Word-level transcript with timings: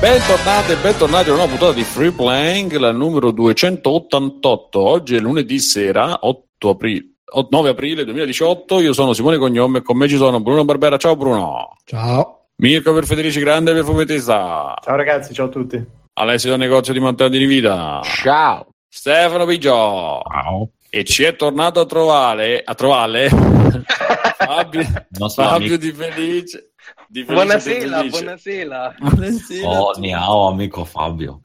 Bentornati 0.00 0.72
e 0.72 0.76
bentornati 0.76 1.28
a 1.28 1.34
una 1.34 1.42
nuova 1.42 1.58
puntata 1.58 1.72
di 1.74 1.84
Free 1.84 2.10
Playing, 2.10 2.74
la 2.76 2.90
numero 2.90 3.30
288. 3.32 4.80
Oggi 4.80 5.16
è 5.16 5.18
lunedì 5.18 5.58
sera, 5.58 6.20
8 6.22 6.70
aprile. 6.70 7.04
9 7.50 7.68
aprile 7.68 8.04
2018, 8.04 8.80
io 8.80 8.94
sono 8.94 9.12
Simone 9.12 9.36
Cognome 9.36 9.78
e 9.78 9.82
con 9.82 9.98
me 9.98 10.08
ci 10.08 10.16
sono 10.16 10.40
Bruno 10.40 10.64
Barbera. 10.64 10.96
Ciao 10.96 11.16
Bruno. 11.16 11.76
Ciao. 11.84 12.46
Mirko 12.56 12.94
per 12.94 13.04
Federici 13.04 13.40
Grande 13.40 13.74
per 13.74 13.84
Fumettista. 13.84 14.74
Ciao 14.82 14.96
ragazzi, 14.96 15.34
ciao 15.34 15.46
a 15.46 15.50
tutti. 15.50 15.84
Alessio 16.14 16.48
da 16.48 16.56
negozio 16.56 16.94
di 16.94 16.98
Montana 16.98 17.28
di 17.28 17.44
Vita. 17.44 18.00
Ciao. 18.02 18.68
Stefano 18.88 19.44
Piggio. 19.44 20.22
Ciao. 20.26 20.70
E 20.88 21.04
ci 21.04 21.24
è 21.24 21.36
tornato 21.36 21.78
a 21.78 21.84
trovare, 21.84 22.62
a 22.64 22.74
trovare 22.74 23.28
Fabio, 24.38 24.82
Fabio 25.28 25.76
di 25.76 25.92
Felice. 25.92 26.69
Buonasera, 27.08 28.02
buonasera. 28.04 28.94
Buonasera. 28.98 29.68
Oh, 29.68 29.92
hao, 30.14 30.46
amico 30.48 30.84
Fabio. 30.84 31.40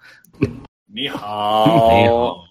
Ni 0.92 1.08
hao. 1.08 2.44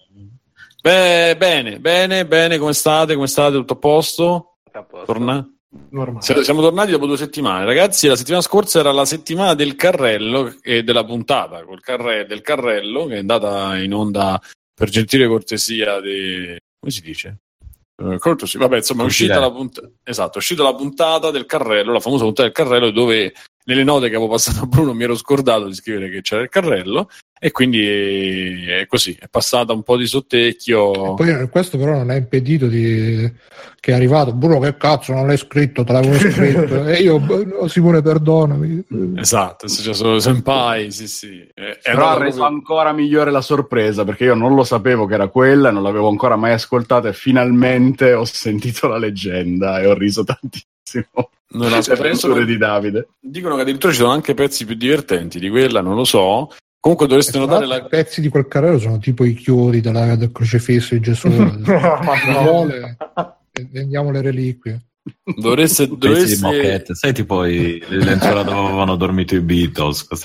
Beh, 0.81 1.35
bene, 1.37 1.79
bene, 1.79 2.25
bene, 2.27 2.57
come 2.57 2.73
state? 2.73 3.15
Come 3.15 3.27
state? 3.27 3.53
Tutto 3.55 3.73
a 3.73 3.77
posto? 3.77 4.57
A 4.71 4.83
posto. 4.83 5.05
Torna- 5.05 5.49
Normale. 5.89 6.21
Siamo 6.21 6.41
siamo 6.41 6.61
tornati 6.61 6.91
dopo 6.91 7.05
due 7.05 7.17
settimane. 7.17 7.65
Ragazzi, 7.65 8.07
la 8.07 8.15
settimana 8.15 8.41
scorsa 8.41 8.79
era 8.79 8.91
la 8.91 9.03
settimana 9.03 9.55
del 9.55 9.75
carrello 9.75 10.55
e 10.61 10.83
della 10.83 11.03
puntata 11.03 11.63
col 11.65 11.81
carre- 11.81 12.25
del 12.25 12.41
carrello 12.41 13.05
che 13.07 13.15
è 13.15 13.19
andata 13.19 13.77
in 13.77 13.93
onda 13.93 14.39
per 14.73 14.89
gentile 14.89 15.27
cortesia 15.27 15.99
di... 15.99 16.55
come 16.79 16.91
si 16.91 17.01
dice? 17.01 17.39
Eh, 17.97 18.17
cortesia. 18.19 18.59
Vabbè, 18.59 18.77
insomma, 18.77 19.03
è 19.03 19.05
uscita 19.05 19.39
la 19.39 19.51
puntata. 19.51 19.89
Esatto, 20.03 20.35
è 20.35 20.37
uscita 20.37 20.63
la 20.63 20.75
puntata 20.75 21.31
del 21.31 21.45
carrello, 21.45 21.93
la 21.93 21.99
famosa 21.99 22.23
puntata 22.23 22.43
del 22.43 22.51
carrello, 22.51 22.91
dove 22.91 23.33
nelle 23.65 23.83
note 23.83 24.09
che 24.09 24.15
avevo 24.15 24.29
passato 24.29 24.63
a 24.63 24.67
Bruno 24.67 24.93
mi 24.93 25.03
ero 25.03 25.15
scordato 25.15 25.67
di 25.67 25.73
scrivere 25.73 26.09
che 26.09 26.21
c'era 26.21 26.41
il 26.41 26.49
carrello. 26.49 27.09
E 27.37 27.51
quindi 27.51 27.85
eh, 27.85 28.79
è 28.81 28.87
così, 28.87 29.15
è 29.19 29.27
passata 29.29 29.73
un 29.73 29.83
po' 29.83 29.97
di 29.97 30.07
sottecchio. 30.07 31.13
Poi 31.15 31.47
questo 31.49 31.77
però 31.77 31.91
non 31.91 32.09
ha 32.09 32.15
impedito 32.15 32.67
di... 32.67 33.31
che 33.79 33.91
è 33.91 33.93
arrivato. 33.93 34.33
Bruno, 34.33 34.59
che 34.59 34.77
cazzo, 34.77 35.13
non 35.13 35.27
l'hai 35.27 35.37
scritto, 35.37 35.83
te 35.83 35.91
l'avevo 35.91 36.17
scritto. 36.17 36.85
e 36.87 37.01
io, 37.01 37.19
no, 37.19 37.67
Simone, 37.67 38.01
perdonami. 38.01 38.85
Esatto, 39.17 39.65
è 39.65 39.69
successo 39.69 40.17
senpai, 40.19 40.89
sì, 40.91 41.07
sì. 41.07 41.47
È, 41.53 41.61
è 41.61 41.91
Però 41.91 42.07
ha 42.07 42.17
reso 42.17 42.43
ancora 42.43 42.93
migliore 42.93 43.31
la 43.31 43.41
sorpresa 43.41 44.05
perché 44.05 44.23
io 44.23 44.33
non 44.33 44.55
lo 44.55 44.63
sapevo 44.63 45.05
che 45.05 45.15
era 45.15 45.27
quella, 45.27 45.71
non 45.71 45.83
l'avevo 45.83 46.07
ancora 46.07 46.37
mai 46.37 46.53
ascoltata 46.53 47.09
e 47.09 47.13
finalmente 47.13 48.13
ho 48.13 48.25
sentito 48.25 48.87
la 48.87 48.97
leggenda 48.97 49.81
e 49.81 49.87
ho 49.87 49.93
riso 49.93 50.23
tantissimo. 50.23 50.73
Non 51.47 51.71
ho 51.71 51.75
avventure 51.77 52.39
che- 52.39 52.45
di 52.45 52.57
Davide. 52.57 53.07
Dicono 53.19 53.55
che 53.55 53.61
addirittura 53.61 53.91
ci 53.93 53.99
sono 53.99 54.11
anche 54.11 54.33
pezzi 54.33 54.65
più 54.65 54.75
divertenti 54.75 55.39
di 55.39 55.49
quella, 55.49 55.81
non 55.81 55.95
lo 55.95 56.03
so. 56.03 56.51
Comunque 56.79 57.07
dovreste 57.07 57.39
notare 57.39 57.65
la... 57.65 57.77
I 57.77 57.87
pezzi 57.89 58.21
di 58.21 58.29
quel 58.29 58.47
carrello 58.47 58.77
sono 58.77 58.99
tipo 58.99 59.23
i 59.23 59.33
chiodi 59.33 59.81
della- 59.81 60.15
del 60.15 60.31
crocifisso 60.31 60.93
di 60.93 60.99
Gesù. 61.01 61.29
Se 61.31 62.33
vuole, 62.43 62.97
vendiamo 63.71 64.11
le 64.11 64.21
reliquie. 64.21 64.81
Dovreste, 65.23 65.87
dovreste... 65.87 66.45
moquette. 66.45 66.95
Sai 66.95 67.13
tipo 67.13 67.45
i, 67.45 67.83
le 67.87 68.03
lenzuola 68.03 68.43
dove 68.43 68.59
avevano 68.59 68.95
dormito 68.95 69.35
i 69.35 69.41
Beatles. 69.41 70.07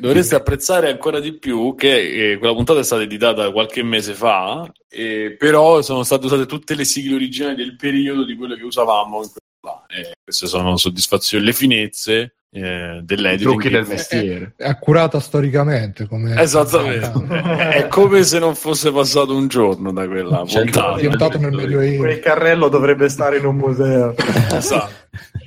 dovreste 0.00 0.34
apprezzare 0.34 0.90
ancora 0.90 1.20
di 1.20 1.38
più 1.38 1.74
che 1.74 2.32
eh, 2.32 2.38
quella 2.38 2.54
puntata 2.54 2.80
è 2.80 2.84
stata 2.84 3.02
editata 3.02 3.52
qualche 3.52 3.82
mese 3.82 4.14
fa, 4.14 4.70
eh, 4.88 5.36
però 5.38 5.82
sono 5.82 6.02
state 6.02 6.26
usate 6.26 6.46
tutte 6.46 6.74
le 6.74 6.84
sigle 6.84 7.14
originali 7.14 7.56
del 7.56 7.76
periodo 7.76 8.24
di 8.24 8.34
quello 8.36 8.54
che 8.54 8.64
usavamo 8.64 9.22
in 9.22 9.28
quella. 9.30 9.84
Eh, 9.88 10.14
queste 10.24 10.46
sono 10.46 10.76
soddisfazioni, 10.76 11.44
le 11.44 11.52
finezze 11.52 12.34
eh, 12.52 12.96
I 12.96 13.04
dell'editing. 13.04 13.48
trucchi 13.48 13.68
del 13.68 13.86
mestiere. 13.86 14.54
È 14.56 14.66
accurata 14.68 15.20
storicamente. 15.20 16.06
Come... 16.06 16.34
Esattamente. 16.40 17.12
È 17.70 17.86
come 17.88 18.22
se 18.24 18.38
non 18.38 18.54
fosse 18.54 18.90
passato 18.92 19.34
un 19.34 19.46
giorno 19.48 19.92
da 19.92 20.06
quella 20.06 20.42
C'è 20.44 20.60
il 20.60 20.68
È 20.68 20.70
puntata. 20.70 20.96
diventato 21.00 21.38
nel 21.38 21.52
Medioevo. 21.52 22.02
Quel 22.02 22.20
carrello 22.20 22.68
dovrebbe 22.68 23.08
stare 23.08 23.38
in 23.38 23.44
un 23.46 23.56
museo. 23.56 24.14
Esatto. 24.52 24.92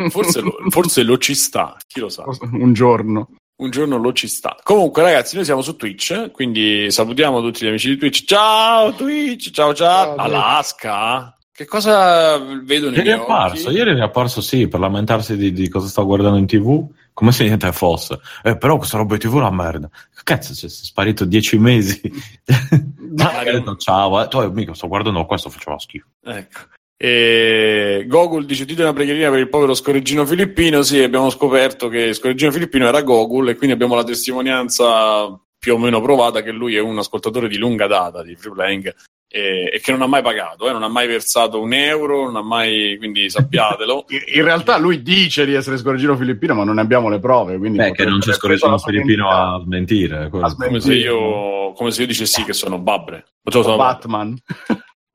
Forse, 0.09 0.41
lo, 0.41 0.57
forse 0.69 1.03
lo 1.03 1.17
ci 1.17 1.35
sta, 1.35 1.75
chi 1.87 1.99
lo 1.99 2.09
sa. 2.09 2.23
Un 2.51 2.73
giorno. 2.73 3.29
Un 3.55 3.69
giorno 3.69 3.97
lo 3.97 4.11
ci 4.11 4.27
sta. 4.27 4.57
Comunque, 4.63 5.03
ragazzi, 5.03 5.35
noi 5.35 5.45
siamo 5.45 5.61
su 5.61 5.75
Twitch, 5.75 6.31
quindi 6.31 6.89
salutiamo 6.89 7.39
tutti 7.41 7.63
gli 7.63 7.67
amici 7.67 7.89
di 7.89 7.97
Twitch. 7.97 8.23
Ciao 8.25 8.93
Twitch, 8.93 9.51
ciao 9.51 9.73
ciao. 9.73 10.15
Ciao, 10.15 10.15
Alaska. 10.15 11.37
Che 11.55 11.65
cosa 11.65 12.39
vedo 12.39 12.89
nei 12.89 12.97
Ieri 12.97 13.09
è 13.09 13.13
miei 13.13 13.19
apparso, 13.19 13.67
occhi? 13.67 13.77
ieri 13.77 13.95
è 13.95 14.01
apparso 14.01 14.41
sì, 14.41 14.67
per 14.67 14.79
lamentarsi 14.79 15.37
di, 15.37 15.53
di 15.53 15.69
cosa 15.69 15.87
sto 15.87 16.03
guardando 16.03 16.39
in 16.39 16.47
tv, 16.47 16.89
come 17.13 17.31
se 17.31 17.43
niente 17.43 17.71
fosse. 17.71 18.19
Eh, 18.41 18.57
però 18.57 18.77
questa 18.77 18.97
roba 18.97 19.13
in 19.13 19.19
tv 19.19 19.33
è 19.33 19.37
una 19.37 19.51
merda. 19.51 19.87
Cazzo, 20.23 20.53
c'è 20.53 20.67
sei 20.67 20.85
sparito 20.85 21.25
dieci 21.25 21.59
mesi. 21.59 22.01
Ma 23.17 23.37
ha 23.37 23.43
detto 23.43 23.75
ciao, 23.75 24.23
eh. 24.23 24.27
Tu, 24.29 24.51
mica, 24.51 24.73
sto 24.73 24.87
guardando 24.87 25.23
questo, 25.27 25.51
faceva 25.51 25.77
schifo. 25.77 26.07
Ecco. 26.23 26.59
E 26.97 28.05
Gogol 28.07 28.45
dice 28.45 28.65
dite 28.65 28.81
una 28.81 28.93
preghierina 28.93 29.29
per 29.29 29.37
il 29.37 29.49
povero 29.49 29.75
scorreggino 29.75 30.25
filippino. 30.25 30.81
Sì, 30.81 31.03
abbiamo 31.03 31.29
scoperto 31.29 31.87
che 31.87 32.13
scorreggino 32.13 32.51
filippino 32.51 32.87
era 32.87 33.03
Gogol 33.03 33.49
e 33.49 33.55
quindi 33.55 33.75
abbiamo 33.75 33.93
la 33.93 34.03
testimonianza 34.03 35.39
più 35.59 35.75
o 35.75 35.77
meno 35.77 36.01
provata 36.01 36.41
che 36.41 36.51
lui 36.51 36.75
è 36.75 36.79
un 36.79 36.97
ascoltatore 36.97 37.47
di 37.47 37.57
lunga 37.57 37.85
data 37.85 38.23
di 38.23 38.35
Free 38.35 38.53
Playing 38.53 38.95
e, 39.35 39.67
e 39.73 39.79
che 39.79 39.91
non 39.91 40.03
ha 40.03 40.07
mai 40.07 40.21
pagato, 40.21 40.69
eh, 40.69 40.71
non 40.71 40.83
ha 40.83 40.87
mai 40.87 41.07
versato 41.07 41.59
un 41.59 41.73
euro, 41.73 42.25
non 42.25 42.35
ha 42.35 42.43
mai, 42.43 42.95
quindi 42.99 43.31
sappiatelo. 43.31 44.05
In 44.35 44.43
realtà 44.43 44.77
lui 44.77 45.01
dice 45.01 45.43
di 45.43 45.55
essere 45.55 45.77
scorreggino 45.77 46.15
filippino, 46.15 46.53
ma 46.53 46.63
non 46.63 46.75
ne 46.75 46.81
abbiamo 46.81 47.09
le 47.09 47.17
prove. 47.19 47.57
Quindi 47.57 47.79
Beh, 47.79 47.93
che 47.93 48.05
non 48.05 48.19
c'è 48.19 48.33
scorreggino 48.33 48.77
filippino 48.77 49.29
a 49.31 49.59
smentire. 49.65 50.29
quello. 50.29 50.45
A 50.45 50.49
smentire. 50.49 50.67
come, 50.69 50.79
se 50.81 50.93
io, 50.93 51.71
come 51.73 51.89
se 51.89 52.01
io 52.01 52.07
dicessi 52.07 52.43
che 52.43 52.53
sono 52.53 52.77
Babbre. 52.77 53.25
O 53.43 53.49
cioè, 53.49 53.63
sono 53.63 53.75
Batman. 53.75 54.37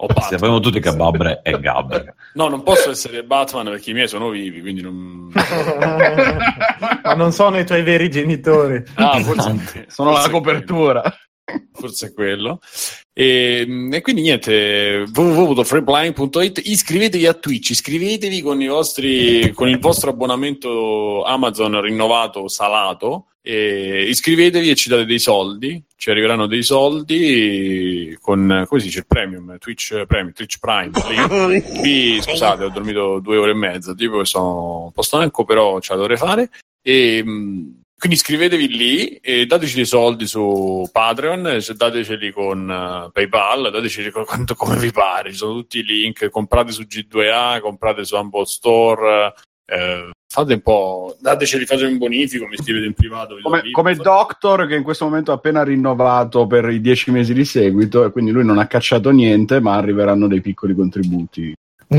o 0.01 0.07
Batman. 0.07 0.29
Sappiamo 0.29 0.59
tutti 0.59 0.81
che 0.81 0.97
Babbre 0.97 1.41
è 1.45 1.57
Gabbre. 1.57 2.17
No, 2.35 2.49
non 2.49 2.65
posso 2.65 2.91
essere 2.91 3.23
Batman 3.23 3.67
perché 3.67 3.91
i 3.91 3.95
miei 3.95 4.09
sono 4.09 4.31
vivi, 4.31 4.61
quindi 4.61 4.83
non... 4.83 5.31
Ma 7.03 7.15
non 7.15 7.31
sono 7.31 7.57
i 7.59 7.65
tuoi 7.65 7.83
veri 7.83 8.11
genitori. 8.11 8.83
Ah, 8.95 9.19
forse, 9.21 9.87
Sono 9.89 10.11
forse 10.11 10.27
la 10.27 10.31
copertura. 10.33 11.03
forse 11.73 12.09
è 12.09 12.13
quello. 12.13 12.59
E, 13.21 13.67
e 13.91 14.01
quindi 14.01 14.23
niente, 14.23 15.05
www.freeblind.it 15.13 16.63
iscrivetevi 16.65 17.27
a 17.27 17.35
Twitch, 17.35 17.71
iscrivetevi 17.71 18.41
con, 18.43 18.63
i 18.63 18.69
vostri, 18.69 19.51
con 19.55 19.69
il 19.69 19.81
vostro 19.81 20.11
abbonamento 20.11 21.25
Amazon 21.25 21.81
rinnovato 21.81 22.47
salato. 22.47 23.31
E 23.43 24.05
iscrivetevi 24.09 24.71
e 24.71 24.75
ci 24.77 24.89
date 24.89 25.05
dei 25.05 25.19
soldi, 25.19 25.83
ci 25.97 26.11
arriveranno 26.11 26.47
dei 26.47 26.63
soldi 26.63 28.17
con 28.21 28.65
come 28.69 28.81
si 28.81 28.87
dice 28.87 29.01
il 29.01 29.07
premium, 29.09 29.59
Twitch 29.59 30.05
Premium, 30.07 30.33
Twitch 30.33 30.59
Prime. 30.61 30.91
lì. 31.51 31.61
Qui 31.81 32.19
scusate, 32.23 32.65
ho 32.65 32.71
dormito 32.71 33.19
due 33.19 33.37
ore 33.37 33.51
e 33.51 33.55
mezza, 33.55 33.95
tipo 33.95 34.19
che 34.19 34.27
sono 34.27 34.85
un 34.85 34.93
po' 34.93 35.03
stanco, 35.03 35.45
però 35.45 35.81
ce 35.81 35.93
la 35.95 35.99
dovrei 35.99 36.17
fare. 36.17 36.51
E, 36.83 37.25
mh, 37.25 37.78
quindi 37.99 38.17
iscrivetevi 38.17 38.69
lì 38.69 39.09
e 39.17 39.45
dateci 39.47 39.75
dei 39.75 39.85
soldi 39.85 40.29
su 40.29 40.89
Patreon, 40.91 41.59
dateceli 41.77 42.31
con 42.31 42.71
eh, 42.71 43.11
PayPal, 43.13 43.73
dateceli 43.73 44.13
con 44.13 44.25
quanto 44.25 44.55
come 44.55 44.77
vi 44.77 44.93
pare. 44.93 45.33
Ci 45.33 45.37
sono 45.39 45.55
tutti 45.55 45.81
i 45.81 45.83
link, 45.83 46.29
comprate 46.31 46.71
su 46.71 46.83
G2A, 46.83 47.61
comprate 47.61 48.05
su 48.05 48.15
Humble 48.15 48.47
Store. 48.47 49.35
eh, 49.67 50.11
fate 50.29 50.55
un 50.55 50.61
po', 50.61 51.17
dateceli, 51.19 51.67
fate 51.67 51.87
un 51.87 51.99
bonifico, 51.99 52.47
mi 52.47 52.57
scrivete 52.57 52.87
in 52.87 52.95
privato. 52.95 53.37
Come, 53.43 53.71
come 53.73 53.97
Doctor 53.97 54.69
che 54.69 54.77
in 54.77 54.85
questo 54.85 55.05
momento 55.05 55.33
ha 55.33 55.35
appena 55.35 55.65
rinnovato 55.65 56.47
per 56.47 56.69
i 56.69 56.81
dieci 56.81 57.11
mesi 57.11 57.35
di 57.35 57.45
seguito 57.45 58.05
e 58.05 58.13
quindi 58.13 58.31
lui 58.31 58.45
non 58.45 58.59
ha 58.59 58.69
cacciato 58.69 59.11
niente 59.11 59.59
ma 59.61 59.75
arriveranno 59.75 60.29
dei 60.29 60.41
piccoli 60.41 60.73
contributi. 60.73 61.53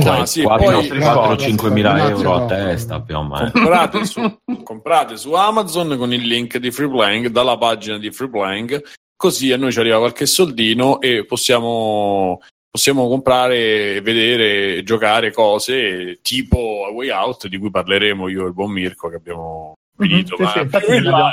Ah, 0.05 0.25
sì, 0.25 0.43
4 0.43 0.65
poi- 0.71 1.37
5 1.39 1.69
mila 1.71 2.09
euro 2.09 2.33
a 2.35 2.39
no. 2.41 2.45
testa 2.45 3.01
più 3.01 3.17
o 3.17 3.23
meno. 3.23 3.49
comprate 3.51 4.05
su, 4.05 4.39
comprate 4.63 5.17
su 5.17 5.33
Amazon 5.33 5.97
con 5.97 6.13
il 6.13 6.21
link 6.21 6.57
di 6.57 6.69
Freeplaying 6.69 7.27
dalla 7.29 7.57
pagina 7.57 7.97
di 7.97 8.11
Freeplaying 8.11 8.83
così 9.15 9.51
a 9.51 9.57
noi 9.57 9.71
ci 9.73 9.79
arriva 9.79 9.97
qualche 9.97 10.25
soldino 10.25 11.01
e 11.01 11.25
possiamo, 11.25 12.39
possiamo 12.69 13.09
comprare, 13.09 13.99
vedere 14.01 14.81
giocare 14.83 15.33
cose 15.33 16.19
tipo 16.21 16.85
A 16.87 16.91
Way 16.91 17.09
Out 17.09 17.47
di 17.47 17.57
cui 17.57 17.69
parleremo 17.69 18.29
io 18.29 18.43
e 18.45 18.47
il 18.47 18.53
buon 18.53 18.71
Mirko 18.71 19.09
che 19.09 19.15
abbiamo 19.15 19.73
finito 19.99 20.35
Sì, 20.37 20.45
sì, 20.85 21.01
là. 21.01 21.31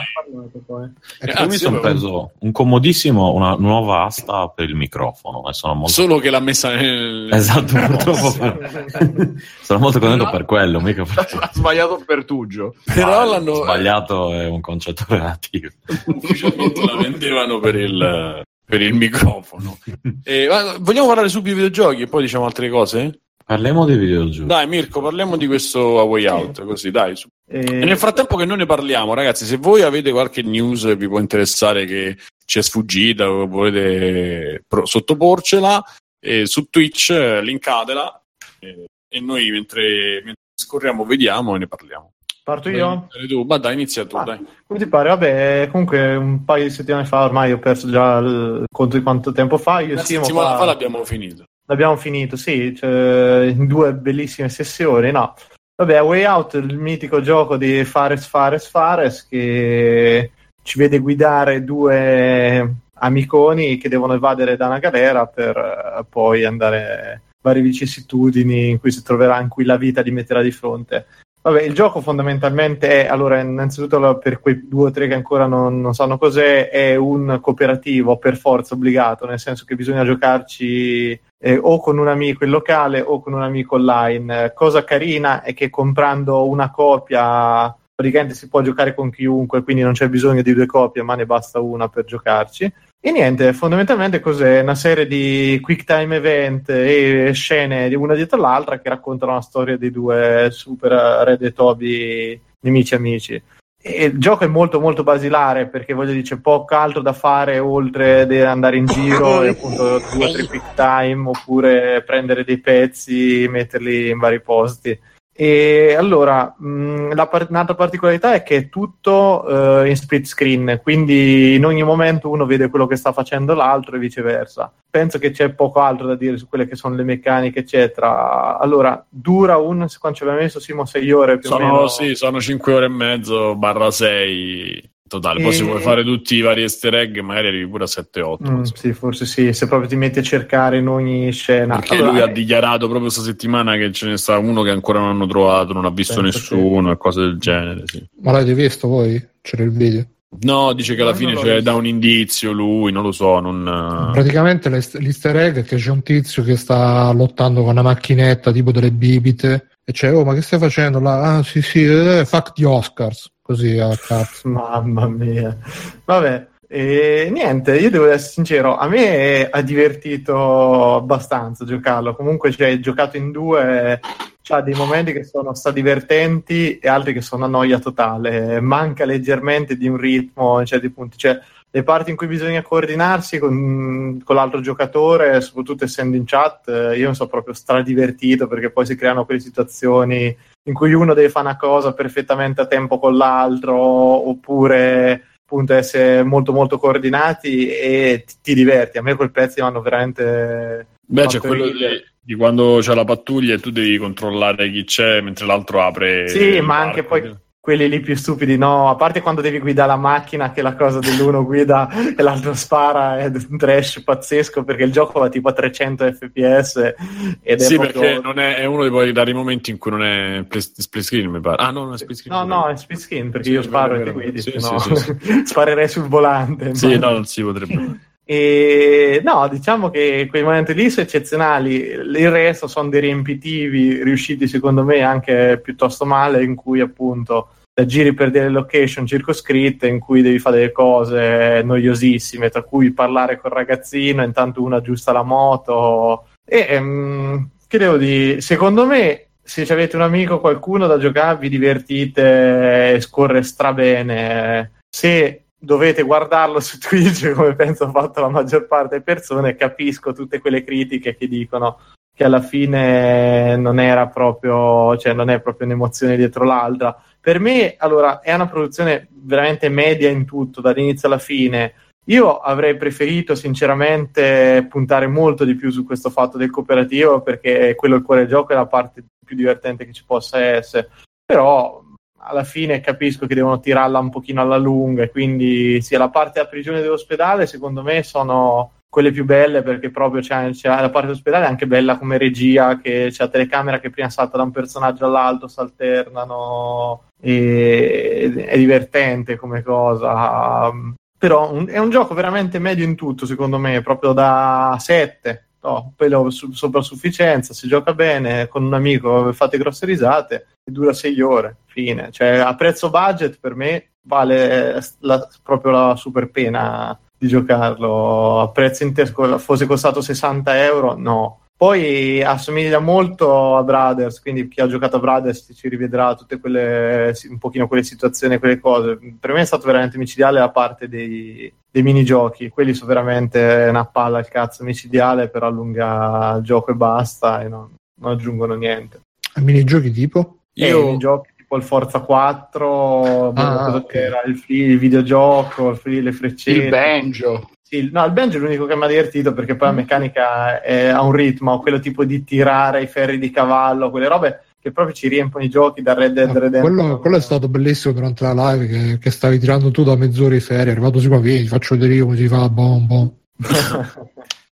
Io 1.41 1.47
mi 1.47 1.57
sono 1.57 1.81
preso 1.81 2.33
un 2.41 2.53
comodissimo, 2.53 3.33
una 3.33 3.55
nuova 3.55 4.05
asta 4.05 4.49
per 4.49 4.69
il 4.69 4.75
microfono 4.75 5.49
e 5.49 5.53
sono 5.53 5.75
molto 5.75 5.93
solo 5.93 6.19
che 6.19 6.31
l'ha 6.31 6.41
messa 6.41 6.75
nel 6.75 7.29
Esatto, 7.33 7.75
purtroppo 7.75 8.33
per- 8.37 9.33
sono 9.63 9.79
molto 9.79 9.99
contento 9.99 10.29
per 10.31 10.45
quello, 10.45 10.81
mica 10.81 11.05
perché 11.05 11.37
Ha 11.37 11.51
sbagliato 11.53 12.03
Pertugio. 12.05 12.75
però 12.85 13.21
Ah, 13.21 13.25
l'hanno 13.25 13.55
sbagliato 13.55 14.33
è 14.33 14.47
un 14.47 14.61
concetto 14.61 15.05
relativo. 15.09 15.69
ufficialmente 16.07 16.85
la 16.85 16.97
vendevano 16.97 17.59
per 17.61 17.75
il, 17.77 18.43
per 18.65 18.81
il 18.83 18.95
microfono 18.95 19.79
Eh, 20.25 20.47
ma 20.49 20.77
vogliamo 20.81 21.07
parlare 21.07 21.29
subito 21.29 21.55
di 21.57 21.63
videogiochi 21.63 22.03
e 22.03 22.07
poi 22.09 22.23
diciamo 22.23 22.45
altre 22.45 22.69
cose? 22.69 23.21
Parliamo 23.47 23.85
dei 23.85 23.97
videogiochi. 23.97 24.47
Dai 24.49 24.67
Mirko, 24.67 25.01
parliamo 25.01 25.37
di 25.37 25.47
questo 25.47 26.01
A 26.01 26.03
Way 26.03 26.27
Out, 26.27 26.65
così 26.65 26.91
dai. 26.91 27.15
su. 27.15 27.29
E... 27.49 27.61
e 27.61 27.85
nel 27.85 27.97
frattempo 27.97 28.37
che 28.37 28.45
noi 28.45 28.57
ne 28.57 28.67
parliamo, 28.67 29.15
ragazzi, 29.15 29.45
se 29.45 29.57
voi 29.57 29.83
avete 29.83 30.11
qualche 30.11 30.43
news 30.43 30.83
che 30.83 30.97
vi 30.97 31.09
può 31.09 31.21
interessare 31.21 31.85
che 31.85 32.17
ci 32.45 32.59
è 32.59 32.63
sfuggita 32.63 33.31
o 33.31 33.47
volete 33.47 34.65
sottoporcela, 34.83 35.85
eh, 36.21 36.47
su 36.47 36.65
Twitch 36.69 37.11
linkatela 37.11 38.23
eh, 38.59 38.87
e 39.09 39.21
noi 39.21 39.51
mentre, 39.51 40.23
mentre 40.25 40.43
scorriamo 40.55 41.05
vediamo 41.05 41.55
e 41.55 41.59
ne 41.59 41.67
parliamo. 41.69 42.11
Parto 42.43 42.69
io? 42.69 43.09
Dai, 43.13 43.27
tu, 43.27 43.43
ma 43.43 43.59
dai, 43.59 43.75
inizia 43.75 44.07
tu, 44.07 44.17
ah, 44.17 44.23
dai. 44.23 44.47
Come 44.67 44.79
ti 44.79 44.87
pare? 44.87 45.09
Vabbè, 45.09 45.69
comunque 45.73 46.15
un 46.15 46.45
paio 46.45 46.63
di 46.63 46.71
settimane 46.71 47.05
fa 47.05 47.25
ormai 47.25 47.51
ho 47.51 47.59
perso 47.59 47.91
già 47.91 48.19
il 48.19 48.65
conto 48.71 48.97
di 48.97 49.03
quanto 49.03 49.33
tempo 49.33 49.59
fa. 49.59 49.81
Io 49.81 49.95
Una 49.95 50.05
settimana 50.05 50.51
fa... 50.51 50.59
fa 50.59 50.65
l'abbiamo 50.67 51.05
finito. 51.05 51.45
L'abbiamo 51.67 51.97
finito, 51.97 52.37
sì, 52.37 52.73
cioè, 52.77 53.53
in 53.53 53.67
due 53.67 53.93
bellissime 53.95 54.49
sessioni, 54.49 55.11
no. 55.11 55.35
Vabbè, 55.79 56.03
Way 56.03 56.25
Out, 56.25 56.55
il 56.55 56.79
mitico 56.79 57.21
gioco 57.21 57.59
di 57.59 57.85
Fares 57.85 58.27
Fares 58.27 58.67
Fares 58.67 59.27
che 59.29 60.31
ci 60.63 60.79
vede 60.79 60.99
guidare 61.01 61.65
due 61.65 62.77
amiconi 62.95 63.77
che 63.77 63.91
devono 63.91 64.15
evadere 64.15 64.57
da 64.57 64.69
una 64.69 64.79
galera 64.79 65.27
per 65.27 65.55
uh, 65.55 66.03
poi 66.09 66.47
andare 66.47 67.21
varie 67.43 67.61
vicissitudini 67.61 68.71
in 68.71 68.81
cui 68.81 68.91
si 68.91 69.03
troverà, 69.03 69.39
in 69.43 69.49
cui 69.49 69.67
la 69.67 69.77
vita 69.77 70.01
li 70.01 70.13
metterà 70.13 70.41
di 70.41 70.51
fronte. 70.51 71.07
Vabbè, 71.47 71.63
il 71.63 71.75
gioco 71.75 72.01
fondamentalmente 72.01 73.05
è, 73.05 73.07
allora, 73.07 73.39
innanzitutto 73.39 74.19
per 74.19 74.41
quei 74.41 74.67
due 74.67 74.89
o 74.89 74.91
tre 74.91 75.07
che 75.07 75.15
ancora 75.15 75.47
non, 75.47 75.81
non, 75.81 75.95
sanno 75.95 76.19
cos'è, 76.19 76.71
è 76.71 76.97
un 76.97 77.39
cooperativo 77.41 78.17
per 78.17 78.37
forza 78.37 78.75
obbligato, 78.75 79.27
nel 79.27 79.39
senso 79.39 79.65
che 79.65 79.77
bisogna 79.77 80.05
giocarci 80.05 81.13
eh, 81.39 81.57
o 81.57 81.79
con 81.79 81.99
un 81.99 82.09
amico 82.09 82.43
in 82.43 82.51
locale 82.51 83.01
o 83.01 83.21
con 83.21 83.33
un 83.33 83.43
amico 83.43 83.77
online. 83.77 84.55
Cosa 84.57 84.83
carina 84.83 85.43
è 85.43 85.55
che 85.55 85.71
comprando 85.71 86.49
una 86.49 86.73
copia 86.73 87.73
praticamente 87.95 88.35
si 88.35 88.49
può 88.49 88.61
giocare 88.61 88.93
con 88.93 89.11
chiunque, 89.11 89.63
quindi 89.63 89.83
non 89.83 89.93
c'è 89.93 90.09
bisogno 90.09 90.43
di 90.43 90.53
due 90.53 90.67
copie, 90.67 91.03
ma 91.03 91.15
ne 91.15 91.27
basta 91.27 91.61
una 91.61 91.89
per 91.89 92.07
giocarci. 92.07 92.73
E 93.07 93.13
niente, 93.13 93.53
fondamentalmente 93.53 94.19
cos'è? 94.19 94.63
Una 94.63 94.75
serie 94.75 95.07
di 95.07 95.61
quick 95.63 95.85
time 95.85 96.17
event 96.17 96.71
e 96.71 97.31
scene 97.35 97.89
di 97.89 97.95
una 97.95 98.15
dietro 98.15 98.41
l'altra 98.41 98.81
che 98.81 98.89
raccontano 98.89 99.35
la 99.35 99.41
storia 99.41 99.77
di 99.77 99.93
due 99.93 100.49
super 100.51 100.91
Red 101.25 101.41
e 101.43 101.53
Toby 101.53 102.41
nemici 102.63 102.95
amici. 102.97 103.41
E 103.81 104.05
il 104.07 104.19
gioco 104.19 104.43
è 104.43 104.49
molto 104.49 104.81
molto 104.81 105.05
basilare 105.05 105.69
perché 105.69 105.95
voglio 105.95 106.11
dire 106.11 106.25
c'è 106.25 106.41
poco 106.41 106.75
altro 106.75 107.01
da 107.01 107.13
fare 107.13 107.61
oltre 107.61 108.23
ad 108.23 108.33
andare 108.33 108.77
in 108.77 108.87
giro 108.87 109.43
e 109.45 109.51
appunto 109.51 110.03
due 110.13 110.27
o 110.27 110.33
tre 110.33 110.47
quick 110.49 110.75
time 110.75 111.29
oppure 111.29 112.03
prendere 112.03 112.43
dei 112.43 112.59
pezzi 112.59 113.45
e 113.45 113.49
metterli 113.49 114.09
in 114.09 114.19
vari 114.19 114.41
posti 114.41 114.99
e 115.39 115.95
allora, 115.95 116.55
mh, 116.59 117.15
la 117.15 117.27
par- 117.27 117.47
un'altra 117.51 117.75
particolarità 117.75 118.33
è 118.33 118.43
che 118.43 118.57
è 118.57 118.69
tutto 118.71 119.45
uh, 119.47 119.85
in 119.85 119.95
split 119.95 120.25
screen, 120.25 120.81
quindi 120.83 121.55
in 121.55 121.67
ogni 121.67 121.83
momento 121.83 122.31
uno 122.31 122.47
vede 122.47 122.71
quello 122.71 122.87
che 122.87 122.97
sta 122.97 123.13
facendo 123.13 123.53
l'altro 123.53 123.97
e 123.97 123.99
viceversa. 123.99 124.73
Penso 124.89 125.19
che 125.19 125.33
c'è 125.33 125.51
poco 125.51 125.81
altro 125.81 126.07
da 126.07 126.15
dire 126.15 126.39
su 126.39 126.49
quelle 126.49 126.67
che 126.67 126.75
sono 126.75 126.95
le 126.95 127.05
meccaniche, 127.05 127.59
eccetera. 127.59 128.59
Allora, 128.59 129.05
dura 129.09 129.59
un, 129.59 129.87
quanto 130.01 130.19
ci 130.19 130.25
aveva 130.25 130.41
messo 130.41 130.59
Simo, 130.59 130.87
6 130.87 131.13
ore 131.13 131.39
più 131.39 131.51
sono, 131.51 131.65
o 131.65 131.73
meno? 131.73 131.89
Sì, 131.89 132.15
sono 132.15 132.41
5 132.41 132.73
ore 132.73 132.87
e 132.87 132.89
mezzo, 132.89 133.55
barra 133.57 133.91
6 133.91 134.95
totale. 135.07 135.41
Poi 135.41 135.51
e... 135.51 135.55
se 135.55 135.63
vuoi 135.65 135.81
fare 135.81 136.05
tutti 136.05 136.37
i 136.37 136.41
vari 136.41 136.63
easter 136.63 136.95
egg, 136.95 137.19
magari 137.19 137.49
arrivi 137.49 137.69
pure 137.69 137.85
a 137.85 137.87
7-8. 137.87 138.51
Mm, 138.51 138.63
sì, 138.63 138.93
forse 138.93 139.27
sì, 139.27 139.53
se 139.53 139.67
proprio 139.67 139.89
ti 139.89 139.97
metti 139.97 140.19
a 140.19 140.23
cercare 140.23 140.79
in 140.79 140.89
ogni 140.89 141.31
scena. 141.33 141.77
Perché 141.77 141.95
allora, 141.95 142.11
lui 142.11 142.21
ha 142.21 142.27
dichiarato 142.27 142.81
proprio 142.87 143.03
questa 143.03 143.23
settimana 143.23 143.77
che 143.77 143.93
ce 143.93 144.07
ne 144.07 144.17
sta 144.17 144.39
uno 144.39 144.63
che 144.63 144.71
ancora 144.71 144.99
non 144.99 145.11
hanno 145.11 145.27
trovato, 145.27 145.73
non 145.73 145.85
ha 145.85 145.91
visto 145.91 146.21
nessuno 146.21 146.91
e 146.91 146.97
cose 146.97 147.21
del 147.21 147.39
genere. 147.39 147.83
Sì. 147.87 148.05
Ma 148.21 148.33
l'avete 148.33 148.55
visto 148.55 148.89
voi? 148.89 149.25
C'era 149.41 149.63
il 149.63 149.73
video? 149.73 150.07
No, 150.41 150.73
dice 150.75 150.95
che 150.95 151.03
alla 151.03 151.15
fine 151.15 151.35
c'è 151.35 151.63
da 151.63 151.75
un 151.75 151.87
indizio 151.87 152.53
lui, 152.53 152.93
non 152.93 153.03
lo 153.03 153.13
so. 153.13 153.41
Non... 153.41 154.11
Praticamente 154.13 154.69
l'easter 154.69 155.37
egg 155.37 155.57
è 155.59 155.65
che 155.65 155.77
c'è 155.77 155.91
un 155.91 156.03
tizio 156.03 156.43
che 156.43 156.57
sta 156.57 157.11
lottando 157.13 157.63
con 157.63 157.71
una 157.71 157.83
macchinetta 157.83 158.53
tipo 158.53 158.73
delle 158.73 158.91
bibite 158.91 159.69
e 159.83 159.93
c'è, 159.93 160.13
oh 160.13 160.25
ma 160.25 160.35
che 160.35 160.43
stai 160.43 160.59
facendo 160.59 160.99
là? 160.99 161.37
Ah 161.37 161.43
sì 161.43 161.63
sì, 161.63 161.85
eh, 161.85 162.25
fuck 162.27 162.53
the 162.53 162.67
Oscars 162.67 163.31
così 163.47 163.79
a 163.79 163.97
cazzo. 163.97 164.49
Mamma 164.51 165.07
mia. 165.07 165.57
Vabbè, 166.05 166.49
e 166.67 167.29
niente, 167.31 167.79
io 167.79 167.91
devo 167.91 168.07
essere 168.07 168.33
sincero, 168.33 168.77
a 168.77 168.89
me 168.89 169.49
ha 169.49 169.63
divertito 169.63 170.97
abbastanza 170.97 171.65
giocarlo. 171.65 172.17
Comunque, 172.17 172.51
cioè, 172.51 172.79
giocato 172.81 173.17
in 173.17 173.31
due, 173.31 174.01
ha 174.49 174.61
dei 174.61 174.75
momenti 174.75 175.13
che 175.13 175.25
sono 175.25 175.55
sta 175.55 175.71
divertenti 175.71 176.79
e 176.79 176.89
altri 176.89 177.13
che 177.13 177.21
sono 177.21 177.45
a 177.45 177.49
noia 177.49 177.79
totale. 177.79 178.61
Manca 178.61 179.05
leggermente 179.05 179.77
di 179.77 179.87
un 179.87 179.97
ritmo 179.97 180.59
in 180.59 180.67
certi 180.67 180.91
punti. 180.91 181.17
Cioè, 181.17 181.39
le 181.71 181.83
parti 181.85 182.11
in 182.11 182.17
cui 182.17 182.27
bisogna 182.27 182.63
coordinarsi 182.63 183.39
con, 183.39 184.21
con 184.25 184.35
l'altro 184.35 184.61
giocatore, 184.61 185.41
soprattutto 185.41 185.85
essendo 185.85 186.17
in 186.17 186.25
chat, 186.25 186.69
io 186.97 187.09
mi 187.09 187.15
sono 187.15 187.29
proprio 187.29 187.55
stradivertito 187.55 188.49
perché 188.49 188.71
poi 188.71 188.87
si 188.87 188.97
creano 188.97 189.25
quelle 189.25 189.41
situazioni 189.41 190.37
in 190.67 190.75
cui 190.75 190.93
uno 190.93 191.15
deve 191.15 191.31
fare 191.31 191.47
una 191.47 191.57
cosa 191.57 191.93
perfettamente 191.93 192.61
a 192.61 192.67
tempo 192.67 192.99
con 192.99 193.17
l'altro 193.17 193.77
oppure 193.77 195.23
appunto 195.43 195.75
essere 195.75 196.25
molto 196.25 196.53
molto 196.53 196.77
coordinati 196.77 197.69
e 197.69 198.25
ti, 198.27 198.35
ti 198.43 198.55
diverti. 198.55 198.99
A 198.99 199.03
me 199.03 199.15
quel 199.15 199.31
pezzo 199.31 199.63
mi 199.63 199.69
hanno 199.69 199.81
veramente... 199.81 200.87
Beh, 201.07 201.27
c'è 201.27 201.39
quello 201.39 201.69
di, 201.69 202.05
di, 202.21 202.35
quando 202.35 202.79
c'è 202.81 202.95
la 202.95 203.05
pattuglia 203.05 203.55
e 203.55 203.61
tu 203.61 203.71
devi 203.71 203.97
controllare 203.97 204.71
chi 204.73 204.85
c'è 204.85 205.21
mentre 205.21 205.47
l'altro 205.47 205.83
apre... 205.83 206.29
Sì, 206.29 206.61
ma 206.61 206.81
anche 206.81 207.05
poi 207.05 207.33
quelli 207.67 207.89
lì 207.89 207.99
più 207.99 208.15
stupidi, 208.15 208.57
no, 208.57 208.89
a 208.89 208.95
parte 208.95 209.21
quando 209.21 209.41
devi 209.41 209.59
guidare 209.59 209.89
la 209.89 209.97
macchina, 209.97 210.53
che 210.53 210.63
la 210.63 210.77
cosa 210.77 211.01
dell'uno 211.01 211.45
guida 211.45 211.89
e 212.17 212.23
l'altro 212.23 212.55
spara, 212.55 213.19
è 213.19 213.25
un 213.25 213.59
trash 213.59 214.05
pazzesco 214.05 214.63
perché 214.63 214.85
il 214.85 214.93
gioco 214.93 215.19
va 215.19 215.29
tipo 215.29 215.49
a 215.49 215.53
300 215.53 216.13
fps. 216.13 216.95
Ed 217.43 217.59
sì, 217.59 217.75
proprio... 217.75 218.01
perché 218.01 218.21
non 218.23 218.39
è, 218.39 218.59
è, 218.59 218.67
uno 218.67 218.89
dei 218.89 219.13
rari 219.13 219.33
momenti 219.33 219.73
in 219.73 219.79
cui 219.79 219.91
non 219.91 220.05
è 220.05 220.45
split 220.49 221.01
screen, 221.01 221.29
mi 221.29 221.41
pare. 221.41 221.61
Ah, 221.61 221.73
no, 221.73 221.87
non 221.87 221.95
è 221.95 221.99
split 221.99 222.19
screen. 222.19 222.39
No, 222.39 222.55
no, 222.55 222.69
è 222.69 222.77
split 222.77 223.01
screen 223.01 223.31
perché 223.31 223.49
sì, 223.49 223.55
io 223.55 223.63
sparo 223.63 223.97
e 223.97 224.05
ti 224.05 224.11
guidi, 224.13 224.41
sì, 224.41 224.55
no, 224.61 224.79
sì, 224.79 225.43
sparerei 225.45 225.89
sul 225.89 226.07
volante. 226.07 226.73
Sì, 226.77 226.97
ma... 226.99 227.09
no, 227.09 227.11
non 227.15 227.25
si 227.25 227.43
potrebbe. 227.43 227.99
E 228.29 229.21
no, 229.25 229.49
diciamo 229.49 229.91
che 229.91 230.29
quei 230.31 230.45
momenti 230.45 230.73
lì 230.73 230.89
sono 230.89 231.05
eccezionali. 231.05 231.81
Il 231.81 232.31
resto 232.31 232.69
sono 232.69 232.89
dei 232.91 233.01
riempitivi 233.01 234.05
riusciti, 234.05 234.47
secondo 234.47 234.85
me, 234.85 235.01
anche 235.01 235.61
piuttosto 235.61 236.05
male, 236.05 236.45
in 236.45 236.55
cui 236.55 236.81
appunto 236.81 237.49
giri 237.85 238.15
per 238.15 238.31
delle 238.31 238.49
location 238.49 239.07
circoscritte 239.07 239.87
in 239.87 239.99
cui 239.99 240.23
devi 240.23 240.39
fare 240.39 240.57
delle 240.57 240.73
cose 240.73 241.61
noiosissime, 241.63 242.49
tra 242.49 242.63
cui 242.63 242.93
parlare 242.93 243.39
col 243.39 243.51
ragazzino, 243.51 244.23
intanto 244.23 244.63
uno 244.63 244.77
aggiusta 244.77 245.13
la 245.13 245.23
moto. 245.23 246.29
E 246.43 246.77
um, 246.79 247.51
che 247.69 247.79
devo 247.79 247.97
dire, 247.99 248.41
secondo 248.41 248.87
me, 248.87 249.27
se 249.43 249.63
avete 249.71 249.97
un 249.97 250.03
amico, 250.03 250.41
qualcuno 250.41 250.87
da 250.87 250.99
giocare, 250.99 251.39
vi 251.39 251.49
divertite 251.49 252.95
e 252.95 253.01
scorre 253.01 253.43
strabene. 253.43 254.73
Se 254.89 255.45
dovete 255.59 256.03
guardarlo 256.03 256.61
su 256.61 256.79
Twitch, 256.81 257.33
come 257.33 257.55
penso 257.55 257.85
ha 257.85 257.91
fatto 257.91 258.21
la 258.21 258.29
maggior 258.29 258.67
parte 258.67 258.89
delle 258.91 259.03
persone, 259.03 259.55
capisco 259.55 260.13
tutte 260.13 260.41
quelle 260.41 260.65
critiche 260.65 261.17
che 261.17 261.29
dicono 261.29 261.79
che 262.17 262.25
alla 262.25 262.41
fine 262.41 263.57
non 263.57 263.79
era 263.79 264.07
proprio, 264.07 264.97
cioè 264.97 265.13
non 265.13 265.29
è 265.29 265.39
proprio 265.41 265.67
un'emozione 265.67 266.17
dietro 266.17 266.45
l'altra. 266.45 266.99
Per 267.27 267.41
me, 267.41 267.75
allora, 267.79 268.21
è 268.21 268.33
una 268.33 268.47
produzione 268.47 269.09
veramente 269.11 269.69
media 269.69 270.09
in 270.09 270.25
tutto, 270.27 270.61
dall'inizio 270.61 271.09
alla 271.09 271.19
fine. 271.19 271.75
Io 272.05 272.37
avrei 272.37 272.77
preferito 272.77 273.35
sinceramente 273.35 274.65
puntare 274.71 275.09
molto 275.09 275.45
di 275.45 275.57
più 275.57 275.71
su 275.71 275.85
questo 275.85 276.09
fatto 276.09 276.39
del 276.39 276.51
cooperativo 276.51 277.23
perché 277.23 277.75
quello 277.75 277.97
il 277.97 278.03
cuore 278.03 278.21
del 278.21 278.29
gioco 278.29 278.53
è 278.53 278.55
la 278.55 278.67
parte 278.67 279.05
più 279.25 279.35
divertente 279.35 279.85
che 279.85 279.93
ci 279.93 280.05
possa 280.07 280.39
essere. 280.39 280.89
Però 281.25 281.83
alla 282.19 282.45
fine 282.45 282.79
capisco 282.79 283.27
che 283.27 283.35
devono 283.35 283.59
tirarla 283.59 283.99
un 283.99 284.11
pochino 284.11 284.41
alla 284.41 284.57
lunga 284.57 285.09
quindi 285.09 285.81
sia 285.83 285.99
la 285.99 286.11
parte 286.11 286.35
della 286.35 286.49
prigione 286.49 286.81
dell'ospedale 286.81 287.47
secondo 287.47 287.83
me 287.83 288.03
sono 288.03 288.73
quelle 288.89 289.11
più 289.11 289.25
belle 289.25 289.63
perché 289.63 289.91
proprio 289.91 290.23
c'è, 290.23 290.51
c'è 290.51 290.69
la 290.69 290.91
parte 290.91 291.09
dell'ospedale 291.09 291.45
è 291.45 291.49
anche 291.49 291.67
bella 291.67 291.99
come 291.99 292.19
regia 292.19 292.79
che 292.79 293.09
c'è 293.11 293.25
la 293.25 293.31
telecamera 293.31 293.79
che 293.79 293.91
prima 293.91 294.09
salta 294.09 294.37
da 294.37 294.43
un 294.43 294.53
personaggio 294.53 295.05
all'altro 295.05 295.49
si 295.49 295.61
alternano 295.61 297.05
e 297.21 298.33
è 298.47 298.57
divertente 298.57 299.37
come 299.37 299.63
cosa. 299.63 300.71
Però 301.19 301.53
un, 301.53 301.67
è 301.69 301.79
un 301.79 301.91
gioco 301.91 302.15
veramente 302.15 302.59
medio 302.59 302.85
in 302.85 302.95
tutto 302.95 303.27
secondo 303.27 303.59
me 303.59 303.83
proprio 303.83 304.13
da 304.13 304.77
7 304.79 305.47
no, 305.63 305.93
quello 305.97 306.31
su, 306.31 306.53
sopra 306.53 306.81
sufficienza 306.81 307.53
si 307.53 307.67
gioca 307.69 307.93
bene 307.93 308.47
con 308.49 308.65
un 308.65 308.75
amico 308.75 309.33
fate 309.33 309.59
grosse 309.59 309.85
risate 309.87 310.47
e 310.65 310.71
dura 310.71 310.93
6 310.93 311.21
ore 311.21 311.57
fine. 311.67 312.11
Cioè 312.11 312.39
a 312.39 312.55
prezzo 312.55 312.91
budget 312.91 313.39
per 313.41 313.55
me 313.55 313.91
vale 314.07 314.81
la, 315.01 315.29
proprio 315.43 315.73
la 315.73 315.97
super 315.97 316.31
pena 316.31 316.99
di 317.19 317.29
giocarlo 317.29 318.41
a 318.41 318.49
prezzo 318.49 318.85
intero 318.85 319.39
fosse 319.39 319.67
costato 319.67 320.01
60 320.01 320.65
euro 320.65 320.97
no 320.97 321.41
Poi 321.59 322.23
assomiglia 322.23 322.81
molto 322.81 323.57
a 323.57 323.63
Brothers, 323.63 324.21
quindi 324.21 324.47
chi 324.47 324.61
ha 324.61 324.67
giocato 324.67 324.97
a 324.97 324.99
Brothers 324.99 325.53
ci 325.55 325.71
rivedrà 325.71 326.15
tutte 326.15 326.39
quelle, 326.39 327.15
un 327.31 327.39
pochino 327.39 327.67
quelle 327.67 327.83
situazioni, 327.83 328.39
quelle 328.39 328.61
cose. 328.61 328.99
Per 329.19 329.33
me 329.33 329.41
è 329.41 329.45
stato 329.47 329.65
veramente 329.65 329.97
micidiale 329.97 330.39
la 330.39 330.51
parte 330.51 330.87
dei, 330.87 331.51
dei 331.71 331.83
minigiochi, 331.83 332.51
quelli 332.51 332.75
sono 332.75 332.89
veramente 332.89 333.69
una 333.71 333.87
palla 333.87 334.19
al 334.19 334.29
cazzo 334.29 334.65
micidiale 334.65 335.29
per 335.29 335.45
allungare 335.45 336.41
il 336.41 336.45
gioco 336.45 336.73
e 336.73 336.75
basta 336.75 337.41
e 337.41 337.49
non, 337.49 337.75
non 338.03 338.13
aggiungono 338.13 338.53
niente. 338.53 339.01
Minigiochi 339.37 339.91
tipo? 339.93 340.41
Io... 340.57 340.79
Eh, 340.79 340.85
minigiochi 340.85 341.31
tipo 341.47 341.57
il 341.57 341.63
Forza 341.63 342.01
4, 342.01 343.33
ah, 343.33 343.75
okay. 343.77 344.03
era 344.03 344.23
il, 344.27 344.37
free, 344.37 344.67
il 344.67 344.79
videogioco, 344.79 345.71
il 345.71 345.77
free, 345.77 346.01
le 346.01 346.13
freccette. 346.13 346.65
Il 346.65 346.69
banjo. 346.69 347.51
Sì, 347.63 347.89
no, 347.93 348.05
il 348.05 348.13
banjo 348.13 348.39
è 348.39 348.41
l'unico 348.41 348.67
che 348.67 348.77
mi 348.77 348.85
ha 348.85 348.89
divertito 348.89 349.33
perché 349.33 349.55
poi 349.55 349.69
la 349.69 349.75
meccanica 349.75 350.61
è, 350.61 350.87
ha 350.87 351.03
un 351.03 351.13
ritmo, 351.13 351.61
quello 351.61 351.79
tipo 351.79 352.05
di 352.05 352.25
tirare 352.25 352.83
i 352.83 352.87
ferri 352.87 353.19
di 353.19 353.31
cavallo, 353.31 353.91
quelle 353.91 354.09
robe 354.09 354.43
che 354.61 354.73
proprio 354.73 354.95
ci 354.95 355.07
riempiono 355.07 355.45
i 355.45 355.49
giochi 355.49 355.83
da 355.83 355.95
Red 355.95 356.15
Dead 356.15 356.37
Redemption. 356.37 356.75
Quello, 356.75 356.99
quello, 356.99 357.17
è 357.17 357.21
stato 357.21 357.49
bellissimo 357.49 357.95
durante 357.95 358.25
la 358.25 358.53
live 358.53 358.67
che, 358.67 358.99
che 358.99 359.11
stavi 359.11 359.39
tirando 359.39 359.71
tu 359.71 359.85
da 359.85 359.95
mezz'ora 359.95 360.35
i 360.35 360.41
ferri, 360.41 360.71
è 360.71 360.73
arrivato 360.73 360.99
su 360.99 361.09
qua, 361.09 361.21
vieni, 361.21 361.43
ti 361.43 361.49
faccio 361.49 361.77
vedere 361.77 362.01
come 362.01 362.17
si 362.17 362.27
fa, 362.27 362.49
bom 362.49 362.87
bom. 362.87 363.13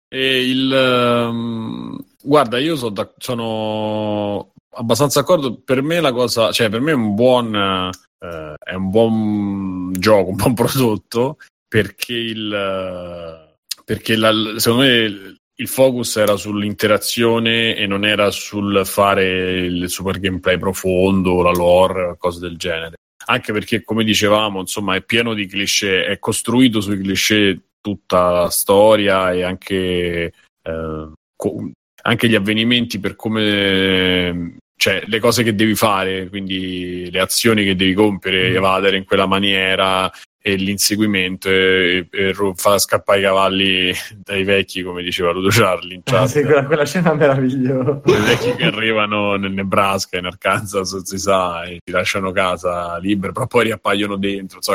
e 0.07 0.47
il... 0.47 0.71
Um, 0.71 1.97
guarda, 2.21 2.59
io 2.59 2.75
so 2.75 2.89
da, 2.89 3.11
sono 3.17 4.52
abbastanza 4.75 5.21
d'accordo. 5.21 5.61
Per 5.61 5.81
me 5.81 5.99
la 5.99 6.11
cosa, 6.11 6.51
cioè 6.51 6.69
per 6.69 6.81
me 6.81 6.91
è 6.91 6.95
un 6.95 7.15
buon, 7.15 7.55
eh, 7.55 8.53
è 8.57 8.73
un 8.73 8.89
buon 8.89 9.93
gioco, 9.93 10.29
un 10.29 10.35
buon 10.35 10.53
prodotto 10.53 11.37
perché 11.67 12.13
il, 12.13 13.55
perché 13.83 14.15
la, 14.15 14.31
secondo 14.57 14.83
me 14.83 15.37
il 15.55 15.67
focus 15.67 16.17
era 16.17 16.35
sull'interazione 16.35 17.75
e 17.75 17.85
non 17.85 18.05
era 18.05 18.31
sul 18.31 18.81
fare 18.85 19.59
il 19.65 19.89
super 19.89 20.19
gameplay 20.19 20.57
profondo, 20.57 21.41
la 21.41 21.51
lore, 21.51 22.15
cose 22.17 22.39
del 22.39 22.57
genere. 22.57 22.95
Anche 23.25 23.53
perché, 23.53 23.83
come 23.83 24.03
dicevamo, 24.03 24.59
insomma, 24.59 24.95
è 24.95 25.01
pieno 25.01 25.33
di 25.33 25.45
cliché, 25.45 26.05
è 26.05 26.19
costruito 26.19 26.81
sui 26.81 26.99
cliché 26.99 27.69
tutta 27.79 28.31
la 28.31 28.49
storia 28.49 29.31
e 29.31 29.43
anche, 29.43 30.33
eh, 30.61 31.11
co- 31.35 31.71
anche 32.01 32.27
gli 32.27 32.35
avvenimenti 32.35 32.99
per 32.99 33.15
come 33.15 34.57
cioè 34.75 35.03
le 35.05 35.19
cose 35.19 35.43
che 35.43 35.55
devi 35.55 35.75
fare, 35.75 36.27
quindi 36.29 37.09
le 37.11 37.19
azioni 37.19 37.63
che 37.63 37.75
devi 37.75 37.93
compiere, 37.93 38.51
mm. 38.51 38.55
evadere 38.55 38.97
in 38.97 39.05
quella 39.05 39.25
maniera 39.25 40.11
e 40.45 40.55
l'inseguimento 40.55 41.47
e, 41.47 42.05
e 42.11 42.35
far 42.55 42.77
scappare 42.77 43.19
i 43.19 43.23
cavalli 43.23 43.93
dai 44.21 44.43
vecchi, 44.43 44.83
come 44.83 45.01
diceva 45.01 45.31
Ludo 45.31 45.47
Charlie. 45.49 46.01
Ah, 46.11 46.27
sì, 46.27 46.43
quella, 46.43 46.65
quella 46.65 46.85
scena 46.85 47.13
meravigliosa. 47.13 48.01
I 48.03 48.21
vecchi 48.25 48.55
che 48.55 48.65
arrivano 48.65 49.35
nel 49.35 49.53
Nebraska, 49.53 50.17
in 50.17 50.25
Arkansas, 50.25 51.01
si 51.03 51.17
sa, 51.17 51.63
e 51.63 51.79
ti 51.81 51.91
lasciano 51.93 52.31
casa 52.31 52.97
libera, 52.97 53.31
però 53.31 53.47
poi 53.47 53.63
riappaiono 53.65 54.17
dentro, 54.17 54.61
so, 54.61 54.73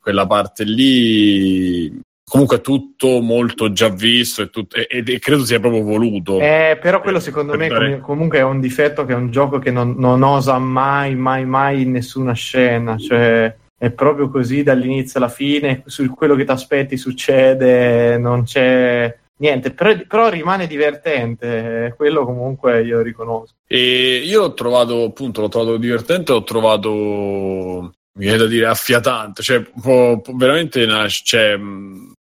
quella 0.00 0.26
parte 0.26 0.64
lì 0.64 2.00
comunque 2.28 2.60
tutto 2.60 3.20
molto 3.20 3.72
già 3.72 3.88
visto 3.88 4.42
e, 4.42 4.50
tutto, 4.50 4.76
e, 4.76 5.02
e 5.04 5.18
credo 5.18 5.44
sia 5.44 5.58
proprio 5.58 5.82
voluto. 5.82 6.40
Eh, 6.40 6.78
però 6.80 7.00
quello 7.00 7.20
secondo 7.20 7.56
me 7.56 7.68
dare... 7.68 8.00
comunque 8.00 8.38
è 8.38 8.42
un 8.42 8.60
difetto 8.60 9.04
che 9.04 9.12
è 9.12 9.16
un 9.16 9.30
gioco 9.30 9.58
che 9.58 9.70
non, 9.70 9.94
non, 9.96 10.22
osa 10.22 10.58
mai, 10.58 11.14
mai, 11.16 11.44
mai 11.44 11.82
in 11.82 11.92
nessuna 11.92 12.34
scena, 12.34 12.96
cioè 12.96 13.54
è 13.78 13.90
proprio 13.90 14.28
così 14.28 14.62
dall'inizio 14.62 15.20
alla 15.20 15.28
fine, 15.28 15.82
su 15.86 16.08
quello 16.14 16.34
che 16.34 16.44
ti 16.44 16.50
aspetti 16.50 16.96
succede, 16.96 18.18
non 18.18 18.42
c'è 18.42 19.16
niente, 19.38 19.70
però, 19.72 19.94
però, 20.06 20.28
rimane 20.28 20.66
divertente, 20.66 21.94
quello 21.96 22.24
comunque 22.24 22.82
io 22.82 23.00
riconosco. 23.00 23.54
E 23.66 24.22
io 24.24 24.42
ho 24.42 24.54
trovato, 24.54 25.04
appunto, 25.04 25.40
l'ho 25.40 25.48
trovato 25.48 25.76
divertente, 25.76 26.32
ho 26.32 26.42
trovato, 26.42 26.90
mi 26.90 28.24
viene 28.24 28.38
da 28.38 28.46
dire, 28.46 28.66
affiatante, 28.66 29.42
cioè 29.42 29.62
può, 29.80 30.20
può 30.20 30.34
veramente, 30.34 30.86
cioè, 31.08 31.56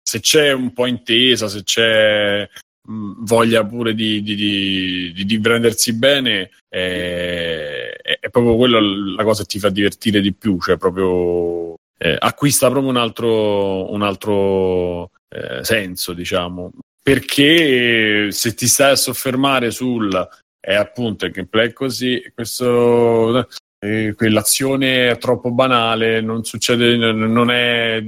se 0.09 0.21
c'è 0.21 0.53
un 0.53 0.73
po' 0.73 0.87
intesa, 0.87 1.49
se 1.49 1.65
c'è 1.65 2.49
mh, 2.89 3.25
voglia 3.25 3.67
pure 3.67 3.93
di, 3.93 4.23
di, 4.23 5.13
di, 5.13 5.25
di, 5.25 5.41
prendersi 5.41 5.95
bene, 5.95 6.51
è, 6.69 7.91
è, 8.21 8.31
proprio 8.31 8.55
quello 8.57 8.79
la 9.17 9.25
cosa 9.25 9.43
che 9.43 9.49
ti 9.49 9.59
fa 9.59 9.69
divertire 9.69 10.21
di 10.21 10.33
più, 10.33 10.61
cioè 10.61 10.77
proprio 10.77 11.75
eh, 11.99 12.17
acquista 12.17 12.71
proprio 12.71 12.91
un 12.91 12.97
altro, 12.97 13.93
un 13.93 14.03
altro 14.03 15.11
eh, 15.29 15.65
senso, 15.65 16.13
diciamo. 16.13 16.71
Perché 17.03 18.31
se 18.31 18.55
ti 18.55 18.69
stai 18.69 18.93
a 18.93 18.97
soffermare 18.97 19.71
sul 19.73 20.29
è 20.61 20.75
appunto 20.75 21.27
il 21.27 21.33
gameplay 21.33 21.73
così, 21.73 22.23
questo 22.33 23.49
eh, 23.79 24.15
quell'azione 24.17 25.11
è 25.11 25.19
troppo 25.19 25.51
banale, 25.51 26.21
non 26.21 26.45
succede, 26.45 26.97
non, 26.97 27.51
è, 27.51 28.01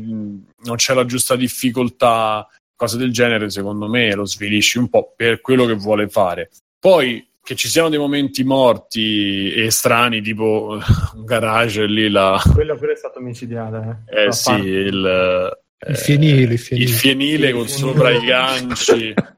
non 0.64 0.76
c'è 0.76 0.94
la 0.94 1.04
giusta 1.04 1.36
difficoltà, 1.36 2.46
cose 2.74 2.96
del 2.96 3.12
genere, 3.12 3.50
secondo 3.50 3.88
me 3.88 4.14
lo 4.14 4.24
svilisci 4.24 4.78
un 4.78 4.88
po' 4.88 5.12
per 5.16 5.40
quello 5.40 5.66
che 5.66 5.74
vuole 5.74 6.08
fare. 6.08 6.50
Poi 6.78 7.26
che 7.42 7.54
ci 7.54 7.68
siano 7.68 7.88
dei 7.88 7.98
momenti 7.98 8.44
morti 8.44 9.52
e 9.52 9.70
strani, 9.70 10.20
tipo 10.20 10.78
un 11.16 11.24
garage 11.24 11.86
lì 11.86 12.08
la... 12.10 12.40
Quello 12.52 12.76
pure 12.76 12.92
è 12.92 12.96
stato 12.96 13.20
micidiale. 13.20 14.04
Eh, 14.06 14.26
eh 14.26 14.32
sì, 14.32 14.52
il, 14.52 15.58
il 15.88 15.96
fienile, 15.96 16.52
il 16.52 16.58
fienile, 16.58 16.90
il 16.90 16.94
fienile 16.94 17.52
con 17.52 17.66
sopra 17.66 18.10
i 18.10 18.24
ganci. 18.24 19.14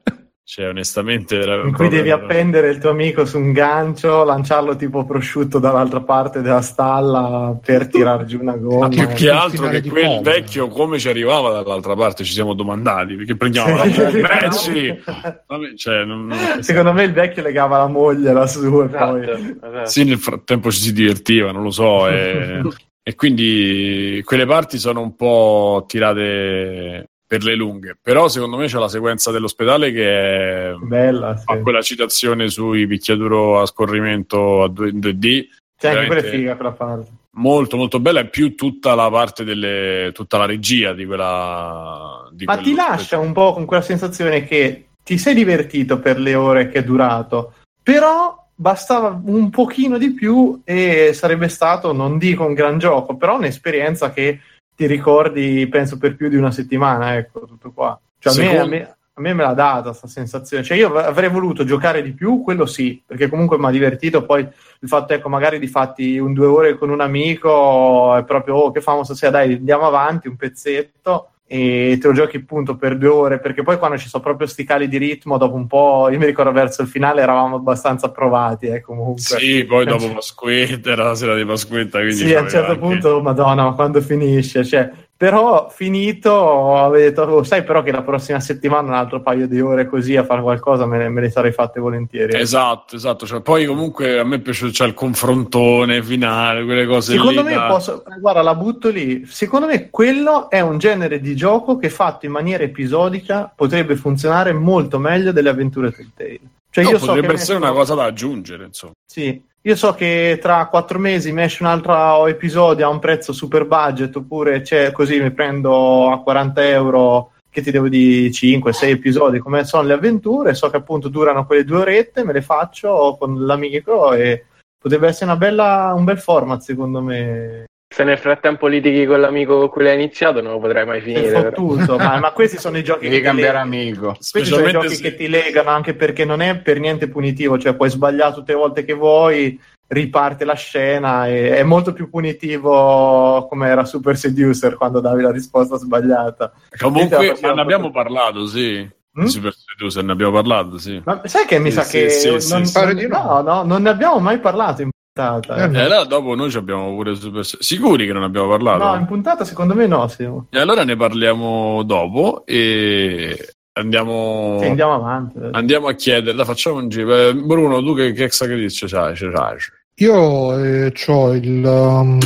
Cioè, 0.51 0.67
onestamente. 0.67 1.39
Era 1.39 1.63
in 1.63 1.71
cui 1.71 1.87
devi 1.87 2.11
appendere 2.11 2.71
il 2.71 2.77
tuo 2.77 2.89
amico 2.89 3.23
su 3.23 3.37
un 3.37 3.53
gancio, 3.53 4.25
lanciarlo 4.25 4.75
tipo 4.75 5.05
prosciutto 5.05 5.59
dall'altra 5.59 6.01
parte 6.01 6.41
della 6.41 6.59
stalla 6.59 7.57
per 7.63 7.87
tirare 7.87 8.25
giù 8.25 8.41
una 8.41 8.57
gomma. 8.57 8.89
Ma 8.89 8.89
più 8.89 9.07
che 9.07 9.29
altro 9.29 9.69
che 9.69 9.81
quel 9.81 10.03
pompa. 10.07 10.31
vecchio 10.31 10.67
come 10.67 10.99
ci 10.99 11.07
arrivava 11.07 11.51
dall'altra 11.51 11.95
parte, 11.95 12.25
ci 12.25 12.33
siamo 12.33 12.53
domandati 12.53 13.15
perché 13.15 13.37
prendiamo 13.37 13.81
sì. 13.81 13.95
la 13.95 14.03
moglie. 14.03 14.41
Eh, 14.41 14.51
sì. 14.51 15.77
cioè, 15.77 16.03
non, 16.03 16.25
non... 16.25 16.61
Secondo 16.61 16.91
me 16.91 17.03
il 17.05 17.13
vecchio 17.13 17.43
legava 17.43 17.77
la 17.77 17.87
moglie 17.87 18.33
lassù 18.33 18.81
e 18.81 18.87
poi. 18.89 19.21
Esatto, 19.21 19.67
esatto. 19.67 19.89
Sì, 19.89 20.03
nel 20.03 20.19
frattempo 20.19 20.69
ci 20.69 20.81
si 20.81 20.91
divertiva, 20.91 21.53
non 21.53 21.63
lo 21.63 21.71
so. 21.71 22.09
E... 22.09 22.61
e 23.03 23.15
quindi 23.15 24.21
quelle 24.25 24.45
parti 24.45 24.77
sono 24.77 24.99
un 24.99 25.15
po' 25.15 25.85
tirate 25.87 27.10
per 27.31 27.45
le 27.45 27.55
lunghe. 27.55 27.97
Però 28.01 28.27
secondo 28.27 28.57
me 28.57 28.67
c'è 28.67 28.77
la 28.77 28.89
sequenza 28.89 29.31
dell'ospedale 29.31 29.93
che 29.93 30.71
è 30.71 30.73
bella, 30.81 31.37
sì. 31.37 31.45
fa 31.45 31.59
quella 31.59 31.81
citazione 31.81 32.49
sui 32.49 32.85
picchiaduro 32.87 33.61
a 33.61 33.65
scorrimento 33.65 34.63
a 34.63 34.67
2D. 34.67 35.45
C'è 35.77 35.91
anche 35.91 36.07
quella 36.07 36.23
figa 36.23 36.55
quella 36.57 36.73
parte. 36.73 37.09
Molto 37.35 37.77
molto 37.77 38.01
bella 38.01 38.19
e 38.19 38.27
più 38.27 38.53
tutta 38.55 38.95
la 38.95 39.09
parte 39.09 39.45
delle 39.45 40.11
tutta 40.13 40.37
la 40.37 40.45
regia 40.45 40.91
di 40.91 41.05
quella 41.05 42.27
di 42.33 42.43
Ma 42.43 42.57
ti 42.57 42.75
lascia 42.75 43.17
un 43.17 43.31
po' 43.31 43.53
con 43.53 43.63
quella 43.63 43.81
sensazione 43.81 44.43
che 44.43 44.87
ti 45.01 45.17
sei 45.17 45.33
divertito 45.33 45.99
per 45.99 46.19
le 46.19 46.35
ore 46.35 46.67
che 46.67 46.79
è 46.79 46.83
durato, 46.83 47.53
però 47.81 48.45
bastava 48.53 49.21
un 49.23 49.49
pochino 49.49 49.97
di 49.97 50.11
più 50.11 50.59
e 50.65 51.11
sarebbe 51.13 51.47
stato, 51.47 51.93
non 51.93 52.17
dico 52.17 52.43
un 52.43 52.53
gran 52.53 52.77
gioco, 52.77 53.15
però 53.15 53.37
un'esperienza 53.37 54.11
che 54.11 54.41
ti 54.75 54.85
ricordi, 54.85 55.67
penso, 55.67 55.97
per 55.97 56.15
più 56.15 56.29
di 56.29 56.35
una 56.35 56.51
settimana, 56.51 57.15
ecco, 57.15 57.45
tutto 57.45 57.71
qua. 57.71 57.99
Cioè, 58.17 58.33
Secondo... 58.33 58.61
a, 58.61 58.65
me, 58.65 58.77
a, 58.77 58.79
me, 58.79 58.95
a 59.13 59.21
me 59.21 59.33
me 59.33 59.43
l'ha 59.43 59.53
data 59.53 59.89
questa 59.89 60.07
sensazione. 60.07 60.63
Cioè, 60.63 60.77
io 60.77 60.93
avrei 60.95 61.29
voluto 61.29 61.63
giocare 61.63 62.01
di 62.01 62.13
più, 62.13 62.41
quello 62.41 62.65
sì, 62.65 63.01
perché 63.05 63.27
comunque 63.27 63.57
mi 63.57 63.65
ha 63.65 63.71
divertito. 63.71 64.25
Poi 64.25 64.41
il 64.41 64.87
fatto, 64.87 65.13
ecco, 65.13 65.29
magari 65.29 65.59
di 65.59 65.67
fatti 65.67 66.17
un 66.17 66.33
due 66.33 66.45
ore 66.45 66.77
con 66.77 66.89
un 66.89 67.01
amico, 67.01 68.15
è 68.15 68.23
proprio, 68.23 68.55
oh, 68.55 68.71
che 68.71 68.81
famo 68.81 69.03
stasera, 69.03 69.31
dai, 69.31 69.53
andiamo 69.53 69.85
avanti, 69.85 70.27
un 70.27 70.35
pezzetto 70.35 71.30
e 71.53 71.97
te 71.99 72.07
lo 72.07 72.13
giochi 72.13 72.37
appunto 72.37 72.77
per 72.77 72.97
due 72.97 73.09
ore 73.09 73.39
perché 73.41 73.61
poi 73.61 73.77
quando 73.77 73.97
ci 73.97 74.07
sono 74.07 74.23
proprio 74.23 74.47
sti 74.47 74.63
cali 74.63 74.87
di 74.87 74.95
ritmo 74.97 75.37
dopo 75.37 75.55
un 75.55 75.67
po' 75.67 76.07
io 76.09 76.17
mi 76.17 76.25
ricordo 76.25 76.53
verso 76.53 76.81
il 76.81 76.87
finale 76.87 77.21
eravamo 77.21 77.57
abbastanza 77.57 78.09
provati 78.09 78.67
eh, 78.67 78.79
comunque. 78.79 79.21
Sì 79.21 79.65
poi 79.65 79.83
dopo 79.83 80.07
Pasquetta 80.15 80.91
era 80.91 81.03
la 81.03 81.15
sera 81.15 81.35
di 81.35 81.43
Pasquetta 81.43 81.97
quindi 81.97 82.15
sì 82.15 82.33
a 82.33 82.39
un 82.39 82.47
certo 82.47 82.71
anche... 82.71 82.79
punto 82.79 83.21
madonna 83.21 83.65
ma 83.65 83.73
quando 83.73 83.99
finisce? 83.99 84.63
Cioè 84.63 84.89
però 85.21 85.69
finito 85.69 86.75
avevo 86.75 87.03
detto 87.03 87.21
oh, 87.21 87.43
sai 87.43 87.63
però 87.63 87.83
che 87.83 87.91
la 87.91 88.01
prossima 88.01 88.39
settimana 88.39 88.87
un 88.87 88.95
altro 88.95 89.21
paio 89.21 89.47
di 89.47 89.61
ore 89.61 89.85
così 89.85 90.17
a 90.17 90.23
fare 90.23 90.41
qualcosa 90.41 90.87
me, 90.87 91.09
me 91.09 91.21
le 91.21 91.29
sarei 91.29 91.51
fatte 91.51 91.79
volentieri 91.79 92.35
esatto 92.39 92.95
esatto. 92.95 93.27
Cioè, 93.27 93.41
poi 93.41 93.67
comunque 93.67 94.17
a 94.17 94.23
me 94.23 94.37
è 94.37 94.39
piaciuto 94.39 94.71
cioè, 94.71 94.87
il 94.87 94.95
confrontone 94.95 96.01
finale 96.01 96.63
quelle 96.63 96.87
cose 96.87 97.11
secondo 97.11 97.41
lì, 97.43 97.49
me 97.49 97.53
da... 97.53 97.67
posso 97.67 98.03
guarda 98.19 98.41
la 98.41 98.55
butto 98.55 98.89
lì. 98.89 99.23
Secondo 99.27 99.67
me 99.67 99.91
quello 99.91 100.49
è 100.49 100.59
un 100.59 100.79
genere 100.79 101.19
di 101.19 101.35
gioco 101.35 101.77
che 101.77 101.91
fatto 101.91 102.25
in 102.25 102.31
maniera 102.31 102.63
episodica 102.63 103.53
potrebbe 103.55 103.95
funzionare 103.95 104.53
molto 104.53 104.97
meglio 104.97 105.31
delle 105.31 105.49
avventure 105.49 105.91
Telltale. 105.91 106.39
Cioè, 106.71 106.83
no, 106.83 106.89
io 106.89 106.97
potrebbe 106.97 107.27
so 107.27 107.33
essere 107.33 107.57
una 107.59 107.73
cosa 107.73 107.93
da 107.93 108.05
aggiungere 108.05 108.65
insomma. 108.65 108.93
Sì 109.05 109.49
io 109.63 109.75
so 109.75 109.93
che 109.93 110.39
tra 110.41 110.65
quattro 110.67 110.97
mesi 110.97 111.31
mi 111.31 111.43
esce 111.43 111.61
un 111.61 111.69
altro 111.69 112.25
episodio 112.25 112.87
a 112.87 112.89
un 112.89 112.97
prezzo 112.97 113.31
super 113.31 113.65
budget, 113.65 114.15
oppure 114.15 114.61
c'è 114.61 114.91
così 114.91 115.19
mi 115.21 115.31
prendo 115.31 116.09
a 116.09 116.21
40 116.21 116.67
euro 116.67 117.31
che 117.49 117.61
ti 117.61 117.69
devo 117.69 117.87
di 117.87 118.29
5-6 118.29 118.89
episodi 118.89 119.39
come 119.39 119.63
sono 119.65 119.83
le 119.83 119.93
avventure, 119.93 120.55
so 120.55 120.69
che 120.69 120.77
appunto 120.77 121.09
durano 121.09 121.45
quelle 121.45 121.63
due 121.63 121.79
orette, 121.79 122.23
me 122.23 122.33
le 122.33 122.41
faccio 122.41 123.17
con 123.19 123.45
l'amico 123.45 124.13
e 124.13 124.45
potrebbe 124.79 125.07
essere 125.09 125.25
una 125.25 125.35
bella, 125.35 125.93
un 125.95 126.05
bel 126.05 126.17
format 126.17 126.61
secondo 126.61 127.01
me. 127.01 127.65
Se 127.93 128.05
nel 128.05 128.17
frattempo 128.17 128.67
litighi 128.67 129.05
con 129.05 129.19
l'amico 129.19 129.59
con 129.59 129.67
cui 129.67 129.83
l'hai 129.83 129.95
iniziato, 129.95 130.39
non 130.39 130.53
lo 130.53 130.59
potrai 130.59 130.85
mai 130.85 131.01
finire. 131.01 131.29
Fottuto, 131.29 131.97
ma, 131.97 132.19
ma, 132.19 132.31
questi 132.31 132.57
sono 132.57 132.77
i 132.77 132.85
giochi 132.85 133.09
Devi 133.09 133.17
che 133.17 133.21
cambiare 133.21 133.57
amico. 133.57 134.15
Questi 134.15 134.45
sono 134.45 134.65
i 134.65 134.71
giochi 134.71 134.95
se... 134.95 135.01
che 135.01 135.15
ti 135.15 135.27
legano 135.27 135.71
anche 135.71 135.93
perché 135.93 136.23
non 136.23 136.41
è 136.41 136.57
per 136.57 136.79
niente 136.79 137.09
punitivo, 137.09 137.59
cioè 137.59 137.75
puoi 137.75 137.89
sbagliare 137.89 138.33
tutte 138.33 138.53
le 138.53 138.59
volte 138.59 138.85
che 138.85 138.93
vuoi, 138.93 139.59
riparte 139.87 140.45
la 140.45 140.53
scena 140.53 141.27
e 141.27 141.57
è 141.57 141.63
molto 141.63 141.91
più 141.91 142.09
punitivo 142.09 143.45
come 143.49 143.67
era 143.67 143.83
Super 143.83 144.15
Seducer 144.15 144.77
quando 144.77 145.01
davi 145.01 145.21
la 145.21 145.31
risposta 145.31 145.75
sbagliata. 145.75 146.53
Comunque 146.79 147.37
ne 147.41 147.61
abbiamo 147.61 147.91
parlato, 147.91 148.45
sì. 148.45 148.89
Mm? 149.19 149.25
Super 149.25 149.53
Seducer 149.53 150.05
ne 150.05 150.13
abbiamo 150.13 150.31
parlato, 150.31 150.77
sì. 150.77 151.01
Ma 151.03 151.21
sai 151.25 151.45
che 151.45 151.59
mi 151.59 151.71
sì, 151.71 151.75
sa 151.75 151.83
sì, 151.83 151.97
che 151.97 152.09
sì, 152.09 152.29
non, 152.29 152.63
non, 152.73 153.07
no, 153.09 153.41
no, 153.41 153.63
non 153.63 153.81
ne 153.81 153.89
abbiamo 153.89 154.19
mai 154.19 154.39
parlato 154.39 154.81
in 154.81 154.91
puntata. 155.13 155.55
Eh, 155.55 155.77
eh, 155.77 155.81
allora 155.81 156.03
dopo 156.05 156.35
noi 156.35 156.53
abbiamo 156.55 156.95
pure 156.95 157.15
Super 157.15 157.45
Sicuri 157.45 158.05
che 158.05 158.13
non 158.13 158.23
abbiamo 158.23 158.47
parlato? 158.49 158.83
No, 158.83 158.95
in 158.95 159.05
puntata 159.05 159.43
secondo 159.43 159.75
me 159.75 159.85
no, 159.87 160.07
sì. 160.07 160.23
E 160.49 160.59
allora 160.59 160.83
ne 160.83 160.95
parliamo 160.95 161.83
dopo 161.83 162.43
e 162.45 163.53
andiamo, 163.73 164.57
sì, 164.59 164.67
andiamo 164.67 164.95
avanti. 164.95 165.37
Andiamo 165.51 165.87
a 165.87 165.93
chiedere, 165.93 166.35
la 166.35 166.45
facciamo 166.45 166.77
un 166.77 166.89
giro. 166.89 167.15
Eh, 167.15 167.35
Bruno, 167.35 167.81
tu 167.83 167.93
che, 167.93 168.13
che 168.13 168.23
extra 168.23 168.47
c'hai? 168.47 169.13
c'hai? 169.13 169.57
Io 169.95 170.57
eh, 170.57 170.93
ho 171.07 171.33
il... 171.33 171.63
Um, 171.65 172.19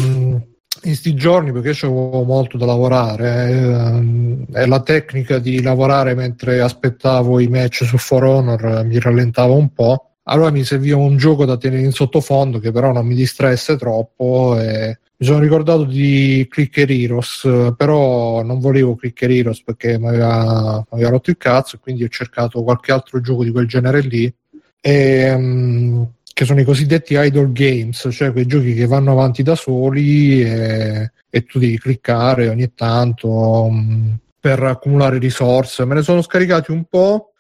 in 0.86 0.92
questi 0.92 1.16
giorni, 1.16 1.52
perché 1.52 1.70
avevo 1.88 2.22
molto 2.22 2.58
da 2.58 2.68
lavorare, 2.68 3.50
eh, 3.50 4.62
e 4.62 4.68
la 4.68 4.82
tecnica 4.82 5.40
di 5.40 5.64
lavorare 5.64 6.14
mentre 6.14 6.62
aspettavo 6.62 7.40
i 7.40 7.48
match 7.48 7.86
su 7.86 7.98
For 7.98 8.24
Honor 8.24 8.86
mi 8.86 9.00
rallentava 9.00 9.54
un 9.54 9.74
po', 9.74 10.15
allora 10.28 10.52
mi 10.52 10.64
serviva 10.64 10.98
un 10.98 11.18
gioco 11.18 11.46
da 11.46 11.58
tenere 11.58 11.84
in 11.84 11.92
sottofondo 11.92 12.60
che 12.60 12.72
però 12.72 12.92
non 12.92 13.06
mi 13.06 13.16
distraesse 13.16 13.78
troppo 13.78 14.58
e 14.60 14.98
mi 15.18 15.26
sono 15.26 15.40
ricordato 15.40 15.86
di 15.86 16.46
Clicker 16.50 16.92
Heroes, 16.92 17.74
però 17.78 18.44
non 18.44 18.60
volevo 18.60 18.96
Clicker 18.96 19.32
Heroes 19.32 19.64
perché 19.64 19.98
mi 19.98 20.08
aveva, 20.08 20.86
aveva, 20.90 21.10
rotto 21.10 21.30
il 21.30 21.38
cazzo, 21.38 21.80
quindi 21.80 22.04
ho 22.04 22.10
cercato 22.10 22.64
qualche 22.64 22.92
altro 22.92 23.22
gioco 23.22 23.46
di 23.46 23.52
quel 23.52 23.68
genere 23.68 24.02
lì. 24.02 24.34
E, 24.82 25.34
um, 25.34 26.12
che 26.34 26.44
sono 26.44 26.60
i 26.60 26.66
cosiddetti 26.66 27.16
idle 27.18 27.54
games, 27.54 28.10
cioè 28.12 28.34
quei 28.34 28.46
giochi 28.46 28.74
che 28.74 28.88
vanno 28.88 29.14
avanti 29.14 29.42
da 29.42 29.56
soli 29.56 30.42
e, 30.44 31.12
e 31.30 31.44
tu 31.46 31.60
devi 31.60 31.80
cliccare 31.80 32.50
ogni 32.50 32.74
tanto 32.74 33.30
um, 33.30 34.18
per 34.38 34.62
accumulare 34.64 35.18
risorse. 35.18 35.86
Me 35.86 35.96
ne 35.96 36.02
sono 36.02 36.22
scaricati 36.22 36.72
un 36.72 36.84
po'. 36.90 37.32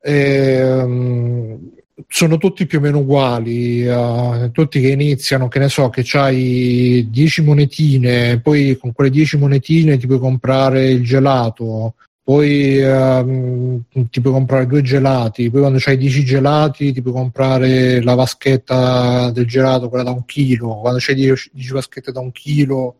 E, 0.00 0.72
um, 0.72 1.72
sono 2.08 2.38
tutti 2.38 2.66
più 2.66 2.78
o 2.78 2.80
meno 2.80 2.98
uguali, 2.98 3.86
uh, 3.86 4.50
tutti 4.50 4.80
che 4.80 4.88
iniziano, 4.90 5.48
che 5.48 5.58
ne 5.58 5.68
so, 5.68 5.88
che 5.90 6.04
hai 6.18 7.06
10 7.10 7.42
monetine, 7.42 8.40
poi 8.40 8.76
con 8.78 8.92
quelle 8.92 9.10
10 9.10 9.38
monetine 9.38 9.98
ti 9.98 10.06
puoi 10.06 10.18
comprare 10.18 10.90
il 10.90 11.04
gelato, 11.04 11.94
poi 12.22 12.80
uh, 12.80 13.82
ti 14.10 14.20
puoi 14.20 14.32
comprare 14.32 14.66
due 14.66 14.82
gelati, 14.82 15.50
poi 15.50 15.60
quando 15.60 15.78
hai 15.84 15.96
10 15.96 16.24
gelati 16.24 16.92
ti 16.92 17.02
puoi 17.02 17.14
comprare 17.14 18.02
la 18.02 18.14
vaschetta 18.14 19.30
del 19.30 19.46
gelato, 19.46 19.88
quella 19.88 20.04
da 20.04 20.12
un 20.12 20.24
chilo, 20.24 20.80
quando 20.80 20.98
c'hai 21.00 21.14
10, 21.14 21.50
10 21.52 21.72
vaschette 21.72 22.12
da 22.12 22.20
un 22.20 22.32
chilo 22.32 22.96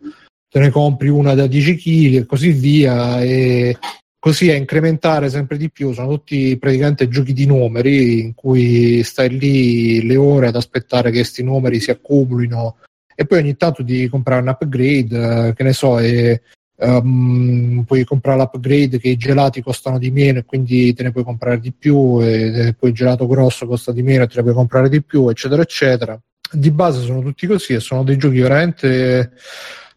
te 0.52 0.58
ne 0.58 0.68
compri 0.68 1.08
una 1.08 1.32
da 1.34 1.46
10 1.46 1.76
kg 1.76 2.14
e 2.16 2.26
così 2.26 2.50
via 2.50 3.22
e 3.22 3.74
così 4.22 4.50
a 4.52 4.54
incrementare 4.54 5.28
sempre 5.28 5.56
di 5.56 5.68
più. 5.68 5.92
Sono 5.92 6.10
tutti 6.10 6.56
praticamente 6.56 7.08
giochi 7.08 7.32
di 7.32 7.44
numeri 7.44 8.20
in 8.20 8.34
cui 8.36 9.02
stai 9.02 9.36
lì 9.36 10.06
le 10.06 10.14
ore 10.14 10.46
ad 10.46 10.54
aspettare 10.54 11.10
che 11.10 11.18
questi 11.18 11.42
numeri 11.42 11.80
si 11.80 11.90
accumulino 11.90 12.76
e 13.16 13.26
poi 13.26 13.40
ogni 13.40 13.56
tanto 13.56 13.82
di 13.82 14.08
comprare 14.08 14.42
un 14.42 14.46
upgrade, 14.46 15.48
eh, 15.48 15.54
che 15.54 15.62
ne 15.64 15.72
so, 15.72 15.98
e 15.98 16.40
um, 16.76 17.82
puoi 17.84 18.04
comprare 18.04 18.38
l'upgrade 18.38 19.00
che 19.00 19.08
i 19.08 19.16
gelati 19.16 19.60
costano 19.60 19.98
di 19.98 20.12
meno 20.12 20.38
e 20.38 20.44
quindi 20.44 20.94
te 20.94 21.02
ne 21.02 21.10
puoi 21.10 21.24
comprare 21.24 21.58
di 21.58 21.72
più 21.72 22.20
e 22.22 22.76
poi 22.78 22.90
il 22.90 22.94
gelato 22.94 23.26
grosso 23.26 23.66
costa 23.66 23.90
di 23.90 24.04
meno 24.04 24.22
e 24.22 24.28
te 24.28 24.34
ne 24.36 24.42
puoi 24.42 24.54
comprare 24.54 24.88
di 24.88 25.02
più, 25.02 25.28
eccetera, 25.30 25.62
eccetera. 25.62 26.16
Di 26.48 26.70
base 26.70 27.00
sono 27.00 27.22
tutti 27.22 27.48
così 27.48 27.72
e 27.72 27.80
sono 27.80 28.04
dei 28.04 28.16
giochi 28.18 28.38
veramente 28.38 29.32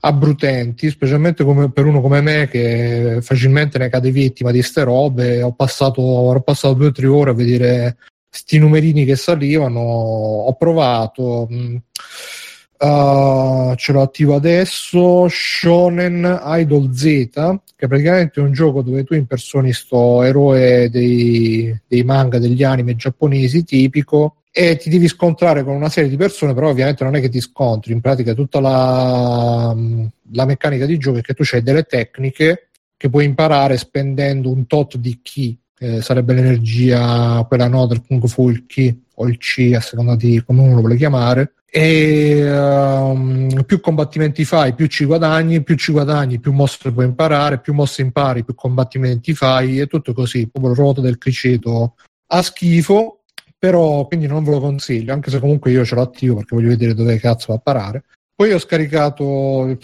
abbrutenti, 0.05 0.89
specialmente 0.89 1.43
come, 1.43 1.71
per 1.71 1.85
uno 1.85 1.99
come 1.99 2.21
me 2.21 2.47
che 2.47 3.17
facilmente 3.21 3.79
ne 3.79 3.89
cade 3.89 4.11
vittima 4.11 4.51
di 4.51 4.61
ste 4.61 4.83
robe. 4.83 5.41
Ho 5.41 5.53
passato, 5.53 6.01
ho 6.01 6.39
passato 6.41 6.75
due 6.75 6.87
o 6.87 6.91
tre 6.91 7.07
ore 7.07 7.31
a 7.31 7.33
vedere 7.33 7.97
sti 8.29 8.59
numerini 8.59 9.05
che 9.05 9.15
salivano, 9.15 9.79
ho 9.79 10.53
provato. 10.55 11.47
Uh, 12.85 13.73
ce 13.75 13.91
l'ho 13.91 14.01
attivo 14.01 14.35
adesso 14.35 15.27
Shonen 15.27 16.39
Idol 16.43 16.93
Z 16.93 17.29
che 17.75 17.87
praticamente 17.87 18.39
è 18.39 18.43
un 18.43 18.51
gioco 18.53 18.81
dove 18.81 19.03
tu 19.03 19.13
impersoni 19.13 19.73
sto 19.73 20.23
eroe 20.23 20.89
dei, 20.89 21.77
dei 21.87 22.03
manga 22.03 22.39
degli 22.39 22.63
anime 22.63 22.95
giapponesi 22.95 23.63
tipico 23.63 24.37
e 24.51 24.77
ti 24.77 24.89
devi 24.89 25.07
scontrare 25.07 25.63
con 25.63 25.75
una 25.75 25.89
serie 25.89 26.09
di 26.09 26.15
persone, 26.15 26.53
però 26.53 26.69
ovviamente 26.69 27.03
non 27.03 27.15
è 27.15 27.19
che 27.19 27.27
ti 27.27 27.41
scontri, 27.41 27.91
in 27.91 27.99
pratica 27.99 28.33
tutta 28.33 28.61
la, 28.61 29.75
la 30.31 30.45
meccanica 30.45 30.85
di 30.85 30.97
gioco 30.97 31.17
è 31.17 31.21
che 31.21 31.33
tu 31.33 31.43
hai 31.51 31.61
delle 31.61 31.83
tecniche 31.83 32.69
che 32.95 33.09
puoi 33.09 33.25
imparare 33.25 33.75
spendendo 33.75 34.49
un 34.49 34.65
tot 34.65 34.95
di 34.95 35.19
chi, 35.21 35.57
eh, 35.77 36.01
sarebbe 36.01 36.33
l'energia, 36.33 37.43
quella 37.45 37.67
no 37.67 37.85
del 37.85 38.01
Kung 38.07 38.25
Fu, 38.27 38.49
il 38.49 38.65
chi 38.65 39.03
o 39.15 39.27
il 39.27 39.37
chi, 39.37 39.75
a 39.75 39.81
seconda 39.81 40.15
di 40.15 40.41
come 40.45 40.61
uno 40.61 40.75
lo 40.75 40.79
vuole 40.79 40.95
chiamare, 40.95 41.54
e 41.77 42.57
um, 42.57 43.65
più 43.65 43.81
combattimenti 43.81 44.45
fai, 44.45 44.73
più 44.73 44.87
ci 44.87 45.03
guadagni, 45.03 45.61
più 45.61 45.75
ci 45.75 45.91
guadagni, 45.91 46.39
più 46.39 46.53
mosse 46.53 46.93
puoi 46.93 47.03
imparare, 47.03 47.59
più 47.59 47.73
mosse 47.73 48.01
impari, 48.01 48.45
più 48.45 48.55
combattimenti 48.55 49.33
fai, 49.33 49.81
e 49.81 49.87
tutto 49.87 50.13
così, 50.13 50.47
proprio 50.47 50.71
il 50.71 50.77
ruoto 50.77 51.01
del 51.01 51.17
criceto 51.17 51.95
a 52.27 52.41
schifo, 52.41 53.23
però 53.59 54.07
quindi 54.07 54.25
non 54.25 54.45
ve 54.45 54.51
lo 54.51 54.61
consiglio, 54.61 55.11
anche 55.11 55.29
se 55.29 55.41
comunque 55.41 55.71
io 55.71 55.83
ce 55.83 55.95
l'ho 55.95 56.03
attivo 56.03 56.35
perché 56.35 56.55
voglio 56.55 56.69
vedere 56.69 56.93
dove 56.93 57.19
cazzo 57.19 57.47
va 57.49 57.55
a 57.55 57.61
parare. 57.61 58.05
Poi 58.33 58.53
ho 58.53 58.59
scaricato 58.59 59.23
uh, 59.25 59.75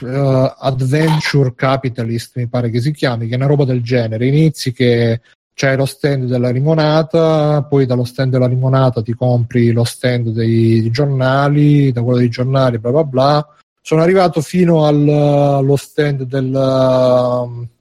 Adventure 0.00 1.52
Capitalist, 1.54 2.38
mi 2.38 2.48
pare 2.48 2.70
che 2.70 2.80
si 2.80 2.92
chiami, 2.92 3.26
che 3.26 3.34
è 3.34 3.36
una 3.36 3.44
roba 3.44 3.66
del 3.66 3.82
genere. 3.82 4.26
Inizi 4.26 4.72
che 4.72 5.20
c'è 5.56 5.74
lo 5.74 5.86
stand 5.86 6.26
della 6.26 6.50
limonata, 6.50 7.62
poi 7.62 7.86
dallo 7.86 8.04
stand 8.04 8.30
della 8.30 8.46
limonata 8.46 9.00
ti 9.00 9.14
compri 9.14 9.72
lo 9.72 9.84
stand 9.84 10.28
dei, 10.28 10.90
giornali, 10.90 11.90
da 11.92 12.02
quello 12.02 12.18
dei 12.18 12.28
giornali, 12.28 12.78
bla 12.78 12.90
bla 12.90 13.04
bla. 13.04 13.48
Sono 13.80 14.02
arrivato 14.02 14.42
fino 14.42 14.84
al, 14.84 15.08
allo 15.08 15.76
stand 15.76 16.24
del, 16.24 16.50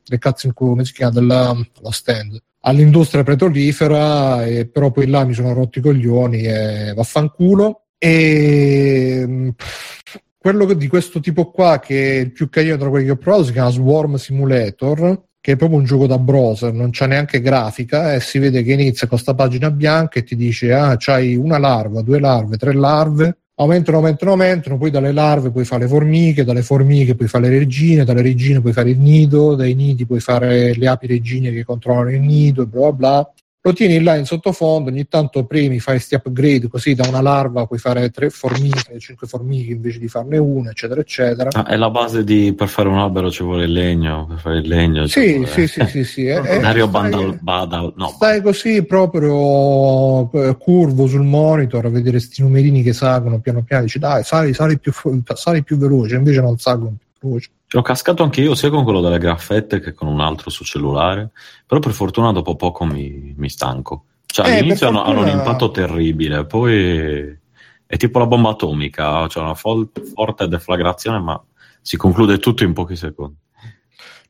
del 0.06 0.20
cazzo 0.20 0.48
in 0.48 0.54
culo, 0.54 0.70
come 0.70 0.86
si 0.86 0.94
chiama? 0.94 1.20
Dello 1.20 1.92
stand 1.92 2.42
all'industria 2.62 3.24
petrolifera, 3.24 4.46
e 4.46 4.68
però 4.68 4.92
poi 4.92 5.08
là 5.08 5.26
mi 5.26 5.34
sono 5.34 5.52
rotti 5.52 5.80
i 5.80 5.82
coglioni 5.82 6.44
e 6.44 6.94
vaffanculo. 6.96 7.88
E 7.98 9.54
quello 10.38 10.74
di 10.74 10.88
questo 10.88 11.20
tipo 11.20 11.52
qua, 11.52 11.80
che 11.80 12.20
è 12.20 12.20
il 12.22 12.32
più 12.32 12.48
carino 12.48 12.78
tra 12.78 12.88
quelli 12.88 13.04
che 13.04 13.12
ho 13.12 13.18
provato, 13.18 13.44
si 13.44 13.52
chiama 13.52 13.70
Swarm 13.70 14.16
Simulator, 14.16 15.24
che 15.46 15.52
è 15.52 15.56
proprio 15.58 15.78
un 15.78 15.86
gioco 15.86 16.08
da 16.08 16.18
browser, 16.18 16.74
non 16.74 16.90
c'è 16.90 17.06
neanche 17.06 17.40
grafica 17.40 18.16
e 18.16 18.20
si 18.20 18.40
vede 18.40 18.64
che 18.64 18.72
inizia 18.72 19.06
con 19.06 19.10
questa 19.10 19.36
pagina 19.36 19.70
bianca 19.70 20.18
e 20.18 20.24
ti 20.24 20.36
dice 20.36 20.74
ah, 20.74 20.96
c'hai 20.98 21.36
una 21.36 21.60
larva, 21.60 22.02
due 22.02 22.20
larve, 22.20 22.58
tre 22.58 22.74
larve. 22.74 23.38
Aumentano, 23.58 23.98
aumentano, 23.98 24.32
aumentano, 24.32 24.80
poi 24.80 24.90
dalle 24.90 25.12
larve 25.12 25.52
puoi 25.52 25.64
fare 25.64 25.84
le 25.84 25.88
formiche, 25.88 26.44
dalle 26.44 26.64
formiche 26.64 27.14
puoi 27.14 27.28
fare 27.28 27.48
le 27.48 27.60
regine, 27.60 28.04
dalle 28.04 28.24
regine 28.24 28.60
puoi 28.60 28.74
fare 28.74 28.90
il 28.90 28.98
nido, 28.98 29.54
dai 29.54 29.76
nidi 29.76 30.08
puoi 30.08 30.20
fare 30.20 30.74
le 30.74 30.88
api 30.88 31.06
regine 31.06 31.52
che 31.52 31.64
controllano 31.64 32.10
il 32.10 32.22
nido 32.22 32.64
e 32.64 32.66
bla 32.66 32.92
bla 32.92 32.92
bla 32.92 33.34
lo 33.66 33.74
tieni 33.74 34.00
là 34.04 34.16
in 34.16 34.26
sottofondo, 34.26 34.92
ogni 34.92 35.08
tanto 35.08 35.44
premi, 35.46 35.80
fai 35.80 35.96
questi 35.96 36.14
upgrade, 36.14 36.68
così 36.68 36.94
da 36.94 37.08
una 37.08 37.20
larva 37.20 37.66
puoi 37.66 37.80
fare 37.80 38.12
tre 38.12 38.30
formiche, 38.30 39.00
cinque 39.00 39.26
formiche 39.26 39.72
invece 39.72 39.98
di 39.98 40.08
farne 40.08 40.38
una, 40.38 40.70
eccetera, 40.70 41.02
eccetera. 41.02 41.50
Ah, 41.52 41.66
è 41.66 41.76
la 41.76 41.90
base 41.90 42.24
di 42.24 42.54
per 42.54 42.68
fare 42.68 42.90
un 42.90 43.00
albero 43.00 43.32
ci 43.32 43.42
vuole 43.42 43.64
il 43.64 43.72
legno, 43.72 44.28
per 44.28 44.38
fare 44.38 44.58
il 44.60 44.68
legno. 44.68 45.08
Sì, 45.08 45.34
vuole... 45.34 45.48
sì, 45.48 45.66
sì, 45.66 45.84
sì, 45.88 46.04
sì. 46.04 46.26
è, 46.28 46.40
Dario 46.62 46.88
Bandal, 46.88 47.40
Badal, 47.42 47.94
no. 47.98 48.10
Stai 48.10 48.40
così 48.44 48.86
proprio 48.86 50.32
eh, 50.32 50.56
curvo 50.60 51.08
sul 51.08 51.24
monitor 51.24 51.86
a 51.86 51.90
vedere 51.90 52.18
questi 52.18 52.44
numerini 52.44 52.84
che 52.84 52.94
salgono 52.94 53.40
piano 53.40 53.64
piano, 53.64 53.86
dici 53.86 53.98
dai, 53.98 54.24
sali, 54.24 54.54
sali, 54.54 54.78
più, 54.78 54.92
sali 55.34 55.64
più 55.64 55.78
veloce, 55.78 56.18
invece 56.18 56.40
non 56.40 56.60
salgono 56.60 56.98
più 57.18 57.30
veloce. 57.30 57.50
Ho 57.76 57.82
cascato 57.82 58.24
anche 58.24 58.42
io, 58.42 58.56
sia 58.56 58.70
con 58.70 58.84
quello 58.84 59.02
delle 59.02 59.18
graffette 59.18 59.80
che 59.80 59.94
con 59.94 60.08
un 60.08 60.22
altro 60.22 60.50
su 60.50 60.64
cellulare, 60.64 61.32
però 61.66 61.80
per 61.80 61.92
fortuna 61.92 62.32
dopo 62.32 62.56
poco 62.56 62.86
mi, 62.86 63.34
mi 63.38 63.50
stanco. 63.50 64.06
Cioè, 64.26 64.48
eh, 64.48 64.58
all'inizio 64.60 64.88
hanno, 64.88 65.04
fortuna... 65.04 65.22
hanno, 65.22 65.32
un 65.32 65.38
impatto 65.38 65.72
terribile, 65.72 66.46
poi 66.46 67.38
è 67.86 67.98
tipo 67.98 68.20
la 68.20 68.28
bomba 68.28 68.50
atomica, 68.50 69.24
c'è 69.24 69.30
cioè 69.30 69.44
una 69.44 69.56
fol- 69.56 69.90
forte 70.14 70.48
deflagrazione, 70.48 71.20
ma 71.20 71.42
si 71.82 71.98
conclude 71.98 72.40
tutto 72.40 72.64
in 72.64 72.74
pochi 72.74 72.96
secondi. 72.96 73.36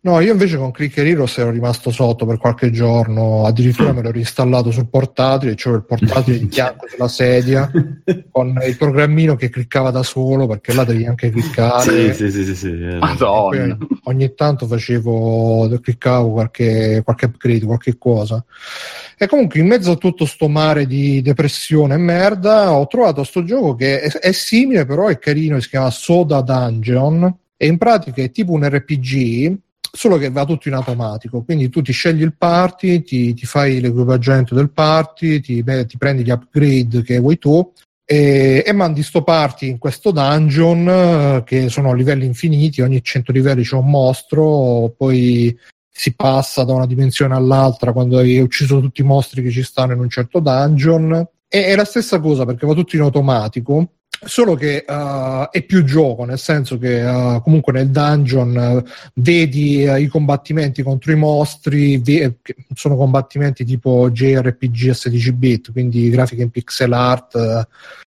No, 0.05 0.19
io 0.19 0.33
invece 0.33 0.57
con 0.57 0.69
Clicker 0.69 1.03
Heroes 1.03 1.35
ero 1.39 1.49
rimasto 1.49 1.89
sotto 1.89 2.27
per 2.27 2.37
qualche 2.37 2.69
giorno, 2.69 3.43
addirittura 3.43 3.91
me 3.91 4.03
l'ho 4.03 4.11
reinstallato 4.11 4.69
sul 4.69 4.87
portatile, 4.87 5.55
cioè 5.55 5.73
il 5.73 5.83
portatile 5.83 6.37
di 6.37 6.47
fianco 6.47 6.85
sulla 6.87 7.07
sedia, 7.07 7.71
con 8.29 8.55
il 8.63 8.77
programmino 8.77 9.35
che 9.35 9.49
cliccava 9.49 9.89
da 9.89 10.03
solo, 10.03 10.45
perché 10.45 10.73
là 10.73 10.83
devi 10.83 11.07
anche 11.07 11.31
cliccare. 11.31 12.13
Sì, 12.13 12.29
sì, 12.29 12.29
sì, 12.29 12.45
sì, 12.45 12.55
sì. 12.55 12.71
Madonna. 12.99 13.77
Ogni 14.03 14.31
tanto 14.35 14.67
facevo, 14.67 15.79
cliccavo 15.81 16.33
qualche, 16.33 17.01
qualche 17.03 17.25
upgrade, 17.25 17.65
qualche 17.65 17.97
cosa. 17.97 18.45
E 19.17 19.25
comunque 19.25 19.59
in 19.59 19.65
mezzo 19.65 19.93
a 19.93 19.95
tutto 19.95 20.27
sto 20.27 20.47
mare 20.47 20.85
di 20.85 21.23
depressione 21.23 21.95
e 21.95 21.97
merda 21.97 22.73
ho 22.73 22.85
trovato 22.85 23.23
sto 23.23 23.43
gioco 23.43 23.73
che 23.73 24.01
è, 24.01 24.11
è 24.11 24.31
simile 24.33 24.85
però 24.85 25.07
è 25.07 25.17
carino, 25.17 25.59
si 25.59 25.69
chiama 25.69 25.89
Soda 25.89 26.41
Dungeon 26.41 27.35
e 27.57 27.65
in 27.65 27.79
pratica 27.79 28.21
è 28.21 28.29
tipo 28.29 28.51
un 28.51 28.69
RPG 28.69 29.63
solo 29.95 30.17
che 30.17 30.29
va 30.29 30.45
tutto 30.45 30.67
in 30.67 30.75
automatico, 30.75 31.43
quindi 31.43 31.69
tu 31.69 31.81
ti 31.81 31.91
scegli 31.91 32.21
il 32.21 32.35
party, 32.35 33.01
ti, 33.01 33.33
ti 33.33 33.45
fai 33.45 33.79
l'equipaggiamento 33.79 34.53
del 34.53 34.71
party, 34.71 35.39
ti, 35.39 35.63
beh, 35.63 35.85
ti, 35.85 35.97
prendi 35.97 36.23
gli 36.23 36.29
upgrade 36.29 37.01
che 37.01 37.19
vuoi 37.19 37.37
tu 37.37 37.71
e, 38.07 38.63
e, 38.63 38.71
mandi 38.71 39.01
sto 39.01 39.23
party 39.23 39.67
in 39.67 39.77
questo 39.79 40.11
dungeon 40.11 40.87
eh, 40.87 41.43
che 41.43 41.69
sono 41.69 41.93
livelli 41.93 42.25
infiniti, 42.25 42.81
ogni 42.81 43.01
100 43.01 43.31
livelli 43.31 43.63
c'è 43.63 43.75
un 43.75 43.89
mostro, 43.89 44.93
poi 44.95 45.57
si 45.89 46.13
passa 46.13 46.63
da 46.63 46.73
una 46.73 46.85
dimensione 46.85 47.33
all'altra 47.33 47.93
quando 47.93 48.19
hai 48.19 48.39
ucciso 48.39 48.79
tutti 48.79 49.01
i 49.01 49.05
mostri 49.05 49.41
che 49.41 49.49
ci 49.49 49.63
stanno 49.63 49.93
in 49.93 49.99
un 49.99 50.09
certo 50.09 50.39
dungeon. 50.39 51.27
È 51.47 51.75
la 51.75 51.85
stessa 51.85 52.19
cosa 52.19 52.45
perché 52.45 52.67
va 52.67 52.73
tutto 52.73 52.95
in 52.95 53.01
automatico 53.01 53.93
solo 54.23 54.55
che 54.55 54.85
uh, 54.87 55.49
è 55.49 55.63
più 55.63 55.83
gioco, 55.83 56.25
nel 56.25 56.39
senso 56.39 56.77
che 56.77 57.03
uh, 57.03 57.41
comunque 57.41 57.73
nel 57.73 57.89
dungeon 57.89 58.83
uh, 58.83 58.89
vedi 59.15 59.83
i 59.83 60.07
combattimenti 60.07 60.83
contro 60.83 61.11
i 61.11 61.15
mostri, 61.15 61.97
ve- 61.97 62.37
sono 62.73 62.95
combattimenti 62.95 63.65
tipo 63.65 64.09
JRPG 64.11 64.89
a 64.89 64.93
16 64.93 65.33
bit, 65.33 65.71
quindi 65.71 66.09
grafiche 66.09 66.43
in 66.43 66.49
pixel 66.49 66.93
art 66.93 67.67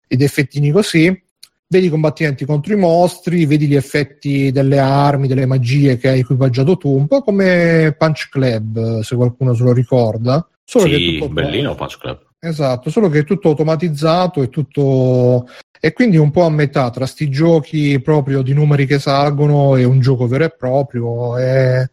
ed 0.07 0.23
effettini 0.23 0.71
così. 0.71 1.23
Vedi 1.71 1.87
i 1.87 1.91
combattimenti 1.91 2.47
contro 2.47 2.73
i 2.73 2.79
mostri, 2.79 3.45
vedi 3.45 3.67
gli 3.67 3.77
effetti 3.77 4.51
delle 4.51 4.79
armi, 4.79 5.29
delle 5.29 5.45
magie 5.45 5.99
che 5.99 6.09
hai 6.09 6.21
equipaggiato 6.21 6.79
tu, 6.79 6.97
un 6.97 7.07
po' 7.07 7.21
come 7.21 7.95
Punch 7.99 8.29
Club, 8.31 9.01
se 9.01 9.15
qualcuno 9.15 9.53
se 9.53 9.65
lo 9.65 9.73
ricorda. 9.75 10.49
Solo 10.65 10.85
sì, 10.85 10.91
che 10.91 10.97
è 10.97 11.13
tutto 11.19 11.29
bellino 11.29 11.75
Punch 11.75 11.99
Club. 11.99 12.27
Esatto, 12.41 12.89
solo 12.89 13.09
che 13.09 13.21
è 13.21 13.25
tutto 13.25 13.49
automatizzato, 13.49 14.43
è 14.43 14.49
tutto 14.49 15.49
e 15.81 15.93
quindi 15.93 16.17
un 16.17 16.31
po' 16.31 16.45
a 16.45 16.51
metà 16.51 16.91
tra 16.91 17.07
sti 17.07 17.29
giochi 17.29 18.01
proprio 18.01 18.43
di 18.43 18.53
numeri 18.53 18.87
che 18.87 18.99
salgono 18.99 19.77
e 19.77 19.85
un 19.85 20.01
gioco 20.01 20.27
vero 20.27 20.45
e 20.45 20.51
proprio. 20.51 21.39
E 21.39 21.91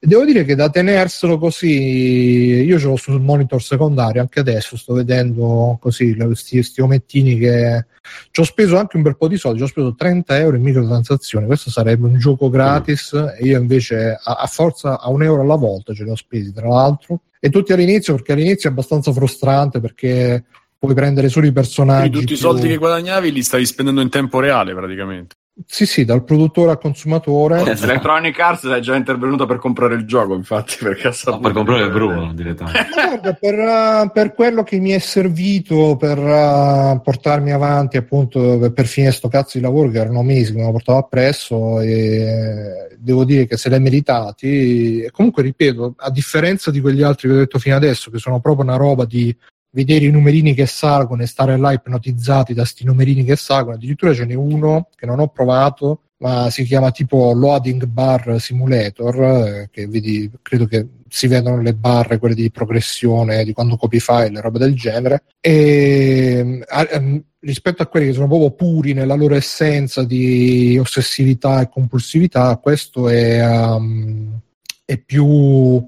devo 0.00 0.24
dire 0.24 0.44
che 0.44 0.54
da 0.54 0.70
tenerselo 0.70 1.38
così, 1.38 2.62
io 2.64 2.78
ce 2.78 2.86
l'ho 2.86 2.96
sul 2.96 3.20
monitor 3.20 3.62
secondario, 3.62 4.20
anche 4.20 4.40
adesso 4.40 4.76
sto 4.76 4.94
vedendo 4.94 5.76
così 5.80 6.16
questi 6.16 6.80
omettini 6.80 7.38
che 7.38 7.86
ci 8.30 8.40
ho 8.40 8.44
speso 8.44 8.78
anche 8.78 8.96
un 8.96 9.02
bel 9.02 9.16
po' 9.16 9.28
di 9.28 9.36
soldi, 9.36 9.58
ci 9.58 9.64
ho 9.64 9.68
speso 9.68 9.94
30 9.94 10.38
euro 10.38 10.56
in 10.56 10.62
microtransazioni, 10.62 11.46
questo 11.46 11.70
sarebbe 11.70 12.06
un 12.06 12.18
gioco 12.18 12.48
gratis 12.48 13.14
mm. 13.14 13.26
e 13.38 13.44
io 13.44 13.60
invece 13.60 14.18
a, 14.20 14.34
a 14.34 14.46
forza 14.46 14.98
a 15.00 15.10
un 15.10 15.22
euro 15.22 15.42
alla 15.42 15.56
volta 15.56 15.92
ce 15.92 16.04
li 16.04 16.10
ho 16.10 16.16
spesi 16.16 16.52
tra 16.52 16.68
l'altro. 16.68 17.20
E 17.40 17.50
tutti 17.50 17.72
all'inizio, 17.72 18.14
perché 18.14 18.32
all'inizio 18.32 18.68
è 18.68 18.72
abbastanza 18.72 19.12
frustrante 19.12 19.78
perché 19.78 20.44
puoi 20.78 20.94
prendere 20.94 21.28
solo 21.28 21.46
i 21.46 21.52
personaggi. 21.52 22.10
Quindi 22.10 22.18
tutti 22.20 22.26
più... 22.26 22.36
i 22.36 22.38
soldi 22.38 22.68
che 22.68 22.76
guadagnavi 22.76 23.32
li 23.32 23.42
stavi 23.42 23.66
spendendo 23.66 24.00
in 24.00 24.08
tempo 24.08 24.40
reale 24.40 24.74
praticamente. 24.74 25.36
Sì, 25.66 25.86
sì, 25.86 26.04
dal 26.04 26.22
produttore 26.22 26.70
al 26.70 26.78
consumatore. 26.78 27.62
Eh, 27.62 27.76
Electronic 27.82 28.38
Arts 28.38 28.66
è 28.68 28.78
già 28.78 28.94
intervenuta 28.94 29.44
per 29.44 29.58
comprare 29.58 29.96
il 29.96 30.06
gioco, 30.06 30.34
infatti, 30.34 30.76
perché 30.80 31.10
no, 31.26 31.40
per 31.40 31.52
comprare 31.52 31.90
Bruno 31.90 32.32
direttamente. 32.32 32.86
Guarda, 32.94 33.32
per, 33.32 33.58
uh, 33.58 34.10
per, 34.12 34.34
quello 34.34 34.62
che 34.62 34.78
mi 34.78 34.90
è 34.90 35.00
servito 35.00 35.96
per 35.96 36.16
uh, 36.16 37.00
portarmi 37.02 37.50
avanti, 37.50 37.96
appunto, 37.96 38.58
per, 38.58 38.72
per 38.72 38.86
finire 38.86 39.12
sto 39.12 39.26
cazzo 39.26 39.58
di 39.58 39.64
lavoro 39.64 39.90
che 39.90 39.98
erano 39.98 40.22
mesi 40.22 40.52
che 40.52 40.58
me 40.58 40.64
lo 40.66 40.72
portavo 40.72 40.98
appresso, 40.98 41.80
e 41.80 42.96
devo 42.96 43.24
dire 43.24 43.46
che 43.46 43.56
se 43.56 43.68
l'hai 43.68 43.80
meritati. 43.80 45.00
E 45.00 45.10
comunque, 45.10 45.42
ripeto, 45.42 45.94
a 45.96 46.10
differenza 46.10 46.70
di 46.70 46.80
quegli 46.80 47.02
altri 47.02 47.28
che 47.28 47.34
ho 47.34 47.38
detto 47.38 47.58
fino 47.58 47.74
adesso, 47.74 48.12
che 48.12 48.18
sono 48.18 48.38
proprio 48.38 48.64
una 48.64 48.76
roba 48.76 49.04
di 49.04 49.36
vedere 49.70 50.06
i 50.06 50.10
numerini 50.10 50.54
che 50.54 50.66
salgono 50.66 51.22
e 51.22 51.26
stare 51.26 51.56
là 51.56 51.72
ipnotizzati 51.72 52.54
da 52.54 52.64
sti 52.64 52.84
numerini 52.84 53.24
che 53.24 53.36
salgono. 53.36 53.76
Addirittura 53.76 54.14
ce 54.14 54.24
n'è 54.24 54.34
uno 54.34 54.88
che 54.94 55.06
non 55.06 55.20
ho 55.20 55.28
provato, 55.28 56.02
ma 56.18 56.50
si 56.50 56.64
chiama 56.64 56.90
tipo 56.90 57.32
Loading 57.32 57.84
Bar 57.84 58.40
Simulator, 58.40 59.22
eh, 59.22 59.68
che 59.70 59.86
vedi, 59.86 60.30
credo 60.42 60.66
che 60.66 60.86
si 61.08 61.26
vedono 61.26 61.60
le 61.62 61.74
barre, 61.74 62.18
quelle 62.18 62.34
di 62.34 62.50
progressione, 62.50 63.44
di 63.44 63.52
quando 63.52 63.76
copi 63.76 64.00
file, 64.00 64.40
roba 64.40 64.58
del 64.58 64.74
genere. 64.74 65.24
E 65.40 66.64
eh, 66.68 67.22
rispetto 67.40 67.82
a 67.82 67.86
quelli 67.86 68.06
che 68.06 68.12
sono 68.14 68.26
proprio 68.26 68.50
puri 68.50 68.92
nella 68.94 69.14
loro 69.14 69.34
essenza 69.34 70.02
di 70.04 70.76
ossessività 70.78 71.60
e 71.60 71.68
compulsività, 71.68 72.56
questo 72.56 73.08
è, 73.08 73.40
um, 73.46 74.40
è 74.84 74.98
più 74.98 75.86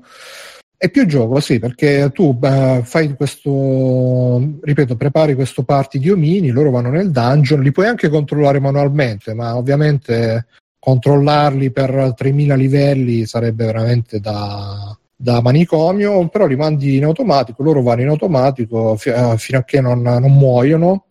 è 0.83 0.89
più 0.89 1.05
gioco, 1.05 1.41
sì, 1.41 1.59
perché 1.59 2.11
tu 2.11 2.39
uh, 2.41 2.83
fai 2.83 3.15
questo, 3.15 4.41
ripeto, 4.63 4.97
prepari 4.97 5.35
questo 5.35 5.63
party 5.63 5.99
di 5.99 6.09
omini, 6.09 6.49
loro 6.49 6.71
vanno 6.71 6.89
nel 6.89 7.11
dungeon, 7.11 7.61
li 7.61 7.71
puoi 7.71 7.87
anche 7.87 8.09
controllare 8.09 8.61
manualmente, 8.61 9.35
ma 9.35 9.55
ovviamente 9.59 10.47
controllarli 10.79 11.71
per 11.71 12.15
3000 12.17 12.55
livelli 12.55 13.27
sarebbe 13.27 13.67
veramente 13.67 14.21
da, 14.21 14.97
da 15.15 15.43
manicomio, 15.43 16.27
però 16.29 16.47
li 16.47 16.57
mandi 16.57 16.97
in 16.97 17.05
automatico, 17.05 17.63
loro 17.63 17.83
vanno 17.83 18.01
in 18.01 18.09
automatico 18.09 18.97
fi- 18.97 19.11
uh, 19.11 19.37
fino 19.37 19.59
a 19.59 19.65
che 19.65 19.83
non, 19.83 20.01
non 20.01 20.33
muoiono. 20.35 21.05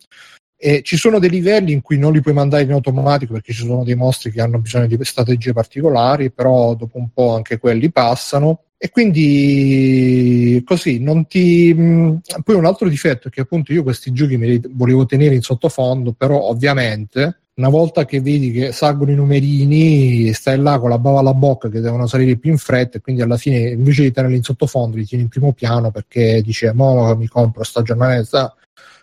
E 0.56 0.82
ci 0.82 0.96
sono 0.96 1.20
dei 1.20 1.30
livelli 1.30 1.70
in 1.70 1.80
cui 1.80 1.96
non 1.96 2.10
li 2.10 2.20
puoi 2.20 2.34
mandare 2.34 2.64
in 2.64 2.72
automatico 2.72 3.34
perché 3.34 3.52
ci 3.52 3.64
sono 3.64 3.84
dei 3.84 3.94
mostri 3.94 4.32
che 4.32 4.40
hanno 4.40 4.58
bisogno 4.58 4.86
di 4.86 4.98
strategie 5.04 5.52
particolari, 5.52 6.32
però 6.32 6.74
dopo 6.74 6.98
un 6.98 7.10
po' 7.12 7.36
anche 7.36 7.58
quelli 7.58 7.92
passano 7.92 8.64
e 8.82 8.88
quindi 8.88 10.62
così 10.64 11.00
non 11.00 11.26
ti. 11.26 11.74
Poi 11.74 12.54
un 12.54 12.64
altro 12.64 12.88
difetto 12.88 13.28
è 13.28 13.30
che 13.30 13.42
appunto 13.42 13.74
io 13.74 13.82
questi 13.82 14.10
giochi 14.10 14.38
me 14.38 14.46
li 14.46 14.62
volevo 14.70 15.04
tenere 15.04 15.34
in 15.34 15.42
sottofondo, 15.42 16.14
però 16.14 16.40
ovviamente 16.44 17.40
una 17.56 17.68
volta 17.68 18.06
che 18.06 18.22
vedi 18.22 18.50
che 18.52 18.72
salgono 18.72 19.10
i 19.10 19.16
numerini, 19.16 20.32
stai 20.32 20.56
là 20.58 20.78
con 20.78 20.88
la 20.88 20.98
bava 20.98 21.18
alla 21.18 21.34
bocca 21.34 21.68
che 21.68 21.80
devono 21.80 22.06
salire 22.06 22.38
più 22.38 22.52
in 22.52 22.56
fretta 22.56 22.96
e 22.96 23.00
quindi 23.02 23.20
alla 23.20 23.36
fine 23.36 23.58
invece 23.68 24.04
di 24.04 24.12
tenerli 24.12 24.36
in 24.36 24.42
sottofondo 24.42 24.96
li 24.96 25.04
tieni 25.04 25.24
in 25.24 25.28
primo 25.28 25.52
piano 25.52 25.90
perché 25.90 26.40
dice 26.40 26.72
mo 26.72 27.14
mi 27.16 27.26
compro 27.26 27.62
sta 27.64 27.82
giornata. 27.82 28.54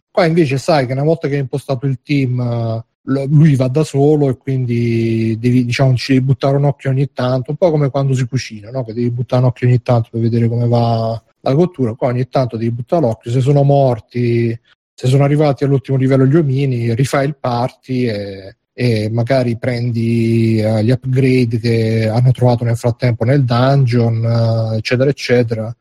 Qua 0.10 0.26
invece 0.26 0.58
sai 0.58 0.88
che 0.88 0.94
una 0.94 1.04
volta 1.04 1.28
che 1.28 1.36
hai 1.36 1.42
impostato 1.42 1.86
il 1.86 2.00
team 2.02 2.84
lui 3.08 3.56
va 3.56 3.68
da 3.68 3.84
solo 3.84 4.30
e 4.30 4.38
quindi 4.38 5.38
devi, 5.40 5.66
diciamo, 5.66 5.96
ci 5.96 6.14
devi 6.14 6.26
buttare 6.26 6.58
un 6.58 6.66
occhio 6.66 6.90
ogni 6.90 7.12
tanto, 7.14 7.52
un 7.52 7.58
po' 7.58 7.72
come 7.72 7.90
quando 7.90 8.14
si 8.14 8.28
cucina, 8.28 8.70
no? 8.70 8.84
che 8.84 8.94
devi 8.94 9.10
buttare 9.10 9.44
un 9.44 9.48
occhio 9.48 9.68
ogni 9.68 9.82
tanto 9.82 10.10
per 10.12 10.22
vedere 10.22 10.48
come 10.50 10.68
va 10.68 11.22
la 11.40 11.56
cottura, 11.56 11.94
qua 11.94 12.10
ogni 12.10 12.28
tanto 12.28 12.58
devi 12.58 12.72
buttare 12.72 13.04
l'occhio, 13.04 13.32
se 13.32 13.40
sono 13.40 13.64
morti, 13.64 14.58
se 14.94 15.08
sono 15.08 15.24
arrivati 15.24 15.64
all'ultimo 15.64 15.98
livello 15.98 16.26
gli 16.26 16.36
omini, 16.36 16.94
rifai 16.94 17.28
il 17.28 17.38
party 17.40 18.08
e, 18.10 18.58
e 18.74 19.10
magari 19.10 19.58
prendi 19.58 20.62
uh, 20.62 20.80
gli 20.80 20.92
upgrade 20.92 21.60
che 21.60 22.10
hanno 22.10 22.32
trovato 22.32 22.66
nel 22.66 22.76
frattempo 22.76 23.24
nel 23.24 23.46
dungeon, 23.46 24.24
uh, 24.24 24.74
eccetera, 24.74 25.10
eccetera 25.10 25.74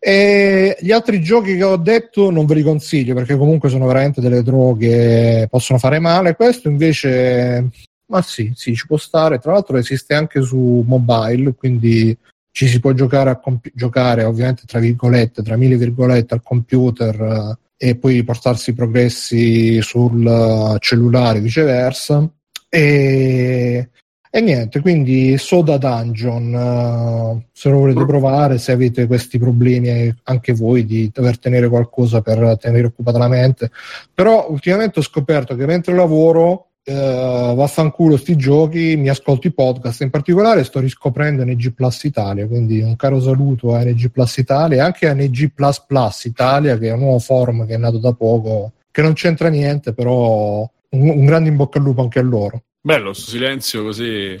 e 0.00 0.76
gli 0.80 0.92
altri 0.92 1.20
giochi 1.20 1.56
che 1.56 1.64
ho 1.64 1.76
detto 1.76 2.30
non 2.30 2.46
ve 2.46 2.54
li 2.54 2.62
consiglio 2.62 3.14
perché 3.14 3.36
comunque 3.36 3.68
sono 3.68 3.86
veramente 3.86 4.20
delle 4.20 4.42
droghe, 4.42 5.48
possono 5.50 5.78
fare 5.78 5.98
male. 5.98 6.36
Questo 6.36 6.68
invece, 6.68 7.68
ma 8.06 8.22
sì, 8.22 8.52
sì, 8.54 8.74
ci 8.74 8.86
può 8.86 8.96
stare. 8.96 9.38
Tra 9.38 9.52
l'altro 9.52 9.76
esiste 9.76 10.14
anche 10.14 10.40
su 10.42 10.84
mobile, 10.86 11.54
quindi 11.54 12.16
ci 12.52 12.68
si 12.68 12.80
può 12.80 12.92
giocare, 12.92 13.30
a 13.30 13.36
compi- 13.40 13.72
giocare 13.74 14.24
ovviamente 14.24 14.62
tra 14.66 14.78
virgolette, 14.78 15.42
tra 15.42 15.56
mille 15.56 15.76
virgolette 15.76 16.34
al 16.34 16.42
computer 16.42 17.58
eh, 17.78 17.90
e 17.90 17.96
poi 17.96 18.24
portarsi 18.24 18.70
i 18.70 18.74
progressi 18.74 19.80
sul 19.82 20.76
cellulare 20.80 21.40
viceversa. 21.40 22.28
E 22.68 23.88
e 24.30 24.40
niente, 24.42 24.80
quindi 24.80 25.38
Soda 25.38 25.78
Dungeon, 25.78 26.52
uh, 26.52 27.42
se 27.50 27.70
lo 27.70 27.78
volete 27.78 28.04
provare, 28.04 28.58
se 28.58 28.72
avete 28.72 29.06
questi 29.06 29.38
problemi 29.38 30.14
anche 30.24 30.52
voi 30.52 30.84
di 30.84 31.10
dover 31.12 31.38
tenere 31.38 31.68
qualcosa 31.68 32.20
per 32.20 32.58
tenere 32.60 32.88
occupata 32.88 33.16
la 33.16 33.28
mente. 33.28 33.70
Però 34.12 34.50
ultimamente 34.50 34.98
ho 34.98 35.02
scoperto 35.02 35.56
che 35.56 35.64
mentre 35.64 35.94
lavoro, 35.94 36.68
uh, 36.84 37.54
vaffanculo 37.54 38.18
sti 38.18 38.36
giochi, 38.36 38.96
mi 38.96 39.08
ascolto 39.08 39.46
i 39.46 39.52
podcast, 39.52 40.02
in 40.02 40.10
particolare 40.10 40.62
sto 40.62 40.78
riscoprendo 40.78 41.42
NG 41.44 41.72
Plus 41.72 42.04
Italia, 42.04 42.46
quindi 42.46 42.80
un 42.80 42.96
caro 42.96 43.22
saluto 43.22 43.74
a 43.74 43.82
NG 43.82 44.10
Plus 44.10 44.36
Italia 44.36 44.76
e 44.76 44.80
anche 44.80 45.08
a 45.08 45.14
NG 45.14 45.52
Plus 45.54 45.82
Plus 45.86 46.24
Italia, 46.24 46.76
che 46.76 46.88
è 46.88 46.92
un 46.92 47.00
nuovo 47.00 47.18
forum 47.18 47.66
che 47.66 47.74
è 47.74 47.78
nato 47.78 47.96
da 47.96 48.12
poco, 48.12 48.72
che 48.90 49.00
non 49.00 49.14
c'entra 49.14 49.48
niente, 49.48 49.94
però 49.94 50.70
un, 50.90 51.08
un 51.08 51.24
grande 51.24 51.48
in 51.48 51.56
bocca 51.56 51.78
al 51.78 51.84
lupo 51.84 52.02
anche 52.02 52.18
a 52.18 52.22
loro. 52.22 52.62
Bello, 52.88 53.12
sto 53.12 53.32
silenzio 53.32 53.82
così. 53.82 54.40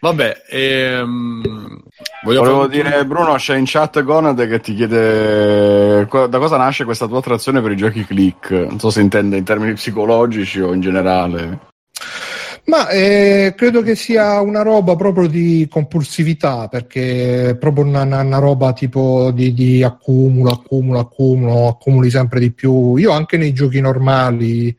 Vabbè, 0.00 0.42
ehm, 0.50 1.82
volevo 2.24 2.66
dire, 2.66 3.06
Bruno, 3.06 3.36
c'è 3.36 3.56
in 3.56 3.62
chat 3.64 4.02
Gonad 4.02 4.48
che 4.48 4.58
ti 4.58 4.74
chiede 4.74 6.04
da 6.04 6.38
cosa 6.40 6.56
nasce 6.56 6.82
questa 6.82 7.06
tua 7.06 7.18
attrazione 7.18 7.62
per 7.62 7.70
i 7.70 7.76
giochi 7.76 8.04
click. 8.04 8.50
Non 8.50 8.80
so 8.80 8.90
se 8.90 9.00
intende 9.00 9.36
in 9.36 9.44
termini 9.44 9.74
psicologici 9.74 10.60
o 10.60 10.72
in 10.72 10.80
generale. 10.80 11.60
Ma 12.68 12.90
eh, 12.90 13.54
credo 13.56 13.80
che 13.80 13.94
sia 13.94 14.42
una 14.42 14.60
roba 14.60 14.94
proprio 14.94 15.26
di 15.26 15.66
compulsività, 15.70 16.68
perché 16.68 17.50
è 17.50 17.56
proprio 17.56 17.84
una, 17.84 18.02
una 18.02 18.38
roba 18.38 18.74
tipo 18.74 19.30
di, 19.30 19.54
di, 19.54 19.82
accumulo, 19.82 20.50
accumulo, 20.50 20.98
accumulo, 20.98 21.68
accumuli 21.68 22.10
sempre 22.10 22.40
di 22.40 22.52
più. 22.52 22.96
Io 22.96 23.10
anche 23.10 23.38
nei 23.38 23.54
giochi 23.54 23.80
normali 23.80 24.76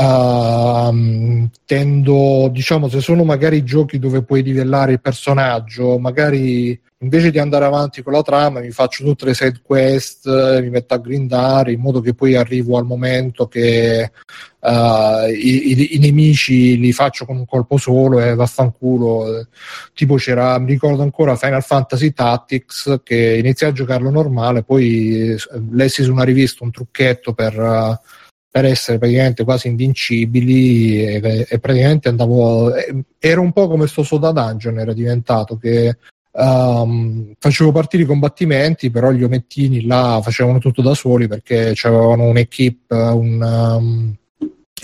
uh, 0.00 1.48
tendo, 1.64 2.48
diciamo, 2.50 2.88
se 2.88 3.00
sono 3.00 3.24
magari 3.24 3.62
giochi 3.62 3.98
dove 3.98 4.22
puoi 4.22 4.42
livellare 4.42 4.92
il 4.92 5.00
personaggio, 5.00 5.98
magari 5.98 6.78
invece 7.02 7.30
di 7.30 7.38
andare 7.38 7.64
avanti 7.64 8.02
con 8.02 8.12
la 8.12 8.20
trama 8.20 8.60
mi 8.60 8.72
faccio 8.72 9.04
tutte 9.04 9.24
le 9.24 9.34
side 9.34 9.60
quest, 9.62 10.26
mi 10.60 10.68
metto 10.68 10.92
a 10.92 10.98
grindare 10.98 11.72
in 11.72 11.80
modo 11.80 12.00
che 12.00 12.12
poi 12.12 12.34
arrivo 12.34 12.76
al 12.76 12.84
momento 12.84 13.48
che 13.48 14.10
uh, 14.58 15.28
i, 15.30 15.70
i, 15.70 15.94
i, 15.94 15.98
nemici 15.98 16.78
li 16.78 16.92
faccio 16.92 17.24
con 17.24 17.36
un 17.38 17.46
colpo 17.46 17.78
solo 17.78 18.20
e 18.20 18.34
vaffanculo. 18.34 19.46
Tipo 19.94 20.16
c'era, 20.16 20.58
mi 20.58 20.72
ricordo 20.72 21.02
ancora 21.02 21.36
Final 21.36 21.62
Fantasy 21.62 22.12
Tactics 22.12 23.00
che 23.02 23.36
iniziai 23.38 23.70
a 23.70 23.74
giocarlo 23.74 24.10
normale, 24.10 24.62
poi 24.62 25.36
lessi 25.70 26.02
su 26.02 26.12
una 26.12 26.24
rivista 26.24 26.64
un 26.64 26.70
trucchetto 26.70 27.32
per... 27.32 27.58
Uh, 27.58 28.18
per 28.50 28.64
essere 28.64 28.98
praticamente 28.98 29.44
quasi 29.44 29.68
invincibili 29.68 31.04
e, 31.04 31.46
e 31.48 31.58
praticamente 31.58 32.08
andavo 32.08 32.72
era 33.18 33.40
un 33.40 33.52
po' 33.52 33.68
come 33.68 33.86
sto 33.86 34.02
Soda 34.02 34.32
Dungeon 34.32 34.78
era 34.78 34.92
diventato 34.92 35.56
che 35.56 35.96
um, 36.32 37.32
facevo 37.38 37.70
partire 37.70 38.02
i 38.02 38.06
combattimenti 38.06 38.90
però 38.90 39.12
gli 39.12 39.22
omettini 39.22 39.86
là 39.86 40.20
facevano 40.22 40.58
tutto 40.58 40.82
da 40.82 40.94
soli 40.94 41.28
perché 41.28 41.74
avevano 41.82 42.24
un'equipe 42.24 42.94
un, 42.94 43.40
um, 43.40 44.16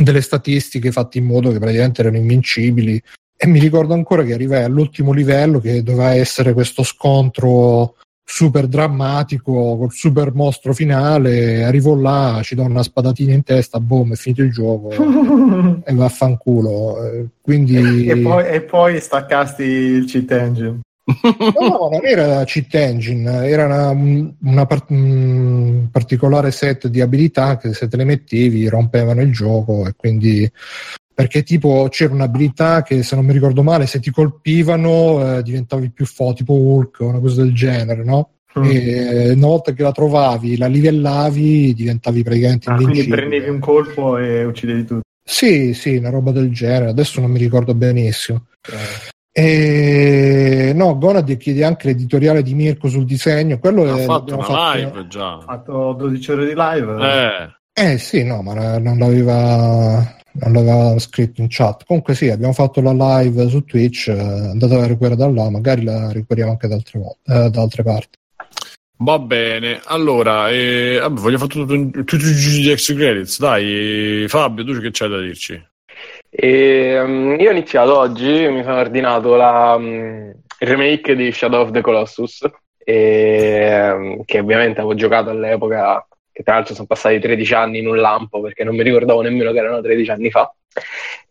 delle 0.02 0.20
statistiche 0.20 0.92
fatte 0.92 1.18
in 1.18 1.24
modo 1.24 1.50
che 1.50 1.59
praticamente 1.59 2.02
erano 2.02 2.16
invincibili. 2.16 3.00
E 3.38 3.46
mi 3.46 3.59
ricordo 3.59 3.94
ancora 3.94 4.22
che 4.22 4.33
arrivai 4.33 4.64
all'ultimo 4.64 5.12
livello 5.12 5.61
che 5.61 5.83
doveva 5.83 6.14
essere 6.14 6.52
questo 6.52 6.83
scontro 6.83 7.96
super 8.28 8.66
drammatico 8.66 9.76
col 9.78 9.92
super 9.92 10.34
mostro 10.34 10.74
finale 10.74 11.62
arrivo 11.62 11.94
là 11.94 12.40
ci 12.42 12.56
do 12.56 12.64
una 12.64 12.82
spadatina 12.82 13.32
in 13.32 13.44
testa 13.44 13.78
boom 13.78 14.14
è 14.14 14.16
finito 14.16 14.42
il 14.42 14.50
gioco 14.50 14.90
e 15.84 15.94
vaffanculo. 15.94 17.04
Eh, 17.04 17.26
quindi 17.40 18.06
e, 18.06 18.16
poi, 18.18 18.46
e 18.48 18.60
poi 18.62 19.00
staccasti 19.00 19.62
il 19.62 20.04
cheat 20.06 20.30
engine. 20.32 20.80
No, 21.06 21.88
non 21.92 22.00
era 22.02 22.42
cheat 22.42 22.74
engine, 22.74 23.48
era 23.48 23.66
una, 23.66 24.34
una 24.42 24.66
part- 24.66 24.90
un 24.90 25.86
particolare 25.92 26.50
set 26.50 26.88
di 26.88 27.00
abilità 27.00 27.58
che 27.58 27.74
se 27.74 27.86
te 27.86 27.96
le 27.96 28.04
mettevi 28.04 28.66
rompevano 28.68 29.22
il 29.22 29.32
gioco 29.32 29.86
e 29.86 29.94
quindi 29.96 30.50
perché 31.16 31.42
tipo 31.42 31.88
c'era 31.88 32.12
un'abilità 32.12 32.83
che 32.83 33.02
se 33.02 33.14
non 33.16 33.24
mi 33.24 33.33
ricordo 33.33 33.62
male 33.62 33.87
se 33.87 34.00
ti 34.00 34.11
colpivano 34.11 35.38
eh, 35.38 35.42
diventavi 35.42 35.90
più 35.90 36.05
forte 36.05 36.40
tipo 36.40 36.52
Hulk 36.52 37.00
o 37.00 37.07
una 37.07 37.20
cosa 37.20 37.42
del 37.42 37.55
genere 37.55 38.05
no? 38.05 38.33
Mm. 38.59 38.64
E 38.64 39.31
una 39.31 39.46
volta 39.46 39.72
che 39.72 39.83
la 39.83 39.92
trovavi 39.92 40.59
la 40.59 40.66
livellavi 40.66 41.72
diventavi 41.72 42.22
praticamente 42.22 42.68
ah, 42.68 42.74
quindi 42.74 43.07
prendevi 43.07 43.48
un 43.48 43.61
colpo 43.61 44.18
e 44.18 44.44
uccidevi 44.44 44.85
tutto 44.85 45.00
sì 45.24 45.72
sì 45.72 45.96
una 45.96 46.11
roba 46.11 46.33
del 46.33 46.52
genere 46.52 46.90
adesso 46.90 47.22
non 47.22 47.31
mi 47.31 47.38
ricordo 47.38 47.74
benissimo 47.74 48.48
eh. 48.70 49.14
E... 49.38 50.72
No, 50.74 50.96
Gonad 50.96 51.35
chiede 51.37 51.62
anche 51.62 51.88
l'editoriale 51.88 52.42
di 52.42 52.55
Mirko 52.55 52.88
sul 52.88 53.05
disegno. 53.05 53.59
Quello 53.59 53.83
ha 53.83 53.98
è, 53.98 54.05
fatto 54.05 54.33
una 54.33 54.42
fatto... 54.42 54.79
live 54.79 55.07
già. 55.09 55.35
Ha 55.35 55.40
fatto 55.40 55.92
12 55.92 56.31
ore 56.31 56.46
di 56.46 56.55
live. 56.57 57.52
Eh, 57.74 57.92
eh 57.92 57.98
sì, 57.98 58.24
no, 58.24 58.40
ma 58.40 58.79
non 58.79 58.96
l'aveva 58.96 60.15
non 60.40 60.53
l'aveva 60.53 60.99
scritto 60.99 61.40
in 61.40 61.49
chat. 61.51 61.85
Comunque 61.85 62.14
sì, 62.14 62.29
abbiamo 62.29 62.53
fatto 62.53 62.81
la 62.81 62.92
live 62.92 63.49
su 63.49 63.64
Twitch, 63.64 64.09
eh, 64.09 64.18
andate 64.18 64.75
a 64.75 64.87
recuperare 64.87 65.16
da 65.16 65.29
là, 65.29 65.51
magari 65.51 65.83
la 65.83 66.12
recuperiamo 66.12 66.53
anche 66.53 66.68
da 66.68 66.75
altre, 66.75 67.01
eh, 67.27 67.51
da 67.51 67.61
altre 67.61 67.83
parti. 67.83 68.18
Va 68.99 69.18
bene, 69.18 69.81
allora, 69.85 70.49
eh, 70.49 70.99
vabbè, 70.99 71.20
voglio 71.20 71.37
fare 71.37 71.51
tutti 71.51 72.16
gli 72.16 72.70
extra 72.70 72.94
credits, 72.94 73.38
dai 73.38 74.25
Fabio, 74.27 74.64
tu 74.64 74.81
che 74.81 74.88
c'hai 74.90 75.09
da 75.11 75.20
dirci? 75.20 75.62
E, 76.31 76.99
um, 77.01 77.37
io 77.38 77.49
ho 77.49 77.53
iniziato 77.53 77.99
oggi, 77.99 78.49
mi 78.49 78.62
sono 78.62 78.79
ordinato 78.79 79.35
la, 79.37 79.75
um, 79.77 80.33
il 80.59 80.66
remake 80.66 81.14
di 81.14 81.31
Shadow 81.31 81.62
of 81.62 81.72
the 81.72 81.83
Colossus, 81.83 82.42
e, 82.79 83.90
um, 83.90 84.25
che 84.25 84.38
ovviamente 84.38 84.81
avevo 84.81 84.94
giocato 84.94 85.29
all'epoca 85.29 86.07
che 86.37 86.42
tra 86.42 86.57
l'altro 86.57 86.75
sono 86.75 86.87
passati 86.87 87.18
13 87.18 87.55
anni 87.55 87.79
in 87.79 87.88
un 87.88 87.96
lampo 87.96 88.42
perché 88.42 88.62
non 88.62 88.77
mi 88.77 88.83
ricordavo 88.83 89.22
nemmeno 89.22 89.53
che 89.53 89.59
erano 89.59 89.81
13 89.81 90.11
anni 90.11 90.31
fa. 90.31 90.55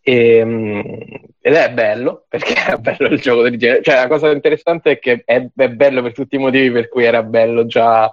E, 0.02 0.38
ehm, 0.38 1.00
ed 1.40 1.54
è 1.54 1.72
bello 1.72 2.26
perché 2.28 2.56
è 2.74 2.76
bello 2.78 3.10
il 3.10 3.22
gioco 3.22 3.44
del 3.44 3.56
genere. 3.56 3.84
Cioè, 3.84 3.94
la 3.94 4.08
cosa 4.08 4.32
interessante 4.32 4.94
è 4.94 5.00
che 5.00 5.22
è, 5.24 5.46
è 5.56 5.70
bello 5.70 6.02
per 6.02 6.14
tutti 6.14 6.38
i 6.38 6.40
motivi 6.40 6.72
per 6.72 6.90
cui 6.90 7.04
era 7.04 7.22
bello 7.22 7.68
già 7.68 8.12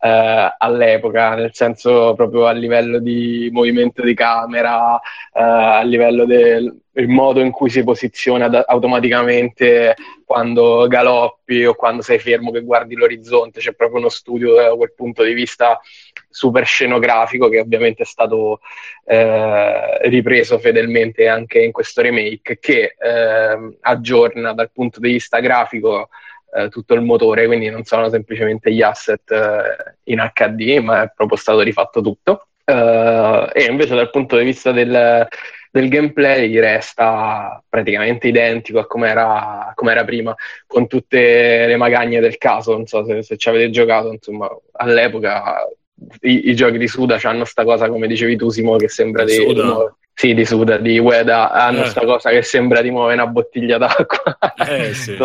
eh, 0.00 0.54
all'epoca, 0.58 1.34
nel 1.34 1.54
senso 1.54 2.14
proprio 2.14 2.46
a 2.46 2.52
livello 2.52 2.98
di 2.98 3.48
movimento 3.52 4.02
di 4.02 4.14
camera, 4.14 4.96
eh, 4.98 5.42
a 5.42 5.82
livello 5.82 6.24
del 6.24 7.08
modo 7.08 7.40
in 7.40 7.50
cui 7.50 7.70
si 7.70 7.82
posiziona 7.82 8.48
da- 8.48 8.64
automaticamente 8.66 9.94
quando 10.24 10.86
galoppi 10.88 11.64
o 11.64 11.74
quando 11.74 12.02
sei 12.02 12.18
fermo 12.18 12.50
che 12.50 12.62
guardi 12.62 12.94
l'orizzonte, 12.94 13.60
c'è 13.60 13.74
proprio 13.74 14.00
uno 14.00 14.08
studio 14.08 14.54
da 14.54 14.74
quel 14.74 14.92
punto 14.94 15.22
di 15.22 15.32
vista 15.32 15.80
super 16.28 16.66
scenografico 16.66 17.48
che 17.48 17.60
ovviamente 17.60 18.02
è 18.02 18.06
stato 18.06 18.60
eh, 19.04 20.08
ripreso 20.08 20.58
fedelmente 20.58 21.28
anche 21.28 21.60
in 21.60 21.72
questo 21.72 22.02
remake 22.02 22.58
che 22.58 22.94
eh, 22.98 23.76
aggiorna 23.80 24.52
dal 24.52 24.70
punto 24.70 25.00
di 25.00 25.12
vista 25.12 25.40
grafico 25.40 26.08
eh, 26.56 26.68
tutto 26.70 26.94
il 26.94 27.02
motore, 27.02 27.46
quindi 27.46 27.68
non 27.68 27.84
sono 27.84 28.08
semplicemente 28.08 28.72
gli 28.72 28.82
asset 28.82 29.30
eh, 29.30 29.96
in 30.04 30.30
HD, 30.32 30.78
ma 30.78 31.02
è 31.02 31.12
proprio 31.14 31.36
stato 31.36 31.60
rifatto 31.60 32.00
tutto. 32.00 32.48
Uh, 32.64 33.46
e 33.52 33.66
invece 33.70 33.94
dal 33.94 34.10
punto 34.10 34.36
di 34.36 34.44
vista 34.44 34.72
del, 34.72 35.28
del 35.70 35.88
gameplay 35.88 36.58
resta 36.58 37.62
praticamente 37.68 38.26
identico 38.26 38.80
a 38.80 38.86
come 38.86 39.08
era, 39.08 39.72
prima, 40.04 40.34
con 40.66 40.88
tutte 40.88 41.66
le 41.66 41.76
magagne 41.76 42.18
del 42.18 42.38
caso. 42.38 42.72
Non 42.72 42.86
so 42.86 43.04
se, 43.04 43.22
se 43.22 43.36
ci 43.36 43.48
avete 43.48 43.70
giocato, 43.70 44.10
insomma, 44.10 44.48
all'epoca 44.72 45.64
i, 46.22 46.48
i 46.48 46.56
giochi 46.56 46.78
di 46.78 46.88
Suda 46.88 47.20
hanno 47.22 47.44
sta 47.44 47.62
cosa, 47.62 47.88
come 47.88 48.08
dicevi 48.08 48.36
tu, 48.36 48.48
Simo, 48.48 48.76
che 48.76 48.88
sembra 48.88 49.24
di, 49.24 49.44
di 49.44 49.54
nuove, 49.54 49.94
sì, 50.12 50.34
di 50.34 50.44
Suda, 50.44 50.78
di 50.78 50.98
Ueda, 50.98 51.50
hanno 51.50 51.82
eh. 51.82 51.88
sta 51.88 52.04
cosa 52.04 52.30
che 52.30 52.42
sembra 52.42 52.80
di 52.80 52.90
muovere 52.90 53.20
una 53.20 53.30
bottiglia 53.30 53.78
d'acqua. 53.78 54.38
Eh, 54.66 54.94
sì. 54.94 55.16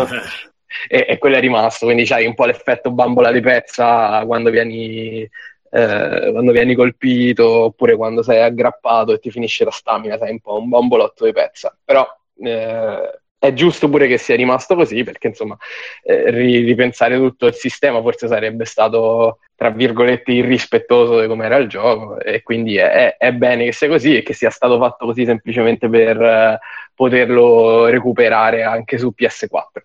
e, 0.88 1.06
e, 1.08 1.18
quello 1.18 1.36
è 1.36 1.40
rimasto, 1.40 1.86
quindi 1.86 2.04
c'hai 2.04 2.26
un 2.26 2.34
po' 2.34 2.46
l'effetto 2.46 2.90
bambola 2.90 3.30
di 3.32 3.40
pezza 3.40 4.24
quando 4.26 4.50
vieni, 4.50 5.22
eh, 5.22 6.28
quando 6.32 6.52
vieni 6.52 6.74
colpito 6.74 7.64
oppure 7.64 7.96
quando 7.96 8.22
sei 8.22 8.42
aggrappato 8.42 9.12
e 9.12 9.18
ti 9.18 9.30
finisce 9.30 9.64
la 9.64 9.70
stamina, 9.70 10.18
sei 10.18 10.30
un 10.32 10.40
po' 10.40 10.58
un 10.58 10.68
bambolotto 10.68 11.24
di 11.24 11.32
pezza. 11.32 11.76
Però 11.84 12.06
eh, 12.42 13.22
è 13.42 13.52
giusto 13.54 13.88
pure 13.88 14.06
che 14.06 14.18
sia 14.18 14.36
rimasto 14.36 14.76
così 14.76 15.02
perché 15.02 15.26
insomma 15.26 15.56
eh, 16.04 16.30
ripensare 16.30 17.16
tutto 17.16 17.46
il 17.46 17.54
sistema 17.54 18.00
forse 18.00 18.28
sarebbe 18.28 18.64
stato 18.64 19.40
tra 19.56 19.70
virgolette 19.70 20.30
irrispettoso 20.30 21.20
di 21.20 21.26
come 21.26 21.46
era 21.46 21.56
il 21.56 21.66
gioco 21.66 22.20
e 22.20 22.42
quindi 22.42 22.76
è, 22.76 23.16
è, 23.16 23.32
bene 23.32 23.64
che 23.64 23.72
sia 23.72 23.88
così 23.88 24.16
e 24.16 24.22
che 24.22 24.32
sia 24.32 24.50
stato 24.50 24.78
fatto 24.78 25.06
così 25.06 25.24
semplicemente 25.24 25.88
per 25.88 26.22
eh, 26.22 26.58
poterlo 26.94 27.86
recuperare 27.86 28.62
anche 28.62 28.96
su 28.96 29.12
PS4 29.16 29.82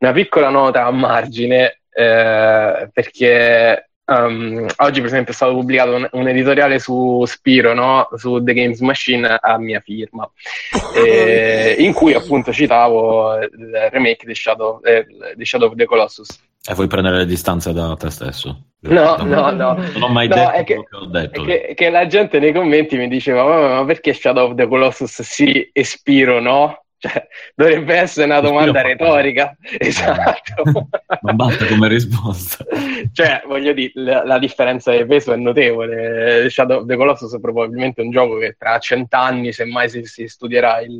una 0.00 0.12
piccola 0.12 0.50
nota 0.50 0.84
a 0.84 0.90
margine 0.90 1.82
eh, 1.90 2.90
perché 2.92 3.84
Um, 4.10 4.66
oggi, 4.78 4.98
per 4.98 5.08
esempio, 5.08 5.32
è 5.32 5.36
stato 5.36 5.54
pubblicato 5.54 5.94
un, 5.94 6.08
un 6.10 6.26
editoriale 6.26 6.80
su 6.80 7.22
Spiro, 7.26 7.74
no? 7.74 8.08
su 8.16 8.42
The 8.42 8.54
Games 8.54 8.80
Machine, 8.80 9.38
a 9.40 9.56
mia 9.56 9.78
firma, 9.78 10.28
eh, 10.96 11.76
in 11.78 11.92
cui 11.92 12.12
appunto 12.12 12.52
citavo 12.52 13.36
il 13.36 13.88
remake 13.92 14.26
di 14.26 14.34
Shadow, 14.34 14.80
eh, 14.82 15.06
di 15.36 15.44
Shadow 15.44 15.68
of 15.68 15.76
the 15.76 15.84
Colossus. 15.84 16.28
E 16.68 16.74
vuoi 16.74 16.88
prendere 16.88 17.18
le 17.18 17.26
distanze 17.26 17.72
da 17.72 17.94
te 17.94 18.10
stesso? 18.10 18.64
No, 18.80 19.16
no, 19.18 19.50
no. 19.52 19.74
Non 19.74 20.02
ho 20.02 20.08
mai 20.08 20.26
no, 20.26 20.34
detto 20.34 20.50
è 20.50 20.64
che, 20.64 20.74
che 20.74 20.96
ho 20.96 21.06
detto. 21.06 21.42
È 21.42 21.46
che, 21.46 21.74
che, 21.76 21.90
la 21.90 22.06
gente 22.08 22.40
nei 22.40 22.52
commenti 22.52 22.96
mi 22.96 23.06
diceva: 23.06 23.44
Ma, 23.44 23.74
ma 23.76 23.84
perché 23.84 24.12
Shadow 24.12 24.48
of 24.48 24.56
the 24.56 24.66
Colossus 24.66 25.22
sì 25.22 25.70
e 25.72 25.84
Spiro 25.84 26.40
no? 26.40 26.84
Cioè, 27.00 27.26
dovrebbe 27.54 27.94
essere 27.94 28.26
una 28.26 28.40
domanda 28.40 28.82
retorica. 28.82 29.56
Esatto. 29.78 30.88
Non 31.22 31.36
basta 31.36 31.66
come 31.66 31.88
risposta. 31.88 32.64
cioè, 33.12 33.42
voglio 33.46 33.72
dire, 33.72 33.92
la, 33.94 34.24
la, 34.24 34.38
differenza 34.38 34.92
di 34.92 35.04
peso 35.04 35.32
è 35.32 35.36
notevole. 35.36 36.48
Shadow 36.48 36.80
of 36.80 36.86
the 36.86 36.96
Colossus 36.96 37.34
è 37.34 37.40
probabilmente 37.40 38.00
un 38.00 38.10
gioco 38.10 38.38
che 38.38 38.54
tra 38.58 38.78
cent'anni, 38.78 39.52
semmai 39.52 39.88
si, 39.90 40.04
si 40.04 40.28
studierà 40.28 40.80
il, 40.80 40.98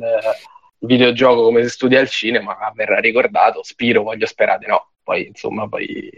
videogioco 0.81 1.43
come 1.43 1.63
si 1.63 1.69
studia 1.69 1.99
al 1.99 2.09
cinema 2.09 2.57
verrà 2.73 2.99
ricordato, 2.99 3.63
Spiro 3.63 4.03
voglio 4.03 4.25
sperare 4.25 4.65
no, 4.67 4.91
poi 5.03 5.27
insomma 5.27 5.67
poi 5.67 6.09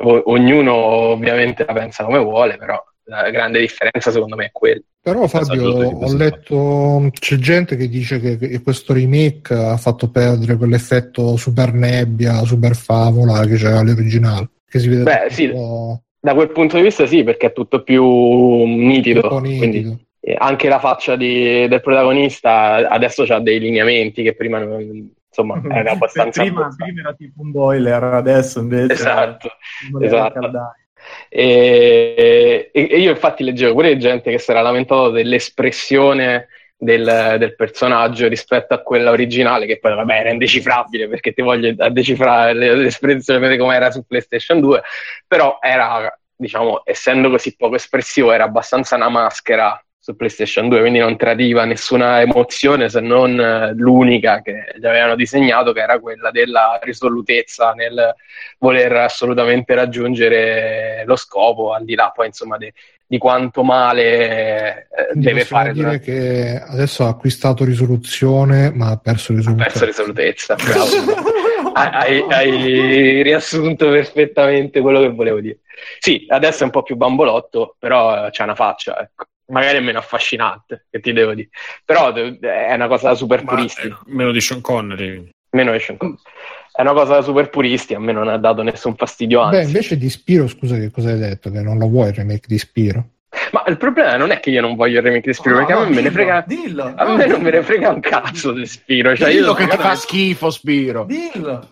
o- 0.00 0.22
ognuno 0.26 0.74
ovviamente 0.74 1.64
la 1.64 1.72
pensa 1.72 2.04
come 2.04 2.18
vuole, 2.18 2.56
però 2.56 2.82
la 3.20 3.30
grande 3.30 3.60
differenza 3.60 4.10
secondo 4.10 4.36
me 4.36 4.46
è 4.46 4.50
quella. 4.52 4.80
Però 5.00 5.26
Fabio, 5.26 5.68
ho 5.72 6.14
letto, 6.14 7.10
c'è 7.12 7.36
gente 7.36 7.76
che 7.76 7.88
dice 7.88 8.20
che, 8.20 8.38
che 8.38 8.62
questo 8.62 8.92
remake 8.92 9.52
ha 9.52 9.76
fatto 9.76 10.10
perdere 10.10 10.56
quell'effetto 10.56 11.36
super 11.36 11.72
nebbia, 11.72 12.44
super 12.44 12.76
favola 12.76 13.44
che 13.44 13.56
c'era 13.56 13.82
l'originale. 13.82 14.50
Che 14.68 14.78
si 14.78 14.88
vede 14.88 15.02
Beh, 15.02 15.26
sì, 15.28 15.48
da 15.48 16.34
quel 16.34 16.50
punto 16.52 16.76
di 16.76 16.82
vista 16.82 17.04
sì, 17.06 17.24
perché 17.24 17.48
è 17.48 17.52
tutto 17.52 17.82
più 17.82 18.04
nitido. 18.04 19.20
Un 19.22 19.28
po' 19.28 19.38
nitido. 19.40 19.58
Quindi, 19.58 20.06
eh, 20.20 20.36
anche 20.38 20.68
la 20.68 20.78
faccia 20.78 21.16
di- 21.16 21.66
del 21.66 21.80
protagonista 21.80 22.88
adesso 22.88 23.24
ha 23.24 23.40
dei 23.40 23.58
lineamenti 23.58 24.22
che 24.22 24.36
prima 24.36 24.60
non, 24.60 25.10
insomma 25.26 25.60
era 25.68 25.90
abbastanza... 25.90 26.42
prima, 26.42 26.68
prima 26.76 27.00
era 27.00 27.12
tipo 27.14 27.42
un 27.42 27.50
boiler, 27.50 28.04
adesso 28.04 28.60
invece 28.60 28.92
Esatto, 28.92 29.50
esatto. 30.00 30.50
E, 31.28 32.70
e- 32.72 32.80
io 32.80 33.10
infatti 33.10 33.44
leggevo 33.44 33.74
pure 33.74 33.96
gente 33.96 34.30
che 34.30 34.38
si 34.38 34.50
era 34.50 34.60
lamentato 34.60 35.10
dell'espressione 35.10 36.48
del, 36.76 37.36
del 37.38 37.54
personaggio 37.54 38.26
rispetto 38.28 38.74
a 38.74 38.82
quella 38.82 39.10
originale, 39.10 39.66
che 39.66 39.78
poi 39.78 39.94
vabbè 39.94 40.18
era 40.18 40.30
indecifrabile 40.30 41.08
perché 41.08 41.32
ti 41.32 41.42
voglio 41.42 41.72
decifrare 41.90 42.54
le- 42.54 42.74
l'espressione 42.74 43.56
come 43.56 43.74
era 43.76 43.90
su 43.90 44.04
PlayStation 44.04 44.60
2, 44.60 44.82
però 45.26 45.58
era, 45.60 46.12
diciamo, 46.34 46.82
essendo 46.84 47.30
così 47.30 47.54
poco 47.56 47.76
espressivo, 47.76 48.32
era 48.32 48.44
abbastanza 48.44 48.96
una 48.96 49.08
maschera 49.08 49.80
su 50.02 50.16
PlayStation 50.16 50.68
2, 50.68 50.80
quindi 50.80 50.98
non 50.98 51.16
tradiva 51.16 51.64
nessuna 51.64 52.20
emozione 52.20 52.88
se 52.88 52.98
non 52.98 53.38
eh, 53.38 53.72
l'unica 53.76 54.42
che 54.42 54.74
gli 54.76 54.84
avevano 54.84 55.14
disegnato, 55.14 55.72
che 55.72 55.80
era 55.80 56.00
quella 56.00 56.32
della 56.32 56.80
risolutezza 56.82 57.70
nel 57.70 58.12
voler 58.58 58.92
assolutamente 58.96 59.74
raggiungere 59.76 61.04
lo 61.06 61.14
scopo, 61.14 61.72
al 61.72 61.84
di 61.84 61.94
là 61.94 62.10
poi 62.12 62.26
insomma 62.26 62.56
de- 62.58 62.72
di 63.06 63.18
quanto 63.18 63.62
male 63.62 64.88
eh, 64.90 65.12
deve 65.12 65.44
fare. 65.44 65.70
dire 65.72 65.84
durante- 66.00 66.04
che 66.04 66.62
adesso 66.66 67.04
ha 67.04 67.08
acquistato 67.08 67.62
risoluzione, 67.64 68.72
ma 68.74 68.88
ha 68.90 68.96
perso 68.96 69.30
Ha 69.32 69.36
risoluzione. 69.36 69.70
perso 69.70 69.84
risolutezza, 69.84 70.54
bravo. 70.56 71.72
hai, 71.74 72.24
hai 72.28 73.22
riassunto 73.22 73.88
perfettamente 73.88 74.80
quello 74.80 74.98
che 75.00 75.10
volevo 75.10 75.38
dire. 75.40 75.58
Sì, 76.00 76.24
adesso 76.28 76.62
è 76.62 76.64
un 76.64 76.70
po' 76.72 76.82
più 76.82 76.96
bambolotto, 76.96 77.76
però 77.78 78.26
eh, 78.26 78.30
c'ha 78.32 78.42
una 78.44 78.54
faccia, 78.56 78.98
ecco. 79.00 79.26
Magari 79.46 79.78
è 79.78 79.80
meno 79.80 79.98
affascinante, 79.98 80.86
che 80.90 81.00
ti 81.00 81.12
devo 81.12 81.34
dire. 81.34 81.48
Però 81.84 82.12
è 82.12 82.72
una 82.74 82.88
cosa 82.88 83.14
super 83.14 83.42
Ma, 83.44 83.54
puristi. 83.54 83.86
eh, 83.88 83.94
meno 84.06 84.30
di 84.32 84.40
Sean 84.40 84.60
Connery. 84.60 85.28
Meno 85.50 85.72
Asian 85.72 85.98
Kong. 85.98 86.16
È 86.72 86.80
una 86.80 86.92
cosa 86.94 87.16
da 87.16 87.22
super 87.22 87.50
puristi, 87.50 87.92
a 87.92 87.98
me 88.00 88.12
non 88.12 88.28
ha 88.28 88.38
dato 88.38 88.62
nessun 88.62 88.96
fastidio, 88.96 89.40
Beh, 89.50 89.56
anzi. 89.58 89.66
invece 89.66 89.98
di 89.98 90.08
Spiro, 90.08 90.48
scusa, 90.48 90.76
che 90.76 90.90
cosa 90.90 91.10
hai 91.10 91.18
detto? 91.18 91.50
Che 91.50 91.60
non 91.60 91.76
lo 91.76 91.88
vuoi 91.88 92.08
il 92.08 92.14
remake 92.14 92.46
di 92.46 92.56
Spiro? 92.56 93.08
Ma 93.50 93.62
il 93.66 93.76
problema 93.76 94.16
non 94.16 94.30
è 94.30 94.40
che 94.40 94.48
io 94.48 94.62
non 94.62 94.76
voglio 94.76 94.98
il 95.00 95.04
remake 95.04 95.28
di 95.28 95.34
Spiro, 95.34 95.56
No, 95.58 95.66
perché 95.66 95.74
no, 95.74 95.80
a 95.80 95.88
me 95.90 95.94
me 95.96 96.00
ne 96.00 96.08
dillo, 96.08 96.12
frega... 96.14 96.44
Dillo, 96.46 96.92
A 96.96 97.04
me 97.14 97.26
non 97.26 97.40
me 97.42 97.44
ne 97.44 97.50
dillo. 97.50 97.62
frega 97.64 97.90
un 97.90 98.00
cazzo 98.00 98.52
di 98.52 98.64
Spiro. 98.66 99.14
Cioè 99.14 99.30
Dillo 99.30 99.46
io 99.48 99.52
che 99.54 99.66
ti 99.66 99.76
fa 99.76 99.94
schifo, 99.94 100.50
Spiro. 100.50 101.04
Dillo. 101.04 101.68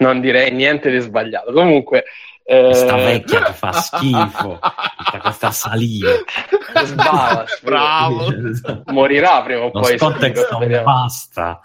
non 0.00 0.20
direi 0.20 0.52
niente 0.52 0.90
di 0.90 0.98
sbagliato. 0.98 1.52
Comunque, 1.52 2.04
eh, 2.50 2.72
Sta 2.72 2.96
vecchia 2.96 3.42
che 3.42 3.52
fa 3.52 3.72
schifo. 3.72 4.58
Tutta 4.58 5.18
questa 5.20 5.50
saliva. 5.50 6.08
sbava. 6.82 7.44
Bravo. 7.62 8.26
morirà 8.90 9.42
prima 9.42 9.64
o 9.64 9.70
Lo 9.70 9.80
poi. 9.80 9.98
Spiro, 9.98 10.48
non 10.58 10.82
basta. 10.82 11.60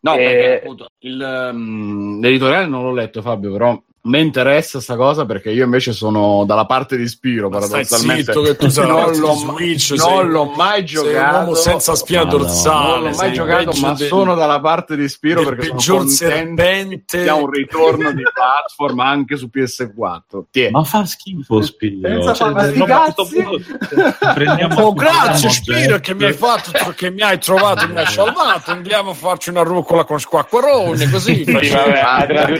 No, 0.00 0.14
Eh, 0.14 0.16
perché 0.16 0.56
appunto 0.56 0.88
il, 0.98 1.50
um, 1.52 2.20
l'editoriale 2.20 2.66
non 2.66 2.82
l'ho 2.82 2.92
letto, 2.92 3.22
Fabio, 3.22 3.52
però 3.52 3.80
mi 4.06 4.20
interessa 4.20 4.80
sta 4.80 4.96
cosa 4.96 5.24
perché 5.24 5.50
io 5.50 5.64
invece 5.64 5.92
sono 5.94 6.44
dalla 6.44 6.66
parte 6.66 6.94
di 6.98 7.08
Spiro, 7.08 7.48
Ma 7.48 7.58
stai 7.62 7.86
paradossalmente. 7.86 8.24
zitto 8.24 8.42
che 8.42 8.56
tu 8.56 8.68
sei 8.68 8.86
non, 8.86 9.16
l'ho, 9.16 9.32
Switch, 9.34 9.90
non 9.92 9.98
sei- 9.98 10.26
l'ho 10.28 10.44
mai 10.54 10.84
giocato. 10.84 11.36
uomo 11.38 11.54
senza 11.54 11.94
spina 11.94 12.24
Madonna. 12.24 12.44
dorsale. 12.44 12.88
non 13.00 13.10
l'ho 13.10 13.16
mai 13.16 13.32
giocato, 13.32 13.72
ma 13.80 13.92
del- 13.94 14.06
sono 14.08 14.34
dalla 14.34 14.60
parte 14.60 14.96
di 14.96 15.08
Spiro 15.08 15.42
perché 15.42 15.72
sono 15.78 15.98
contento 16.00 16.62
che 17.06 17.30
un 17.30 17.50
ritorno 17.50 18.12
di 18.12 18.22
platform 18.30 19.00
anche 19.00 19.36
su 19.36 19.48
PS4. 19.50 20.44
Tieni. 20.50 20.70
Ma 20.72 20.84
fa 20.84 21.06
schifo 21.06 21.62
Spiro. 21.62 22.06
Senza 22.08 22.34
Cioè, 22.34 22.52
questo 22.52 22.84
cazzi. 22.84 23.44
Oh, 24.76 24.92
grazie 24.92 25.48
Spiro 25.48 25.98
che 26.00 26.14
mi 26.14 26.24
hai 26.24 26.32
fatto, 26.34 26.72
che 26.94 27.10
mi 27.10 27.22
hai 27.22 27.38
trovato, 27.38 27.88
mi 27.88 27.96
hai 27.98 28.06
salvato. 28.06 28.70
Andiamo 28.70 29.10
a 29.10 29.14
farci 29.14 29.48
una 29.48 29.62
rucola 29.62 30.04
con 30.04 30.20
squacquarone, 30.20 31.08
così. 31.08 31.44
Sì, 31.44 31.52
vabbè, 31.52 32.02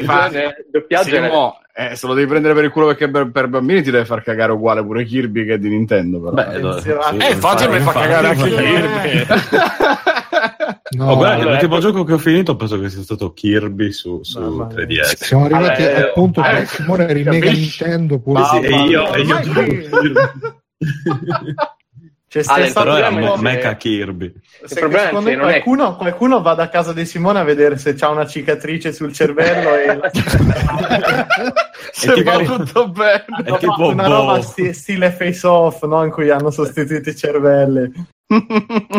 la 0.05 0.31
doppiaggio 0.71 1.21
Simo, 1.35 1.59
eh, 1.77 1.97
se 1.97 2.07
lo 2.07 2.15
devi 2.15 2.27
prendere 2.29 2.55
per 2.55 2.65
il 2.65 2.71
culo 2.71 2.87
perché 2.87 3.11
per, 3.11 3.31
per 3.31 3.49
bambini 3.49 3.83
ti 3.83 3.91
deve 3.91 4.05
far 4.05 4.23
cagare 4.23 4.53
uguale 4.53 4.83
pure 4.85 5.05
Kirby 5.05 5.45
che 5.45 5.55
è 5.55 5.59
di 5.59 5.69
Nintendo. 5.69 6.21
Però. 6.21 6.33
Beh, 6.33 6.61
dai, 6.61 6.81
sì, 6.81 6.91
Eh, 6.91 7.33
infatti 7.33 7.67
mi 7.69 7.81
fa 7.81 7.93
cagare 7.93 8.29
anche 8.29 8.49
Kirby. 8.51 9.27
No, 10.97 11.11
Oh, 11.13 11.17
guarda, 11.17 11.43
l'ultimo 11.45 11.79
gioco 11.81 12.05
che 12.05 12.13
ho 12.13 12.19
finito 12.19 12.55
penso 12.57 12.79
che 12.79 12.89
sia 12.89 13.03
stato 13.03 13.33
Kirby 13.33 13.91
su, 13.91 14.21
su 14.23 14.39
mia. 14.41 14.67
3DS. 14.67 15.17
siamo 15.17 15.47
arrivati 15.47 15.83
Vabbè, 15.83 15.95
al 15.97 16.13
punto 16.13 16.45
eh, 16.45 16.55
che 16.55 16.67
Simone 16.67 17.13
rimega? 17.13 17.51
Nintendo 17.51 18.21
pure 18.21 18.45
se- 18.45 18.59
e 18.61 18.83
io, 18.85 19.13
e 19.13 19.21
io 19.23 19.41
gioco 19.41 19.61
Kirby. 19.65 20.13
C'è 22.35 22.43
Ale, 22.47 22.73
Però 22.73 22.97
era 22.97 23.09
è- 23.11 23.37
Mecha 23.39 23.77
Kirby. 23.77 24.33
se- 24.65 24.75
secondo 24.75 25.21
me 25.21 25.37
non 25.37 25.49
è- 25.49 25.63
qualcuno, 25.63 25.95
qualcuno 25.97 26.41
va 26.43 26.55
da 26.55 26.69
casa 26.69 26.93
di 26.93 27.07
Simone 27.07 27.39
a 27.39 27.45
vedere 27.45 27.79
se 27.79 27.95
c'ha 27.95 28.09
una 28.09 28.27
cicatrice 28.27 28.93
sul 28.93 29.13
cervello 29.13 29.75
e 29.77 29.87
la 29.97 30.11
Se 31.93 32.23
va 32.23 32.39
tipo- 32.39 32.57
tutto 32.57 32.89
bene. 32.89 33.25
Una 33.79 34.03
boh. 34.09 34.09
roba 34.09 34.41
sti- 34.43 34.73
stile 34.73 35.11
face 35.13 35.47
off 35.47 35.85
no? 35.85 36.03
in 36.05 36.11
cui 36.11 36.31
hanno 36.31 36.51
sostituito 36.51 37.11
i 37.11 37.17
cervelli 37.17 37.93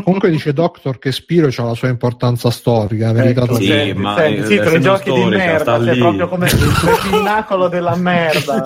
Comunque 0.03 0.29
dice 0.29 0.53
Doctor 0.53 0.97
che 0.99 1.11
Spiro 1.11 1.49
ha 1.55 1.63
la 1.63 1.73
sua 1.73 1.87
importanza 1.89 2.49
storica, 2.51 3.11
verità 3.11 3.43
Ecco, 3.43 3.55
Sì, 3.55 3.93
ma, 3.93 4.15
senti, 4.15 4.41
sì, 4.45 4.55
tre 4.55 4.65
essendo 4.65 4.87
giochi 4.87 5.11
di 5.11 5.19
storica, 5.19 5.37
merda 5.37 5.59
sta 5.75 5.83
cioè 5.83 5.93
lì. 5.93 5.99
proprio 5.99 6.27
come 6.27 6.45
il 6.47 6.99
pinnacolo 7.09 7.67
della 7.67 7.95
merda 7.95 8.63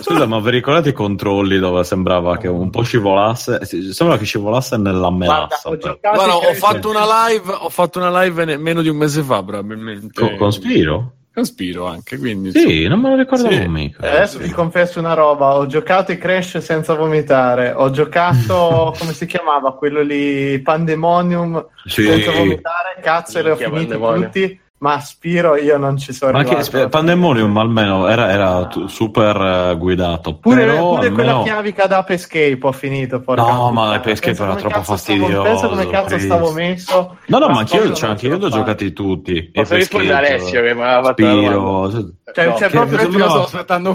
Scusa, 0.00 0.26
ma 0.26 0.40
vi 0.40 0.50
ricordate 0.50 0.90
i 0.90 0.92
controlli 0.92 1.58
dove 1.58 1.84
sembrava 1.84 2.36
che 2.38 2.48
un 2.48 2.70
po' 2.70 2.82
scivolasse? 2.82 3.60
Sembra 3.92 4.16
che 4.16 4.24
scivolasse 4.24 4.76
nella 4.76 5.08
Guarda, 5.10 5.16
melassa. 5.18 5.68
ho 5.68 5.76
però. 5.76 5.92
giocato 5.92 6.14
Guarda, 6.16 6.34
i 6.34 6.50
ho 6.50 6.54
fatto 6.54 6.88
una 6.90 7.28
live, 7.28 7.52
ho 7.52 7.68
fatto 7.68 7.98
una 7.98 8.22
live 8.22 8.44
ne- 8.44 8.56
meno 8.56 8.82
di 8.82 8.88
un 8.88 8.96
mese 8.96 9.22
fa, 9.22 9.42
probabilmente. 9.42 10.20
Con, 10.20 10.36
con 10.36 10.52
Spiro? 10.52 11.12
Con 11.38 11.46
Spiro 11.46 11.86
anche, 11.86 12.18
quindi. 12.18 12.50
Sì, 12.50 12.88
non 12.88 12.98
me 12.98 13.10
lo 13.10 13.16
ricordavo 13.16 13.54
Sì. 13.54 13.68
mica. 13.68 14.02
Eh, 14.02 14.16
Adesso 14.16 14.38
vi 14.38 14.50
confesso 14.50 14.98
una 14.98 15.14
roba, 15.14 15.54
ho 15.54 15.66
giocato 15.66 16.10
i 16.10 16.18
Crash 16.18 16.58
senza 16.58 16.94
vomitare, 16.94 17.70
ho 17.70 17.90
giocato, 17.90 18.92
come 18.98 19.12
si 19.12 19.24
chiamava, 19.24 19.72
quello 19.74 20.02
lì, 20.02 20.58
Pandemonium 20.58 21.64
Sì. 21.84 22.02
senza 22.02 22.32
vomitare, 22.32 22.96
cazzo, 23.00 23.40
li 23.40 23.50
ho 23.50 23.56
finiti 23.56 23.96
tutti, 23.96 24.60
ma 24.78 25.00
Spiro 25.00 25.56
io 25.56 25.76
non 25.76 25.96
ci 25.96 26.12
sono 26.12 26.32
Ma 26.32 26.42
che 26.44 26.54
arrivato. 26.54 26.78
sp- 26.78 26.88
Pandemonium 26.88 27.56
almeno 27.56 28.06
era, 28.08 28.30
era 28.30 28.68
super 28.86 29.70
eh, 29.72 29.76
guidato. 29.76 30.36
Pure, 30.38 30.64
però 30.64 30.94
pure 30.94 31.10
quella 31.10 31.30
almeno- 31.30 31.42
chiavica 31.42 31.86
da 31.86 31.98
Ape 31.98 32.14
Escape 32.14 32.58
ho 32.60 32.72
finito. 32.72 33.20
porca 33.20 33.42
No, 33.42 33.48
puttana. 33.48 33.70
ma 33.70 33.92
Ape 33.94 34.10
Escape 34.12 34.42
era 34.42 34.54
troppo 34.54 34.82
fastidioso, 34.82 35.42
Pensa 35.42 35.66
come 35.68 35.88
cazzo 35.88 36.06
triste. 36.06 36.26
stavo 36.26 36.52
messo. 36.52 37.16
No, 37.26 37.38
no, 37.38 37.46
ma 37.46 37.52
Ma 37.54 37.58
anch'io, 37.60 37.92
cioè, 37.92 38.10
anche 38.10 38.26
io 38.26 38.36
li 38.36 38.44
ho 38.44 38.48
giocati 38.50 38.92
tutti. 38.92 39.42
Posso 39.52 39.74
rispondere 39.74 40.14
Alessio 40.16 40.62
che 40.62 40.74
mi 40.74 40.82
aveva 40.82 41.02
fatto 41.02 41.22
la? 41.24 41.30
Spiro. 41.32 41.90
cioè- 41.90 42.04
Cioè, 42.30 42.44
No, 42.46 42.56
cioè, 42.58 42.68
che- 42.68 42.76
proprio 42.76 42.98
che 42.98 43.04
Io 43.04 43.10
io 43.18 43.24
stavo 43.28 43.42
aspettando 43.44 43.94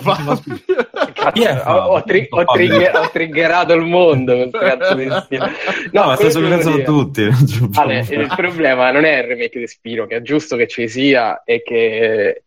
Chi 1.34 1.44
è 1.44 1.62
ho, 1.66 1.72
ho, 1.74 2.04
tri- 2.04 2.28
ho, 2.30 2.44
trigger- 2.46 2.96
ho 2.96 3.10
triggerato 3.12 3.74
il 3.74 3.84
mondo 3.86 4.34
con 4.36 4.50
questo 4.50 4.60
cazzo 4.78 4.94
di 4.96 5.10
stile. 5.24 5.52
No, 5.94 6.06
ma 6.06 6.16
stai 6.16 6.32
che 6.32 6.58
dire- 6.58 6.84
tutti. 6.84 7.30
Ale, 7.76 8.06
il 8.10 8.34
problema 8.36 8.92
non 8.92 9.06
è 9.06 9.20
il 9.20 9.24
remake 9.28 9.60
di 9.60 9.68
Spiro, 9.68 10.06
che 10.08 10.18
è 10.18 10.22
giusto 10.22 10.56
che 10.56 10.68
ci 10.74 10.88
e 11.46 11.62
che, 11.62 12.46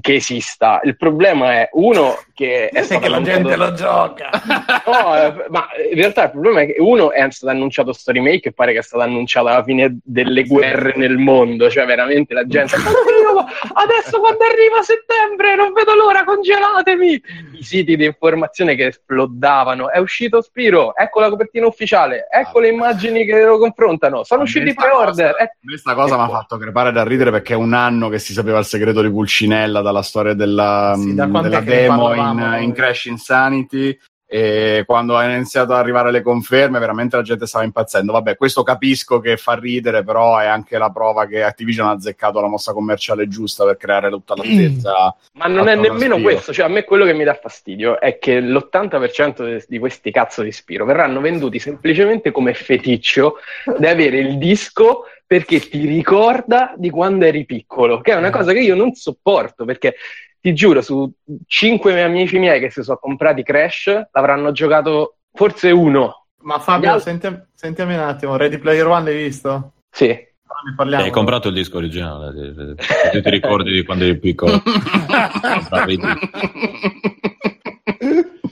che 0.00 0.14
esista. 0.14 0.80
Il 0.84 0.96
problema 0.96 1.52
è 1.52 1.68
uno 1.72 2.16
che 2.34 2.68
è 2.68 2.82
stato 2.82 3.00
che 3.00 3.08
la 3.08 3.16
annunciato- 3.16 3.42
gente 3.48 3.56
lo 3.56 3.72
gioca. 3.72 4.30
No, 4.90 5.16
eh, 5.16 5.46
ma 5.50 5.68
in 5.90 5.96
realtà 5.96 6.24
il 6.24 6.30
problema 6.30 6.62
è 6.62 6.66
che 6.66 6.76
uno 6.80 7.12
è 7.12 7.24
stato 7.30 7.52
annunciato 7.52 7.92
sto 7.92 8.10
remake 8.12 8.48
e 8.48 8.52
pare 8.52 8.72
che 8.72 8.78
è 8.78 8.82
stato 8.82 9.02
annunciato 9.04 9.46
alla 9.46 9.62
fine 9.62 9.98
delle 10.02 10.44
guerre 10.44 10.94
nel 10.96 11.16
mondo, 11.18 11.70
cioè 11.70 11.86
veramente 11.86 12.34
la 12.34 12.44
gente 12.46 12.74
"Oddio, 12.76 13.44
adesso 13.74 14.18
quando 14.18 14.44
arriva 14.44 14.82
settembre 14.82 15.54
non 15.54 15.72
vedo 15.72 15.94
l'ora, 15.94 16.24
congelatemi! 16.24 17.22
I 17.52 17.62
siti 17.62 17.96
di 17.96 18.04
informazione 18.04 18.74
che 18.74 18.86
esplodavano, 18.86 19.90
è 19.90 19.98
uscito 19.98 20.40
Spiro, 20.40 20.94
ecco 20.96 21.20
la 21.20 21.28
copertina 21.28 21.66
ufficiale, 21.66 22.26
ecco 22.30 22.58
le 22.60 22.68
immagini 22.68 23.24
che 23.24 23.42
lo 23.44 23.58
confrontano, 23.58 24.24
sono 24.24 24.42
usciti 24.42 24.70
i 24.70 24.74
pre-order. 24.74 25.36
eh. 25.38 25.52
Questa 25.62 25.94
cosa 25.94 26.16
mi 26.16 26.22
ha 26.22 26.28
fatto 26.28 26.56
crepare 26.56 26.90
da 26.90 27.04
ridere 27.04 27.30
perché 27.30 27.52
è 27.52 27.56
un 27.56 27.74
anno 27.74 28.08
che 28.08 28.18
si 28.18 28.32
sapeva 28.32 28.58
il 28.58 28.64
segreto 28.64 29.02
di 29.02 29.08
Pulcinella 29.50 29.80
dalla 29.80 30.02
storia 30.02 30.34
della, 30.34 30.94
Sì, 30.96 31.14
da 31.14 31.26
mh, 31.26 31.30
quant'è 31.30 31.48
della 31.48 31.60
demo 31.60 32.14
in, 32.14 32.58
in 32.62 32.72
Crash 32.72 33.06
Insanity 33.06 33.98
e 34.32 34.84
quando 34.86 35.16
hanno 35.16 35.34
iniziato 35.34 35.72
ad 35.72 35.80
arrivare 35.80 36.12
le 36.12 36.22
conferme 36.22 36.78
veramente 36.78 37.16
la 37.16 37.22
gente 37.22 37.46
stava 37.46 37.64
impazzendo. 37.64 38.12
Vabbè 38.12 38.36
questo 38.36 38.62
capisco 38.62 39.18
che 39.18 39.36
fa 39.36 39.54
ridere 39.54 40.04
però 40.04 40.38
è 40.38 40.46
anche 40.46 40.78
la 40.78 40.90
prova 40.90 41.26
che 41.26 41.42
Activision 41.42 41.88
ha 41.88 41.92
azzeccato 41.92 42.40
la 42.40 42.46
mossa 42.46 42.72
commerciale 42.72 43.26
giusta 43.26 43.64
per 43.64 43.76
creare 43.76 44.08
tutta 44.08 44.36
l'attesa 44.36 45.16
Ma 45.32 45.46
non 45.48 45.66
è 45.66 45.74
nemmeno 45.74 46.14
Spiro. 46.14 46.20
questo, 46.22 46.52
cioè 46.52 46.66
a 46.66 46.68
me 46.68 46.84
quello 46.84 47.04
che 47.06 47.12
mi 47.12 47.24
dà 47.24 47.34
fastidio 47.34 48.00
è 48.00 48.18
che 48.20 48.40
l'80% 48.40 49.42
de- 49.42 49.64
di 49.66 49.78
questi 49.80 50.12
cazzo 50.12 50.42
di 50.42 50.52
Spiro 50.52 50.84
verranno 50.84 51.20
venduti 51.20 51.58
semplicemente 51.58 52.30
come 52.30 52.54
feticcio 52.54 53.38
di 53.78 53.86
avere 53.86 54.18
il 54.18 54.38
disco 54.38 55.06
perché 55.30 55.60
ti 55.60 55.86
ricorda 55.86 56.74
di 56.76 56.90
quando 56.90 57.24
eri 57.24 57.44
piccolo, 57.44 58.00
che 58.00 58.10
è 58.10 58.16
una 58.16 58.30
cosa 58.30 58.52
che 58.52 58.58
io 58.58 58.74
non 58.74 58.94
sopporto 58.94 59.64
perché 59.64 59.94
ti 60.40 60.52
giuro, 60.52 60.82
su 60.82 61.08
cinque 61.46 62.02
amici 62.02 62.36
miei 62.40 62.58
che 62.58 62.68
si 62.68 62.82
sono 62.82 62.98
comprati 63.00 63.44
Crash, 63.44 64.08
l'avranno 64.10 64.50
giocato 64.50 65.18
forse 65.32 65.70
uno. 65.70 66.26
Ma 66.38 66.58
Fabio, 66.58 66.90
altri- 66.90 67.10
sentiam- 67.12 67.46
sentiami 67.54 67.94
un 67.94 68.00
attimo, 68.00 68.36
Ready 68.36 68.58
Player 68.58 68.84
One 68.88 69.04
l'hai 69.04 69.22
visto? 69.22 69.74
Sì. 69.88 70.06
Ne 70.08 70.74
parliamo. 70.74 71.04
Hai 71.04 71.10
comprato 71.10 71.46
il 71.46 71.54
disco 71.54 71.76
originale, 71.76 72.76
ti 73.12 73.22
ti 73.22 73.30
ricordi 73.30 73.70
di 73.70 73.84
quando 73.84 74.02
eri 74.06 74.18
piccolo? 74.18 74.60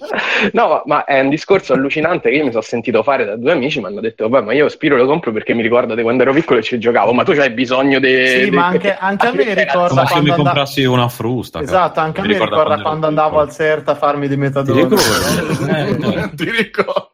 No, 0.53 0.83
ma- 0.87 1.05
è 1.05 1.21
un 1.21 1.29
discorso 1.29 1.73
allucinante 1.75 2.31
che 2.31 2.37
io 2.37 2.45
mi 2.45 2.51
sono 2.51 2.63
sentito 2.63 3.03
fare 3.03 3.25
da 3.25 3.37
due 3.37 3.53
amici, 3.53 3.81
mi 3.81 3.87
hanno 3.87 4.01
detto, 4.01 4.29
vabbè, 4.29 4.45
ma 4.47 4.53
io 4.53 4.69
Spiro 4.69 4.97
lo 4.97 5.07
compro 5.07 5.33
perché 5.33 5.55
mi 5.55 5.63
ricordo 5.63 5.95
di 5.95 6.03
quando 6.03 6.23
ero 6.23 6.33
piccolo 6.33 6.59
e 6.61 6.63
ci 6.63 6.79
giocavo, 6.79 7.13
ma 7.13 7.25
tu 7.25 7.33
c'hai 7.33 7.51
bisogno 7.51 7.99
di... 7.99 8.27
Sì, 8.27 8.45
di- 8.45 8.51
ma 8.51 8.67
anche, 8.67 8.97
anche 8.97 9.27
a 9.27 9.33
me 9.33 9.55
ricorda 9.55 9.89
Come 9.89 9.89
se 9.89 10.03
mi 10.03 10.07
quando 10.07 10.19
andavo... 10.19 10.43
comprassi 10.43 10.85
una 10.85 11.09
frusta. 11.09 11.61
Esatto, 11.61 12.01
anche 12.01 12.21
a 12.21 12.25
me 12.25 12.33
ricorda 12.39 12.63
quando 12.65 12.83
quando 12.83 13.07
andavo 13.07 13.41
al. 13.41 13.51
CERT 13.53 13.89
a 13.89 13.95
farmi 13.95 14.29
di 14.29 14.35
Ti 14.35 14.41
metadone. 14.41 14.83
ricordi? 14.83 15.71
Eh, 15.71 16.31
ti 16.37 16.51
ricordo 16.51 17.11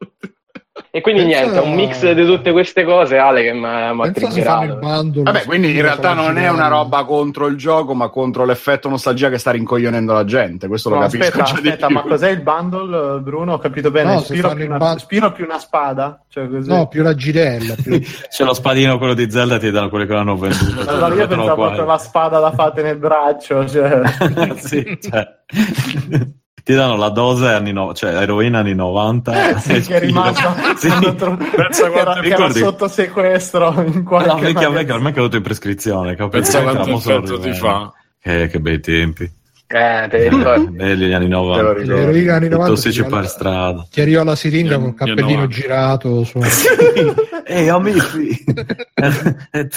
E 0.97 1.01
quindi 1.01 1.23
Pensa- 1.25 1.41
niente, 1.41 1.59
un 1.59 1.75
mix 1.75 2.09
di 2.13 2.25
tutte 2.25 2.53
queste 2.53 2.85
cose, 2.85 3.19
Ale, 3.19 3.43
che 3.43 3.53
mi 3.53 3.65
ha 3.67 4.11
triggerato. 4.13 4.79
Vabbè, 4.81 5.43
quindi 5.45 5.75
in 5.75 5.83
realtà 5.83 6.13
non 6.13 6.39
è 6.39 6.49
una 6.49 6.69
roba 6.69 7.03
contro 7.05 7.49
il 7.49 7.57
gioco, 7.57 7.95
ma 7.95 8.11
contro 8.11 8.45
l'effetto 8.45 8.89
nostalgia 8.89 9.29
che 9.29 9.39
sta 9.39 9.51
rincoglionendo 9.51 10.13
la 10.13 10.25
gente. 10.25 10.69
Questo 10.69 10.91
lo 10.91 10.95
No, 10.95 11.01
capisco 11.01 11.25
aspetta, 11.25 11.43
già 11.43 11.61
di 11.61 11.67
aspetta, 11.67 11.87
più. 11.89 11.97
ma 11.97 12.03
cos'è 12.03 12.31
il 12.31 12.43
bundle, 12.43 13.19
Bruno? 13.23 13.55
Ho 13.55 13.59
capito 13.59 13.91
bene. 13.91 14.13
No, 14.13 14.21
Spiro, 14.21 14.51
più 14.55 14.63
il 14.63 14.69
una, 14.69 14.79
bun- 14.79 14.99
Spiro 14.99 15.33
più 15.33 15.45
una 15.45 15.59
spada? 15.59 16.25
Cioè 16.29 16.49
così. 16.49 16.69
No, 16.69 16.87
più 16.87 17.03
la 17.03 17.15
girella. 17.17 17.75
Più... 17.75 17.99
C'è 18.31 18.45
lo 18.45 18.55
spadino, 18.55 18.97
quello 18.97 19.15
di 19.15 19.29
Zelda, 19.29 19.59
ti 19.59 19.73
danno 19.73 19.89
quelli 19.89 20.07
che 20.07 20.13
l'hanno 20.13 20.37
venduto. 20.37 20.89
allora 20.89 21.09
io 21.09 21.15
Sono 21.23 21.27
pensavo 21.27 21.55
proprio 21.57 21.83
alla 21.83 21.99
spada 21.99 22.39
da 22.39 22.53
fate 22.53 22.83
nel 22.83 22.99
braccio. 22.99 23.67
Cioè. 23.67 24.01
sì, 24.63 24.97
cioè, 25.01 25.27
ti 26.65 26.73
danno 26.75 26.97
la 26.97 27.11
dose 27.11 27.47
anni 27.47 27.73
no- 27.73 27.93
cioè 27.95 28.15
eroina 28.17 28.61
anni 28.61 28.75
90 28.75 29.59
Sì, 29.59 29.81
che 29.83 29.95
è 29.97 29.99
rimasto 30.01 30.49
Sì. 30.77 30.89
tro- 31.15 31.37
Pensa 31.37 31.91
che 31.91 31.95
era, 31.99 32.03
quanto- 32.05 32.21
che 32.23 32.27
era 32.27 32.37
ricordi? 32.37 32.59
sotto 32.59 32.89
sequestro 32.89 33.83
in 33.87 34.03
qualche 34.03 34.29
No, 34.29 34.35
a 34.35 34.41
me, 34.41 34.85
che 34.85 34.93
a 34.93 34.99
me 34.99 35.11
è 35.11 35.13
caduto 35.13 35.37
in 35.37 35.43
prescrizione? 35.43 36.15
Pensa 36.17 36.61
Era 36.61 36.73
quanto 36.73 36.91
molto 36.91 37.11
effetto 37.13 37.39
ti 37.39 37.53
fa. 37.53 37.93
che, 38.19 38.49
che 38.49 38.61
bei 38.61 38.81
tempi 38.81 39.31
Eh, 39.67 40.07
te 40.09 40.19
li 40.19 40.29
ricordi. 40.29 40.71
belli 40.77 41.07
gli 41.07 41.13
anni 41.13 41.25
Te 41.27 41.33
lo 41.35 41.43
90. 41.47 41.95
L'eroina 41.95 42.35
anni 42.35 42.47
i 42.47 42.49
90 42.51 42.71
tossici 42.75 42.97
ti 42.99 43.03
per 43.05 43.13
arriva- 43.15 43.29
strada 43.29 43.87
ti 43.91 44.01
arriva 44.03 44.23
la 44.23 44.37
siringa 44.37 44.77
col 44.79 44.87
io 44.89 44.95
cappellino 44.95 45.41
no. 45.41 45.47
girato 45.49 46.25
su... 46.25 46.39
ehi 47.47 47.69
amici 47.69 48.45
Eh, 48.95 49.69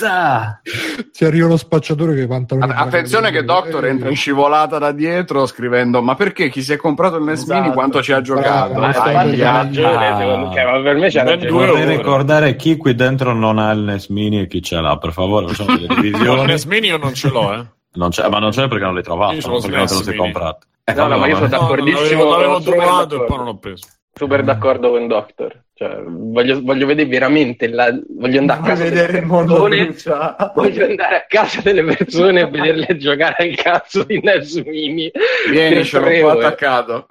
ti 1.11 1.25
arriva 1.25 1.47
lo 1.47 1.57
spacciatore 1.57 2.13
che 2.15 2.27
pantaloni 2.27 2.71
Att- 2.71 2.77
Attenzione 2.87 3.31
che 3.31 3.43
Doctor 3.43 3.85
Eh, 3.85 3.89
entra 3.89 4.09
in 4.09 4.15
scivolata 4.15 4.77
da 4.77 4.91
dietro 4.91 5.45
scrivendo 5.45 6.01
ma 6.01 6.15
perché 6.15 6.49
chi 6.49 6.61
si 6.61 6.73
è 6.73 6.77
comprato 6.77 7.15
il 7.17 7.23
NES 7.23 7.41
Esatto. 7.41 7.61
Mini 7.61 7.73
quanto 7.73 8.01
ci 8.03 8.11
ha 8.11 8.21
giocato? 8.21 8.73
Ma 8.73 8.87
vedendo- 8.91 9.45
ha 9.45 9.51
ragione, 9.51 10.07
Ah. 10.07 10.17
secondo- 10.19 10.51
cioè, 10.53 10.65
ma 10.65 10.81
per 10.81 10.95
me 10.95 11.09
gente- 11.09 11.45
due 11.47 11.65
vorrei 11.65 11.85
ricordare 11.97 12.55
chi 12.55 12.77
qui 12.77 12.93
dentro 12.93 13.33
non 13.33 13.57
ha 13.57 13.71
il 13.71 13.79
NES 13.79 14.07
Mini 14.09 14.41
e 14.41 14.47
chi 14.47 14.61
ce 14.61 14.79
l'ha 14.79 14.97
per 14.97 15.11
favore 15.13 15.47
facciamo 15.47 15.75
delle 15.77 15.87
divisioni 16.01 16.45
NES 16.45 16.65
Mini 16.65 16.87
io 16.87 16.97
non 16.97 17.13
ce 17.13 17.29
l'ho, 17.29 17.53
eh. 17.53 17.65
Non 17.93 18.09
c'è, 18.09 18.27
ma 18.29 18.39
non 18.39 18.51
c'è 18.51 18.67
perché 18.67 18.83
non 18.83 18.93
l'hai 18.93 19.03
trovato 19.03 19.33
Io 19.35 19.47
non 19.47 19.61
perché 19.61 19.75
non 19.77 19.85
te 19.87 19.93
lo 19.93 20.03
sei 20.03 20.15
comprato 20.15 20.67
No, 20.95 21.07
no, 21.07 21.17
ma 21.17 21.27
io 21.27 21.35
sono 21.35 21.47
No, 21.47 21.57
d'accordissimo. 21.57 21.99
l'avevo, 22.01 22.31
l'avevo 22.31 22.59
super 22.61 22.73
trovato 22.79 23.03
e 23.03 23.07
d'accordo. 23.17 23.25
poi 23.25 23.35
non 23.37 23.45
l'ho 23.45 23.57
preso. 23.57 23.87
super 24.13 24.43
d'accordo 24.43 24.89
con 24.91 25.07
Doctor. 25.07 25.63
Cioè, 25.73 26.01
voglio, 26.07 26.61
voglio 26.63 26.85
vedere 26.87 27.09
veramente 27.09 27.67
la, 27.67 27.93
voglio 28.17 28.39
andare 28.39 28.59
a 28.59 28.61
Vuoi 28.63 28.71
casa 28.71 28.83
vedere 28.85 29.05
delle 29.07 29.17
il 29.19 29.25
mondo 29.25 29.63
persone, 29.63 30.35
voglio 30.55 30.85
andare 30.85 31.15
a 31.17 31.25
casa 31.27 31.61
delle 31.61 31.83
persone 31.83 32.39
e 32.41 32.47
vederle 32.49 32.97
giocare 32.97 33.49
al 33.49 33.55
cazzo 33.55 34.03
di 34.03 34.19
NES 34.23 34.55
Mini 34.65 35.11
Vieni, 35.49 35.83
ce 35.83 35.99
l'ho 35.99 36.19
qua 36.21 36.31
attaccato. 36.33 37.05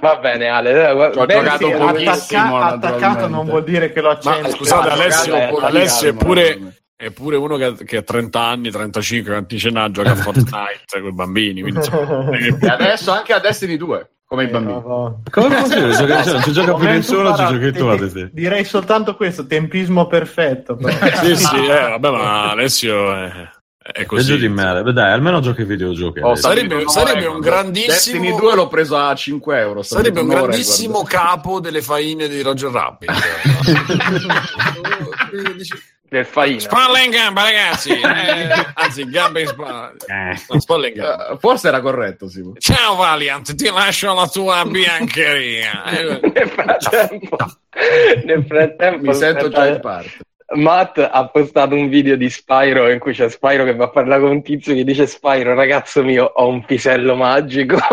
va 0.00 0.16
bene 0.16 0.48
Ale 0.48 0.86
ho 0.90 0.96
beh, 0.96 1.10
giocato 1.12 1.66
sì, 1.66 1.72
pochissimo. 1.72 2.56
attacca- 2.58 2.88
attaccato 2.88 3.26
non 3.28 3.46
vuol 3.46 3.64
dire 3.64 3.90
che 3.92 4.00
lo 4.02 4.10
accendi. 4.10 4.42
Ma 4.42 4.48
scusate, 4.50 4.88
Alessio, 4.90 5.48
con 5.48 5.64
Alessio 5.64 6.08
è 6.10 6.14
pure, 6.14 6.58
naturalmente. 7.00 7.06
è 7.06 7.10
pure 7.10 7.36
uno 7.36 7.56
che, 7.56 7.84
che 7.84 7.96
ha 7.98 8.02
30 8.02 8.40
anni, 8.40 8.70
35, 8.70 9.30
quanti 9.30 9.58
ce 9.58 9.70
n'ha, 9.70 9.90
gioca 9.90 10.10
a 10.12 10.14
Fortnite 10.16 10.84
con 11.00 11.04
i 11.06 11.12
bambini. 11.12 11.62
Quindi, 11.62 11.78
insomma, 11.80 12.30
E 12.36 12.66
adesso 12.68 13.10
anche 13.12 13.32
a 13.32 13.38
Destiny 13.40 13.76
2, 13.76 14.10
come 14.26 14.44
i 14.44 14.46
bambini. 14.48 14.80
come 14.82 15.56
è 15.56 15.60
possibile 15.60 15.92
Gioca- 15.92 16.22
cioè, 16.22 16.32
non 16.34 16.42
ci 16.42 16.52
gioca 16.52 16.74
più 16.74 16.84
nessuno 16.86 17.36
ci 17.36 17.44
giochi 17.46 17.72
tu 17.72 17.96
te- 17.96 18.04
esempio 18.04 18.30
Direi 18.32 18.64
soltanto 18.64 19.16
questo, 19.16 19.46
tempismo 19.46 20.06
perfetto. 20.06 20.78
sì, 21.22 21.34
sì, 21.36 21.56
eh, 21.56 21.88
vabbè, 21.98 22.10
ma 22.10 22.50
Alessio 22.50 23.12
è, 23.12 23.48
è 23.92 24.04
così. 24.06 24.26
peggio 24.32 24.40
di 24.40 24.48
me 24.48 24.82
Beh, 24.82 24.92
dai 24.92 25.10
almeno 25.12 25.40
giochi 25.40 25.62
ai 25.62 25.66
videogiochi 25.66 26.20
Oh, 26.20 26.34
sarebbe- 26.36 26.84
sarebbe 26.86 27.26
un 27.26 27.40
grandissimo- 27.40 27.92
Destiny 28.22 28.36
2 28.36 28.54
l'ho 28.54 28.68
preso 28.68 28.96
a 28.96 29.12
5 29.14 29.58
euro. 29.58 29.82
sto 29.82 29.96
Sarebbe 29.96 30.20
un 30.20 30.28
grandissimo 30.28 31.00
guarda. 31.02 31.18
capo 31.18 31.58
delle 31.60 31.82
faine 31.82 32.28
di 32.28 32.40
Roger 32.42 32.70
Rabbit. 32.70 33.10
del 36.10 36.26
faina. 36.26 36.58
Spalla 36.58 37.00
in 37.00 37.10
gamba, 37.10 37.42
ragazzi! 37.42 37.90
Eh, 38.10 38.48
anzi, 38.74 39.08
gambe 39.08 39.42
in 39.42 39.46
spalla. 39.46 39.92
No, 40.48 40.60
spalla 40.60 40.88
in 40.88 40.94
gamba. 40.94 41.28
Eh, 41.30 41.38
Forse 41.38 41.68
era 41.68 41.80
corretto, 41.80 42.28
Simo. 42.28 42.54
Ciao 42.58 42.96
Valiant, 42.96 43.54
ti 43.54 43.70
lascio 43.70 44.12
la 44.12 44.26
tua 44.26 44.64
biancheria. 44.66 45.84
Eh, 45.84 46.20
Nel 46.34 46.48
frattempo, 46.48 47.36
nel 48.24 48.44
frattempo 48.46 49.06
Mi 49.06 49.14
sento 49.14 49.48
già 49.48 49.68
in 49.68 49.80
parte. 49.80 50.18
Matt 50.52 50.98
ha 50.98 51.28
postato 51.28 51.76
un 51.76 51.88
video 51.88 52.16
di 52.16 52.28
Spyro 52.28 52.90
in 52.90 52.98
cui 52.98 53.12
c'è 53.12 53.28
Spyro 53.28 53.62
che 53.62 53.76
va 53.76 53.84
a 53.84 53.90
parlare 53.90 54.20
con 54.20 54.30
un 54.30 54.42
tizio 54.42 54.74
che 54.74 54.82
dice 54.82 55.06
Spyro 55.06 55.54
ragazzo 55.54 56.02
mio 56.02 56.24
ho 56.24 56.48
un 56.48 56.64
pisello 56.64 57.14
magico 57.14 57.76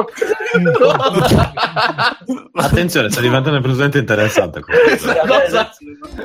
attenzione 2.54 3.12
sta 3.12 3.22
diventando 3.22 3.62
presente 3.62 4.00
interessante 4.00 4.62
questa 4.62 5.20
cosa. 5.20 5.70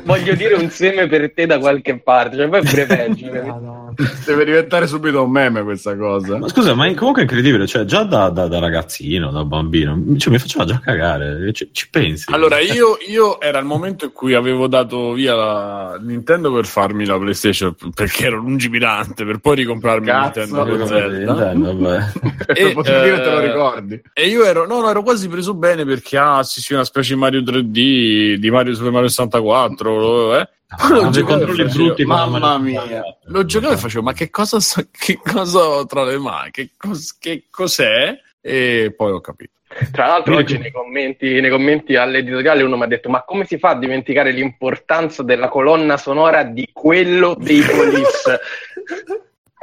Voglio 0.05 0.35
dire 0.35 0.55
un 0.55 0.71
seme 0.71 1.07
per 1.07 1.33
te 1.33 1.47
da 1.47 1.59
qualche 1.59 1.99
parte 1.99 2.37
cioè 2.37 2.49
poi 2.49 2.61
è 2.61 2.63
breveggio 2.63 3.31
capito? 3.31 3.47
Madonna. 3.53 3.82
Deve 4.25 4.45
diventare 4.45 4.87
subito 4.87 5.23
un 5.23 5.31
meme 5.31 5.63
questa 5.63 5.97
cosa. 5.97 6.39
Ma 6.39 6.49
scusa, 6.49 6.75
ma 6.75 6.87
è 6.87 6.95
comunque 6.95 7.23
incredibile, 7.23 7.67
cioè 7.67 7.85
già 7.85 8.05
da, 8.05 8.29
da- 8.31 8.49
da 8.49 8.59
ragazzino, 8.59 9.31
da 9.31 9.45
bambino, 9.45 9.99
cioè, 10.17 10.33
mi 10.33 10.39
faceva 10.39 10.65
già 10.65 10.81
cagare, 10.81 11.53
ci, 11.53 11.69
ci 11.73 11.89
pensi? 11.91 12.27
Allora, 12.33 12.59
io, 12.61 12.99
io 13.09 13.41
era 13.41 13.59
il 13.59 13.65
momento 13.65 14.07
in 14.07 14.13
cui 14.13 14.35
avevo 14.35 14.67
dato 14.67 15.13
via 15.13 15.35
la 15.35 15.99
Nintendo 16.01 16.53
per 16.53 16.67
farmi 16.67 17.05
la 17.05 17.19
PlayStation 17.19 17.75
perché 17.95 18.27
ero 18.27 18.37
lungimirante 18.37 19.25
per 19.25 19.39
poi 19.39 19.57
ricomprarmi 19.57 20.07
la 20.07 20.31
Cazzo, 20.33 20.87
Zelda. 20.87 21.53
Nintendo. 21.53 22.11
E, 22.53 22.75
dire 22.75 23.21
te 23.23 23.31
lo 23.31 23.41
eh, 23.41 23.47
ricordi. 23.47 24.03
E 24.13 24.27
io 24.27 24.45
ero, 24.45 24.67
no, 24.67 24.81
no, 24.81 24.91
ero 24.91 25.03
quasi 25.03 25.29
preso 25.29 25.55
bene 25.55 25.85
perché 25.85 26.19
ah, 26.19 26.43
sì, 26.43 26.61
sì, 26.61 26.75
una 26.75 26.85
specie 26.85 27.15
di 27.15 27.21
Mario 27.21 27.41
3D, 27.41 28.35
di 28.35 28.51
Mario 28.51 28.75
Super 28.75 28.91
Mario 28.91 29.09
64. 29.09 30.39
Eh. 30.39 30.49
Lo 30.89 31.11
giocavo 31.11 31.19
e 31.19 31.23
controlli 31.47 31.63
facevo- 31.69 31.85
brutti, 31.85 32.05
mamma 32.05 32.39
mamma 32.39 32.59
mia. 32.59 33.03
Lo 33.25 33.45
giocavo 33.45 33.75
e 33.75 33.77
facevo, 33.77 34.03
ma 34.03 34.13
che 34.13 34.31
cosa, 34.31 34.59
so- 34.61 34.87
che 34.91 35.19
cosa 35.23 35.59
ho 35.61 35.87
tra 35.87 36.05
le 36.05 36.19
mani? 36.19 36.51
Che, 36.51 36.71
cos- 36.77 37.17
che 37.19 37.45
cos'è? 37.51 38.19
E 38.41 38.93
poi 38.97 39.13
ho 39.13 39.21
capito. 39.21 39.53
tra 39.91 40.07
l'altro 40.07 40.37
oggi 40.37 40.59
nei 40.59 40.71
commenti, 40.71 41.41
nei 41.41 41.49
commenti 41.51 41.97
all'editoriale 41.97 42.63
uno 42.63 42.77
mi 42.77 42.83
ha 42.83 42.87
detto 42.87 43.09
ma 43.09 43.23
come 43.25 43.47
si 43.47 43.57
fa 43.59 43.71
a 43.71 43.79
dimenticare 43.79 44.31
l'importanza 44.31 45.23
della 45.23 45.49
colonna 45.49 45.97
sonora 45.97 46.43
di 46.45 46.69
quello 46.73 47.35
dei 47.39 47.61
Police 47.65 48.41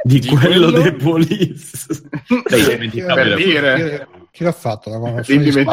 Di, 0.02 0.18
Di 0.18 0.26
quello, 0.28 0.70
quello- 0.70 0.80
dei 0.80 0.92
police. 0.94 1.86
È 2.48 2.56
indimenticabile. 2.56 3.34
Per 3.34 3.36
dire. 3.36 4.08
Chi 4.32 4.44
l'ha 4.44 4.52
fatto 4.52 4.90
la. 4.90 5.20
Eh, 5.20 5.38
dei 5.38 5.64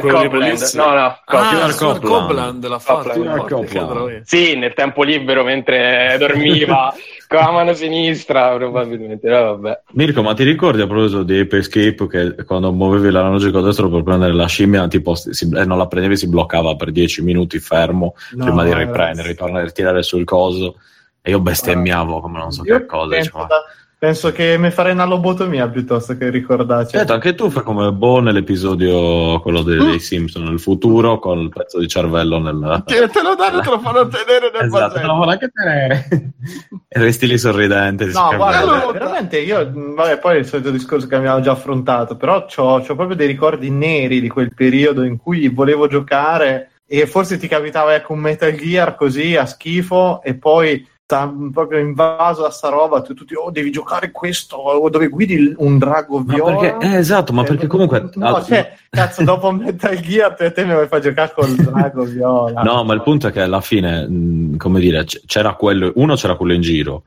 Copland. 0.00 0.70
No 0.74 0.94
no 0.94 1.18
Ah, 1.26 1.70
Stuart 1.70 2.00
Copeland. 2.00 2.00
Copeland 2.02 2.66
l'ha 2.66 2.78
fatto. 2.78 4.10
Sì, 4.24 4.56
nel 4.56 4.72
tempo 4.74 5.02
libero 5.02 5.44
mentre 5.44 6.16
dormiva 6.18 6.92
con 7.28 7.38
la 7.40 7.50
mano 7.50 7.72
sinistra, 7.74 8.54
probabilmente. 8.56 9.28
No, 9.28 9.56
vabbè. 9.56 9.80
Mirko, 9.92 10.22
ma 10.22 10.34
ti 10.34 10.44
ricordi 10.44 10.80
a 10.80 10.86
proposito 10.86 11.22
di 11.22 11.38
Ape 11.40 11.58
Escape 11.58 12.06
che 12.08 12.44
quando 12.44 12.72
muovevi 12.72 13.10
l'analogico 13.10 13.60
destro 13.60 13.88
per 13.90 14.02
prendere 14.02 14.32
la 14.32 14.46
scimmia, 14.46 14.88
tipo, 14.88 15.14
si- 15.14 15.48
eh, 15.54 15.64
non 15.64 15.76
la 15.78 15.86
prendevi, 15.86 16.16
si 16.16 16.28
bloccava 16.28 16.74
per 16.76 16.90
10 16.90 17.22
minuti 17.22 17.58
fermo 17.58 18.14
No, 18.32 18.44
prima 18.46 18.64
di 18.64 18.72
riprendere, 18.74 19.28
ritornare 19.28 19.66
a 19.66 19.70
tirare 19.70 20.02
sul 20.02 20.24
coso. 20.24 20.76
E 21.20 21.30
io 21.30 21.38
bestemmiavo 21.40 22.20
come 22.20 22.38
non 22.38 22.50
so 22.50 22.62
Io 22.64 22.78
che 22.78 22.86
cosa. 22.86 23.16
dicevo, 23.16 23.44
da- 23.44 23.62
Penso 24.02 24.32
che 24.32 24.58
mi 24.58 24.72
farei 24.72 24.94
una 24.94 25.04
lobotomia 25.04 25.68
piuttosto 25.68 26.16
che 26.16 26.28
ricordarci. 26.28 26.96
Certo, 26.96 27.12
anche 27.12 27.36
tu 27.36 27.48
fai 27.50 27.62
come 27.62 27.92
Bo 27.92 28.18
nell'episodio 28.18 29.38
quello 29.38 29.62
dei, 29.62 29.78
dei 29.78 30.00
Simpson 30.00 30.42
nel 30.42 30.58
futuro 30.58 31.20
con 31.20 31.38
il 31.38 31.50
pezzo 31.50 31.78
di 31.78 31.86
cervello 31.86 32.40
nel... 32.40 32.82
Te, 32.84 33.06
te 33.06 33.22
lo 33.22 33.36
danno 33.36 33.60
e 33.60 33.62
te 33.62 33.70
lo 33.70 33.78
fanno 33.78 34.08
tenere 34.08 34.50
nel 34.52 34.64
Esatto, 34.64 34.70
te 34.70 34.78
vasetto. 34.80 35.06
lo 35.06 35.14
vuole 35.14 35.30
anche 35.30 35.50
tenere. 35.54 36.08
e 36.88 36.98
resti 36.98 37.28
lì 37.28 37.38
sorridente. 37.38 38.06
No, 38.06 38.30
che 38.30 38.36
guarda, 38.38 38.58
bello. 38.58 38.72
bello. 38.72 38.90
veramente 38.90 39.38
io, 39.38 39.70
vabbè, 39.72 40.18
poi 40.18 40.34
è 40.34 40.38
il 40.40 40.46
solito 40.46 40.72
discorso 40.72 41.06
che 41.06 41.14
abbiamo 41.14 41.40
già 41.40 41.52
affrontato, 41.52 42.16
però 42.16 42.44
ho 42.56 42.82
proprio 42.82 43.14
dei 43.14 43.28
ricordi 43.28 43.70
neri 43.70 44.20
di 44.20 44.28
quel 44.28 44.52
periodo 44.52 45.04
in 45.04 45.16
cui 45.16 45.46
volevo 45.46 45.86
giocare 45.86 46.72
e 46.88 47.06
forse 47.06 47.38
ti 47.38 47.46
capitava 47.46 47.94
ecco 47.94 48.14
un 48.14 48.18
Metal 48.18 48.52
Gear 48.52 48.96
così 48.96 49.36
a 49.36 49.46
schifo 49.46 50.20
e 50.24 50.34
poi 50.34 50.84
sta 51.12 51.30
proprio 51.52 51.78
invaso 51.78 52.40
da 52.42 52.50
sta 52.50 52.68
roba, 52.70 53.02
tu 53.02 53.12
tutti, 53.12 53.34
oh 53.34 53.50
devi 53.50 53.70
giocare 53.70 54.10
questo, 54.10 54.56
o 54.56 54.88
dove 54.88 55.08
guidi 55.08 55.52
un 55.58 55.76
drago 55.76 56.20
Ma 56.20 56.34
viola. 56.34 56.56
perché, 56.56 56.86
eh, 56.86 56.96
esatto, 56.96 57.34
ma 57.34 57.42
Eh, 57.42 57.46
perché 57.46 57.66
comunque... 57.66 58.08
No, 58.14 58.28
ah, 58.36 58.42
cioè, 58.42 58.72
cazzo, 58.88 59.22
dopo 59.22 59.50
Metal 59.50 59.98
Gear 60.00 60.34
te, 60.34 60.52
te 60.52 60.64
mi 60.64 60.72
vuoi 60.72 60.88
far 60.88 61.00
giocare 61.00 61.32
col 61.34 61.54
drago 61.54 62.04
viola. 62.08 62.62
No, 62.62 62.82
ma 62.84 62.94
il 62.94 63.02
punto 63.02 63.26
è 63.26 63.32
che 63.32 63.42
alla 63.42 63.60
fine, 63.60 64.54
come 64.56 64.80
dire, 64.80 65.04
c'era 65.26 65.52
quello, 65.54 65.92
uno 65.96 66.14
c'era 66.14 66.34
quello 66.36 66.54
in 66.54 66.62
giro. 66.62 67.02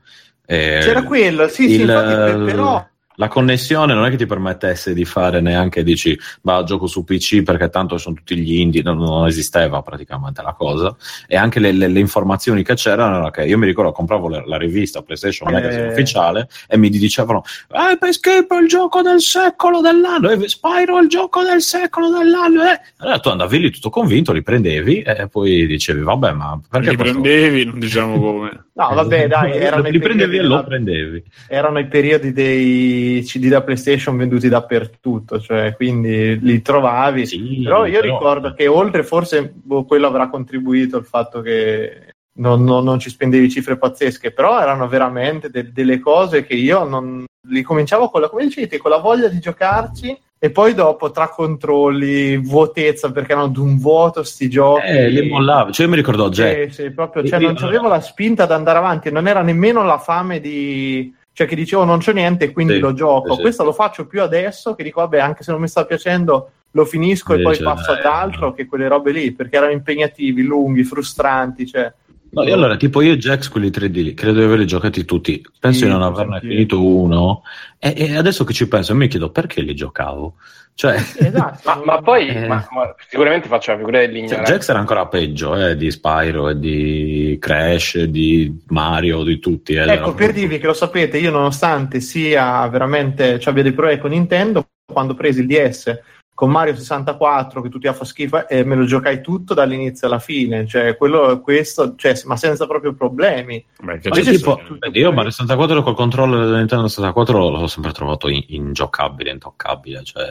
e 0.46 0.78
C'era 0.82 1.02
quello, 1.02 1.48
sì, 1.48 1.68
sì, 1.68 1.74
il- 1.74 1.80
infatti, 1.80 2.14
per- 2.14 2.44
però... 2.44 2.86
La 3.16 3.28
connessione 3.28 3.94
non 3.94 4.04
è 4.04 4.10
che 4.10 4.16
ti 4.16 4.26
permettesse 4.26 4.94
di 4.94 5.04
fare 5.04 5.40
neanche, 5.40 5.82
dici, 5.82 6.18
va, 6.42 6.62
gioco 6.64 6.86
su 6.86 7.04
PC 7.04 7.42
perché 7.42 7.68
tanto 7.70 7.98
sono 7.98 8.14
tutti 8.16 8.36
gli 8.36 8.58
indie, 8.60 8.82
non, 8.82 8.98
non 8.98 9.26
esisteva 9.26 9.82
praticamente 9.82 10.42
la 10.42 10.52
cosa. 10.52 10.94
E 11.26 11.36
anche 11.36 11.58
le, 11.60 11.72
le- 11.72 11.88
le 11.88 12.00
informazioni 12.00 12.62
che 12.62 12.74
c'erano 12.74 13.16
era 13.18 13.30
che 13.30 13.44
io 13.44 13.58
mi 13.58 13.66
ricordo, 13.66 13.92
compravo 13.92 14.28
la, 14.28 14.42
la 14.46 14.56
rivista 14.58 15.02
PlayStation 15.02 15.50
Magazine 15.50 15.86
Eh. 15.86 15.88
ufficiale 15.92 16.48
e 16.68 16.76
mi 16.76 16.88
dicevano, 16.90 17.42
eh, 17.70 18.06
Escape 18.06 18.54
è 18.56 18.60
il 18.60 18.68
gioco 18.68 19.02
del 19.02 19.20
secolo 19.20 19.80
dell'anno, 19.80 20.30
e 20.30 20.48
Spyro 20.48 20.98
è 20.98 21.02
il 21.02 21.08
gioco 21.08 21.42
del 21.42 21.60
secolo 21.62 22.10
dell'anno. 22.10 22.62
Eh. 22.64 22.80
Allora 22.98 23.18
tu 23.18 23.28
andavi 23.30 23.58
lì 23.58 23.70
tutto 23.70 23.90
convinto, 23.90 24.32
li 24.32 24.42
prendevi 24.42 25.00
e 25.02 25.26
poi 25.28 25.66
dicevi, 25.66 26.00
vabbè, 26.02 26.32
ma 26.32 26.60
perché 26.68 26.90
Li 26.90 26.96
prendevi, 26.96 27.64
non 27.64 27.78
diciamo 27.78 28.18
come. 28.20 28.64
No, 28.76 28.90
vabbè, 28.94 29.26
dai, 29.26 29.52
erano 29.56 29.88
i 29.88 29.92
li 29.92 29.98
prendevi 29.98 30.36
e 30.36 30.42
lo 30.42 30.62
prendevi. 30.62 31.24
erano 31.48 31.78
i 31.78 31.86
periodi 31.86 32.32
dei 32.32 33.05
CD 33.24 33.48
da 33.48 33.62
PlayStation 33.62 34.16
venduti 34.16 34.48
dappertutto, 34.48 35.40
cioè 35.40 35.74
quindi 35.76 36.38
li 36.40 36.62
trovavi. 36.62 37.26
Sì, 37.26 37.60
però 37.64 37.86
io 37.86 38.00
però- 38.00 38.12
ricordo 38.14 38.54
che 38.54 38.66
oltre, 38.66 39.02
forse 39.02 39.52
boh, 39.54 39.84
quello 39.84 40.06
avrà 40.06 40.28
contribuito 40.28 40.96
il 40.98 41.04
fatto 41.04 41.40
che 41.40 42.12
non, 42.38 42.64
non- 42.64 42.84
non 42.84 42.98
ci 42.98 43.08
spendevi 43.10 43.48
cifre 43.50 43.78
pazzesche, 43.78 44.30
però 44.32 44.60
erano 44.60 44.88
veramente 44.88 45.48
de- 45.50 45.72
delle 45.72 45.98
cose 45.98 46.44
che 46.44 46.54
io 46.54 46.84
non 46.84 47.24
li 47.48 47.62
cominciavo 47.62 48.10
con 48.10 48.20
la, 48.20 48.28
come 48.28 48.44
dicete, 48.44 48.76
con 48.78 48.90
la 48.90 48.98
voglia 48.98 49.28
di 49.28 49.38
giocarci. 49.38 50.18
E 50.38 50.50
poi 50.50 50.74
dopo 50.74 51.10
tra 51.10 51.28
controlli, 51.30 52.36
vuotezza 52.36 53.10
perché 53.10 53.32
erano 53.32 53.48
d'un 53.48 53.78
vuoto 53.78 54.22
sti 54.22 54.50
giochi. 54.50 54.86
Eh, 54.86 55.08
li 55.08 55.28
mollavi. 55.30 55.72
Cioè, 55.72 55.86
io 55.86 55.90
mi 55.90 55.96
ricordo 55.96 56.28
Jack. 56.28 56.72
Sì, 56.74 56.82
sì, 56.82 56.90
proprio, 56.90 57.26
cioè, 57.26 57.40
Io- 57.40 57.52
non 57.52 57.62
avevo 57.64 57.88
la 57.88 58.02
spinta 58.02 58.42
ad 58.42 58.50
andare 58.52 58.76
avanti, 58.78 59.10
non 59.10 59.26
era 59.26 59.40
nemmeno 59.40 59.82
la 59.82 59.96
fame 59.98 60.38
di. 60.38 61.12
Cioè, 61.36 61.46
che 61.46 61.54
dicevo 61.54 61.84
non 61.84 61.98
c'è 61.98 62.14
niente, 62.14 62.50
quindi 62.50 62.72
Sì, 62.72 62.78
lo 62.78 62.94
gioco. 62.94 63.34
sì. 63.34 63.42
Questo 63.42 63.62
lo 63.62 63.74
faccio 63.74 64.06
più 64.06 64.22
adesso 64.22 64.74
che 64.74 64.82
dico, 64.82 65.02
vabbè, 65.02 65.18
anche 65.18 65.42
se 65.42 65.52
non 65.52 65.60
mi 65.60 65.68
sta 65.68 65.84
piacendo, 65.84 66.50
lo 66.70 66.86
finisco 66.86 67.34
e 67.34 67.42
poi 67.42 67.58
passo 67.58 67.92
dai, 67.92 68.00
ad 68.00 68.06
altro 68.06 68.54
che 68.54 68.64
quelle 68.64 68.88
robe 68.88 69.10
lì, 69.12 69.32
perché 69.32 69.56
erano 69.56 69.72
impegnativi, 69.72 70.40
lunghi, 70.42 70.82
frustranti. 70.82 71.66
Cioè. 71.66 71.92
No, 72.36 72.42
io 72.46 72.54
allora, 72.54 72.76
tipo 72.76 73.00
io 73.00 73.12
e 73.12 73.16
Jax, 73.16 73.48
quelli 73.48 73.68
3D, 73.70 73.92
lì, 74.02 74.14
credo 74.14 74.40
di 74.40 74.44
averli 74.44 74.66
giocati 74.66 75.04
tutti. 75.06 75.42
Penso 75.58 75.78
Sì, 75.78 75.84
di 75.86 75.90
non 75.90 76.02
averne 76.02 76.38
sì. 76.40 76.48
finito 76.48 76.84
uno. 76.84 77.42
E, 77.78 77.94
e 77.96 78.16
adesso 78.16 78.44
che 78.44 78.52
ci 78.52 78.68
penso, 78.68 78.94
mi 78.94 79.08
chiedo 79.08 79.30
perché 79.30 79.62
li 79.62 79.74
giocavo. 79.74 80.34
Cioè, 80.74 80.96
Esatto. 80.96 81.60
Ma, 81.64 81.80
ma 81.82 82.02
poi 82.02 82.28
Eh. 82.28 82.46
ma- 82.46 82.66
ma 82.70 82.94
sicuramente 83.08 83.48
faccio 83.48 83.70
la 83.72 83.78
figura 83.78 83.98
cioè, 84.00 84.06
dell'ignoranza. 84.08 84.52
Jax 84.52 84.68
era 84.68 84.78
ancora 84.78 85.06
peggio 85.06 85.56
eh, 85.56 85.74
di 85.76 85.90
Spyro 85.90 86.50
e 86.50 86.58
di 86.58 87.38
Crash, 87.40 88.02
di 88.02 88.54
Mario, 88.66 89.22
di 89.22 89.38
tutti. 89.38 89.72
eh, 89.72 89.90
Ecco, 89.90 90.12
per 90.12 90.32
dirvi 90.32 90.58
che 90.58 90.66
lo 90.66 90.74
sapete, 90.74 91.16
io 91.16 91.30
nonostante 91.30 92.00
sia 92.00 92.68
veramente, 92.68 93.38
cioè 93.40 93.50
abbia 93.52 93.62
dei 93.62 93.72
problemi 93.72 93.98
con 93.98 94.10
Nintendo, 94.10 94.68
quando 94.84 95.14
ho 95.14 95.16
preso 95.16 95.40
il 95.40 95.46
DS 95.46 95.98
con 96.36 96.50
Mario 96.50 96.76
64, 96.76 97.62
che 97.62 97.70
tutti 97.70 97.86
a 97.86 97.94
fa 97.94 98.04
schifo, 98.04 98.46
e 98.46 98.62
me 98.62 98.74
lo 98.74 98.84
giocai 98.84 99.22
tutto 99.22 99.54
dall'inizio 99.54 100.06
alla 100.06 100.18
fine, 100.18 100.66
cioè 100.66 100.94
quello, 100.94 101.40
questo, 101.40 101.94
cioè, 101.96 102.12
ma 102.26 102.36
senza 102.36 102.66
proprio 102.66 102.92
problemi. 102.92 103.64
Beh, 103.80 104.00
Ma 104.04 104.20
tipo, 104.20 104.60
vedi, 104.78 104.98
io 104.98 105.12
Mario 105.14 105.30
64 105.30 105.82
col 105.82 105.94
controller 105.94 106.44
della 106.44 106.58
Nintendo 106.58 106.88
64 106.88 107.48
l'ho 107.48 107.66
sempre 107.68 107.92
trovato 107.92 108.28
in- 108.28 108.44
ingiocabile, 108.48 109.30
intoccabile. 109.30 110.04
Cioè, 110.04 110.24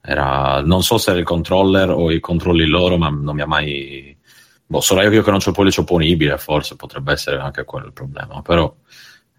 era, 0.00 0.62
non 0.62 0.82
so 0.82 0.96
se 0.96 1.10
era 1.10 1.18
il 1.18 1.26
controller 1.26 1.90
o 1.90 2.10
i 2.10 2.20
controlli 2.20 2.64
loro, 2.64 2.96
ma 2.96 3.10
non 3.10 3.34
mi 3.34 3.42
ha 3.42 3.46
mai. 3.46 4.16
Boh, 4.64 4.80
sarà 4.80 5.02
io 5.02 5.22
che 5.22 5.30
non 5.30 5.40
c'ho 5.40 5.50
il 5.50 5.54
pollice 5.54 5.80
opponibile, 5.80 6.38
forse 6.38 6.74
potrebbe 6.74 7.12
essere 7.12 7.36
anche 7.36 7.64
quello 7.64 7.84
il 7.84 7.92
problema. 7.92 8.40
Però 8.40 8.74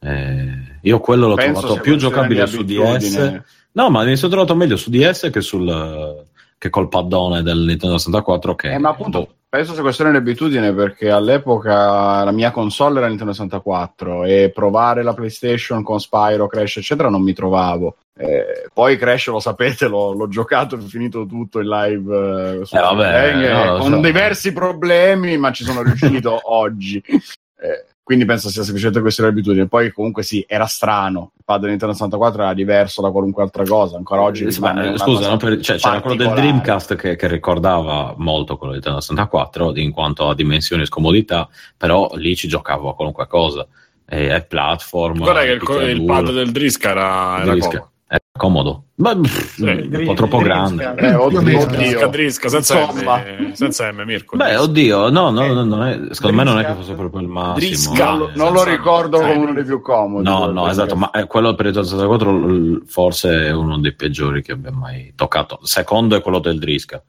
eh, 0.01 0.77
io 0.81 0.99
quello 0.99 1.29
l'ho 1.29 1.33
Penso 1.33 1.61
trovato 1.61 1.81
più 1.81 1.95
giocabile 1.95 2.45
su. 2.45 2.63
DS. 2.63 3.41
No, 3.71 3.89
ma 3.89 4.03
mi 4.03 4.15
sono 4.15 4.31
trovato 4.31 4.55
meglio 4.55 4.75
su 4.77 4.89
DS 4.89 5.29
che, 5.31 5.41
sul, 5.41 6.25
che 6.57 6.69
col 6.69 6.89
paddone 6.89 7.43
del 7.43 7.59
Nintendo 7.59 7.97
64. 7.97 8.55
Che, 8.55 8.73
Eh, 8.73 8.77
ma 8.79 8.89
appunto, 8.89 9.19
boh, 9.19 9.33
penso 9.47 9.73
sia 9.73 9.81
questione 9.81 10.11
di 10.11 10.17
abitudine 10.17 10.73
perché 10.73 11.09
all'epoca 11.09 12.23
la 12.23 12.31
mia 12.31 12.51
console 12.51 12.97
era 12.99 13.07
Nintendo 13.07 13.33
64 13.33 14.23
e 14.25 14.51
provare 14.53 15.03
la 15.03 15.13
PlayStation 15.13 15.83
con 15.83 15.99
Spyro, 15.99 16.47
Crash, 16.47 16.77
eccetera, 16.77 17.09
non 17.09 17.21
mi 17.21 17.33
trovavo. 17.33 17.97
Eh, 18.17 18.67
poi 18.73 18.97
Crash, 18.97 19.27
lo 19.27 19.39
sapete, 19.39 19.87
l'ho, 19.87 20.11
l'ho 20.11 20.27
giocato 20.27 20.75
e 20.75 20.79
finito 20.79 21.25
tutto 21.25 21.59
in 21.61 21.69
live 21.69 22.59
eh, 22.59 22.65
su 22.65 22.75
Eh, 22.75 22.79
vabbè, 22.79 23.27
Steam, 23.29 23.65
no, 23.65 23.77
con 23.77 23.91
so. 23.93 23.99
diversi 23.99 24.51
problemi, 24.51 25.37
ma 25.37 25.51
ci 25.51 25.63
sono 25.63 25.83
riuscito 25.83 26.37
oggi. 26.51 27.01
Eh, 27.07 27.85
quindi 28.09 28.25
penso 28.25 28.49
sia 28.49 28.63
semplicemente 28.63 29.01
questione 29.01 29.31
di 29.31 29.37
abitudine. 29.37 29.67
Poi 29.67 29.91
comunque 29.91 30.23
sì, 30.23 30.43
era 30.47 30.65
strano. 30.65 31.33
Il 31.37 31.43
pad 31.45 31.59
del 31.59 31.69
Nintendo 31.69 31.93
64 31.93 32.41
era 32.41 32.53
diverso 32.55 33.03
da 33.03 33.11
qualunque 33.11 33.43
altra 33.43 33.63
cosa. 33.63 33.97
Ancora 33.97 34.21
oggi 34.21 34.45
Eh, 34.45 34.49
rimane 34.49 34.81
ma, 34.81 34.87
una 34.87 34.97
scusa, 34.97 35.37
per- 35.37 35.61
cioè, 35.61 35.77
c'era 35.77 36.01
quello 36.01 36.15
del. 36.15 36.33
Dreamcast 36.33 36.95
che, 36.95 37.15
che 37.15 37.27
ricordava 37.27 38.15
molto 38.17 38.57
quello 38.57 38.73
del 38.73 38.81
Nintendo 38.81 38.99
64 38.99 39.77
in 39.77 39.91
quanto 39.91 40.27
a 40.27 40.33
dimensioni 40.33 40.81
e 40.81 40.85
scomodità, 40.87 41.47
però 41.77 42.09
lì 42.15 42.35
ci 42.35 42.47
giocavo 42.47 42.89
a 42.89 42.95
qualunque 42.95 43.27
cosa. 43.27 43.67
E 44.07 44.33
è 44.33 44.43
platform. 44.43 45.19
Guarda 45.19 45.41
che 45.41 45.51
il, 45.51 45.89
il 45.99 46.03
pad 46.03 46.31
del 46.31 46.49
Drisca 46.51 46.89
era, 46.89 47.41
era 47.43 47.51
Drisca. 47.51 47.91
Comodo. 48.39 48.85
È. 48.95 49.01
Ma 49.01 49.15
pff, 49.15 49.53
Sì. 49.55 49.65
è 49.65 49.97
un 49.97 50.05
po' 50.05 50.13
troppo 50.13 50.37
grande. 50.39 50.91
Drisca. 50.95 51.09
Eh, 51.11 51.13
oddio, 51.15 51.27
Più 51.27 51.37
o 51.37 51.41
meno. 51.41 51.65
Drisca, 51.65 51.95
oddio. 51.97 52.07
Drisca, 52.07 52.49
senza 52.49 52.79
Insomma. 52.79 53.17
M, 53.19 53.51
senza 53.51 53.91
M, 53.91 54.01
Mirko. 54.05 54.35
Beh, 54.37 54.43
Drisca. 54.45 54.61
oddio, 54.61 55.09
no, 55.09 55.29
no, 55.29 55.43
Eh, 55.43 55.47
no, 55.53 55.63
non 55.65 55.83
è- 55.87 55.99
secondo 56.13 56.35
me 56.37 56.43
non 56.43 56.53
è 56.59 56.61
che 56.61 56.73
Drisca. 56.73 56.81
fosse 56.81 56.93
proprio 56.95 57.21
il 57.21 57.27
massimo. 57.27 57.55
Drisca, 57.55 58.05
Non 58.05 58.15
eh, 58.15 58.17
lo- 58.17 58.31
non 58.43 58.53
lo 58.53 58.63
ricordo 58.63 59.19
come 59.19 59.33
uno 59.35 59.53
dei 59.53 59.63
più 59.65 59.81
comodi. 59.81 60.23
No, 60.23 60.45
no, 60.51 60.61
del 60.63 60.71
esatto, 60.71 60.95
ma 60.95 61.11
eh, 61.11 61.27
quello 61.27 61.53
per 61.53 61.65
il 61.67 61.73
64 61.73 62.31
l- 62.31 62.83
forse 62.87 63.47
è 63.47 63.51
uno 63.51 63.77
dei 63.79 63.93
peggiori 63.93 64.41
che 64.41 64.53
abbia 64.53 64.71
mai 64.71 65.13
toccato. 65.15 65.59
Secondo 65.63 66.15
è 66.15 66.21
quello 66.21 66.39
del 66.39 66.57
Drisca, 66.57 67.03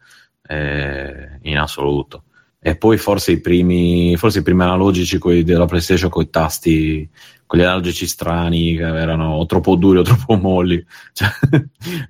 eh, 0.46 1.38
in 1.42 1.58
assoluto. 1.58 2.24
E 2.62 2.76
poi 2.76 2.98
forse 2.98 3.32
i 3.32 3.40
primi, 3.40 4.16
forse 4.16 4.40
i 4.40 4.42
primi 4.42 4.62
analogici 4.62 5.16
quelli 5.18 5.42
della 5.44 5.64
PlayStation 5.64 6.10
con 6.10 6.22
i 6.24 6.28
tasti, 6.30 7.08
quegli 7.50 7.62
analogici 7.62 8.06
strani 8.06 8.76
che 8.76 8.84
erano 8.84 9.32
o 9.34 9.44
troppo 9.44 9.74
duri 9.74 9.98
o 9.98 10.02
troppo 10.02 10.36
molli. 10.36 10.86
Cioè, 11.12 11.28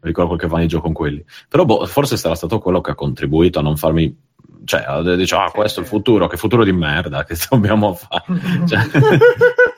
ricordo 0.03 0.37
qualche 0.37 0.47
vanigio 0.47 0.83
con 0.83 0.93
quelli. 0.93 1.25
Però 1.49 1.65
boh, 1.65 1.87
forse 1.87 2.19
sarà 2.19 2.35
stato 2.35 2.59
quello 2.59 2.83
che 2.83 2.91
ha 2.91 2.95
contribuito 2.95 3.59
a 3.59 3.63
non 3.63 3.79
farmi. 3.79 4.15
Cioè, 4.63 5.17
dice, 5.17 5.37
ah, 5.37 5.51
questo 5.51 5.81
è 5.81 5.83
il 5.83 5.89
futuro, 5.89 6.27
che 6.27 6.37
futuro 6.37 6.63
di 6.63 6.73
merda 6.73 7.25
che 7.25 7.37
dobbiamo 7.49 7.95
fare. 7.95 8.23
Cioè, 8.69 8.81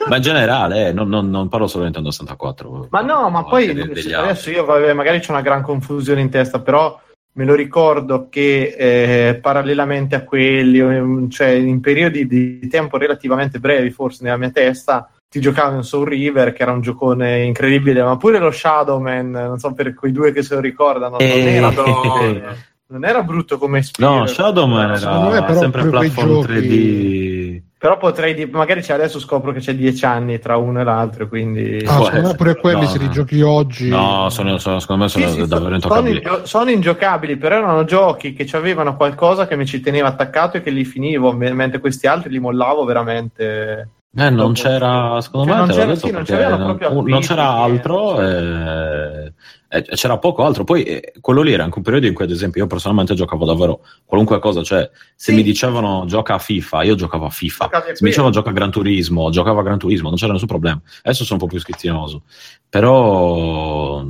ma 0.08 0.16
in 0.16 0.22
generale, 0.22 0.88
eh, 0.88 0.92
non, 0.92 1.08
non- 1.08 1.30
non 1.30 1.48
parlo 1.48 1.68
solo 1.68 1.84
di 1.84 1.90
Nintendo 1.90 2.10
64. 2.10 2.88
Ma 2.90 3.00
no, 3.02 3.30
ma 3.30 3.44
poi 3.44 3.70
adesso 3.70 4.50
io 4.50 4.64
vabbè, 4.64 4.92
magari 4.94 5.20
c'è 5.20 5.30
una 5.30 5.42
gran 5.42 5.62
confusione 5.62 6.22
in 6.22 6.28
testa, 6.28 6.58
però 6.60 7.00
me 7.34 7.44
lo 7.44 7.54
ricordo 7.54 8.26
che 8.28 8.74
eh, 8.76 9.34
parallelamente 9.36 10.16
a 10.16 10.24
quelli, 10.24 11.30
cioè 11.30 11.50
in 11.50 11.80
periodi 11.80 12.26
di 12.26 12.66
tempo 12.66 12.98
relativamente 12.98 13.60
brevi, 13.60 13.90
forse 13.90 14.24
nella 14.24 14.36
mia 14.36 14.50
testa, 14.50 15.08
ti 15.32 15.40
giocavi 15.40 15.76
in 15.76 15.82
Soul 15.82 16.06
River, 16.08 16.52
che 16.52 16.60
era 16.62 16.72
un 16.72 16.82
giocone 16.82 17.42
incredibile, 17.44 18.02
ma 18.02 18.18
pure 18.18 18.38
lo 18.38 18.50
Shadowman, 18.50 19.30
non 19.30 19.58
so 19.58 19.72
per 19.72 19.94
quei 19.94 20.12
due 20.12 20.30
che 20.30 20.42
se 20.42 20.56
lo 20.56 20.60
ricordano, 20.60 21.16
non, 21.18 21.26
Eh, 21.26 21.54
era, 21.54 21.70
Madonna. 21.70 22.54
non 22.92 23.04
era 23.06 23.22
brutto 23.22 23.56
come 23.56 23.78
ispiro. 23.78 24.10
No, 24.14 24.26
Shadowman 24.26 24.90
me 24.90 24.96
era 24.98 25.42
però 25.44 25.58
sempre 25.58 25.88
platform 25.88 26.28
giochi- 26.28 26.52
3D. 26.52 27.62
Però 27.82 27.96
potrei 27.96 28.34
dire, 28.34 28.50
magari 28.52 28.82
c'è- 28.82 28.92
adesso 28.92 29.18
scopro 29.18 29.50
che 29.52 29.58
c'è 29.60 29.74
dieci 29.74 30.04
anni 30.04 30.38
tra 30.38 30.56
uno 30.58 30.82
e 30.82 30.84
l'altro, 30.84 31.26
quindi... 31.26 31.78
Ah, 31.84 31.96
Può 31.96 32.04
secondo 32.04 32.12
me 32.12 32.18
essere. 32.20 32.36
pure 32.36 32.56
quelli 32.60 32.80
No, 32.82 32.86
se 32.86 32.98
li 32.98 33.06
no. 33.06 33.10
giochi 33.10 33.40
oggi. 33.40 33.88
No, 33.88 34.28
sono, 34.28 34.58
sono- 34.58 34.78
secondo 34.80 35.02
me 35.04 35.08
sono 35.08 35.24
Sì, 35.26 35.30
sì, 35.32 35.38
davvero 35.48 35.62
sono, 35.64 35.74
intoccabili. 35.76 36.16
ingio- 36.18 36.46
sono 36.46 36.70
ingiocabili, 36.70 37.36
però 37.38 37.56
erano 37.56 37.84
giochi 37.84 38.34
che 38.34 38.46
avevano 38.54 38.94
qualcosa 38.96 39.46
che 39.48 39.56
mi 39.56 39.64
ci 39.64 39.80
teneva 39.80 40.08
attaccato 40.08 40.58
e 40.58 40.60
che 40.62 40.68
li 40.70 40.84
finivo, 40.84 41.32
me- 41.32 41.54
mentre 41.54 41.80
questi 41.80 42.06
altri 42.06 42.30
li 42.30 42.38
mollavo 42.38 42.84
veramente. 42.84 43.88
Eh, 44.14 44.28
non 44.28 44.52
c'era, 44.52 45.18
secondo 45.22 45.46
Cioè, 45.46 45.54
me, 45.58 45.66
non 45.66 45.74
c'era- 45.74 45.86
detto, 45.86 46.06
sì, 46.06 46.12
non 46.12 46.24
non, 46.28 46.60
non 46.60 46.98
acquisti 46.98 47.26
c'era 47.28 47.48
altro, 47.48 48.20
eh, 48.20 49.32
e 49.68 49.82
c'era 49.94 50.18
poco 50.18 50.44
altro. 50.44 50.64
Poi 50.64 50.82
eh, 50.82 51.12
quello 51.22 51.40
lì 51.40 51.54
era 51.54 51.64
anche 51.64 51.78
un 51.78 51.82
periodo 51.84 52.06
in 52.06 52.12
cui, 52.12 52.24
ad 52.24 52.30
esempio, 52.30 52.60
io 52.60 52.66
personalmente 52.68 53.14
giocavo 53.14 53.46
davvero 53.46 53.80
qualunque 54.04 54.38
cosa. 54.38 54.62
Cioè, 54.62 54.90
se 55.16 55.30
Sì. 55.30 55.34
mi 55.34 55.42
dicevano 55.42 56.04
gioca 56.06 56.34
a 56.34 56.38
FIFA, 56.38 56.82
io 56.82 56.94
giocavo 56.94 57.24
a 57.24 57.30
FIFA. 57.30 57.64
Giocavi 57.64 57.96
Se 57.96 58.02
mi 58.02 58.08
dicevano 58.10 58.32
gioca 58.34 58.50
a 58.50 58.52
Gran 58.52 58.70
Turismo, 58.70 59.30
giocavo 59.30 59.60
a 59.60 59.62
Gran 59.62 59.78
Turismo, 59.78 60.08
non 60.08 60.18
c'era 60.18 60.32
nessun 60.32 60.48
problema. 60.48 60.80
Adesso 61.04 61.24
sono 61.24 61.38
un 61.40 61.46
po' 61.46 61.50
più 61.50 61.60
schizzinoso. 61.62 62.22
Però, 62.68 64.04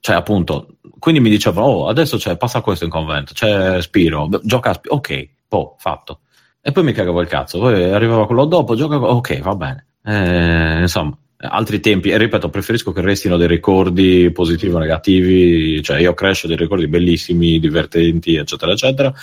cioè, 0.00 0.16
appunto, 0.16 0.66
quindi 0.98 1.20
mi 1.20 1.30
dicevano, 1.30 1.66
oh, 1.66 1.88
adesso 1.88 2.18
c'è, 2.18 2.36
passa 2.36 2.60
questo 2.60 2.84
in 2.84 2.90
convento, 2.90 3.32
c'è 3.32 3.80
Spiro, 3.80 4.28
gioca 4.42 4.70
a 4.70 4.74
Spiro, 4.74 4.94
ok, 4.96 5.28
boh, 5.48 5.76
fatto. 5.78 6.20
E 6.66 6.72
poi 6.72 6.82
mi 6.82 6.90
cagavo 6.90 7.20
il 7.20 7.28
cazzo, 7.28 7.60
poi 7.60 7.80
arrivava 7.92 8.26
quello 8.26 8.44
dopo, 8.44 8.74
giocavo, 8.74 9.06
ok, 9.06 9.38
va 9.38 9.54
bene. 9.54 9.86
Eh, 10.02 10.80
insomma, 10.80 11.16
altri 11.36 11.78
tempi, 11.78 12.10
e 12.10 12.18
ripeto, 12.18 12.48
preferisco 12.48 12.90
che 12.90 13.02
restino 13.02 13.36
dei 13.36 13.46
ricordi 13.46 14.32
positivi 14.32 14.74
o 14.74 14.78
negativi, 14.78 15.80
cioè 15.80 16.00
io 16.00 16.12
cresco 16.14 16.48
dei 16.48 16.56
ricordi 16.56 16.88
bellissimi, 16.88 17.60
divertenti, 17.60 18.34
eccetera, 18.34 18.72
eccetera, 18.72 19.14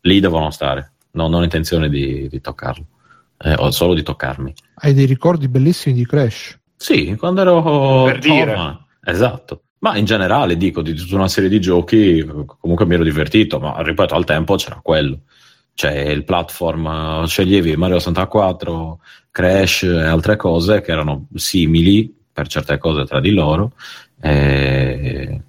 lì 0.00 0.18
devono 0.18 0.50
stare, 0.50 0.94
no, 1.12 1.28
non 1.28 1.42
ho 1.42 1.44
intenzione 1.44 1.88
di, 1.88 2.26
di 2.28 2.40
toccarlo, 2.40 2.84
eh, 3.44 3.54
ho 3.56 3.70
solo 3.70 3.94
di 3.94 4.02
toccarmi. 4.02 4.52
Hai 4.74 4.92
dei 4.92 5.06
ricordi 5.06 5.46
bellissimi 5.46 5.94
di 5.94 6.04
Crash. 6.04 6.58
Sì, 6.74 7.14
quando 7.14 7.42
ero 7.42 8.04
Per 8.06 8.18
dire. 8.18 8.50
giovane, 8.54 8.86
esatto. 9.04 9.62
Ma 9.78 9.96
in 9.96 10.04
generale 10.04 10.56
dico 10.56 10.82
di 10.82 10.94
tutta 10.94 11.14
una 11.14 11.28
serie 11.28 11.48
di 11.48 11.60
giochi, 11.60 12.26
comunque 12.58 12.86
mi 12.86 12.94
ero 12.94 13.04
divertito, 13.04 13.60
ma 13.60 13.80
ripeto, 13.82 14.16
al 14.16 14.24
tempo 14.24 14.56
c'era 14.56 14.80
quello. 14.82 15.20
Cioè 15.78 15.92
il 15.92 16.24
platform, 16.24 17.22
eh, 17.22 17.26
sceglievi 17.28 17.76
Mario 17.76 18.00
64, 18.00 18.98
Crash 19.30 19.84
e 19.84 20.06
altre 20.06 20.34
cose 20.34 20.80
che 20.80 20.90
erano 20.90 21.28
simili 21.36 22.12
per 22.32 22.48
certe 22.48 22.78
cose 22.78 23.04
tra 23.04 23.20
di 23.20 23.30
loro. 23.30 23.70
E, 24.20 25.40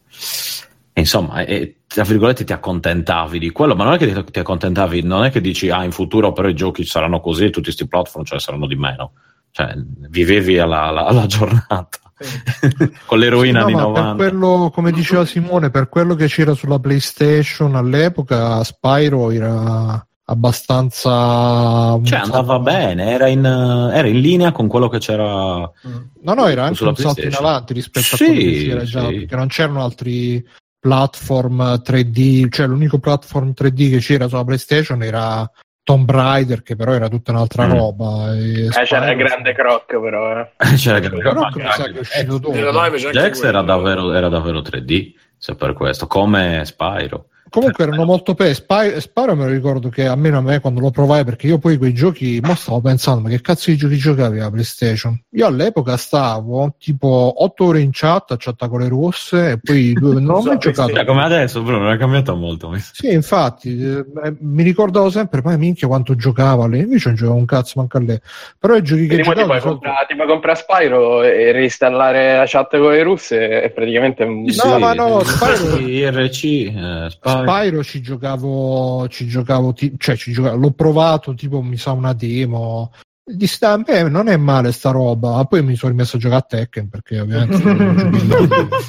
e 0.94 1.00
insomma, 1.00 1.44
e, 1.46 1.78
tra 1.88 2.04
virgolette 2.04 2.44
ti 2.44 2.54
accontentavi 2.54 3.40
di 3.40 3.50
quello, 3.50 3.74
ma 3.76 3.86
non 3.86 3.94
è 3.94 3.98
che 3.98 4.14
ti, 4.14 4.24
ti 4.26 4.38
accontentavi, 4.38 5.02
non 5.02 5.24
è 5.24 5.32
che 5.32 5.42
dici 5.42 5.72
ah 5.72 5.84
in 5.84 5.92
futuro 5.92 6.32
però 6.32 6.48
i 6.48 6.54
giochi 6.54 6.86
saranno 6.86 7.22
così, 7.22 7.46
tutti 7.46 7.64
questi 7.64 7.88
platform 7.88 8.24
cioè 8.24 8.40
saranno 8.40 8.68
di 8.68 8.76
meno. 8.76 9.14
Cioè, 9.50 9.74
vivevi 10.12 10.60
alla, 10.60 10.84
alla- 10.84 11.06
alla 11.06 11.26
giornata 11.26 11.98
con 13.08 13.18
l'eroina 13.18 13.62
No, 13.62 13.66
anni 13.66 13.74
ma 13.74 13.82
90. 13.82 14.14
per 14.14 14.30
quello, 14.30 14.70
come 14.72 14.92
diceva 14.92 15.26
Simone, 15.26 15.72
per 15.72 15.90
quello 15.90 16.14
che 16.14 16.28
c'era 16.28 16.54
sulla 16.54 16.78
PlayStation 16.78 17.74
all'epoca, 17.74 18.64
Spyro 18.64 19.32
era 19.32 20.04
abbastanza. 20.30 22.00
Cioè, 22.04 22.20
andava 22.20 22.60
bene, 22.60 23.12
era 23.12 23.28
in, 23.28 23.44
eh, 23.46 23.98
era 23.98 24.08
in 24.08 24.20
linea 24.20 24.52
con 24.52 24.68
quello 24.68 24.88
che 24.88 25.00
c'era. 25.00 25.24
No, 25.26 26.34
no, 26.34 26.48
era 26.48 26.66
anche 26.66 26.84
un 26.84 26.96
salto 26.96 27.22
in 27.26 27.34
avanti 27.34 27.74
rispetto 27.74 28.16
Sì, 28.16 28.24
a 28.24 28.28
quello 28.28 28.42
che 28.42 28.64
c'era 28.66 28.84
già, 28.84 29.08
sì. 29.08 29.14
perché 29.16 29.36
non 29.36 29.48
c'erano 29.48 29.84
altri 29.84 30.46
platform 30.80 31.82
3D, 31.84 32.50
cioè 32.50 32.68
l'unico 32.68 33.00
platform 33.00 33.52
3D 33.56 33.90
che 33.90 33.98
c'era 34.00 34.28
sulla 34.28 34.46
PlayStation 34.46 35.04
era 35.04 35.50
Tomb 35.84 36.10
Raider, 36.10 36.62
che 36.62 36.76
però 36.76 36.94
era 36.94 37.10
tutta 37.10 37.32
un'altra 37.32 37.66
Mm. 37.66 37.72
roba. 37.72 38.34
e 38.36 38.66
Eh, 38.68 38.70
c'era 38.86 39.12
il 39.12 39.18
grande 39.18 39.54
croc, 39.54 39.86
però. 40.00 40.40
Eh. 40.40 40.52
c'era 40.78 41.00
Però 41.00 41.34
mi 41.54 41.64
sa 41.72 41.84
che 41.84 41.92
è 41.94 42.00
uscito 42.00 42.38
dopo. 42.38 42.54
Nella 42.54 42.84
live 42.86 42.98
c'è 42.98 43.08
anche 43.08 43.20
Jax 43.20 43.44
era 43.44 43.62
davvero, 43.62 44.14
era 44.14 44.30
davvero 44.30 44.62
3D, 44.62 45.14
se 45.38 45.56
per 45.56 45.74
questo, 45.74 46.06
come 46.08 46.64
Spyro. 46.66 47.26
Comunque 47.50 47.84
erano 47.84 48.06
molto 48.06 48.34
pe 48.34 48.54
Spy- 48.54 49.00
Spyro 49.00 49.36
me 49.36 49.46
lo 49.46 49.52
ricordo 49.52 49.90
che 49.90 50.06
almeno 50.06 50.38
a 50.38 50.42
me 50.42 50.60
quando 50.60 50.80
lo 50.80 50.92
provai, 50.92 51.24
perché 51.24 51.48
io 51.48 51.58
poi 51.58 51.78
quei 51.78 51.94
giochi, 51.94 52.40
mo 52.42 52.56
stavo 52.56 52.80
pensando, 52.82 53.22
ma 53.22 53.30
che 53.30 53.42
cazzo 53.42 53.70
di 53.72 53.78
giochi 53.78 53.98
giocavi 53.98 54.40
alla 54.40 54.52
PlayStation? 54.52 55.20
Io 55.32 55.46
all'epoca 55.46 55.98
stavo 55.98 56.76
tipo 56.80 57.34
8 57.44 57.66
ore 57.66 57.82
in 57.82 57.90
chat 57.92 58.32
a 58.32 58.36
chatta 58.38 58.68
con 58.68 58.80
le 58.82 58.88
rosse 58.88 59.52
e 59.52 59.60
poi 59.60 59.94
due, 60.00 60.14
non 60.20 60.30
ho 60.30 60.34
mai 60.34 60.42
Sulla 60.42 60.58
giocato. 60.58 60.94
Cioè, 60.94 61.06
come 61.06 61.24
adesso, 61.24 61.62
Bruno, 61.62 61.80
non 61.84 61.92
è 61.94 61.98
cambiato 61.98 62.36
molto. 62.36 62.72
Sì, 62.94 63.12
infatti, 63.12 63.82
eh, 63.84 64.06
eh, 64.24 64.36
mi 64.40 64.64
ricordavo 64.64 65.10
sempre, 65.10 65.42
ma 65.44 65.56
minchia 65.58 65.88
quanto 65.88 66.16
giocavo 66.16 66.68
lì, 66.68 66.80
invece 66.80 67.08
non 67.10 67.18
giocavo 67.18 67.38
un 67.38 67.46
cazzo 67.46 67.74
manca 67.80 67.98
a 67.98 68.02
lei. 68.02 68.20
Però 68.60 68.76
i 68.76 68.82
giochi 68.84 69.02
che 69.08 69.08
Quindi 69.08 69.24
ti 69.24 69.30
giocavo 69.30 69.48
puoi 69.48 69.60
sono- 69.60 69.72
comprare, 69.74 70.06
ti 70.08 70.16
puoi 70.16 70.28
comprare 70.28 70.58
Spyro 70.60 71.24
e 71.24 71.52
reinstallare 71.52 72.38
la 72.38 72.44
chat 72.46 72.78
con 72.78 72.92
le 72.92 73.04
russe 73.04 73.62
e 73.64 73.70
praticamente... 73.72 74.26
No, 74.26 74.78
ma 74.80 74.94
no, 74.94 75.22
Spyro- 75.26 75.78
IRC, 75.78 76.44
eh, 76.44 77.08
Spyro. 77.10 77.39
Spyro 77.44 77.84
ci 77.84 78.02
giocavo, 78.02 79.08
ci 79.10 79.28
giocavo, 79.28 79.74
ti- 79.74 79.94
cioè 79.98 80.16
ci 80.16 80.32
giocavo, 80.32 80.58
l'ho 80.58 80.72
provato 80.72 81.34
tipo 81.34 81.62
mi 81.62 81.78
sa 81.78 81.92
una 81.92 82.14
demo. 82.14 82.92
Di 83.30 83.46
sta, 83.46 83.78
beh, 83.78 84.10
non 84.10 84.28
è 84.28 84.38
male 84.38 84.72
sta 84.72 84.90
roba. 84.90 85.46
Poi 85.46 85.62
mi 85.62 85.76
sono 85.76 85.92
rimesso 85.92 86.18
a 86.18 86.20
giocare 86.20 86.42
a 86.42 86.46
Tekken 86.46 86.90
perché 86.90 87.20
ovviamente 87.20 87.58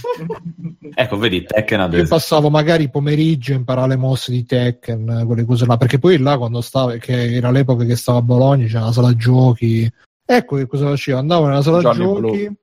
Ecco, 0.95 1.19
vedi, 1.19 1.45
Tekken 1.45 1.81
ad 1.81 1.93
io 1.93 2.07
passavo 2.07 2.49
magari 2.51 2.85
i 2.85 2.91
pomeriggi 2.91 3.53
a 3.53 3.57
imparare 3.57 3.89
le 3.89 3.97
mosse 3.97 4.33
di 4.33 4.45
Tekken, 4.45 5.25
quelle 5.27 5.45
cose 5.45 5.67
là. 5.67 5.77
Perché 5.77 5.99
poi 5.99 6.19
là 6.19 6.39
quando 6.39 6.61
stavo, 6.63 6.97
che 6.99 7.35
era 7.35 7.51
l'epoca 7.51 7.85
che 7.85 7.97
stavo 7.97 8.19
a 8.19 8.23
Bologna, 8.23 8.67
c'era 8.67 8.87
la 8.87 8.93
sala 8.93 9.15
giochi. 9.15 9.91
Ecco 10.25 10.57
che 10.57 10.67
cosa 10.67 10.87
facevo, 10.89 11.19
andavo 11.19 11.47
nella 11.47 11.63
sala 11.63 11.81
Johnny 11.81 11.99
giochi. 11.99 12.59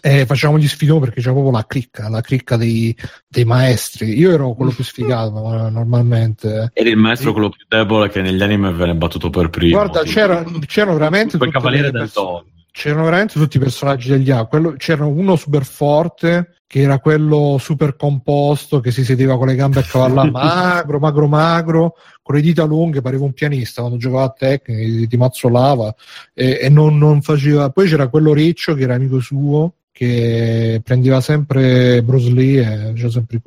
Eh, 0.00 0.26
facevamo 0.26 0.58
gli 0.58 0.68
sfigoni 0.68 1.00
perché 1.00 1.20
c'era 1.20 1.32
proprio 1.32 1.52
la 1.52 1.66
cricca, 1.66 2.08
la 2.08 2.20
cricca 2.20 2.56
dei, 2.56 2.96
dei 3.26 3.44
maestri. 3.44 4.18
Io 4.18 4.30
ero 4.30 4.54
quello 4.54 4.70
più 4.70 4.84
sfigato 4.84 5.32
ma 5.32 5.68
normalmente. 5.68 6.70
eri 6.72 6.90
il 6.90 6.96
maestro 6.96 7.32
quello 7.32 7.50
più 7.50 7.64
debole 7.68 8.08
che 8.08 8.20
negli 8.20 8.42
anime 8.42 8.72
venne 8.72 8.94
battuto 8.94 9.30
per 9.30 9.50
primo. 9.50 9.76
Guarda, 9.76 10.02
c'era, 10.02 10.44
c'erano 10.66 10.96
veramente 10.96 11.38
quel 11.38 11.50
cavaliere 11.50 11.90
del 11.90 12.00
perso- 12.02 12.44
c'erano 12.78 13.04
veramente 13.04 13.34
tutti 13.34 13.56
i 13.56 13.60
personaggi 13.60 14.08
degli 14.08 14.30
A. 14.30 14.44
Quello, 14.44 14.74
c'era 14.76 15.04
uno 15.04 15.34
super 15.34 15.64
forte 15.64 16.58
che 16.68 16.82
era 16.82 17.00
quello 17.00 17.56
super 17.58 17.96
composto 17.96 18.78
che 18.78 18.92
si 18.92 19.02
sedeva 19.02 19.36
con 19.36 19.48
le 19.48 19.56
gambe 19.56 19.80
a 19.80 19.82
cavallo 19.82 20.24
magro, 20.30 21.00
magro, 21.00 21.26
magro, 21.26 21.94
con 22.22 22.36
le 22.36 22.40
dita 22.40 22.64
lunghe, 22.64 23.00
pareva 23.00 23.24
un 23.24 23.32
pianista 23.32 23.80
quando 23.80 23.98
giocava 23.98 24.24
a 24.24 24.58
ti, 24.60 25.08
ti 25.08 25.16
mazzolava 25.16 25.92
e, 26.32 26.58
e 26.62 26.68
non, 26.68 26.96
non 26.98 27.20
faceva. 27.20 27.70
Poi 27.70 27.88
c'era 27.88 28.06
quello 28.08 28.32
riccio 28.32 28.74
che 28.74 28.82
era 28.82 28.94
amico 28.94 29.18
suo 29.18 29.72
che 29.98 30.80
prendeva 30.84 31.20
sempre 31.20 32.02
Bruce 32.04 32.30
Lee 32.30 32.92
e 32.94 33.10
sempre 33.10 33.40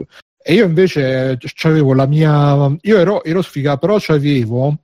e 0.44 0.54
io 0.54 0.66
invece 0.66 1.38
avevo 1.62 1.94
la 1.94 2.08
mia 2.08 2.76
io 2.82 2.98
ero, 2.98 3.24
ero 3.24 3.42
sfigato 3.42 3.78
però 3.78 3.98
c'avevo 4.00 4.78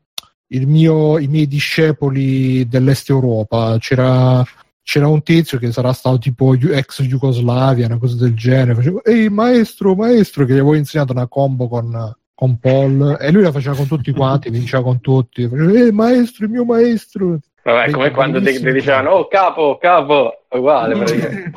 il 0.50 0.68
mio, 0.68 1.18
i 1.20 1.28
miei 1.28 1.48
discepoli 1.48 2.68
dell'est 2.68 3.10
Europa. 3.10 3.78
C'era, 3.80 4.46
c'era 4.82 5.08
un 5.08 5.24
tizio 5.24 5.58
che 5.58 5.72
sarà 5.72 5.92
stato 5.94 6.18
tipo 6.20 6.54
ex 6.54 7.02
Jugoslavia 7.04 7.88
una 7.88 7.98
cosa 7.98 8.16
del 8.16 8.36
genere. 8.36 8.76
Facevo 8.76 9.04
ehi 9.04 9.30
maestro 9.30 9.96
maestro 9.96 10.46
che 10.46 10.52
gli 10.52 10.58
avevo 10.58 10.76
insegnato 10.76 11.12
una 11.12 11.28
combo 11.28 11.68
con, 11.68 12.16
con 12.34 12.60
Paul 12.60 13.18
e 13.20 13.32
lui 13.32 13.42
la 13.42 13.52
faceva 13.52 13.76
con 13.76 13.88
tutti 13.88 14.12
quanti 14.12 14.50
vinceva 14.52 14.84
con 14.84 15.02
tutti. 15.02 15.48
Facevo 15.48 15.74
ehi 15.74 15.92
maestro 15.92 16.46
il 16.46 16.52
mio 16.52 16.66
maestro 16.66 17.40
Vabbè, 17.68 17.92
come 17.92 18.12
quando 18.12 18.42
ti, 18.42 18.54
ti 18.62 18.72
dicevano, 18.72 19.10
oh 19.12 19.28
capo, 19.28 19.78
capo, 19.78 20.46
uguale. 20.52 20.96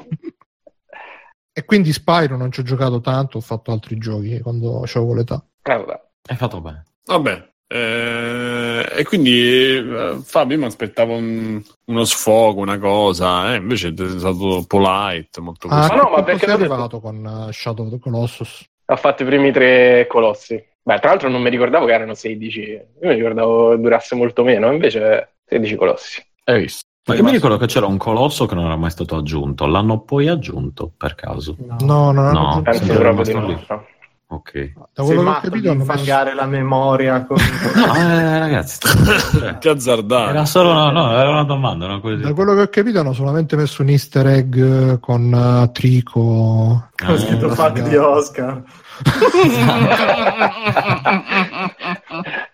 e 1.52 1.64
quindi 1.64 1.92
Spyro 1.92 2.36
non 2.36 2.50
ci 2.50 2.60
ho 2.60 2.62
giocato 2.64 3.00
tanto 3.00 3.38
ho 3.38 3.40
fatto 3.40 3.70
altri 3.70 3.96
giochi 3.98 4.40
quando 4.40 4.82
avevo 4.82 5.14
l'età 5.14 5.40
Eh, 5.62 5.76
vabbè. 5.76 6.00
Hai 6.26 6.36
fatto 6.36 6.60
bene. 6.60 6.82
Vabbè. 7.04 7.48
eh, 7.68 8.88
e 8.96 9.04
quindi 9.04 9.76
eh, 9.76 10.18
Fabio 10.24 10.58
mi 10.58 10.64
aspettavo 10.64 11.14
un- 11.14 11.62
uno 11.86 12.04
sfogo, 12.04 12.60
una 12.60 12.78
cosa, 12.78 13.52
eh, 13.54 13.56
invece 13.58 13.94
è 13.96 14.18
stato 14.18 14.64
polite, 14.66 15.40
molto 15.40 15.68
ah. 15.68 15.86
Ma 15.88 15.94
no, 15.94 16.10
ma 16.10 16.22
perché 16.24 16.46
sei 16.46 16.56
detto- 16.56 16.72
arrivato 16.72 17.00
con 17.00 17.24
uh, 17.24 17.52
Shadow 17.52 17.84
of 17.86 17.92
the 17.92 17.98
Colossus 18.00 18.64
Ha 18.86 18.96
fatto 18.96 19.22
i 19.22 19.26
primi 19.26 19.52
tre 19.52 20.06
colossi. 20.08 20.54
Beh, 20.82 20.98
tra 20.98 21.10
l'altro 21.10 21.28
non 21.28 21.40
mi 21.42 21.50
ricordavo 21.50 21.86
che 21.86 21.92
erano 21.92 22.14
16. 22.14 22.60
Io 22.62 23.08
mi 23.08 23.14
ricordavo 23.14 23.76
durasse 23.76 24.16
molto 24.16 24.42
meno, 24.42 24.72
invece 24.72 25.34
16 25.50 25.76
colossi. 25.76 26.22
Hai 26.44 26.60
visto? 26.60 26.84
Perché 27.02 27.22
mi 27.22 27.32
ricordo 27.32 27.56
che 27.56 27.66
c'era 27.66 27.86
un 27.86 27.96
colosso 27.96 28.46
che 28.46 28.54
non 28.54 28.66
era 28.66 28.76
mai 28.76 28.90
stato 28.90 29.16
aggiunto. 29.16 29.66
L'hanno 29.66 30.00
poi 30.00 30.28
aggiunto 30.28 30.92
per 30.96 31.16
caso. 31.16 31.56
no, 31.80 32.12
non 32.12 32.30
No. 32.30 32.60
Penso 32.62 32.84
sì, 32.84 32.92
proprio 32.92 33.24
di 33.24 33.32
no. 33.32 33.84
Ok. 34.32 34.72
da 34.94 35.02
quello 35.02 35.22
che 35.24 35.28
ho 35.28 35.32
capito 35.40 35.58
di 35.58 35.66
hanno 35.68 35.84
messo 35.84 36.34
la 36.34 36.46
memoria 36.46 37.24
con... 37.24 37.36
No, 37.74 37.94
eh, 37.96 38.38
ragazzi. 38.38 38.78
cioè, 39.36 39.58
Che 39.58 39.68
azzardare. 39.68 40.30
era 40.30 40.44
solo 40.44 40.70
una, 40.70 40.92
no, 40.92 41.10
era 41.10 41.30
una 41.30 41.42
domanda. 41.42 41.86
Una 41.86 41.98
cosa 41.98 42.14
Da 42.14 42.32
quello 42.32 42.54
che 42.54 42.60
ho 42.60 42.68
capito 42.68 43.00
hanno 43.00 43.12
solamente 43.12 43.56
messo 43.56 43.82
un 43.82 43.88
easter 43.88 44.28
egg 44.28 44.56
eh, 44.56 45.00
con 45.00 45.32
uh, 45.32 45.72
Trico. 45.72 46.20
Ho 46.20 46.90
scritto 47.18 47.46
Ah, 47.46 47.54
fuck 47.56 47.80
di 47.80 47.96
Oscar. 47.96 48.62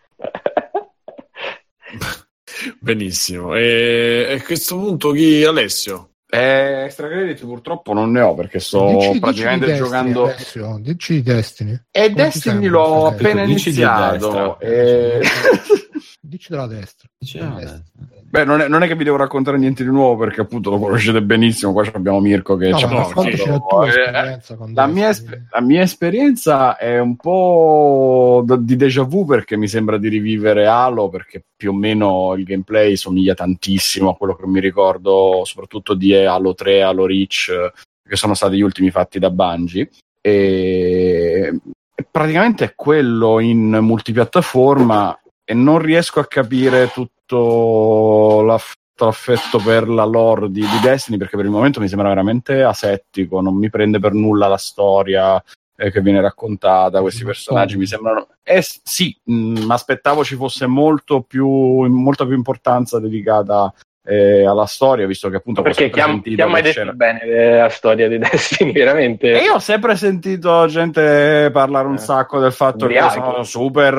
Benissimo. 2.78 3.54
E, 3.56 4.36
a 4.38 4.42
questo 4.44 4.76
punto 4.76 5.10
chi 5.12 5.44
Alessio? 5.44 6.10
Eh, 6.28 6.82
extra 6.84 7.06
credit 7.06 7.44
purtroppo 7.44 7.92
non 7.92 8.10
ne 8.10 8.20
ho 8.20 8.34
perché 8.34 8.58
sto 8.58 8.86
Dici- 8.88 9.06
dici 9.08 9.18
praticamente 9.20 9.66
di 9.66 9.70
Destiny, 9.72 9.88
giocando. 9.88 10.24
Alessio, 10.24 10.78
dici 10.80 11.12
di 11.14 11.22
Destiny. 11.22 11.70
E 11.90 12.00
Come 12.00 12.08
ti 12.08 12.14
Destiny 12.14 12.66
l'ho 12.66 13.06
appena? 13.06 13.44
Dici 13.44 13.70
di 13.70 13.80
iniziato. 13.80 14.56
destra. 14.58 14.58
e- 14.58 15.20
Dici 16.26 16.48
della 16.50 16.66
destra. 16.66 17.08
Dice, 17.16 17.38
Della 17.38 17.54
ah, 17.54 17.58
destra. 17.60 17.82
Beh, 18.28 18.44
non 18.44 18.60
è, 18.60 18.68
non 18.68 18.82
è 18.82 18.88
che 18.88 18.96
vi 18.96 19.04
devo 19.04 19.16
raccontare 19.16 19.58
niente 19.58 19.84
di 19.84 19.90
nuovo 19.90 20.16
perché 20.16 20.40
appunto 20.40 20.70
lo 20.70 20.78
conoscete 20.78 21.22
benissimo. 21.22 21.72
Qua 21.72 21.88
abbiamo 21.92 22.20
Mirko 22.20 22.56
che 22.56 22.70
No, 22.70 22.76
c'è 22.76 22.88
no, 22.88 23.04
sì, 23.04 23.46
la 23.46 23.58
tua 23.58 23.86
eh, 23.86 24.56
con 24.56 24.72
La 24.74 24.86
mia, 24.86 25.06
Destiny. 25.06 25.32
espe- 25.32 25.46
la 25.50 25.60
mia 25.60 25.82
esperienza 25.82 26.76
è 26.76 26.98
un 26.98 27.16
po' 27.16 28.44
di 28.58 28.74
déjà 28.76 29.04
vu 29.04 29.24
perché 29.24 29.56
mi 29.56 29.68
sembra 29.68 29.98
di 29.98 30.08
rivivere 30.08 30.66
Halo 30.66 31.08
perché 31.08 31.44
più 31.56 31.70
o 31.70 31.74
meno 31.74 32.34
il 32.36 32.44
gameplay 32.44 32.96
somiglia 32.96 33.34
tantissimo 33.34 34.10
a 34.10 34.16
quello 34.16 34.34
che 34.34 34.46
mi 34.46 34.60
ricordo 34.60 35.42
soprattutto 35.44 35.94
di 35.94 36.12
Halo 36.12 36.54
3, 36.54 36.82
Halo 36.82 37.06
Reach 37.06 37.70
che 38.02 38.16
sono 38.16 38.34
stati 38.34 38.56
gli 38.56 38.62
ultimi 38.62 38.90
fatti 38.90 39.18
da 39.18 39.30
Bungie 39.30 39.88
e 40.20 41.56
e 41.98 42.06
praticamente 42.10 42.64
è 42.66 42.74
quello 42.74 43.40
in 43.40 43.70
multipiattaforma 43.80 45.18
e 45.48 45.54
non 45.54 45.78
riesco 45.78 46.18
a 46.18 46.26
capire 46.26 46.90
tutto 46.92 48.42
l'aff- 48.42 48.74
l'affetto 48.98 49.58
per 49.58 49.88
la 49.88 50.04
lore 50.04 50.50
di, 50.50 50.60
di 50.60 50.80
Destiny 50.82 51.16
perché 51.18 51.36
per 51.36 51.44
il 51.44 51.50
momento 51.50 51.80
mi 51.80 51.88
sembra 51.88 52.08
veramente 52.08 52.62
asettico, 52.62 53.40
non 53.40 53.54
mi 53.54 53.70
prende 53.70 54.00
per 54.00 54.12
nulla 54.12 54.48
la 54.48 54.56
storia 54.56 55.42
eh, 55.76 55.90
che 55.92 56.00
viene 56.00 56.20
raccontata, 56.20 57.00
questi 57.00 57.24
personaggi 57.24 57.76
mi 57.76 57.86
sembrano... 57.86 58.28
Eh, 58.42 58.62
sì, 58.62 59.16
mh, 59.22 59.70
aspettavo 59.70 60.24
ci 60.24 60.34
fosse 60.34 60.66
molto 60.66 61.20
più, 61.22 61.46
molta 61.48 62.24
più 62.24 62.34
importanza 62.34 62.98
dedicata 62.98 63.72
eh, 64.06 64.46
alla 64.46 64.66
storia, 64.66 65.06
visto 65.06 65.28
che 65.28 65.36
appunto... 65.36 65.62
Perché 65.62 65.90
chi 65.90 66.00
ha, 66.00 66.06
mai 66.46 66.62
detto 66.62 66.92
bene 66.94 67.20
della 67.24 67.68
storia 67.68 68.08
di 68.08 68.18
Destiny, 68.18 68.72
veramente? 68.72 69.32
e 69.32 69.42
io 69.42 69.54
ho 69.54 69.58
sempre 69.58 69.96
sentito 69.96 70.66
gente 70.66 71.50
parlare 71.52 71.88
un 71.88 71.94
Eh. 71.94 71.98
sacco 71.98 72.38
del 72.38 72.52
fatto 72.52 72.86
che 72.86 73.00
sono 73.10 73.42
super 73.42 73.94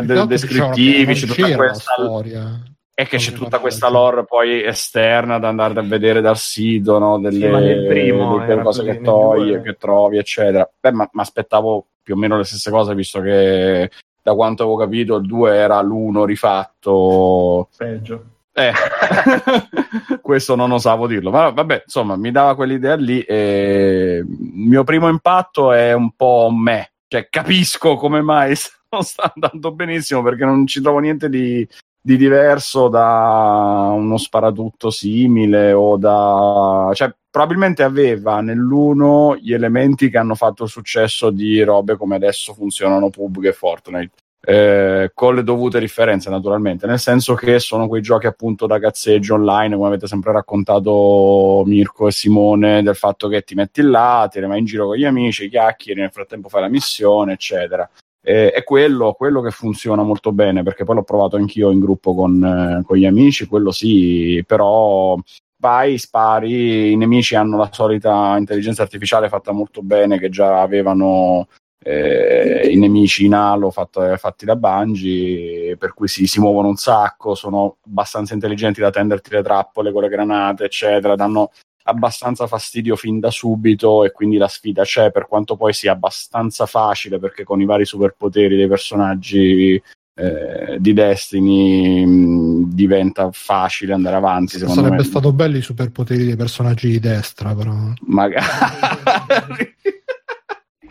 eh, 0.00 0.04
de- 0.04 0.26
descrittivi, 0.26 1.14
c'è 1.14 1.26
tutta 1.26 1.48
la 1.48 1.56
questa 1.56 1.92
storia. 1.92 2.62
e 2.92 3.06
che 3.06 3.16
c'è 3.18 3.32
tutta 3.32 3.58
questa 3.60 3.88
lore 3.88 4.24
poi 4.24 4.64
esterna 4.64 5.38
da 5.38 5.48
andare 5.48 5.78
a 5.78 5.82
vedere 5.82 6.20
dal 6.20 6.36
sito, 6.36 6.98
no? 6.98 7.20
delle, 7.20 7.48
nel 7.48 7.86
primo 7.86 8.44
delle 8.44 8.62
cose 8.62 8.82
che 8.84 9.00
togli, 9.00 9.60
che 9.62 9.76
trovi, 9.78 10.18
eccetera. 10.18 10.68
Beh, 10.80 10.92
ma 10.92 11.08
mi 11.12 11.20
aspettavo 11.20 11.86
più 12.02 12.14
o 12.14 12.16
meno 12.16 12.36
le 12.36 12.44
stesse 12.44 12.70
cose, 12.70 12.94
visto 12.94 13.20
che 13.20 13.90
da 14.22 14.34
quanto 14.34 14.62
avevo 14.62 14.76
capito 14.78 15.16
il 15.16 15.26
2 15.26 15.54
era 15.54 15.80
l'1 15.82 16.24
rifatto. 16.24 17.68
Peggio. 17.76 18.24
Eh, 18.56 18.72
questo 20.22 20.54
non 20.54 20.70
osavo 20.70 21.08
dirlo, 21.08 21.32
ma 21.32 21.50
vabbè, 21.50 21.82
insomma, 21.86 22.14
mi 22.14 22.30
dava 22.30 22.54
quell'idea 22.54 22.94
lì 22.94 23.20
e 23.22 24.22
il 24.24 24.66
mio 24.68 24.84
primo 24.84 25.08
impatto 25.08 25.72
è 25.72 25.92
un 25.92 26.12
po' 26.12 26.50
me, 26.56 26.92
cioè 27.08 27.26
capisco 27.28 27.96
come 27.96 28.22
mai 28.22 28.54
non 28.90 29.02
sta 29.02 29.32
andando 29.34 29.72
benissimo 29.72 30.22
perché 30.22 30.44
non 30.44 30.68
ci 30.68 30.80
trovo 30.80 31.00
niente 31.00 31.28
di, 31.28 31.66
di 32.00 32.16
diverso 32.16 32.86
da 32.86 33.90
uno 33.92 34.16
sparatutto 34.18 34.88
simile 34.90 35.72
o 35.72 35.96
da... 35.96 36.90
cioè 36.94 37.12
probabilmente 37.28 37.82
aveva 37.82 38.40
nell'uno 38.40 39.36
gli 39.36 39.52
elementi 39.52 40.10
che 40.10 40.18
hanno 40.18 40.36
fatto 40.36 40.62
il 40.62 40.70
successo 40.70 41.30
di 41.30 41.60
robe 41.62 41.96
come 41.96 42.14
adesso 42.14 42.54
funzionano 42.54 43.10
PUBG 43.10 43.46
e 43.46 43.52
Fortnite 43.52 44.12
eh, 44.46 45.10
con 45.14 45.34
le 45.34 45.42
dovute 45.42 45.80
differenze 45.80 46.28
naturalmente, 46.28 46.86
nel 46.86 46.98
senso 46.98 47.34
che 47.34 47.58
sono 47.58 47.88
quei 47.88 48.02
giochi 48.02 48.26
appunto 48.26 48.66
da 48.66 48.78
cazzeggio 48.78 49.34
online, 49.34 49.74
come 49.74 49.88
avete 49.88 50.06
sempre 50.06 50.32
raccontato 50.32 51.62
Mirko 51.66 52.08
e 52.08 52.12
Simone, 52.12 52.82
del 52.82 52.94
fatto 52.94 53.28
che 53.28 53.42
ti 53.42 53.54
metti 53.54 53.80
là, 53.80 54.28
ti 54.30 54.40
vai 54.40 54.58
in 54.58 54.66
giro 54.66 54.86
con 54.86 54.96
gli 54.96 55.04
amici, 55.04 55.48
chiacchieri, 55.48 56.00
nel 56.00 56.10
frattempo 56.12 56.48
fai 56.48 56.60
la 56.60 56.68
missione, 56.68 57.32
eccetera. 57.32 57.88
Eh, 58.22 58.50
è 58.52 58.62
quello, 58.64 59.12
quello 59.12 59.40
che 59.40 59.50
funziona 59.50 60.02
molto 60.02 60.32
bene, 60.32 60.62
perché 60.62 60.84
poi 60.84 60.96
l'ho 60.96 61.04
provato 61.04 61.36
anch'io 61.36 61.70
in 61.70 61.80
gruppo 61.80 62.14
con, 62.14 62.42
eh, 62.42 62.84
con 62.84 62.96
gli 62.96 63.06
amici, 63.06 63.46
quello 63.46 63.70
sì, 63.70 64.42
però 64.46 65.18
vai, 65.58 65.96
spari, 65.96 66.92
i 66.92 66.96
nemici 66.96 67.34
hanno 67.34 67.56
la 67.56 67.70
solita 67.72 68.36
intelligenza 68.36 68.82
artificiale 68.82 69.30
fatta 69.30 69.52
molto 69.52 69.82
bene, 69.82 70.18
che 70.18 70.28
già 70.28 70.60
avevano 70.60 71.46
eh, 71.82 72.68
i 72.70 72.76
nemici 72.76 73.26
in 73.26 73.34
Halo 73.34 73.70
fatto- 73.70 74.16
fatti 74.16 74.44
da 74.44 74.56
Bungie, 74.56 75.76
per 75.76 75.92
cui 75.94 76.08
si, 76.08 76.26
si 76.26 76.40
muovono 76.40 76.68
un 76.68 76.76
sacco, 76.76 77.34
sono 77.34 77.76
abbastanza 77.86 78.34
intelligenti 78.34 78.80
da 78.80 78.90
tenderti 78.90 79.30
le 79.30 79.42
trappole 79.42 79.92
con 79.92 80.02
le 80.02 80.08
granate, 80.08 80.64
eccetera, 80.64 81.14
danno 81.14 81.50
abbastanza 81.86 82.46
fastidio 82.46 82.96
fin 82.96 83.20
da 83.20 83.30
subito 83.30 84.04
e 84.04 84.12
quindi 84.12 84.38
la 84.38 84.48
sfida 84.48 84.84
c'è, 84.84 85.10
per 85.10 85.26
quanto 85.28 85.56
poi 85.56 85.74
sia 85.74 85.92
abbastanza 85.92 86.64
facile, 86.64 87.18
perché 87.18 87.44
con 87.44 87.60
i 87.60 87.66
vari 87.66 87.84
superpoteri 87.84 88.56
dei 88.56 88.68
personaggi 88.68 89.82
eh, 90.16 90.76
di 90.78 90.92
Destiny 90.92 92.06
mh, 92.06 92.72
diventa 92.72 93.28
facile 93.32 93.92
andare 93.92 94.16
avanti, 94.16 94.58
secondo 94.58 94.80
Sarebbe 94.80 95.02
me. 95.02 95.04
stato 95.04 95.32
bello 95.32 95.56
i 95.58 95.62
superpoteri 95.62 96.24
dei 96.24 96.36
personaggi 96.36 96.88
di 96.88 97.00
destra, 97.00 97.54
però. 97.54 97.74
magari. 98.06 98.46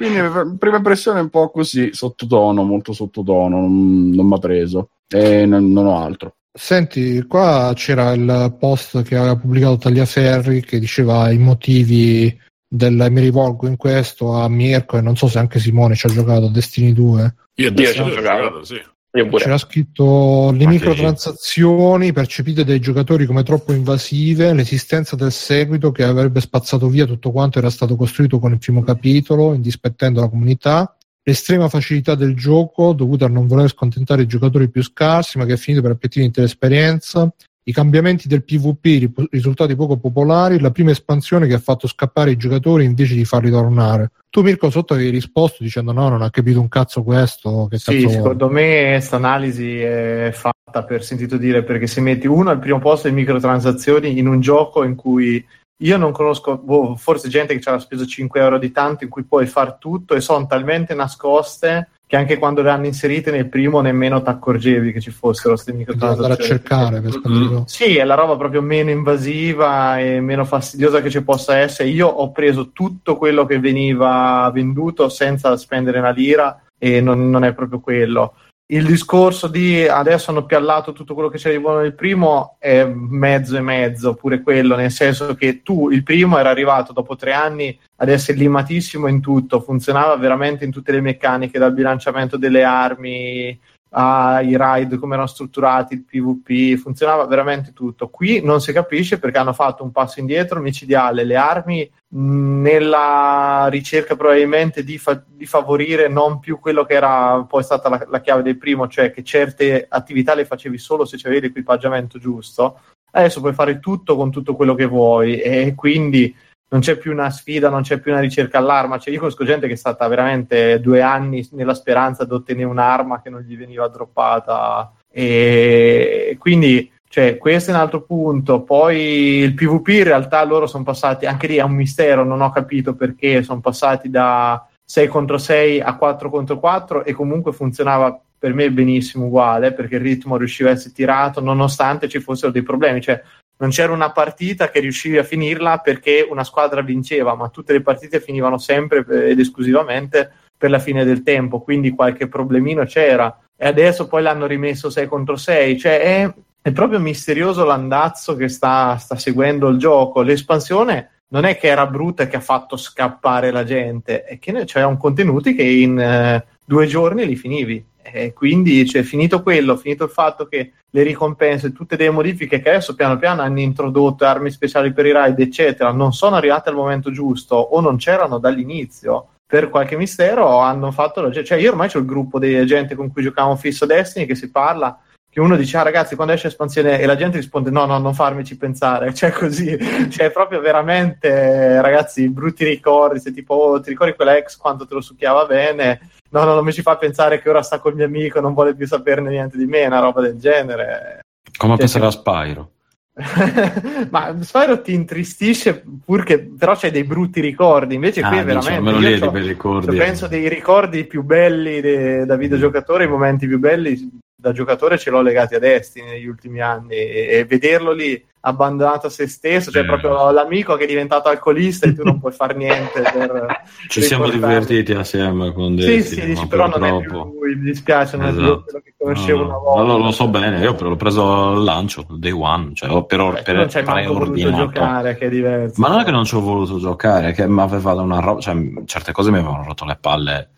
Quindi 0.07 0.57
prima 0.57 0.77
impressione 0.77 1.19
è 1.19 1.21
un 1.21 1.29
po' 1.29 1.49
così, 1.49 1.89
sottotono, 1.93 2.63
molto 2.63 2.93
sottotono, 2.93 3.61
non, 3.61 4.09
non 4.09 4.25
mi 4.27 4.33
ha 4.33 4.37
preso 4.37 4.89
e 5.07 5.45
non, 5.45 5.71
non 5.71 5.85
ho 5.85 5.97
altro. 5.97 6.35
Senti, 6.51 7.25
qua 7.25 7.71
c'era 7.75 8.11
il 8.11 8.55
post 8.59 9.01
che 9.03 9.15
aveva 9.15 9.35
pubblicato 9.35 9.77
Tagliaferri 9.77 10.61
che 10.61 10.77
diceva 10.79 11.31
i 11.31 11.37
motivi 11.37 12.37
del 12.67 13.07
mi 13.09 13.21
rivolgo 13.21 13.67
in 13.67 13.77
questo 13.77 14.33
a 14.33 14.49
Mirko 14.49 14.97
e 14.97 15.01
non 15.01 15.15
so 15.15 15.27
se 15.27 15.39
anche 15.39 15.59
Simone 15.59 15.95
ci 15.95 16.07
ha 16.07 16.09
giocato 16.09 16.45
a 16.45 16.51
Destiny 16.51 16.91
2. 16.91 17.35
Io 17.55 17.65
Io 17.65 17.69
adesso 17.69 17.93
ci 17.93 17.99
ho 18.01 18.05
ho 18.05 18.09
giocato. 18.09 18.43
giocato, 18.43 18.63
sì. 18.63 18.81
C'era 19.15 19.59
scritto 19.59 20.49
le 20.51 20.65
microtransazioni 20.65 22.11
percepite 22.11 22.65
dai 22.65 22.79
giocatori 22.79 23.27
come 23.27 23.43
troppo 23.43 23.71
invasive, 23.71 24.53
l'esistenza 24.53 25.15
del 25.15 25.31
seguito 25.31 25.91
che 25.91 26.03
avrebbe 26.03 26.41
spazzato 26.41 26.87
via 26.87 27.05
tutto 27.05 27.31
quanto 27.31 27.59
era 27.59 27.69
stato 27.69 27.95
costruito 27.95 28.39
con 28.39 28.53
il 28.53 28.57
primo 28.57 28.81
capitolo, 28.81 29.53
indispettendo 29.53 30.19
la 30.19 30.29
comunità, 30.29 30.97
l'estrema 31.21 31.69
facilità 31.69 32.15
del 32.15 32.35
gioco 32.35 32.93
dovuta 32.93 33.25
a 33.25 33.29
non 33.29 33.45
voler 33.45 33.69
scontentare 33.69 34.23
i 34.23 34.27
giocatori 34.27 34.67
più 34.67 34.81
scarsi, 34.81 35.37
ma 35.37 35.45
che 35.45 35.53
è 35.53 35.57
finito 35.57 35.83
per 35.83 35.91
appetire 35.91 36.23
l'intera 36.23 36.47
esperienza, 36.47 37.31
i 37.65 37.71
cambiamenti 37.71 38.27
del 38.27 38.43
PvP 38.43 39.27
risultati 39.31 39.75
poco 39.75 39.97
popolari, 39.97 40.59
la 40.59 40.71
prima 40.71 40.91
espansione 40.91 41.47
che 41.47 41.53
ha 41.53 41.59
fatto 41.59 41.87
scappare 41.87 42.31
i 42.31 42.37
giocatori 42.37 42.83
invece 42.83 43.15
di 43.15 43.25
farli 43.25 43.49
tornare. 43.49 44.11
Tu 44.29 44.41
Mirko 44.41 44.69
sotto 44.69 44.93
avevi 44.93 45.09
risposto 45.09 45.63
dicendo 45.63 45.91
no, 45.91 46.09
non 46.09 46.21
ha 46.21 46.29
capito 46.29 46.59
un 46.59 46.67
cazzo 46.67 47.03
questo, 47.03 47.67
che 47.69 47.77
Sì, 47.77 47.91
cazzo 47.91 47.99
vuole?" 47.99 48.13
secondo 48.13 48.49
me 48.49 48.89
questa 48.91 49.15
analisi 49.15 49.79
è 49.79 50.31
fatta 50.33 50.83
per 50.83 51.03
sentito 51.03 51.37
dire 51.37 51.63
perché 51.63 51.87
se 51.87 52.01
metti 52.01 52.27
uno 52.27 52.49
al 52.49 52.59
primo 52.59 52.79
posto 52.79 53.07
di 53.07 53.13
microtransazioni 53.13 54.17
in 54.17 54.27
un 54.27 54.41
gioco 54.41 54.83
in 54.83 54.95
cui 54.95 55.45
io 55.83 55.97
non 55.97 56.11
conosco, 56.11 56.57
boh, 56.57 56.95
forse 56.95 57.27
gente 57.29 57.53
che 57.53 57.61
ci 57.61 57.69
ha 57.69 57.77
speso 57.79 58.05
5 58.05 58.39
euro 58.39 58.57
di 58.57 58.71
tanto 58.71 59.03
in 59.03 59.09
cui 59.09 59.23
puoi 59.23 59.45
far 59.45 59.77
tutto 59.77 60.15
e 60.15 60.21
sono 60.21 60.45
talmente 60.45 60.93
nascoste 60.93 61.89
che 62.05 62.15
anche 62.15 62.37
quando 62.37 62.61
le 62.61 62.69
hanno 62.69 62.85
inserite 62.85 63.31
nel 63.31 63.49
primo 63.49 63.81
nemmeno 63.81 64.21
ti 64.21 64.29
accorgevi 64.29 64.91
che 64.91 65.01
ci 65.01 65.09
fossero 65.09 65.53
queste 65.53 65.73
microtransazioni. 65.73 66.31
andare 66.31 66.43
a 66.43 66.45
cercare 66.45 67.01
per 67.01 67.11
spendere 67.11 67.63
Sì, 67.65 67.97
è 67.97 68.03
la 68.03 68.15
roba 68.15 68.35
proprio 68.35 68.61
meno 68.61 68.91
invasiva 68.91 69.99
e 69.99 70.19
meno 70.19 70.45
fastidiosa 70.45 71.01
che 71.01 71.09
ci 71.09 71.23
possa 71.23 71.57
essere. 71.57 71.89
Io 71.89 72.07
ho 72.07 72.31
preso 72.31 72.71
tutto 72.71 73.17
quello 73.17 73.45
che 73.45 73.59
veniva 73.59 74.49
venduto 74.53 75.09
senza 75.09 75.55
spendere 75.57 75.99
una 75.99 76.11
lira 76.11 76.61
e 76.77 77.01
non, 77.01 77.29
non 77.29 77.43
è 77.43 77.53
proprio 77.53 77.79
quello. 77.79 78.35
Il 78.73 78.87
discorso 78.87 79.47
di 79.47 79.87
adesso 79.87 80.31
hanno 80.31 80.47
piallato 80.47 80.93
tutto 80.93 81.13
quello 81.13 81.29
che 81.29 81.37
c'era 81.37 81.53
di 81.53 81.61
buono 81.61 81.81
nel 81.81 81.93
primo 81.93 82.55
è 82.57 82.83
mezzo 82.83 83.55
e 83.55 83.61
mezzo, 83.61 84.15
pure 84.15 84.41
quello, 84.41 84.75
nel 84.75 84.89
senso 84.89 85.35
che 85.35 85.61
tu, 85.61 85.91
il 85.91 86.01
primo, 86.01 86.39
era 86.39 86.49
arrivato 86.49 86.91
dopo 86.91 87.15
tre 87.15 87.33
anni 87.33 87.77
ad 87.97 88.09
essere 88.09 88.39
limatissimo 88.39 89.05
in 89.05 89.21
tutto, 89.21 89.61
funzionava 89.61 90.15
veramente 90.15 90.65
in 90.65 90.71
tutte 90.71 90.91
le 90.91 91.01
meccaniche, 91.01 91.59
dal 91.59 91.71
bilanciamento 91.71 92.35
delle 92.35 92.63
armi 92.63 93.59
ai 93.95 94.55
raid, 94.57 94.97
come 94.97 95.13
erano 95.13 95.27
strutturati, 95.27 95.93
il 95.93 96.03
PvP, 96.03 96.79
funzionava 96.79 97.25
veramente 97.25 97.73
tutto. 97.73 98.09
Qui 98.09 98.41
non 98.43 98.59
si 98.59 98.73
capisce 98.73 99.19
perché 99.19 99.37
hanno 99.37 99.53
fatto 99.53 99.83
un 99.83 99.91
passo 99.91 100.19
indietro 100.19 100.59
micidiale, 100.59 101.23
le 101.23 101.35
armi 101.35 101.91
nella 102.15 103.67
ricerca 103.69 104.15
probabilmente 104.15 104.83
di, 104.83 104.97
fa- 104.97 105.23
di 105.25 105.45
favorire 105.45 106.07
non 106.07 106.39
più 106.39 106.59
quello 106.59 106.85
che 106.85 106.93
era 106.93 107.43
poi 107.43 107.63
stata 107.63 107.89
la, 107.89 108.05
la 108.09 108.21
chiave 108.21 108.41
del 108.41 108.57
primo, 108.57 108.87
cioè 108.87 109.11
che 109.11 109.23
certe 109.23 109.85
attività 109.87 110.33
le 110.33 110.45
facevi 110.45 110.77
solo 110.77 111.05
se 111.05 111.17
c'avevi 111.17 111.47
l'equipaggiamento 111.47 112.17
giusto. 112.17 112.79
Adesso 113.11 113.41
puoi 113.41 113.53
fare 113.53 113.79
tutto 113.79 114.15
con 114.15 114.31
tutto 114.31 114.55
quello 114.55 114.73
che 114.73 114.85
vuoi 114.85 115.39
e 115.39 115.73
quindi 115.75 116.35
non 116.73 116.81
c'è 116.81 116.97
più 116.97 117.11
una 117.11 117.29
sfida, 117.29 117.69
non 117.69 117.83
c'è 117.83 117.99
più 117.99 118.11
una 118.11 118.19
ricerca 118.19 118.57
all'arma. 118.57 118.97
Cioè, 118.97 119.13
io 119.13 119.19
conosco 119.19 119.45
gente 119.45 119.67
che 119.67 119.73
è 119.73 119.77
stata 119.77 120.07
veramente 120.07 120.79
due 120.79 121.01
anni 121.01 121.47
nella 121.51 121.75
speranza 121.75 122.25
di 122.25 122.33
ottenere 122.33 122.65
un'arma 122.65 123.21
che 123.21 123.29
non 123.29 123.41
gli 123.41 123.55
veniva 123.55 123.87
droppata. 123.87 124.91
E 125.07 126.35
quindi, 126.39 126.91
cioè, 127.07 127.37
questo 127.37 127.69
è 127.69 127.75
un 127.75 127.79
altro 127.79 128.01
punto. 128.01 128.63
Poi 128.63 128.97
il 128.97 129.53
PvP 129.53 129.87
in 129.89 130.03
realtà 130.03 130.43
loro 130.43 130.65
sono 130.65 130.83
passati, 130.83 131.27
anche 131.27 131.45
lì 131.45 131.57
è 131.57 131.61
un 131.61 131.73
mistero, 131.73 132.23
non 132.23 132.41
ho 132.41 132.51
capito 132.51 132.95
perché 132.95 133.43
sono 133.43 133.59
passati 133.59 134.09
da 134.09 134.67
6 134.83 135.07
contro 135.07 135.37
6 135.37 135.79
a 135.79 135.95
4 135.95 136.29
contro 136.31 136.57
4 136.57 137.05
e 137.05 137.13
comunque 137.13 137.53
funzionava 137.53 138.19
per 138.35 138.55
me 138.55 138.71
benissimo 138.71 139.27
uguale, 139.27 139.73
perché 139.73 139.95
il 139.95 140.01
ritmo 140.01 140.37
riusciva 140.37 140.69
a 140.69 140.73
essere 140.73 140.93
tirato 140.93 141.39
nonostante 141.39 142.09
ci 142.09 142.19
fossero 142.19 142.51
dei 142.51 142.63
problemi. 142.63 142.99
Cioè, 142.99 143.21
non 143.63 143.71
c'era 143.71 143.93
una 143.93 144.11
partita 144.11 144.69
che 144.69 144.81
riuscivi 144.81 145.17
a 145.17 145.23
finirla 145.23 145.77
perché 145.77 146.27
una 146.29 146.43
squadra 146.43 146.81
vinceva, 146.81 147.33
ma 147.33 147.47
tutte 147.47 147.71
le 147.71 147.81
partite 147.81 148.19
finivano 148.19 148.57
sempre 148.57 149.05
ed 149.29 149.39
esclusivamente 149.39 150.29
per 150.57 150.69
la 150.69 150.79
fine 150.79 151.05
del 151.05 151.23
tempo, 151.23 151.61
quindi 151.61 151.91
qualche 151.91 152.27
problemino 152.27 152.83
c'era. 152.83 153.39
E 153.55 153.65
adesso 153.65 154.07
poi 154.07 154.21
l'hanno 154.21 154.47
rimesso 154.47 154.89
6 154.89 155.07
contro 155.07 155.37
6, 155.37 155.79
cioè 155.79 156.01
è, 156.01 156.33
è 156.61 156.71
proprio 156.73 156.99
misterioso 156.99 157.63
l'andazzo 157.63 158.35
che 158.35 158.49
sta, 158.49 158.97
sta 158.97 159.15
seguendo 159.15 159.69
il 159.69 159.77
gioco. 159.77 160.23
L'espansione 160.23 161.21
non 161.29 161.45
è 161.45 161.57
che 161.57 161.67
era 161.67 161.87
brutta 161.87 162.23
e 162.23 162.27
che 162.27 162.35
ha 162.35 162.41
fatto 162.41 162.75
scappare 162.75 163.49
la 163.51 163.63
gente, 163.63 164.25
è 164.25 164.39
che 164.39 164.65
c'erano 164.65 164.97
contenuti 164.97 165.55
che 165.55 165.63
in 165.63 165.97
eh, 165.97 166.45
due 166.65 166.85
giorni 166.85 167.25
li 167.25 167.37
finivi. 167.37 167.81
E 168.03 168.33
quindi, 168.33 168.85
cioè, 168.85 169.01
finito 169.01 169.41
quello, 169.41 169.77
finito 169.77 170.03
il 170.03 170.09
fatto 170.09 170.45
che 170.45 170.73
le 170.89 171.03
ricompense, 171.03 171.71
tutte 171.71 171.95
le 171.95 172.09
modifiche 172.09 172.61
che 172.61 172.69
adesso 172.69 172.95
piano 172.95 173.17
piano 173.17 173.41
hanno 173.41 173.59
introdotto, 173.59 174.25
armi 174.25 174.51
speciali 174.51 174.91
per 174.91 175.05
i 175.05 175.11
raid, 175.11 175.39
eccetera, 175.39 175.91
non 175.91 176.13
sono 176.13 176.35
arrivate 176.35 176.69
al 176.69 176.75
momento 176.75 177.11
giusto 177.11 177.55
o 177.55 177.79
non 177.79 177.97
c'erano 177.97 178.37
dall'inizio. 178.37 179.29
Per 179.45 179.69
qualche 179.69 179.95
mistero 179.95 180.59
hanno 180.59 180.91
fatto 180.91 181.31
cioè 181.31 181.59
io 181.59 181.69
ormai 181.69 181.89
ho 181.93 181.99
il 181.99 182.05
gruppo 182.05 182.39
di 182.39 182.65
gente 182.65 182.95
con 182.95 183.11
cui 183.11 183.21
giocavamo 183.21 183.55
fisso 183.55 183.85
Destiny 183.85 184.25
che 184.25 184.35
si 184.35 184.49
parla 184.49 184.99
che 185.33 185.39
uno 185.39 185.55
dice 185.55 185.77
ah 185.77 185.81
ragazzi 185.81 186.15
quando 186.15 186.33
esce 186.33 186.45
espansione 186.45 186.99
e 186.99 187.07
la 187.07 187.15
gente 187.15 187.37
risponde 187.37 187.71
no 187.71 187.85
no 187.85 187.97
non 187.97 188.13
farmici 188.13 188.55
pensare 188.55 189.11
cioè 189.15 189.31
così 189.31 189.75
cioè 190.11 190.29
proprio 190.29 190.61
veramente 190.61 191.81
ragazzi 191.81 192.29
brutti 192.29 192.63
ricordi 192.63 193.19
se 193.19 193.33
tipo 193.33 193.55
oh, 193.55 193.81
ti 193.81 193.89
ricordi 193.89 194.13
quella 194.13 194.37
ex 194.37 194.57
quando 194.57 194.85
te 194.85 194.93
lo 194.93 195.01
succhiava 195.01 195.45
bene? 195.45 196.11
No 196.29 196.43
no 196.43 196.53
non 196.53 196.63
mi 196.63 196.71
ci 196.71 196.83
fa 196.83 196.97
pensare 196.97 197.41
che 197.41 197.49
ora 197.49 197.63
sta 197.63 197.79
col 197.79 197.95
mio 197.95 198.05
amico 198.05 198.39
non 198.39 198.53
vuole 198.53 198.75
più 198.75 198.85
saperne 198.85 199.29
niente 199.29 199.57
di 199.57 199.65
me 199.65 199.85
una 199.87 199.99
roba 199.99 200.21
del 200.21 200.37
genere. 200.37 201.21
Come 201.57 201.77
cioè, 201.77 201.79
pensare 201.79 202.05
a 202.05 202.11
Spyro. 202.11 202.71
Ma 204.09 204.35
Spyro 204.39 204.81
ti 204.81 204.93
intristisce 204.93 205.83
pur 206.03 206.23
che 206.23 206.39
però 206.39 206.75
c'hai 206.75 206.91
dei 206.91 207.03
brutti 207.03 207.41
ricordi 207.41 207.95
invece 207.95 208.21
qui 208.21 208.37
è 208.37 208.43
veramente 208.43 208.81
diciamo, 208.81 209.39
io 209.39 209.45
ricordi, 209.45 209.97
penso 209.97 210.27
dei 210.27 210.47
ricordi 210.49 211.05
più 211.05 211.23
belli 211.23 211.79
de, 211.79 212.25
da 212.25 212.35
videogiocatore 212.35 213.03
i 213.03 213.07
momenti 213.07 213.45
più 213.45 213.59
belli 213.59 214.21
da 214.43 214.51
giocatore 214.51 214.97
ce 214.97 215.09
l'ho 215.09 215.21
legati 215.21 215.55
a 215.55 215.59
Destiny 215.59 216.05
negli 216.05 216.27
ultimi 216.27 216.59
anni 216.59 216.95
e, 216.95 217.27
e 217.29 217.45
vederlo 217.45 217.93
lì 217.93 218.21
abbandonato 218.45 219.07
a 219.07 219.09
se 219.09 219.25
stesso, 219.27 219.71
cioè 219.71 219.83
eh. 219.83 219.85
proprio 219.85 220.31
l'amico 220.31 220.75
che 220.75 220.83
è 220.83 220.87
diventato 220.87 221.29
alcolista 221.29 221.87
e 221.87 221.93
tu 221.93 222.03
non 222.03 222.19
puoi 222.19 222.33
fare 222.33 222.53
niente. 222.55 222.99
Per, 223.01 223.61
Ci 223.87 224.01
siamo 224.01 224.27
divertiti 224.27 224.91
assieme 224.91 225.53
con 225.53 225.75
Destiny. 225.75 226.01
Sì, 226.01 226.15
sì, 226.15 226.25
dici, 226.25 226.47
però 226.47 226.67
non 226.67 226.83
è 226.83 227.05
più 227.05 227.23
lui, 227.23 227.55
mi 227.55 227.63
dispiace, 227.63 228.17
non 228.17 228.27
esatto. 228.27 228.59
è 228.59 228.63
quello 228.63 228.81
che 228.83 228.93
conoscevo 228.97 229.39
no, 229.39 229.45
una 229.45 229.57
volta. 229.57 229.83
No, 229.83 229.97
lo 229.97 230.11
so 230.11 230.27
bene, 230.27 230.59
io 230.59 230.75
l'ho 230.77 230.95
preso 230.97 231.51
al 231.51 231.63
lancio, 231.63 232.05
day 232.09 232.31
one, 232.31 232.71
cioè 232.73 233.05
per, 233.05 233.31
Beh, 233.31 233.41
per 233.43 233.55
non 233.55 233.67
c'hai 233.69 234.05
voluto 234.07 234.51
giocare, 234.51 235.15
che 235.15 235.27
è 235.27 235.29
diverso. 235.29 235.79
Ma 235.79 235.87
non 235.87 236.01
è 236.01 236.03
che 236.03 236.11
non 236.11 236.25
ci 236.25 236.35
ho 236.35 236.41
voluto 236.41 236.79
giocare, 236.79 237.31
che 237.31 237.47
mi 237.47 237.61
aveva 237.61 237.93
una 237.93 238.19
roba, 238.19 238.41
cioè 238.41 238.55
certe 238.83 239.13
cose 239.13 239.31
mi 239.31 239.37
avevano 239.37 239.63
rotto 239.63 239.85
le 239.85 239.97
palle 240.01 240.49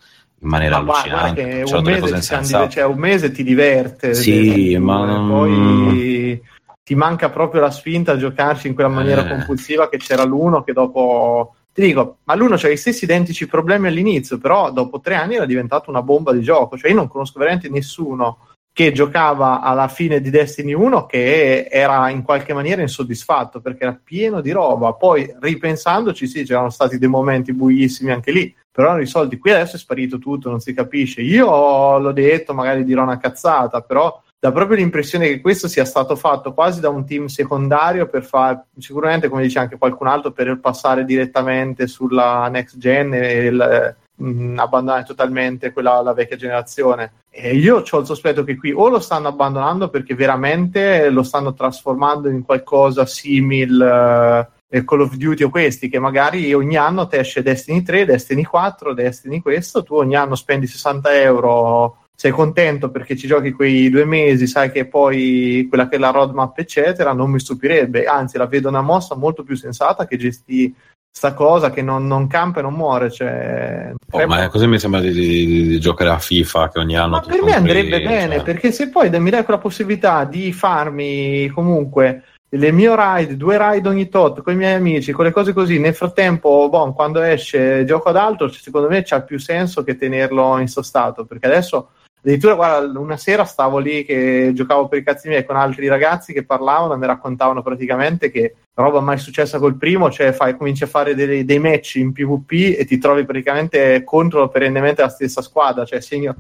in 0.45 0.51
maniera 0.51 0.79
ma 0.79 0.93
allucinante. 0.93 1.63
un, 1.65 1.83
mese 1.83 2.69
cioè, 2.69 2.85
un 2.85 2.97
mese 2.97 3.31
ti 3.31 3.43
diverte. 3.43 4.13
Sì, 4.13 4.77
ma 4.77 5.25
poi 5.27 6.41
ti 6.83 6.95
manca 6.95 7.29
proprio 7.29 7.61
la 7.61 7.71
spinta 7.71 8.13
a 8.13 8.17
giocarci 8.17 8.67
in 8.67 8.75
quella 8.75 8.89
maniera 8.89 9.25
eh. 9.25 9.29
compulsiva 9.29 9.89
che 9.89 9.97
c'era 9.97 10.23
l'uno 10.23 10.63
che 10.63 10.71
dopo 10.71 11.55
ti 11.73 11.81
dico, 11.81 12.19
ma 12.23 12.35
l'uno 12.35 12.55
c'ha 12.55 12.69
gli 12.69 12.77
stessi 12.77 13.03
identici 13.03 13.47
problemi 13.47 13.87
all'inizio, 13.87 14.37
però 14.37 14.71
dopo 14.71 15.01
tre 15.01 15.15
anni 15.15 15.35
era 15.35 15.45
diventato 15.45 15.89
una 15.89 16.01
bomba 16.01 16.31
di 16.31 16.41
gioco. 16.41 16.77
Cioè, 16.77 16.91
io 16.91 16.95
non 16.95 17.09
conosco 17.09 17.39
veramente 17.39 17.67
nessuno 17.67 18.37
che 18.71 18.91
giocava 18.91 19.61
alla 19.61 19.87
fine 19.87 20.21
di 20.21 20.29
Destiny 20.29 20.73
1 20.73 21.05
che 21.05 21.67
era 21.69 22.09
in 22.09 22.23
qualche 22.23 22.53
maniera 22.53 22.81
insoddisfatto 22.81 23.61
perché 23.61 23.83
era 23.83 23.99
pieno 24.01 24.39
di 24.41 24.51
roba. 24.51 24.93
Poi 24.93 25.35
ripensandoci, 25.39 26.27
sì, 26.27 26.43
c'erano 26.43 26.69
stati 26.69 26.97
dei 26.97 27.09
momenti 27.09 27.51
buissimi 27.51 28.11
anche 28.11 28.31
lì, 28.31 28.55
però 28.75 28.89
hanno 28.89 28.99
risolti. 28.99 29.37
Qui 29.37 29.51
adesso 29.51 29.77
è 29.77 29.79
sparito 29.79 30.19
tutto, 30.19 30.49
non 30.49 30.59
si 30.59 30.73
capisce. 30.73 31.21
Io 31.21 31.97
l'ho 31.97 32.11
detto, 32.11 32.53
magari 32.53 32.83
dirò 32.83 33.03
una 33.03 33.17
cazzata, 33.17 33.79
però 33.79 34.21
dà 34.37 34.51
proprio 34.51 34.75
l'impressione 34.75 35.29
che 35.29 35.39
questo 35.39 35.69
sia 35.69 35.85
stato 35.85 36.17
fatto 36.17 36.53
quasi 36.53 36.81
da 36.81 36.89
un 36.89 37.05
team 37.05 37.27
secondario 37.27 38.07
per 38.07 38.25
fare, 38.25 38.65
sicuramente 38.77 39.29
come 39.29 39.43
dice 39.43 39.59
anche 39.59 39.77
qualcun 39.77 40.07
altro, 40.07 40.33
per 40.33 40.59
passare 40.59 41.05
direttamente 41.05 41.87
sulla 41.87 42.49
next 42.49 42.77
gen 42.77 43.13
e 43.13 43.45
il, 43.45 43.95
mh, 44.13 44.29
mm, 44.29 44.59
abbandonare 44.59 45.05
totalmente 45.05 45.71
quella 45.71 46.01
la 46.01 46.13
vecchia 46.13 46.35
generazione. 46.35 47.13
E 47.29 47.55
io 47.55 47.81
ho 47.89 47.99
il 47.99 48.05
sospetto 48.05 48.43
che 48.43 48.57
qui 48.57 48.73
o 48.73 48.89
lo 48.89 48.99
stanno 48.99 49.29
abbandonando 49.29 49.87
perché 49.87 50.15
veramente 50.15 51.09
lo 51.09 51.23
stanno 51.23 51.53
trasformando 51.53 52.27
in 52.27 52.43
qualcosa 52.43 53.05
simile. 53.05 54.49
Uh, 54.67 54.83
Call 54.83 55.01
of 55.01 55.15
Duty 55.15 55.43
o 55.43 55.49
questi 55.49 55.89
che 55.89 55.99
magari 55.99 56.53
ogni 56.53 56.75
anno 56.75 57.07
ti 57.07 57.17
esce 57.17 57.43
Destiny 57.43 57.83
3, 57.83 58.05
Destiny 58.05 58.43
4, 58.43 58.93
Destiny 58.93 59.41
questo, 59.41 59.83
tu 59.83 59.95
ogni 59.95 60.15
anno 60.15 60.35
spendi 60.35 60.65
60 60.67 61.21
euro, 61.21 61.97
sei 62.15 62.31
contento 62.31 62.89
perché 62.89 63.15
ci 63.15 63.27
giochi 63.27 63.51
quei 63.51 63.89
due 63.89 64.05
mesi, 64.05 64.47
sai 64.47 64.71
che 64.71 64.87
poi 64.87 65.65
quella 65.67 65.87
che 65.87 65.97
è 65.97 65.99
la 65.99 66.09
roadmap 66.09 66.57
eccetera, 66.57 67.13
non 67.13 67.29
mi 67.29 67.39
stupirebbe, 67.39 68.05
anzi 68.05 68.37
la 68.37 68.47
vedo 68.47 68.69
una 68.69 68.81
mossa 68.81 69.15
molto 69.15 69.43
più 69.43 69.55
sensata 69.55 70.07
che 70.07 70.17
gesti 70.17 70.73
sta 71.15 71.33
cosa 71.33 71.69
che 71.71 71.81
non, 71.81 72.07
non 72.07 72.27
campa 72.27 72.59
e 72.59 72.63
non 72.63 72.73
muore. 72.73 73.09
Cioè, 73.09 73.93
oh, 74.11 74.27
ma 74.27 74.49
così 74.49 74.67
mi 74.67 74.77
sembra 74.77 74.99
di, 74.99 75.11
di, 75.13 75.67
di, 75.67 75.79
giocare 75.79 76.09
a 76.09 76.19
FIFA 76.19 76.69
che 76.69 76.79
ogni 76.79 76.97
anno. 76.97 77.11
Ma 77.11 77.19
per 77.21 77.41
me 77.41 77.53
andrebbe 77.53 78.01
bene 78.01 78.35
cioè... 78.35 78.43
perché 78.43 78.71
se 78.73 78.89
poi 78.89 79.09
mi 79.19 79.29
dai 79.29 79.45
quella 79.45 79.59
possibilità 79.59 80.25
di 80.25 80.51
farmi 80.51 81.47
comunque 81.53 82.23
le 82.49 82.71
mie 82.71 82.95
ride, 82.95 83.37
due 83.37 83.57
ride 83.57 83.87
ogni 83.89 84.09
tot 84.09 84.41
con 84.41 84.53
i 84.53 84.57
miei 84.57 84.75
amici, 84.75 85.11
con 85.11 85.25
le 85.25 85.31
cose 85.31 85.53
così. 85.53 85.79
Nel 85.79 85.95
frattempo, 85.95 86.69
bon, 86.69 86.93
quando 86.93 87.21
esce 87.21 87.85
gioco 87.85 88.09
ad 88.09 88.17
altro, 88.17 88.49
secondo 88.49 88.87
me 88.87 89.03
c'ha 89.03 89.21
più 89.21 89.39
senso 89.39 89.83
che 89.83 89.97
tenerlo 89.97 90.57
in 90.59 90.67
sostato 90.67 91.25
perché 91.25 91.47
adesso. 91.47 91.89
Addirittura, 92.25 92.55
guarda, 92.55 92.99
una 92.99 93.17
sera 93.17 93.45
stavo 93.45 93.77
lì 93.77 94.03
che 94.03 94.49
giocavo 94.55 94.87
per 94.87 94.97
i 94.97 95.03
cazzi 95.03 95.27
miei 95.27 95.45
con 95.45 95.57
altri 95.57 95.87
ragazzi 95.87 96.33
che 96.33 96.43
parlavano 96.43 96.95
e 96.95 96.97
mi 96.97 97.05
raccontavano 97.05 97.61
praticamente 97.61 98.31
che 98.31 98.55
roba 98.73 98.99
mai 98.99 99.19
successa 99.19 99.59
col 99.59 99.77
primo, 99.77 100.09
cioè 100.09 100.31
fai, 100.31 100.57
cominci 100.57 100.85
a 100.85 100.87
fare 100.87 101.13
dei, 101.13 101.45
dei, 101.45 101.59
match 101.59 101.97
in 101.97 102.13
PvP 102.13 102.79
e 102.79 102.85
ti 102.85 102.97
trovi 102.97 103.25
praticamente 103.25 104.03
contro 104.03 104.49
perennemente 104.49 105.03
la 105.03 105.09
stessa 105.09 105.43
squadra, 105.43 105.85
cioè 105.85 106.01
segno, 106.01 106.35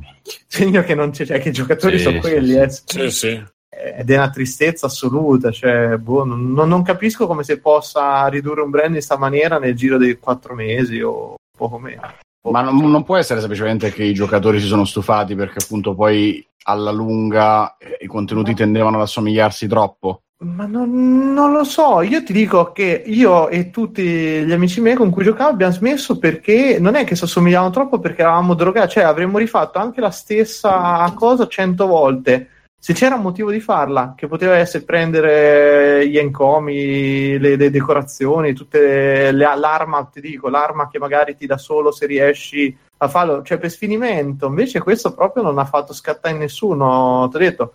segno 0.47 0.81
che 0.81 0.95
non 0.95 1.11
c'è, 1.11 1.23
cioè 1.23 1.39
che 1.39 1.49
i 1.49 1.53
giocatori 1.53 1.99
sì, 1.99 2.03
sono 2.03 2.19
quelli. 2.19 2.55
Eh. 2.55 2.69
sì, 2.69 3.11
sì 3.11 3.53
ed 3.97 4.09
è 4.09 4.15
una 4.15 4.29
tristezza 4.29 4.85
assoluta. 4.85 5.51
Cioè, 5.51 5.97
boh, 5.97 6.23
non, 6.23 6.51
non, 6.51 6.83
capisco 6.83 7.27
come 7.27 7.43
si 7.43 7.59
possa 7.59 8.25
ridurre 8.27 8.61
un 8.61 8.69
brand 8.69 8.87
in 8.87 8.93
questa 8.93 9.17
maniera 9.17 9.59
nel 9.59 9.75
giro 9.75 9.97
dei 9.97 10.17
quattro 10.17 10.55
mesi 10.55 11.01
o 11.01 11.35
poco 11.55 11.77
meno. 11.77 12.01
Ma 12.49 12.61
non, 12.61 12.77
non, 12.77 13.03
può 13.03 13.17
essere 13.17 13.39
semplicemente 13.39 13.91
che 13.91 14.03
i 14.03 14.13
giocatori 14.13 14.59
si 14.59 14.67
sono 14.67 14.85
stufati 14.85 15.35
perché 15.35 15.63
appunto 15.63 15.95
poi 15.95 16.45
alla 16.67 16.91
lunga 16.91 17.75
eh, 17.77 17.97
i 18.01 18.07
contenuti 18.07 18.53
tendevano 18.53 18.97
ad 18.97 19.03
assomigliarsi 19.03 19.67
troppo. 19.67 20.21
Ma 20.37 20.65
non, 20.65 21.33
non, 21.33 21.53
lo 21.53 21.63
so, 21.63 22.01
io 22.01 22.21
ti 22.23 22.33
dico 22.33 22.71
che 22.71 23.03
io 23.05 23.47
e 23.47 23.71
tutti 23.71 24.03
gli 24.03 24.51
amici 24.51 24.81
miei 24.81 24.95
con 24.95 25.09
cui 25.09 25.23
giocavo 25.23 25.49
abbiamo 25.49 25.71
smesso 25.71 26.19
perché 26.19 26.77
non 26.77 26.95
è 26.95 27.05
che 27.05 27.15
si 27.15 27.23
assomigliavano 27.23 27.71
troppo 27.71 27.99
perché 27.99 28.21
eravamo 28.21 28.53
drogati, 28.53 28.91
cioè 28.91 29.03
avremmo 29.05 29.37
rifatto 29.37 29.79
anche 29.79 30.01
la 30.01 30.11
stessa 30.11 31.11
cosa 31.15 31.47
cento 31.47 31.87
volte 31.87 32.49
se 32.85 32.93
c'era 32.93 33.15
un 33.15 33.23
motivo 33.23 33.49
di 33.49 33.59
farla, 33.59 34.13
che 34.15 34.27
poteva 34.27 34.57
essere 34.57 34.83
prendere 34.83 36.07
gli 36.07 36.19
encomi, 36.19 37.35
le, 37.39 37.55
le 37.55 37.71
decorazioni, 37.71 38.53
tutte 38.53 39.31
le, 39.31 39.57
l'arma, 39.57 40.07
ti 40.13 40.21
dico, 40.21 40.49
l'arma 40.49 40.87
che 40.87 40.99
magari 40.99 41.35
ti 41.35 41.47
dà 41.47 41.57
solo 41.57 41.91
se 41.91 42.05
riesci 42.05 42.77
a 42.97 43.07
farlo, 43.07 43.41
cioè 43.41 43.57
per 43.57 43.71
sfinimento, 43.71 44.45
invece 44.45 44.81
questo 44.81 45.15
proprio 45.15 45.41
non 45.41 45.57
ha 45.57 45.65
fatto 45.65 45.93
scattare 45.93 46.37
nessuno, 46.37 47.27
ti 47.31 47.37
ho 47.37 47.39
detto, 47.39 47.73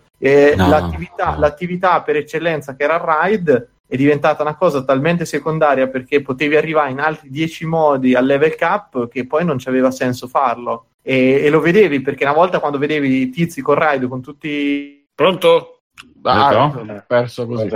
no, 0.54 0.68
l'attività, 0.68 1.36
l'attività 1.36 2.02
per 2.02 2.14
eccellenza 2.14 2.76
che 2.76 2.84
era 2.84 2.94
il 2.94 3.00
ride 3.00 3.68
è 3.88 3.96
diventata 3.96 4.42
una 4.42 4.54
cosa 4.54 4.84
talmente 4.84 5.24
secondaria 5.24 5.88
perché 5.88 6.22
potevi 6.22 6.54
arrivare 6.54 6.92
in 6.92 7.00
altri 7.00 7.30
dieci 7.30 7.66
modi 7.66 8.14
al 8.14 8.26
level 8.26 8.54
cap 8.54 9.08
che 9.08 9.26
poi 9.26 9.44
non 9.44 9.56
c'aveva 9.58 9.90
senso 9.90 10.28
farlo. 10.28 10.84
E, 11.02 11.40
e, 11.42 11.50
lo 11.50 11.60
vedevi 11.60 12.00
perché 12.00 12.22
una 12.24 12.34
volta 12.34 12.60
quando 12.60 12.78
vedevi 12.78 13.22
i 13.22 13.30
tizi 13.30 13.62
con 13.62 13.74
ride 13.74 14.06
con 14.06 14.20
tutti 14.20 14.99
Pronto? 15.20 15.82
Ah, 16.22 16.64
ho 16.64 17.04
perso 17.06 17.46
così. 17.46 17.68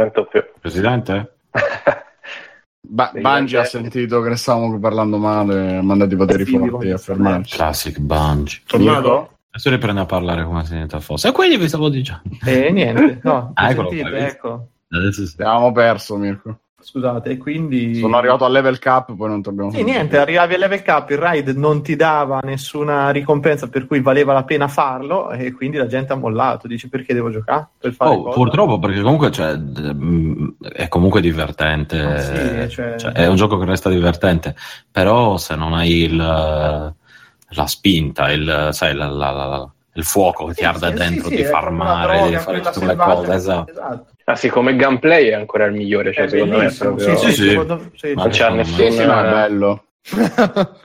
Presidente? 0.59 1.37
Ba- 2.81 3.13
Bungie 3.15 3.59
ha 3.59 3.65
sentito 3.65 4.23
che 4.23 4.31
ne 4.31 4.37
stavamo 4.37 4.79
parlando 4.79 5.19
male, 5.19 5.77
ha 5.77 5.83
mandato 5.83 6.15
i 6.15 6.17
poteri 6.17 6.47
forti 6.47 6.91
a 6.91 6.97
fermarci. 6.97 7.57
Classic 7.57 7.99
Bungie. 7.99 8.63
Tornato? 8.67 9.37
Adesso 9.51 9.69
riprende 9.69 10.01
a 10.01 10.07
parlare 10.07 10.43
come 10.45 10.65
se 10.65 10.75
niente 10.75 10.99
fosse. 11.01 11.29
E 11.29 11.33
quelli 11.33 11.59
vi 11.59 11.69
stavo 11.69 11.91
dicendo. 11.91 12.23
E 12.47 12.69
eh, 12.69 12.71
niente, 12.71 13.21
no. 13.23 13.51
ah, 13.53 13.75
sentite, 13.75 14.17
ecco. 14.17 14.69
Adesso 14.89 15.27
sì. 15.27 15.35
Abbiamo 15.43 15.71
perso, 15.73 16.17
Mirko. 16.17 16.61
Scusate, 16.85 17.31
e 17.31 17.37
quindi... 17.39 17.95
Sono 17.95 18.17
arrivato 18.17 18.45
al 18.45 18.53
level 18.53 18.79
cap, 18.79 19.15
poi 19.15 19.29
non 19.29 19.43
ti 19.43 19.49
abbiamo 19.49 19.71
Sì, 19.71 19.83
niente, 19.83 20.19
arrivavi 20.19 20.55
al 20.55 20.61
level 20.61 20.83
cap, 20.83 21.11
il 21.11 21.19
ride 21.19 21.53
non 21.53 21.83
ti 21.83 21.97
dava 21.97 22.41
nessuna 22.45 23.11
ricompensa 23.11 23.69
per 23.69 23.87
cui 23.87 24.01
valeva 24.01 24.33
la 24.33 24.45
pena 24.45 24.69
farlo 24.69 25.31
e 25.31 25.53
quindi 25.53 25.77
la 25.79 25.87
gente 25.87 26.13
ha 26.13 26.17
mollato, 26.17 26.67
dice 26.69 26.89
perché 26.89 27.15
devo 27.15 27.31
giocare? 27.31 27.69
Per 27.79 27.93
fare 27.93 28.11
Oh, 28.15 28.29
purtroppo 28.31 28.79
perché 28.79 29.01
comunque 29.01 29.31
cioè, 29.31 29.57
mm, 29.57 30.49
è 30.73 30.89
comunque 30.89 31.21
divertente, 31.21 32.01
Ah, 32.01 32.19
sì, 32.19 32.69
cioè- 32.71 32.97
Cioè, 32.99 33.13
è 33.13 33.27
un 33.27 33.37
gioco 33.37 33.59
che 33.59 33.65
resta 33.65 33.89
divertente, 33.91 34.55
però 34.91 35.37
se 35.39 35.55
non 35.57 35.73
hai 35.73 36.03
il, 36.05 36.17
la 36.17 37.67
spinta, 37.67 38.31
il, 38.31 38.69
sai, 38.73 38.95
la- 38.95 39.09
la- 39.09 39.31
la- 39.31 39.69
il 39.97 40.03
fuoco 40.05 40.47
che 40.47 40.55
ti 40.55 40.61
Sì, 40.61 40.65
arde 40.67 40.89
sì, 40.89 40.95
dentro 40.95 41.29
sì, 41.29 41.37
di 41.37 41.45
sì, 41.45 41.49
farmare, 41.51 42.29
di 42.31 42.37
fare 42.37 42.61
tutte 42.61 42.79
quelle 42.79 42.87
selvaggia. 42.97 43.15
cose, 43.15 43.33
esatto. 43.35 43.71
Esatto. 43.71 44.07
Ah 44.25 44.37
sì, 44.37 44.49
come 44.49 44.75
gameplay 44.77 45.27
è 45.29 45.35
ancora 45.35 45.67
il 45.67 45.75
migliore, 45.75 46.13
cioè 46.13 46.25
È 46.25 46.29
secondo 46.29 46.57
me 46.59 46.67
è 46.67 46.75
proprio... 46.75 47.17
Sì, 47.17 47.33
sì. 47.33 47.49
secondo- 47.51 47.91
sì. 47.95 48.13
Ma 48.15 48.23
Non 48.23 48.31
c'è 48.31 48.37
secondo 48.37 48.57
me 48.57 48.63
nessun... 48.63 48.91
Sì, 48.93 49.07
ma 49.07 49.27
è 49.27 49.31
bello. 49.31 49.85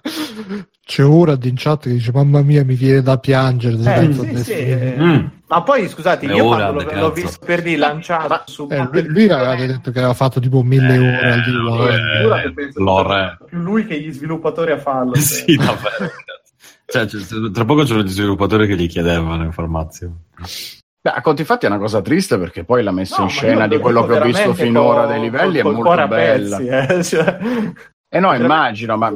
C'è 0.89 1.05
ora 1.05 1.37
in 1.43 1.53
chat 1.55 1.83
che 1.83 1.91
dice 1.91 2.11
mamma 2.11 2.41
mia 2.41 2.63
mi 2.65 2.73
viene 2.73 3.03
da 3.03 3.19
piangere. 3.19 3.75
Eh, 3.77 4.11
sì, 4.13 4.43
sì, 4.43 4.51
eh. 4.53 4.95
Mm. 4.97 5.25
Ma 5.47 5.61
poi 5.61 5.87
scusate, 5.87 6.25
Le 6.25 6.33
io 6.33 6.51
alle 6.51 6.83
l'ho, 6.83 6.99
l'ho 6.99 7.11
visto 7.11 7.37
per 7.45 7.61
lì 7.61 7.75
lanciato 7.75 8.41
su 8.51 8.67
Eh, 8.71 8.87
lui, 8.91 9.07
lui 9.07 9.29
aveva 9.29 9.55
detto 9.55 9.91
che 9.91 9.99
aveva 9.99 10.13
fatto 10.15 10.39
tipo 10.39 10.63
mille 10.63 10.95
Eh, 10.95 10.97
ore 10.97 11.31
al 11.31 11.43
di 11.43 11.51
là. 12.83 13.31
eh, 13.39 13.45
più 13.45 13.57
lui 13.59 13.85
che 13.85 14.01
gli 14.01 14.11
sviluppatori 14.11 14.71
a 14.71 14.79
farlo. 14.79 15.13
cioè. 15.13 15.21
Sì, 15.21 15.55
davvero. 15.55 16.11
Cioè, 16.87 17.05
cioè, 17.05 17.51
tra 17.51 17.65
poco 17.65 17.83
c'erano 17.83 18.03
gli 18.03 18.09
sviluppatori 18.09 18.65
che 18.65 18.75
gli 18.75 18.87
chiedevano 18.87 19.43
informazioni. 19.43 20.15
Beh, 21.09 21.15
a 21.17 21.21
conti 21.21 21.43
fatti 21.43 21.65
è 21.65 21.69
una 21.69 21.77
cosa 21.79 22.01
triste 22.01 22.37
perché 22.37 22.63
poi 22.63 22.83
la 22.83 22.91
messa 22.91 23.17
No, 23.17 23.23
in 23.23 23.29
scena 23.29 23.67
di 23.67 23.75
lo 23.75 23.81
quello 23.81 24.05
che 24.05 24.19
ho 24.19 24.21
visto 24.23 24.53
finora 24.53 25.01
col- 25.05 25.11
dei 25.13 25.19
livelli 25.21 25.61
col 25.61 25.75
è 25.75 25.79
cuore 25.79 25.99
molto 26.05 26.15
bella. 26.15 26.57
pezzi, 26.57 26.67
eh, 26.67 27.03
cioè. 27.03 27.37
Eh 28.11 28.19
no, 28.19 28.33
immagino, 28.33 28.97
ma 28.97 29.11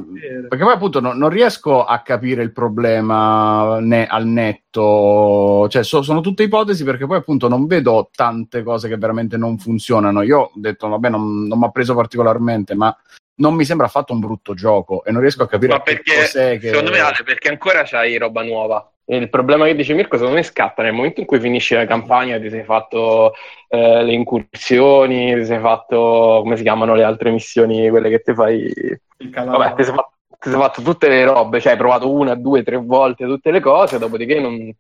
perché 0.50 0.64
poi 0.64 0.74
appunto 0.74 1.00
non, 1.00 1.18
non 1.18 1.30
riesco 1.30 1.84
a 1.84 2.00
capire 2.02 2.44
il 2.44 2.52
problema 2.52 3.80
ne- 3.80 4.06
al 4.06 4.26
netto, 4.28 5.68
cioè 5.70 5.84
so- 5.84 6.04
sono 6.04 6.22
tutte 6.22 6.44
ipotesi 6.44 6.84
perché 6.84 7.06
poi 7.08 7.18
appunto 7.18 7.48
non 7.48 7.66
vedo 7.66 8.10
tante 8.16 8.62
cose 8.64 8.88
che 8.88 8.98
veramente 8.98 9.36
non 9.38 9.58
funzionano. 9.58 10.22
Io 10.22 10.40
ho 10.40 10.52
detto, 10.56 10.88
vabbè, 10.90 11.10
non, 11.10 11.48
non 11.48 11.58
mi 11.58 11.66
ha 11.66 11.70
preso 11.72 11.96
particolarmente, 11.96 12.76
ma 12.76 12.96
non 13.36 13.56
mi 13.56 13.66
sembra 13.66 13.88
affatto 13.88 14.14
un 14.14 14.20
brutto 14.20 14.54
gioco 14.54 15.04
e 15.04 15.12
non 15.12 15.22
riesco 15.22 15.42
a 15.42 15.48
capire 15.48 15.74
Ma 15.74 15.82
che 15.82 15.94
perché, 15.96 16.16
cos'è 16.16 16.60
che... 16.60 16.68
secondo 16.70 16.92
me, 16.92 17.00
Ale, 17.00 17.18
perché 17.26 17.50
ancora 17.50 17.82
c'hai 17.84 18.16
roba 18.20 18.44
nuova. 18.44 18.93
E 19.06 19.18
il 19.18 19.30
problema 19.30 19.66
che 19.66 19.76
dice 19.76 19.94
Mirko, 19.94 20.16
secondo 20.16 20.38
me, 20.38 20.44
scatta 20.44 20.82
nel 20.82 20.94
momento 20.94 21.20
in 21.20 21.26
cui 21.26 21.40
finisci 21.40 21.76
la 21.76 21.86
campagna, 21.86 22.40
ti 22.40 22.50
sei 22.50 22.64
fatto 22.64 23.34
eh, 23.68 24.04
le 24.04 24.14
incursioni, 24.14 25.36
ti 25.36 25.46
sei 25.46 25.60
fatto, 25.60 26.40
come 26.42 26.56
si 26.56 26.64
chiamano 26.64 26.96
le 26.96 27.04
altre 27.04 27.32
missioni, 27.32 27.90
quelle 27.90 28.10
che 28.10 28.22
ti 28.22 28.34
fai... 28.34 28.74
Vabbè, 29.18 29.74
ti 29.76 29.84
sei 29.84 29.94
fatto, 29.94 30.12
ti 30.40 30.50
sei 30.50 30.60
fatto 30.60 30.82
tutte 30.82 31.10
le 31.10 31.26
robe, 31.26 31.60
cioè 31.60 31.74
hai 31.74 31.78
provato 31.78 32.12
una, 32.12 32.36
due, 32.36 32.64
tre 32.64 32.78
volte 32.78 33.26
tutte 33.26 33.52
le 33.52 33.60
cose, 33.60 33.98
dopodiché 33.98 34.40
non... 34.40 34.74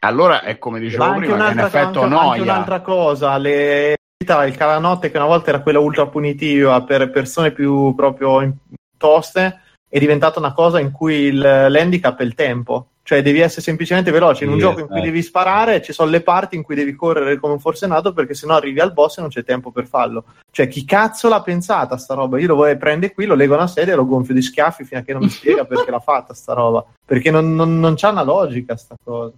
Allora 0.00 0.42
è 0.42 0.58
come 0.58 0.80
dicevo 0.80 1.04
Ma 1.04 1.10
anche 1.10 1.26
prima, 1.26 1.36
che 1.36 1.50
in 1.50 1.58
un'altra, 1.58 1.80
effetto 1.80 2.00
anche- 2.00 2.14
anche 2.14 2.38
noia. 2.38 2.42
un'altra 2.42 2.80
cosa, 2.80 3.36
le 3.38 3.94
il 4.18 4.56
calanotte 4.56 5.10
che 5.10 5.16
una 5.18 5.26
volta 5.26 5.50
era 5.50 5.60
quella 5.60 5.78
ultra 5.78 6.06
punitiva 6.06 6.82
per 6.82 7.10
persone 7.10 7.52
più 7.52 7.94
proprio 7.94 8.50
toste 8.96 9.60
è 9.88 9.98
diventata 9.98 10.38
una 10.38 10.54
cosa 10.54 10.80
in 10.80 10.90
cui 10.90 11.14
il, 11.14 11.38
l'handicap 11.38 12.18
è 12.18 12.24
il 12.24 12.34
tempo. 12.34 12.86
Cioè 13.06 13.22
devi 13.22 13.38
essere 13.38 13.62
semplicemente 13.62 14.10
veloce. 14.10 14.42
In 14.42 14.50
un 14.50 14.56
Sì, 14.56 14.62
gioco 14.62 14.80
in 14.80 14.86
cui 14.86 14.96
esatto. 14.96 15.10
devi 15.12 15.22
sparare 15.22 15.80
ci 15.80 15.92
sono 15.92 16.10
le 16.10 16.22
parti 16.22 16.56
in 16.56 16.64
cui 16.64 16.74
devi 16.74 16.92
correre 16.96 17.38
come 17.38 17.52
un 17.52 17.60
forsennato 17.60 18.12
perché 18.12 18.34
sennò 18.34 18.56
arrivi 18.56 18.80
al 18.80 18.92
boss 18.92 19.18
e 19.18 19.20
non 19.20 19.30
c'è 19.30 19.44
tempo 19.44 19.70
per 19.70 19.86
farlo. 19.86 20.24
Cioè 20.50 20.66
chi 20.66 20.84
cazzo 20.84 21.28
l'ha 21.28 21.40
pensata 21.40 21.96
sta 21.98 22.14
roba? 22.14 22.40
Io 22.40 22.48
lo 22.48 22.56
voglio 22.56 22.76
prendere 22.76 23.14
qui, 23.14 23.26
lo 23.26 23.36
lego 23.36 23.54
a 23.54 23.58
una 23.58 23.66
sedia 23.68 23.92
e 23.92 23.96
lo 23.96 24.06
gonfio 24.06 24.34
di 24.34 24.42
schiaffi 24.42 24.82
fino 24.82 24.98
a 24.98 25.04
che 25.04 25.12
non 25.12 25.22
mi 25.22 25.28
spiega 25.28 25.62
perché 25.66 25.88
l'ha 25.88 26.00
fatta 26.00 26.34
sta 26.34 26.52
roba. 26.52 26.84
Perché 27.04 27.30
non, 27.30 27.54
non, 27.54 27.78
non 27.78 27.94
c'ha 27.94 28.10
una 28.10 28.24
logica 28.24 28.74
sta 28.76 28.96
cosa. 29.04 29.32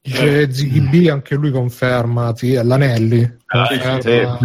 Dice 0.00 0.50
Ziggy 0.50 0.80
B, 0.80 1.08
anche 1.10 1.34
lui 1.34 1.50
conferma, 1.50 2.34
sì, 2.34 2.54
l'Anelli. 2.54 3.36
conferma 3.46 4.38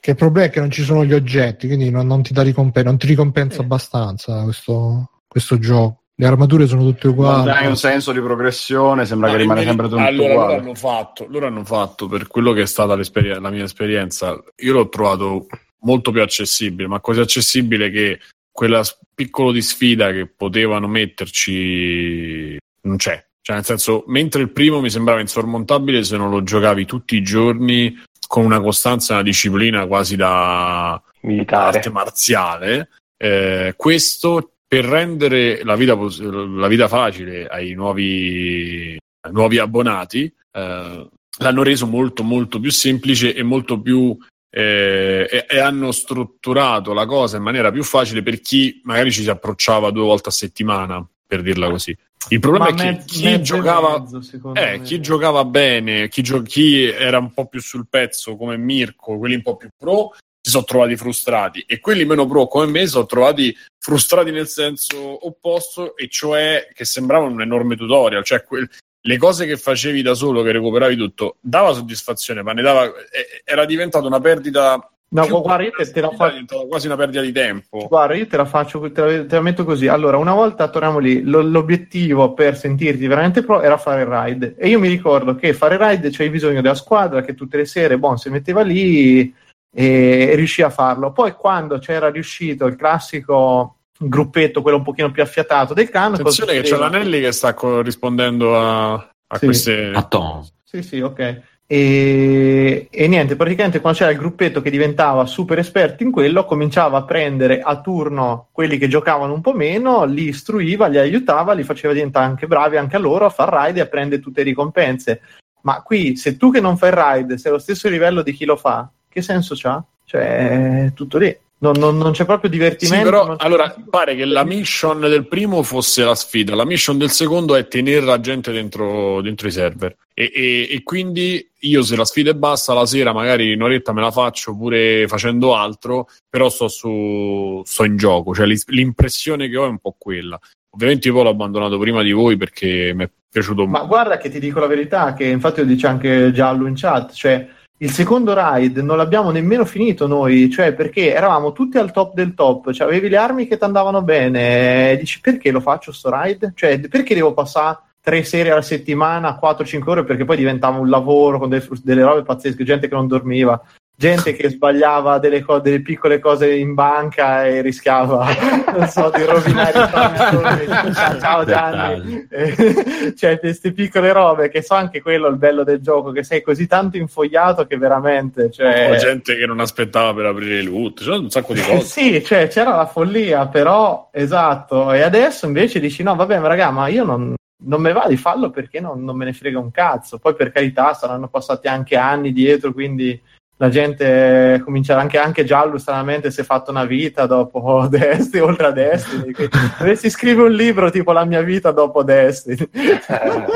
Che 0.00 0.10
il 0.10 0.16
problema 0.16 0.46
è 0.46 0.50
che 0.50 0.60
non 0.60 0.70
ci 0.70 0.84
sono 0.84 1.04
gli 1.04 1.12
oggetti, 1.12 1.66
quindi 1.66 1.90
non, 1.90 2.06
non 2.06 2.22
ti 2.22 2.32
dà 2.32 2.40
ricompensa, 2.40 2.88
non 2.88 2.98
ti 2.98 3.06
ricompensa 3.06 3.56
Sì. 3.56 3.60
abbastanza 3.60 4.42
questo, 4.42 5.10
questo 5.28 5.58
gioco. 5.58 5.98
Le 6.16 6.26
armature 6.26 6.66
sono 6.68 6.82
tutte 6.82 7.06
Non 7.08 7.16
uguali. 7.16 7.44
dai 7.44 7.66
un 7.66 7.76
senso 7.76 8.12
di 8.12 8.20
progressione, 8.20 9.04
sembra 9.04 9.28
che 9.30 9.34
No, 9.34 9.40
rimane 9.40 9.60
in 9.62 9.66
sempre 9.66 9.88
tutto 9.88 10.00
allora, 10.00 10.28
loro 10.28 10.42
uguale. 10.42 10.54
hanno 10.60 10.74
fatto, 10.74 11.26
loro 11.28 11.46
hanno 11.46 11.64
fatto 11.64 12.06
per 12.06 12.26
quello 12.28 12.52
che 12.52 12.62
è 12.62 12.66
stata 12.66 12.94
la 12.96 13.50
mia 13.50 13.64
esperienza. 13.64 14.40
Io 14.58 14.72
l'ho 14.72 14.88
trovato 14.88 15.46
molto 15.80 16.12
più 16.12 16.22
accessibile, 16.22 16.86
ma 16.88 17.00
così 17.00 17.18
accessibile 17.20 17.90
che 17.90 18.20
quella 18.52 18.82
piccolo 19.12 19.50
di 19.50 19.60
sfida 19.60 20.12
che 20.12 20.26
potevano 20.28 20.86
metterci 20.86 22.56
non 22.82 22.96
c'è. 22.96 23.24
Cioè, 23.40 23.56
nel 23.56 23.64
senso, 23.64 24.04
mentre 24.06 24.40
il 24.42 24.50
primo 24.50 24.80
mi 24.80 24.90
sembrava 24.90 25.20
insormontabile 25.20 26.04
se 26.04 26.16
non 26.16 26.30
lo 26.30 26.42
giocavi 26.42 26.86
tutti 26.86 27.16
i 27.16 27.22
giorni 27.22 28.00
con 28.26 28.44
una 28.44 28.60
costanza 28.60 29.12
e 29.12 29.16
una 29.16 29.24
disciplina 29.24 29.86
quasi 29.86 30.16
da 30.16 31.00
militare. 31.22 31.76
arte 31.78 31.90
marziale, 31.90 32.88
eh, 33.18 33.74
questo 33.76 34.53
per 34.74 34.84
rendere 34.86 35.62
la 35.62 35.76
vita, 35.76 35.96
la 35.96 36.66
vita 36.66 36.88
facile 36.88 37.46
ai 37.46 37.74
nuovi, 37.74 38.98
ai 39.20 39.32
nuovi 39.32 39.58
abbonati, 39.58 40.24
eh, 40.50 41.08
l'hanno 41.38 41.62
reso 41.62 41.86
molto 41.86 42.24
molto 42.24 42.58
più 42.58 42.72
semplice 42.72 43.34
e 43.36 43.44
molto 43.44 43.80
più 43.80 44.16
eh, 44.50 45.28
e, 45.30 45.46
e 45.48 45.58
hanno 45.60 45.92
strutturato 45.92 46.92
la 46.92 47.06
cosa 47.06 47.36
in 47.36 47.44
maniera 47.44 47.70
più 47.70 47.84
facile 47.84 48.24
per 48.24 48.40
chi 48.40 48.80
magari 48.82 49.12
ci 49.12 49.22
si 49.22 49.30
approcciava 49.30 49.92
due 49.92 50.02
volte 50.02 50.30
a 50.30 50.32
settimana, 50.32 51.06
per 51.24 51.42
dirla 51.42 51.70
così. 51.70 51.96
Il 52.30 52.40
problema 52.40 52.64
Ma 52.64 52.70
è 52.70 52.74
che 52.74 52.84
mezzo- 52.84 53.04
chi 53.06 53.42
giocava 53.42 54.00
mezzo, 54.00 54.20
eh, 54.54 54.78
me. 54.78 54.80
chi 54.82 55.00
giocava 55.00 55.44
bene, 55.44 56.08
chi, 56.08 56.22
gio- 56.22 56.42
chi 56.42 56.82
era 56.82 57.18
un 57.18 57.32
po' 57.32 57.46
più 57.46 57.60
sul 57.60 57.86
pezzo 57.88 58.34
come 58.36 58.56
Mirko, 58.56 59.18
quelli 59.18 59.36
un 59.36 59.42
po' 59.42 59.54
più 59.56 59.68
pro, 59.76 60.10
si 60.44 60.50
sono 60.50 60.64
trovati 60.64 60.94
frustrati 60.94 61.64
e 61.66 61.80
quelli 61.80 62.04
meno 62.04 62.26
pro 62.26 62.46
come 62.48 62.66
me 62.66 62.80
si 62.80 62.88
sono 62.88 63.06
trovati 63.06 63.56
frustrati 63.78 64.30
nel 64.30 64.46
senso 64.46 65.26
opposto 65.26 65.96
e 65.96 66.06
cioè 66.08 66.68
che 66.74 66.84
sembravano 66.84 67.32
un 67.32 67.40
enorme 67.40 67.76
tutorial, 67.76 68.22
cioè 68.24 68.44
quel- 68.44 68.68
le 69.06 69.16
cose 69.16 69.46
che 69.46 69.56
facevi 69.56 70.02
da 70.02 70.12
solo, 70.12 70.42
che 70.42 70.52
recuperavi 70.52 70.96
tutto, 70.96 71.36
dava 71.40 71.72
soddisfazione, 71.72 72.42
ma 72.42 72.52
ne 72.52 72.60
dava, 72.60 72.84
eh, 72.84 73.40
era 73.42 73.64
diventata 73.64 74.06
una 74.06 74.20
perdita 74.20 74.86
No, 75.14 75.28
guarda, 75.28 75.62
io 75.62 75.70
te, 75.70 75.88
te 75.92 76.00
la 76.00 76.10
faccio. 76.10 76.66
quasi 76.66 76.86
una 76.88 76.96
perdita 76.96 77.20
di 77.20 77.30
tempo. 77.30 77.86
Guarda, 77.86 78.14
io 78.14 78.26
te 78.26 78.36
la 78.36 78.44
faccio, 78.44 78.90
te 78.90 79.00
la, 79.00 79.24
te 79.24 79.34
la 79.36 79.42
metto 79.42 79.64
così. 79.64 79.86
Allora, 79.86 80.16
una 80.16 80.34
volta 80.34 80.68
torniamo 80.68 80.98
lì, 80.98 81.22
lo- 81.22 81.40
l'obiettivo 81.40 82.34
per 82.34 82.56
sentirti 82.56 83.06
veramente 83.06 83.42
pro 83.44 83.62
era 83.62 83.76
fare 83.76 84.00
il 84.02 84.08
ride. 84.08 84.56
E 84.58 84.68
io 84.68 84.80
mi 84.80 84.88
ricordo 84.88 85.36
che 85.36 85.54
fare 85.54 85.74
il 85.76 85.80
ride 85.80 86.10
c'hai 86.10 86.30
bisogno 86.30 86.60
della 86.60 86.74
squadra 86.74 87.22
che 87.22 87.34
tutte 87.34 87.58
le 87.58 87.64
sere, 87.64 87.96
bon, 87.96 88.18
si 88.18 88.28
metteva 88.28 88.62
lì 88.62 89.32
e, 89.74 90.32
riuscì 90.36 90.62
a 90.62 90.70
farlo. 90.70 91.12
Poi, 91.12 91.32
quando 91.32 91.78
c'era 91.78 92.08
riuscito 92.10 92.66
il 92.66 92.76
classico 92.76 93.78
gruppetto, 93.98 94.62
quello 94.62 94.78
un 94.78 94.84
pochino 94.84 95.10
più 95.10 95.22
affiatato 95.22 95.74
del 95.74 95.90
clan, 95.90 96.14
Attenzione 96.14 96.52
che 96.52 96.62
c'è 96.62 96.76
l'Anelli 96.76 97.20
che 97.20 97.32
sta 97.32 97.54
co- 97.54 97.82
rispondendo 97.82 98.56
a, 98.56 98.92
a 98.94 99.38
Sì. 99.38 99.44
queste... 99.46 99.90
A 99.92 100.02
Tom. 100.02 100.44
Sì, 100.62 100.82
sì, 100.82 101.00
ok. 101.00 101.42
E, 101.66 102.88
e 102.90 103.08
niente, 103.08 103.36
praticamente 103.36 103.80
quando 103.80 103.98
c'era 103.98 104.10
il 104.10 104.18
gruppetto 104.18 104.60
che 104.60 104.70
diventava 104.70 105.24
super 105.24 105.58
esperto 105.58 106.02
in 106.02 106.10
quello, 106.10 106.44
cominciava 106.44 106.98
a 106.98 107.04
prendere 107.04 107.60
a 107.60 107.80
turno 107.80 108.48
quelli 108.52 108.76
che 108.76 108.86
giocavano 108.86 109.32
un 109.32 109.40
po' 109.40 109.54
meno, 109.54 110.04
li 110.04 110.28
istruiva, 110.28 110.88
li 110.88 110.98
aiutava, 110.98 111.54
li 111.54 111.62
faceva 111.62 111.94
diventare 111.94 112.26
anche 112.26 112.46
bravi 112.46 112.76
anche 112.76 112.96
a 112.96 112.98
loro 112.98 113.24
a 113.24 113.30
far 113.30 113.50
ride 113.50 113.78
e 113.80 113.82
a 113.82 113.86
prendere 113.86 114.20
tutte 114.20 114.42
le 114.42 114.50
ricompense. 114.50 115.20
Ma 115.62 115.80
qui, 115.82 116.16
se 116.16 116.36
tu 116.36 116.50
che 116.50 116.60
non 116.60 116.76
fai 116.76 116.90
ride 116.92 117.38
sei 117.38 117.50
allo 117.50 117.60
stesso 117.60 117.88
livello 117.88 118.20
di 118.20 118.32
chi 118.32 118.44
lo 118.44 118.56
fa, 118.56 118.90
che 119.14 119.22
senso 119.22 119.54
c'ha? 119.56 119.82
Cioè, 120.04 120.90
tutto 120.94 121.18
lì. 121.18 121.34
Non, 121.58 121.76
non- 121.78 121.96
non 121.96 122.12
c'è 122.12 122.26
proprio 122.26 122.50
Sì, 122.50 122.58
divertimento. 122.58 123.04
però 123.04 123.26
non 123.26 123.36
c'è- 123.36 123.46
allora 123.46 123.74
pare 123.88 124.14
che 124.16 124.26
la 124.26 124.44
mission 124.44 125.00
del 125.00 125.26
primo 125.26 125.62
fosse 125.62 126.04
la 126.04 126.14
sfida, 126.14 126.54
la 126.54 126.66
mission 126.66 126.98
del 126.98 127.10
secondo 127.10 127.54
è 127.54 127.66
tenere 127.68 128.04
la 128.04 128.20
gente 128.20 128.52
dentro, 128.52 129.22
dentro 129.22 129.48
i 129.48 129.50
server. 129.50 129.96
E, 130.12 130.30
e- 130.34 130.68
e 130.70 130.82
quindi 130.82 131.48
io, 131.60 131.82
se 131.82 131.96
la 131.96 132.04
sfida 132.04 132.32
è 132.32 132.34
bassa, 132.34 132.74
la 132.74 132.84
sera 132.84 133.14
magari 133.14 133.54
un'oretta 133.54 133.94
me 133.94 134.02
la 134.02 134.10
faccio 134.10 134.54
pure 134.54 135.06
facendo 135.08 135.54
altro, 135.54 136.08
però 136.28 136.50
sto, 136.50 136.68
su, 136.68 137.62
sto 137.64 137.84
in 137.84 137.96
gioco. 137.96 138.34
Cioè, 138.34 138.46
l'impressione 138.66 139.48
che 139.48 139.56
ho 139.56 139.64
è 139.64 139.68
un 139.68 139.78
po' 139.78 139.94
quella. 139.96 140.38
Ovviamente 140.70 141.08
io 141.08 141.14
poi 141.14 141.22
l'ho 141.22 141.30
abbandonato 141.30 141.78
prima 141.78 142.02
di 142.02 142.12
voi 142.12 142.36
perché 142.36 142.92
mi 142.94 143.04
è 143.04 143.10
piaciuto 143.30 143.62
Ma 143.64 143.78
molto. 143.78 143.86
guarda 143.86 144.18
che 144.18 144.28
ti 144.28 144.38
dico 144.40 144.58
la 144.60 144.66
verità, 144.66 145.14
che 145.14 145.24
infatti 145.24 145.60
lo 145.60 145.66
dice 145.66 145.86
anche 145.86 146.30
Giallo 146.32 146.66
in 146.66 146.74
chat, 146.76 147.12
cioè 147.12 147.48
il 147.84 147.90
secondo 147.90 148.34
ride 148.34 148.80
non 148.80 148.96
l'abbiamo 148.96 149.30
nemmeno 149.30 149.66
finito 149.66 150.06
noi, 150.06 150.50
cioè 150.50 150.72
perché 150.72 151.12
eravamo 151.12 151.52
tutti 151.52 151.76
al 151.76 151.92
top 151.92 152.14
del 152.14 152.32
top, 152.34 152.72
cioè 152.72 152.86
avevi 152.86 153.10
le 153.10 153.18
armi 153.18 153.46
che 153.46 153.58
ti 153.58 153.64
andavano 153.64 154.00
bene, 154.02 154.92
e 154.92 154.96
dici 154.96 155.20
perché 155.20 155.50
lo 155.50 155.60
faccio 155.60 155.92
sto 155.92 156.10
ride? 156.10 156.52
Cioè 156.54 156.80
perché 156.88 157.14
devo 157.14 157.34
passare 157.34 157.78
tre 158.00 158.24
serie 158.24 158.52
alla 158.52 158.62
settimana, 158.62 159.38
4-5 159.40 159.82
ore, 159.86 160.04
perché 160.04 160.24
poi 160.24 160.38
diventava 160.38 160.78
un 160.78 160.88
lavoro 160.88 161.38
con 161.38 161.50
delle, 161.50 161.66
delle 161.82 162.02
robe 162.02 162.22
pazzesche, 162.22 162.64
gente 162.64 162.88
che 162.88 162.94
non 162.94 163.06
dormiva. 163.06 163.62
Gente 163.96 164.32
che 164.32 164.48
sbagliava 164.50 165.18
delle, 165.18 165.42
co- 165.42 165.60
delle 165.60 165.80
piccole 165.80 166.18
cose 166.18 166.52
in 166.52 166.74
banca 166.74 167.46
e 167.46 167.60
rischiava, 167.60 168.26
non 168.76 168.88
so, 168.88 169.10
di 169.14 169.22
rovinare 169.24 169.70
i 169.70 169.88
transfermi. 169.88 170.94
Ciao 171.20 171.44
Gianni. 171.44 172.26
Eh, 172.28 173.14
cioè, 173.16 173.38
queste 173.38 173.72
piccole 173.72 174.12
robe 174.12 174.48
che 174.48 174.62
so 174.62 174.74
anche 174.74 175.00
quello 175.00 175.28
il 175.28 175.36
bello 175.36 175.62
del 175.62 175.80
gioco, 175.80 176.10
che 176.10 176.24
sei 176.24 176.42
così 176.42 176.66
tanto 176.66 176.96
infogliato 176.96 177.66
che 177.66 177.76
veramente... 177.76 178.50
Cioè... 178.50 178.90
O 178.90 178.96
gente 178.96 179.36
che 179.36 179.46
non 179.46 179.60
aspettava 179.60 180.12
per 180.12 180.26
aprire 180.26 180.58
il 180.58 180.68
loot, 180.68 181.02
c'è 181.02 181.16
un 181.16 181.30
sacco 181.30 181.54
di 181.54 181.60
cose. 181.60 181.84
sì, 181.84 182.24
cioè, 182.24 182.48
c'era 182.48 182.74
la 182.74 182.86
follia, 182.86 183.46
però, 183.46 184.08
esatto. 184.12 184.92
E 184.92 185.02
adesso 185.02 185.46
invece 185.46 185.78
dici, 185.78 186.02
no, 186.02 186.16
vabbè, 186.16 186.38
ma 186.40 186.48
raga, 186.48 186.70
ma 186.70 186.88
io 186.88 187.04
non, 187.04 187.34
non 187.64 187.80
me 187.80 187.92
va 187.92 188.06
di 188.08 188.16
farlo 188.16 188.50
perché 188.50 188.80
non, 188.80 189.04
non, 189.04 189.16
me 189.16 189.24
ne 189.24 189.32
frega 189.32 189.58
un 189.58 189.70
cazzo. 189.70 190.18
Poi 190.18 190.34
per 190.34 190.50
carità 190.50 190.94
saranno 190.94 191.28
passati 191.28 191.68
anche 191.68 191.96
anni 191.96 192.32
dietro, 192.32 192.72
quindi 192.72 193.20
la 193.56 193.68
gente 193.68 194.60
comincerà 194.64 195.00
anche, 195.00 195.18
anche 195.18 195.44
giallo 195.44 195.78
stranamente 195.78 196.30
si 196.30 196.40
è 196.40 196.44
fatto 196.44 196.70
una 196.70 196.84
vita 196.84 197.26
dopo 197.26 197.86
Destiny, 197.90 198.42
oltre 198.42 198.66
a 198.66 198.70
Destiny. 198.72 199.32
Dovresti 199.78 200.10
scrivere 200.10 200.48
un 200.48 200.54
libro 200.54 200.90
tipo 200.90 201.12
La 201.12 201.24
mia 201.24 201.42
vita 201.42 201.70
dopo 201.70 202.02
Destiny. 202.02 202.56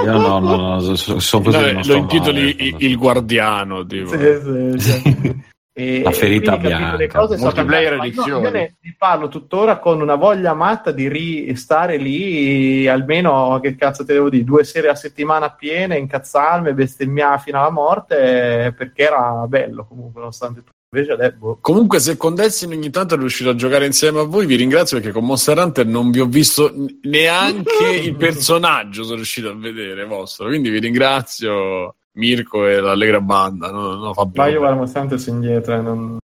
Io 0.04 0.12
no, 0.12 0.38
no, 0.38 0.56
no, 0.56 0.94
so, 0.94 1.18
so 1.18 1.40
così, 1.40 1.72
no, 1.72 1.80
lo 1.84 1.94
intitoli 1.94 2.56
male, 2.58 2.84
il, 2.84 2.96
Guardiano. 2.96 3.84
Tipo. 3.84 4.10
Sì, 4.10 4.78
sì, 4.78 4.78
sì. 4.78 5.42
E, 5.78 6.02
la 6.02 6.10
ferita 6.10 6.56
bianca 6.56 6.96
le 6.96 7.06
cose 7.06 7.36
multiplayer 7.36 7.92
edizione 7.92 8.30
io 8.30 8.50
ne, 8.50 8.76
ne 8.80 8.94
parlo 8.98 9.28
tuttora 9.28 9.78
con 9.78 10.00
una 10.00 10.16
voglia 10.16 10.52
matta 10.52 10.90
di 10.90 11.06
ristare 11.06 11.98
lì 11.98 12.88
almeno 12.88 13.60
che 13.62 13.76
cazzo 13.76 14.04
te 14.04 14.14
devo 14.14 14.28
dire 14.28 14.42
due 14.42 14.64
sere 14.64 14.88
a 14.88 14.96
settimana 14.96 15.52
piene 15.52 15.96
incazzarmi 15.96 16.74
bestemmiare 16.74 17.38
fino 17.38 17.60
alla 17.60 17.70
morte 17.70 18.74
perché 18.76 19.04
era 19.04 19.46
bello 19.46 19.86
comunque 19.86 20.18
nonostante 20.18 20.64
tutto 20.64 20.76
Invece 20.90 21.32
boh. 21.32 21.58
Comunque, 21.60 22.00
se 22.00 22.16
con 22.16 22.34
Destiny 22.34 22.74
ogni 22.74 22.88
tanto 22.88 23.14
è 23.14 23.18
riuscito 23.18 23.50
a 23.50 23.54
giocare 23.54 23.84
insieme 23.84 24.20
a 24.20 24.22
voi, 24.22 24.46
vi 24.46 24.56
ringrazio 24.56 24.96
perché 24.96 25.12
con 25.12 25.26
Monster 25.26 25.58
Hunter 25.58 25.84
non 25.84 26.10
vi 26.10 26.20
ho 26.20 26.24
visto 26.26 26.72
neanche 27.02 27.90
il 28.02 28.16
personaggio. 28.16 29.02
Sono 29.02 29.16
riuscito 29.16 29.50
a 29.50 29.54
vedere 29.54 30.06
vostro. 30.06 30.46
Quindi 30.46 30.70
vi 30.70 30.78
ringrazio. 30.78 31.94
Mirko 32.18 32.66
e 32.66 32.80
l'Allegra 32.80 33.20
Banda. 33.20 33.70
No, 33.70 33.94
no, 33.94 34.12
Fabio. 34.12 34.42
Ma 34.42 34.48
io 34.48 34.58
guardo 34.58 34.86
sempre 34.86 35.16
indietro. 35.26 35.74
Eh, 35.74 35.80
non... 35.80 36.18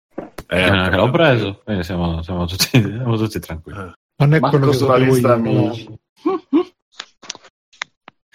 Eh, 0.47 0.61
eh, 0.61 0.89
l'ho 0.89 1.11
preso, 1.11 1.61
quindi 1.63 1.83
siamo, 1.83 2.23
siamo, 2.23 2.45
tutti, 2.45 2.69
siamo 2.81 3.17
tutti 3.17 3.39
tranquilli. 3.39 3.79
Eh. 3.79 3.93
Non 4.15 4.33
è 4.33 4.39
Marco 4.39 4.57
quello 4.57 4.73
sulla 4.73 4.97
lista 4.97 5.33
amici. 5.33 5.87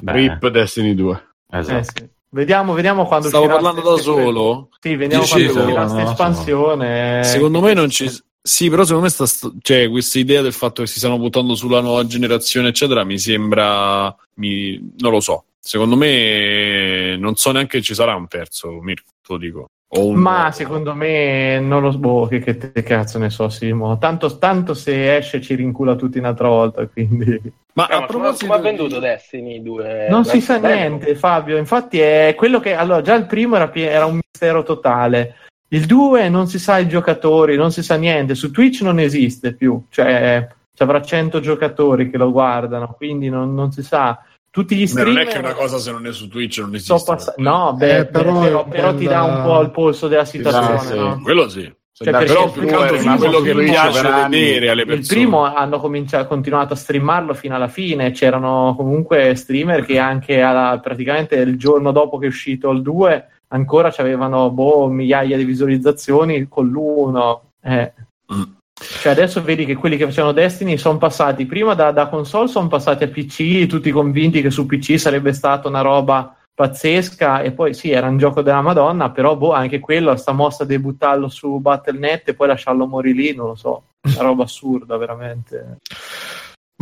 Rip 0.04 0.48
Destiny 0.48 0.94
2. 0.94 1.26
Esatto. 1.50 1.78
Eh, 1.78 1.84
sì. 1.84 2.14
Vediamo, 2.28 2.74
vediamo 2.74 3.06
quando 3.06 3.28
Stavo 3.28 3.46
parlando 3.46 3.80
da 3.80 3.96
solo? 3.96 4.68
Sì, 4.80 4.94
vediamo 4.94 5.22
Dicevo, 5.22 5.52
quando 5.52 5.70
uscirà 5.70 5.86
questa 5.86 6.10
espansione. 6.10 7.24
Secondo 7.24 7.60
me 7.60 7.72
non 7.72 7.88
ci... 7.88 8.10
Sì, 8.42 8.68
però 8.68 8.84
secondo 8.84 9.04
me 9.04 9.10
sta, 9.10 9.24
cioè, 9.62 9.88
questa 9.88 10.18
idea 10.18 10.42
del 10.42 10.52
fatto 10.52 10.82
che 10.82 10.88
si 10.88 10.98
stanno 10.98 11.18
buttando 11.18 11.54
sulla 11.54 11.80
nuova 11.80 12.06
generazione, 12.06 12.68
eccetera, 12.68 13.04
mi 13.04 13.18
sembra... 13.18 14.14
Mi... 14.34 14.78
Non 14.98 15.12
lo 15.12 15.20
so. 15.20 15.44
Secondo 15.66 15.96
me 15.96 17.16
non 17.16 17.34
so 17.34 17.50
neanche 17.50 17.82
ci 17.82 17.92
sarà 17.92 18.14
un 18.14 18.28
terzo, 18.28 18.80
Mirko, 18.80 19.10
te 19.20 19.32
lo 19.32 19.36
dico. 19.36 19.66
Un... 19.88 20.14
Ma 20.14 20.52
secondo 20.52 20.94
me 20.94 21.58
non 21.58 21.82
lo 21.82 21.90
boh, 21.98 22.28
che, 22.28 22.38
che 22.38 22.82
cazzo 22.84 23.18
ne 23.18 23.30
so, 23.30 23.48
Simo. 23.48 23.98
Tanto, 23.98 24.38
tanto 24.38 24.74
se 24.74 25.16
esce 25.16 25.40
ci 25.40 25.56
rincula 25.56 25.96
tutti 25.96 26.18
un'altra 26.18 26.46
volta, 26.46 26.86
quindi... 26.86 27.40
Ma 27.74 27.88
no, 27.90 27.96
a 27.96 28.06
proposito 28.06 28.46
come 28.46 28.58
ha 28.58 28.62
venduto 28.62 29.00
Destiny 29.00 29.60
2? 29.60 30.06
Non 30.08 30.24
si 30.24 30.40
sa 30.40 30.58
niente, 30.58 31.16
Fabio. 31.16 31.56
Infatti 31.56 31.98
è 31.98 32.34
quello 32.36 32.60
che... 32.60 32.76
Allora, 32.76 33.02
già 33.02 33.16
il 33.16 33.26
primo 33.26 33.56
era, 33.56 33.68
era 33.74 34.06
un 34.06 34.20
mistero 34.22 34.62
totale. 34.62 35.34
Il 35.70 35.86
2 35.86 36.28
non 36.28 36.46
si 36.46 36.60
sa 36.60 36.78
i 36.78 36.86
giocatori, 36.86 37.56
non 37.56 37.72
si 37.72 37.82
sa 37.82 37.96
niente. 37.96 38.36
Su 38.36 38.52
Twitch 38.52 38.82
non 38.82 39.00
esiste 39.00 39.52
più. 39.52 39.84
Cioè, 39.90 40.46
ci 40.72 40.82
avrà 40.84 41.02
100 41.02 41.40
giocatori 41.40 42.08
che 42.08 42.18
lo 42.18 42.30
guardano, 42.30 42.94
quindi 42.96 43.28
non, 43.28 43.52
non 43.52 43.72
si 43.72 43.82
sa 43.82 44.22
tutti 44.56 44.74
gli 44.74 44.86
streamer... 44.86 45.12
non 45.12 45.22
è 45.22 45.26
che 45.26 45.36
una 45.36 45.52
cosa 45.52 45.76
se 45.76 45.90
non 45.90 46.06
è 46.06 46.12
su 46.14 46.28
Twitch 46.28 46.60
non 46.60 46.74
esiste. 46.74 47.02
Pass- 47.04 47.34
no, 47.36 47.74
beh, 47.76 47.98
eh, 47.98 48.06
però, 48.06 48.40
però, 48.40 48.66
però 48.66 48.94
ti 48.94 49.04
dà 49.04 49.22
un 49.22 49.42
po' 49.42 49.60
il 49.60 49.70
polso 49.70 50.08
della 50.08 50.24
situazione. 50.24 50.78
Sì, 50.78 50.94
no? 50.94 51.20
Quello 51.22 51.46
sì. 51.50 51.70
Cioè, 51.92 52.10
però 52.10 52.50
più 52.50 52.62
che 52.62 52.72
altro 52.72 53.16
quello 53.18 53.40
che 53.42 53.54
piace 53.54 54.00
vedere 54.00 54.70
alle 54.70 54.86
persone. 54.86 55.20
Il 55.20 55.26
primo 55.26 55.44
hanno 55.44 55.78
cominciato, 55.78 56.26
continuato 56.26 56.72
a 56.72 56.76
streamarlo 56.76 57.34
fino 57.34 57.54
alla 57.54 57.68
fine. 57.68 58.12
C'erano 58.12 58.72
comunque 58.78 59.34
streamer 59.34 59.84
che 59.84 59.98
anche 59.98 60.40
alla, 60.40 60.80
praticamente 60.82 61.34
il 61.34 61.58
giorno 61.58 61.92
dopo 61.92 62.16
che 62.16 62.24
è 62.24 62.28
uscito 62.28 62.70
il 62.70 62.80
2 62.80 63.28
ancora 63.48 63.92
avevano 63.98 64.50
boh, 64.50 64.88
migliaia 64.88 65.36
di 65.36 65.44
visualizzazioni 65.44 66.48
con 66.48 66.66
l'1. 66.66 67.40
Eh. 67.62 67.92
Mm. 68.34 68.55
Cioè 68.78 69.12
adesso 69.12 69.42
vedi 69.42 69.64
che 69.64 69.74
quelli 69.74 69.96
che 69.96 70.04
facevano 70.04 70.32
Destiny 70.32 70.76
sono 70.76 70.98
passati. 70.98 71.46
Prima 71.46 71.74
da, 71.74 71.92
da 71.92 72.08
console, 72.08 72.48
sono 72.48 72.68
passati 72.68 73.04
a 73.04 73.08
PC, 73.08 73.66
tutti 73.66 73.90
convinti 73.90 74.42
che 74.42 74.50
su 74.50 74.66
PC 74.66 74.98
sarebbe 74.98 75.32
stata 75.32 75.66
una 75.68 75.80
roba 75.80 76.36
pazzesca. 76.54 77.40
E 77.40 77.52
poi 77.52 77.72
sì, 77.72 77.90
era 77.90 78.08
un 78.08 78.18
gioco 78.18 78.42
della 78.42 78.60
Madonna, 78.60 79.10
però 79.10 79.34
boh, 79.36 79.52
anche 79.52 79.80
quello, 79.80 80.14
sta 80.16 80.32
mossa 80.32 80.64
di 80.64 80.78
buttarlo 80.78 81.28
su 81.28 81.58
Battle.net 81.58 82.28
e 82.28 82.34
poi 82.34 82.48
lasciarlo 82.48 82.86
morire 82.86 83.18
lì, 83.18 83.34
non 83.34 83.48
lo 83.48 83.54
so, 83.54 83.84
una 84.02 84.22
roba 84.22 84.44
assurda 84.44 84.98
veramente. 84.98 85.78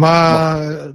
Ma 0.01 0.93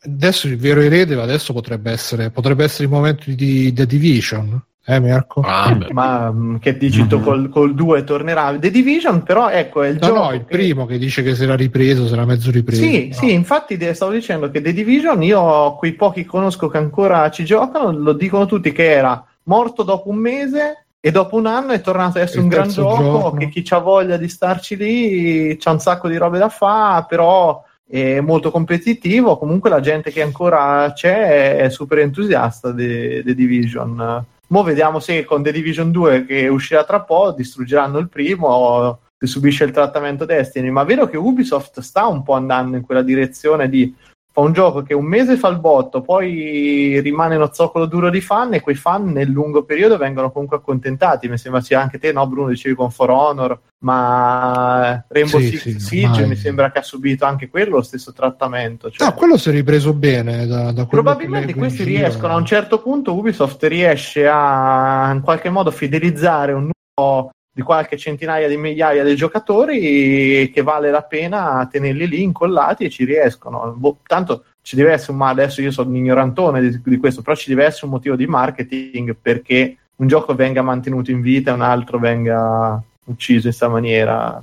adesso 0.00 0.46
il 0.46 0.56
vero 0.56 0.80
erede 0.80 1.20
adesso 1.20 1.52
potrebbe 1.52 1.90
essere, 1.90 2.30
potrebbe 2.30 2.64
essere 2.64 2.84
il 2.84 2.90
momento 2.90 3.30
di 3.30 3.72
The 3.74 3.84
Division 3.84 4.62
eh, 4.90 5.00
Mirko? 5.00 5.42
Ah, 5.44 5.76
ma 5.90 6.32
mm, 6.32 6.56
che 6.56 6.78
dici 6.78 7.02
mm-hmm. 7.02 7.22
col, 7.22 7.48
col 7.50 7.74
2 7.74 8.04
tornerà 8.04 8.56
The 8.58 8.70
Division, 8.70 9.22
però 9.22 9.50
ecco 9.50 9.82
è 9.82 9.88
il 9.88 9.98
no, 10.00 10.06
gioco. 10.06 10.18
No, 10.18 10.32
il 10.32 10.46
che... 10.46 10.56
primo 10.56 10.86
che 10.86 10.96
dice 10.96 11.22
che 11.22 11.34
si 11.34 11.42
era 11.42 11.54
ripreso, 11.54 12.06
si 12.06 12.14
era 12.14 12.24
mezzo 12.24 12.50
ripreso. 12.50 12.82
Sì, 12.82 13.08
no. 13.08 13.14
sì, 13.14 13.32
infatti 13.34 13.78
stavo 13.94 14.12
dicendo 14.12 14.50
che 14.50 14.62
The 14.62 14.72
Division, 14.72 15.22
io 15.22 15.74
quei 15.74 15.92
pochi 15.92 16.22
che 16.22 16.26
conosco 16.26 16.68
che 16.68 16.78
ancora 16.78 17.30
ci 17.30 17.44
giocano, 17.44 17.92
lo 17.92 18.14
dicono 18.14 18.46
tutti 18.46 18.72
che 18.72 18.90
era 18.90 19.22
morto 19.42 19.82
dopo 19.82 20.08
un 20.08 20.16
mese 20.16 20.86
e 21.00 21.10
dopo 21.10 21.36
un 21.36 21.44
anno 21.44 21.72
è 21.72 21.82
tornato 21.82 22.16
a 22.16 22.22
essere 22.22 22.40
un 22.40 22.48
gran 22.48 22.70
gioco, 22.70 23.02
gioco, 23.02 23.32
che 23.32 23.48
chi 23.50 23.64
ha 23.74 23.78
voglia 23.78 24.16
di 24.16 24.28
starci 24.28 24.74
lì 24.74 25.56
c'ha 25.58 25.70
un 25.70 25.80
sacco 25.80 26.08
di 26.08 26.16
robe 26.16 26.38
da 26.38 26.48
fare, 26.48 27.04
però 27.06 27.62
è 27.86 28.20
molto 28.20 28.50
competitivo. 28.50 29.36
Comunque 29.36 29.68
la 29.68 29.80
gente 29.80 30.10
che 30.10 30.22
ancora 30.22 30.90
c'è 30.94 31.56
è 31.56 31.68
super 31.68 31.98
entusiasta 31.98 32.72
di 32.72 33.22
The 33.22 33.34
Division 33.34 34.24
Mo 34.50 34.62
vediamo 34.62 34.98
se 34.98 35.24
con 35.24 35.42
The 35.42 35.52
Division 35.52 35.90
2 35.90 36.24
che 36.24 36.48
uscirà 36.48 36.84
tra 36.84 37.02
po' 37.02 37.32
distruggeranno 37.32 37.98
il 37.98 38.08
primo 38.08 38.46
o 38.48 39.00
se 39.18 39.26
subisce 39.26 39.64
il 39.64 39.72
trattamento 39.72 40.24
Destiny. 40.24 40.70
Ma 40.70 40.82
è 40.82 40.86
vero 40.86 41.06
che 41.06 41.16
Ubisoft 41.18 41.80
sta 41.80 42.06
un 42.06 42.22
po' 42.22 42.34
andando 42.34 42.76
in 42.76 42.82
quella 42.82 43.02
direzione 43.02 43.68
di 43.68 43.94
fa 44.38 44.40
un 44.40 44.52
gioco 44.52 44.82
che 44.82 44.94
un 44.94 45.04
mese 45.04 45.36
fa 45.36 45.48
il 45.48 45.58
botto, 45.58 46.00
poi 46.00 47.00
rimane 47.00 47.34
uno 47.34 47.50
zoccolo 47.52 47.86
duro 47.86 48.08
di 48.08 48.20
fan 48.20 48.54
e 48.54 48.60
quei 48.60 48.76
fan 48.76 49.10
nel 49.10 49.28
lungo 49.28 49.64
periodo 49.64 49.96
vengono 49.96 50.30
comunque 50.30 50.58
accontentati. 50.58 51.28
Mi 51.28 51.36
sembra 51.36 51.60
sia 51.60 51.80
anche 51.80 51.98
te, 51.98 52.12
no 52.12 52.24
Bruno, 52.28 52.48
dicevi 52.48 52.76
con 52.76 52.92
For 52.92 53.10
Honor, 53.10 53.58
ma 53.78 55.04
Rainbow 55.08 55.40
sì, 55.40 55.56
Six 55.56 55.60
sì, 55.62 55.80
Siege 55.80 56.26
mi 56.26 56.36
sembra 56.36 56.70
che 56.70 56.78
ha 56.78 56.82
subito 56.82 57.24
anche 57.24 57.48
quello 57.48 57.76
lo 57.76 57.82
stesso 57.82 58.12
trattamento. 58.12 58.90
Cioè... 58.90 59.08
No, 59.08 59.14
quello 59.14 59.36
si 59.36 59.48
è 59.48 59.52
ripreso 59.52 59.92
bene 59.92 60.46
da, 60.46 60.70
da 60.70 60.86
Probabilmente 60.86 61.54
questi 61.54 61.82
riescono, 61.82 62.34
a 62.34 62.36
un 62.36 62.46
certo 62.46 62.80
punto 62.80 63.14
Ubisoft 63.14 63.64
riesce 63.64 64.28
a 64.28 65.10
in 65.12 65.20
qualche 65.20 65.50
modo 65.50 65.72
fidelizzare 65.72 66.52
un 66.52 66.70
nuovo 66.94 67.30
di 67.58 67.64
qualche 67.64 67.96
centinaia 67.96 68.46
di 68.46 68.56
migliaia 68.56 69.02
di 69.02 69.16
giocatori 69.16 70.48
che 70.54 70.62
vale 70.62 70.92
la 70.92 71.02
pena 71.02 71.66
tenerli 71.68 72.06
lì 72.06 72.22
incollati 72.22 72.84
e 72.84 72.88
ci 72.88 73.04
riescono. 73.04 73.74
Boh, 73.76 73.98
tanto 74.06 74.44
ci 74.62 74.76
deve 74.76 74.92
essere 74.92 75.10
un 75.10 75.18
ma 75.18 75.30
adesso 75.30 75.60
io 75.60 75.72
sono 75.72 75.88
un 75.88 75.96
ignorantone 75.96 76.60
di, 76.60 76.80
di, 76.80 76.96
questo, 76.98 77.20
però 77.20 77.34
ci 77.34 77.48
deve 77.48 77.64
essere 77.64 77.86
un 77.86 77.92
motivo 77.92 78.14
di 78.14 78.28
marketing 78.28 79.16
perché 79.20 79.76
un 79.96 80.06
gioco 80.06 80.36
venga 80.36 80.62
mantenuto 80.62 81.10
in 81.10 81.20
vita 81.20 81.50
e 81.50 81.54
un 81.54 81.62
altro 81.62 81.98
venga 81.98 82.80
ucciso 83.06 83.38
in 83.38 83.42
questa 83.42 83.68
maniera. 83.68 84.40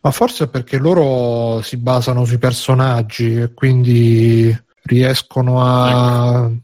Ma 0.00 0.10
forse 0.10 0.48
perché 0.48 0.78
loro 0.78 1.60
si 1.60 1.76
basano 1.76 2.24
sui 2.24 2.38
personaggi 2.38 3.38
e 3.38 3.52
quindi 3.52 4.56
riescono 4.84 5.60
a. 5.62 6.46
Ecco. 6.46 6.56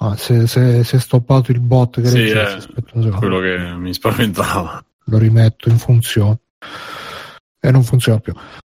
Ah, 0.00 0.16
se, 0.16 0.46
se, 0.46 0.84
se 0.84 0.96
è 0.96 1.00
stoppato 1.00 1.50
il 1.50 1.58
bot 1.58 2.00
che 2.00 2.06
sì, 2.06 2.28
è 2.28 3.10
quello 3.18 3.40
che 3.40 3.58
mi 3.74 3.92
spaventava 3.92 4.80
lo 5.08 5.18
rimetto 5.18 5.68
in 5.68 5.78
funzione 5.78 6.38
e 7.60 7.70
non 7.70 7.82
funziona 7.82 8.20
più. 8.20 8.32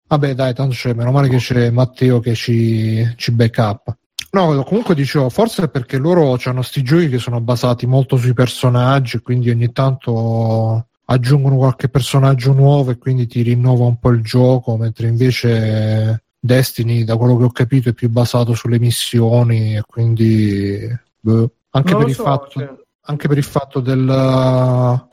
Vabbè, 0.07 0.35
dai, 0.35 0.53
tanto 0.53 0.75
c'è, 0.75 0.93
meno 0.93 1.11
male 1.11 1.29
che 1.29 1.37
c'è 1.37 1.69
Matteo 1.71 2.19
che 2.19 2.35
ci, 2.35 3.13
ci 3.15 3.31
backup. 3.31 3.97
No, 4.31 4.63
comunque 4.63 4.95
dicevo, 4.95 5.29
forse 5.29 5.67
perché 5.69 5.97
loro 5.97 6.37
hanno 6.43 6.61
sti 6.63 6.81
giochi 6.81 7.09
che 7.09 7.19
sono 7.19 7.39
basati 7.39 7.85
molto 7.85 8.17
sui 8.17 8.33
personaggi, 8.33 9.19
quindi 9.19 9.49
ogni 9.51 9.71
tanto 9.71 10.87
aggiungono 11.05 11.57
qualche 11.57 11.89
personaggio 11.89 12.53
nuovo 12.53 12.91
e 12.91 12.97
quindi 12.97 13.27
ti 13.27 13.41
rinnova 13.41 13.85
un 13.85 13.99
po' 13.99 14.09
il 14.09 14.23
gioco, 14.23 14.75
mentre 14.75 15.07
invece 15.07 16.23
Destiny, 16.39 17.03
da 17.03 17.15
quello 17.15 17.37
che 17.37 17.43
ho 17.43 17.51
capito, 17.51 17.89
è 17.89 17.93
più 17.93 18.09
basato 18.09 18.53
sulle 18.53 18.79
missioni 18.79 19.75
e 19.75 19.83
quindi 19.85 20.79
boh, 21.19 21.51
anche, 21.71 21.95
per 21.95 22.11
so, 22.11 22.23
fatto, 22.23 22.49
cioè... 22.49 22.69
anche, 23.01 23.27
per 23.27 23.37
il 23.37 23.43
fatto, 23.43 23.79
del 23.79 25.07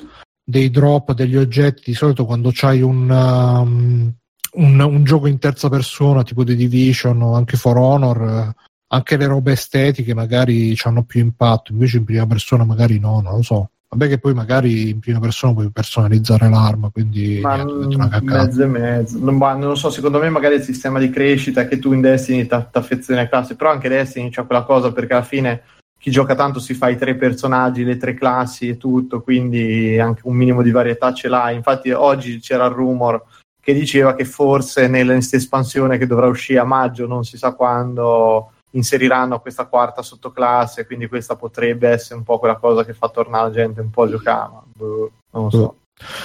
dei 0.51 0.71
drop 0.71 1.13
degli 1.13 1.37
oggetti 1.37 1.83
di 1.87 1.95
solito 1.95 2.27
quando 2.27 2.51
c'hai 2.53 2.83
un, 2.83 3.09
um, 3.09 4.13
un, 4.53 4.81
un, 4.81 5.05
gioco 5.05 5.27
in 5.27 5.39
terza 5.39 5.69
persona 5.69 6.23
tipo 6.23 6.45
The 6.45 6.57
Division 6.57 7.23
o 7.23 7.35
anche 7.35 7.57
For 7.57 7.77
Honor 7.77 8.55
anche 8.93 9.17
le 9.17 9.27
robe 9.27 9.53
estetiche 9.53 10.15
magari 10.15 10.77
hanno 10.83 11.05
più 11.05 11.21
impatto 11.21 11.73
invece 11.73 11.99
in 11.99 12.05
prima 12.05 12.27
persona 12.27 12.65
magari 12.65 12.99
no 12.99 13.21
non 13.21 13.37
lo 13.37 13.43
so 13.43 13.71
Vabbè 13.93 14.07
che 14.07 14.19
poi 14.19 14.35
magari 14.35 14.91
in 14.91 15.01
prima 15.01 15.19
persona 15.19 15.53
puoi 15.53 15.69
personalizzare 15.73 16.49
l'arma, 16.49 16.91
quindi 16.91 17.41
ma 17.43 17.57
niente, 17.57 18.21
mezzo 18.23 18.63
e 18.63 18.67
mezzo. 18.67 19.19
Non, 19.19 19.37
non, 19.37 19.61
lo 19.63 19.75
so, 19.75 19.91
secondo 19.91 20.21
me 20.21 20.29
magari 20.29 20.55
il 20.55 20.63
sistema 20.63 21.01
di 21.01 21.11
crescita 21.11 21.67
che 21.67 21.81
tu 21.81 21.93
in 21.93 22.01
Destiny 22.01 22.47
ti 22.47 22.55
affezioni 22.71 23.19
a 23.19 23.29
classi, 23.29 23.57
però 23.57 23.73
anche 23.73 23.89
Destiny 23.89 24.31
c'è 24.31 24.47
quella 24.47 24.63
cosa 24.63 24.93
perché 24.93 25.15
alla 25.15 25.25
fine 25.25 25.63
chi 26.01 26.11
gioca 26.11 26.35
tanto 26.35 26.61
si 26.61 26.73
fa 26.73 26.89
i 26.89 26.97
tre 26.97 27.15
personaggi, 27.15 27.85
le 27.85 27.99
tre 27.99 28.15
classi 28.15 28.69
e 28.69 28.79
tutto, 28.79 29.21
quindi 29.21 29.99
anche 29.99 30.23
un 30.25 30.35
minimo 30.35 30.63
di 30.63 30.71
varietà 30.71 31.13
ce 31.13 31.29
l'hai. 31.29 31.57
Infatti 31.57 31.91
oggi 31.91 32.41
c'era 32.41 32.65
il 32.65 32.73
rumor 32.73 33.23
che 33.61 33.75
diceva 33.75 34.15
che 34.15 34.25
forse 34.25 34.89
nell'espansione 34.89 35.43
espansione 35.43 35.99
che 35.99 36.07
dovrà 36.07 36.27
uscire 36.27 36.59
a 36.59 36.65
maggio, 36.65 37.07
non 37.07 37.25
si 37.25 37.37
sa 37.37 37.53
quando 37.53 38.53
inseriranno 38.71 39.41
questa 39.41 39.67
quarta 39.67 40.01
sottoclasse, 40.01 40.87
quindi 40.87 41.07
questa 41.07 41.37
potrebbe 41.37 41.91
essere 41.91 42.15
un 42.15 42.25
po' 42.25 42.39
quella 42.39 42.57
cosa 42.57 42.83
che 42.83 42.95
fa 42.95 43.11
tornare 43.11 43.49
la 43.49 43.53
gente 43.53 43.83
un 43.83 43.91
po' 43.91 44.05
a 44.05 44.09
giocare. 44.09 44.53
Boh, 44.73 45.11
non 45.33 45.45
lo 45.45 45.51
so. 45.51 45.75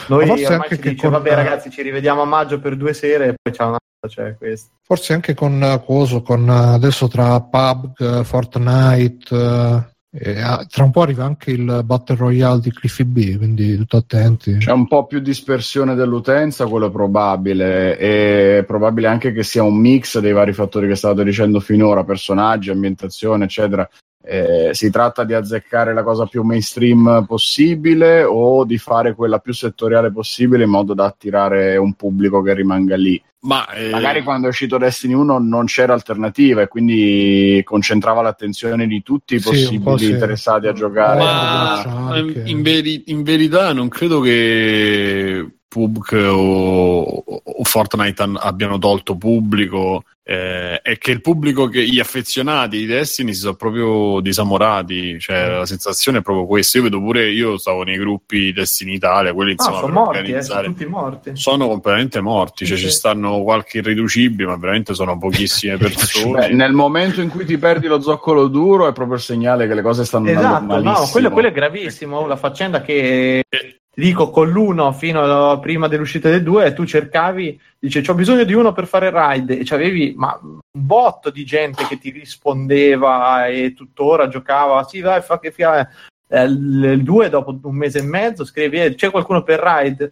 Noi 0.08 0.30
ormai 0.30 0.46
anche 0.46 0.76
si 0.76 0.82
dice, 0.82 1.02
con... 1.04 1.12
vabbè 1.12 1.34
ragazzi, 1.34 1.70
ci 1.70 1.82
rivediamo 1.82 2.22
a 2.22 2.26
maggio 2.26 2.60
per 2.60 2.76
due 2.76 2.94
sere 2.94 3.28
e 3.28 3.36
poi 3.42 3.54
c'è 3.54 3.64
una 3.64 3.78
cioè 4.08 4.36
questo. 4.38 4.70
Forse 4.84 5.14
anche 5.14 5.34
con 5.34 5.62
uh, 5.62 5.84
Coso, 5.84 6.22
con 6.22 6.48
uh, 6.48 6.74
adesso 6.74 7.08
tra 7.08 7.42
PUBG, 7.42 8.24
Fortnite, 8.24 9.36
uh, 9.36 9.84
e, 10.18 10.40
ah, 10.40 10.66
tra 10.70 10.86
un 10.86 10.92
po' 10.92 11.02
arriva 11.02 11.26
anche 11.26 11.52
il 11.52 11.82
Battle 11.84 12.16
Royale 12.16 12.62
di 12.62 12.72
Cliffy 12.72 13.04
B, 13.04 13.38
quindi 13.38 13.76
tutto 13.76 13.98
attenti. 13.98 14.58
C'è 14.58 14.72
un 14.72 14.88
po' 14.88 15.06
più 15.06 15.20
dispersione 15.20 15.94
dell'utenza, 15.94 16.68
quello 16.68 16.88
è 16.88 16.92
probabile, 16.92 17.98
e 17.98 18.64
probabile 18.66 19.08
anche 19.08 19.34
che 19.34 19.44
sia 19.44 19.64
un 19.64 19.78
mix 19.78 20.20
dei 20.20 20.32
vari 20.32 20.54
fattori 20.54 20.88
che 20.88 20.96
state 20.96 21.24
dicendo 21.24 21.60
finora, 21.60 22.06
personaggi, 22.06 22.70
ambientazione, 22.70 23.44
eccetera. 23.44 23.88
Eh, 24.28 24.70
si 24.74 24.90
tratta 24.90 25.24
di 25.24 25.34
azzeccare 25.34 25.94
la 25.94 26.02
cosa 26.02 26.26
più 26.26 26.42
mainstream 26.44 27.26
possibile 27.28 28.24
o 28.24 28.66
di 28.66 28.78
fare 28.78 29.14
quella 29.14 29.38
più 29.40 29.54
settoriale 29.54 30.12
possibile 30.12 30.64
in 30.64 30.70
modo 30.70 30.94
da 30.94 31.06
attirare 31.06 31.78
un 31.78 31.94
pubblico 31.94 32.42
che 32.42 32.54
rimanga 32.54 32.96
lì. 32.96 33.22
Ma, 33.46 33.70
eh... 33.70 33.90
Magari 33.92 34.24
quando 34.24 34.48
è 34.48 34.50
uscito 34.50 34.78
Destiny 34.78 35.14
1 35.14 35.38
non 35.38 35.66
c'era 35.66 35.94
alternativa 35.94 36.62
e 36.62 36.68
quindi 36.68 37.62
concentrava 37.64 38.22
l'attenzione 38.22 38.88
di 38.88 39.04
tutti 39.04 39.36
i 39.36 39.40
possibili 39.40 39.98
sì, 40.00 40.12
interessati 40.12 40.68
a 40.68 40.74
giocare. 40.74 41.20
Ma 41.20 42.18
in, 42.46 42.62
veri- 42.64 43.04
in 43.08 43.22
verità 43.22 43.72
non 43.72 43.88
credo 43.88 44.20
che 44.20 45.48
PUBG 45.76 46.14
o, 46.32 47.24
o 47.44 47.64
Fortnite 47.66 48.24
abbiano 48.38 48.78
tolto 48.78 49.18
pubblico 49.18 50.06
eh, 50.28 50.82
è 50.82 50.98
che 50.98 51.12
il 51.12 51.22
pubblico, 51.22 51.68
che, 51.68 51.86
gli 51.86 52.00
affezionati 52.00 52.80
di 52.80 52.86
Destiny 52.88 53.32
si 53.32 53.42
sono 53.42 53.54
proprio 53.54 54.20
disamorati, 54.22 55.20
cioè 55.20 55.48
mm. 55.48 55.58
la 55.60 55.66
sensazione 55.68 56.18
è 56.18 56.22
proprio 56.24 56.48
questa. 56.48 56.80
Io 56.80 56.86
vedo 56.86 57.00
pure, 57.00 57.30
io 57.30 57.60
stavo 57.60 57.84
nei 57.84 57.98
gruppi 57.98 58.52
Destiny 58.52 58.96
Italia, 58.96 59.34
quelli 59.34 59.52
insomma, 59.52 59.78
ah, 59.78 59.80
sono 59.82 59.94
morti, 59.94 60.32
eh, 60.32 60.42
sono 60.42 60.64
tutti 60.64 60.86
morti. 60.86 61.32
Sono 61.36 61.68
completamente 61.68 62.22
morti, 62.22 62.66
cioè 62.66 62.76
sì. 62.76 62.86
ci 62.86 62.90
stanno 62.90 63.44
qualche 63.44 63.78
irriducibile, 63.78 64.48
ma 64.48 64.58
veramente 64.58 64.96
sono 64.96 65.16
pochissime 65.16 65.78
persone. 65.78 66.48
Beh, 66.48 66.54
nel 66.56 66.74
momento 66.74 67.22
in 67.22 67.30
cui 67.30 67.46
ti 67.46 67.60
perdi 67.60 67.86
lo 67.86 68.02
zoccolo 68.02 68.48
duro 68.48 68.88
è 68.88 68.94
proprio 68.94 69.18
il 69.18 69.22
segnale 69.22 69.68
che 69.68 69.76
le 69.76 69.84
cose 69.84 70.06
stanno 70.06 70.30
esatto, 70.30 70.46
andando 70.46 70.74
malissimo. 70.74 71.06
No, 71.06 71.12
quello, 71.12 71.30
quello 71.30 71.48
è 71.50 71.52
gravissimo, 71.52 72.26
la 72.26 72.36
faccenda 72.36 72.82
che... 72.82 73.44
Eh 73.98 74.02
dico 74.02 74.30
con 74.30 74.50
l'uno 74.50 74.92
fino 74.92 75.22
a 75.52 75.60
prima 75.60 75.88
dell'uscita 75.88 76.30
del 76.30 76.44
2 76.44 76.74
tu 76.74 76.86
cercavi 76.86 77.60
dice 77.80 78.04
ho 78.06 78.14
bisogno 78.14 78.44
di 78.44 78.54
uno 78.54 78.74
per 78.74 78.88
fare 78.88 79.10
raid 79.10 79.50
e 79.52 79.62
c'avevi 79.64 80.14
ma 80.18 80.38
un 80.42 80.60
botto 80.72 81.30
di 81.30 81.46
gente 81.46 81.86
che 81.88 81.98
ti 81.98 82.12
rispondeva 82.12 83.48
e 83.48 83.74
tuttora 83.74 84.28
giocava 84.28 84.84
sì 84.84 85.00
dai 85.00 85.22
fa 85.22 85.40
che 85.40 85.52
fia 85.52 85.88
eh, 86.28 86.44
il 86.44 87.04
2 87.04 87.30
dopo 87.30 87.58
un 87.64 87.76
mese 87.76 88.00
e 88.00 88.04
mezzo 88.04 88.44
scrivi 88.44 88.82
eh, 88.82 88.96
c'è 88.96 89.10
qualcuno 89.10 89.44
per 89.44 89.60
raid 89.60 90.12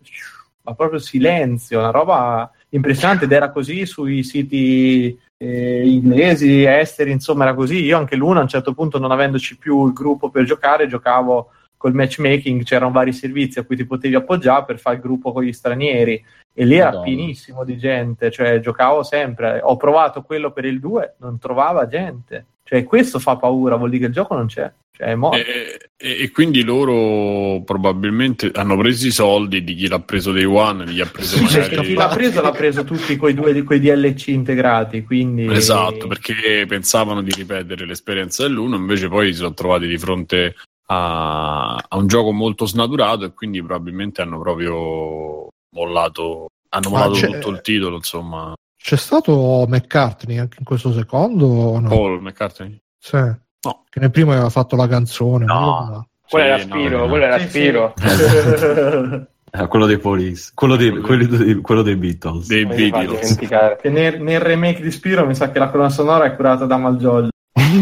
ma 0.61 0.73
proprio 0.75 0.99
silenzio 0.99 1.79
una 1.79 1.91
roba 1.91 2.49
impressionante 2.69 3.25
ed 3.25 3.31
era 3.33 3.51
così 3.51 3.85
sui 3.85 4.23
siti 4.23 5.19
eh, 5.37 5.85
inglesi 5.85 6.63
esteri 6.63 7.11
insomma 7.11 7.43
era 7.43 7.53
così. 7.53 7.83
Io 7.83 7.97
anche 7.97 8.15
l'uno 8.15 8.39
a 8.39 8.43
un 8.43 8.47
certo 8.47 8.73
punto 8.73 8.97
non 8.97 9.11
avendoci 9.11 9.57
più 9.57 9.85
il 9.85 9.93
gruppo 9.93 10.29
per 10.29 10.45
giocare 10.45 10.87
giocavo 10.87 11.49
col 11.83 11.93
matchmaking 11.93 12.63
c'erano 12.63 12.93
vari 12.93 13.11
servizi 13.11 13.59
a 13.59 13.63
cui 13.63 13.75
ti 13.75 13.85
potevi 13.85 14.15
appoggiare 14.15 14.63
per 14.63 14.79
fare 14.79 14.95
il 14.95 15.01
gruppo 15.01 15.33
con 15.33 15.43
gli 15.43 15.51
stranieri 15.51 16.13
e 16.53 16.63
lì 16.63 16.77
Madonna. 16.77 16.93
era 16.93 17.03
pienissimo 17.03 17.65
di 17.65 17.77
gente, 17.77 18.31
cioè 18.31 18.61
giocavo 18.61 19.03
sempre, 19.03 19.59
ho 19.61 19.75
provato 19.75 20.21
quello 20.21 20.53
per 20.53 20.63
il 20.63 20.79
2, 20.79 21.15
non 21.17 21.37
trovava 21.39 21.85
gente, 21.85 22.45
cioè 22.63 22.85
questo 22.85 23.19
fa 23.19 23.35
paura, 23.35 23.75
vuol 23.75 23.89
dire 23.89 24.03
che 24.03 24.07
il 24.07 24.13
gioco 24.13 24.33
non 24.33 24.47
c'è. 24.47 24.71
Cioè 24.95 25.07
è 25.07 25.15
morto. 25.15 25.37
E, 25.37 25.89
e, 25.97 26.21
e, 26.21 26.31
quindi 26.31 26.63
loro 26.63 27.63
probabilmente 27.63 28.51
hanno 28.53 28.77
preso 28.77 29.07
i 29.07 29.11
soldi 29.11 29.63
di 29.63 29.73
chi 29.73 29.87
l'ha 29.89 29.99
preso 29.99 30.31
dei 30.31 30.45
One, 30.45 30.85
di 30.85 30.93
chi 30.93 31.01
ha 31.01 31.07
preso 31.07 31.35
sì, 31.35 31.43
magari... 31.43 31.87
Chi 31.87 31.93
l'ha 31.95 32.07
preso 32.07 32.41
l'ha 32.41 32.51
preso 32.51 32.83
tutti 32.85 33.17
quei 33.17 33.33
due 33.33 33.61
quei 33.63 33.79
DLC 33.81 34.27
integrati, 34.27 35.03
quindi... 35.03 35.51
Esatto, 35.51 36.07
perché 36.07 36.65
pensavano 36.65 37.21
di 37.21 37.31
ripetere 37.35 37.85
l'esperienza 37.85 38.43
dell'uno, 38.43 38.77
invece 38.77 39.09
poi 39.09 39.33
si 39.33 39.39
sono 39.39 39.53
trovati 39.53 39.87
di 39.87 39.97
fronte 39.97 40.55
a, 40.87 41.75
a, 41.75 41.97
un 41.97 42.07
gioco 42.07 42.31
molto 42.31 42.65
snaturato 42.65 43.25
e 43.25 43.33
quindi 43.33 43.63
probabilmente 43.63 44.21
hanno 44.21 44.39
proprio 44.39 45.47
mollato, 45.71 46.47
hanno 46.69 46.89
mollato 46.89 47.19
tutto 47.19 47.49
il 47.49 47.61
titolo, 47.61 47.95
insomma. 47.95 48.53
C'è 48.75 48.97
stato 48.97 49.65
McCartney 49.67 50.37
anche 50.37 50.57
in 50.59 50.65
questo 50.65 50.91
secondo 50.91 51.45
o 51.45 51.79
no? 51.79 51.87
Paul 51.87 52.21
McCartney? 52.21 52.77
Sì. 52.97 53.15
No. 53.15 53.83
Che 53.89 53.99
nel 53.99 54.11
primo 54.11 54.31
aveva 54.31 54.49
fatto 54.49 54.75
la 54.75 54.87
canzone. 54.87 55.45
No. 55.45 56.07
Quello 56.29 56.45
era 56.45 56.59
Spiro, 56.59 56.97
no, 56.97 57.07
quello 57.07 57.25
era 57.25 57.39
Spiro. 57.39 57.93
Sì. 57.95 59.31
Eh, 59.55 59.67
quello 59.67 59.85
dei 59.85 59.99
Police, 59.99 60.49
quello 60.55 60.75
dei, 60.75 60.91
dei, 60.99 61.61
quello 61.61 61.83
dei 61.83 61.95
Beatles. 61.95 62.47
Dei 62.47 62.65
Beatles. 62.65 63.35
Che 63.35 63.89
nel, 63.89 64.19
nel, 64.19 64.39
remake 64.39 64.81
di 64.81 64.89
Spiro 64.89 65.27
mi 65.27 65.35
sa 65.35 65.51
che 65.51 65.59
la 65.59 65.69
colonna 65.69 65.89
sonora 65.89 66.25
è 66.25 66.35
curata 66.35 66.65
da 66.65 66.75
Malgioglio. 66.75 67.29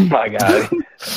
Magari. 0.08 0.68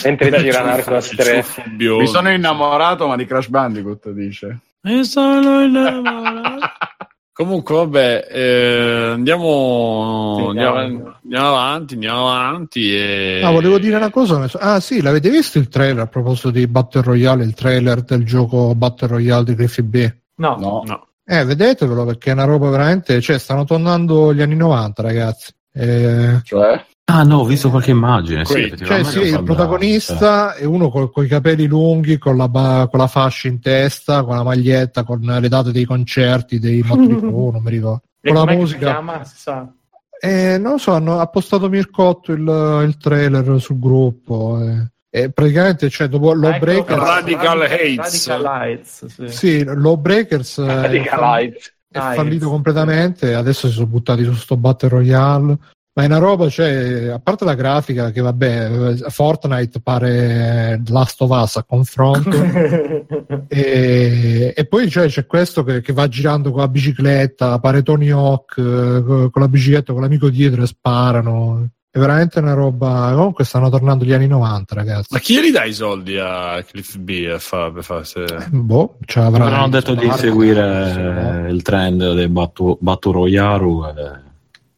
Mentre 0.03 0.29
Beh, 0.29 0.39
gira 0.39 0.61
Narcos 0.61 1.09
3. 1.15 1.45
Mi 1.77 2.07
sono 2.07 2.31
innamorato, 2.31 3.07
ma 3.07 3.15
di 3.15 3.25
Crash 3.25 3.47
Bandicoot 3.47 4.09
dice. 4.11 4.59
Mi 4.81 5.03
sono 5.03 5.61
innamorato. 5.61 6.59
Comunque, 7.35 7.75
vabbè, 7.75 8.27
eh, 8.31 9.09
andiamo, 9.11 10.37
sì, 10.37 10.45
andiamo, 10.45 10.77
andiamo, 11.21 11.47
avanti, 11.47 11.93
andiamo 11.95 12.31
avanti. 12.31 12.95
E... 12.95 13.41
Ah, 13.43 13.51
volevo 13.51 13.77
dire 13.77 13.97
una 13.97 14.09
cosa. 14.09 14.47
Ah, 14.57 14.79
sì, 14.79 15.01
l'avete 15.01 15.29
visto 15.29 15.57
il 15.57 15.67
trailer 15.67 16.03
a 16.03 16.07
proposito 16.07 16.49
di 16.49 16.65
Battle 16.65 17.01
Royale, 17.01 17.43
il 17.43 17.53
trailer 17.53 18.03
del 18.03 18.23
gioco 18.23 18.73
Battle 18.73 19.09
Royale 19.09 19.43
di 19.43 19.55
Griffy 19.55 19.83
B? 19.83 20.13
No, 20.35 20.55
no. 20.57 20.83
no. 20.85 21.07
Eh, 21.25 21.43
vedetevelo 21.43 22.05
perché 22.05 22.29
è 22.29 22.33
una 22.33 22.45
roba 22.45 22.69
veramente. 22.69 23.19
Cioè, 23.19 23.37
stanno 23.37 23.65
tornando 23.65 24.33
gli 24.33 24.41
anni 24.41 24.55
90, 24.55 25.01
ragazzi. 25.01 25.51
Eh... 25.73 26.39
Cioè? 26.41 26.85
Ah 27.07 27.21
no, 27.21 27.39
ho 27.39 27.45
visto 27.45 27.69
qualche 27.69 27.91
immagine. 27.91 28.45
Sì, 28.45 28.73
cioè, 28.83 29.03
sì, 29.03 29.19
il 29.19 29.43
protagonista 29.43 30.53
cioè. 30.53 30.61
è 30.61 30.65
uno 30.65 30.89
con, 30.89 31.23
i 31.23 31.27
capelli 31.27 31.67
lunghi, 31.67 32.17
con 32.17 32.35
la, 32.35 32.49
con 32.49 32.99
la, 32.99 33.07
fascia 33.07 33.47
in 33.47 33.59
testa, 33.59 34.23
con 34.23 34.35
la 34.35 34.43
maglietta, 34.43 35.03
con 35.03 35.19
le 35.21 35.47
date 35.47 35.71
dei 35.71 35.85
concerti, 35.85 36.57
dei 36.57 36.81
Motley 36.81 37.15
Crue, 37.19 37.51
non 37.51 37.61
mi 37.61 37.69
ricordo. 37.69 38.01
E 38.19 38.33
con 38.33 38.45
la 38.45 38.53
musica. 38.55 38.79
Si 39.23 39.35
chiama? 39.43 39.75
Eh, 40.19 40.57
non 40.57 40.71
lo 40.71 40.77
so, 40.79 40.93
hanno, 40.93 41.19
ha 41.19 41.27
postato 41.27 41.69
Mircotto 41.69 42.31
il, 42.31 42.83
il 42.87 42.97
trailer 42.97 43.61
sul 43.61 43.77
gruppo. 43.77 44.59
Eh. 44.63 44.87
E 45.11 45.29
praticamente, 45.29 45.89
cioè, 45.91 46.07
dopo 46.07 46.33
Lawbreakers... 46.33 46.97
Ecco, 46.97 47.05
Radical 47.05 47.61
Hates. 47.61 48.27
Radical 48.27 48.41
Lights, 48.41 49.05
sì. 49.05 49.27
sì 49.27 49.63
Lawbreakers 49.63 50.65
Radical 50.65 51.39
è, 51.39 51.53
è 51.91 52.15
fallito 52.15 52.49
completamente, 52.49 53.35
adesso 53.35 53.67
si 53.67 53.75
sono 53.75 53.85
buttati 53.85 54.23
su 54.23 54.33
sto 54.33 54.57
Battle 54.57 54.89
Royale 54.89 55.57
ma 55.95 56.03
è 56.03 56.07
una 56.07 56.17
roba, 56.17 56.49
cioè, 56.49 57.07
a 57.07 57.19
parte 57.19 57.45
la 57.45 57.53
grafica, 57.53 58.11
che 58.11 58.19
vabbè, 58.19 58.95
Fortnite 59.07 59.79
pare 59.79 60.81
Last 60.87 61.21
of 61.21 61.29
Us 61.29 61.55
a 61.55 61.63
confronto, 61.63 62.35
e, 63.47 64.53
e, 64.53 64.65
poi 64.65 64.89
cioè, 64.89 65.07
c'è 65.07 65.25
questo 65.25 65.63
che, 65.63 65.79
che, 65.79 65.93
va 65.93 66.09
girando 66.09 66.51
con 66.51 66.59
la 66.59 66.67
bicicletta, 66.67 67.59
pare 67.59 67.81
Tony 67.81 68.09
Hawk, 68.09 68.55
con 68.55 69.41
la 69.41 69.47
bicicletta, 69.47 69.93
con 69.93 70.01
l'amico 70.01 70.29
dietro 70.29 70.63
e 70.63 70.67
sparano. 70.67 71.69
È 71.89 71.97
veramente 71.97 72.39
una 72.39 72.51
roba. 72.51 73.11
Comunque 73.13 73.45
stanno 73.45 73.69
tornando 73.69 74.03
gli 74.03 74.11
anni 74.11 74.27
90, 74.27 74.75
ragazzi. 74.75 75.07
Ma 75.11 75.19
chi 75.19 75.41
gli 75.41 75.51
dà 75.51 75.63
i 75.63 75.71
soldi 75.71 76.17
a 76.17 76.61
Cliff 76.67 76.97
B 76.97 77.25
a 77.33 77.39
fa, 77.39 77.71
per 77.71 77.85
farsi. 77.85 78.19
Eh, 78.19 78.49
boh, 78.49 78.97
ce 79.05 79.21
l'avrà. 79.21 79.45
hanno 79.45 79.69
detto 79.69 79.95
di 79.95 80.11
seguire 80.11 81.47
il 81.49 81.61
trend 81.61 82.15
del 82.15 82.27
Battu, 82.27 82.77
Battu 82.81 83.11
Royaru. 83.11 83.85
E 83.85 84.33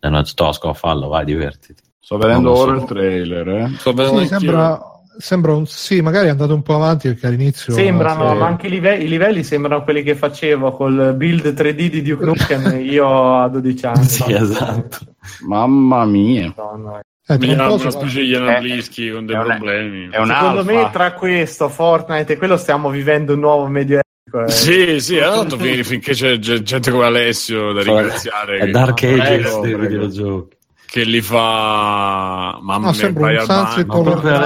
e 0.08 0.10
non 0.10 0.74
farlo, 0.74 1.08
vai, 1.08 1.26
divertiti. 1.26 1.84
Sto 2.00 2.18
vedendo 2.18 2.54
ora 2.54 2.76
so. 2.76 2.82
il 2.82 2.88
trailer, 2.88 3.48
eh. 3.50 3.72
Sto 3.78 3.94
vedendo 3.94 4.22
sì, 4.22 4.28
sembra, 4.28 4.82
sembra 5.18 5.54
un 5.54 5.66
sì, 5.66 6.02
magari 6.02 6.28
è 6.28 6.30
andato 6.30 6.54
un 6.54 6.62
po' 6.62 6.76
avanti 6.76 7.10
perché 7.10 7.28
all'inizio 7.28 7.74
Sembrano, 7.74 8.32
sì. 8.32 8.38
ma 8.38 8.46
anche 8.46 8.68
i 8.68 8.70
livelli, 8.70 9.04
i 9.04 9.08
livelli 9.10 9.44
sembrano 9.44 9.84
quelli 9.84 10.04
che 10.04 10.16
facevo 10.16 10.72
col 10.72 11.14
build 11.16 11.48
3D 11.48 11.88
di 11.90 12.02
Duke 12.02 12.26
Nukem 12.26 12.80
io 12.86 13.36
a 13.36 13.48
12 13.50 13.86
anni. 13.86 14.04
Sì, 14.04 14.32
esatto. 14.32 15.00
Mamma 15.46 16.06
mia. 16.06 16.54
Madonna. 16.56 17.02
Eh, 17.30 17.38
tra 17.38 17.68
un 17.68 17.80
Una 17.82 17.92
specie 17.92 18.22
di 18.22 18.28
Janablischi 18.28 19.12
con 19.12 19.26
dei 19.26 19.36
è 19.36 19.40
problemi. 19.40 20.08
È 20.10 20.18
un 20.18 20.28
Secondo 20.28 20.60
alfa. 20.60 20.72
me 20.72 20.90
tra 20.94 21.12
questo, 21.12 21.68
Fortnite 21.68 22.34
e 22.34 22.38
quello 22.38 22.56
stiamo 22.56 22.90
vivendo 22.90 23.34
un 23.34 23.40
nuovo 23.40 23.68
medioevo. 23.68 24.06
Eh. 24.34 24.50
Sì, 24.50 25.00
sì, 25.00 25.18
tanto 25.18 25.58
fin- 25.58 25.84
finché 25.84 26.14
c'è, 26.14 26.38
gente 26.62 26.92
come 26.92 27.06
Alessio 27.06 27.72
da 27.74 27.82
ringraziare 27.84 28.58
È 28.60 28.66
che, 28.66 28.72
Dark 28.72 29.04
Ages 29.04 29.60
dei 29.62 29.76
videogiochi. 29.76 30.56
che 30.86 31.04
li 31.04 31.22
fa 31.22 32.58
mamma 32.62 32.88
No, 32.88 32.92
mia, 32.92 33.08
un 33.08 33.14
al. 33.14 33.86
Ma 33.86 34.02
proprio. 34.02 34.32
Ma 34.32 34.38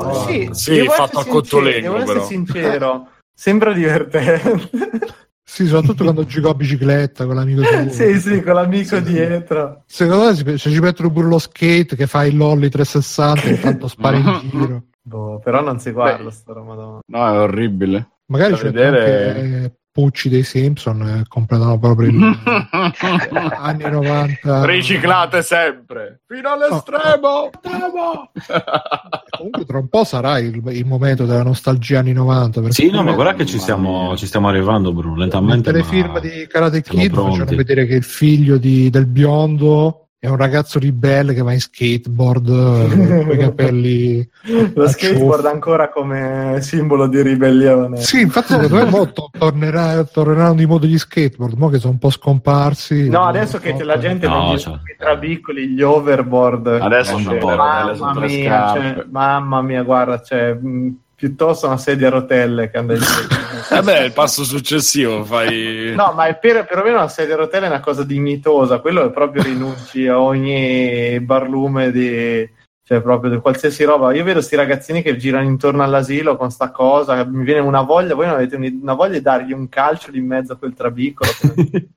guarda. 0.00 0.26
sì, 0.26 0.48
Sì, 0.52 0.84
fatto 0.88 1.18
essere 1.18 1.30
a 1.30 1.32
Cottolengo, 1.32 1.80
Devo 1.80 1.96
essere 1.96 2.12
però. 2.14 2.26
sincero, 2.26 3.08
sembra 3.34 3.72
divertente. 3.72 4.70
Sì, 5.48 5.64
soprattutto 5.66 6.02
quando 6.02 6.26
gioco 6.26 6.48
a 6.50 6.54
bicicletta 6.54 7.24
con 7.24 7.36
l'amico 7.36 7.62
suo. 7.62 7.88
sì, 7.90 8.18
sì, 8.20 8.42
con 8.42 8.54
l'amico 8.54 8.98
dietro. 8.98 9.84
Secondo 9.86 10.24
me 10.44 10.58
se 10.58 10.70
ci 10.70 10.80
mettono 10.80 11.10
pure 11.12 11.28
lo 11.28 11.38
skate 11.38 11.94
che 11.94 12.08
fa 12.08 12.24
il 12.26 12.36
lolly 12.36 12.68
360 12.68 13.48
intanto 13.50 13.86
spara 13.86 14.16
in 14.16 14.40
giro. 14.50 14.82
Boh, 15.00 15.38
però 15.42 15.62
non 15.62 15.78
si 15.78 15.92
guarda 15.92 16.30
sta 16.32 16.52
roba. 16.52 16.74
madonna. 16.74 16.98
No, 17.06 17.26
è 17.34 17.38
orribile. 17.38 18.08
Magari 18.26 18.52
Da 18.52 18.56
c'è 18.58 18.64
vedere- 18.64 19.28
anche 19.28 19.64
eh, 19.64 19.72
Pucci 19.96 20.28
dei 20.28 20.42
Simpson 20.42 21.00
e 21.08 21.22
completano 21.26 21.78
proprio 21.78 22.10
il 22.10 22.16
anni 23.56 23.84
90. 23.88 24.66
Riciclate 24.66 25.40
sempre 25.40 26.20
fino 26.26 26.50
all'estremo. 26.50 27.50
estremo. 27.50 28.30
Comunque 29.30 29.64
tra 29.64 29.78
un 29.78 29.88
po' 29.88 30.04
sarà 30.04 30.38
il, 30.38 30.60
il 30.66 30.84
momento 30.84 31.24
della 31.24 31.42
nostalgia 31.42 32.00
anni 32.00 32.12
90. 32.12 32.60
perché 32.60 32.74
Sì, 32.74 32.90
no, 32.90 33.02
ma 33.02 33.12
guarda 33.12 33.32
che 33.34 33.46
ci 33.46 33.58
stiamo, 33.58 34.14
ci 34.18 34.26
stiamo 34.26 34.48
arrivando, 34.48 34.92
Bruno, 34.92 35.16
lentamente. 35.16 35.70
telefilm 35.72 36.10
ma- 36.12 36.20
di 36.20 36.46
Karate 36.46 36.82
Kid 36.82 37.14
facevano 37.14 37.44
vedere 37.56 37.86
che 37.86 37.94
il 37.94 38.04
figlio 38.04 38.58
di- 38.58 38.90
del 38.90 39.06
biondo 39.06 40.05
è 40.26 40.28
un 40.28 40.36
ragazzo 40.36 40.80
ribelle 40.80 41.34
che 41.34 41.40
va 41.42 41.52
in 41.52 41.60
skateboard 41.60 42.48
eh, 42.48 42.88
con 43.24 43.30
i 43.32 43.36
capelli 43.38 44.28
Lo 44.74 44.88
skateboard 44.88 45.36
ciuffo. 45.42 45.48
ancora 45.54 45.88
come 45.88 46.56
simbolo 46.62 47.06
di 47.06 47.22
ribellione. 47.22 47.98
Sì, 47.98 48.22
infatti 48.22 48.54
secondo 48.54 48.74
me 48.74 48.84
mo 48.90 49.12
to- 49.12 49.30
tornerà, 49.38 50.02
torneranno 50.02 50.54
di 50.54 50.66
modo 50.66 50.84
gli 50.86 50.98
skateboard, 50.98 51.56
mo 51.56 51.68
che 51.68 51.78
sono 51.78 51.92
un 51.92 51.98
po' 51.98 52.10
scomparsi. 52.10 53.08
No, 53.08 53.22
adesso 53.26 53.58
che 53.58 53.80
la 53.84 53.98
gente 53.98 54.26
No, 54.26 54.40
vende 54.46 54.58
cioè- 54.58 54.74
i 54.74 54.96
trabiccoli, 54.98 55.68
gli 55.68 55.82
overboard. 55.82 56.66
Adesso 56.66 57.18
sono 57.18 57.28
c'è 57.28 57.32
un 57.34 57.38
po' 57.38 57.50
Rotelle 57.54 57.94
sotto 57.96 58.04
mamma 58.04 58.26
mia, 58.26 58.72
cioè, 58.74 59.04
mamma 59.08 59.62
mia, 59.62 59.82
guarda, 59.84 60.20
cioè, 60.22 60.54
mh, 60.54 60.96
piuttosto 61.16 61.66
una 61.66 61.78
sedia 61.78 62.08
a 62.08 62.10
rotelle 62.10 62.70
che 62.70 62.76
andai 62.76 62.98
Eh 63.70 63.82
beh, 63.82 64.04
il 64.04 64.12
passo 64.12 64.44
successivo 64.44 65.24
fai 65.24 65.94
No, 65.94 66.12
ma 66.14 66.26
è 66.26 66.36
per, 66.36 66.66
perlomeno 66.66 66.98
una 66.98 67.08
sedia 67.08 67.34
a 67.34 67.38
rotelle 67.38 67.66
è 67.66 67.70
una 67.70 67.80
cosa 67.80 68.04
dignitosa, 68.04 68.80
quello 68.80 69.04
è 69.04 69.10
proprio 69.10 69.42
rinunci 69.42 70.06
a 70.06 70.20
ogni 70.20 71.18
barlume 71.20 71.90
di 71.90 72.54
cioè 72.86 73.00
proprio 73.00 73.32
di 73.32 73.38
qualsiasi 73.38 73.82
roba. 73.82 74.14
Io 74.14 74.22
vedo 74.22 74.40
sti 74.40 74.54
ragazzini 74.54 75.02
che 75.02 75.16
girano 75.16 75.48
intorno 75.48 75.82
all'asilo 75.82 76.36
con 76.36 76.52
sta 76.52 76.70
cosa, 76.70 77.24
mi 77.24 77.42
viene 77.42 77.58
una 77.58 77.80
voglia, 77.80 78.14
voi 78.14 78.26
non 78.26 78.36
avete 78.36 78.54
un- 78.54 78.78
una 78.80 78.94
voglia 78.94 79.14
di 79.14 79.22
dargli 79.22 79.52
un 79.52 79.68
calcio 79.68 80.12
lì 80.12 80.18
in 80.18 80.26
mezzo 80.26 80.52
a 80.52 80.56
quel 80.56 80.72
trabicolo. 80.72 81.28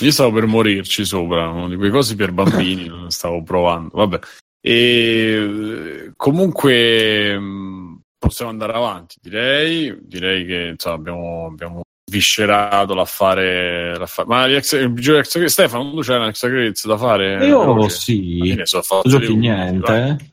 Io 0.00 0.10
stavo 0.10 0.32
per 0.32 0.44
morirci 0.44 1.06
sopra, 1.06 1.48
uno 1.48 1.70
di 1.70 1.76
quei 1.76 1.88
cosi 1.88 2.16
per 2.16 2.32
bambini, 2.32 2.92
stavo 3.08 3.42
provando. 3.42 3.92
Vabbè. 3.94 4.18
E 4.60 4.72
eh, 4.72 6.12
comunque 6.16 7.38
possiamo 8.26 8.50
andare 8.50 8.72
avanti, 8.72 9.16
direi. 9.20 9.96
Direi 10.02 10.44
che 10.44 10.68
insomma, 10.72 10.96
abbiamo, 10.96 11.46
abbiamo 11.46 11.80
viscerato 12.10 12.94
l'affare, 12.94 13.96
l'affare. 13.98 14.28
Ma 14.28 14.46
gli 14.48 14.54
ex, 14.54 14.72
il 14.80 14.92
giro 14.94 15.18
ex- 15.18 15.44
Stefano, 15.44 15.90
tu 15.92 16.00
c'hai 16.00 16.18
un 16.18 16.26
extra 16.26 16.48
credits 16.48 16.86
da 16.86 16.96
fare? 16.96 17.46
Io 17.46 17.58
Veloce? 17.60 17.96
sì, 17.96 18.36
Io 18.44 18.54
ne 18.54 18.66
so 18.66 18.82
fatto 18.82 19.08
giochi 19.08 19.26
uno, 19.26 19.40
vai. 19.40 19.40
niente, 19.40 20.30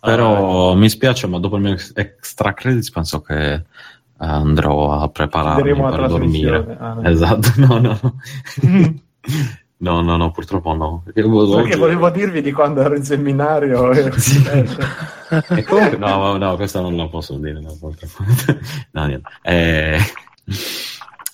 però 0.00 0.74
mi 0.74 0.88
spiace, 0.88 1.26
ma 1.28 1.38
dopo 1.38 1.56
il 1.56 1.62
mio 1.62 1.72
ex- 1.72 1.92
extra 1.94 2.52
credits 2.54 2.90
penso 2.90 3.20
che 3.20 3.52
eh, 3.52 3.62
andrò 4.18 4.92
a 5.00 5.08
prepararmi 5.08 5.74
per 5.74 6.06
dormire. 6.08 6.76
Ah, 6.78 6.94
no. 6.94 7.02
Esatto, 7.02 7.52
no, 7.56 7.78
no, 7.78 8.00
no. 9.82 10.00
No, 10.02 10.16
no, 10.16 10.30
purtroppo 10.30 10.74
no. 10.74 11.02
Perché, 11.04 11.22
Perché 11.22 11.76
volevo 11.76 12.10
dirvi 12.10 12.40
di 12.42 12.52
quando 12.52 12.80
ero 12.82 12.96
in 12.96 13.04
seminario. 13.04 13.90
e- 13.92 14.12
Sì. 14.18 14.42
E 14.46 15.62
comunque- 15.64 15.96
no, 15.96 16.36
no, 16.36 16.56
questa 16.56 16.80
non 16.80 16.96
la 16.96 17.08
posso 17.08 17.36
dire. 17.36 17.60
No, 17.60 17.76
purtroppo. 17.78 18.22
No, 18.92 19.06
niente. 19.06 19.28
Eh, 19.42 19.98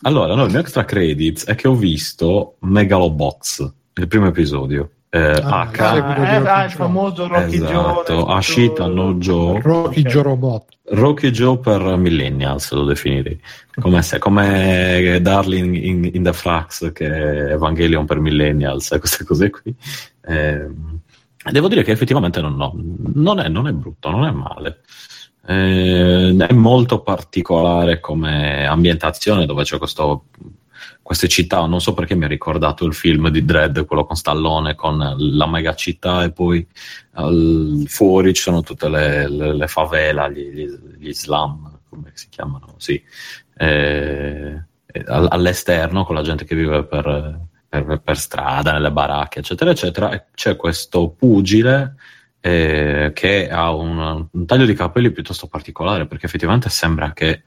Allora, 0.03 0.35
no, 0.35 0.45
il 0.45 0.51
mio 0.51 0.61
extra 0.61 0.85
credits 0.85 1.45
è 1.45 1.55
che 1.57 1.67
ho 1.67 1.75
visto 1.75 2.57
Megalobox, 2.61 3.73
il 3.95 4.07
primo 4.07 4.27
episodio. 4.29 4.91
Eh, 5.11 5.41
Ah, 5.43 5.71
H, 5.73 5.81
Ah, 5.81 5.97
eh, 5.97 6.37
ah, 6.37 6.65
il 6.65 6.69
Joe. 6.69 6.69
famoso 6.71 7.27
Rocky 7.27 7.59
Joe. 7.59 7.69
esatto, 8.03 8.27
Ashita 8.27 8.87
no 8.89 9.15
Joe. 9.15 9.61
Rocky 9.63 10.01
Ok. 10.01 10.07
Joe 10.07 10.23
Robot. 10.23 10.65
Rocky 10.91 11.31
Joe 11.31 11.59
per 11.59 11.81
millennials 11.97 12.71
lo 12.73 12.85
definirei 12.85 13.39
come, 13.81 14.01
se, 14.03 14.19
come 14.19 15.19
Darling 15.21 15.75
in, 15.77 16.11
in 16.13 16.23
the 16.23 16.33
Flux 16.33 16.93
che 16.93 17.07
è 17.07 17.53
Evangelion 17.53 18.07
per 18.07 18.21
millennials 18.21 18.91
e 18.93 18.99
queste 18.99 19.25
cose 19.25 19.51
qui 19.51 19.75
Ehm, 20.27 21.01
devo 21.51 21.69
dire 21.69 21.83
che 21.83 21.93
effettivamente 21.93 22.41
non, 22.43 22.57
no, 22.57 22.75
non, 23.15 23.39
è, 23.39 23.49
non 23.49 23.67
è 23.67 23.73
brutto 23.73 24.11
non 24.11 24.25
è 24.27 24.31
male 24.31 24.81
Eh, 25.47 26.35
è 26.37 26.53
molto 26.53 27.01
particolare 27.01 28.01
come 28.01 28.67
ambientazione 28.67 29.47
dove 29.47 29.65
c'è 29.65 29.79
questo 29.79 30.25
queste 31.09 31.27
città, 31.27 31.65
non 31.65 31.81
so 31.81 31.95
perché 31.95 32.15
mi 32.15 32.25
ha 32.25 32.29
ricordato 32.29 32.85
il 32.85 32.93
film 32.93 33.31
di 33.31 33.43
Dredd, 33.43 33.79
quello 33.87 34.05
con 34.05 34.15
Stallone, 34.15 34.75
con 34.75 34.99
la 35.17 35.47
mega 35.47 35.75
città 35.75 36.23
e 36.23 36.33
poi 36.33 36.67
al- 37.13 37.85
fuori 37.87 38.35
ci 38.35 38.43
sono 38.43 38.61
tutte 38.61 38.91
le, 38.91 39.27
le, 39.27 39.55
le 39.55 39.69
favela, 39.69 40.29
gli, 40.29 40.51
gli, 40.51 40.69
gli 40.99 41.13
slam, 41.15 41.81
come 41.89 42.11
si 42.13 42.29
chiamano, 42.29 42.75
sì. 42.77 43.03
Eh, 43.57 44.63
e 44.85 45.05
all- 45.07 45.29
all'esterno 45.31 46.05
con 46.05 46.15
la 46.15 46.21
gente 46.21 46.45
che 46.45 46.55
vive 46.55 46.85
per, 46.85 47.41
per- 47.67 48.03
per 48.05 48.19
strada, 48.19 48.73
nelle 48.73 48.93
baracche, 48.93 49.39
eccetera, 49.39 49.71
eccetera, 49.71 50.27
c'è 50.35 50.57
questo 50.57 51.09
pugile 51.09 51.95
eh, 52.41 53.13
che 53.15 53.49
ha 53.49 53.73
un, 53.75 54.29
un 54.31 54.45
taglio 54.45 54.67
di 54.67 54.75
capelli 54.75 55.11
piuttosto 55.11 55.47
particolare, 55.47 56.07
perché 56.07 56.27
effettivamente 56.27 56.69
sembra 56.69 57.15
che 57.15 57.45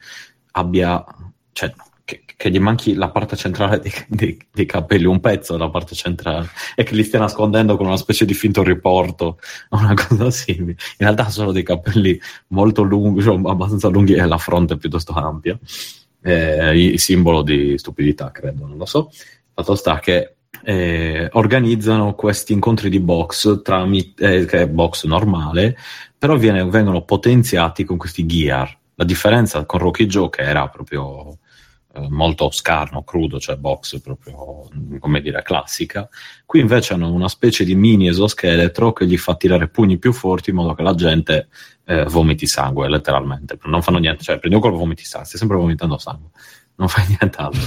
abbia... 0.53 1.05
Cioè, 1.51 1.71
che, 2.11 2.23
che 2.35 2.49
gli 2.51 2.59
manchi 2.59 2.93
la 2.93 3.09
parte 3.09 3.37
centrale 3.37 3.79
dei, 3.79 3.91
dei- 4.07 4.37
dei 4.51 4.65
capelli, 4.65 5.05
un 5.05 5.21
pezzo 5.21 5.53
della 5.53 5.69
parte 5.69 5.95
centrale, 5.95 6.49
e 6.75 6.83
che 6.83 6.95
li 6.95 7.03
stia 7.03 7.19
nascondendo 7.19 7.77
con 7.77 7.85
una 7.85 7.97
specie 7.97 8.25
di 8.25 8.33
finto 8.33 8.63
riporto 8.63 9.39
o 9.69 9.77
una 9.77 9.93
cosa 9.93 10.29
simile. 10.29 10.71
In 10.71 11.05
realtà 11.05 11.29
sono 11.29 11.51
dei 11.51 11.63
capelli 11.63 12.19
molto 12.47 12.83
lunghi, 12.83 13.21
cioè 13.21 13.39
abbastanza 13.45 13.87
lunghi 13.87 14.13
e 14.13 14.25
la 14.25 14.37
fronte 14.37 14.77
piuttosto 14.77 15.13
ampia. 15.13 15.57
Eh, 16.23 16.93
simbolo 16.97 17.41
di 17.41 17.77
stupidità, 17.77 18.31
credo, 18.31 18.67
non 18.67 18.77
lo 18.77 18.85
so. 18.85 19.09
Fatto 19.53 19.75
sta 19.75 19.99
che 19.99 20.35
eh, 20.63 21.29
organizzano 21.31 22.13
questi 22.13 22.53
incontri 22.53 22.89
di 22.89 22.99
box 22.99 23.61
tramite 23.63 24.41
eh, 24.41 24.45
che 24.45 24.61
è 24.61 24.67
box 24.67 25.05
normale, 25.05 25.77
però 26.17 26.35
viene- 26.35 26.65
vengono 26.65 27.03
potenziati 27.03 27.83
con 27.83 27.97
questi 27.97 28.25
gear. 28.25 28.77
La 28.95 29.05
differenza 29.05 29.65
con 29.65 29.79
Rocky 29.79 30.05
Joe, 30.05 30.29
che 30.29 30.41
era 30.41 30.67
proprio 30.67 31.39
eh, 31.93 32.07
molto 32.09 32.49
scarno, 32.51 33.03
crudo, 33.03 33.39
cioè 33.39 33.57
box 33.57 33.99
proprio, 33.99 34.69
come 34.99 35.21
dire, 35.21 35.41
classica, 35.41 36.07
qui 36.45 36.61
invece 36.61 36.93
hanno 36.93 37.11
una 37.11 37.27
specie 37.27 37.65
di 37.65 37.75
mini 37.75 38.07
esoscheletro 38.07 38.93
che 38.93 39.05
gli 39.05 39.17
fa 39.17 39.35
tirare 39.35 39.67
pugni 39.67 39.97
più 39.97 40.13
forti 40.13 40.51
in 40.51 40.55
modo 40.55 40.73
che 40.73 40.83
la 40.83 40.95
gente 40.95 41.49
eh, 41.85 42.05
vomiti 42.05 42.47
sangue, 42.47 42.87
letteralmente. 42.87 43.57
Non 43.63 43.81
fanno 43.81 43.97
niente, 43.97 44.23
cioè 44.23 44.39
prendi 44.39 44.55
un 44.55 44.61
colpo 44.63 44.77
vomiti 44.77 45.03
sangue, 45.03 45.27
stai 45.27 45.39
sempre 45.39 45.57
vomitando 45.57 45.97
sangue, 45.97 46.29
non 46.75 46.87
fai 46.87 47.05
nient'altro. 47.19 47.61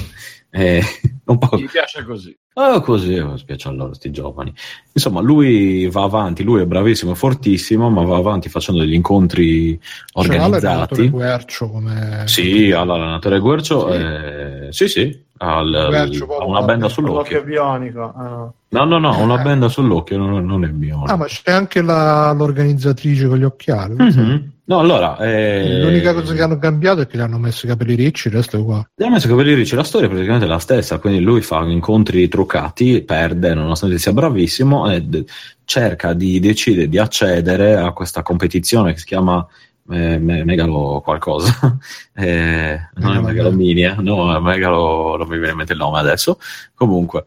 Eh, 0.56 0.80
un 1.26 1.38
po' 1.38 1.56
Mi 1.56 1.64
piace 1.66 2.04
così. 2.04 2.36
Ah, 2.56 2.80
così, 2.80 3.20
mi 3.20 3.36
spiace 3.36 3.66
allora, 3.68 3.92
sti 3.92 4.12
giovani. 4.12 4.54
Insomma, 4.92 5.20
lui 5.20 5.88
va 5.88 6.04
avanti, 6.04 6.44
lui 6.44 6.62
è 6.62 6.66
bravissimo, 6.66 7.10
è 7.10 7.14
fortissimo, 7.16 7.90
ma 7.90 8.04
va 8.04 8.16
avanti 8.16 8.48
facendo 8.48 8.80
degli 8.82 8.92
incontri 8.94 9.76
Cioè, 9.80 10.26
l'allenatore 10.28 10.68
organizzati. 10.68 11.08
Guercio 11.08 11.68
come... 11.70 12.22
Sì, 12.26 12.70
all'allenatore 12.70 13.40
Guercio, 13.40 13.92
eh, 13.92 14.68
sì, 14.70 14.86
sì, 14.86 15.24
ha 15.38 15.60
il- 15.62 15.86
Guercio, 15.88 16.26
ha 16.36 16.44
una 16.44 16.62
benda 16.62 16.86
L'occhio 16.86 16.88
sull'occhio. 17.04 17.42
bionico. 17.42 18.12
ah, 18.16 18.22
no. 18.68 18.84
No, 18.86 18.98
no, 18.98 19.18
una 19.20 19.38
benda 19.38 19.68
sull'occhio, 19.68 20.16
non, 20.16 20.44
non 20.44 20.64
è 20.64 20.68
mio. 20.68 21.02
Ah, 21.06 21.16
ma 21.16 21.24
c'è 21.26 21.50
anche 21.50 21.82
la- 21.82 22.30
l'organizzatrice 22.32 23.26
con 23.26 23.38
gli 23.38 23.44
occhiali. 23.44 23.94
Mhm. 23.96 24.52
No, 24.66 24.78
allora. 24.78 25.18
Eh... 25.18 25.80
L'unica 25.82 26.14
cosa 26.14 26.32
che 26.32 26.40
hanno 26.40 26.58
cambiato 26.58 27.02
è 27.02 27.06
che 27.06 27.18
gli 27.18 27.20
hanno 27.20 27.38
messo 27.38 27.66
i 27.66 27.68
capelli 27.68 27.94
ricci, 27.94 28.28
il 28.28 28.34
resto 28.34 28.56
è 28.56 28.60
uguale. 28.60 28.90
Gli 28.94 29.02
hanno 29.02 29.14
messo 29.14 29.26
i 29.26 29.30
capelli 29.30 29.54
ricci, 29.54 29.74
la 29.74 29.84
storia 29.84 30.06
è 30.06 30.10
praticamente 30.10 30.46
la 30.46 30.58
stessa. 30.58 30.98
Quindi 30.98 31.20
lui 31.20 31.42
fa 31.42 31.62
incontri 31.64 32.28
truccati, 32.28 33.02
perde 33.02 33.52
nonostante 33.52 33.98
sia 33.98 34.12
bravissimo, 34.12 34.90
e 34.90 35.02
d- 35.02 35.24
cerca 35.64 36.14
di 36.14 36.40
decidere 36.40 36.88
di 36.88 36.98
accedere 36.98 37.76
a 37.76 37.92
questa 37.92 38.22
competizione 38.22 38.92
che 38.92 38.98
si 38.98 39.06
chiama 39.06 39.46
eh, 39.90 40.18
me- 40.18 40.44
Megalo 40.44 41.02
qualcosa. 41.04 41.76
eh, 42.14 42.88
non 42.94 43.16
è 43.16 43.20
Megalominia, 43.20 43.96
no, 43.98 44.40
Megalo, 44.40 45.16
non 45.18 45.28
mi 45.28 45.36
viene 45.36 45.50
in 45.50 45.56
mente 45.56 45.72
il 45.72 45.78
nome 45.78 45.98
adesso. 45.98 46.38
Comunque 46.74 47.26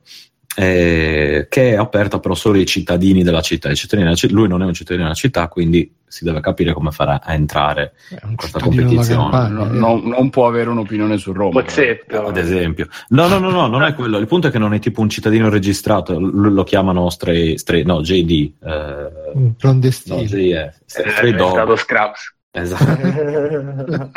eh, 0.60 1.46
che 1.50 1.74
è 1.74 1.76
aperta 1.76 2.20
però 2.20 2.34
solo 2.34 2.58
ai 2.58 2.66
cittadini 2.66 3.22
della 3.22 3.42
città. 3.42 3.72
Cittadini 3.76 4.10
della 4.12 4.34
lui 4.34 4.48
non 4.48 4.64
è 4.64 4.66
un 4.66 4.74
cittadino 4.74 5.04
della 5.04 5.16
città, 5.16 5.48
quindi 5.50 5.94
si 6.08 6.24
deve 6.24 6.40
capire 6.40 6.74
come 6.74 6.90
farà 6.90 7.22
a 7.22 7.34
entrare 7.34 7.94
in 8.28 8.36
questa 8.36 8.60
competizione. 8.60 9.30
Campagna, 9.30 9.66
no, 9.66 9.66
no, 9.66 10.02
non 10.04 10.32
può 10.32 10.48
avere 10.48 10.72
un'opinione 10.72 11.18
su 11.18 11.32
Roma. 11.32 11.62
Bozzetto. 11.62 12.26
Ad 12.26 12.38
esempio. 12.38 12.88
No, 13.10 13.28
no, 13.28 13.38
no, 13.38 13.52
no, 13.52 13.68
non 13.68 13.84
è 13.84 13.94
quello. 13.94 14.18
Il 14.18 14.26
punto 14.26 14.48
è 14.48 14.52
che 14.52 14.58
non 14.58 14.74
è 14.74 14.80
tipo 14.80 15.02
un 15.02 15.10
cittadino 15.10 15.48
registrato, 15.48 16.20
lo, 16.20 16.50
lo 16.50 16.64
chiamano 16.64 17.08
stray, 17.12 17.60
stray, 17.60 17.84
no, 17.84 18.02
JD. 18.02 18.54
Eh, 18.60 19.12
un 19.36 19.56
clandestino. 19.58 20.16
No, 20.16 20.24
JF, 20.24 20.76
stray 20.86 21.36
dog. 21.36 21.50
È 21.50 21.52
stato 21.52 21.76
Scraps. 21.76 22.36
Esatto. 22.50 22.98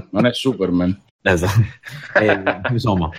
non 0.08 0.24
è 0.24 0.32
Superman. 0.32 0.98
Esatto. 1.20 1.60
E, 2.14 2.42
insomma, 2.70 3.10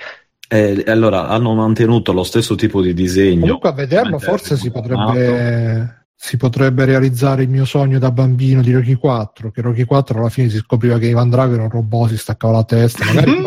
eh, 0.53 0.83
allora 0.85 1.29
hanno 1.29 1.55
mantenuto 1.55 2.13
lo 2.13 2.23
stesso 2.23 2.53
tipo 2.53 2.79
di 2.79 2.93
disegno. 2.93 3.41
Comunque 3.41 3.69
a 3.69 3.73
vederlo 3.73 4.19
forse 4.19 4.55
si 4.55 4.69
potrebbe, 4.69 6.05
si 6.13 6.37
potrebbe, 6.37 6.85
realizzare 6.85 7.41
il 7.41 7.49
mio 7.49 7.65
sogno 7.65 7.97
da 7.97 8.11
bambino 8.11 8.61
di 8.61 8.71
Rocky 8.71 8.93
4, 8.93 9.49
che 9.49 9.61
Rocky 9.61 9.83
4 9.83 10.19
alla 10.19 10.29
fine 10.29 10.49
si 10.49 10.57
scopriva 10.57 10.99
che 10.99 11.07
Ivan 11.07 11.31
Drago 11.31 11.55
era 11.55 11.63
un 11.63 11.71
robot, 11.71 12.09
si 12.09 12.17
staccava 12.17 12.53
la 12.53 12.63
testa. 12.65 13.03
Magari 13.03 13.41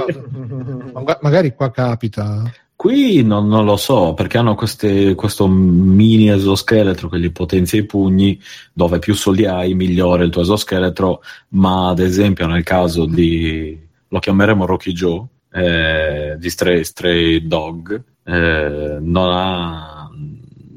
qua, 0.93 1.19
magari 1.23 1.55
qua 1.55 1.71
capita. 1.71 2.43
Qui 2.75 3.23
non, 3.23 3.47
non, 3.47 3.65
lo 3.65 3.77
so, 3.77 4.13
perché 4.13 4.39
hanno 4.39 4.57
queste, 4.57 5.15
questo 5.15 5.47
mini 5.47 6.29
esoscheletro 6.29 7.09
che 7.09 7.21
gli 7.21 7.31
potenzia 7.31 7.79
i 7.79 7.87
pugni, 7.87 8.39
dove 8.73 8.99
più 8.99 9.15
soldi 9.15 9.47
hai, 9.47 9.75
migliore 9.75 10.25
il 10.25 10.31
tuo 10.31 10.43
esoscheletro, 10.43 11.23
ma 11.51 11.89
ad 11.89 12.01
esempio 12.01 12.49
nel 12.49 12.65
caso 12.65 13.07
di... 13.07 13.81
lo 14.09 14.19
chiameremo 14.19 14.67
Rocky 14.67 14.93
Joe, 14.93 15.25
eh, 15.57 16.37
di 16.39 16.51
Stray, 16.51 16.85
Stray 16.85 17.47
Dog 17.47 18.03
eh, 18.25 18.99
non, 19.01 19.31
ha, 19.31 20.11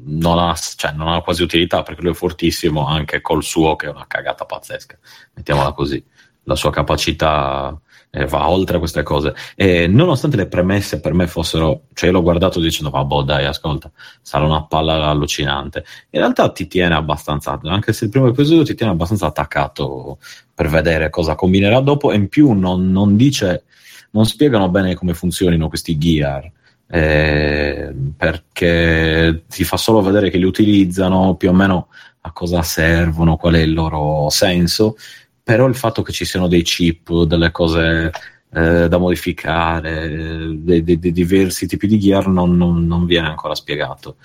non, 0.06 0.38
ha, 0.38 0.54
cioè, 0.54 0.92
non 0.92 1.08
ha 1.08 1.20
quasi 1.20 1.42
utilità 1.42 1.82
perché 1.82 2.00
lui 2.00 2.12
è 2.12 2.14
fortissimo 2.14 2.86
anche 2.86 3.20
col 3.20 3.42
suo 3.42 3.76
che 3.76 3.86
è 3.86 3.90
una 3.90 4.06
cagata 4.06 4.46
pazzesca, 4.46 4.98
mettiamola 5.34 5.72
così. 5.72 6.02
La 6.44 6.54
sua 6.56 6.70
capacità 6.70 7.78
eh, 8.08 8.24
va 8.24 8.48
oltre 8.48 8.78
queste 8.78 9.02
cose. 9.02 9.34
E 9.54 9.86
nonostante 9.86 10.38
le 10.38 10.48
premesse 10.48 10.98
per 10.98 11.12
me 11.12 11.26
fossero, 11.26 11.82
cioè 11.92 12.08
io 12.08 12.14
l'ho 12.14 12.22
guardato 12.22 12.58
dicendo, 12.58 12.90
vabbè 12.90 13.22
dai, 13.22 13.44
ascolta, 13.44 13.90
sarà 14.22 14.46
una 14.46 14.64
palla 14.64 15.08
allucinante. 15.08 15.84
In 16.10 16.20
realtà 16.20 16.50
ti 16.50 16.66
tiene 16.66 16.94
abbastanza, 16.94 17.60
anche 17.62 17.92
se 17.92 18.06
il 18.06 18.10
primo 18.10 18.28
episodio 18.28 18.64
ti 18.64 18.74
tiene 18.74 18.92
abbastanza 18.92 19.26
attaccato 19.26 20.18
per 20.54 20.68
vedere 20.68 21.10
cosa 21.10 21.34
combinerà 21.34 21.80
dopo, 21.80 22.10
e 22.10 22.16
in 22.16 22.28
più 22.28 22.52
non, 22.52 22.90
non 22.90 23.16
dice 23.16 23.64
non 24.10 24.26
spiegano 24.26 24.68
bene 24.68 24.94
come 24.94 25.14
funzionino 25.14 25.68
questi 25.68 25.96
gear. 25.98 26.50
Eh, 26.92 27.94
perché 28.16 29.44
ti 29.48 29.62
fa 29.62 29.76
solo 29.76 30.02
vedere 30.02 30.28
che 30.28 30.38
li 30.38 30.44
utilizzano 30.44 31.36
più 31.36 31.50
o 31.50 31.52
meno 31.52 31.88
a 32.22 32.32
cosa 32.32 32.62
servono, 32.62 33.36
qual 33.36 33.54
è 33.54 33.60
il 33.60 33.72
loro 33.72 34.28
senso, 34.28 34.96
però 35.42 35.66
il 35.66 35.74
fatto 35.74 36.02
che 36.02 36.12
ci 36.12 36.24
siano 36.24 36.48
dei 36.48 36.62
chip, 36.62 37.22
delle 37.22 37.50
cose 37.50 38.10
eh, 38.52 38.88
da 38.88 38.98
modificare, 38.98 40.54
dei, 40.58 40.82
dei, 40.82 40.98
dei, 40.98 41.12
diversi 41.12 41.66
tipi 41.66 41.86
di 41.86 41.98
gear 41.98 42.26
non, 42.28 42.56
non, 42.56 42.86
non, 42.86 43.06
viene 43.06 43.28
ancora 43.28 43.54
spiegato. 43.54 44.16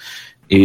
E 0.47 0.57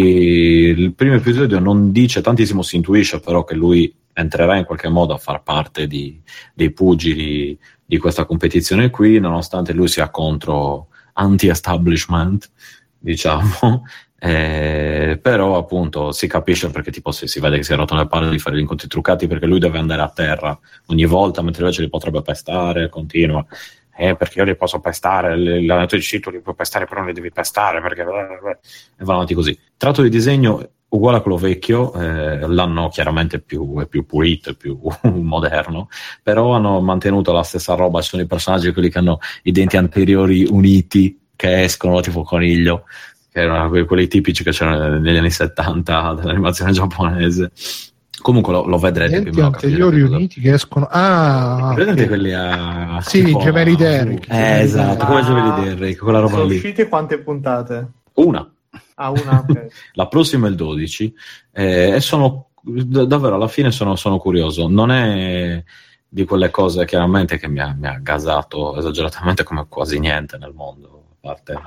il 0.68 0.94
primo 0.94 1.14
episodio 1.14 1.58
non 1.58 1.92
dice 1.92 2.20
tantissimo, 2.20 2.62
si 2.62 2.76
intuisce 2.76 3.20
però 3.20 3.44
che 3.44 3.54
lui 3.54 3.94
entrerà 4.12 4.56
in 4.56 4.64
qualche 4.64 4.88
modo 4.88 5.14
a 5.14 5.18
far 5.18 5.42
parte 5.42 5.86
di, 5.86 6.20
dei 6.54 6.72
pugili 6.72 7.58
di 7.90 7.98
questa 7.98 8.24
competizione 8.24 8.88
qui, 8.88 9.18
nonostante 9.18 9.72
lui 9.72 9.88
sia 9.88 10.10
contro 10.10 10.90
anti-establishment, 11.14 12.48
diciamo, 12.96 13.82
eh, 14.16 15.18
però 15.20 15.58
appunto 15.58 16.12
si 16.12 16.28
capisce 16.28 16.70
perché 16.70 16.92
tipo 16.92 17.10
se 17.10 17.26
si 17.26 17.40
vede 17.40 17.56
che 17.56 17.64
si 17.64 17.72
è 17.72 17.76
rotto 17.76 17.96
le 17.96 18.06
palle 18.06 18.30
di 18.30 18.38
fare 18.38 18.54
gli 18.54 18.60
incontri 18.60 18.86
truccati 18.86 19.26
perché 19.26 19.46
lui 19.46 19.58
deve 19.58 19.78
andare 19.78 20.02
a 20.02 20.08
terra 20.08 20.56
ogni 20.86 21.04
volta, 21.04 21.42
mentre 21.42 21.62
invece 21.62 21.82
li 21.82 21.88
potrebbe 21.88 22.22
pestare, 22.22 22.88
continua. 22.88 23.44
Eh, 23.96 24.14
perché 24.14 24.38
io 24.38 24.44
li 24.44 24.54
posso 24.54 24.78
pestare, 24.78 25.36
l'allenatore 25.36 25.98
di 25.98 26.06
sito 26.06 26.30
li 26.30 26.40
puoi 26.40 26.54
pestare, 26.54 26.84
però 26.84 27.00
non 27.00 27.08
li 27.08 27.14
devi 27.14 27.32
pestare 27.32 27.82
perché... 27.82 28.02
E 28.02 28.06
vanno 28.06 29.14
avanti 29.14 29.34
così. 29.34 29.58
Tratto 29.76 30.00
di 30.02 30.08
disegno 30.08 30.64
uguale 30.90 31.18
a 31.18 31.20
quello 31.20 31.36
vecchio, 31.36 31.92
eh, 31.94 32.46
l'hanno 32.46 32.88
chiaramente 32.88 33.40
più, 33.40 33.78
è 33.80 33.86
più 33.86 34.06
pulito, 34.06 34.50
è 34.50 34.54
più 34.54 34.78
moderno, 35.10 35.88
però 36.22 36.52
hanno 36.52 36.80
mantenuto 36.80 37.32
la 37.32 37.42
stessa 37.42 37.74
roba, 37.74 38.00
ci 38.00 38.08
sono 38.10 38.22
i 38.22 38.26
personaggi 38.26 38.72
quelli 38.72 38.90
che 38.90 38.98
hanno 38.98 39.18
i 39.42 39.52
denti 39.52 39.76
anteriori 39.76 40.46
uniti, 40.48 41.18
che 41.36 41.62
escono 41.62 42.00
tipo 42.00 42.22
coniglio, 42.22 42.84
che 43.32 43.40
erano 43.40 43.68
quelli, 43.68 43.86
quelli 43.86 44.08
tipici 44.08 44.42
che 44.42 44.50
c'erano 44.50 44.98
negli 44.98 45.16
anni 45.16 45.30
70 45.30 46.14
dell'animazione 46.20 46.72
giapponese. 46.72 47.52
Comunque 48.20 48.52
lo, 48.52 48.66
lo 48.66 48.76
vedrete 48.76 49.22
denti 49.22 49.40
anteriori 49.40 50.02
uniti 50.02 50.40
che 50.42 50.52
escono. 50.52 50.86
Ah 50.90 51.72
vedete 51.74 52.06
quelli 52.06 52.34
a 52.34 52.98
sì 53.00 53.26
i 53.26 53.38
gemelli 53.38 53.76
Derrick 53.76 54.30
eh, 54.30 54.60
esatto 54.60 55.04
ah, 55.04 55.06
come 55.06 55.20
i 55.20 55.24
gemelli 55.24 55.64
Derrick 55.64 56.02
quella 56.02 56.18
roba 56.18 56.32
sono 56.32 56.44
lì. 56.44 56.56
uscite 56.56 56.86
quante 56.86 57.18
puntate? 57.20 57.92
una 58.16 58.46
Ah, 59.00 59.10
una, 59.10 59.44
okay. 59.48 59.68
la 59.94 60.08
prossima 60.08 60.46
è 60.46 60.50
il 60.50 60.56
12 60.56 61.14
eh, 61.52 61.94
e 61.94 62.00
sono 62.00 62.50
davvero 62.62 63.36
alla 63.36 63.48
fine 63.48 63.70
sono, 63.70 63.96
sono, 63.96 64.18
curioso. 64.18 64.68
Non 64.68 64.90
è 64.90 65.64
di 66.06 66.24
quelle 66.24 66.50
cose 66.50 66.84
chiaramente 66.84 67.38
che 67.38 67.48
mi 67.48 67.60
ha, 67.60 67.74
mi 67.76 67.86
ha 67.86 67.98
gasato 67.98 68.76
esageratamente 68.76 69.42
come 69.42 69.66
quasi 69.68 69.98
niente 69.98 70.36
nel 70.36 70.52
mondo, 70.52 71.04
a 71.12 71.28
parte 71.28 71.58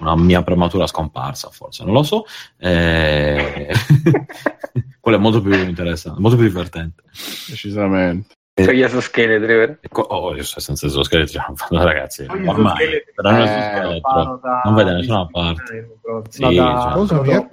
una 0.00 0.14
mia 0.16 0.42
prematura 0.42 0.86
scomparsa, 0.86 1.48
forse, 1.48 1.84
non 1.84 1.94
lo 1.94 2.02
so. 2.02 2.26
Eh... 2.58 3.72
quello 5.00 5.16
è 5.18 5.20
molto 5.20 5.40
più 5.40 5.54
interessante, 5.54 6.20
molto 6.20 6.36
più 6.36 6.46
divertente. 6.46 7.02
Decisamente. 7.48 8.34
C'è 8.54 8.72
gli 8.72 8.82
esoscheletri, 8.82 9.46
vero? 9.46 9.78
Oh, 9.90 10.32
io 10.36 10.44
sto 10.44 10.60
senza 10.60 10.86
esoscheletri, 10.86 11.40
ragazzi, 11.70 12.24
ormai, 12.28 12.84
eh, 12.84 14.00
non 14.62 14.74
vede 14.74 14.92
nessuna 14.92 15.26
parte. 15.26 15.98
Sì, 16.28 16.54
da, 16.54 17.04
cioè. 17.04 17.48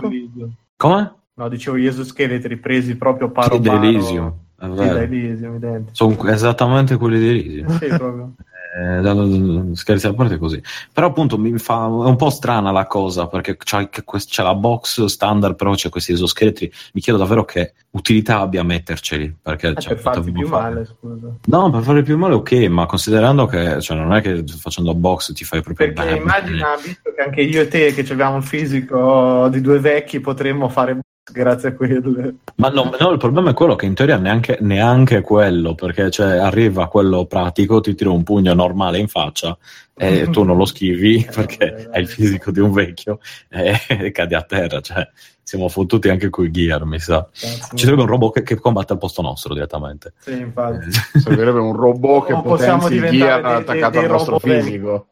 Come? 0.77 1.15
No, 1.33 1.49
dicevo 1.49 1.77
gli 1.77 1.87
esoscheletri 1.87 2.57
presi 2.57 2.95
proprio 2.97 3.31
paro 3.31 3.55
sì, 3.55 3.61
paro. 3.61 3.83
Elysium, 3.83 4.33
è 4.59 4.67
vero. 4.67 4.97
Sì, 4.97 5.03
Elysium, 5.03 5.85
Sono 5.91 6.27
esattamente 6.27 6.97
quelli 6.97 7.17
di 7.17 7.29
Elysium. 7.29 7.79
Sì, 7.79 7.87
proprio. 7.87 8.33
Eh, 8.73 9.75
scherzi 9.75 10.07
a 10.07 10.13
parte 10.13 10.37
così. 10.37 10.61
Però 10.93 11.07
appunto 11.07 11.37
mi 11.37 11.57
fa 11.57 11.85
è 11.85 11.87
un 11.87 12.15
po' 12.15 12.29
strana 12.29 12.71
la 12.71 12.87
cosa 12.87 13.27
perché 13.27 13.57
c'è, 13.57 13.89
c'è 13.89 14.43
la 14.43 14.55
box 14.55 15.03
standard 15.05 15.55
però 15.55 15.73
c'è 15.73 15.89
questi 15.89 16.13
esoscheletri. 16.13 16.71
Mi 16.93 17.01
chiedo 17.01 17.19
davvero 17.19 17.43
che 17.43 17.73
utilità 17.91 18.39
abbia 18.39 18.63
metterceli 18.63 19.35
perché 19.41 19.69
eh, 19.69 19.75
cioè, 19.75 19.93
per 19.93 20.01
farti 20.01 20.31
più 20.31 20.47
fare. 20.47 20.73
male 20.73 20.85
scusa. 20.85 21.35
No 21.43 21.69
per 21.69 21.81
fare 21.81 22.03
più 22.03 22.17
male 22.17 22.35
ok 22.35 22.51
ma 22.69 22.85
considerando 22.85 23.45
che 23.45 23.81
cioè, 23.81 23.97
non 23.97 24.13
è 24.13 24.21
che 24.21 24.43
facendo 24.47 24.95
box 24.95 25.33
ti 25.33 25.43
fai 25.43 25.61
proprio 25.61 25.87
perché 25.87 26.05
bene. 26.05 26.21
immagina 26.21 26.75
visto 26.81 27.11
che 27.13 27.21
anche 27.21 27.41
io 27.41 27.61
e 27.61 27.67
te 27.67 27.93
che 27.93 28.09
abbiamo 28.09 28.37
il 28.37 28.43
fisico 28.43 29.49
di 29.49 29.59
due 29.59 29.79
vecchi 29.79 30.21
potremmo 30.21 30.69
fare 30.69 30.99
grazie 31.31 31.69
a 31.69 31.73
quello. 31.73 32.33
Ma 32.55 32.69
no, 32.69 32.91
no, 32.99 33.11
il 33.11 33.17
problema 33.17 33.51
è 33.51 33.53
quello 33.53 33.75
che 33.75 33.85
in 33.85 33.93
teoria 33.93 34.17
neanche, 34.17 34.57
neanche 34.61 35.21
quello, 35.21 35.75
perché 35.75 36.09
cioè, 36.09 36.37
arriva 36.37 36.87
quello 36.87 37.25
pratico, 37.25 37.81
ti 37.81 37.95
tira 37.95 38.11
un 38.11 38.23
pugno 38.23 38.53
normale 38.53 38.99
in 38.99 39.07
faccia 39.07 39.57
e 39.93 40.29
tu 40.29 40.43
non 40.43 40.57
lo 40.57 40.65
schivi 40.65 41.27
perché 41.31 41.89
hai 41.91 42.01
il 42.01 42.07
fisico 42.07 42.49
di 42.49 42.59
un 42.59 42.71
vecchio 42.71 43.19
e 43.49 44.11
cadi 44.11 44.33
a 44.33 44.41
terra. 44.41 44.81
Cioè, 44.81 45.07
siamo 45.43 45.67
fottuti 45.67 46.09
anche 46.09 46.29
con 46.29 46.45
i 46.45 46.51
gear, 46.51 46.85
mi 46.85 46.99
sa. 46.99 47.27
Cazzo. 47.31 47.75
Ci 47.75 47.83
sarebbe 47.83 48.01
un 48.01 48.07
robot 48.07 48.33
che, 48.33 48.43
che, 48.43 48.55
combatte 48.55 48.93
al 48.93 48.99
posto 48.99 49.21
nostro 49.21 49.53
direttamente. 49.53 50.13
Sì, 50.19 50.37
infatti. 50.37 50.87
Servirebbe 51.19 51.59
un 51.59 51.75
robot 51.75 52.27
che 52.27 52.33
potenzi 52.41 52.93
il 52.93 53.09
gear 53.09 53.41
dei, 53.41 53.51
attaccato 53.51 53.99
dei, 53.99 54.01
dei 54.01 54.03
al 54.03 54.09
nostro 54.09 54.39
fisico. 54.39 55.07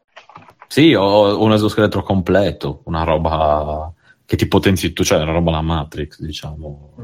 Sì, 0.66 0.94
o 0.94 1.42
un 1.42 1.52
esoscheletro 1.52 2.02
completo, 2.02 2.82
una 2.84 3.02
roba 3.02 3.92
che 4.30 4.36
ti 4.36 4.46
potenzi 4.46 4.92
tu, 4.92 5.02
cioè 5.02 5.20
una 5.20 5.32
roba 5.32 5.50
la 5.50 5.60
Matrix, 5.60 6.20
diciamo. 6.20 6.94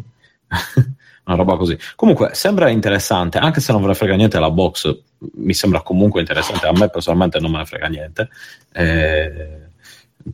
una 1.24 1.36
roba 1.36 1.57
così. 1.57 1.77
Comunque 1.97 2.31
sembra 2.35 2.69
interessante, 2.69 3.39
anche 3.39 3.59
se 3.59 3.73
non 3.73 3.81
ve 3.81 3.89
ne 3.89 3.94
frega 3.94 4.15
niente 4.15 4.39
la 4.39 4.53
box, 4.53 4.97
mi 5.35 5.53
sembra 5.53 5.82
comunque 5.82 6.20
interessante. 6.20 6.69
A 6.69 6.73
me 6.73 6.89
personalmente 6.89 7.40
non 7.40 7.51
me 7.51 7.59
ne 7.59 7.65
frega 7.65 7.89
niente. 7.89 8.28
Eh, 8.73 9.70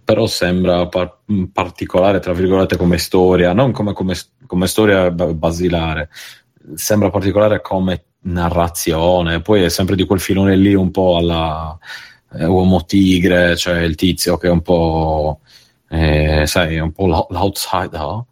però 0.04 0.26
sembra 0.26 0.86
par- 0.88 1.20
particolare, 1.50 2.20
tra 2.20 2.34
virgolette, 2.34 2.76
come 2.76 2.98
storia, 2.98 3.54
non 3.54 3.72
come, 3.72 3.94
come, 3.94 4.14
come 4.44 4.66
storia 4.66 5.10
basilare, 5.10 6.10
sembra 6.74 7.08
particolare 7.08 7.62
come 7.62 8.04
narrazione, 8.24 9.40
poi 9.40 9.62
è 9.62 9.70
sempre 9.70 9.96
di 9.96 10.04
quel 10.04 10.20
filone 10.20 10.56
lì 10.56 10.74
un 10.74 10.90
po' 10.90 11.16
alla 11.16 11.78
eh, 12.34 12.44
Uomo 12.44 12.84
Tigre, 12.84 13.56
cioè 13.56 13.78
il 13.80 13.94
tizio 13.94 14.36
che 14.36 14.48
è 14.48 14.50
un 14.50 14.60
po', 14.60 15.40
eh, 15.92 16.46
sai, 16.46 16.78
un 16.78 16.90
po' 16.92 17.06
l'outsider 17.06 18.24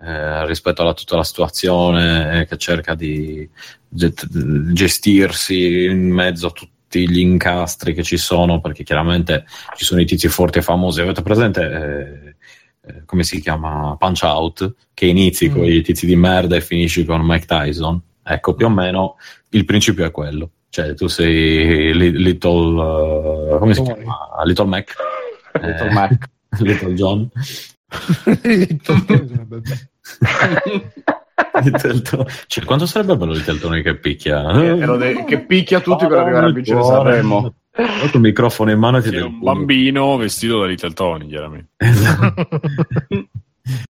eh, 0.00 0.44
rispetto 0.44 0.86
a 0.86 0.92
tutta 0.92 1.16
la 1.16 1.24
situazione, 1.24 2.40
eh, 2.40 2.46
che 2.46 2.58
cerca 2.58 2.94
di 2.94 3.48
gestirsi 3.88 5.84
in 5.84 6.10
mezzo 6.10 6.48
a 6.48 6.50
tutti 6.50 7.08
gli 7.08 7.20
incastri 7.20 7.94
che 7.94 8.02
ci 8.02 8.18
sono, 8.18 8.60
perché 8.60 8.84
chiaramente 8.84 9.46
ci 9.76 9.86
sono 9.86 10.02
i 10.02 10.04
tizi 10.04 10.28
forti 10.28 10.58
e 10.58 10.62
famosi. 10.62 11.00
Avete 11.00 11.22
presente? 11.22 11.62
Eh, 11.62 12.34
eh, 12.90 13.04
come 13.06 13.24
si 13.24 13.40
chiama? 13.40 13.96
Punch 13.98 14.22
Out, 14.22 14.74
che 14.92 15.06
inizi 15.06 15.48
mm. 15.48 15.52
con 15.52 15.64
i 15.64 15.80
tizi 15.80 16.04
di 16.04 16.16
merda 16.16 16.56
e 16.56 16.60
finisci 16.60 17.06
con 17.06 17.22
Mike 17.22 17.46
Tyson. 17.46 17.98
Ecco, 18.22 18.54
più 18.54 18.66
o 18.66 18.70
meno 18.70 19.16
il 19.50 19.64
principio 19.64 20.04
è 20.04 20.10
quello. 20.10 20.50
Cioè, 20.68 20.92
tu 20.92 21.06
sei 21.06 21.94
Little, 21.94 23.54
uh, 23.54 23.58
come 23.58 23.72
si 23.72 23.80
chiama? 23.80 24.42
Little 24.44 24.66
Mac. 24.66 24.94
Little 25.54 25.88
eh, 25.88 25.92
Mac. 25.92 26.34
Little 26.60 26.94
John. 26.94 27.30
Little 28.42 29.04
cioè, 32.46 32.64
quanto 32.64 32.86
sarebbe 32.86 33.16
bello 33.16 33.32
Little 33.32 33.58
Tony 33.58 33.82
che 33.82 33.96
picchia? 33.96 34.40
De- 34.52 35.24
che 35.26 35.44
picchia 35.44 35.80
tutti 35.80 36.04
oh, 36.04 36.08
per 36.08 36.18
arrivare 36.18 36.46
a 36.46 36.52
vincere 36.52 36.82
Sanremo. 36.82 37.54
Con 37.76 38.10
il 38.14 38.20
microfono 38.20 38.70
in 38.70 38.78
mano 38.78 38.98
e 38.98 39.02
ti 39.02 39.10
C'è 39.10 39.20
un 39.20 39.40
bambino 39.40 40.16
vestito 40.16 40.60
da 40.60 40.66
Little 40.66 40.92
Tony, 40.92 41.28
chiaramente. 41.28 41.72
Esatto. 41.76 42.48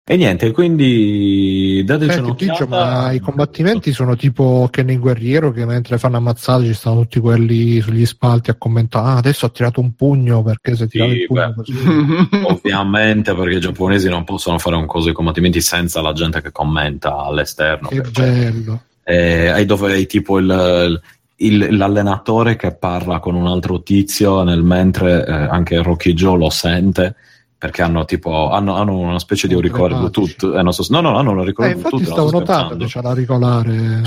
E 0.09 0.17
niente, 0.17 0.53
quindi 0.53 1.83
dateci 1.85 2.13
Senti, 2.13 2.47
Tigio, 2.47 2.69
ma 2.69 3.11
i 3.11 3.19
combattimenti 3.19 3.91
sono 3.91 4.15
tipo 4.15 4.69
che 4.71 4.85
nel 4.85 5.01
guerriero 5.01 5.51
che 5.51 5.67
mentre 5.67 5.99
fanno 5.99 6.19
ammazzate 6.19 6.65
ci 6.65 6.75
stanno 6.75 7.01
tutti 7.01 7.19
quelli 7.19 7.81
sugli 7.81 8.07
spalti 8.07 8.51
a 8.51 8.55
commentare 8.55 9.09
ah, 9.09 9.17
adesso 9.17 9.47
ha 9.47 9.49
tirato 9.49 9.81
un 9.81 9.97
pugno 9.97 10.45
perché 10.45 10.77
se 10.77 10.87
tirato 10.87 11.11
sì, 11.11 11.17
il 11.19 11.27
pugno 11.27 11.55
così. 11.57 11.73
Ovviamente 12.47 13.35
perché 13.35 13.57
i 13.57 13.61
giapponesi 13.61 14.09
non 14.09 14.23
possono 14.23 14.59
fare 14.59 14.77
un 14.77 14.87
coso 14.87 15.09
di 15.09 15.13
combattimenti 15.13 15.61
senza 15.61 16.01
la 16.01 16.13
gente 16.13 16.41
che 16.41 16.53
commenta 16.53 17.17
all'esterno 17.17 17.89
che 17.89 18.03
bello. 18.03 18.83
e 19.03 19.49
hai 19.49 19.65
dove 19.65 19.93
hai 19.93 20.07
tipo 20.07 20.39
il, 20.39 21.01
il, 21.35 21.77
l'allenatore 21.77 22.55
che 22.55 22.71
parla 22.71 23.19
con 23.19 23.35
un 23.35 23.49
altro 23.49 23.83
tizio 23.83 24.45
nel 24.45 24.63
mentre 24.63 25.27
eh, 25.27 25.33
anche 25.33 25.83
Rocky 25.83 26.13
Joe 26.13 26.39
lo 26.39 26.51
sente 26.51 27.17
perché 27.59 27.83
hanno 27.83 28.05
tipo 28.05 28.51
hanno, 28.51 28.77
hanno 28.77 28.99
una 28.99 29.19
specie 29.19 29.49
di 29.49 29.55
auricolare 29.55 29.95
Bluetooth 29.95 30.43
eh, 30.43 30.73
so, 30.73 30.87
no 30.91 31.01
no 31.01 31.17
hanno 31.17 31.31
un 31.31 31.39
auricolare 31.39 31.75
eh, 31.75 31.77
Bluetooth 31.77 32.05
stavo 32.05 32.31
notando 32.31 32.77
che 32.77 32.87
c'è 32.87 33.01
l'auricolare 33.01 34.03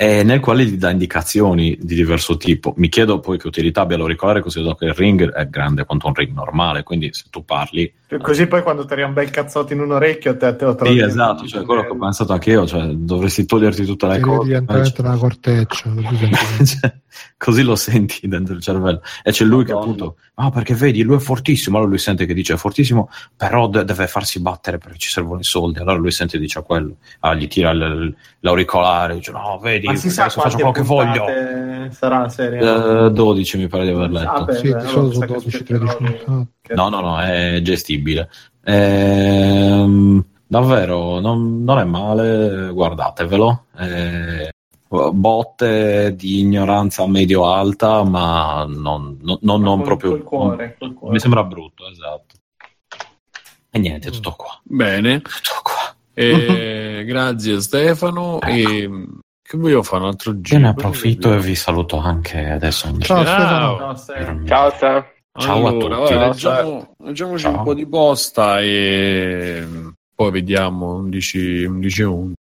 e 0.00 0.22
nel 0.22 0.38
quale 0.38 0.64
gli 0.64 0.76
dà 0.76 0.90
indicazioni 0.90 1.76
di 1.80 1.96
diverso 1.96 2.36
tipo. 2.36 2.72
Mi 2.76 2.88
chiedo 2.88 3.18
poi 3.18 3.36
che 3.36 3.48
utilità 3.48 3.80
abbia 3.80 3.96
l'auricolare, 3.96 4.40
così 4.40 4.62
che 4.78 4.84
il 4.84 4.94
ring 4.94 5.28
è 5.32 5.48
grande 5.48 5.84
quanto 5.84 6.06
un 6.06 6.14
ring 6.14 6.32
normale, 6.32 6.84
quindi 6.84 7.12
se 7.12 7.24
tu 7.30 7.44
parli... 7.44 7.92
Così 8.22 8.46
poi 8.46 8.62
quando 8.62 8.84
ti 8.84 8.92
arriva 8.92 9.08
un 9.08 9.14
bel 9.14 9.28
cazzotto 9.28 9.72
in 9.72 9.80
un 9.80 9.90
orecchio 9.90 10.36
te, 10.36 10.54
te 10.54 10.64
lo 10.64 10.76
trovi. 10.76 10.94
Sì, 10.94 11.00
esatto, 11.00 11.46
cioè, 11.48 11.64
quello 11.64 11.82
che 11.82 11.88
ho 11.88 11.98
pensato 11.98 12.32
anche 12.32 12.50
io, 12.50 12.64
cioè, 12.64 12.86
dovresti 12.86 13.44
toglierti 13.44 13.84
tutte 13.84 14.06
le 14.06 14.20
cose. 14.20 14.46
Direttamente 14.46 14.90
cioè... 14.92 15.06
una 15.06 15.16
corteccia. 15.16 15.92
cioè, 16.64 16.94
così 17.36 17.62
lo 17.62 17.76
senti 17.76 18.26
dentro 18.28 18.54
il 18.54 18.62
cervello. 18.62 19.02
E 19.22 19.32
c'è 19.32 19.44
lui 19.44 19.64
Madonna. 19.64 19.80
che 19.80 19.84
appunto, 19.84 20.16
ah 20.34 20.50
perché 20.50 20.74
vedi, 20.74 21.02
lui 21.02 21.16
è 21.16 21.20
fortissimo, 21.20 21.76
allora 21.76 21.90
lui 21.90 22.00
sente 22.00 22.24
che 22.24 22.34
dice 22.34 22.54
è 22.54 22.56
fortissimo, 22.56 23.10
però 23.36 23.68
de- 23.68 23.84
deve 23.84 24.06
farsi 24.06 24.40
battere 24.40 24.78
perché 24.78 24.98
ci 24.98 25.10
servono 25.10 25.40
i 25.40 25.44
soldi, 25.44 25.78
allora 25.80 25.96
lui 25.96 26.10
sente 26.10 26.36
e 26.36 26.40
dice 26.40 26.62
quello, 26.62 26.96
ah, 27.20 27.34
gli 27.34 27.46
tira 27.46 27.72
l- 27.74 28.14
l'auricolare, 28.40 29.14
dice 29.14 29.32
no, 29.32 29.58
vedi, 29.60 29.87
Ma 29.92 29.96
si 29.98 30.10
sa 30.10 30.28
faccio 30.28 30.56
quello 30.56 30.70
che 30.70 30.82
voglio. 30.82 31.24
Sarà 31.90 32.20
la 32.20 32.28
serie? 32.28 32.60
Uh, 32.60 33.08
12 33.10 33.58
mi 33.58 33.66
pare 33.66 33.84
di 33.84 33.90
aver 33.90 34.10
letto. 34.10 34.30
Ah, 34.30 34.44
beh, 34.44 34.54
sì, 34.56 34.70
beh, 34.70 34.84
allora 34.84 35.26
12, 35.26 35.62
13 35.64 35.96
No, 36.74 36.88
no, 36.88 37.00
no, 37.00 37.20
è 37.20 37.60
gestibile. 37.62 38.28
Ehm, 38.64 40.24
davvero, 40.46 41.20
non, 41.20 41.64
non, 41.64 41.78
è 41.78 41.84
male, 41.84 42.70
guardatevelo. 42.72 43.64
Eh, 43.78 44.50
botte 44.88 46.14
di 46.14 46.40
ignoranza 46.40 47.06
medio-alta, 47.06 48.04
ma 48.04 48.64
non, 48.68 49.18
non, 49.20 49.38
non, 49.40 49.62
non 49.62 49.82
proprio... 49.82 50.10
Col 50.10 50.22
cuore, 50.22 50.76
col 50.78 50.94
cuore. 50.94 51.14
Mi 51.14 51.20
sembra 51.20 51.44
brutto, 51.44 51.88
esatto. 51.88 52.36
E 53.70 53.78
niente, 53.78 54.10
tutto 54.10 54.32
qua. 54.32 54.58
Bene. 54.62 55.20
Tutto 55.20 55.60
qua. 55.62 55.94
E, 56.12 57.04
grazie 57.08 57.60
Stefano. 57.60 58.40
E 58.40 58.88
che 59.48 59.56
voglio 59.56 59.82
fare 59.82 60.02
un 60.02 60.10
altro 60.10 60.38
giro? 60.42 60.58
Io 60.58 60.62
ne 60.62 60.70
approfitto 60.72 61.32
e 61.32 61.38
vi 61.38 61.54
saluto 61.54 61.96
anche 61.96 62.50
adesso. 62.50 62.94
Ciao, 62.98 63.24
ciao, 63.24 63.96
ciao, 63.96 64.44
ciao, 64.44 64.70
ciao. 64.76 65.06
ciao 65.38 65.66
allora, 65.66 65.94
a 65.94 66.00
tutti. 66.00 66.12
Vabbè, 66.12 66.26
leggiamo, 66.26 66.94
leggiamoci 66.98 67.42
ciao. 67.44 67.56
un 67.56 67.62
po' 67.62 67.72
di 67.72 67.88
posta 67.88 68.60
e 68.60 69.66
poi 70.14 70.30
vediamo 70.30 70.96
11, 70.96 71.64
11 71.64 72.02
11. 72.02 72.34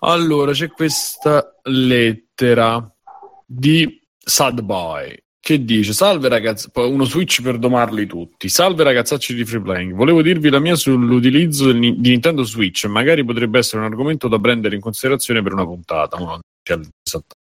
Allora, 0.00 0.52
c'è 0.52 0.68
questa 0.68 1.54
lettera 1.62 2.94
di 3.46 3.98
Sad 4.18 4.60
Boy 4.60 5.16
che 5.46 5.64
dice? 5.64 5.92
Salve 5.92 6.28
ragazzi 6.28 6.68
uno 6.74 7.04
switch 7.04 7.40
per 7.40 7.58
domarli 7.58 8.04
tutti. 8.06 8.48
Salve 8.48 8.82
ragazzacci 8.82 9.32
di 9.32 9.44
free 9.44 9.60
playing. 9.60 9.94
Volevo 9.94 10.20
dirvi 10.20 10.50
la 10.50 10.58
mia 10.58 10.74
sull'utilizzo 10.74 11.70
di 11.70 11.96
Nintendo 12.00 12.42
Switch. 12.42 12.86
Magari 12.86 13.24
potrebbe 13.24 13.60
essere 13.60 13.82
un 13.82 13.86
argomento 13.86 14.26
da 14.26 14.40
prendere 14.40 14.74
in 14.74 14.80
considerazione 14.80 15.42
per 15.42 15.52
una 15.52 15.64
puntata 15.64 16.16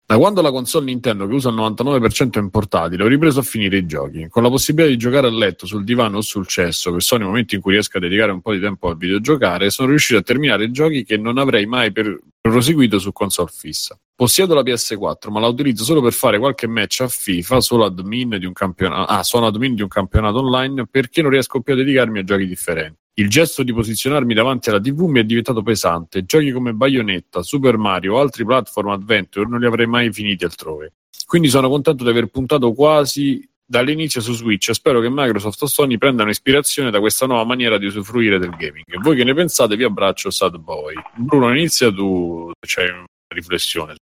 da 0.09 0.16
quando 0.16 0.40
la 0.40 0.51
console 0.51 0.86
Nintendo 0.86 1.26
che 1.26 1.35
usa 1.35 1.51
il 1.51 1.56
99% 1.56 2.32
è 2.32 2.39
in 2.39 2.48
portatile 2.48 3.02
ho 3.02 3.06
ripreso 3.06 3.40
a 3.40 3.43
finire 3.43 3.76
i 3.76 3.85
giochi 3.85 4.26
con 4.28 4.43
la 4.43 4.48
possibilità 4.48 4.90
di 4.90 4.97
giocare 4.97 5.26
a 5.26 5.30
letto 5.30 5.66
sul 5.66 5.85
divano 5.85 6.16
o 6.16 6.20
sul 6.22 6.47
cesso 6.47 6.94
che 6.94 7.01
sono 7.01 7.24
i 7.24 7.26
momenti 7.26 7.56
in 7.56 7.60
cui 7.60 7.72
riesco 7.72 7.98
a 7.98 8.01
dedicare 8.01 8.32
un 8.32 8.40
po' 8.40 8.55
di 8.55 8.59
tempo 8.59 8.89
al 8.89 8.97
videogiocare 8.97 9.68
sono 9.68 9.89
riuscito 9.89 10.18
a 10.18 10.22
terminare 10.22 10.70
giochi 10.70 11.05
che 11.05 11.18
non 11.18 11.36
avrei 11.36 11.66
mai 11.66 11.93
per, 11.93 12.18
proseguito 12.40 12.98
su 12.98 13.12
console 13.12 13.51
fissa 13.52 13.98
Possiedo 14.18 14.52
la 14.52 14.62
PS4, 14.62 15.30
ma 15.30 15.39
la 15.39 15.47
utilizzo 15.47 15.85
solo 15.85 16.02
per 16.02 16.12
fare 16.12 16.40
qualche 16.40 16.66
match 16.66 17.02
a 17.02 17.06
FIFA, 17.06 17.60
solo 17.60 17.85
admin 17.85 18.36
di 18.40 18.47
un 18.47 18.52
campionato, 18.52 19.12
ah, 19.12 19.22
sono 19.22 19.47
admin 19.47 19.76
di 19.76 19.82
un 19.82 19.86
campionato 19.86 20.39
online 20.39 20.89
perché 20.89 21.22
non 21.22 21.30
riesco 21.30 21.60
più 21.60 21.74
a 21.74 21.76
dedicarmi 21.76 22.18
a 22.18 22.24
giochi 22.24 22.44
differenti. 22.44 22.98
Il 23.18 23.28
gesto 23.28 23.64
di 23.64 23.72
posizionarmi 23.72 24.32
davanti 24.32 24.68
alla 24.68 24.80
TV 24.80 25.00
mi 25.06 25.18
è 25.18 25.24
diventato 25.24 25.60
pesante. 25.62 26.24
Giochi 26.24 26.52
come 26.52 26.72
Bayonetta, 26.72 27.42
Super 27.42 27.76
Mario 27.76 28.14
o 28.14 28.20
altri 28.20 28.44
platform 28.44 28.90
adventure 28.90 29.48
non 29.48 29.58
li 29.58 29.66
avrei 29.66 29.86
mai 29.86 30.12
finiti 30.12 30.44
altrove. 30.44 30.92
Quindi 31.26 31.48
sono 31.48 31.68
contento 31.68 32.04
di 32.04 32.10
aver 32.10 32.26
puntato 32.26 32.72
quasi 32.72 33.44
dall'inizio 33.66 34.20
su 34.20 34.34
Switch 34.34 34.68
e 34.68 34.74
spero 34.74 35.00
che 35.00 35.08
Microsoft 35.10 35.60
o 35.62 35.66
Sony 35.66 35.98
prendano 35.98 36.30
ispirazione 36.30 36.92
da 36.92 37.00
questa 37.00 37.26
nuova 37.26 37.42
maniera 37.42 37.76
di 37.76 37.86
usufruire 37.86 38.38
del 38.38 38.50
gaming. 38.50 38.84
Voi 39.02 39.16
che 39.16 39.24
ne 39.24 39.34
pensate? 39.34 39.74
Vi 39.74 39.82
abbraccio, 39.82 40.30
Sad 40.30 40.56
Boy. 40.56 40.94
Bruno, 41.16 41.50
inizia 41.50 41.92
tu, 41.92 42.52
c'è 42.64 42.88
una 42.88 43.04
riflessione. 43.34 43.96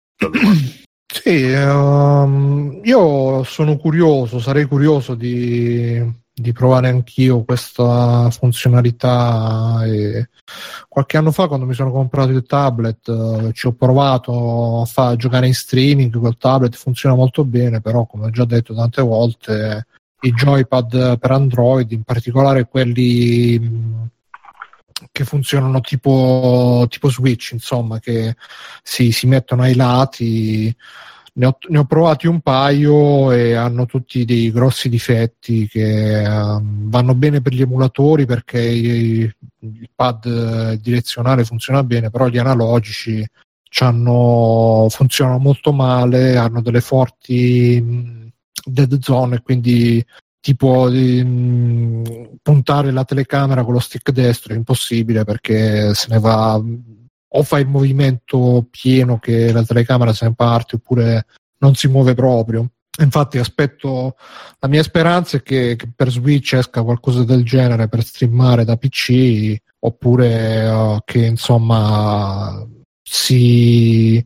Sì, 1.07 1.53
um, 1.53 2.81
io 2.83 3.43
sono 3.45 3.77
curioso, 3.77 4.39
sarei 4.39 4.65
curioso 4.65 5.15
di, 5.15 6.03
di, 6.35 6.51
provare 6.51 6.89
anch'io 6.89 7.43
questa 7.43 8.29
funzionalità. 8.29 9.83
E 9.85 10.29
qualche 10.89 11.17
anno 11.17 11.31
fa, 11.31 11.47
quando 11.47 11.65
mi 11.65 11.73
sono 11.73 11.91
comprato 11.91 12.31
il 12.31 12.45
tablet, 12.45 13.07
uh, 13.07 13.51
ci 13.51 13.67
ho 13.67 13.73
provato 13.73 14.81
a, 14.81 14.85
fare, 14.85 15.13
a 15.13 15.17
giocare 15.17 15.47
in 15.47 15.53
streaming 15.53 16.19
col 16.19 16.37
tablet, 16.37 16.75
funziona 16.75 17.15
molto 17.15 17.45
bene, 17.45 17.81
però, 17.81 18.05
come 18.05 18.25
ho 18.27 18.29
già 18.29 18.45
detto 18.45 18.75
tante 18.75 19.01
volte, 19.01 19.87
i 20.21 20.31
joypad 20.31 21.17
per 21.19 21.31
Android, 21.31 21.91
in 21.91 22.03
particolare 22.03 22.67
quelli 22.67 24.03
che 25.11 25.25
funzionano 25.25 25.81
tipo, 25.81 26.85
tipo 26.89 27.09
Switch, 27.09 27.51
insomma, 27.51 27.99
che 27.99 28.35
si, 28.83 29.11
si 29.11 29.27
mettono 29.27 29.63
ai 29.63 29.75
lati. 29.75 30.75
Ne 31.37 31.45
ho, 31.47 31.57
ne 31.67 31.79
ho, 31.79 31.83
provati 31.83 32.27
un 32.27 32.39
paio 32.39 33.31
e 33.31 33.55
hanno 33.55 33.85
tutti 33.85 34.23
dei 34.23 34.51
grossi 34.51 34.87
difetti 34.87 35.67
che 35.67 36.23
um, 36.25 36.89
vanno 36.89 37.13
bene 37.13 37.41
per 37.41 37.53
gli 37.53 37.61
emulatori 37.61 38.25
perché 38.25 38.61
il, 38.61 39.35
il 39.59 39.89
pad 39.93 40.75
direzionale 40.75 41.43
funziona 41.43 41.83
bene, 41.83 42.09
però 42.09 42.27
gli 42.27 42.37
analogici 42.37 43.25
funzionano 43.69 45.37
molto 45.37 45.73
male, 45.73 46.37
hanno 46.37 46.61
delle 46.61 46.79
forti 46.79 47.81
mh, 47.81 48.31
dead 48.63 49.01
zone 49.01 49.41
quindi 49.41 50.03
tipo 50.39 50.89
mh, 50.89 51.21
mm, 51.25 52.03
puntare 52.41 52.91
la 52.91 53.03
telecamera 53.03 53.63
con 53.63 53.73
lo 53.73 53.79
stick 53.79 54.11
destro 54.11 54.53
è 54.53 54.57
impossibile 54.57 55.23
perché 55.23 55.93
se 55.93 56.07
ne 56.09 56.19
va 56.19 56.61
o 57.37 57.43
fa 57.43 57.59
il 57.59 57.67
movimento 57.67 58.67
pieno 58.69 59.19
che 59.19 59.51
la 59.51 59.63
telecamera 59.63 60.13
se 60.13 60.25
ne 60.25 60.33
parte 60.33 60.75
oppure 60.75 61.25
non 61.59 61.75
si 61.75 61.87
muove 61.87 62.13
proprio 62.13 62.69
infatti 62.99 63.37
aspetto 63.37 64.15
la 64.59 64.67
mia 64.67 64.83
speranza 64.83 65.37
è 65.37 65.41
che, 65.41 65.75
che 65.75 65.91
per 65.93 66.09
Switch 66.09 66.53
esca 66.53 66.83
qualcosa 66.83 67.23
del 67.23 67.43
genere 67.43 67.89
per 67.89 68.03
streamare 68.03 68.63
da 68.63 68.77
PC 68.77 69.55
oppure 69.79 70.65
uh, 70.67 70.99
che 71.03 71.25
insomma 71.25 72.65
si 73.01 74.23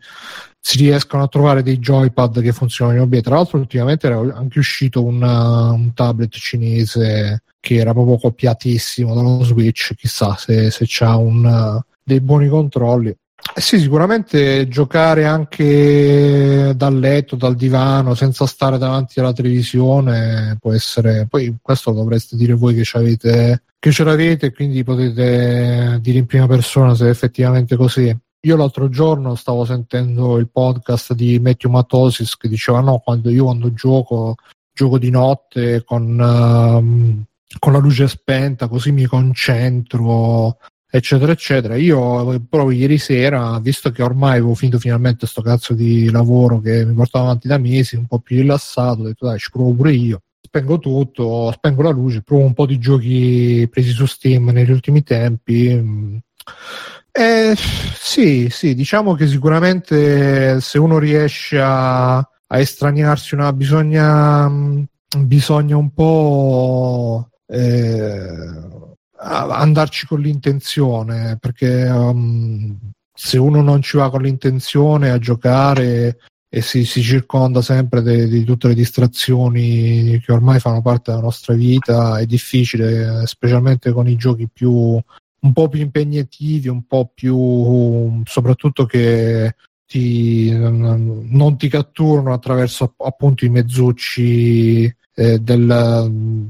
si 0.62 0.78
riescono 0.78 1.24
a 1.24 1.28
trovare 1.28 1.64
dei 1.64 1.80
joypad 1.80 2.42
che 2.42 2.52
funzionano 2.52 3.08
bene. 3.08 3.24
Tra 3.24 3.36
l'altro, 3.36 3.58
ultimamente 3.58 4.06
era 4.06 4.20
anche 4.20 4.60
uscito 4.60 5.04
un, 5.04 5.22
un 5.24 5.94
tablet 5.94 6.32
cinese 6.36 7.44
che 7.60 7.76
era 7.76 7.94
proprio 7.94 8.18
copiatissimo 8.18 9.16
dallo 9.16 9.44
Switch. 9.44 9.96
Chissà 9.96 10.36
se, 10.36 10.70
se 10.70 10.86
c'ha 10.88 11.16
un, 11.16 11.82
dei 12.10 12.22
buoni 12.22 12.48
controlli. 12.48 13.16
Eh 13.56 13.62
sì, 13.62 13.80
sicuramente 13.80 14.68
giocare 14.68 15.26
anche 15.26 16.74
dal 16.76 16.98
letto, 16.98 17.36
dal 17.36 17.56
divano, 17.56 18.16
senza 18.16 18.46
stare 18.46 18.78
davanti 18.78 19.20
alla 19.20 19.32
televisione 19.32 20.58
può 20.60 20.74
essere. 20.74 21.28
Poi 21.30 21.58
questo 21.62 21.92
dovreste 21.92 22.36
dire 22.36 22.54
voi 22.54 22.74
che, 22.74 22.84
avete, 22.98 23.64
che 23.80 23.92
ce 23.92 24.04
l'avete, 24.04 24.52
quindi 24.52 24.84
potete 24.84 26.00
dire 26.02 26.18
in 26.18 26.26
prima 26.26 26.48
persona 26.48 26.96
se 26.96 27.06
è 27.06 27.10
effettivamente 27.10 27.76
così. 27.76 28.16
Io 28.42 28.56
l'altro 28.56 28.90
giorno 28.90 29.36
stavo 29.36 29.66
sentendo 29.66 30.38
il 30.38 30.50
podcast 30.50 31.14
di 31.14 31.40
Matthew 31.40 31.72
Matosis 31.72 32.38
che 32.38 32.48
diceva: 32.48 32.80
No, 32.82 33.00
quando 33.00 33.30
io 33.30 33.44
quando 33.46 33.74
gioco, 33.74 34.36
gioco 34.74 34.98
di 34.98 35.10
notte 35.10 35.84
con, 35.84 36.18
uh, 36.18 37.58
con 37.60 37.74
la 37.74 37.80
luce 37.80 38.08
spenta, 38.08 38.68
così 38.68 38.92
mi 38.92 39.06
concentro 39.06 40.58
eccetera 40.90 41.32
eccetera. 41.32 41.76
Io 41.76 42.42
proprio 42.50 42.78
ieri 42.78 42.98
sera 42.98 43.60
visto 43.60 43.92
che 43.92 44.02
ormai 44.02 44.38
avevo 44.38 44.56
finito 44.56 44.80
finalmente 44.80 45.28
sto 45.28 45.42
cazzo 45.42 45.74
di 45.74 46.10
lavoro 46.10 46.60
che 46.60 46.86
mi 46.86 46.94
portava 46.94 47.26
avanti 47.26 47.48
da 47.48 47.58
mesi 47.58 47.96
un 47.96 48.08
po' 48.08 48.20
più 48.20 48.38
rilassato 48.38 49.02
ho 49.02 49.06
detto 49.06 49.28
dai 49.28 49.38
ci 49.38 49.52
provo 49.52 49.74
pure 49.74 49.94
io. 49.94 50.22
Spengo 50.42 50.80
tutto 50.80 51.52
spengo 51.52 51.84
la 51.84 51.92
luce 51.92 52.24
provo 52.24 52.44
un 52.46 52.54
po' 52.54 52.66
di 52.66 52.80
giochi 52.80 53.68
presi 53.70 53.92
su 53.92 54.06
Steam 54.06 54.50
negli 54.50 54.72
ultimi 54.72 55.04
tempi. 55.04 56.22
Eh, 57.12 57.56
sì 57.56 58.48
sì 58.50 58.74
diciamo 58.74 59.14
che 59.14 59.28
sicuramente 59.28 60.60
se 60.62 60.78
uno 60.80 60.98
riesce 61.00 61.60
a, 61.60 62.18
a 62.18 62.60
estraniarsi 62.60 63.36
una 63.36 63.52
bisogna 63.54 64.50
bisogna 65.18 65.76
un 65.78 65.92
po' 65.92 67.30
eh, 67.48 68.89
andarci 69.22 70.06
con 70.08 70.22
l'intenzione, 70.22 71.38
perché 71.40 71.84
um, 71.90 72.78
se 73.14 73.38
uno 73.38 73.62
non 73.62 73.82
ci 73.82 73.98
va 73.98 74.10
con 74.10 74.22
l'intenzione 74.22 75.10
a 75.10 75.20
giocare 75.20 76.20
e 76.52 76.62
si, 76.62 76.84
si 76.86 77.04
circonda 77.04 77.62
sempre 77.62 78.02
di 78.28 78.44
tutte 78.44 78.70
le 78.70 78.74
distrazioni 78.74 80.20
che 80.20 80.32
ormai 80.32 80.60
fanno 80.60 80.82
parte 80.82 81.12
della 81.12 81.24
nostra 81.24 81.54
vita, 81.54 82.18
è 82.18 82.26
difficile, 82.26 83.28
specialmente 83.28 83.92
con 83.92 84.08
i 84.08 84.16
giochi 84.16 84.50
più 84.52 85.00
un 85.42 85.54
po' 85.54 85.70
più 85.70 85.80
impegnativi, 85.80 86.68
un 86.68 86.86
po' 86.86 87.12
più 87.14 88.22
soprattutto 88.26 88.86
che 88.86 89.56
ti, 89.90 90.52
non 90.52 91.58
ti 91.58 91.68
catturano 91.68 92.32
attraverso 92.32 92.94
appunto 92.98 93.44
i 93.44 93.50
mezzucci 93.50 94.84
eh, 95.16 95.40
del 95.40 96.06
mm, 96.08 96.46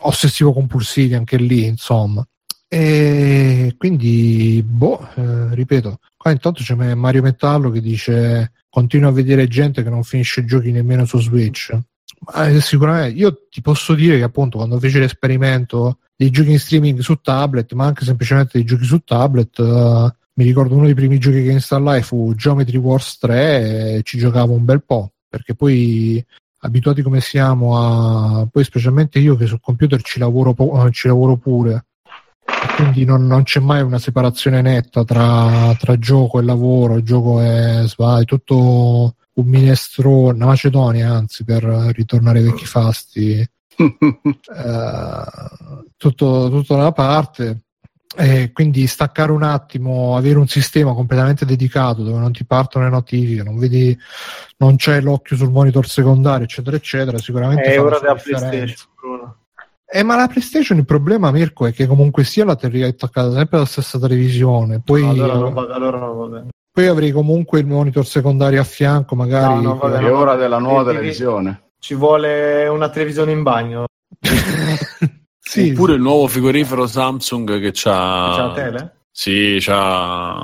ossessivo 0.00 0.54
compulsivi 0.54 1.14
anche 1.14 1.36
lì, 1.36 1.66
insomma. 1.66 2.26
E 2.68 3.74
quindi, 3.76 4.64
boh, 4.66 5.06
eh, 5.14 5.54
ripeto, 5.54 5.98
qua 6.16 6.30
intanto 6.30 6.62
c'è 6.62 6.74
Mario 6.74 7.20
Metallo 7.20 7.68
che 7.68 7.82
dice 7.82 8.52
continua 8.70 9.10
a 9.10 9.12
vedere 9.12 9.46
gente 9.46 9.82
che 9.82 9.90
non 9.90 10.02
finisce 10.02 10.46
giochi 10.46 10.72
nemmeno 10.72 11.04
su 11.04 11.20
Switch. 11.20 11.78
Ma, 12.20 12.48
eh, 12.48 12.62
sicuramente 12.62 13.18
io 13.18 13.46
ti 13.50 13.60
posso 13.60 13.92
dire 13.94 14.16
che 14.16 14.22
appunto 14.22 14.56
quando 14.56 14.78
feci 14.78 14.98
l'esperimento 14.98 15.98
dei 16.16 16.30
giochi 16.30 16.52
in 16.52 16.58
streaming 16.58 17.00
su 17.00 17.16
tablet, 17.16 17.74
ma 17.74 17.84
anche 17.84 18.06
semplicemente 18.06 18.52
dei 18.54 18.64
giochi 18.64 18.84
su 18.84 19.00
tablet, 19.00 19.58
uh, 19.58 20.10
mi 20.34 20.44
ricordo 20.44 20.74
uno 20.74 20.86
dei 20.86 20.94
primi 20.94 21.18
giochi 21.18 21.42
che 21.42 21.50
installai 21.50 22.02
fu 22.02 22.34
Geometry 22.34 22.78
Wars 22.78 23.18
3 23.18 23.96
e 23.96 24.02
ci 24.02 24.18
giocavo 24.18 24.54
un 24.54 24.64
bel 24.64 24.82
po', 24.82 25.12
perché 25.28 25.54
poi 25.54 26.24
abituati 26.64 27.02
come 27.02 27.20
siamo 27.20 27.78
a 27.78 28.46
poi 28.50 28.64
specialmente 28.64 29.18
io 29.18 29.36
che 29.36 29.46
sul 29.46 29.60
computer 29.60 30.00
ci 30.02 30.18
lavoro, 30.18 30.54
po- 30.54 30.88
ci 30.90 31.08
lavoro 31.08 31.36
pure. 31.36 31.86
Quindi 32.76 33.04
non, 33.04 33.26
non, 33.26 33.42
c'è 33.42 33.60
mai 33.60 33.82
una 33.82 33.98
separazione 33.98 34.62
netta 34.62 35.04
tra, 35.04 35.74
tra 35.78 35.98
gioco 35.98 36.38
e 36.38 36.42
lavoro 36.42 37.02
gioco 37.02 37.40
è, 37.40 37.82
è 37.82 38.24
tutto 38.24 39.14
un 39.34 39.46
minestrone 39.46 40.36
una 40.36 40.46
macedonia 40.46 41.12
anzi 41.12 41.44
per 41.44 41.62
ritornare 41.62 42.38
ai 42.38 42.44
vecchi 42.44 42.66
fasti. 42.66 43.46
Eh, 44.54 45.24
tutto, 45.96 46.48
tutto 46.50 46.74
da 46.74 46.80
una 46.82 46.92
parte 46.92 47.62
e 48.16 48.50
quindi 48.52 48.86
staccare 48.86 49.32
un 49.32 49.42
attimo, 49.42 50.16
avere 50.16 50.38
un 50.38 50.46
sistema 50.46 50.92
completamente 50.92 51.44
dedicato 51.44 52.02
dove 52.02 52.18
non 52.18 52.32
ti 52.32 52.44
partono 52.44 52.84
le 52.84 52.90
notifiche, 52.90 53.42
non 53.42 53.58
vedi, 53.58 53.96
non 54.58 54.76
c'è 54.76 55.00
l'occhio 55.00 55.36
sul 55.36 55.50
monitor 55.50 55.86
secondario, 55.86 56.44
eccetera, 56.44 56.76
eccetera, 56.76 57.18
sicuramente 57.18 57.62
è 57.62 57.80
ora 57.80 57.98
della 57.98 58.14
PlayStation. 58.14 58.88
Bruno. 59.00 59.36
Eh, 59.94 60.02
ma 60.02 60.16
la 60.16 60.26
PlayStation 60.26 60.78
il 60.78 60.86
problema, 60.86 61.30
Mirko, 61.30 61.66
è 61.66 61.72
che 61.72 61.86
comunque 61.86 62.24
sia 62.24 62.44
la 62.44 62.56
teoria 62.56 62.86
è 62.86 62.90
attaccata 62.90 63.32
sempre 63.32 63.58
alla 63.58 63.66
stessa 63.66 63.98
televisione. 63.98 64.80
Poi, 64.82 65.02
no, 65.02 65.10
allora, 65.10 65.34
non 65.34 65.52
va, 65.52 65.66
allora 65.70 65.98
non 65.98 66.16
va 66.16 66.26
bene. 66.26 66.48
Poi 66.72 66.86
avrei 66.86 67.10
comunque 67.10 67.60
il 67.60 67.66
monitor 67.66 68.06
secondario 68.06 68.60
a 68.60 68.64
fianco, 68.64 69.14
magari. 69.14 69.62
No, 69.62 69.74
no, 69.74 69.92
è 69.92 70.10
ora 70.10 70.34
della 70.36 70.58
nuova 70.58 70.84
televisione. 70.84 71.72
Ci 71.78 71.94
vuole 71.94 72.66
una 72.68 72.88
televisione 72.88 73.32
in 73.32 73.42
bagno. 73.42 73.84
Sì, 75.44 75.70
Oppure 75.70 75.94
il 75.94 76.00
nuovo 76.00 76.28
frigorifero 76.28 76.86
Samsung 76.86 77.60
che 77.60 77.70
c'ha... 77.72 78.34
C'ha 78.36 78.46
la 78.46 78.52
tele? 78.52 78.96
Sì, 79.10 79.56
c'ha 79.60 80.34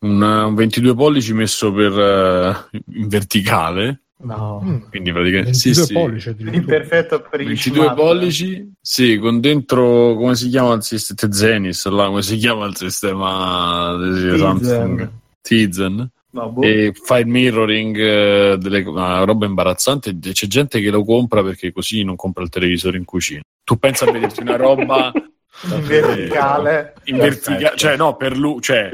un, 0.00 0.22
un 0.22 0.54
22 0.54 0.94
pollici 0.94 1.32
messo 1.32 1.72
per, 1.72 1.92
uh, 1.92 2.76
in 2.94 3.06
verticale. 3.08 4.02
No, 4.22 4.60
mm. 4.62 4.88
quindi 4.90 5.12
praticamente 5.12 5.52
22 5.52 5.72
sì, 5.72 5.92
pollici 5.94 6.36
sì. 6.36 6.60
perfetto 6.60 7.22
per 7.22 7.42
22 7.42 7.80
smart. 7.80 7.96
pollici, 7.96 8.72
sì, 8.78 9.16
con 9.16 9.40
dentro 9.40 10.14
come 10.14 10.34
si 10.34 10.50
chiama 10.50 10.74
il 10.74 10.82
sistema 10.82 11.32
Zenis, 11.32 11.86
là, 11.88 12.06
come 12.06 12.20
si 12.20 12.36
chiama 12.36 12.66
il 12.66 12.76
sistema 12.76 13.96
di 13.96 14.36
Samsung? 14.36 15.10
Tizen. 15.40 16.10
No, 16.32 16.48
boh. 16.50 16.62
e 16.62 16.92
fa 16.94 17.18
il 17.18 17.26
mirroring 17.26 17.96
eh, 17.96 18.56
delle, 18.58 18.82
una 18.82 19.24
roba 19.24 19.46
imbarazzante 19.46 20.16
c'è 20.16 20.46
gente 20.46 20.80
che 20.80 20.90
lo 20.90 21.04
compra 21.04 21.42
perché 21.42 21.72
così 21.72 22.04
non 22.04 22.14
compra 22.14 22.44
il 22.44 22.50
televisore 22.50 22.98
in 22.98 23.04
cucina. 23.04 23.40
Tu 23.64 23.76
pensa 23.78 24.04
a 24.04 24.12
vederti 24.12 24.40
una 24.42 24.56
roba 24.56 25.10
in 25.14 25.86
verticale. 25.86 26.94
in 27.04 27.16
verticale 27.16 27.76
cioè 27.76 27.96
no 27.96 28.16
per 28.16 28.36
lui 28.36 28.60
cioè 28.60 28.90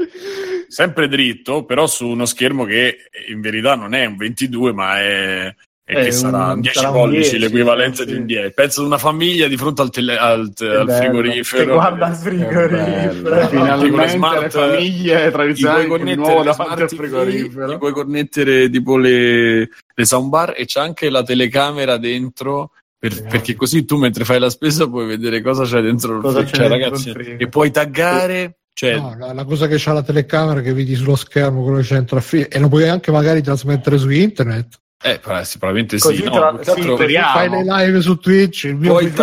sempre 0.67 1.07
dritto 1.07 1.63
però 1.63 1.85
su 1.85 2.07
uno 2.07 2.25
schermo 2.25 2.65
che 2.65 3.09
in 3.29 3.39
verità 3.39 3.75
non 3.75 3.93
è 3.93 4.05
un 4.05 4.17
22 4.17 4.73
ma 4.73 4.99
è 4.99 5.55
e 5.89 6.01
eh, 6.01 6.03
che 6.03 6.11
sarà 6.11 6.51
un 6.51 6.59
10 6.59 6.85
pollici 6.87 7.37
10, 7.37 7.39
l'equivalente 7.39 8.03
sì. 8.03 8.05
di 8.07 8.13
un 8.15 8.25
10 8.25 8.51
penso 8.51 8.81
ad 8.81 8.87
una 8.87 8.97
famiglia 8.97 9.47
di 9.47 9.55
fronte 9.55 9.81
al, 9.83 9.89
tele, 9.89 10.17
al, 10.17 10.51
al 10.59 10.91
frigorifero. 10.91 11.63
Che 11.63 11.71
guarda 11.71 12.09
il 12.09 12.15
frigorifero. 12.15 13.47
Finalmente 13.47 14.07
smart, 14.09 14.41
le 14.41 14.49
famiglie 14.49 15.31
tradizionali 15.31 15.85
puoi 15.85 16.15
nuovo 16.17 16.43
davanti 16.43 16.81
al 16.81 16.89
frigorifero. 16.89 17.71
ti 17.71 17.77
puoi 17.77 17.93
connettere 17.93 18.69
tipo 18.69 18.97
le, 18.97 19.59
le 19.59 20.05
soundbar 20.05 20.55
e 20.57 20.65
c'è 20.65 20.81
anche 20.81 21.09
la 21.09 21.23
telecamera 21.23 21.95
dentro 21.95 22.71
per, 22.99 23.13
eh. 23.13 23.21
perché 23.21 23.55
così 23.55 23.85
tu 23.85 23.95
mentre 23.95 24.25
fai 24.25 24.39
la 24.39 24.49
spesa 24.49 24.89
puoi 24.89 25.05
vedere 25.05 25.41
cosa 25.41 25.63
c'è 25.63 25.79
dentro 25.79 26.19
cosa 26.19 26.39
il 26.39 26.47
frigo, 26.49 26.67
cioè, 26.67 26.67
ragazzi, 26.67 27.13
e 27.37 27.47
puoi 27.47 27.71
taggare 27.71 28.57
cioè... 28.73 28.97
No, 28.97 29.15
la, 29.17 29.31
la, 29.31 29.45
cosa 29.45 29.67
che 29.67 29.77
c'ha 29.77 29.93
la 29.93 30.03
telecamera 30.03 30.59
che 30.59 30.73
vedi 30.73 30.95
sullo 30.95 31.15
schermo 31.15 31.63
quello 31.63 31.77
che 31.77 31.83
c'è 31.83 31.95
dentro 31.95 32.17
a 32.17 32.21
fi- 32.21 32.41
e 32.41 32.59
lo 32.59 32.67
puoi 32.67 32.89
anche 32.89 33.09
magari 33.09 33.41
trasmettere 33.41 33.97
su 33.97 34.09
internet 34.09 34.79
eh, 35.13 35.19
probabilmente 35.19 35.97
Così 35.99 36.15
sì. 36.17 36.23
Tra... 36.23 36.51
No, 36.51 36.59
sì 36.61 36.81
fai 36.81 37.49
le 37.49 37.63
live 37.63 38.01
su 38.01 38.17
Twitch. 38.17 38.63
Il 38.65 38.75
mio 38.75 38.91
puoi. 38.91 39.11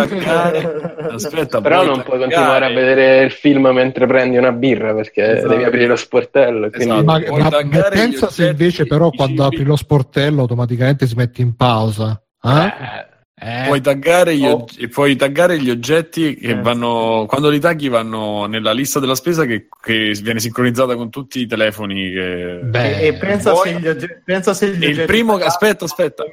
Aspetta, 1.11 1.61
però 1.61 1.83
non 1.83 1.97
taggare. 1.97 2.03
puoi 2.03 2.19
continuare 2.19 2.65
a 2.65 2.69
vedere 2.69 3.23
il 3.23 3.31
film 3.31 3.67
mentre 3.67 4.05
prendi 4.05 4.37
una 4.37 4.51
birra 4.51 4.93
perché 4.93 5.37
esatto. 5.37 5.47
devi 5.49 5.63
aprire 5.63 5.87
lo 5.87 5.95
sportello. 5.95 6.69
Quindi... 6.69 6.93
Esatto. 6.93 7.03
Ma, 7.03 7.19
ma, 7.19 7.49
ma 7.49 7.81
pensa 7.89 8.29
se 8.29 8.47
invece, 8.47 8.85
però, 8.85 9.09
quando 9.09 9.45
apri 9.45 9.63
lo 9.63 9.75
sportello 9.75 10.41
automaticamente 10.41 11.07
si 11.07 11.15
mette 11.15 11.41
in 11.41 11.55
pausa. 11.55 12.21
Eh? 12.43 12.49
Eh 12.49 13.13
eh, 13.45 13.63
puoi, 13.67 13.79
taggare 13.79 14.35
gli, 14.35 14.43
oh. 14.43 14.65
puoi, 14.89 15.15
taggare 15.15 15.59
gli, 15.59 15.69
oggetti 15.69 16.35
che 16.35 16.49
eh. 16.49 16.59
vanno 16.59 17.25
quando 17.27 17.49
li 17.49 17.59
tagli 17.59 17.91
vanno 17.91 18.47
nella 18.47 18.71
lista 18.71 18.99
della 18.99 19.13
spesa 19.13 19.45
che, 19.45 19.67
che 19.81 20.17
viene 20.23 20.39
sincronizzata 20.39 20.95
con 20.95 21.11
tutti 21.11 21.41
i 21.41 21.45
telefoni 21.45 22.09
che... 22.09 22.59
Beh, 22.63 23.01
e, 23.01 23.13
pensa, 23.13 23.51
poi, 23.51 23.69
se 23.69 23.79
gli 23.79 23.87
oggetti, 23.87 24.21
pensa 24.25 24.53
se 24.55 24.75
gli 24.75 24.83
il 24.83 25.05
primo 25.05 25.35
aspetta 25.35 25.85
aspetta. 25.85 26.23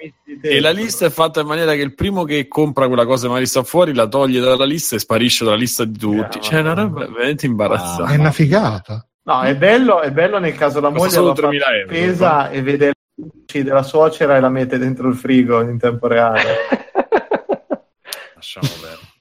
e 0.41 0.61
la 0.61 0.71
lista 0.71 1.05
è 1.05 1.11
fatta 1.11 1.43
in 1.43 1.49
maniera 1.49 1.75
che 1.75 1.83
il 1.83 1.95
primo 1.95 2.25
che 2.25 2.49
compra 2.49 2.87
quella 2.87 3.05
cosa 3.05 3.29
ma 3.29 3.45
sta 3.45 3.63
fuori 3.63 3.93
la 3.93 4.07
toglie 4.07 4.41
dalla 4.41 4.65
lista 4.65 4.97
e 4.97 4.99
sparisce 4.99 5.45
dalla 5.45 5.57
lista 5.57 5.85
di 5.85 5.99
tutti. 5.99 6.39
Yeah, 6.39 6.41
cioè 6.41 6.59
è 6.59 6.61
una 6.61 6.73
roba 6.73 7.07
veramente 7.07 7.45
imbarazzante. 7.45 8.15
È 8.15 8.17
una 8.17 8.31
figata. 8.31 9.07
No 9.25 9.43
è 9.43 9.55
bello, 9.55 10.01
è 10.01 10.11
bello 10.11 10.39
nel 10.39 10.55
caso 10.55 10.81
la 10.81 10.89
moglie 10.89 11.21
la 11.21 11.35
spesa 11.87 12.49
e 12.49 12.63
vede 12.63 12.93
della 13.53 13.83
suocera 13.83 14.37
e 14.37 14.41
la 14.41 14.49
mette 14.49 14.79
dentro 14.79 15.09
il 15.09 15.15
frigo 15.15 15.61
in 15.61 15.79
tempo 15.79 16.07
reale 16.07 16.41
lasciamo 18.43 18.69
perdere. 18.81 19.21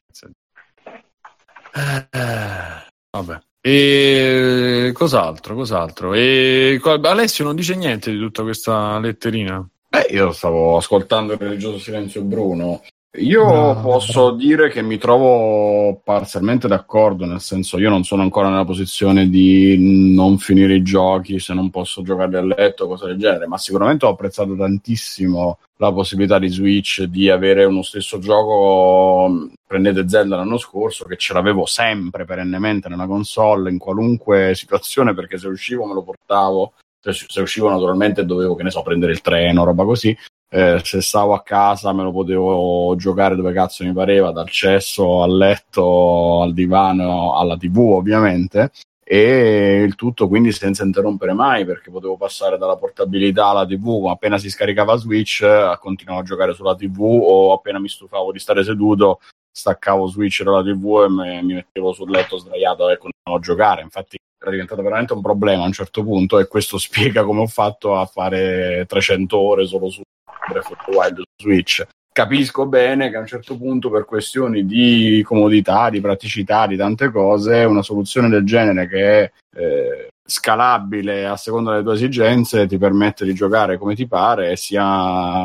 Eh, 1.73 2.83
vabbè. 3.11 3.39
E 3.61 4.91
cos'altro, 4.93 5.53
cos'altro? 5.53 6.13
E 6.15 6.81
Alessio 6.83 7.45
non 7.45 7.55
dice 7.55 7.75
niente 7.75 8.11
di 8.11 8.17
tutta 8.17 8.41
questa 8.41 8.99
letterina. 8.99 9.65
Eh, 9.89 10.13
io 10.13 10.31
stavo 10.31 10.77
ascoltando 10.77 11.33
il 11.33 11.39
religioso 11.39 11.77
silenzio 11.77 12.23
Bruno 12.23 12.81
io 13.15 13.43
no, 13.43 13.81
posso 13.81 14.31
dire 14.31 14.69
che 14.69 14.81
mi 14.81 14.97
trovo 14.97 15.99
parzialmente 16.01 16.69
d'accordo, 16.69 17.25
nel 17.25 17.41
senso 17.41 17.77
io 17.77 17.89
non 17.89 18.05
sono 18.05 18.21
ancora 18.21 18.47
nella 18.47 18.63
posizione 18.63 19.27
di 19.27 20.13
non 20.15 20.37
finire 20.37 20.75
i 20.75 20.81
giochi 20.81 21.37
se 21.37 21.53
non 21.53 21.69
posso 21.69 22.03
giocarli 22.03 22.37
a 22.37 22.41
letto, 22.41 22.87
cose 22.87 23.07
del 23.07 23.17
genere, 23.17 23.47
ma 23.47 23.57
sicuramente 23.57 24.05
ho 24.05 24.09
apprezzato 24.09 24.55
tantissimo 24.55 25.57
la 25.75 25.91
possibilità 25.91 26.39
di 26.39 26.47
Switch 26.47 27.03
di 27.03 27.29
avere 27.29 27.65
uno 27.65 27.81
stesso 27.81 28.17
gioco. 28.19 29.49
Prendete 29.67 30.07
Zelda 30.07 30.37
l'anno 30.37 30.57
scorso, 30.57 31.03
che 31.03 31.17
ce 31.17 31.33
l'avevo 31.33 31.65
sempre 31.65 32.23
perennemente 32.23 32.87
nella 32.87 33.07
console, 33.07 33.71
in 33.71 33.77
qualunque 33.77 34.53
situazione, 34.55 35.13
perché 35.13 35.37
se 35.37 35.49
uscivo 35.49 35.85
me 35.85 35.93
lo 35.93 36.03
portavo 36.03 36.73
se 37.01 37.41
uscivo 37.41 37.67
naturalmente 37.67 38.25
dovevo, 38.25 38.53
che 38.53 38.61
ne 38.61 38.69
so, 38.69 38.83
prendere 38.83 39.11
il 39.11 39.21
treno, 39.21 39.63
roba 39.63 39.83
così, 39.83 40.15
eh, 40.53 40.81
se 40.83 41.01
stavo 41.01 41.33
a 41.33 41.41
casa 41.43 41.93
me 41.93 42.03
lo 42.03 42.11
potevo 42.11 42.93
giocare 42.97 43.35
dove 43.35 43.53
cazzo 43.53 43.85
mi 43.85 43.93
pareva, 43.93 44.31
dal 44.31 44.49
cesso 44.49 45.23
al 45.23 45.37
letto, 45.37 46.41
al 46.41 46.53
divano, 46.53 47.37
alla 47.37 47.55
tv 47.55 47.77
ovviamente. 47.79 48.71
E 49.03 49.81
il 49.85 49.95
tutto 49.95 50.27
quindi 50.27 50.51
senza 50.51 50.83
interrompere 50.83 51.33
mai 51.33 51.65
perché 51.65 51.89
potevo 51.89 52.17
passare 52.17 52.57
dalla 52.57 52.77
portabilità 52.77 53.47
alla 53.47 53.65
tv 53.65 54.07
appena 54.07 54.37
si 54.37 54.49
scaricava 54.49 54.95
Switch 54.95 55.43
continuavo 55.79 56.21
a 56.21 56.23
giocare 56.23 56.53
sulla 56.53 56.75
tv 56.75 57.01
o 57.01 57.51
appena 57.51 57.79
mi 57.79 57.89
stufavo 57.89 58.31
di 58.31 58.39
stare 58.39 58.63
seduto 58.63 59.19
staccavo 59.51 60.07
Switch 60.07 60.43
dalla 60.43 60.63
tv 60.63 61.03
e 61.03 61.09
me, 61.09 61.41
mi 61.41 61.53
mettevo 61.55 61.91
sul 61.93 62.09
letto 62.09 62.37
sdraiato 62.37 62.89
e 62.89 62.97
continuavo 62.97 63.37
a 63.37 63.39
giocare. 63.39 63.81
Infatti 63.81 64.17
era 64.39 64.51
diventato 64.51 64.81
veramente 64.81 65.13
un 65.13 65.21
problema 65.21 65.63
a 65.63 65.67
un 65.67 65.73
certo 65.73 66.03
punto 66.03 66.39
e 66.39 66.47
questo 66.47 66.77
spiega 66.79 67.23
come 67.23 67.41
ho 67.41 67.47
fatto 67.47 67.95
a 67.97 68.05
fare 68.05 68.85
300 68.87 69.37
ore 69.37 69.65
solo 69.65 69.89
su 69.89 70.01
Breath 70.49 70.71
of 70.71 70.85
the 70.85 70.91
Wild 70.95 71.21
Switch. 71.41 71.85
Capisco 72.13 72.65
bene 72.65 73.09
che 73.09 73.15
a 73.15 73.21
un 73.21 73.25
certo 73.25 73.55
punto, 73.57 73.89
per 73.89 74.03
questioni 74.03 74.65
di 74.65 75.23
comodità, 75.25 75.89
di 75.89 76.01
praticità, 76.01 76.67
di 76.67 76.75
tante 76.75 77.09
cose, 77.09 77.63
una 77.63 77.81
soluzione 77.81 78.27
del 78.27 78.43
genere 78.43 78.87
che 78.87 79.23
è 79.23 79.31
eh, 79.55 80.07
scalabile 80.25 81.25
a 81.25 81.37
seconda 81.37 81.71
delle 81.71 81.83
tue 81.83 81.93
esigenze 81.93 82.67
ti 82.67 82.77
permette 82.77 83.25
di 83.25 83.33
giocare 83.33 83.77
come 83.77 83.95
ti 83.95 84.07
pare 84.07 84.51
e 84.51 84.55
sia 84.57 84.83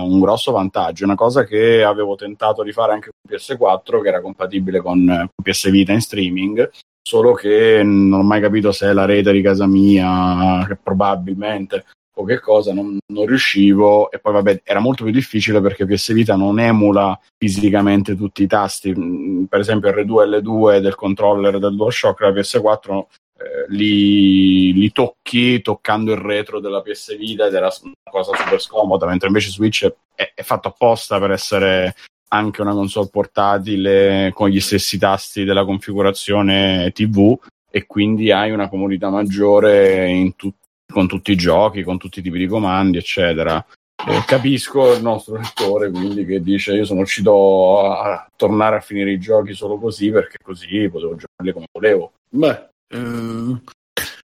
un 0.02 0.20
grosso 0.20 0.52
vantaggio. 0.52 1.04
Una 1.04 1.14
cosa 1.14 1.44
che 1.44 1.84
avevo 1.84 2.16
tentato 2.16 2.62
di 2.62 2.72
fare 2.72 2.92
anche 2.92 3.10
con 3.10 3.36
PS4, 3.36 4.02
che 4.02 4.08
era 4.08 4.20
compatibile 4.20 4.80
con 4.80 5.28
PS 5.40 5.70
Vita 5.70 5.92
in 5.92 6.00
streaming, 6.00 6.70
solo 7.00 7.32
che 7.34 7.82
non 7.84 8.20
ho 8.20 8.24
mai 8.24 8.40
capito 8.40 8.72
se 8.72 8.88
è 8.88 8.92
la 8.92 9.04
rete 9.04 9.30
di 9.30 9.42
casa 9.42 9.66
mia, 9.66 10.64
che 10.66 10.76
probabilmente 10.76 11.84
o 12.18 12.24
che 12.24 12.40
cosa, 12.40 12.72
non, 12.72 12.98
non, 13.12 13.26
riuscivo 13.26 14.10
e 14.10 14.18
poi 14.18 14.32
vabbè 14.32 14.62
era 14.64 14.80
molto 14.80 15.04
più 15.04 15.12
difficile 15.12 15.60
perché 15.60 15.84
PS 15.84 16.12
Vita 16.14 16.34
non 16.34 16.58
emula 16.58 17.18
fisicamente 17.36 18.16
tutti 18.16 18.42
i 18.42 18.46
tasti, 18.46 18.94
mm, 18.96 19.44
per 19.44 19.60
esempio 19.60 19.90
R2 19.90 20.22
e 20.22 20.40
L2 20.40 20.78
del 20.78 20.94
controller 20.94 21.58
del 21.58 21.76
DualShock, 21.76 22.20
la 22.20 22.30
PS4 22.30 23.04
eh, 23.38 23.66
li, 23.68 24.72
li, 24.72 24.92
tocchi 24.92 25.60
toccando 25.60 26.12
il 26.12 26.18
retro 26.18 26.58
della 26.58 26.80
PS 26.80 27.16
Vita 27.18 27.46
ed 27.46 27.54
era 27.54 27.70
una 27.82 27.92
cosa 28.10 28.34
super 28.34 28.60
scomoda, 28.60 29.06
mentre 29.06 29.28
invece 29.28 29.50
Switch 29.50 29.86
è, 30.14 30.32
è 30.34 30.42
fatto 30.42 30.68
apposta 30.68 31.18
per 31.18 31.32
essere 31.32 31.94
anche 32.28 32.62
una 32.62 32.72
console 32.72 33.08
portatile 33.10 34.30
con 34.34 34.48
gli 34.48 34.60
stessi 34.60 34.98
tasti 34.98 35.44
della 35.44 35.64
configurazione 35.64 36.90
TV 36.92 37.38
e 37.70 37.86
quindi 37.86 38.32
hai 38.32 38.52
una 38.52 38.68
comodità 38.68 39.10
maggiore 39.10 40.08
in 40.08 40.34
tutti 40.34 40.65
con 40.92 41.06
tutti 41.06 41.32
i 41.32 41.36
giochi, 41.36 41.82
con 41.82 41.98
tutti 41.98 42.20
i 42.20 42.22
tipi 42.22 42.38
di 42.38 42.46
comandi, 42.46 42.98
eccetera. 42.98 43.64
Eh, 44.08 44.22
capisco 44.26 44.92
il 44.94 45.02
nostro 45.02 45.36
lettore 45.36 45.90
quindi 45.90 46.26
che 46.26 46.42
dice 46.42 46.74
io 46.74 46.84
sono 46.84 47.00
uscito 47.00 47.80
a 47.80 48.28
tornare 48.36 48.76
a 48.76 48.80
finire 48.80 49.10
i 49.10 49.18
giochi 49.18 49.54
solo 49.54 49.78
così 49.78 50.10
perché 50.10 50.36
così 50.42 50.88
potevo 50.90 51.16
giocarli 51.16 51.52
come 51.52 51.66
volevo. 51.72 52.12
Beh, 52.28 52.68
eh, 52.88 53.60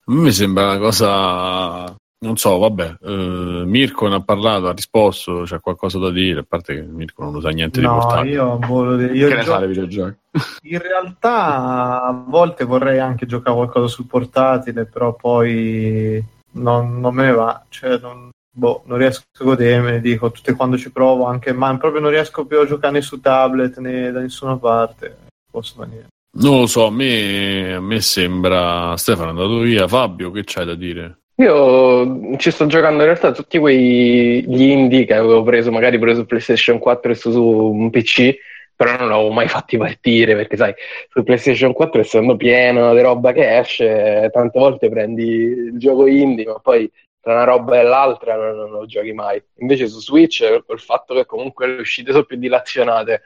a 0.05 0.12
me 0.12 0.33
sembra 0.33 0.65
una 0.65 0.79
cosa 0.79 1.97
non 2.23 2.37
so, 2.37 2.57
vabbè, 2.57 2.99
uh, 3.01 3.65
Mirko 3.66 4.07
ne 4.07 4.15
ha 4.15 4.20
parlato, 4.20 4.69
ha 4.69 4.73
risposto, 4.73 5.43
c'è 5.43 5.59
qualcosa 5.59 5.99
da 5.99 6.11
dire, 6.11 6.41
a 6.41 6.45
parte 6.47 6.74
che 6.74 6.83
Mirko 6.83 7.24
non 7.24 7.33
lo 7.33 7.41
sa 7.41 7.51
niente 7.51 7.81
no, 7.81 7.95
di 7.95 7.99
portatile. 7.99 8.33
Io, 8.35 8.59
volevo, 8.59 9.12
io 9.12 9.29
che 9.29 9.35
ne 9.35 9.43
sa 9.43 9.66
videogiochi? 9.66 10.16
In 10.70 10.79
realtà 10.79 12.05
a 12.05 12.24
volte 12.27 12.65
vorrei 12.65 13.01
anche 13.01 13.27
giocare 13.27 13.57
qualcosa 13.57 13.89
sul 13.89 14.07
portatile, 14.07 14.85
però 14.87 15.15
poi 15.15 16.24
non, 16.53 17.01
non 17.01 17.15
me 17.15 17.24
ne 17.24 17.33
va, 17.33 17.65
cioè 17.69 17.99
non, 17.99 18.31
boh, 18.55 18.83
non 18.87 18.99
riesco 18.99 19.23
a 19.39 19.45
godermi, 19.45 20.01
dico, 20.01 20.31
tutte 20.31 20.55
quando 20.55 20.77
ci 20.77 20.91
provo, 20.91 21.24
anche, 21.24 21.53
ma 21.53 21.77
proprio 21.77 22.01
non 22.01 22.11
riesco 22.11 22.45
più 22.45 22.59
a 22.59 22.66
giocare 22.66 22.95
né 22.95 23.01
su 23.01 23.20
tablet 23.20 23.79
né 23.79 24.11
da 24.11 24.20
nessuna 24.20 24.57
parte, 24.57 25.16
posso 25.51 25.74
venire. 25.79 26.07
Non 26.35 26.61
lo 26.61 26.66
so, 26.66 26.87
a 26.87 26.91
me, 26.91 27.74
a 27.74 27.81
me 27.81 28.01
sembra... 28.01 28.97
Stefano 28.97 29.29
è 29.29 29.31
andato 29.31 29.59
via, 29.59 29.87
Fabio, 29.87 30.31
che 30.31 30.45
c'hai 30.45 30.65
da 30.65 30.74
dire? 30.74 31.19
Io 31.37 32.37
ci 32.37 32.51
sto 32.51 32.66
giocando 32.66 33.01
in 33.01 33.07
realtà 33.07 33.33
tutti 33.33 33.59
quegli 33.59 34.62
indie 34.62 35.05
che 35.05 35.15
avevo 35.15 35.43
preso, 35.43 35.70
magari 35.70 35.99
preso 35.99 36.24
PlayStation 36.24 36.79
4 36.79 37.11
e 37.11 37.15
su, 37.15 37.31
su 37.33 37.43
un 37.43 37.91
PC, 37.91 38.35
però 38.74 38.97
non 38.97 39.09
l'avevo 39.09 39.31
mai 39.31 39.49
fatti 39.49 39.77
partire 39.77 40.35
perché 40.35 40.57
sai, 40.57 40.74
su 41.09 41.23
PlayStation 41.23 41.73
4 41.73 42.01
essendo 42.01 42.36
pieno 42.36 42.94
di 42.94 43.01
roba 43.01 43.32
che 43.32 43.59
esce, 43.59 44.28
tante 44.32 44.59
volte 44.59 44.89
prendi 44.89 45.24
il 45.24 45.78
gioco 45.78 46.07
indie, 46.07 46.47
ma 46.47 46.59
poi 46.59 46.90
tra 47.20 47.35
una 47.35 47.44
roba 47.44 47.78
e 47.78 47.85
l'altra 47.85 48.35
non, 48.35 48.57
non 48.57 48.70
lo 48.70 48.86
giochi 48.86 49.12
mai. 49.12 49.43
Invece 49.59 49.86
su 49.86 50.01
Switch, 50.01 50.65
col 50.66 50.81
fatto 50.81 51.15
che 51.15 51.24
comunque 51.24 51.69
le 51.69 51.81
uscite 51.81 52.11
sono 52.11 52.24
più 52.24 52.36
dilazionate, 52.36 53.23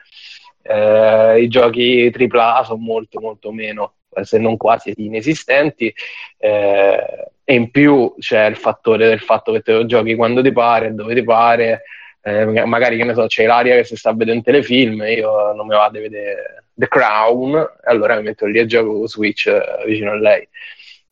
eh, 0.61 1.41
i 1.41 1.47
giochi 1.47 2.11
AAA 2.13 2.63
sono 2.63 2.79
molto 2.79 3.19
molto 3.19 3.51
meno, 3.51 3.95
se 4.21 4.37
non 4.37 4.55
quasi 4.57 4.93
inesistenti. 4.97 5.91
Eh, 6.37 7.31
e 7.49 7.53
in 7.53 7.71
più 7.71 8.13
c'è 8.19 8.45
il 8.45 8.57
fattore 8.57 9.07
del 9.07 9.21
fatto 9.21 9.53
che 9.53 9.61
te 9.61 9.71
lo 9.71 9.85
giochi 9.85 10.15
quando 10.15 10.41
ti 10.41 10.51
pare, 10.51 10.93
dove 10.93 11.15
ti 11.15 11.23
pare, 11.23 11.83
eh, 12.27 12.65
magari 12.65 12.97
che 12.97 13.05
ne 13.05 13.13
so, 13.13 13.25
c'è 13.27 13.45
l'aria 13.45 13.75
che 13.75 13.85
si 13.85 13.95
sta 13.95 14.13
vedendo 14.13 14.43
telefilm, 14.43 15.01
io 15.03 15.53
non 15.53 15.65
mi 15.65 15.75
vado 15.75 15.97
a 15.97 16.01
vedere 16.01 16.65
The 16.73 16.87
Crown, 16.89 17.55
e 17.55 17.89
allora 17.89 18.15
mi 18.17 18.23
metto 18.23 18.45
lì 18.45 18.59
e 18.59 18.65
gioco 18.65 19.07
Switch 19.07 19.47
eh, 19.47 19.85
vicino 19.85 20.11
a 20.11 20.15
lei. 20.15 20.47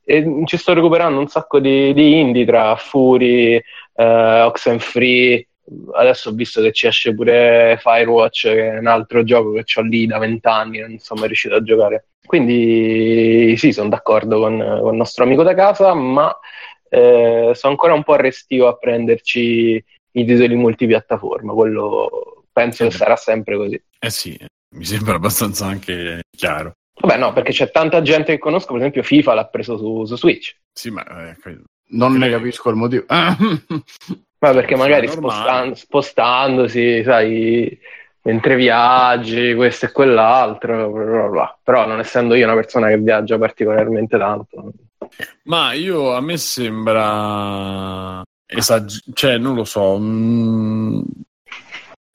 E 0.04 0.42
ci 0.46 0.58
sto 0.58 0.74
recuperando 0.74 1.20
un 1.20 1.28
sacco 1.28 1.60
di, 1.60 1.94
di 1.94 2.20
indie 2.20 2.46
tra 2.46 2.76
Fury, 2.76 3.56
eh, 3.96 4.42
Oxenfree, 4.42 5.48
adesso 5.94 6.30
ho 6.30 6.34
visto 6.34 6.62
che 6.62 6.74
ci 6.74 6.88
esce 6.88 7.16
pure 7.16 7.78
Firewatch, 7.80 8.42
che 8.42 8.72
è 8.74 8.78
un 8.78 8.88
altro 8.88 9.24
gioco 9.24 9.54
che 9.54 9.64
ho 9.80 9.82
lì 9.84 10.06
da 10.06 10.18
vent'anni, 10.18 10.80
non 10.80 10.98
sono 11.00 11.22
mai 11.22 11.30
riuscito 11.30 11.56
a 11.56 11.64
giocare. 11.64 12.08
Quindi 12.26 13.56
sì, 13.58 13.72
sono 13.72 13.90
d'accordo 13.90 14.40
con, 14.40 14.58
con 14.58 14.92
il 14.92 14.98
nostro 14.98 15.24
amico 15.24 15.44
da 15.44 15.54
casa, 15.54 15.94
ma 15.94 16.36
eh, 16.90 17.52
sono 17.54 17.72
ancora 17.72 17.94
un 17.94 18.04
po' 18.04 18.16
restio 18.16 18.68
a 18.68 18.76
prenderci 18.76 19.84
i 20.16 20.26
titoli 20.26 20.56
multipiattaforma, 20.56 21.54
quello 21.54 22.46
penso 22.52 22.86
che 22.86 22.92
sarà 22.92 23.16
sempre 23.16 23.58
così. 23.58 23.82
Eh 24.00 24.10
sì, 24.10 24.38
mi 24.76 24.86
sembra 24.86 25.16
abbastanza 25.16 25.66
anche 25.66 26.22
chiaro. 26.36 26.74
Vabbè 27.02 27.18
no, 27.18 27.34
perché 27.34 27.52
c'è 27.52 27.72
tanta 27.72 28.02
gente 28.02 28.34
che 28.34 28.40
conosco, 28.40 28.72
per 28.72 28.78
esempio 28.78 29.04
FIFA 29.04 29.34
l'ha 29.34 29.46
preso 29.48 29.78
su, 29.78 30.06
su 30.06 30.16
Switch. 30.16 30.56
Sì, 30.72 30.90
ma 30.90 31.04
eh, 31.30 31.36
non 31.90 32.14
ne 32.14 32.30
capisco 32.30 32.70
il 32.70 32.76
motivo. 32.76 33.04
ma 33.10 33.74
perché 34.40 34.76
magari 34.78 35.08
spostan- 35.10 35.76
spostandosi, 35.76 37.04
sai, 37.04 37.78
mentre 38.22 38.56
viaggi, 38.56 39.54
questo 39.54 39.88
e 39.88 39.92
quell'altro, 39.92 40.90
bla 40.92 41.28
bla. 41.28 41.60
però 41.62 41.86
non 41.86 42.00
essendo 42.00 42.36
io 42.36 42.46
una 42.46 42.56
persona 42.56 42.88
che 42.88 42.98
viaggia 42.98 43.38
particolarmente 43.38 44.18
tanto. 44.18 44.72
Ma 45.44 45.74
io 45.74 46.14
a 46.14 46.22
me 46.22 46.38
sembra 46.38 48.24
esag- 48.46 49.14
cioè 49.14 49.38
non 49.38 49.56
lo 49.56 49.64
so. 49.64 49.98
Mm, 50.00 51.02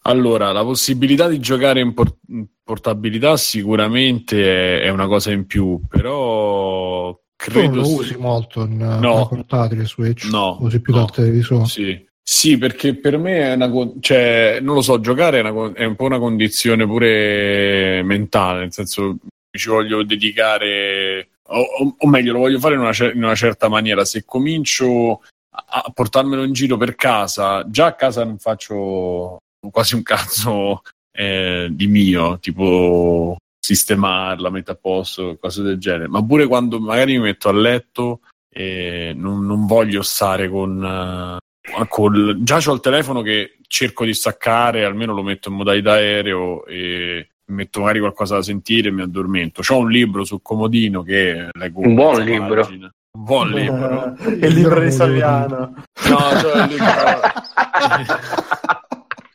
allora, 0.02 0.52
la 0.52 0.62
possibilità 0.62 1.28
di 1.28 1.40
giocare 1.40 1.80
in, 1.80 1.92
port- 1.92 2.18
in 2.28 2.46
portabilità 2.62 3.36
sicuramente 3.36 4.80
è, 4.80 4.84
è, 4.84 4.88
una 4.88 5.06
cosa 5.06 5.30
in 5.30 5.46
più, 5.46 5.80
però 5.88 7.18
credo 7.36 7.74
non 7.74 7.76
lo 7.76 7.94
usi 7.94 8.16
molto 8.16 8.62
in 8.62 8.76
no. 8.76 9.28
portatile 9.28 9.84
Switch, 9.84 10.28
no, 10.30 10.56
usi 10.60 10.80
più 10.80 10.94
no. 10.94 11.00
dal 11.00 11.10
televisore. 11.10 11.66
Sì. 11.66 12.08
Sì, 12.22 12.58
perché 12.58 12.94
per 12.94 13.18
me 13.18 13.40
è 13.40 13.54
una, 13.54 13.68
cioè, 13.98 14.58
non 14.62 14.76
lo 14.76 14.82
so, 14.82 15.00
giocare 15.00 15.40
è, 15.40 15.48
una, 15.48 15.72
è, 15.72 15.84
un 15.84 15.96
po' 15.96 16.04
una 16.04 16.20
condizione 16.20 16.86
pure 16.86 18.02
mentale, 18.04 18.60
nel 18.60 18.72
senso 18.72 19.16
ci 19.50 19.68
voglio 19.68 20.04
dedicare, 20.04 21.30
o, 21.48 21.96
o 21.98 22.06
meglio, 22.06 22.34
lo 22.34 22.38
voglio 22.38 22.60
fare 22.60 22.74
in 22.74 22.80
una, 22.80 22.92
in 23.12 23.24
una, 23.24 23.34
certa 23.34 23.68
maniera. 23.68 24.04
Se 24.04 24.24
comincio 24.24 25.22
a, 25.70 25.90
portarmelo 25.92 26.42
in 26.42 26.52
giro 26.52 26.76
per 26.76 26.94
casa, 26.94 27.64
già 27.68 27.86
a 27.86 27.94
casa 27.94 28.24
non 28.24 28.38
faccio 28.38 29.38
quasi 29.70 29.94
un 29.94 30.02
cazzo 30.02 30.82
eh, 31.12 31.68
di 31.70 31.86
mio, 31.86 32.38
tipo 32.38 33.36
sistemarla, 33.60 34.50
mettere 34.50 34.76
a 34.76 34.80
posto, 34.80 35.36
cose 35.38 35.62
del 35.62 35.78
genere, 35.78 36.08
ma 36.08 36.24
pure 36.24 36.46
quando 36.46 36.80
magari 36.80 37.12
mi 37.12 37.24
metto 37.24 37.48
a 37.48 37.52
letto 37.52 38.20
e 38.52 39.12
non, 39.14 39.46
non 39.46 39.66
voglio 39.66 40.02
stare 40.02 40.48
con, 40.48 40.82
uh, 40.82 41.86
col... 41.88 42.38
già 42.42 42.60
ho 42.64 42.72
il 42.72 42.80
telefono 42.80 43.22
che 43.22 43.58
cerco 43.68 44.04
di 44.04 44.12
staccare 44.12 44.84
almeno 44.84 45.14
lo 45.14 45.22
metto 45.22 45.50
in 45.50 45.54
modalità 45.54 45.92
aereo 45.92 46.64
e 46.66 47.28
metto 47.50 47.80
magari 47.80 48.00
qualcosa 48.00 48.36
da 48.36 48.42
sentire 48.42 48.88
e 48.88 48.92
mi 48.92 49.02
addormento. 49.02 49.62
C'ho 49.62 49.78
un 49.78 49.90
libro 49.90 50.24
sul 50.24 50.40
comodino 50.42 51.02
che 51.02 51.48
leggo 51.52 51.80
un 51.80 51.94
buon 51.94 52.24
libro. 52.24 52.62
pagina. 52.62 52.92
Un 53.12 53.24
buon 53.24 53.50
libro 53.50 54.14
il 54.24 54.52
libro 54.54 54.80
di 54.80 54.90
Saviano. 54.90 55.74
No, 56.08 56.18
cioè 56.40 56.62
il 56.64 56.68
libro... 56.70 56.86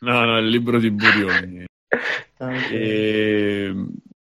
no 0.00 0.24
no 0.24 0.38
il 0.38 0.48
libro 0.48 0.78
di 0.78 0.90
Burioni. 0.90 1.64
E... 2.70 3.74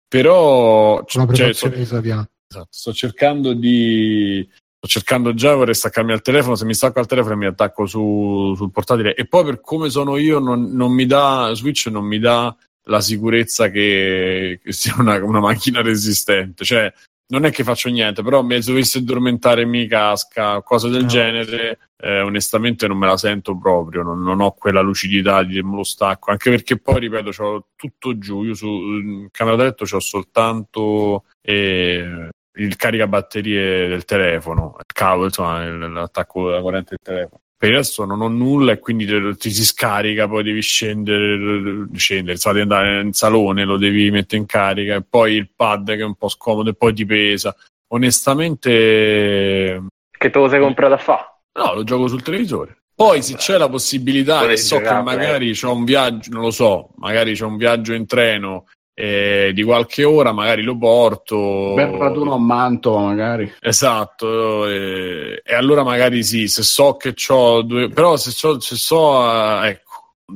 però 0.08 1.04
cioè, 1.06 1.54
sto... 1.54 1.72
Esatto, 1.74 2.68
sto 2.70 2.94
cercando 2.94 3.54
di 3.54 4.48
sto 4.84 4.88
cercando 4.88 5.34
già, 5.34 5.56
vorrei 5.56 5.74
staccarmi 5.74 6.12
al 6.12 6.22
telefono, 6.22 6.56
se 6.56 6.66
mi 6.66 6.74
stacco 6.74 7.00
al 7.00 7.08
telefono 7.08 7.38
mi 7.38 7.46
attacco 7.46 7.86
su, 7.86 8.54
sul 8.56 8.72
portatile. 8.72 9.16
E 9.16 9.26
poi 9.26 9.46
per 9.46 9.62
come 9.62 9.90
sono 9.90 10.18
io 10.18 10.40
non, 10.40 10.72
non, 10.72 10.92
mi 10.92 11.06
dà, 11.06 11.52
Switch 11.54 11.88
non 11.88 12.06
mi 12.06 12.20
dà 12.20 12.56
la 12.88 13.00
sicurezza 13.00 13.70
che, 13.70 14.60
che 14.62 14.72
sia 14.74 14.94
una, 14.98 15.24
una, 15.24 15.40
macchina 15.40 15.82
resistente, 15.82 16.66
cioè 16.66 16.92
non 17.34 17.46
è 17.46 17.52
che 17.52 17.64
faccio 17.64 17.90
niente, 17.90 18.22
però 18.22 18.48
se 18.48 18.70
dovessi 18.70 19.00
addormentare 19.00 19.66
mi 19.66 19.88
casca, 19.88 20.62
cose 20.62 20.90
del 20.90 21.02
no. 21.02 21.08
genere, 21.08 21.80
eh, 21.98 22.22
onestamente 22.22 22.88
non 22.88 23.00
me 23.00 23.08
la 23.08 23.18
sento 23.18 23.58
proprio, 23.58 24.04
non, 24.04 24.22
non, 24.22 24.40
ho 24.40 24.52
quella 24.52 24.82
lucidità 24.82 25.42
di 25.42 25.60
me 25.64 25.78
lo 25.78 25.84
stacco, 25.84 26.30
anche 26.30 26.52
perché 26.52 26.78
poi, 26.78 27.00
ripeto, 27.00 27.44
ho 27.44 27.68
tutto 27.76 28.20
giù, 28.20 28.44
io 28.44 28.54
su 28.54 28.68
in 28.68 29.30
camera 29.32 29.56
da 29.56 29.64
letto 29.64 29.84
ho 29.84 30.00
soltanto 30.00 31.24
eh, 31.42 32.30
il 32.54 32.76
caricabatterie 32.76 33.88
del 33.88 34.06
telefono, 34.06 34.76
il 34.78 34.94
cavo, 34.94 35.24
insomma, 35.24 35.68
l'attacco 35.68 36.50
della 36.50 36.62
corrente 36.62 36.98
del 36.98 37.16
telefono. 37.16 37.42
Per 37.64 37.72
il 37.72 37.78
resto 37.78 38.04
non 38.04 38.20
ho 38.20 38.28
nulla 38.28 38.74
e 38.74 38.80
quindi 38.80 39.08
ti 39.38 39.50
si 39.50 39.64
scarica, 39.64 40.28
poi 40.28 40.44
devi 40.44 40.62
scendere, 40.62 41.88
scendere 41.96 42.38
devi 42.38 42.60
andare 42.60 43.00
in 43.00 43.14
salone, 43.14 43.64
lo 43.64 43.78
devi 43.78 44.12
mettere 44.12 44.42
in 44.42 44.46
carica 44.46 44.96
e 44.96 45.02
poi 45.02 45.36
il 45.36 45.50
pad 45.56 45.96
che 45.96 46.02
è 46.02 46.04
un 46.04 46.16
po' 46.16 46.28
scomodo 46.28 46.72
e 46.72 46.74
poi 46.74 46.94
ti 46.94 47.06
pesa. 47.06 47.56
Onestamente... 47.94 49.82
Che 50.12 50.30
te 50.30 50.40
lo 50.40 50.50
sei 50.50 50.60
comprato 50.60 50.94
a 50.96 50.98
fa? 50.98 51.40
No, 51.54 51.74
lo 51.74 51.86
gioco 51.86 52.10
sul 52.10 52.22
televisore. 52.22 52.80
Poi 52.94 53.22
se 53.22 53.36
c'è 53.36 53.58
la 53.58 53.70
possibilità, 53.70 54.46
e 54.46 54.58
so 54.58 54.82
che 54.82 55.02
magari 55.02 55.54
c'è 55.54 55.68
un 55.68 55.86
viaggio, 55.86 56.32
non 56.32 56.42
lo 56.42 56.52
so, 56.52 56.90
magari 56.98 57.34
c'è 57.34 57.46
un 57.46 57.56
viaggio 57.56 57.94
in 57.94 58.06
treno 58.06 58.66
eh, 58.94 59.52
di 59.54 59.64
qualche 59.64 60.04
ora, 60.04 60.32
magari 60.32 60.62
lo 60.62 60.78
porto. 60.78 61.74
Per 61.76 61.90
raduno 61.90 62.34
a 62.34 62.40
Mantova, 62.40 63.02
magari. 63.02 63.52
Esatto, 63.60 64.68
eh, 64.68 65.42
e 65.44 65.56
allora 65.56 65.84
magari 65.84 66.24
sì, 66.24 66.48
se 66.48 66.64
so 66.64 66.96
che 66.96 67.14
ho 67.28 67.62
due. 67.64 67.90
però 67.90 68.18
se, 68.18 68.32
se 68.32 68.76
so, 68.76 69.24
eh, 69.64 69.70
ecco, 69.70 69.93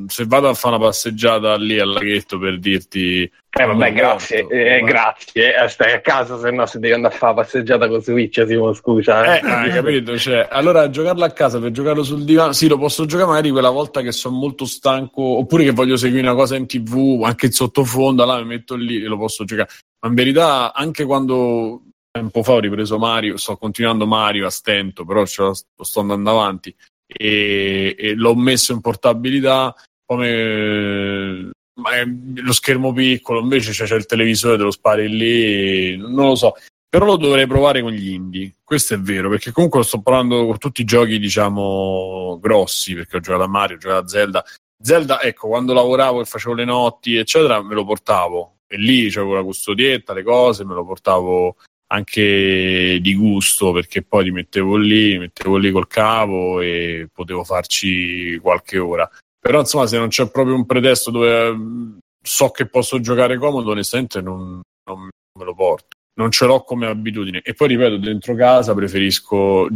se 0.07 0.25
vado 0.25 0.49
a 0.49 0.53
fare 0.53 0.75
una 0.75 0.85
passeggiata 0.85 1.55
lì 1.55 1.79
al 1.79 1.89
laghetto 1.89 2.37
per 2.37 2.59
dirti 2.59 3.23
eh 3.23 3.65
vabbè 3.65 3.93
grazie 3.93 4.41
porto, 4.41 4.55
eh, 4.55 4.81
grazie. 4.81 5.55
Eh, 5.55 5.67
stai 5.69 5.93
a 5.93 6.01
casa 6.01 6.37
se 6.37 6.51
no 6.51 6.65
se 6.65 6.79
devi 6.79 6.93
andare 6.93 7.13
a 7.13 7.17
fare 7.17 7.35
passeggiata 7.35 7.87
con 7.87 8.01
Switch 8.01 8.43
Simo 8.45 8.73
scusa 8.73 9.23
eh, 9.23 9.41
eh 9.43 9.49
hai 9.49 9.69
capito? 9.71 10.17
Cioè, 10.17 10.47
allora 10.51 10.89
giocarlo 10.89 11.23
a 11.23 11.31
casa 11.31 11.59
per 11.59 11.71
giocarlo 11.71 12.03
sul 12.03 12.25
divano 12.25 12.51
sì 12.51 12.67
lo 12.67 12.77
posso 12.77 13.05
giocare 13.05 13.29
magari 13.29 13.49
quella 13.49 13.69
volta 13.69 14.01
che 14.01 14.11
sono 14.11 14.35
molto 14.35 14.65
stanco 14.65 15.21
oppure 15.21 15.63
che 15.63 15.71
voglio 15.71 15.95
seguire 15.95 16.27
una 16.27 16.35
cosa 16.35 16.57
in 16.57 16.67
tv 16.67 17.23
anche 17.23 17.45
in 17.47 17.53
sottofondo 17.53 18.23
allora 18.23 18.41
mi 18.41 18.47
metto 18.47 18.75
lì 18.75 19.01
e 19.01 19.07
lo 19.07 19.17
posso 19.17 19.45
giocare. 19.45 19.69
Ma 20.01 20.09
in 20.09 20.15
verità 20.15 20.73
anche 20.73 21.05
quando 21.05 21.81
tempo 22.11 22.43
fa 22.43 22.53
ho 22.53 22.59
ripreso 22.59 22.97
Mario 22.97 23.37
sto 23.37 23.57
continuando 23.57 24.05
Mario 24.05 24.45
a 24.45 24.49
stento 24.49 25.05
però 25.05 25.21
lo 25.21 25.53
sto 25.83 25.99
andando 25.99 26.29
avanti 26.29 26.75
e, 27.07 27.95
e 27.97 28.13
l'ho 28.15 28.35
messo 28.35 28.73
in 28.73 28.81
portabilità 28.81 29.73
come 30.05 31.51
lo 31.77 32.53
schermo 32.53 32.91
piccolo 32.91 33.39
invece 33.39 33.71
c'è, 33.71 33.85
c'è 33.85 33.95
il 33.95 34.05
televisore 34.05 34.57
te 34.57 34.63
lo 34.63 34.71
spari 34.71 35.07
lì 35.09 35.95
non 35.97 36.27
lo 36.27 36.35
so. 36.35 36.53
Però 36.89 37.03
lo 37.05 37.17
dovrei 37.17 37.45
provare 37.47 37.81
con 37.81 37.91
gli 37.91 38.09
indie 38.09 38.55
questo 38.63 38.93
è 38.93 38.99
vero 38.99 39.29
perché 39.29 39.51
comunque 39.51 39.83
sto 39.83 40.01
provando 40.01 40.45
con 40.45 40.57
tutti 40.57 40.81
i 40.81 40.85
giochi 40.85 41.19
diciamo 41.19 42.37
grossi 42.41 42.95
perché 42.95 43.17
ho 43.17 43.19
giocato 43.19 43.43
a 43.43 43.47
Mario 43.47 43.75
ho 43.75 43.79
giocato 43.79 44.05
a 44.05 44.07
Zelda. 44.07 44.45
Zelda 44.79 45.21
ecco 45.21 45.47
quando 45.47 45.73
lavoravo 45.73 46.21
e 46.21 46.25
facevo 46.25 46.53
le 46.55 46.65
notti 46.65 47.15
eccetera 47.15 47.61
me 47.61 47.73
lo 47.73 47.85
portavo. 47.85 48.55
E 48.67 48.77
lì 48.77 49.09
c'avevo 49.09 49.35
la 49.35 49.43
custodietta 49.43 50.13
le 50.13 50.23
cose 50.23 50.65
me 50.65 50.73
lo 50.73 50.85
portavo 50.85 51.55
anche 51.87 52.99
di 53.01 53.15
gusto 53.15 53.71
perché 53.71 54.01
poi 54.01 54.25
li 54.25 54.31
mettevo 54.31 54.75
lì, 54.75 55.17
mettevo 55.17 55.57
lì 55.57 55.71
col 55.71 55.87
cavo 55.87 56.59
e 56.59 57.07
potevo 57.13 57.43
farci 57.43 58.37
qualche 58.41 58.77
ora. 58.77 59.09
Però 59.39 59.59
insomma, 59.59 59.87
se 59.87 59.97
non 59.97 60.09
c'è 60.09 60.29
proprio 60.29 60.55
un 60.55 60.65
pretesto 60.65 61.11
dove 61.11 61.99
so 62.21 62.49
che 62.49 62.67
posso 62.67 62.99
giocare 62.99 63.37
comodo, 63.37 63.71
onestamente 63.71 64.21
non, 64.21 64.61
non 64.85 65.03
me 65.03 65.45
lo 65.45 65.53
porto. 65.53 65.95
Non 66.15 66.31
ce 66.31 66.45
l'ho 66.45 66.63
come 66.63 66.87
abitudine. 66.87 67.41
E 67.41 67.53
poi 67.53 67.69
ripeto, 67.69 67.97
dentro 67.97 68.35
casa 68.35 68.73
preferisco, 68.73 69.67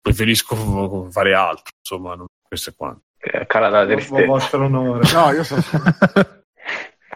preferisco 0.00 1.08
fare 1.10 1.34
altro. 1.34 1.72
Insomma, 1.78 2.14
non, 2.16 2.26
questo 2.46 2.70
è 2.70 2.74
quanto. 2.76 3.02
Eh, 3.18 3.46
Canada 3.46 3.86
vostro 4.26 4.64
onore. 4.64 5.08
No, 5.12 5.30
io 5.30 5.44
so. 5.44 5.54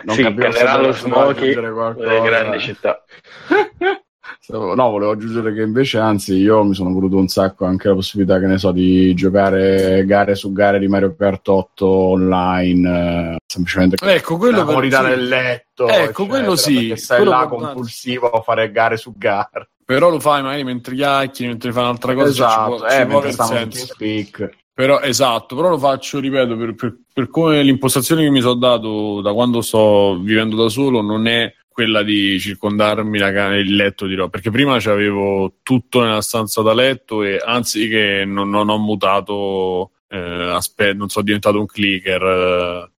non 0.04 0.14
sì, 0.14 0.22
calerà 0.22 0.80
lo 0.80 0.92
smoky 0.92 1.52
delle 1.52 2.20
grandi 2.22 2.60
città. 2.60 3.04
No, 4.48 4.90
volevo 4.90 5.10
aggiungere 5.10 5.52
che 5.52 5.62
invece, 5.62 5.98
anzi, 5.98 6.34
io 6.34 6.62
mi 6.62 6.74
sono 6.74 6.92
voluto 6.92 7.16
un 7.16 7.28
sacco 7.28 7.64
anche 7.64 7.88
la 7.88 7.94
possibilità, 7.94 8.38
che 8.38 8.46
ne 8.46 8.58
so, 8.58 8.70
di 8.70 9.14
giocare 9.14 10.04
gare 10.06 10.34
su 10.34 10.52
gare 10.52 10.78
di 10.78 10.86
Mario 10.86 11.14
Kart 11.16 11.48
8 11.48 11.86
online, 11.86 13.34
eh, 13.34 13.36
semplicemente 13.46 13.96
ecco, 14.00 14.36
quello 14.36 14.64
per 14.64 14.72
fuori 14.72 14.88
dal 14.88 15.20
letto. 15.20 15.88
Ecco, 15.88 15.94
eccetera, 15.94 16.26
quello 16.26 16.56
sì. 16.56 16.96
Sei 16.96 17.16
quello 17.16 17.30
là 17.32 17.46
compulsivo 17.46 18.30
a 18.30 18.40
fare 18.40 18.70
gare 18.70 18.96
su 18.96 19.12
gare. 19.16 19.68
Però 19.84 20.10
lo 20.10 20.18
fai 20.18 20.42
magari 20.42 20.64
mentre 20.64 20.94
chiacchieri, 20.94 21.52
mentre 21.52 21.72
fai 21.72 21.82
un'altra 21.82 22.14
cosa. 22.14 22.28
Esatto, 22.28 22.78
cioè, 22.78 23.00
ci 23.00 23.06
può, 23.06 23.22
eh, 23.22 23.30
ci 23.30 23.36
può 23.36 23.48
mentre 23.50 23.80
speak. 23.80 24.50
Però, 24.76 25.00
esatto, 25.00 25.56
però 25.56 25.70
lo 25.70 25.78
faccio, 25.78 26.18
ripeto, 26.18 26.56
per, 26.56 26.74
per, 26.74 26.96
per 27.10 27.30
come 27.30 27.62
l'impostazione 27.62 28.22
che 28.22 28.30
mi 28.30 28.42
sono 28.42 28.56
dato 28.56 29.22
da 29.22 29.32
quando 29.32 29.62
sto 29.62 30.18
vivendo 30.20 30.54
da 30.54 30.68
solo 30.68 31.00
non 31.00 31.26
è 31.26 31.50
quella 31.76 32.02
di 32.02 32.40
circondarmi 32.40 33.18
la, 33.18 33.54
il 33.54 33.76
letto 33.76 34.06
di 34.06 34.14
roba 34.14 34.30
perché 34.30 34.50
prima 34.50 34.78
c'avevo 34.78 35.56
tutto 35.62 36.00
nella 36.00 36.22
stanza 36.22 36.62
da 36.62 36.72
letto 36.72 37.22
e 37.22 37.38
anzi 37.38 37.86
che 37.86 38.24
non, 38.24 38.48
non 38.48 38.70
ho 38.70 38.78
mutato 38.78 39.90
eh, 40.08 40.18
aspetta, 40.54 40.96
non 40.96 41.10
sono 41.10 41.26
diventato 41.26 41.58
un 41.60 41.66
clicker 41.66 42.22
eh, 42.22 42.90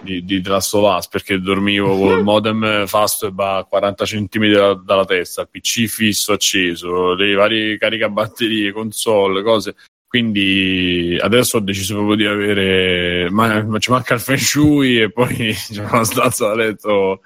di, 0.00 0.24
di 0.24 0.42
Last 0.42 0.72
of 0.72 0.96
Us 0.96 1.08
perché 1.08 1.40
dormivo 1.40 1.92
con 2.00 2.16
il 2.16 2.24
modem 2.24 2.86
fast 2.86 3.30
a 3.36 3.66
40 3.68 4.04
cm 4.06 4.50
da, 4.50 4.74
dalla 4.82 5.04
testa, 5.04 5.44
PC 5.44 5.84
fisso 5.84 6.32
acceso, 6.32 7.12
le 7.12 7.34
varie 7.34 7.76
caricabatterie, 7.76 8.72
console, 8.72 9.42
cose. 9.42 9.74
Quindi 10.08 11.18
adesso 11.20 11.58
ho 11.58 11.60
deciso 11.60 11.96
proprio 11.96 12.16
di 12.16 12.24
avere, 12.24 13.28
ma, 13.28 13.62
ma 13.62 13.78
ci 13.78 13.90
manca 13.90 14.14
il 14.14 14.20
feng 14.20 14.38
shui 14.38 15.02
e 15.02 15.12
poi 15.12 15.52
c'è 15.52 15.84
una 15.84 16.04
stanza 16.04 16.46
da 16.46 16.54
letto 16.54 17.20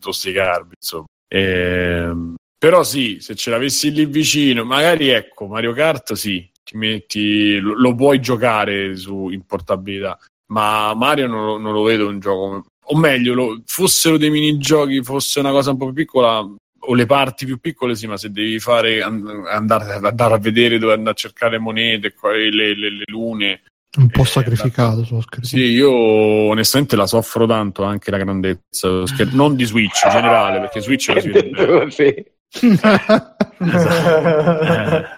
per 0.00 0.10
disintossicarmi, 0.10 0.72
insomma. 0.80 1.06
E, 1.28 1.40
ehm, 1.40 2.34
però 2.58 2.82
sì, 2.82 3.18
se 3.20 3.34
ce 3.34 3.50
l'avessi 3.50 3.92
lì 3.92 4.06
vicino, 4.06 4.64
magari 4.64 5.08
ecco, 5.08 5.46
Mario 5.46 5.72
Kart 5.72 6.14
sì, 6.14 6.50
ti 6.64 6.76
metti, 6.76 7.58
lo, 7.58 7.74
lo 7.74 7.94
puoi 7.94 8.20
giocare 8.20 8.96
su, 8.96 9.28
in 9.28 9.46
portabilità, 9.46 10.18
ma 10.46 10.92
Mario 10.94 11.26
non, 11.26 11.62
non 11.62 11.72
lo 11.72 11.82
vedo 11.82 12.08
un 12.08 12.18
gioco, 12.20 12.64
o 12.82 12.96
meglio, 12.96 13.34
lo, 13.34 13.62
fossero 13.64 14.16
dei 14.16 14.30
minigiochi, 14.30 15.02
fosse 15.02 15.40
una 15.40 15.52
cosa 15.52 15.70
un 15.70 15.76
po' 15.76 15.86
più 15.86 15.94
piccola, 15.94 16.46
o 16.82 16.94
le 16.94 17.06
parti 17.06 17.46
più 17.46 17.60
piccole 17.60 17.94
sì, 17.94 18.06
ma 18.06 18.16
se 18.16 18.30
devi 18.30 18.58
fare 18.58 19.02
andare, 19.02 19.94
andare 19.94 20.34
a 20.34 20.38
vedere 20.38 20.78
dove 20.78 20.94
andare 20.94 21.12
a 21.12 21.18
cercare 21.18 21.58
monete, 21.58 22.14
le, 22.22 22.50
le, 22.50 22.74
le 22.90 23.04
lune, 23.06 23.62
un 23.98 24.08
po' 24.08 24.22
eh, 24.22 24.26
sacrificato 24.26 25.04
sullo 25.04 25.20
schermo. 25.20 25.44
Sì, 25.44 25.58
io 25.58 25.90
onestamente 25.90 26.94
la 26.94 27.06
soffro 27.06 27.46
tanto 27.46 27.82
anche 27.82 28.10
la 28.10 28.18
grandezza, 28.18 29.02
non 29.32 29.56
di 29.56 29.64
Switch 29.64 30.04
in 30.04 30.10
generale, 30.10 30.60
perché 30.60 30.80
Switch 30.80 31.08
lo 31.08 31.20
si 31.20 31.30
vede. 31.30 31.90
sì. 31.90 32.04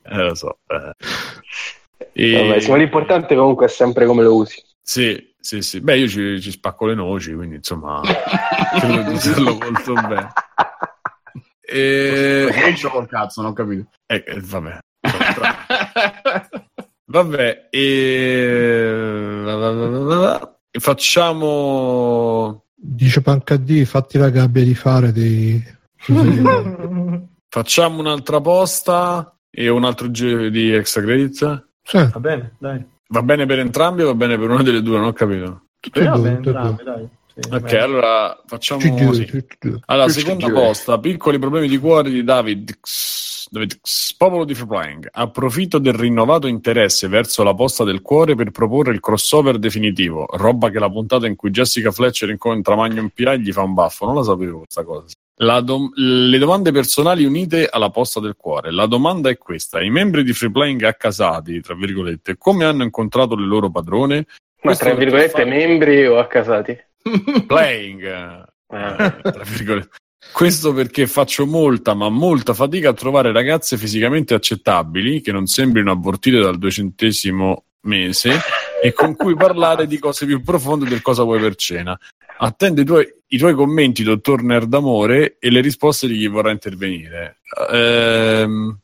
eh, 0.05 0.24
lo 0.24 0.35
so. 0.35 0.59
Eh. 0.66 0.93
E... 2.15 2.32
Vabbè, 2.32 2.61
sì, 2.61 2.73
l'importante 2.77 3.35
comunque 3.35 3.66
è 3.66 3.69
sempre 3.69 4.07
come 4.07 4.23
lo 4.23 4.36
usi. 4.36 4.62
Sì, 4.81 5.35
sì, 5.39 5.61
sì. 5.61 5.81
Beh, 5.81 5.99
io 5.99 6.09
ci, 6.09 6.40
ci 6.40 6.51
spacco 6.51 6.86
le 6.86 6.94
noci, 6.94 7.35
quindi 7.35 7.57
insomma, 7.57 8.01
credo 8.78 9.03
di 9.03 9.15
usarlo 9.15 9.59
molto 9.59 9.93
bene. 9.93 10.32
E... 11.61 12.49
Switch 12.51 12.89
col 12.89 13.09
cazzo, 13.09 13.43
non 13.43 13.51
ho 13.51 13.55
capito. 13.55 13.89
Eh, 14.07 14.24
eh 14.27 14.40
vabbè. 14.40 14.78
Vabbè, 17.12 17.68
e... 17.68 19.43
facciamo. 20.80 22.64
Dice 22.74 23.20
Pancadì, 23.20 23.84
fatti 23.84 24.16
la 24.16 24.30
gabbia 24.30 24.64
di 24.64 24.74
fare 24.74 25.12
dei. 25.12 25.62
Facciamo 27.52 27.98
un'altra 28.01 28.40
posta 28.40 29.36
e 29.51 29.68
un 29.68 29.84
altro 29.84 30.10
giro 30.10 30.48
di 30.48 30.72
extra 30.72 31.02
credit? 31.02 31.66
Sì, 31.82 31.98
Va 31.98 32.18
bene, 32.18 32.55
dai. 32.59 32.82
Va 33.09 33.22
bene 33.22 33.44
per 33.44 33.59
entrambi 33.59 34.01
o 34.02 34.06
va 34.06 34.14
bene 34.14 34.39
per 34.39 34.48
una 34.48 34.62
delle 34.62 34.80
due? 34.80 34.97
Non 34.97 35.09
ho 35.09 35.12
capito. 35.12 35.66
tutti 35.78 35.98
e 35.98 36.05
Va 36.05 36.14
due, 36.14 36.22
bene, 36.30 36.40
due. 36.40 36.52
entrambi, 36.52 36.82
dai. 36.82 37.09
Sì, 37.34 37.40
Ok, 37.51 37.60
bene. 37.60 37.78
allora 37.78 38.43
facciamo 38.47 38.80
così. 39.05 39.44
Allora, 39.84 40.09
seconda 40.09 40.51
posta, 40.51 40.98
piccoli 40.98 41.39
problemi 41.39 41.68
di 41.68 41.76
cuore 41.76 42.09
di 42.09 42.24
David 42.24 42.78
X, 42.80 43.22
popolo 44.16 44.45
di 44.45 44.55
Freeplying. 44.55 45.09
Approfitto 45.11 45.79
del 45.79 45.95
rinnovato 45.95 46.47
interesse 46.47 47.09
verso 47.09 47.43
la 47.43 47.55
posta 47.55 47.85
del 47.85 48.01
cuore 48.01 48.35
per 48.35 48.51
proporre 48.51 48.93
il 48.93 49.01
crossover 49.01 49.59
definitivo, 49.59 50.27
roba 50.31 50.70
che 50.70 50.79
la 50.79 50.91
puntata 50.91 51.27
in 51.27 51.37
cui 51.37 51.51
Jessica 51.51 51.91
Fletcher 51.91 52.31
incontra 52.31 52.77
Magnum 52.77 53.09
PI 53.09 53.41
gli 53.41 53.53
fa 53.53 53.62
un 53.62 53.74
baffo. 53.74 54.07
Non 54.07 54.16
la 54.16 54.23
sapevo 54.23 54.59
questa 54.59 54.85
cosa. 54.85 55.15
Dom- 55.62 55.93
le 55.97 56.39
domande 56.39 56.70
personali 56.70 57.24
unite 57.24 57.66
alla 57.69 57.91
posta 57.91 58.20
del 58.20 58.37
cuore. 58.37 58.70
La 58.70 58.87
domanda 58.87 59.29
è 59.29 59.39
questa: 59.39 59.83
i 59.83 59.91
membri 59.91 60.23
di 60.23 60.33
Freeplying 60.33 60.83
accasati, 60.83 61.61
tra 61.61 61.74
virgolette, 61.74 62.37
come 62.39 62.65
hanno 62.65 62.85
incontrato 62.85 63.35
le 63.35 63.47
loro 63.47 63.70
padrone? 63.70 64.27
Ma 64.62 64.77
tra 64.77 64.95
virgolette 64.95 65.43
fa- 65.43 65.49
membri 65.49 66.07
o 66.07 66.19
accasati? 66.19 66.79
Playing. 67.47 68.05
Ah. 68.05 68.47
Eh, 68.69 69.20
tra 69.20 69.43
virgolette. 69.45 69.97
Questo 70.31 70.73
perché 70.73 71.07
faccio 71.07 71.47
molta, 71.47 71.94
ma 71.94 72.09
molta 72.09 72.55
fatica 72.55 72.90
a 72.90 72.94
trovare 72.94 73.32
ragazze 73.32 73.77
fisicamente 73.77 74.35
accettabili 74.35 75.20
che 75.20 75.32
non 75.32 75.47
sembrino 75.47 75.90
abortite 75.90 76.39
dal 76.39 76.59
duecentesimo 76.59 77.65
mese 77.82 78.39
e 78.82 78.93
con 78.93 79.16
cui 79.16 79.35
parlare 79.35 79.86
di 79.86 79.99
cose 79.99 80.27
più 80.27 80.43
profonde 80.43 80.89
del 80.89 81.03
cosa 81.03 81.23
vuoi 81.24 81.40
per 81.40 81.55
cena. 81.57 81.99
Attendo 82.39 82.81
i 82.81 82.85
tuoi, 82.85 83.07
i 83.28 83.39
tuoi 83.39 83.55
commenti, 83.55 84.03
dottor 84.03 84.43
Nerdamore, 84.43 85.36
e 85.39 85.51
le 85.51 85.61
risposte 85.61 86.09
di 86.09 86.16
chi 86.16 86.27
vorrà 86.27 86.51
intervenire. 86.51 87.39
Ehm, 87.70 88.78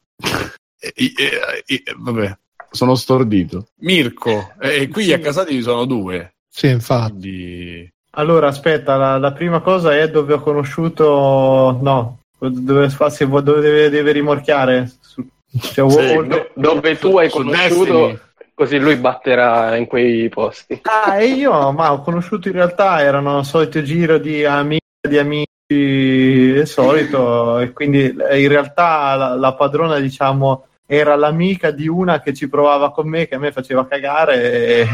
eh, 0.79 0.93
eh, 0.95 1.65
eh, 1.67 1.83
vabbè. 1.97 2.39
Sono 2.71 2.95
stordito. 2.95 3.69
Mirko, 3.81 4.53
e 4.61 4.89
qui 4.89 5.05
Sì. 5.05 5.13
a 5.15 5.19
Casati 5.19 5.63
sono 5.63 5.87
due. 5.87 6.35
Sì, 6.49 6.69
infatti. 6.69 7.21
Quindi... 7.21 7.93
Allora, 8.19 8.49
aspetta, 8.49 8.97
la, 8.97 9.17
la 9.19 9.33
prima 9.33 9.61
cosa 9.61 9.97
è 9.97 10.11
dove 10.11 10.35
ho 10.35 10.41
conosciuto... 10.41 11.79
No, 11.81 12.19
dove, 12.39 12.89
se 12.89 13.29
dove 13.29 13.61
deve, 13.61 13.91
deve 13.91 14.13
rimorchiare. 14.13 14.91
Cioè, 15.61 15.91
Sì, 15.91 16.11
o- 16.17 16.23
Do- 16.25 16.51
dove 16.55 16.99
tu 16.99 17.17
hai 17.17 17.31
conosciuto, 17.31 18.19
così 18.55 18.79
lui 18.79 18.97
batterà 18.97 19.77
in 19.77 19.87
quei 19.87 20.29
posti. 20.29 20.81
Ah, 20.83 21.17
e 21.17 21.29
io, 21.29 21.73
ma 21.73 21.93
ho 21.93 22.03
conosciuto 22.03 22.49
in 22.49 22.55
realtà, 22.55 23.01
erano 23.01 23.39
il 23.39 23.45
solito 23.45 23.83
giro 23.83 24.19
di 24.19 24.45
amici, 24.45 24.83
di 25.09 25.19
amici, 25.19 25.47
il 25.69 26.67
solito, 26.67 27.59
e 27.59 27.73
quindi 27.73 28.15
eh, 28.15 28.43
in 28.43 28.49
realtà 28.49 29.15
la, 29.15 29.35
la 29.37 29.55
padrona, 29.55 29.99
diciamo, 29.99 30.67
era 30.91 31.17
l'amica 31.17 31.71
di 31.71 31.87
una 31.87 32.21
che 32.23 32.33
ci 32.33 32.49
provava 32.49 32.91
con 32.93 33.07
me, 33.07 33.29
che 33.29 33.35
a 33.35 33.39
me 33.39 33.53
faceva 33.53 33.87
cagare, 33.87 34.43
e, 34.43 34.87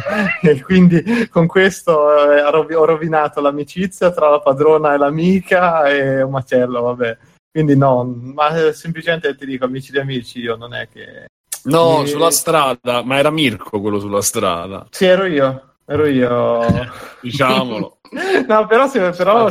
e 0.43 0.61
quindi 0.61 1.29
con 1.31 1.47
questo 1.47 2.33
eh, 2.33 2.43
ho 2.43 2.51
rovi- 2.51 2.75
ho 2.75 2.85
rovinato 2.85 3.41
l'amicizia 3.41 4.11
tra 4.11 4.29
la 4.29 4.41
padrona 4.41 4.93
e 4.93 4.99
l'amica, 4.99 5.89
e 5.89 6.21
un 6.21 6.33
macello, 6.33 6.83
vabbè. 6.83 7.17
Quindi 7.49 7.77
no, 7.77 8.03
ma 8.05 8.49
eh, 8.67 8.73
semplicemente 8.73 9.37
ti 9.37 9.47
dico, 9.47 9.67
amici 9.67 9.93
di 9.93 9.99
amici, 9.99 10.41
io 10.41 10.57
non 10.57 10.75
è 10.75 10.89
che... 10.93 11.27
No, 11.67 12.03
E- 12.03 12.09
sulla 12.09 12.33
strada, 12.33 13.05
ma 13.05 13.17
era 13.19 13.31
Mirko 13.31 13.81
quello 13.81 14.01
sulla 14.01 14.21
strada, 14.21 14.89
Sì, 14.91 15.05
ero 15.05 15.27
io, 15.27 15.75
ero 15.87 16.07
io. 16.07 16.91
diciamolo. 17.23 17.99
No, 18.47 18.67
però, 18.67 18.87
se, 18.87 19.11
però 19.11 19.49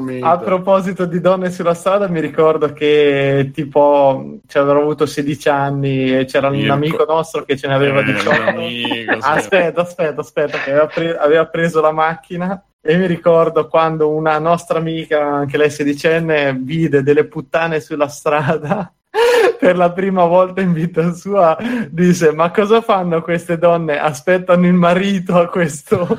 mito. 0.00 0.26
a 0.26 0.38
proposito 0.38 1.04
di 1.04 1.20
donne 1.20 1.50
sulla 1.50 1.74
strada, 1.74 2.08
mi 2.08 2.20
ricordo 2.20 2.72
che 2.72 3.50
tipo 3.52 4.38
cioè, 4.46 4.62
avrò 4.62 4.80
avuto 4.80 5.06
16 5.06 5.48
anni 5.48 6.16
e 6.18 6.24
c'era 6.24 6.48
un 6.48 6.56
Mirko. 6.56 6.72
amico 6.72 7.04
nostro 7.06 7.44
che 7.44 7.56
ce 7.56 7.66
ne 7.68 7.74
aveva 7.74 8.00
Eh, 8.00 8.04
18. 8.04 8.42
amico, 8.48 9.12
sì. 9.12 9.18
Aspetta, 9.20 9.80
aspetta, 9.82 10.20
aspetta, 10.20 10.58
che 10.58 10.70
aveva, 10.70 10.86
pre- 10.86 11.16
aveva 11.18 11.46
preso 11.46 11.80
la 11.80 11.92
macchina 11.92 12.62
e 12.80 12.96
mi 12.96 13.06
ricordo 13.06 13.68
quando 13.68 14.10
una 14.10 14.38
nostra 14.38 14.78
amica, 14.78 15.20
anche 15.24 15.56
lei 15.56 15.70
sedicenne, 15.70 16.54
vide 16.58 17.02
delle 17.02 17.24
puttane 17.26 17.80
sulla 17.80 18.08
strada. 18.08 18.92
Per 19.62 19.76
la 19.76 19.92
prima 19.92 20.24
volta 20.24 20.60
in 20.60 20.72
vita 20.72 21.14
sua 21.14 21.56
disse: 21.88 22.32
Ma 22.32 22.50
cosa 22.50 22.80
fanno 22.80 23.22
queste 23.22 23.58
donne? 23.58 23.96
Aspettano 23.96 24.66
il 24.66 24.72
marito 24.72 25.38
a 25.38 25.46
questo, 25.46 26.18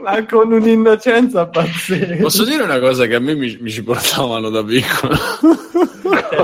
ma 0.00 0.24
con 0.26 0.52
un'innocenza 0.52 1.48
pazzesca. 1.48 2.22
Posso 2.22 2.44
dire 2.44 2.62
una 2.62 2.78
cosa 2.78 3.06
che 3.06 3.16
a 3.16 3.18
me 3.18 3.34
mi, 3.34 3.58
mi 3.60 3.68
ci 3.68 3.82
portavano 3.82 4.48
da 4.48 4.62
piccolo? 4.62 5.16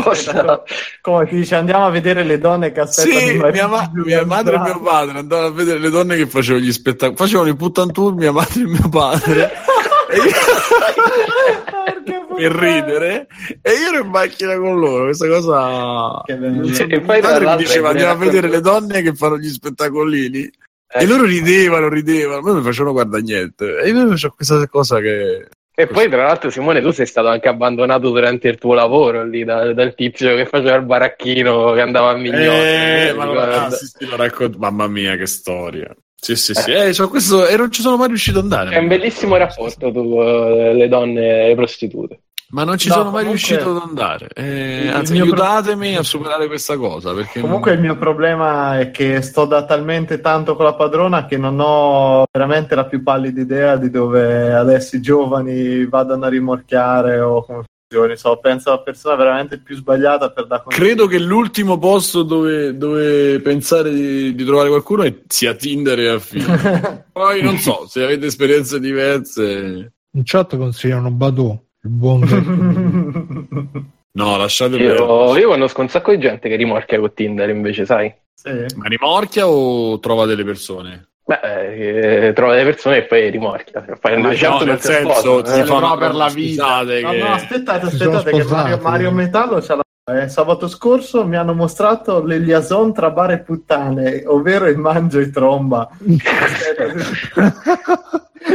Cosa? 0.02 0.64
Come 1.00 1.26
ti 1.28 1.36
dice, 1.36 1.54
andiamo 1.54 1.86
a 1.86 1.90
vedere 1.90 2.24
le 2.24 2.38
donne 2.40 2.72
che 2.72 2.80
aspettano 2.80 3.20
sì, 3.20 3.26
il 3.30 3.36
marito. 3.38 3.68
mia, 3.68 3.68
ma- 3.68 3.90
mia 3.92 4.26
madre 4.26 4.56
e 4.56 4.58
mio 4.58 4.80
padre 4.80 5.18
andavano 5.18 5.46
a 5.46 5.52
vedere 5.52 5.78
le 5.78 5.90
donne 5.90 6.16
che 6.16 6.26
facevano 6.26 6.64
gli 6.64 6.72
spettacoli. 6.72 7.16
Facevano 7.16 7.48
i 7.48 7.54
puttan 7.54 7.92
tour, 7.92 8.12
mia 8.12 8.32
madre 8.32 8.60
e 8.60 8.66
mio 8.66 8.88
padre. 8.88 9.52
E 10.08 10.18
io- 10.18 11.95
per 12.36 12.52
ridere 12.52 13.26
e 13.62 13.70
io 13.72 13.88
ero 13.92 14.04
in 14.04 14.10
macchina 14.10 14.56
con 14.56 14.78
loro 14.78 15.04
questa 15.04 15.26
cosa 15.28 16.22
so, 16.24 16.26
E 16.26 16.36
mio 16.36 17.00
poi, 17.00 17.20
mi 17.22 17.56
diceva 17.56 17.88
andiamo 17.90 18.12
a 18.12 18.16
vedere 18.16 18.48
le 18.48 18.60
donne 18.60 19.02
che 19.02 19.14
fanno 19.14 19.38
gli 19.38 19.48
spettacolini. 19.48 20.50
Eh, 20.88 21.02
e 21.02 21.06
loro 21.06 21.24
ridevano 21.24 21.88
ridevano 21.88 22.38
a 22.38 22.42
me 22.42 22.50
non 22.50 22.58
mi 22.58 22.64
facevano 22.64 22.92
guardare 22.92 23.22
niente. 23.22 23.80
E 23.80 23.88
io 23.88 24.12
ho 24.12 24.34
questa 24.34 24.66
cosa 24.68 25.00
che 25.00 25.48
E 25.74 25.86
poi, 25.88 26.08
tra 26.08 26.24
l'altro, 26.24 26.48
Simone, 26.48 26.80
tu 26.80 26.90
sei 26.92 27.06
stato 27.06 27.28
anche 27.28 27.48
abbandonato 27.48 28.10
durante 28.10 28.48
il 28.48 28.56
tuo 28.56 28.72
lavoro 28.72 29.24
lì 29.24 29.44
da- 29.44 29.72
dal 29.72 29.94
tizio 29.94 30.36
che 30.36 30.46
faceva 30.46 30.76
il 30.76 30.84
baracchino 30.84 31.72
che 31.72 31.80
andava 31.80 32.10
a 32.10 32.16
Mignone. 32.16 33.08
eh, 33.08 33.12
ma 33.14 33.24
ricordo. 33.24 33.52
ah, 33.52 33.70
sì, 33.70 33.86
sì, 33.86 34.06
lo 34.06 34.16
racconto. 34.16 34.58
Mamma 34.58 34.86
mia 34.86 35.16
che 35.16 35.26
storia. 35.26 35.94
Sì 36.18 36.34
sì 36.34 36.54
sì. 36.54 36.72
Eh, 36.72 36.92
c'ho 36.92 37.08
questo, 37.08 37.46
e 37.46 37.56
non 37.56 37.70
ci 37.70 37.82
sono 37.82 37.96
mai 37.96 38.08
riuscito 38.08 38.38
ad 38.38 38.44
andare. 38.44 38.74
È 38.74 38.78
un 38.78 38.88
bellissimo 38.88 39.36
rapporto 39.36 39.92
tu, 39.92 40.20
eh, 40.20 40.72
le 40.72 40.88
donne 40.88 41.44
e 41.44 41.48
le 41.48 41.54
prostitute. 41.54 42.20
Ma 42.50 42.62
non 42.64 42.78
ci 42.78 42.88
No, 42.88 42.94
sono 42.94 43.10
mai 43.10 43.24
comunque- 43.24 43.48
riuscito 43.48 43.70
ad 43.76 43.82
andare 43.88 44.28
Eh, 44.34 44.88
anzi 44.88 45.12
aiutatemi 45.14 45.90
pro- 45.92 46.00
a 46.00 46.04
superare 46.04 46.46
questa 46.46 46.76
cosa 46.76 47.12
perché 47.12 47.40
Comunque 47.40 47.72
il 47.72 47.80
mio 47.80 47.96
problema 47.96 48.78
è 48.78 48.90
che 48.92 49.20
sto 49.22 49.46
da 49.46 49.64
talmente 49.64 50.20
tanto 50.20 50.54
con 50.54 50.64
la 50.64 50.74
padrona 50.74 51.26
che 51.26 51.36
non 51.38 51.58
ho 51.58 52.24
veramente 52.30 52.74
la 52.74 52.84
più 52.86 53.02
pallida 53.02 53.40
idea 53.40 53.76
di 53.76 53.90
dove 53.90 54.52
adesso 54.54 54.94
i 54.96 55.00
giovani 55.00 55.84
vadano 55.86 56.24
a 56.26 56.28
rimorchiare 56.28 57.18
o 57.20 57.44
come 57.44 57.64
funzioni. 57.88 58.16
So, 58.16 58.38
penso 58.40 58.68
alla 58.70 58.80
persona 58.82 59.14
veramente 59.16 59.58
più 59.60 59.76
sbagliata 59.76 60.30
per 60.30 60.46
dare 60.46 60.62
consigli. 60.64 60.82
Credo 60.84 61.06
che 61.06 61.18
l'ultimo 61.18 61.78
posto 61.78 62.22
dove, 62.22 62.76
dove 62.76 63.40
pensare 63.40 63.92
di, 63.92 64.34
di 64.34 64.44
trovare 64.44 64.68
qualcuno 64.68 65.02
è 65.04 65.14
sia 65.26 65.54
Tinder 65.54 65.98
e 65.98 66.08
affini. 66.08 66.44
Poi 67.12 67.42
non 67.42 67.58
so, 67.58 67.86
se 67.88 68.02
avete 68.02 68.26
esperienze 68.26 68.78
diverse. 68.80 69.92
In 70.16 70.22
chat 70.24 70.56
consigliano 70.56 71.10
Badò, 71.10 71.50
il 71.50 71.60
buon 71.88 72.20
No, 74.16 74.36
lasciate. 74.38 74.76
Io, 74.76 75.36
io 75.36 75.48
conosco 75.48 75.82
un 75.82 75.88
sacco 75.88 76.10
di 76.10 76.18
gente 76.18 76.48
che 76.48 76.56
rimorchia 76.56 76.98
con 76.98 77.12
Tinder 77.12 77.50
invece, 77.50 77.84
sai? 77.84 78.12
Sì. 78.32 78.50
Ma 78.76 78.86
rimorchia 78.88 79.46
o 79.46 79.98
trova 80.00 80.24
delle 80.24 80.42
persone? 80.42 81.08
Beh, 81.22 82.28
eh, 82.28 82.32
trova 82.32 82.52
delle 82.54 82.64
persone 82.70 82.98
e 82.98 83.02
poi 83.02 83.28
rimorchia. 83.30 83.84
Fai 84.00 84.18
Ma 84.18 84.28
un 84.28 84.34
certo 84.36 84.58
no, 84.64 84.70
nel 84.70 84.80
senso, 84.80 85.12
sposa, 85.40 85.52
si 85.54 85.60
eh. 85.60 85.64
fa 85.64 85.74
una 85.74 85.88
no, 85.88 85.96
per 85.98 86.14
la 86.14 86.28
vita. 86.28 86.62
scusate 86.62 87.00
No, 87.02 87.10
che- 87.10 87.18
no, 87.18 87.26
aspettate, 87.32 87.86
aspettate 87.86 88.30
che. 88.30 88.44
Mario, 88.44 88.78
Mario 88.80 89.10
Metallo 89.10 89.60
c'ha 89.60 89.74
la... 89.74 89.82
eh, 90.08 90.28
sabato 90.28 90.68
scorso 90.68 91.26
mi 91.26 91.34
hanno 91.34 91.52
mostrato 91.52 92.22
le 92.22 92.38
liaison 92.38 92.94
tra 92.94 93.10
bar 93.10 93.32
e 93.32 93.40
puttane, 93.40 94.22
ovvero 94.24 94.66
il 94.68 94.78
mangio 94.78 95.18
e 95.18 95.30
tromba. 95.30 95.88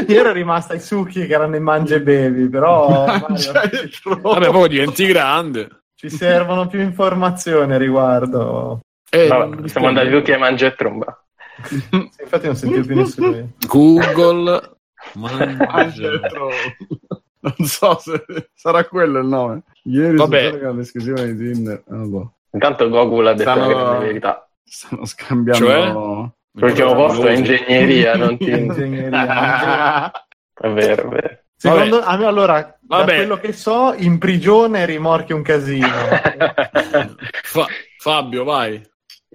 Io 0.08 0.20
ero 0.20 0.32
rimasta 0.32 0.72
ai 0.72 0.80
succhi 0.80 1.28
che 1.28 1.34
erano 1.34 1.58
i 1.58 1.60
mangia 1.60 1.96
e 1.96 2.02
bevi, 2.02 2.48
però 2.48 3.04
Vabbè, 3.06 4.50
poi 4.50 4.70
diventi 4.70 5.06
grande. 5.08 5.82
ci 5.96 6.10
servono 6.10 6.68
più 6.68 6.80
informazioni 6.80 7.74
a 7.74 7.78
riguardo. 7.78 8.80
Eh, 9.10 9.28
Vabbè, 9.28 9.68
siamo 9.68 9.88
andati 9.88 10.10
tutti 10.10 10.32
a 10.32 10.38
mangiare 10.38 10.72
e 10.72 10.76
tromba. 10.78 11.22
Sì, 11.64 11.76
infatti 12.22 12.46
non 12.46 12.56
sentivo 12.56 12.86
più 12.86 12.96
nessuno. 12.96 13.50
Google. 13.68 14.78
Mangia 15.16 15.66
Mangia. 15.66 16.12
e 16.14 16.20
tromba. 16.30 16.56
Non 17.42 17.68
so 17.68 17.98
se 18.00 18.24
sarà 18.54 18.86
quello 18.86 19.20
il 19.20 19.26
nome. 19.28 19.64
Ieri 19.84 20.16
Vabbè. 20.16 20.52
Vabbè. 20.52 20.66
con 20.66 20.78
l'esclusione 20.78 21.34
di 21.36 21.52
Tinder. 21.54 21.84
Boh. 21.86 22.34
Intanto 22.52 22.90
Goku 22.90 23.22
l'ha 23.22 23.34
detto 23.34 23.50
Stanno- 23.52 23.92
la 23.92 23.98
verità. 24.00 24.50
Stanno 24.64 25.06
scambiando. 25.06 25.66
Cioè? 25.66 26.30
L'ultimo 26.54 26.94
posto 26.96 27.28
è 27.28 27.32
ingegneria, 27.34 28.16
non 28.18 28.38
Tinder. 28.38 28.60
Ingegneria. 28.86 30.12
È 30.62 30.70
vero, 30.70 31.06
è 31.06 31.08
vero. 31.08 31.40
Secondo 31.56 32.02
a 32.04 32.18
me, 32.18 32.26
allora, 32.26 32.78
Vabbè. 32.82 33.06
da 33.06 33.16
quello 33.16 33.38
che 33.38 33.52
so, 33.52 33.94
in 33.98 34.20
prigione 34.20 34.86
rimorchi 34.86 35.34
un 35.34 35.42
casino. 35.42 35.88
Fa- 37.44 37.68
Fabio, 37.98 38.44
vai. 38.44 38.80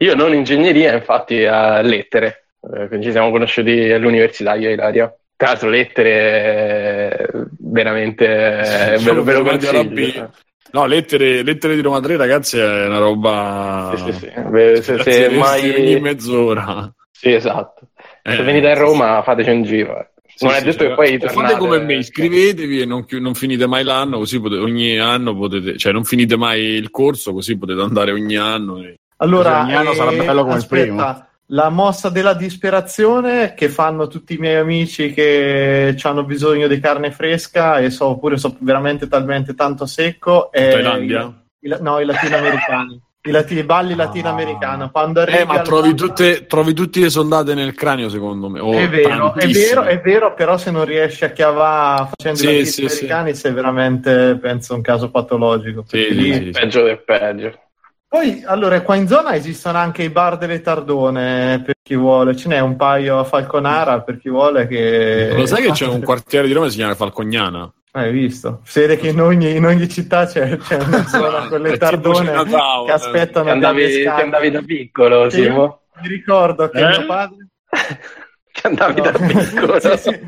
Io 0.00 0.14
non 0.14 0.32
ingegneria, 0.34 0.92
infatti 0.94 1.44
a 1.44 1.80
lettere. 1.80 2.50
Eh, 2.60 3.02
ci 3.02 3.10
siamo 3.10 3.30
conosciuti 3.30 3.90
all'università, 3.90 4.54
io 4.54 4.68
e 4.68 4.72
Ilaria. 4.74 5.12
Tra 5.36 5.48
l'altro 5.48 5.68
lettere 5.68 7.18
eh, 7.18 7.28
veramente 7.58 8.24
eh, 8.24 8.98
ve 8.98 9.12
lo, 9.12 9.22
ve 9.22 9.32
lo 9.34 9.42
consiglio. 9.42 9.84
B. 9.84 10.28
No, 10.72 10.86
lettere, 10.86 11.42
lettere 11.42 11.74
di 11.74 11.82
Roma 11.82 12.00
3, 12.00 12.16
ragazzi, 12.16 12.58
è 12.58 12.86
una 12.86 12.98
roba. 12.98 13.92
Sì, 13.96 14.12
sì, 14.12 14.18
sì. 14.18 14.40
Beh, 14.48 14.82
se, 14.82 15.02
se 15.02 15.26
ogni 15.26 15.36
mai... 15.38 16.00
mezz'ora. 16.00 16.92
Sì, 17.10 17.32
esatto. 17.32 17.88
Se 18.22 18.32
Eh, 18.34 18.42
venite 18.42 18.70
a 18.70 18.74
Roma, 18.74 19.22
fateci 19.22 19.50
un 19.50 19.62
giro. 19.62 19.98
eh. 19.98 20.08
Sì, 20.34 20.44
non 20.44 20.54
è 20.54 20.58
sì, 20.58 20.64
detto 20.64 20.84
che 20.86 20.94
poi 20.94 21.18
tornate... 21.18 21.52
fate 21.52 21.56
come 21.58 21.78
me, 21.80 21.94
iscrivetevi 21.96 22.80
e 22.80 22.84
non, 22.84 23.06
non 23.08 23.34
finite 23.34 23.66
mai 23.66 23.84
l'anno, 23.84 24.18
così 24.18 24.38
potete, 24.38 24.60
ogni 24.60 24.98
anno 24.98 25.34
potete, 25.34 25.78
cioè 25.78 25.92
non 25.92 26.04
finite 26.04 26.36
mai 26.36 26.60
il 26.62 26.90
corso, 26.90 27.32
così 27.32 27.56
potete 27.56 27.80
andare 27.80 28.10
ogni 28.12 28.36
anno. 28.36 28.82
e- 28.82 28.96
Allora, 29.18 29.62
Ogni 29.62 29.74
anno 29.74 29.94
sarà 29.94 30.10
bello 30.12 30.42
come 30.42 30.52
il 30.56 30.58
aspetta, 30.58 30.82
primo. 30.82 31.26
La 31.50 31.68
mossa 31.68 32.08
della 32.08 32.34
disperazione 32.34 33.54
che 33.54 33.68
fanno 33.68 34.08
tutti 34.08 34.34
i 34.34 34.38
miei 34.38 34.56
amici 34.56 35.12
che 35.12 35.96
hanno 36.02 36.24
bisogno 36.24 36.66
di 36.66 36.80
carne 36.80 37.12
fresca 37.12 37.78
e 37.78 37.90
so 37.90 38.16
pure 38.18 38.36
so 38.36 38.56
veramente 38.58 39.06
talmente 39.06 39.54
tanto 39.54 39.86
secco 39.86 40.50
è 40.50 40.70
Thailandia? 40.70 41.32
i- 41.60 41.68
i- 41.68 41.76
no, 41.80 42.00
i 42.00 42.04
latinoamericani. 42.04 43.00
I, 43.26 43.30
lati- 43.30 43.58
i 43.58 43.62
balli 43.62 43.94
latinoamericani. 43.94 44.88
Quando 44.90 45.20
arrivi 45.20 45.38
Eh, 45.38 45.44
ma 45.44 45.60
trovi 45.60 45.94
tutte, 45.94 46.46
trovi 46.46 46.72
tutte 46.74 47.00
le 47.00 47.10
sondate 47.10 47.54
nel 47.54 47.74
cranio, 47.74 48.08
secondo 48.08 48.48
me. 48.48 48.58
o 48.60 48.72
È 48.72 48.88
vero, 48.88 49.34
è 49.34 49.46
vero, 49.48 49.82
è 49.82 50.00
vero, 50.00 50.34
però 50.34 50.56
se 50.58 50.70
non 50.72 50.84
riesci 50.84 51.24
a 51.24 51.30
chiavare 51.30 52.08
facendo 52.16 52.38
Sì, 52.38 52.48
i 52.58 52.66
sì, 52.66 52.82
latinoamericani 52.82 53.34
sei 53.34 53.52
veramente, 53.52 54.38
penso, 54.40 54.74
un 54.74 54.80
caso 54.80 55.10
patologico. 55.10 55.84
Sì, 55.86 56.06
sì, 56.08 56.32
sì, 56.32 56.44
sì. 56.44 56.50
Peggio 56.50 56.82
del 56.82 57.02
peggio. 57.04 57.60
Poi, 58.16 58.42
allora, 58.46 58.80
qua 58.80 58.94
in 58.96 59.06
zona 59.06 59.34
esistono 59.34 59.76
anche 59.76 60.02
i 60.02 60.08
bar 60.08 60.38
delle 60.38 60.62
Tardone 60.62 61.60
per 61.62 61.74
chi 61.82 61.94
vuole, 61.94 62.34
ce 62.34 62.48
n'è 62.48 62.60
un 62.60 62.74
paio 62.74 63.18
a 63.18 63.24
Falconara 63.24 64.00
per 64.00 64.16
chi 64.18 64.30
vuole 64.30 64.66
che... 64.66 65.34
Lo 65.36 65.44
sai 65.44 65.64
che 65.64 65.72
c'è 65.72 65.86
un 65.86 66.00
quartiere 66.02 66.46
di 66.46 66.54
Roma 66.54 66.64
che 66.64 66.70
si 66.72 66.78
chiama 66.78 66.94
Falcognana? 66.94 67.70
Hai 67.92 68.10
visto? 68.12 68.62
Vede 68.72 68.96
che 68.96 69.08
in 69.08 69.20
ogni, 69.20 69.54
in 69.56 69.66
ogni 69.66 69.86
città 69.86 70.24
c'è, 70.24 70.56
c'è 70.56 70.76
una 70.82 71.04
zona 71.08 71.46
con 71.48 71.60
le 71.60 71.76
Tardone 71.76 72.32
che 72.44 72.54
eh. 72.88 72.90
aspettano 72.92 73.44
Ti 73.44 73.50
andavi, 73.50 73.84
avviare 73.84 74.22
andavi 74.22 74.50
da 74.50 74.62
piccolo, 74.62 75.28
Sì. 75.28 75.42
Simo? 75.42 75.80
Mi 76.00 76.08
ricordo 76.08 76.70
che 76.70 76.78
Eh? 76.80 76.88
mio 76.88 77.04
padre... 77.06 77.36
Ti 78.56 78.60
andavi 78.66 79.00
No. 79.02 79.10
da 79.10 79.12
piccolo. 79.26 79.78
Sì, 79.80 79.96
sì. 79.98 80.18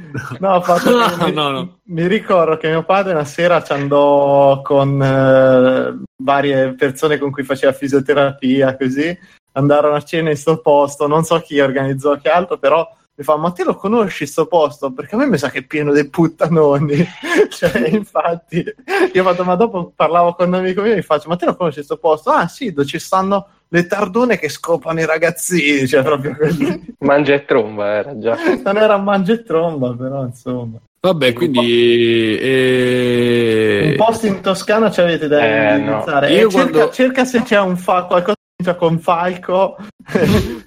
No, 0.41 0.57
ho 0.57 0.61
fatto- 0.61 0.91
No, 0.91 1.25
mi, 1.25 1.33
no, 1.33 1.49
no. 1.51 1.79
mi 1.85 2.07
ricordo 2.07 2.59
che 2.59 2.69
mio 2.69 2.83
padre 2.85 3.15
una 3.15 3.25
sera 3.25 3.63
ci 3.63 3.73
andò 3.73 4.61
con 4.61 5.03
eh, 5.03 6.07
varie 6.23 6.75
persone 6.75 7.19
con 7.19 7.31
cui 7.31 7.45
faceva 7.45 7.73
fisioterapia, 7.73 8.77
così 8.77 9.17
andarono 9.53 9.97
a 9.97 10.03
cena 10.03 10.31
in 10.31 10.37
sto 10.37 10.61
posto, 10.61 11.07
non 11.07 11.25
so 11.25 11.41
chi 11.41 11.59
organizzò 11.61 12.17
che 12.17 12.29
altro, 12.29 12.59
però 12.59 12.89
mi 13.19 13.25
fa, 13.25 13.37
ma 13.37 13.51
te 13.51 13.65
lo 13.65 13.75
conosci 13.75 14.27
sto 14.27 14.47
posto? 14.47 14.93
Perché 14.93 15.17
a 15.17 15.19
me 15.19 15.27
mi 15.27 15.39
sa 15.39 15.51
che 15.51 15.59
è 15.59 15.67
pieno 15.67 15.91
dei 15.91 16.09
puttanoni. 16.09 17.05
cioè, 17.51 17.89
infatti, 17.89 18.65
io 19.13 19.23
fatto, 19.25 19.43
ma 19.43 19.57
dopo 19.57 19.93
parlavo 19.95 20.35
con 20.35 20.47
un 20.47 20.55
amico 20.55 20.83
mio 20.83 20.93
e 20.93 20.97
mi 20.97 21.03
faccio, 21.03 21.29
ma 21.29 21.35
te 21.35 21.47
lo 21.47 21.57
conosci 21.57 21.83
sto 21.83 21.97
posto? 21.97 22.31
Ah 22.31 22.47
sì, 22.47 22.73
dove 22.73 22.87
ci 22.87 23.01
stanno 23.01 23.49
le 23.71 23.87
tardone 23.87 24.39
che 24.39 24.49
scopano 24.49 25.01
i 25.01 25.05
ragazzini, 25.07 25.87
cioè 25.89 26.05
proprio 26.05 26.37
così. 26.37 26.95
Mangia 27.01 27.35
e 27.35 27.45
tromba, 27.45 27.89
era 27.89 28.17
già. 28.17 28.37
non 28.63 28.77
era 28.77 28.97
mangia 28.99 29.33
e 29.33 29.43
tromba, 29.43 29.93
però 29.95 30.25
insomma. 30.25 30.79
Vabbè, 31.01 31.33
quindi... 31.33 32.37
eh, 32.39 33.89
Un 33.91 33.97
posto 33.97 34.27
in 34.27 34.41
Toscana 34.41 34.91
ci 34.91 35.01
avete 35.01 35.29
da 35.29 35.73
Eh, 35.75 35.77
indirizzare. 35.79 36.29
no. 36.29 36.35
E 36.35 36.39
Io 36.41 36.51
cerca, 36.51 36.71
quando- 36.71 36.93
cerca 36.93 37.25
se 37.25 37.43
c'è 37.43 37.61
un 37.61 37.77
fa- 37.77 38.05
qualcosa 38.05 38.37
che 38.63 38.77
con 38.77 38.99
Falco. 38.99 39.77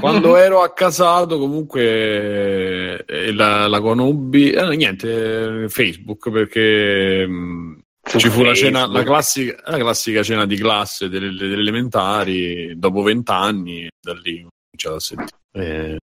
Quando 0.00 0.36
ero 0.36 0.62
a 0.62 0.72
Casato, 0.72 1.38
comunque 1.38 3.04
eh, 3.04 3.32
la, 3.34 3.66
la 3.68 3.80
conobbi, 3.80 4.50
eh, 4.50 4.74
niente, 4.74 5.64
eh, 5.64 5.68
Facebook 5.68 6.30
perché 6.30 7.26
mh, 7.26 7.80
Su 8.08 8.18
ci 8.20 8.30
fu 8.30 8.42
la, 8.42 8.54
cena, 8.54 8.86
la, 8.86 9.02
classica, 9.02 9.54
la 9.66 9.76
classica 9.76 10.22
cena 10.22 10.46
di 10.46 10.56
classe 10.56 11.10
delle, 11.10 11.30
delle 11.36 11.60
elementari 11.60 12.72
dopo 12.78 13.02
vent'anni, 13.02 13.86
da 14.00 14.14
lì 14.14 14.42
ho 14.42 14.48
cominciato 14.70 14.94
a 14.96 15.00
sentire. 15.00 15.36
Eh. 15.52 15.98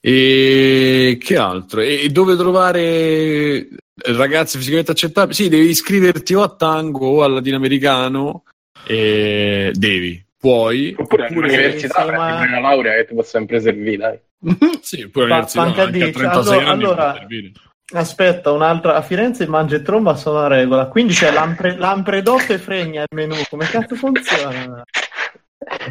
E 0.00 1.18
che 1.20 1.36
altro? 1.36 1.80
E, 1.80 2.08
dove 2.10 2.36
trovare 2.36 2.80
eh, 2.80 3.68
ragazzi 4.16 4.56
fisicamente 4.58 4.92
accettabili? 4.92 5.34
Sì, 5.34 5.48
devi 5.48 5.68
iscriverti 5.68 6.34
o 6.34 6.42
a 6.42 6.48
tango 6.54 7.06
o 7.08 7.22
al 7.22 7.32
latinoamericano. 7.34 8.44
E 8.86 9.70
devi, 9.74 10.24
puoi. 10.38 10.94
Oppure 10.96 11.24
oppure- 11.24 11.46
all'università 11.48 12.04
sì, 12.04 12.10
ma- 12.10 12.26
prendi 12.36 12.46
una 12.52 12.60
laurea 12.60 12.94
che 12.94 13.06
ti 13.06 13.14
può 13.14 13.22
sempre 13.22 13.60
servire, 13.60 13.96
dai. 13.96 14.18
Sì, 14.80 15.08
pure 15.08 15.24
all'università, 15.26 15.62
anche 15.62 15.80
a 15.80 15.86
dieci. 15.86 16.12
36 16.12 16.52
Allora- 16.54 16.70
anni 16.70 16.82
allora- 16.84 17.14
servire. 17.18 17.52
Aspetta, 17.90 18.52
un'altra. 18.52 18.96
A 18.96 19.02
Firenze 19.02 19.44
il 19.44 19.48
mangia 19.48 19.76
e 19.76 19.82
tromba 19.82 20.14
sono 20.14 20.40
a 20.40 20.46
regola. 20.46 20.88
Quindi 20.88 21.14
c'è 21.14 21.32
l'ampre, 21.32 21.74
l'ampredotto 21.78 22.52
e 22.52 22.58
fregna 22.58 23.00
il 23.00 23.06
menù. 23.16 23.34
Come 23.48 23.64
cazzo 23.66 23.94
funziona? 23.94 24.82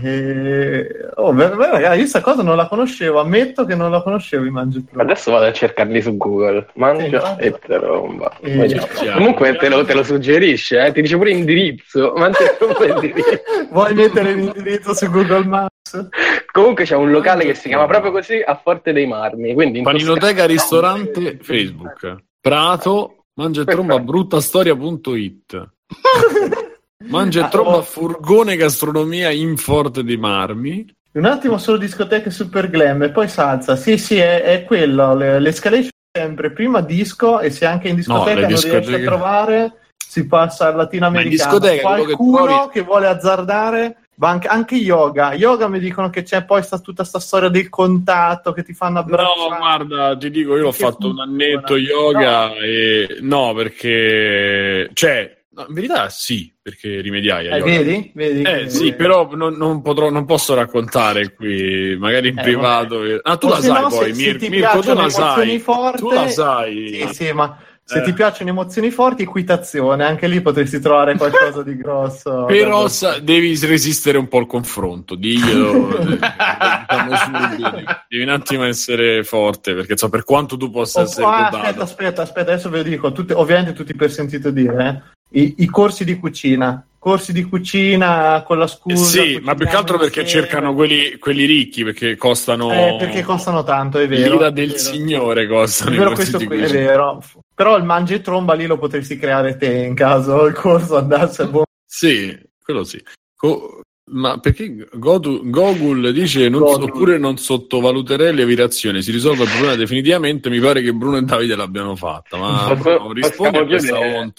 Eh, 0.01 0.87
Oh, 1.15 1.33
beh, 1.33 1.49
beh, 1.49 1.71
ragazzi, 1.71 1.93
io 1.95 1.99
questa 2.01 2.21
cosa 2.21 2.43
non 2.43 2.55
la 2.55 2.67
conoscevo. 2.67 3.19
Ammetto 3.19 3.65
che 3.65 3.75
non 3.75 3.91
la 3.91 4.01
conoscevo 4.01 4.45
i 4.45 4.51
mangia 4.51 4.77
e 4.79 4.83
tromba. 4.85 5.03
Adesso 5.03 5.31
vado 5.31 5.45
a 5.45 5.51
cercarli 5.51 6.01
su 6.01 6.15
Google. 6.15 6.67
Mangia 6.75 7.35
Sì, 7.35 7.43
e 7.45 7.51
tromba. 7.59 8.37
Eh. 8.41 8.79
Comunque 9.13 9.55
te 9.57 9.67
lo, 9.67 9.83
te 9.83 9.93
lo 9.93 10.03
suggerisce, 10.03 10.85
eh? 10.85 10.91
ti 10.91 11.01
dice 11.01 11.17
pure 11.17 11.31
indirizzo. 11.31 12.13
Mangia 12.17 12.51
e 12.51 12.57
tromba 12.57 12.85
e 12.85 12.89
indirizzo. 12.89 13.41
Vuoi 13.71 13.93
mettere 13.93 14.33
l'indirizzo 14.33 14.93
su 14.93 15.09
Google 15.09 15.45
Maps? 15.45 16.07
Comunque 16.51 16.85
c'è 16.85 16.95
un 16.95 17.11
locale 17.11 17.43
che 17.45 17.53
si 17.55 17.67
chiama 17.67 17.87
proprio 17.87 18.11
così 18.11 18.41
a 18.45 18.55
Forte 18.61 18.93
dei 18.93 19.07
Marmi. 19.07 19.53
Paninoteca, 19.81 20.45
ristorante, 20.45 21.39
Facebook. 21.41 22.15
Prato, 22.39 23.23
mangia 23.33 23.61
e 23.61 23.65
tromba, 23.65 23.99
bruttastoria.it. 23.99 25.69
Mangia 27.05 27.45
e 27.45 27.49
tromba, 27.49 27.81
furgone 27.83 28.55
gastronomia 28.55 29.29
in 29.29 29.55
Forte 29.55 30.03
dei 30.03 30.17
Marmi. 30.17 30.85
Un 31.13 31.25
attimo 31.25 31.57
solo 31.57 31.77
discoteche 31.77 32.31
super 32.31 32.69
glam 32.69 33.03
e 33.03 33.11
poi 33.11 33.27
salsa. 33.27 33.75
Sì, 33.75 33.97
sì, 33.97 34.17
è, 34.17 34.41
è 34.41 34.63
quello. 34.65 35.15
Le, 35.15 35.39
l'escalation 35.39 35.89
è 36.11 36.17
sempre 36.17 36.51
prima 36.51 36.81
disco 36.81 37.39
e 37.39 37.49
se 37.51 37.65
anche 37.65 37.87
in 37.89 37.95
discoteca 37.95 38.33
le 38.33 38.39
non 38.41 38.47
riesci 38.49 38.69
a 38.69 38.79
discoteche- 38.79 39.05
trovare, 39.05 39.73
si 39.95 40.25
passa 40.27 40.67
al 40.67 40.75
latinoamericano. 40.75 41.59
Che 41.59 41.81
Qualcuno 41.81 42.45
trovi- 42.45 42.69
che 42.71 42.81
vuole 42.81 43.07
azzardare 43.07 43.97
va 44.15 44.39
anche, 44.47 44.75
yoga. 44.75 45.33
Yoga 45.33 45.67
mi 45.67 45.79
dicono 45.79 46.09
che 46.09 46.23
c'è 46.23 46.43
poi 46.45 46.63
sta, 46.63 46.79
tutta 46.79 47.03
sta 47.03 47.19
storia 47.19 47.49
del 47.49 47.69
contatto 47.69 48.51
che 48.51 48.63
ti 48.63 48.73
fanno 48.73 48.99
abbracciare. 48.99 49.49
No, 49.49 49.57
guarda, 49.57 50.17
ti 50.17 50.31
dico, 50.31 50.55
io 50.55 50.63
l'ho 50.63 50.71
Che 50.71 50.77
fatto 50.77 51.09
un 51.09 51.19
annetto 51.19 51.77
yoga 51.77 52.55
e 52.55 53.17
no, 53.21 53.53
perché 53.53 54.89
cioè, 54.93 55.36
no, 55.57 55.65
in 55.67 55.73
verità 55.73 56.09
sì, 56.09 56.53
perché 56.61 57.01
rimediai 57.01 57.47
Eh, 57.47 57.61
vedi? 57.61 58.11
Vedi 58.13 58.43
Eh 58.43 58.69
sì, 58.69 58.93
però 58.93 59.27
non, 59.33 59.55
non 59.55 59.81
potrò, 59.81 60.09
non 60.11 60.25
posso 60.25 60.53
raccontare 60.53 61.33
qui, 61.33 61.97
magari 61.99 62.29
in 62.29 62.37
Eh, 62.37 62.41
privato. 62.43 63.01
Ah, 63.23 63.37
tu 63.37 63.47
O 63.47 63.49
la 63.49 63.61
sai 63.61 63.81
no, 63.81 63.87
poi, 63.89 64.13
se- 64.13 64.33
Mir- 64.33 64.49
Mirko, 64.49 64.79
tu 64.81 64.93
la 64.93 65.09
sai. 65.09 65.63
Tu 65.97 66.11
la 66.11 66.27
sai. 66.27 66.87
Sì, 67.07 67.13
sì, 67.13 67.31
ma 67.31 67.57
se 67.83 67.99
Eh. 67.99 68.01
ti 68.01 68.13
piacciono 68.13 68.49
emozioni 68.49 68.91
forti, 68.91 69.23
equitazione, 69.23 70.03
anche 70.03 70.27
lì 70.27 70.41
potresti 70.41 70.79
trovare 70.79 71.15
qualcosa 71.15 71.63
di 71.63 71.75
grosso. 71.77 72.43
Però 72.47 72.87
sa- 72.89 73.19
devi 73.19 73.57
resistere 73.65 74.17
un 74.17 74.27
po' 74.27 74.39
al 74.39 74.45
confronto, 74.45 75.15
diglielo, 75.15 75.97
eh, 75.97 76.05
diciamo 76.19 77.15
subito, 77.15 77.83
devi 78.09 78.23
un 78.23 78.29
attimo 78.29 78.65
essere 78.65 79.23
forte, 79.23 79.73
perché 79.73 79.95
so, 79.97 80.09
per 80.09 80.23
quanto 80.25 80.57
tu 80.57 80.69
possa 80.69 80.99
Oh, 80.99 81.03
essere 81.03 81.25
ah, 81.25 81.47
aspetta, 81.47 81.81
aspetta, 81.83 82.21
aspetta, 82.23 82.51
adesso 82.51 82.69
ve 82.69 82.77
lo 82.77 82.83
dico, 82.83 83.11
tutti- 83.13 83.33
ovviamente 83.33 83.71
tutti 83.73 83.95
per 83.95 84.11
sentito 84.11 84.51
dire, 84.51 84.85
eh. 84.85 85.15
I, 85.29 85.55
i 85.57 85.65
corsi 85.65 86.05
di 86.05 86.17
cucina, 86.17 86.85
corsi 86.97 87.33
di 87.33 87.43
cucina 87.43 88.43
con 88.45 88.57
la 88.57 88.65
Eh 88.65 88.67
scusa. 88.67 89.21
sì, 89.21 89.39
ma 89.41 89.55
più 89.55 89.65
che 89.67 89.75
altro 89.75 89.97
perché 89.97 90.21
insieme. 90.21 90.47
cercano 90.47 90.73
quelli, 90.73 91.17
quelli 91.17 91.45
ricchi, 91.45 91.83
perché 91.83 92.15
costano... 92.15 92.71
Eh, 92.71 92.95
perché 92.97 93.23
costano 93.23 93.63
tanto, 93.63 93.99
è 93.99 94.07
vero. 94.07 94.33
L'ira 94.33 94.47
è 94.47 94.51
del 94.51 94.67
vero. 94.69 94.79
signore 94.79 95.43
È 95.43 95.47
costano 95.47 95.93
i 95.93 95.97
vero, 95.97 96.09
corsi 96.11 96.31
questo 96.31 96.37
di 96.37 96.45
qui 96.45 96.61
è 96.63 96.69
vero. 96.69 97.21
Però 97.53 97.77
il 97.77 97.83
mangia 97.83 98.15
e 98.15 98.21
tromba 98.21 98.53
lì 98.53 98.65
lo 98.65 98.77
potresti 98.77 99.17
creare 99.17 99.57
te 99.57 99.83
in 99.85 99.95
caso 99.95 100.45
il 100.45 100.53
corso 100.53 100.97
andasse 100.97 101.41
a 101.43 101.47
buon 101.47 101.65
Sì, 101.85 102.37
quello 102.63 102.83
sì. 102.83 103.03
Co- 103.35 103.81
ma 104.09 104.39
perché 104.39 104.87
Gotu- 104.93 105.49
Gogul 105.49 106.13
dice 106.13 106.47
non, 106.47 106.61
Gogul. 106.61 106.89
oppure 106.89 107.17
non 107.17 107.37
sottovaluterei 107.37 108.33
le 108.33 108.45
virazioni, 108.45 109.01
si 109.01 109.11
risolve 109.11 109.43
il 109.43 109.49
problema 109.49 109.75
definitivamente, 109.75 110.49
mi 110.49 110.61
pare 110.61 110.81
che 110.81 110.93
Bruno 110.93 111.17
e 111.17 111.23
Davide 111.23 111.57
l'abbiano 111.57 111.93
fatta, 111.97 112.37
ma 112.37 112.67
no, 112.73 113.11
rispondi 113.11 113.57
a 113.57 113.65
questa 113.65 113.97
chiudere? 113.97 114.31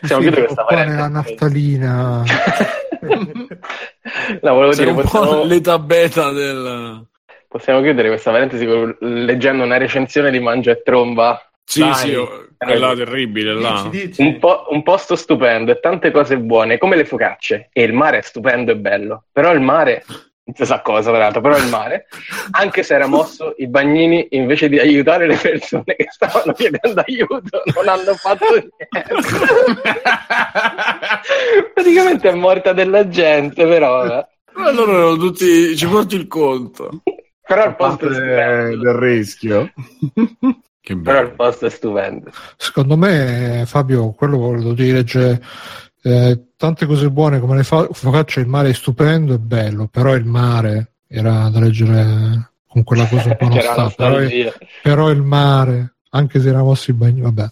Possiamo 0.00 0.22
Sì, 0.22 0.28
chiudere 0.28 0.44
questa 0.46 0.64
qua 0.64 0.84
nella 0.84 1.08
naftalina. 1.08 2.22
No, 4.42 4.54
volevo 4.54 4.72
Sei 4.72 4.84
dire, 4.86 4.96
un 4.96 5.02
possiamo, 5.02 5.26
po' 5.40 5.44
l'età 5.44 5.78
beta 5.78 6.30
del... 6.30 7.04
possiamo 7.48 7.80
chiudere 7.82 8.08
questa 8.08 8.30
parentesi 8.30 8.66
con- 8.66 8.96
leggendo 9.00 9.64
una 9.64 9.76
recensione 9.76 10.30
di 10.30 10.40
Mangia 10.40 10.70
e 10.72 10.82
Tromba. 10.82 11.40
Sì, 11.64 11.80
Dai. 11.80 11.94
sì, 11.94 12.14
oh, 12.14 12.48
quella 12.56 12.94
terribile 12.94 13.54
là. 13.54 13.86
Dici, 13.90 14.06
dici. 14.08 14.22
Un, 14.22 14.38
po- 14.38 14.66
un 14.70 14.82
posto 14.82 15.16
stupendo 15.16 15.72
e 15.72 15.80
tante 15.80 16.10
cose 16.10 16.38
buone, 16.38 16.78
come 16.78 16.96
le 16.96 17.04
focacce. 17.04 17.68
E 17.72 17.82
il 17.82 17.92
mare 17.92 18.18
è 18.18 18.22
stupendo 18.22 18.72
e 18.72 18.76
bello. 18.76 19.24
Però 19.32 19.52
il 19.52 19.60
mare 19.60 20.04
non 20.46 20.54
si 20.56 20.66
sa 20.66 20.82
cosa 20.82 21.10
tra 21.10 21.18
l'altro, 21.18 21.40
però 21.40 21.56
il 21.56 21.68
mare, 21.68 22.06
anche 22.50 22.82
se 22.82 22.94
era 22.94 23.06
mosso, 23.06 23.54
i 23.56 23.66
bagnini 23.66 24.28
invece 24.32 24.68
di 24.68 24.78
aiutare 24.78 25.26
le 25.26 25.36
persone 25.36 25.96
che 25.96 26.06
stavano 26.10 26.52
chiedendo 26.52 27.02
aiuto 27.06 27.62
non 27.74 27.88
hanno 27.88 28.14
fatto 28.14 28.44
niente. 28.50 29.06
Praticamente 31.72 32.28
è 32.28 32.34
morta 32.34 32.72
della 32.74 33.08
gente, 33.08 33.66
però... 33.66 34.04
eh. 34.04 34.26
Allora 34.56 34.92
erano 34.92 35.16
tutti, 35.16 35.76
ci 35.76 35.86
porti 35.86 36.14
il 36.16 36.26
conto. 36.28 37.02
Però 37.46 37.66
il 37.66 37.74
posto 37.74 38.08
è 38.08 38.12
stupendo. 38.14 38.82
del 38.84 38.94
rischio. 38.94 39.72
Che 40.80 40.98
Però 40.98 41.20
il 41.22 41.32
posto 41.32 41.66
è 41.66 41.70
stupendo. 41.70 42.30
Secondo 42.56 42.96
me, 42.96 43.64
Fabio, 43.66 44.12
quello 44.12 44.36
volevo 44.36 44.72
dire, 44.74 45.04
cioè, 45.04 45.38
eh, 46.06 46.48
tante 46.56 46.84
cose 46.84 47.10
buone 47.10 47.40
come 47.40 47.56
le 47.56 47.64
fa- 47.64 47.88
focacce, 47.90 48.40
il 48.40 48.46
mare 48.46 48.68
è 48.68 48.72
stupendo 48.74 49.32
e 49.32 49.38
bello, 49.38 49.88
però 49.88 50.14
il 50.14 50.26
mare 50.26 50.96
era 51.08 51.48
da 51.48 51.60
leggere 51.60 52.50
con 52.68 52.84
quella 52.84 53.06
cosa 53.06 53.28
un 53.30 53.36
po' 53.38 53.48
C'era 53.54 53.74
nostalgica, 53.74 53.94
però, 53.96 54.18
nostalgia. 54.20 54.52
però 54.82 55.10
il 55.10 55.22
mare, 55.22 55.94
anche 56.10 56.40
se 56.40 56.48
era 56.48 56.62
mosso 56.62 56.90
i 56.90 56.94
bagni, 56.94 57.20
vabbè. 57.22 57.46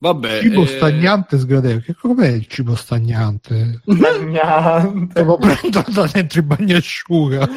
Vabbè, 0.00 0.40
Cibo 0.42 0.62
eh, 0.62 0.66
stagnante 0.68 1.38
sgradevole, 1.38 1.82
che 1.82 1.94
com'è 1.94 2.28
il 2.28 2.46
cibo 2.46 2.76
stagnante? 2.76 3.80
Stagnante. 3.84 5.24
Lo 5.24 5.36
prendo 5.38 5.84
da 5.88 6.08
dentro 6.12 6.38
i 6.38 6.42
bagnasciuga. 6.44 7.48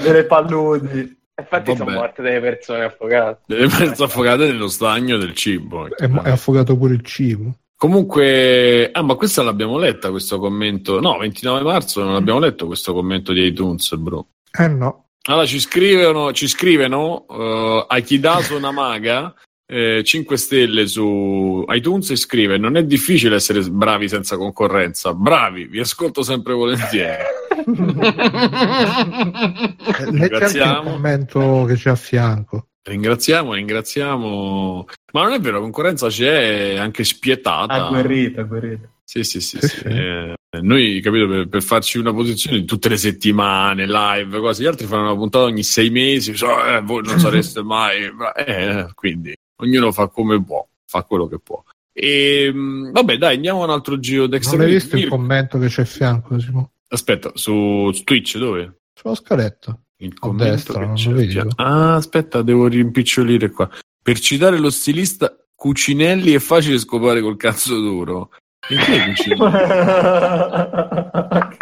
delle 0.00 0.24
paludi. 0.24 1.16
Infatti 1.36 1.72
sono 1.72 1.84
Vabbè. 1.86 1.96
morte 1.96 2.22
delle 2.22 2.40
persone 2.40 2.84
affogate. 2.84 3.40
delle 3.46 3.66
persone 3.66 4.06
affogate 4.06 4.46
nello 4.46 4.68
stagno 4.68 5.16
del 5.16 5.34
cibo. 5.34 5.88
È, 5.92 6.08
è 6.08 6.30
affogato 6.30 6.76
pure 6.76 6.94
il 6.94 7.02
cibo. 7.02 7.56
Comunque, 7.78 8.90
ah, 8.90 9.02
ma 9.02 9.14
questa 9.14 9.44
l'abbiamo 9.44 9.78
letta 9.78 10.10
questo 10.10 10.40
commento. 10.40 10.98
No, 10.98 11.16
29 11.16 11.62
marzo 11.62 12.02
non 12.02 12.16
abbiamo 12.16 12.40
letto 12.40 12.66
questo 12.66 12.92
commento 12.92 13.32
di 13.32 13.44
iTunes, 13.44 13.94
bro. 13.94 14.26
Eh 14.58 14.66
no. 14.66 15.10
Allora 15.28 15.46
ci 15.46 15.60
scrivono, 15.60 16.32
ci 16.32 16.48
scrivono 16.48 17.24
uh, 17.28 17.84
Akidaso 17.86 18.58
Namaga 18.58 19.32
eh, 19.64 20.02
5 20.02 20.36
stelle 20.36 20.88
su 20.88 21.64
iTunes 21.68 22.10
e 22.10 22.16
scrive: 22.16 22.58
Non 22.58 22.76
è 22.76 22.82
difficile 22.82 23.36
essere 23.36 23.60
bravi 23.60 24.08
senza 24.08 24.36
concorrenza. 24.36 25.14
Bravi, 25.14 25.66
vi 25.66 25.78
ascolto 25.78 26.22
sempre 26.22 26.54
volentieri. 26.54 27.22
Eh, 29.98 30.12
Leggi 30.12 30.58
anche 30.58 30.58
il 30.58 30.80
commento 30.84 31.64
che 31.66 31.74
c'è 31.74 31.90
a 31.90 31.96
fianco. 31.96 32.67
Ringraziamo, 32.88 33.52
ringraziamo. 33.52 34.86
Ma 35.12 35.22
non 35.22 35.32
è 35.32 35.40
vero, 35.40 35.56
la 35.56 35.62
concorrenza 35.62 36.08
c'è 36.08 36.76
anche 36.76 37.04
spietata. 37.04 37.86
Agguerrita, 37.86 38.40
agguerrita. 38.40 38.90
Sì, 39.04 39.24
sì, 39.24 39.40
sì. 39.40 39.58
Sì. 39.60 39.82
Eh, 40.50 40.62
noi, 40.62 40.98
capito, 41.02 41.28
per, 41.28 41.46
per 41.46 41.62
farci 41.62 41.98
una 41.98 42.14
posizione 42.14 42.64
tutte 42.64 42.88
le 42.88 42.96
settimane, 42.96 43.86
live, 43.86 44.40
cose, 44.40 44.62
gli 44.62 44.66
altri 44.66 44.86
fanno 44.86 45.02
una 45.02 45.14
puntata 45.14 45.44
ogni 45.44 45.62
sei 45.62 45.90
mesi, 45.90 46.34
so, 46.34 46.64
eh, 46.64 46.80
voi 46.80 47.02
non 47.04 47.18
sareste 47.18 47.60
mai... 47.62 48.10
ma- 48.10 48.32
eh, 48.32 48.88
quindi, 48.94 49.36
ognuno 49.56 49.92
fa 49.92 50.08
come 50.08 50.42
può, 50.42 50.66
fa 50.86 51.02
quello 51.02 51.26
che 51.28 51.38
può. 51.38 51.62
E, 51.92 52.50
mh, 52.50 52.92
vabbè, 52.92 53.18
dai, 53.18 53.34
andiamo 53.34 53.60
a 53.60 53.64
un 53.64 53.70
altro 53.72 53.98
giro. 53.98 54.26
Non 54.26 54.60
hai 54.60 54.70
visto 54.70 54.96
il 54.96 55.08
commento 55.08 55.58
che 55.58 55.66
c'è 55.66 55.82
a 55.82 55.84
fianco, 55.84 56.40
Simo? 56.40 56.70
Aspetta, 56.88 57.32
su, 57.34 57.90
su 57.92 58.04
Twitch 58.04 58.38
dove? 58.38 58.78
Sulla 58.94 59.16
scaletta. 59.16 59.78
Il 60.00 60.16
commento 60.18 60.44
destra, 60.54 60.78
che 60.80 60.86
non 60.86 60.94
c'è 60.94 61.42
tu? 61.42 61.48
Ah, 61.56 61.94
aspetta, 61.96 62.42
devo 62.42 62.66
rimpicciolire 62.68 63.50
qua. 63.50 63.68
Per 64.02 64.18
citare 64.20 64.58
lo 64.58 64.70
stilista, 64.70 65.34
Cucinelli 65.54 66.32
è 66.32 66.38
facile 66.38 66.78
scopare 66.78 67.20
col 67.20 67.36
cazzo 67.36 67.74
duro. 67.80 68.30
E 68.68 68.76
chi 68.76 68.92
è 68.92 69.04
Cucinelli? 69.06 69.42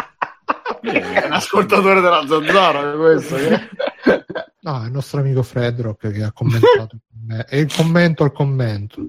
È 0.87 1.25
un 1.27 1.33
ascoltatore 1.33 2.01
della 2.01 2.25
zanzara 2.27 2.93
questo. 2.93 3.35
che- 3.37 3.69
No, 4.61 4.83
è 4.83 4.87
il 4.87 4.93
nostro 4.93 5.21
amico 5.21 5.43
Fredrock 5.43 6.11
che 6.13 6.23
ha 6.23 6.33
commentato. 6.33 6.99
con 7.09 7.25
me. 7.27 7.45
È 7.45 7.57
il 7.57 7.73
commento 7.75 8.23
al 8.25 8.33
commento. 8.33 9.03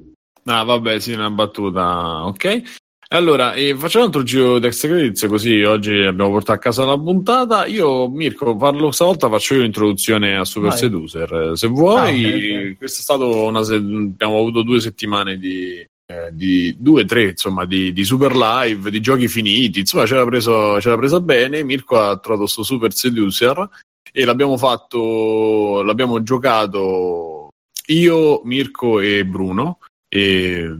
Ah, 0.45 0.63
vabbè, 0.63 0.99
sì, 0.99 1.13
una 1.13 1.29
battuta, 1.29 2.25
ok. 2.25 2.61
Allora, 3.09 3.53
eh, 3.53 3.73
facciamo 3.75 4.03
un 4.03 4.09
altro 4.09 4.23
giro 4.23 4.59
di 4.59 4.67
extra 4.67 4.89
credits, 4.89 5.25
così 5.29 5.61
oggi 5.63 5.93
abbiamo 5.93 6.29
portato 6.29 6.57
a 6.57 6.61
casa 6.61 6.83
la 6.83 6.97
puntata. 6.99 7.65
Io, 7.65 8.09
Mirko, 8.09 8.57
parlo 8.57 8.91
stavolta, 8.91 9.29
faccio 9.29 9.53
io 9.53 9.61
l'introduzione 9.61 10.35
a 10.35 10.43
Super 10.43 10.71
Vai. 10.71 10.77
Seducer. 10.77 11.51
Se 11.55 11.67
vuoi, 11.67 12.25
Ah, 12.25 12.27
ok, 12.27 12.69
ok. 12.71 12.77
questo 12.77 12.99
è 12.99 13.03
stato 13.03 13.45
una 13.45 13.63
se- 13.63 13.75
abbiamo 13.75 14.37
avuto 14.37 14.61
due 14.61 14.81
settimane 14.81 15.37
di, 15.37 15.77
eh, 15.79 16.29
di 16.33 16.75
due, 16.77 17.05
tre, 17.05 17.29
insomma, 17.29 17.63
di, 17.65 17.93
di 17.93 18.03
super 18.03 18.35
live, 18.35 18.91
di 18.91 18.99
giochi 18.99 19.29
finiti, 19.29 19.79
insomma, 19.79 20.03
c'era 20.03 20.25
preso, 20.25 20.75
c'era 20.81 20.97
presa 20.97 21.21
bene. 21.21 21.63
Mirko 21.63 21.97
ha 21.97 22.17
trovato 22.17 22.45
sto 22.45 22.63
Super 22.63 22.91
Seducer 22.91 23.69
e 24.11 24.25
l'abbiamo 24.25 24.57
fatto, 24.57 25.81
l'abbiamo 25.81 26.21
giocato 26.23 27.47
io, 27.87 28.41
Mirko 28.43 28.99
e 28.99 29.25
Bruno. 29.25 29.79
E 30.09 30.75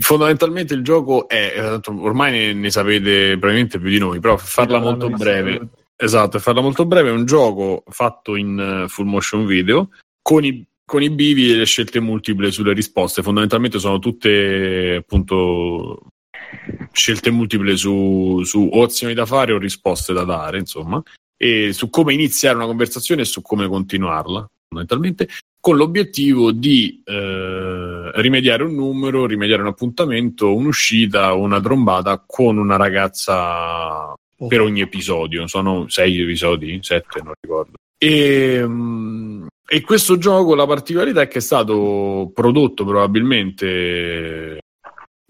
fondamentalmente 0.00 0.74
il 0.74 0.82
gioco 0.82 1.28
è, 1.28 1.54
eh, 1.56 1.90
ormai 1.90 2.54
ne, 2.54 2.70
sapete 2.70 3.30
probabilmente 3.38 3.78
più 3.78 3.88
di 3.88 3.98
noi, 3.98 4.20
però 4.20 4.36
per 4.36 4.44
farla 4.44 4.78
molto 4.78 5.08
breve, 5.08 5.68
esatto, 5.96 6.30
per 6.30 6.40
farla 6.40 6.60
molto 6.60 6.84
breve, 6.84 7.08
è 7.08 7.12
un 7.12 7.24
gioco 7.24 7.84
fatto 7.88 8.36
in 8.36 8.58
eh, 8.84 8.88
full 8.88 9.06
motion 9.06 9.46
video 9.46 9.90
con 10.22 10.44
i, 10.44 10.64
con 10.84 11.02
i 11.02 11.10
bivi 11.10 11.50
e 11.50 11.56
le 11.56 11.64
scelte 11.64 12.00
multiple 12.00 12.50
sulle 12.50 12.74
risposte. 12.74 13.22
Fondamentalmente 13.22 13.78
sono 13.78 13.98
tutte 13.98 14.96
appunto 14.96 16.02
scelte 16.92 17.30
multiple 17.30 17.76
su, 17.76 18.42
su 18.44 18.68
azioni 18.74 19.14
da 19.14 19.24
fare 19.24 19.52
o 19.52 19.58
risposte 19.58 20.12
da 20.12 20.24
dare, 20.24 20.58
insomma, 20.58 21.02
e 21.36 21.72
su 21.72 21.88
come 21.88 22.12
iniziare 22.12 22.56
una 22.56 22.66
conversazione 22.66 23.22
e 23.22 23.26
su 23.26 23.40
come 23.40 23.66
continuarla, 23.66 24.46
fondamentalmente 24.68 25.28
con 25.60 25.76
l'obiettivo 25.76 26.52
di 26.52 27.02
eh, 27.04 28.10
rimediare 28.14 28.64
un 28.64 28.74
numero, 28.74 29.26
rimediare 29.26 29.60
un 29.60 29.68
appuntamento, 29.68 30.54
un'uscita, 30.54 31.34
una 31.34 31.60
trombata 31.60 32.24
con 32.26 32.56
una 32.56 32.76
ragazza 32.76 34.14
per 34.48 34.60
ogni 34.62 34.80
episodio. 34.80 35.46
Sono 35.46 35.86
sei 35.88 36.20
episodi, 36.20 36.78
sette, 36.82 37.20
non 37.22 37.34
ricordo. 37.38 37.72
E, 37.98 38.62
mm, 38.66 39.46
e 39.68 39.80
questo 39.82 40.16
gioco, 40.16 40.54
la 40.54 40.66
particolarità 40.66 41.20
è 41.20 41.28
che 41.28 41.38
è 41.38 41.42
stato 41.42 42.30
prodotto 42.34 42.84
probabilmente 42.86 44.58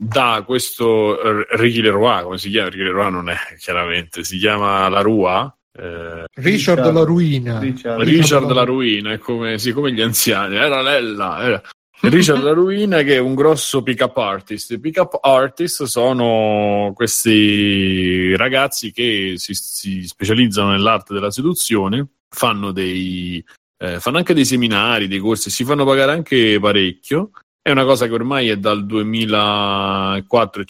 da 0.01 0.43
questo 0.47 1.45
Ricky 1.57 1.83
Leroy, 1.83 2.23
come 2.23 2.39
si 2.39 2.49
chiama? 2.49 2.71
Ricky 2.71 2.85
Leroy 2.85 3.11
non 3.11 3.29
è 3.29 3.37
chiaramente, 3.59 4.23
si 4.23 4.39
chiama 4.39 4.89
La 4.89 5.01
Rua. 5.01 5.53
Eh, 5.73 6.25
Richard, 6.35 6.79
Richard. 6.79 6.93
la 6.93 7.05
ruina. 7.05 7.59
Richard. 7.59 8.03
Richard 8.03 8.51
la 8.51 8.65
Ruina, 8.65 9.13
è 9.13 9.19
come, 9.19 9.59
sì, 9.59 9.73
come 9.73 9.93
gli 9.93 10.01
anziani, 10.01 10.57
era 10.57 10.83
Lella. 10.83 11.43
Era. 11.43 11.63
Richard 12.03 12.43
la 12.43 12.53
Ruina 12.53 13.03
che 13.03 13.17
è 13.17 13.19
un 13.19 13.35
grosso 13.35 13.83
pick-up 13.83 14.17
artist. 14.17 14.71
I 14.73 14.81
pick-up 14.81 15.19
artist 15.23 15.85
sono 15.85 16.93
questi 16.95 18.35
ragazzi 18.37 18.91
che 18.91 19.35
si, 19.37 19.55
si 19.55 20.07
specializzano 20.07 20.71
nell'arte 20.71 21.15
della 21.15 21.31
seduzione, 21.31 22.07
fanno 22.29 22.73
dei... 22.73 23.45
eh, 23.79 24.01
fanno 24.01 24.19
anche 24.19 24.35
dei 24.35 24.45
seminari, 24.45 25.09
dei 25.09 25.19
corsi, 25.19 25.51
si 25.51 25.65
fanno 25.65 25.85
pagare 25.85 26.13
anche 26.13 26.59
parecchio. 26.61 27.31
È 27.63 27.71
una 27.71 27.85
cosa 27.85 28.07
che 28.07 28.15
ormai 28.15 28.49
è 28.49 28.57
dal 28.57 28.87
2004 28.87 30.65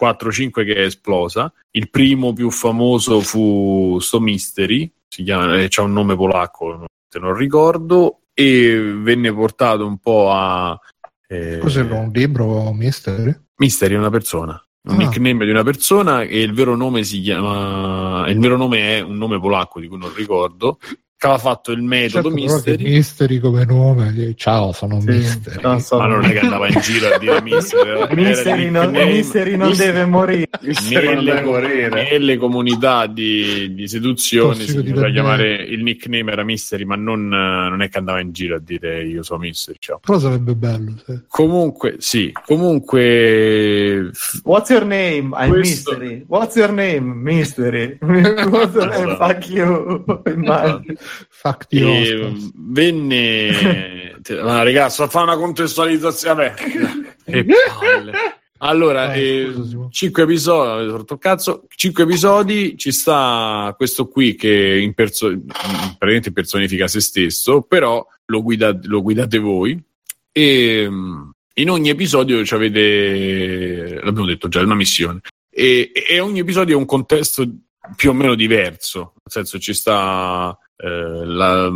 4-5 0.00 0.64
che 0.64 0.74
è 0.74 0.82
esplosa. 0.82 1.52
Il 1.72 1.90
primo 1.90 2.32
più 2.32 2.50
famoso 2.50 3.20
fu 3.20 3.98
Sto 4.00 4.20
Mystery, 4.20 4.90
si 5.08 5.22
chiama, 5.22 5.58
eh, 5.60 5.66
c'ha 5.68 5.82
un 5.82 5.92
nome 5.92 6.16
polacco, 6.16 6.86
non 7.20 7.34
ricordo, 7.34 8.20
e 8.32 8.92
venne 8.96 9.32
portato 9.32 9.86
un 9.86 9.98
po' 9.98 10.30
a... 10.32 10.78
eh, 11.28 11.58
Cos'è 11.58 11.82
un 11.82 12.10
libro, 12.12 12.72
Mystery? 12.72 13.36
Mystery 13.56 13.94
è 13.94 13.98
una 13.98 14.10
persona, 14.10 14.52
un 14.88 14.94
Ah. 14.94 14.96
nickname 14.96 15.44
di 15.44 15.50
una 15.50 15.62
persona 15.64 16.22
e 16.22 16.40
il 16.40 16.54
vero 16.54 16.74
nome 16.76 17.04
si 17.04 17.20
chiama... 17.20 18.26
Il 18.28 18.38
vero 18.38 18.56
nome 18.56 18.96
è 18.96 19.00
un 19.00 19.16
nome 19.18 19.38
polacco 19.38 19.80
di 19.80 19.88
cui 19.88 19.98
non 19.98 20.14
ricordo, 20.14 20.78
che 21.20 21.26
aveva 21.26 21.38
fatto 21.42 21.70
il 21.72 21.82
metodo 21.82 22.30
Certo, 22.30 22.42
Mystery. 22.54 22.82
Mystery 22.82 23.38
come 23.40 23.64
nome. 23.66 24.32
Ciao, 24.36 24.72
sono 24.72 25.00
Sì, 25.02 25.08
Mystery. 25.08 25.60
non 25.60 25.78
so. 25.80 25.98
Ma 25.98 26.06
non 26.06 26.24
è 26.24 26.32
che 26.32 26.38
andava 26.38 26.66
in 26.66 26.80
giro 26.80 27.12
a 27.12 27.18
dire 27.18 27.42
Mystery. 27.44 27.90
era 27.90 28.08
il 28.08 28.16
Mystery 28.16 28.70
non, 28.70 28.86
nickname. 28.86 29.12
Mystery 29.12 29.56
non 29.56 29.68
Mystery- 29.68 29.92
deve 29.92 30.04
morire. 30.06 30.48
nelle, 30.88 32.08
nelle 32.10 32.36
comunità 32.38 33.06
di, 33.06 33.74
di 33.74 33.86
seduzione 33.86 34.54
Tossico 34.64 34.80
si 34.82 34.88
poteva 34.92 35.10
chiamare 35.10 35.56
il 35.56 35.82
nickname 35.82 36.32
era 36.32 36.42
Mystery, 36.42 36.84
ma 36.84 36.96
non, 36.96 37.28
non 37.28 37.82
è 37.82 37.90
che 37.90 37.98
andava 37.98 38.20
in 38.20 38.32
giro 38.32 38.56
a 38.56 38.58
dire 38.58 39.04
io 39.04 39.22
sono 39.22 39.40
Mystery. 39.40 39.76
ciao. 39.78 39.98
Però 39.98 40.18
sarebbe 40.18 40.54
bello. 40.54 40.94
sì. 41.04 41.20
Comunque, 41.28 41.96
sì, 41.98 42.32
comunque 42.46 44.10
What's 44.44 44.70
your 44.70 44.84
name? 44.86 45.36
I'm 45.36 45.50
Questo- 45.50 45.90
Mystery. 45.98 46.24
What's 46.28 46.56
your 46.56 46.72
name? 46.72 47.12
Mystery. 47.14 47.98
What's 48.00 48.74
your 48.74 48.88
name? 48.88 49.16
Fuck 49.16 49.48
you. 49.50 50.04
Immagino. 50.24 50.94
Fuck 51.28 51.66
the 51.68 51.82
Oscars. 51.84 52.50
venne 52.54 54.18
ma 54.42 54.62
ragazzi 54.62 55.04
fa 55.08 55.22
una 55.22 55.36
contestualizzazione. 55.36 56.54
Vabbè 57.26 57.44
palle. 57.78 58.12
Allora, 58.62 59.08
Ah, 59.08 59.16
eh, 59.16 59.50
scusa, 59.54 59.68
Simo. 59.68 59.88
5 59.90 60.22
episodi, 60.22 61.04
cazzo, 61.18 61.64
5 61.74 62.02
episodi, 62.04 62.76
ci 62.76 62.92
sta 62.92 63.72
questo 63.74 64.06
qui 64.08 64.34
che 64.34 64.78
in 64.82 64.92
perso- 64.92 65.28
praticamente 65.46 66.30
personifica 66.32 66.86
se 66.86 67.00
stesso, 67.00 67.62
però 67.62 68.06
lo, 68.26 68.42
guida- 68.42 68.78
lo 68.82 69.00
guidate 69.00 69.38
voi. 69.38 69.82
E 70.30 70.86
mm, 70.86 71.30
in 71.54 71.70
ogni 71.70 71.88
episodio 71.88 72.44
ci 72.44 72.52
avete, 72.52 73.98
l'abbiamo 74.02 74.26
detto 74.26 74.48
già, 74.48 74.60
è 74.60 74.64
una 74.64 74.74
missione. 74.74 75.20
E, 75.50 75.90
e 76.08 76.20
ogni 76.20 76.40
episodio 76.40 76.76
è 76.76 76.78
un 76.78 76.84
contesto 76.84 77.48
più 77.96 78.10
o 78.10 78.12
meno 78.12 78.34
diverso, 78.34 79.14
nel 79.24 79.32
senso 79.32 79.58
ci 79.58 79.72
sta 79.72 80.56
eh, 80.82 81.24
la, 81.24 81.70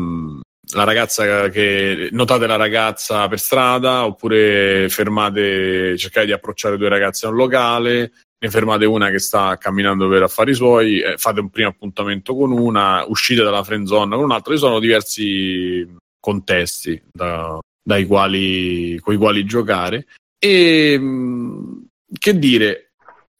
la 0.72 0.84
ragazza 0.84 1.48
che 1.48 2.08
notate 2.12 2.46
la 2.46 2.56
ragazza 2.56 3.28
per 3.28 3.38
strada 3.38 4.04
oppure 4.06 4.88
fermate 4.88 5.96
cercate 5.96 6.26
di 6.26 6.32
approcciare 6.32 6.76
due 6.76 6.88
ragazze 6.88 7.26
a 7.26 7.30
un 7.30 7.36
locale 7.36 8.12
ne 8.44 8.50
fermate 8.50 8.84
una 8.84 9.10
che 9.10 9.18
sta 9.18 9.56
camminando 9.56 10.08
per 10.08 10.22
affari 10.22 10.54
suoi 10.54 11.00
eh, 11.00 11.16
fate 11.16 11.40
un 11.40 11.48
primo 11.48 11.70
appuntamento 11.70 12.36
con 12.36 12.52
una 12.52 13.04
uscite 13.06 13.42
dalla 13.42 13.64
friend 13.64 13.86
zone 13.86 14.14
con 14.14 14.24
un'altra. 14.24 14.52
Ci 14.52 14.58
sono 14.58 14.78
diversi 14.80 15.88
contesti 16.20 17.02
da- 17.10 17.58
dai 17.82 18.04
quali, 18.06 18.98
con 19.00 19.14
i 19.14 19.16
quali 19.16 19.44
giocare. 19.44 20.06
E 20.38 21.00
che 22.18 22.38
dire 22.38 22.92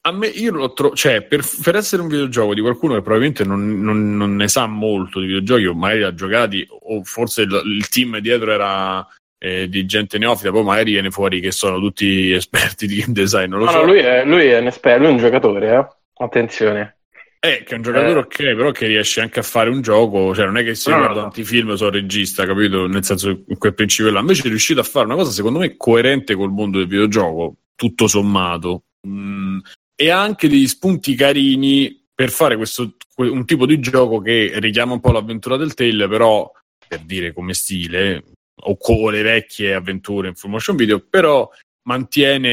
a 0.07 0.13
me 0.13 0.27
io 0.27 0.53
lo 0.53 0.73
trovo, 0.75 0.95
cioè 0.95 1.23
per, 1.23 1.43
per 1.63 1.77
essere 1.77 2.03
un 2.03 2.09
videogioco 2.09 2.53
di 2.55 2.61
qualcuno 2.61 2.95
che 2.95 3.01
probabilmente 3.01 3.45
non, 3.45 3.81
non- 3.81 4.17
non 4.17 4.37
ne 4.37 4.49
sa 4.49 4.67
molto 4.67 5.19
di 5.21 5.27
videogiochi 5.27 5.65
o 5.67 5.75
magari 5.75 6.03
ha 6.03 6.13
giocati 6.15 6.67
o 6.69 7.03
forse 7.05 7.43
il, 7.43 7.63
il 7.65 7.89
team 7.89 8.19
dietro 8.19 8.53
era 8.53 9.07
eh, 9.39 9.69
di 9.69 9.87
gente 9.87 10.19
neofita, 10.19 10.51
poi 10.51 10.63
magari 10.63 10.93
viene 10.93 11.11
fuori 11.11 11.41
che 11.41 11.53
sono 11.53 11.79
tutti 11.79 12.31
esperti 12.37 12.87
di 12.87 12.97
game 12.97 13.13
design, 13.15 13.49
non 13.49 13.61
lo 13.61 13.65
No, 13.67 13.71
so. 13.71 13.79
no, 13.79 13.85
lui 13.87 13.99
è, 14.01 14.25
lui 14.27 14.47
è 14.47 14.59
un 14.59 14.67
esperto, 14.67 14.99
lui 15.01 15.09
è 15.09 15.13
un 15.13 15.19
giocatore, 15.19 15.75
eh. 15.75 15.87
Attenzione. 16.23 16.99
Eh, 17.41 17.63
che 17.63 17.75
è 17.75 17.77
un 17.77 17.83
giocatore 17.83 18.13
Eh. 18.13 18.23
ok, 18.23 18.37
però 18.37 18.71
che 18.71 18.87
riesce 18.87 19.21
anche 19.21 19.39
a 19.41 19.43
fare 19.43 19.69
un 19.69 19.83
gioco, 19.83 20.35
cioè 20.35 20.47
non 20.47 20.57
è 20.57 20.65
che 20.65 20.75
si 20.75 20.89
No, 20.89 20.97
no, 20.97 21.01
guarda 21.03 21.21
no. 21.21 21.27
tanti 21.27 21.45
film, 21.45 21.75
sono 21.75 21.91
regista, 21.91 22.47
capito? 22.47 22.87
Nel 22.87 23.05
senso, 23.05 23.29
in 23.47 23.59
quel 23.59 23.75
principio 23.75 24.11
là. 24.11 24.21
Invece 24.21 24.45
è 24.45 24.49
riuscito 24.49 24.81
a 24.81 24.85
fare 24.85 25.05
una 25.07 25.15
cosa, 25.15 25.31
secondo 25.31 25.59
me, 25.59 25.77
coerente 25.77 26.35
col 26.35 26.51
mondo 26.53 26.79
del 26.79 26.87
videogioco, 26.87 27.57
tutto 27.75 28.07
sommato. 28.07 28.85
Mm, 29.07 29.59
e 29.97 30.11
ha 30.11 30.21
anche 30.21 30.49
degli 30.49 30.67
spunti 30.67 31.15
carini 31.15 32.03
per 32.15 32.31
fare 32.31 32.57
questo, 32.57 32.95
que- 33.15 33.29
un 33.29 33.45
tipo 33.45 33.67
di 33.67 33.79
gioco 33.81 34.21
che 34.21 34.53
richiama 34.57 34.95
un 34.95 35.01
po' 35.01 35.13
l'avventura 35.13 35.57
del 35.57 35.75
Tale, 35.75 36.09
però, 36.09 36.51
per 36.87 37.01
dire 37.01 37.33
come 37.33 37.55
stile, 37.55 38.25
o 38.67 38.77
con 38.77 39.13
le 39.13 39.23
vecchie 39.23 39.75
avventure 39.75 40.29
in 40.29 40.35
full 40.35 40.51
motion 40.51 40.77
video, 40.77 41.01
però 41.01 41.51
mantiene, 41.83 42.51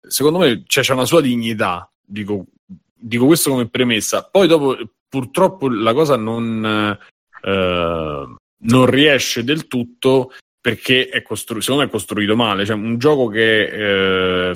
secondo 0.00 0.38
me, 0.38 0.62
cioè, 0.66 0.82
c'è 0.82 0.92
una 0.92 1.04
sua 1.04 1.20
dignità, 1.20 1.90
dico, 2.04 2.46
dico 2.94 3.26
questo 3.26 3.50
come 3.50 3.68
premessa. 3.68 4.28
Poi 4.30 4.46
dopo, 4.46 4.76
purtroppo, 5.08 5.68
la 5.68 5.92
cosa 5.92 6.16
non, 6.16 6.98
eh, 7.42 8.34
non 8.62 8.86
riesce 8.86 9.44
del 9.44 9.66
tutto 9.66 10.32
perché 10.60 11.08
è 11.08 11.22
costru- 11.22 11.60
secondo 11.60 11.82
me 11.82 11.88
è 11.88 11.92
costruito 11.92 12.36
male. 12.36 12.66
Cioè, 12.66 12.76
un 12.76 12.98
gioco 12.98 13.28
che, 13.28 14.50
eh, 14.50 14.54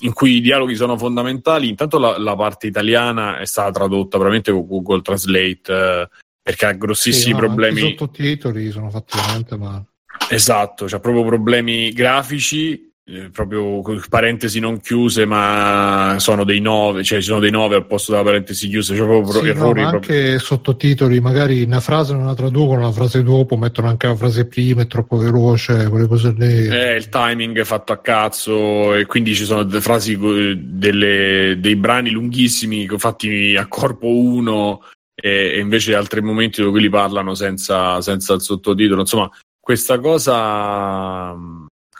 in 0.00 0.12
cui 0.12 0.36
i 0.36 0.40
dialoghi 0.40 0.74
sono 0.74 0.96
fondamentali, 0.96 1.68
intanto 1.68 1.98
la, 1.98 2.18
la 2.18 2.36
parte 2.36 2.66
italiana 2.66 3.38
è 3.38 3.46
stata 3.46 3.70
tradotta 3.70 4.18
veramente 4.18 4.52
con 4.52 4.66
Google 4.66 5.02
Translate 5.02 5.72
eh, 5.72 6.08
perché 6.42 6.66
ha 6.66 6.72
grossissimi 6.72 7.34
Sì, 7.34 7.38
problemi. 7.38 7.80
I 7.80 7.90
sottotitoli 7.90 8.70
sono 8.70 8.90
fatti 8.90 9.16
veramente 9.16 9.56
male. 9.56 9.84
Esatto, 10.28 10.86
c'ha 10.86 11.00
proprio 11.00 11.24
problemi 11.24 11.92
grafici, 11.92 12.89
eh, 13.12 13.30
proprio 13.30 13.82
parentesi 14.08 14.60
non 14.60 14.80
chiuse, 14.80 15.24
ma 15.24 16.14
sono 16.18 16.44
dei 16.44 16.60
9, 16.60 17.02
cioè 17.02 17.18
ci 17.18 17.26
sono 17.26 17.40
dei 17.40 17.50
9 17.50 17.74
al 17.74 17.86
posto 17.86 18.12
della 18.12 18.22
parentesi 18.22 18.68
chiuse, 18.68 18.94
c'è 18.94 19.02
proprio 19.02 19.32
Sì, 19.32 19.42
no, 19.46 19.48
errori. 19.50 19.82
ma 19.82 19.90
proprio- 19.90 20.16
anche 20.16 20.38
sottotitoli, 20.38 21.20
magari 21.20 21.62
una 21.64 21.80
frase 21.80 22.12
non 22.12 22.26
la 22.26 22.34
traducono, 22.34 22.82
la 22.82 22.92
frase 22.92 23.22
dopo 23.24 23.56
mettono 23.56 23.88
anche 23.88 24.06
la 24.06 24.14
frase 24.14 24.46
prima, 24.46 24.82
è 24.82 24.86
troppo 24.86 25.16
veloce, 25.16 25.88
quelle 25.88 26.06
cose 26.06 26.34
lì. 26.38 26.66
Eh, 26.68 26.94
il 26.96 27.08
timing 27.08 27.58
è 27.58 27.64
fatto 27.64 27.92
a 27.92 27.98
cazzo 27.98 28.94
e 28.94 29.06
quindi 29.06 29.34
ci 29.34 29.44
sono 29.44 29.64
delle 29.64 29.80
frasi, 29.80 30.12
eh, 30.12 30.56
delle- 30.56 31.56
dei 31.58 31.74
brani 31.76 32.10
lunghissimi 32.10 32.86
fatti 32.96 33.56
a 33.58 33.66
corpo 33.66 34.06
uno 34.08 34.82
e, 35.14 35.54
e 35.54 35.58
invece 35.58 35.94
altri 35.94 36.22
momenti 36.22 36.60
dove 36.60 36.72
quelli 36.72 36.88
parlano 36.88 37.34
senza, 37.34 38.00
senza 38.00 38.34
il 38.34 38.40
sottotitolo. 38.40 39.00
Insomma, 39.00 39.28
questa 39.60 39.98
cosa, 39.98 41.36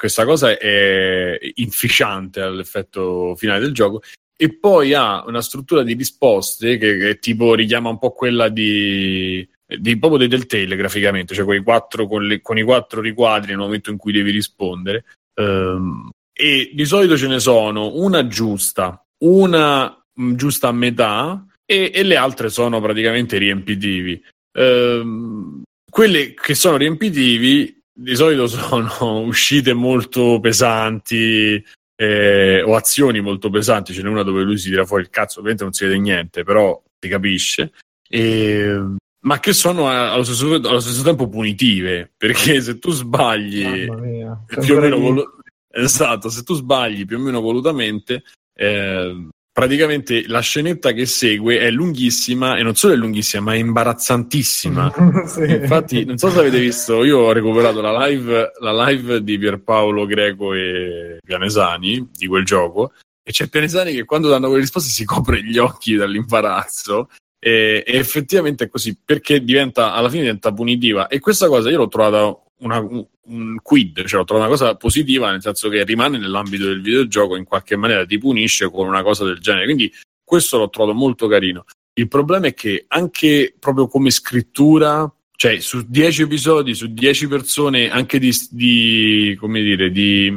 questa 0.00 0.24
cosa 0.24 0.56
è 0.56 1.38
inficiante 1.56 2.40
all'effetto 2.40 3.34
finale 3.36 3.60
del 3.60 3.74
gioco. 3.74 4.00
E 4.34 4.56
poi 4.56 4.94
ha 4.94 5.22
una 5.26 5.42
struttura 5.42 5.82
di 5.82 5.92
risposte 5.92 6.78
che, 6.78 6.96
che 6.96 7.18
tipo 7.18 7.54
richiama 7.54 7.90
un 7.90 7.98
po' 7.98 8.12
quella 8.12 8.48
di, 8.48 9.46
di 9.66 9.98
proprio 9.98 10.26
dei 10.26 10.28
Telltale 10.28 10.74
graficamente, 10.74 11.34
cioè 11.34 11.44
quei 11.44 11.62
quattro 11.62 12.06
con, 12.06 12.26
le- 12.26 12.40
con 12.40 12.56
i 12.56 12.62
quattro 12.62 13.02
riquadri 13.02 13.50
nel 13.50 13.58
momento 13.58 13.90
in 13.90 13.98
cui 13.98 14.12
devi 14.12 14.30
rispondere. 14.30 15.04
Ehm, 15.38 16.08
e 16.32 16.70
di 16.72 16.84
solito 16.86 17.18
ce 17.18 17.26
ne 17.26 17.38
sono 17.38 17.96
una 17.96 18.26
giusta, 18.26 19.04
una 19.24 20.02
mh, 20.14 20.32
giusta 20.32 20.68
a 20.68 20.72
metà 20.72 21.44
e, 21.66 21.90
e 21.92 22.02
le 22.04 22.16
altre 22.16 22.48
sono 22.48 22.80
praticamente 22.80 23.36
riempitivi. 23.36 24.18
Ehm, 24.58 25.62
quelle 25.90 26.32
che 26.32 26.54
sono 26.54 26.78
riempitivi 26.78 27.79
di 28.02 28.16
solito 28.16 28.46
sono 28.46 29.20
uscite 29.26 29.74
molto 29.74 30.40
pesanti 30.40 31.62
eh, 31.96 32.62
o 32.62 32.74
azioni 32.76 33.20
molto 33.20 33.50
pesanti. 33.50 33.92
Ce 33.92 34.02
n'è 34.02 34.08
una 34.08 34.22
dove 34.22 34.42
lui 34.42 34.56
si 34.56 34.70
tira 34.70 34.86
fuori 34.86 35.02
il 35.02 35.10
cazzo, 35.10 35.38
ovviamente 35.38 35.64
non 35.64 35.72
si 35.74 35.84
vede 35.84 35.98
niente, 35.98 36.42
però 36.44 36.80
si 36.98 37.08
capisce. 37.08 37.72
E, 38.08 38.82
ma 39.22 39.38
che 39.38 39.52
sono 39.52 39.88
a- 39.88 40.12
allo 40.12 40.24
stesso, 40.24 40.54
allo 40.54 40.80
stesso 40.80 41.02
tempo 41.02 41.28
punitive, 41.28 42.10
perché 42.16 42.60
se 42.62 42.78
tu 42.78 42.90
sbagli 42.90 43.86
mia. 43.88 44.44
più 44.60 44.76
o 44.76 44.80
meno 44.80 44.98
volu- 44.98 45.36
esatto, 45.70 46.30
se 46.30 46.42
tu 46.42 46.54
sbagli 46.54 47.04
più 47.04 47.18
o 47.18 47.20
meno 47.20 47.40
volutamente, 47.40 48.22
eh, 48.58 49.28
praticamente 49.60 50.26
la 50.26 50.40
scenetta 50.40 50.92
che 50.92 51.04
segue 51.04 51.58
è 51.58 51.70
lunghissima 51.70 52.56
e 52.56 52.62
non 52.62 52.76
solo 52.76 52.94
è 52.94 52.96
lunghissima, 52.96 53.42
ma 53.42 53.54
è 53.54 53.58
imbarazzantissima. 53.58 54.92
Sì. 55.30 55.42
Infatti, 55.42 56.04
non 56.04 56.16
so 56.16 56.30
se 56.30 56.38
avete 56.38 56.58
visto, 56.58 57.04
io 57.04 57.18
ho 57.18 57.32
recuperato 57.32 57.80
la 57.80 58.06
live, 58.06 58.52
la 58.60 58.86
live 58.86 59.22
di 59.22 59.38
Pierpaolo 59.38 60.06
Greco 60.06 60.54
e 60.54 61.18
Pianesani 61.22 62.08
di 62.16 62.26
quel 62.26 62.44
gioco. 62.44 62.92
E 63.22 63.32
c'è 63.32 63.48
Pianesani 63.48 63.92
che 63.92 64.04
quando 64.04 64.28
danno 64.28 64.46
quelle 64.46 64.62
risposte 64.62 64.88
si 64.88 65.04
copre 65.04 65.42
gli 65.44 65.58
occhi 65.58 65.94
dall'imbarazzo. 65.94 67.10
E, 67.42 67.82
e 67.86 67.96
effettivamente 67.96 68.64
è 68.64 68.68
così 68.68 68.94
perché 69.02 69.42
diventa 69.42 69.94
alla 69.94 70.10
fine 70.10 70.22
diventa 70.22 70.52
punitiva. 70.52 71.06
E 71.08 71.18
questa 71.20 71.48
cosa 71.48 71.70
io 71.70 71.78
l'ho 71.78 71.88
trovata 71.88 72.38
una, 72.58 72.78
un, 72.78 73.56
quid, 73.62 74.04
cioè 74.04 74.18
l'ho 74.18 74.24
trovata 74.24 74.48
una 74.48 74.56
cosa 74.56 74.76
positiva, 74.76 75.30
nel 75.30 75.40
senso 75.40 75.68
che 75.68 75.82
rimane 75.84 76.18
nell'ambito 76.18 76.66
del 76.66 76.82
videogioco, 76.82 77.36
in 77.36 77.44
qualche 77.44 77.76
maniera 77.76 78.04
ti 78.04 78.18
punisce 78.18 78.70
con 78.70 78.86
una 78.86 79.02
cosa 79.02 79.24
del 79.24 79.38
genere. 79.38 79.64
Quindi 79.64 79.92
questo 80.22 80.58
l'ho 80.58 80.68
trovato 80.68 80.96
molto 80.96 81.26
carino. 81.26 81.64
Il 81.94 82.08
problema 82.08 82.46
è 82.46 82.54
che 82.54 82.84
anche 82.88 83.54
proprio 83.58 83.88
come 83.88 84.10
scrittura, 84.10 85.12
cioè 85.36 85.58
su 85.60 85.84
10 85.88 86.22
episodi, 86.22 86.74
su 86.74 86.92
10 86.92 87.26
persone, 87.26 87.90
anche 87.90 88.18
di, 88.18 88.32
di 88.50 89.36
come 89.40 89.60
dire, 89.60 89.90
di 89.90 90.32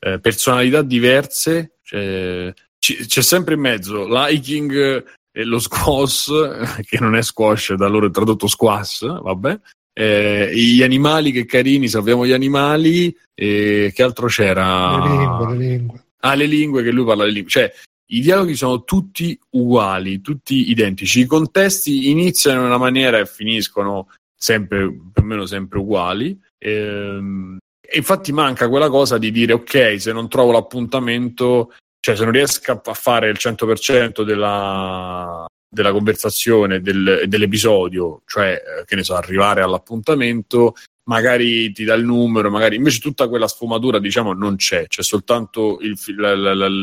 eh, 0.00 0.18
personalità 0.18 0.82
diverse, 0.82 1.78
cioè, 1.82 2.52
ci- 2.78 3.06
c'è 3.06 3.22
sempre 3.22 3.54
in 3.54 3.60
mezzo 3.60 4.06
l'hiking 4.08 5.04
e 5.32 5.44
lo 5.44 5.58
squash, 5.58 6.30
che 6.86 6.98
non 7.00 7.16
è 7.16 7.22
squash, 7.22 7.74
da 7.74 7.88
loro 7.88 8.06
è 8.06 8.10
tradotto 8.10 8.46
squash, 8.46 9.06
vabbè. 9.20 9.60
Eh, 9.92 10.50
gli 10.54 10.82
animali 10.82 11.32
che 11.32 11.44
carini, 11.44 11.88
salviamo 11.88 12.26
gli 12.26 12.32
animali. 12.32 13.14
E 13.34 13.92
che 13.94 14.02
altro 14.02 14.26
c'era? 14.28 14.98
Le 15.04 15.16
lingue, 15.16 15.56
le 15.56 15.66
lingue. 15.66 16.04
Ah, 16.20 16.34
le 16.34 16.46
lingue, 16.46 16.82
che 16.82 16.90
lui 16.90 17.04
parla 17.04 17.24
le 17.24 17.32
lingue. 17.32 17.50
Cioè, 17.50 17.72
i 18.12 18.20
dialoghi 18.20 18.54
sono 18.54 18.84
tutti 18.84 19.38
uguali, 19.50 20.20
tutti 20.20 20.70
identici. 20.70 21.20
I 21.20 21.26
contesti 21.26 22.10
iniziano 22.10 22.60
in 22.60 22.66
una 22.66 22.78
maniera 22.78 23.18
e 23.18 23.26
finiscono 23.26 24.08
sempre, 24.34 24.90
più 25.12 25.22
o 25.22 25.26
meno 25.26 25.46
sempre 25.46 25.78
uguali. 25.78 26.38
Ehm, 26.58 27.58
infatti 27.92 28.32
manca 28.32 28.68
quella 28.68 28.88
cosa 28.88 29.18
di 29.18 29.30
dire, 29.30 29.52
ok, 29.52 30.00
se 30.00 30.12
non 30.12 30.28
trovo 30.28 30.52
l'appuntamento, 30.52 31.72
cioè 32.00 32.16
se 32.16 32.24
non 32.24 32.32
riesco 32.32 32.80
a 32.82 32.94
fare 32.94 33.28
il 33.28 33.36
100% 33.38 34.22
della, 34.22 35.46
della 35.68 35.92
conversazione, 35.92 36.80
del- 36.80 37.24
dell'episodio, 37.26 38.22
cioè, 38.26 38.52
eh, 38.52 38.84
che 38.84 38.96
ne 38.96 39.04
so, 39.04 39.14
arrivare 39.14 39.60
all'appuntamento, 39.62 40.74
magari 41.04 41.72
ti 41.72 41.84
dà 41.84 41.94
il 41.94 42.04
numero, 42.04 42.50
magari 42.50 42.76
invece 42.76 43.00
tutta 43.00 43.28
quella 43.28 43.48
sfumatura, 43.48 43.98
diciamo, 43.98 44.32
non 44.32 44.56
c'è, 44.56 44.86
c'è 44.86 45.02
soltanto 45.02 45.78
il 45.80 45.98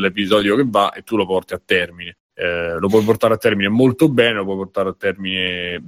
l'episodio 0.00 0.56
che 0.56 0.64
va 0.66 0.92
e 0.92 1.02
tu 1.02 1.16
lo 1.16 1.26
porti 1.26 1.54
a 1.54 1.60
termine. 1.64 2.16
Eh, 2.34 2.78
lo 2.78 2.88
puoi 2.88 3.02
portare 3.02 3.34
a 3.34 3.38
termine 3.38 3.68
molto 3.68 4.08
bene, 4.08 4.34
lo 4.34 4.44
puoi 4.44 4.56
portare 4.56 4.90
a 4.90 4.94
termine 4.96 5.82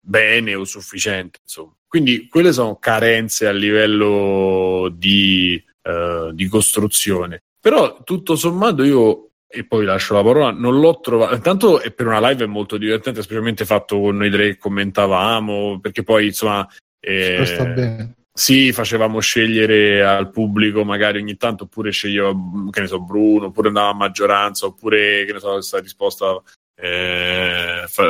bene 0.00 0.54
o 0.54 0.64
sufficiente, 0.64 1.38
insomma. 1.42 1.72
Quindi 1.86 2.28
quelle 2.28 2.52
sono 2.52 2.76
carenze 2.76 3.46
a 3.46 3.52
livello 3.52 4.92
di, 4.94 5.62
eh, 5.82 6.30
di 6.34 6.46
costruzione. 6.46 7.40
Però 7.64 8.02
tutto 8.04 8.36
sommato 8.36 8.84
io 8.84 9.30
e 9.48 9.64
poi 9.64 9.86
lascio 9.86 10.12
la 10.12 10.22
parola, 10.22 10.50
non 10.50 10.80
l'ho 10.80 11.00
trovato. 11.00 11.34
Intanto 11.34 11.80
per 11.96 12.06
una 12.06 12.20
live 12.28 12.44
è 12.44 12.46
molto 12.46 12.76
divertente, 12.76 13.22
specialmente 13.22 13.64
fatto 13.64 13.98
con 13.98 14.18
noi 14.18 14.28
tre 14.28 14.48
che 14.48 14.58
commentavamo, 14.58 15.80
perché 15.80 16.02
poi 16.02 16.26
insomma. 16.26 16.68
Eh. 17.00 18.08
Sì, 18.30 18.70
facevamo 18.70 19.18
scegliere 19.20 20.04
al 20.04 20.28
pubblico 20.28 20.84
magari 20.84 21.20
ogni 21.20 21.38
tanto, 21.38 21.64
oppure 21.64 21.90
sceglieva, 21.90 22.34
che 22.70 22.80
ne 22.80 22.86
so, 22.86 23.00
Bruno, 23.00 23.46
oppure 23.46 23.68
andava 23.68 23.88
a 23.88 23.94
maggioranza, 23.94 24.66
oppure, 24.66 25.24
che 25.24 25.32
ne 25.32 25.38
so, 25.38 25.52
questa 25.52 25.78
risposta 25.78 26.42
eh, 26.78 27.84
fa, 27.86 28.02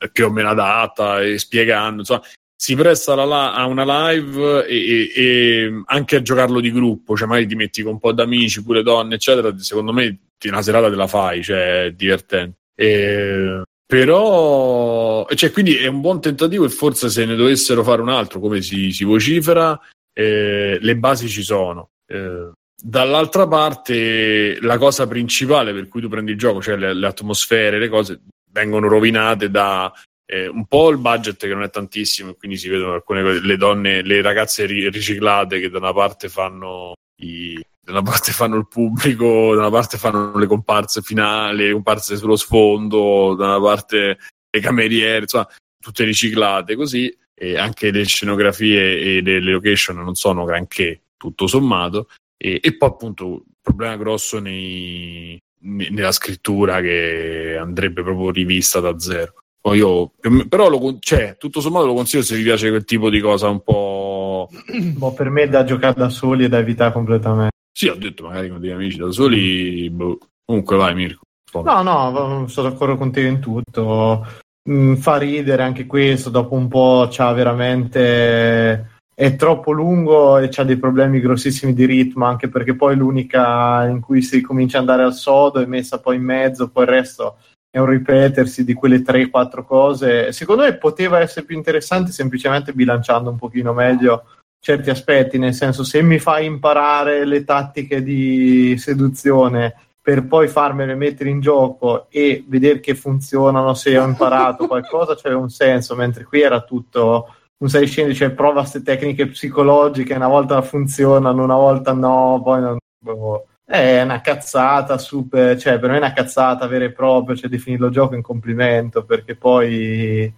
eh, 0.00 0.10
più 0.10 0.26
o 0.26 0.30
meno 0.30 0.48
adatta 0.48 1.20
e 1.20 1.38
spiegando, 1.38 2.00
insomma, 2.00 2.22
si 2.62 2.76
presta 2.76 3.16
la, 3.16 3.54
a 3.54 3.66
una 3.66 4.12
live 4.12 4.64
e, 4.68 4.76
e, 4.76 5.12
e, 5.16 5.82
anche 5.86 6.14
a 6.14 6.22
giocarlo 6.22 6.60
di 6.60 6.70
gruppo, 6.70 7.16
cioè 7.16 7.26
magari 7.26 7.48
ti 7.48 7.56
metti 7.56 7.82
con 7.82 7.94
un 7.94 7.98
po' 7.98 8.12
d'amici, 8.12 8.62
pure 8.62 8.84
donne, 8.84 9.16
eccetera, 9.16 9.52
secondo 9.58 9.92
me 9.92 10.16
una 10.44 10.62
serata 10.62 10.88
te 10.88 10.94
la 10.94 11.08
fai, 11.08 11.42
cioè 11.42 11.86
è 11.86 11.90
divertente. 11.90 12.58
E, 12.76 13.62
però, 13.84 15.26
cioè, 15.34 15.50
quindi 15.50 15.74
è 15.74 15.88
un 15.88 16.00
buon 16.00 16.20
tentativo 16.20 16.64
e 16.64 16.68
forse 16.68 17.10
se 17.10 17.24
ne 17.24 17.34
dovessero 17.34 17.82
fare 17.82 18.00
un 18.00 18.10
altro, 18.10 18.38
come 18.38 18.62
si, 18.62 18.92
si 18.92 19.02
vocifera, 19.02 19.76
eh, 20.12 20.78
le 20.80 20.96
basi 20.96 21.28
ci 21.28 21.42
sono. 21.42 21.90
Eh, 22.06 22.52
dall'altra 22.80 23.48
parte, 23.48 24.60
la 24.60 24.78
cosa 24.78 25.08
principale 25.08 25.72
per 25.72 25.88
cui 25.88 26.00
tu 26.00 26.08
prendi 26.08 26.30
il 26.30 26.38
gioco, 26.38 26.62
cioè 26.62 26.76
le, 26.76 26.94
le 26.94 27.06
atmosfere, 27.08 27.80
le 27.80 27.88
cose, 27.88 28.20
vengono 28.52 28.86
rovinate 28.86 29.50
da 29.50 29.92
eh, 30.26 30.46
un 30.46 30.66
po' 30.66 30.90
il 30.90 30.98
budget 30.98 31.38
che 31.38 31.52
non 31.52 31.62
è 31.62 31.70
tantissimo, 31.70 32.34
quindi 32.34 32.56
si 32.56 32.68
vedono 32.68 32.94
alcune 32.94 33.22
cose, 33.22 33.40
le 33.40 33.56
donne, 33.56 34.02
le 34.02 34.22
ragazze 34.22 34.66
ri- 34.66 34.88
riciclate 34.88 35.60
che 35.60 35.68
da 35.68 35.78
una 35.78 35.92
parte 35.92 36.28
fanno 36.28 36.94
i, 37.20 37.60
da 37.84 37.92
una 37.92 38.02
parte 38.02 38.32
fanno 38.32 38.56
il 38.56 38.68
pubblico, 38.68 39.54
da 39.54 39.60
una 39.60 39.70
parte 39.70 39.98
fanno 39.98 40.36
le 40.38 40.46
comparse 40.46 41.02
finali, 41.02 41.66
le 41.66 41.72
comparse 41.72 42.16
sullo 42.16 42.36
sfondo, 42.36 43.34
da 43.34 43.56
una 43.56 43.60
parte 43.60 44.18
le 44.50 44.60
cameriere, 44.60 45.20
insomma, 45.20 45.48
tutte 45.80 46.04
riciclate 46.04 46.76
così, 46.76 47.14
e 47.34 47.58
anche 47.58 47.90
le 47.90 48.04
scenografie 48.04 49.16
e 49.18 49.20
le, 49.22 49.40
location 49.40 49.96
non 49.96 50.14
sono 50.14 50.44
granché, 50.44 51.02
tutto 51.16 51.46
sommato, 51.46 52.08
e, 52.36 52.60
e 52.62 52.76
poi 52.76 52.88
appunto 52.88 53.44
il 53.46 53.56
problema 53.60 53.96
grosso 53.96 54.38
nei, 54.38 55.38
nella 55.60 56.12
scrittura 56.12 56.80
che 56.80 57.56
andrebbe 57.58 58.02
proprio 58.02 58.30
rivista 58.30 58.80
da 58.80 58.98
zero. 58.98 59.41
Poi 59.62 59.78
io, 59.78 60.10
però 60.48 60.68
lo, 60.68 60.96
cioè, 60.98 61.36
tutto 61.38 61.60
sommato 61.60 61.86
lo 61.86 61.94
consiglio 61.94 62.24
se 62.24 62.34
vi 62.34 62.42
piace 62.42 62.68
quel 62.68 62.84
tipo 62.84 63.08
di 63.08 63.20
cosa 63.20 63.48
un 63.48 63.62
po'. 63.62 64.48
Boh, 64.96 65.12
per 65.12 65.30
me 65.30 65.42
è 65.42 65.48
da 65.48 65.62
giocare 65.62 65.94
da 65.94 66.08
soli 66.08 66.44
e 66.44 66.48
da 66.48 66.58
evitare 66.58 66.92
completamente. 66.92 67.52
Sì, 67.72 67.86
ho 67.86 67.94
detto 67.94 68.24
magari 68.24 68.48
con 68.48 68.58
degli 68.58 68.72
amici 68.72 68.98
da 68.98 69.12
soli. 69.12 69.88
Boh. 69.88 70.18
Comunque, 70.44 70.76
vai, 70.76 70.96
Mirko. 70.96 71.22
No, 71.62 71.82
no, 71.82 72.48
sono 72.48 72.70
d'accordo 72.70 72.96
con 72.96 73.12
te 73.12 73.20
in 73.20 73.38
tutto. 73.38 74.26
Mm, 74.68 74.94
fa 74.94 75.16
ridere 75.18 75.62
anche 75.62 75.86
questo. 75.86 76.28
Dopo 76.28 76.56
un 76.56 76.66
po' 76.66 77.06
c'ha 77.08 77.32
veramente. 77.32 78.90
È 79.14 79.36
troppo 79.36 79.70
lungo 79.70 80.38
e 80.38 80.48
c'ha 80.48 80.64
dei 80.64 80.76
problemi 80.76 81.20
grossissimi 81.20 81.72
di 81.72 81.84
ritmo, 81.84 82.24
anche 82.24 82.48
perché 82.48 82.74
poi 82.74 82.96
l'unica 82.96 83.86
in 83.86 84.00
cui 84.00 84.22
si 84.22 84.40
comincia 84.40 84.78
ad 84.78 84.88
andare 84.88 85.06
al 85.06 85.14
sodo 85.14 85.60
è 85.60 85.66
messa 85.66 86.00
poi 86.00 86.16
in 86.16 86.24
mezzo, 86.24 86.70
poi 86.70 86.84
il 86.84 86.90
resto 86.90 87.36
è 87.74 87.78
un 87.78 87.86
ripetersi 87.86 88.64
di 88.64 88.74
quelle 88.74 88.98
3-4 88.98 89.64
cose. 89.64 90.30
Secondo 90.32 90.64
me 90.64 90.76
poteva 90.76 91.20
essere 91.20 91.46
più 91.46 91.56
interessante 91.56 92.12
semplicemente 92.12 92.74
bilanciando 92.74 93.30
un 93.30 93.38
pochino 93.38 93.72
meglio 93.72 94.24
certi 94.60 94.90
aspetti, 94.90 95.38
nel 95.38 95.54
senso 95.54 95.82
se 95.82 96.02
mi 96.02 96.18
fai 96.18 96.44
imparare 96.44 97.24
le 97.24 97.44
tattiche 97.44 98.02
di 98.02 98.76
seduzione 98.76 99.74
per 100.02 100.26
poi 100.26 100.48
farmele 100.48 100.94
mettere 100.94 101.30
in 101.30 101.40
gioco 101.40 102.08
e 102.10 102.44
vedere 102.46 102.80
che 102.80 102.94
funzionano, 102.94 103.72
se 103.72 103.96
ho 103.96 104.04
imparato 104.04 104.66
qualcosa, 104.66 105.14
c'era 105.14 105.38
un 105.38 105.48
senso, 105.48 105.94
mentre 105.94 106.24
qui 106.24 106.42
era 106.42 106.60
tutto 106.60 107.34
un 107.62 107.68
sei 107.70 107.86
scendi, 107.86 108.14
cioè 108.14 108.30
prova 108.30 108.60
queste 108.60 108.82
tecniche 108.82 109.28
psicologiche, 109.28 110.14
una 110.14 110.28
volta 110.28 110.60
funzionano, 110.60 111.42
una 111.42 111.56
volta 111.56 111.92
no, 111.92 112.38
poi 112.44 112.60
non... 112.60 112.76
Boh. 113.02 113.46
È 113.64 114.02
una 114.02 114.20
cazzata 114.20 114.98
super, 114.98 115.56
cioè 115.56 115.78
per 115.78 115.88
me 115.88 115.96
è 115.96 115.98
una 115.98 116.12
cazzata 116.12 116.66
vera 116.66 116.84
e 116.84 116.92
propria, 116.92 117.36
cioè 117.36 117.48
definirlo 117.48 117.90
gioco 117.90 118.14
in 118.14 118.22
complimento, 118.22 119.04
perché 119.04 119.36
poi 119.36 120.32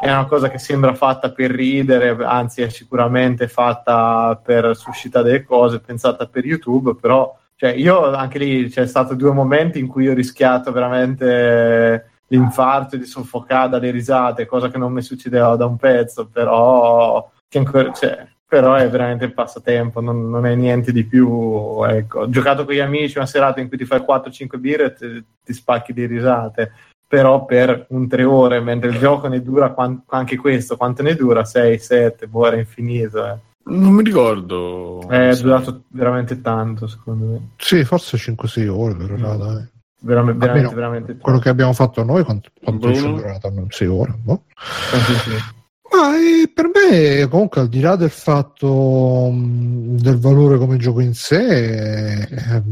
è 0.00 0.10
una 0.10 0.24
cosa 0.24 0.48
che 0.48 0.58
sembra 0.58 0.94
fatta 0.94 1.30
per 1.30 1.50
ridere, 1.50 2.16
anzi 2.24 2.62
è 2.62 2.70
sicuramente 2.70 3.48
fatta 3.48 4.40
per 4.42 4.74
suscitare 4.74 5.24
delle 5.26 5.44
cose, 5.44 5.80
pensata 5.80 6.26
per 6.26 6.44
YouTube, 6.46 6.96
però 6.96 7.36
cioè, 7.54 7.72
io 7.72 8.10
anche 8.14 8.38
lì 8.38 8.70
c'è 8.70 8.86
stato 8.86 9.14
due 9.14 9.32
momenti 9.32 9.78
in 9.78 9.86
cui 9.86 10.08
ho 10.08 10.14
rischiato 10.14 10.72
veramente 10.72 12.12
l'infarto 12.28 12.96
di 12.96 13.04
soffocare 13.04 13.68
dalle 13.68 13.90
risate, 13.90 14.46
cosa 14.46 14.70
che 14.70 14.78
non 14.78 14.92
mi 14.92 15.02
succedeva 15.02 15.54
da 15.56 15.66
un 15.66 15.76
pezzo, 15.76 16.26
però, 16.26 17.30
ancora, 17.52 17.92
cioè, 17.92 18.26
però 18.50 18.74
è 18.74 18.90
veramente 18.90 19.24
il 19.24 19.32
passatempo, 19.32 20.00
non, 20.00 20.28
non, 20.28 20.44
è 20.44 20.56
niente 20.56 20.90
di 20.90 21.04
più. 21.04 21.80
Ecco. 21.86 22.22
Ho 22.22 22.28
giocato 22.28 22.64
con 22.64 22.74
gli 22.74 22.80
amici 22.80 23.16
una 23.16 23.26
serata 23.26 23.60
in 23.60 23.68
cui 23.68 23.78
ti 23.78 23.84
fai 23.84 24.00
4-5 24.00 24.58
birre 24.58 24.86
e 24.86 24.92
ti, 24.94 25.24
ti 25.44 25.52
spacchi 25.52 25.92
di 25.92 26.04
risate 26.04 26.72
però 27.06 27.44
per 27.44 27.86
un 27.90 28.06
tre 28.06 28.22
ore, 28.22 28.60
mentre 28.60 28.90
il 28.90 28.98
gioco 28.98 29.26
ne 29.26 29.42
dura 29.42 29.70
quant- 29.70 30.04
anche 30.10 30.36
questo, 30.36 30.76
quanto 30.76 31.02
ne 31.02 31.16
dura? 31.16 31.44
6, 31.44 31.78
7, 31.78 32.28
boh, 32.28 32.46
era 32.46 32.56
infinito. 32.56 33.26
Eh. 33.26 33.36
Non 33.64 33.92
mi 33.92 34.04
ricordo. 34.04 35.08
È 35.08 35.32
sì. 35.32 35.42
durato 35.42 35.82
veramente 35.88 36.40
tanto, 36.40 36.86
secondo 36.86 37.24
me. 37.26 37.48
Sì, 37.56 37.84
forse 37.84 38.16
5-6 38.16 38.68
ore, 38.68 38.94
però 38.94 39.14
mm. 39.14 39.38
dai. 39.38 39.68
Veramente, 40.02 40.38
veramente, 40.38 40.74
veramente. 40.74 41.16
Quello 41.18 41.38
che 41.38 41.48
abbiamo 41.48 41.72
fatto 41.72 42.04
noi, 42.04 42.24
quanto, 42.24 42.50
quanto 42.62 42.88
è 42.88 43.00
durato? 43.00 43.66
6 43.68 43.88
ore, 43.88 44.14
boh. 44.16 44.44
Sì, 44.56 45.14
sì. 45.14 45.58
Ma 45.92 46.16
eh, 46.16 46.50
per 46.52 46.70
me, 46.72 47.26
comunque, 47.28 47.60
al 47.60 47.68
di 47.68 47.80
là 47.80 47.96
del 47.96 48.10
fatto 48.10 49.30
del 49.32 50.18
valore 50.18 50.58
come 50.58 50.76
gioco 50.76 51.00
in 51.00 51.14
sé, 51.14 52.22
eh, 52.22 52.62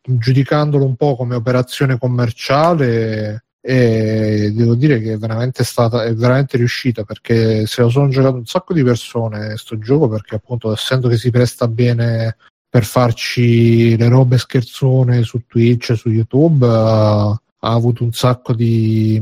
giudicandolo 0.00 0.84
un 0.84 0.96
po' 0.96 1.16
come 1.16 1.34
operazione 1.34 1.98
commerciale, 1.98 3.44
e 3.66 4.52
devo 4.54 4.74
dire 4.74 5.00
che 5.00 5.14
è 5.14 5.16
veramente 5.16 5.64
stata 5.64 6.04
è 6.04 6.14
veramente 6.14 6.58
riuscita 6.58 7.04
perché 7.04 7.64
se 7.66 7.80
lo 7.80 7.88
sono 7.88 8.08
giocato 8.08 8.36
un 8.36 8.44
sacco 8.44 8.74
di 8.74 8.82
persone 8.82 9.56
sto 9.56 9.78
gioco 9.78 10.06
perché 10.06 10.34
appunto 10.34 10.70
essendo 10.70 11.08
che 11.08 11.16
si 11.16 11.30
presta 11.30 11.66
bene 11.66 12.36
per 12.68 12.84
farci 12.84 13.96
le 13.96 14.08
robe 14.10 14.36
scherzone 14.36 15.22
su 15.22 15.46
Twitch 15.46 15.96
su 15.96 16.10
YouTube 16.10 16.66
uh, 16.66 16.70
ha 16.70 17.38
avuto 17.60 18.04
un 18.04 18.12
sacco 18.12 18.52
di 18.52 19.18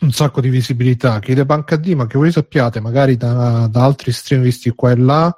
un 0.00 0.12
sacco 0.12 0.40
di 0.40 0.48
visibilità 0.48 1.18
chiede 1.18 1.44
Banca 1.44 1.76
D 1.76 1.92
ma 1.94 2.06
che 2.06 2.18
voi 2.18 2.32
sappiate 2.32 2.80
magari 2.80 3.16
da, 3.16 3.68
da, 3.70 3.84
altri 3.84 4.12
stream 4.12 4.42
visti 4.42 4.70
qua 4.70 4.90
e 4.90 4.96
là 4.96 5.36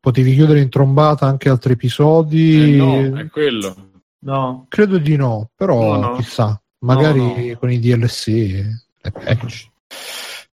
potevi 0.00 0.34
chiudere 0.34 0.60
in 0.60 0.68
trombata 0.68 1.26
anche 1.26 1.48
altri 1.48 1.74
episodi 1.74 2.74
eh 2.74 2.76
no 2.76 3.18
è 3.18 3.28
quello 3.28 3.90
no 4.20 4.66
credo 4.68 4.98
di 4.98 5.16
no 5.16 5.50
però 5.54 6.00
no, 6.00 6.08
no. 6.08 6.16
chissà 6.16 6.60
magari 6.82 7.18
no, 7.18 7.34
no. 7.36 7.58
con 7.58 7.70
i 7.70 7.78
DLC 7.78 8.28
e 8.28 9.10
patch. 9.10 9.70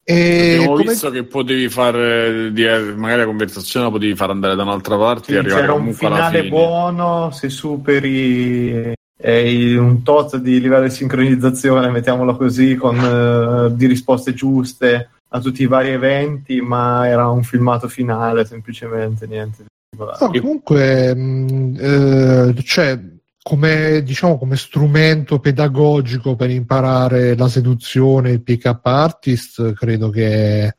E 0.09 0.53
Abbiamo 0.53 0.75
come... 0.75 0.83
visto 0.83 1.09
che 1.09 1.25
potevi 1.25 1.67
fare 1.67 2.49
magari 2.95 3.19
la 3.19 3.25
conversazione 3.25 3.87
la 3.87 3.91
potevi 3.91 4.15
fare 4.15 4.31
andare 4.31 4.55
da 4.55 4.63
un'altra 4.63 4.97
parte 4.97 5.25
sì, 5.25 5.33
e 5.33 5.37
arrivare 5.39 5.61
c'era 5.61 5.73
un 5.73 5.93
finale 5.93 6.47
buono 6.47 7.31
se 7.31 7.49
superi 7.49 8.93
eh, 9.17 9.77
un 9.77 10.03
tot 10.03 10.37
di 10.37 10.61
livello 10.61 10.83
di 10.83 10.91
sincronizzazione 10.91 11.89
mettiamolo 11.89 12.35
così 12.37 12.75
con 12.75 12.97
eh, 12.97 13.75
di 13.75 13.87
risposte 13.87 14.33
giuste 14.33 15.09
a 15.29 15.39
tutti 15.39 15.63
i 15.63 15.67
vari 15.67 15.89
eventi 15.89 16.61
ma 16.61 17.07
era 17.07 17.27
un 17.27 17.43
filmato 17.43 17.87
finale 17.87 18.45
semplicemente 18.45 19.25
niente 19.27 19.65
no, 19.97 20.31
comunque 20.31 21.15
mh, 21.15 21.77
eh, 21.79 22.63
cioè 22.63 22.99
come, 23.47 24.03
diciamo, 24.03 24.37
come 24.37 24.57
strumento 24.57 25.39
pedagogico 25.39 26.35
per 26.35 26.49
imparare 26.49 27.33
la 27.37 27.47
seduzione, 27.47 28.31
il 28.31 28.41
pick-up 28.41 28.85
artist, 28.85 29.71
credo 29.71 30.09
che 30.09 30.75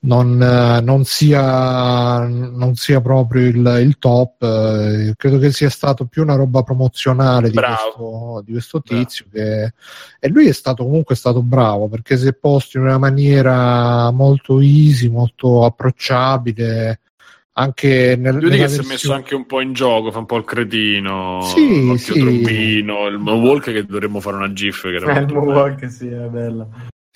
non, 0.00 0.36
non, 0.36 1.04
sia, 1.04 2.26
non 2.26 2.74
sia 2.74 3.00
proprio 3.00 3.46
il, 3.46 3.80
il, 3.82 3.98
top. 3.98 5.14
Credo 5.16 5.38
che 5.38 5.50
sia 5.52 5.70
stato 5.70 6.06
più 6.06 6.22
una 6.22 6.34
roba 6.34 6.62
promozionale 6.62 7.50
di 7.50 7.56
questo, 7.56 8.42
di 8.44 8.52
questo, 8.52 8.80
tizio. 8.80 9.26
Che, 9.32 9.72
e 10.20 10.28
lui 10.28 10.48
è 10.48 10.52
stato 10.52 10.84
comunque 10.84 11.14
stato 11.14 11.42
bravo 11.42 11.88
perché 11.88 12.16
si 12.16 12.28
è 12.28 12.34
posto 12.34 12.78
in 12.78 12.84
una 12.84 12.98
maniera 12.98 14.10
molto 14.10 14.60
easy, 14.60 15.08
molto 15.08 15.64
approcciabile 15.64 17.00
anche 17.58 18.14
nel, 18.16 18.38
dire 18.38 18.50
che 18.50 18.56
versione... 18.58 18.82
si 18.82 18.88
è 18.88 18.92
messo 18.92 19.12
anche 19.12 19.34
un 19.34 19.44
po' 19.44 19.60
in 19.60 19.72
gioco, 19.72 20.12
fa 20.12 20.18
un 20.18 20.26
po' 20.26 20.36
il 20.36 20.44
cretino, 20.44 21.40
sì, 21.42 21.92
sì. 21.96 22.20
trombino, 22.20 23.06
il 23.08 23.18
moonwalk 23.18 23.72
che 23.72 23.84
dovremmo 23.84 24.20
fare 24.20 24.36
una 24.36 24.52
gif. 24.52 24.82
Che 24.82 24.94
era 24.94 25.18
eh, 25.18 25.22
il 25.22 25.32
moonwalk, 25.32 25.90
sì, 25.90 26.06
è 26.06 26.28
bello. 26.28 26.70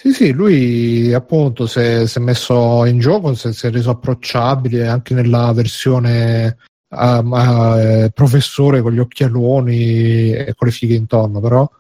Sì, 0.05 0.13
sì, 0.13 0.33
lui 0.33 1.15
appunto 1.15 1.69
si 1.69 1.79
è, 1.79 2.07
si 2.09 2.19
è 2.19 2.21
messo 2.21 2.85
in 2.87 2.99
gioco, 2.99 3.35
si 3.35 3.47
è, 3.47 3.53
si 3.53 3.69
è, 3.69 3.71
reso 3.71 3.91
approcciabile 3.91 4.89
anche 4.89 5.15
nella 5.15 5.53
versione 5.53 6.57
um, 6.89 7.31
uh, 7.31 8.11
professore 8.13 8.83
con 8.83 8.91
gli 8.91 8.99
occhialoni 8.99 10.33
e 10.33 10.55
con 10.57 10.67
le 10.67 10.73
fighe 10.73 10.97
intorno, 10.97 11.39
però. 11.39 11.71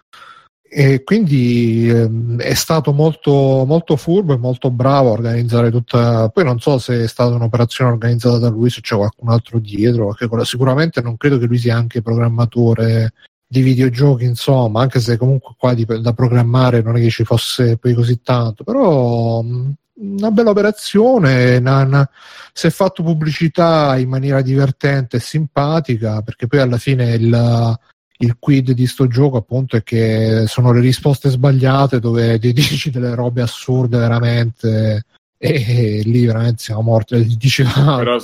E 0.62 1.02
quindi 1.02 1.88
ehm, 1.90 2.38
è 2.38 2.54
stato 2.54 2.92
molto, 2.92 3.64
molto 3.66 3.96
furbo 3.96 4.34
e 4.34 4.38
molto 4.38 4.70
bravo 4.70 5.08
a 5.08 5.12
organizzare 5.12 5.72
tutta. 5.72 6.28
Poi 6.28 6.44
non 6.44 6.60
so 6.60 6.78
se 6.78 7.02
è 7.02 7.08
stata 7.08 7.34
un'operazione 7.34 7.90
organizzata 7.90 8.38
da 8.38 8.50
lui, 8.50 8.70
se 8.70 8.82
c'è 8.82 8.94
qualcun 8.94 9.30
altro 9.30 9.58
dietro. 9.58 10.14
Sicuramente 10.44 11.02
non 11.02 11.16
credo 11.16 11.38
che 11.38 11.46
lui 11.46 11.58
sia 11.58 11.76
anche 11.76 12.02
programmatore 12.02 13.14
di 13.52 13.60
videogiochi, 13.60 14.24
insomma, 14.24 14.80
anche 14.80 14.98
se 14.98 15.18
comunque 15.18 15.54
qua 15.58 15.74
di, 15.74 15.84
da 15.84 16.14
programmare 16.14 16.80
non 16.80 16.96
è 16.96 17.00
che 17.00 17.10
ci 17.10 17.22
fosse 17.22 17.76
poi 17.76 17.92
così 17.92 18.22
tanto, 18.22 18.64
però 18.64 19.40
una 19.42 20.30
bella 20.30 20.50
operazione, 20.50 21.58
una, 21.58 21.82
una, 21.82 22.10
si 22.50 22.66
è 22.66 22.70
fatto 22.70 23.02
pubblicità 23.02 23.98
in 23.98 24.08
maniera 24.08 24.40
divertente 24.40 25.18
e 25.18 25.20
simpatica, 25.20 26.22
perché 26.22 26.46
poi 26.46 26.60
alla 26.60 26.78
fine 26.78 27.12
il, 27.12 27.78
il 28.20 28.36
quid 28.38 28.70
di 28.70 28.86
sto 28.86 29.06
gioco 29.06 29.36
appunto 29.36 29.76
è 29.76 29.82
che 29.82 30.44
sono 30.46 30.72
le 30.72 30.80
risposte 30.80 31.28
sbagliate 31.28 32.00
dove 32.00 32.38
ti 32.38 32.54
dici 32.54 32.90
delle 32.90 33.14
robe 33.14 33.42
assurde 33.42 33.98
veramente 33.98 35.04
e, 35.36 35.98
e 35.98 36.02
lì 36.06 36.24
veramente 36.24 36.62
siamo 36.62 36.80
morti. 36.80 37.36
Dici, 37.36 37.62
ah, 37.66 37.96
Però... 37.98 38.18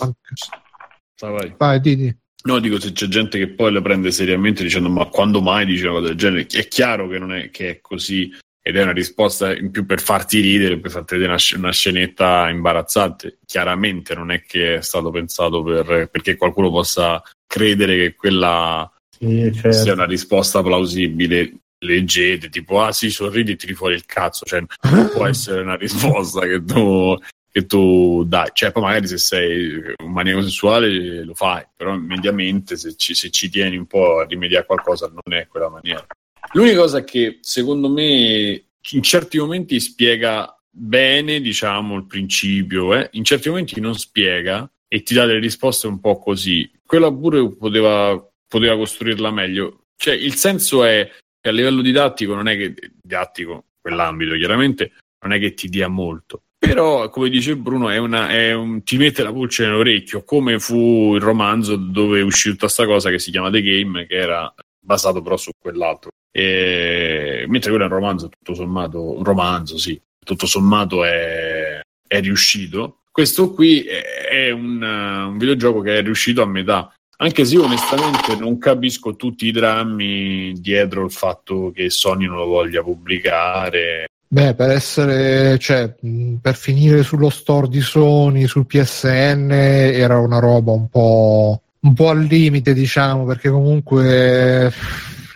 Vai, 1.21 1.55
vai 1.59 1.81
di, 1.81 1.97
di. 1.97 2.17
No, 2.45 2.61
dico 2.61 2.79
se 2.79 2.93
c'è 2.93 3.07
gente 3.09 3.37
che 3.39 3.49
poi 3.49 3.73
le 3.73 3.83
prende 3.83 4.11
seriamente 4.11 4.63
dicendo 4.63 4.89
ma 4.89 5.07
quando 5.07 5.41
mai 5.41 5.67
dice 5.67 5.85
una 5.87 5.95
cosa 5.95 6.07
del 6.09 6.17
genere? 6.17 6.47
È 6.47 6.69
chiaro 6.69 7.09
che 7.09 7.19
non 7.19 7.33
è 7.33 7.51
che 7.51 7.71
è 7.71 7.81
così 7.81 8.33
ed 8.63 8.77
è 8.77 8.83
una 8.83 8.93
risposta 8.93 9.57
in 9.57 9.71
più 9.71 9.87
per 9.87 10.01
farti 10.01 10.41
ridere, 10.41 10.79
per 10.79 10.91
farti 10.91 11.15
vedere 11.15 11.33
una, 11.33 11.43
una 11.57 11.73
scenetta 11.73 12.49
imbarazzante. 12.51 13.39
Chiaramente 13.47 14.15
non 14.15 14.31
è 14.31 14.43
che 14.43 14.77
è 14.77 14.83
stato 14.83 15.11
pensato 15.11 15.63
per, 15.63 16.09
perché 16.11 16.37
qualcuno 16.37 16.71
possa 16.71 17.23
credere 17.47 17.97
che 17.97 18.15
quella 18.15 18.91
sì, 19.09 19.51
certo. 19.55 19.73
sia 19.73 19.95
una 19.95 20.05
risposta 20.05 20.63
plausibile. 20.63 21.55
Leggete 21.81 22.51
tipo, 22.51 22.83
ah 22.83 22.93
sì, 22.93 23.09
sorridi 23.09 23.53
e 23.53 23.57
tiri 23.57 23.73
fuori 23.73 23.95
il 23.95 24.05
cazzo. 24.05 24.45
Cioè, 24.45 24.63
non 24.91 25.11
può 25.13 25.27
essere 25.29 25.63
una 25.63 25.77
risposta 25.77 26.41
che 26.47 26.63
tu 26.63 27.17
che 27.59 27.67
tu 27.67 28.25
dai, 28.25 28.51
cioè 28.53 28.71
poi 28.71 28.83
magari 28.83 29.09
se 29.09 29.19
sei 29.19 29.95
un 30.03 30.13
maniaco 30.13 30.43
sessuale 30.43 31.25
lo 31.25 31.35
fai, 31.35 31.65
però 31.75 31.97
mediamente 31.97 32.77
se 32.77 32.95
ci, 32.97 33.15
se 33.15 33.31
ci 33.31 33.51
tieni 33.51 33.77
un 33.77 33.87
po' 33.87 34.21
a 34.21 34.27
rimediare 34.27 34.65
qualcosa 34.65 35.09
non 35.09 35.37
è 35.37 35.49
quella 35.49 35.69
maniera. 35.69 36.07
L'unica 36.53 36.79
cosa 36.79 37.03
che 37.03 37.39
secondo 37.41 37.89
me 37.89 38.65
in 38.91 39.03
certi 39.03 39.39
momenti 39.39 39.81
spiega 39.81 40.57
bene, 40.71 41.41
diciamo, 41.41 41.97
il 41.97 42.07
principio, 42.07 42.95
eh? 42.95 43.09
in 43.13 43.25
certi 43.25 43.49
momenti 43.49 43.81
non 43.81 43.95
spiega 43.95 44.71
e 44.87 45.03
ti 45.03 45.15
dà 45.15 45.27
delle 45.27 45.41
risposte 45.41 45.89
un 45.89 46.01
po' 46.01 46.19
così. 46.19 46.71
Quella 46.87 47.13
pure 47.13 47.55
poteva, 47.55 48.17
poteva 48.47 48.77
costruirla 48.77 49.31
meglio. 49.31 49.87
Cioè, 49.97 50.15
il 50.15 50.35
senso 50.35 50.85
è 50.85 51.11
che 51.41 51.49
a 51.49 51.53
livello 51.53 51.83
didattico 51.83 52.35
non 52.35 52.47
è 52.47 52.57
che 52.57 52.75
didattico, 53.03 53.65
quell'ambito 53.81 54.35
chiaramente, 54.37 54.93
non 55.21 55.33
è 55.33 55.41
che 55.41 55.55
ti 55.55 55.69
dia 55.69 55.89
molto 55.89 56.45
però, 56.59 57.09
come 57.09 57.29
dice 57.29 57.57
Bruno, 57.57 57.89
è 57.89 57.99
una, 57.99 58.29
è 58.29 58.53
un, 58.53 58.83
ti 58.83 58.97
mette 58.97 59.23
la 59.23 59.33
pulce 59.33 59.65
nell'orecchio, 59.65 60.25
come 60.25 60.59
fu 60.59 61.15
il 61.15 61.21
romanzo 61.21 61.77
dove 61.77 62.21
uscì 62.21 62.51
tutta 62.51 62.67
questa 62.67 62.85
cosa 62.85 63.11
che 63.11 63.19
si 63.21 63.31
chiama 63.31 63.51
The 63.51 63.63
Game, 63.63 64.07
che 64.07 64.15
era 64.15 64.53
basato 64.79 65.23
però 65.23 65.37
su 65.37 65.51
quell'altro. 65.57 66.11
E, 66.33 67.45
mentre 67.49 67.71
quello 67.71 67.87
è 67.87 67.89
un 67.89 67.95
romanzo, 67.95 68.29
tutto 68.29 68.55
sommato, 68.55 69.17
un 69.17 69.25
romanzo, 69.25 69.79
sì, 69.79 70.01
tutto 70.25 70.47
sommato 70.47 71.05
è, 71.05 71.81
è 72.07 72.21
riuscito. 72.21 73.03
Questo 73.11 73.53
qui 73.53 73.83
è 73.85 74.51
un, 74.51 74.83
un 74.83 75.39
videogioco 75.39 75.81
che 75.81 75.99
è 75.99 76.03
riuscito 76.03 76.43
a 76.43 76.47
metà. 76.47 76.93
Anche 77.21 77.45
se 77.45 77.55
io 77.55 77.65
onestamente 77.65 78.37
non 78.37 78.59
capisco 78.59 79.17
tutti 79.17 79.47
i 79.47 79.51
drammi 79.53 80.53
dietro 80.55 81.05
il 81.05 81.11
fatto 81.11 81.73
che 81.75 81.91
Sony 81.91 82.27
non 82.27 82.37
lo 82.37 82.47
voglia 82.47 82.83
pubblicare 82.83 84.07
Beh, 84.31 84.55
per 84.55 84.71
essere, 84.71 85.59
cioè, 85.59 85.95
per 86.41 86.55
finire 86.55 87.03
sullo 87.03 87.31
store 87.31 87.67
di 87.67 87.81
Sony, 87.81 88.47
sul 88.47 88.67
PSN, 88.67 89.51
era 89.51 90.19
una 90.19 90.39
roba 90.39 90.73
un 90.73 90.89
po', 90.89 91.63
un 91.81 91.95
po' 91.95 92.11
al 92.11 92.25
limite, 92.25 92.75
diciamo, 92.75 93.25
perché 93.25 93.49
comunque 93.49 94.71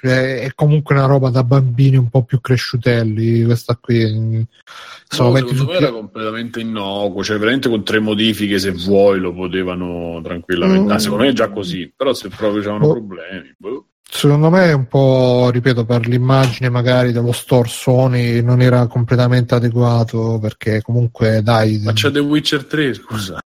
è 0.03 0.51
comunque 0.57 0.97
una 0.97 1.07
roba 1.07 1.31
da 1.31 1.45
bambini 1.45 1.97
un 1.97 2.11
po' 2.11 2.25
più 2.25 2.41
cresciutelli. 2.41 3.45
Questa 3.45 3.79
qui 3.81 4.47
sono 5.09 5.31
no, 5.31 5.37
secondo 5.37 5.65
me 5.65 5.77
era 5.77 5.91
completamente 5.91 6.61
innocuo, 6.61 7.23
cioè 7.23 7.39
veramente 7.39 7.69
con 7.69 7.85
tre 7.85 8.01
modifiche, 8.01 8.59
se 8.59 8.73
vuoi, 8.73 9.21
lo 9.21 9.33
potevano 9.33 10.21
tranquillamente. 10.23 10.89
Mm. 10.89 10.91
Ah, 10.91 10.99
secondo 10.99 11.25
me 11.25 11.31
è 11.31 11.35
già 11.35 11.51
così, 11.51 11.91
però 11.97 12.13
se 12.13 12.29
proprio 12.29 12.61
c'erano 12.61 12.87
oh. 12.87 12.93
problemi. 12.93 13.55
Boh. 13.57 13.87
Secondo 14.15 14.51
me 14.51 14.67
è 14.67 14.73
un 14.73 14.87
po', 14.87 15.49
ripeto, 15.51 15.87
per 15.87 16.07
l'immagine 16.07 16.69
magari 16.69 17.13
dello 17.13 17.33
store 17.33 17.67
Sony 17.67 18.43
non 18.43 18.61
era 18.61 18.87
completamente 18.87 19.55
adeguato 19.55 20.39
perché 20.39 20.83
comunque 20.83 21.41
dai... 21.43 21.81
Ma 21.83 21.95
c'è 21.95 22.11
The 22.11 22.19
Witcher 22.19 22.67
3, 22.67 22.93
scusa. 22.93 23.39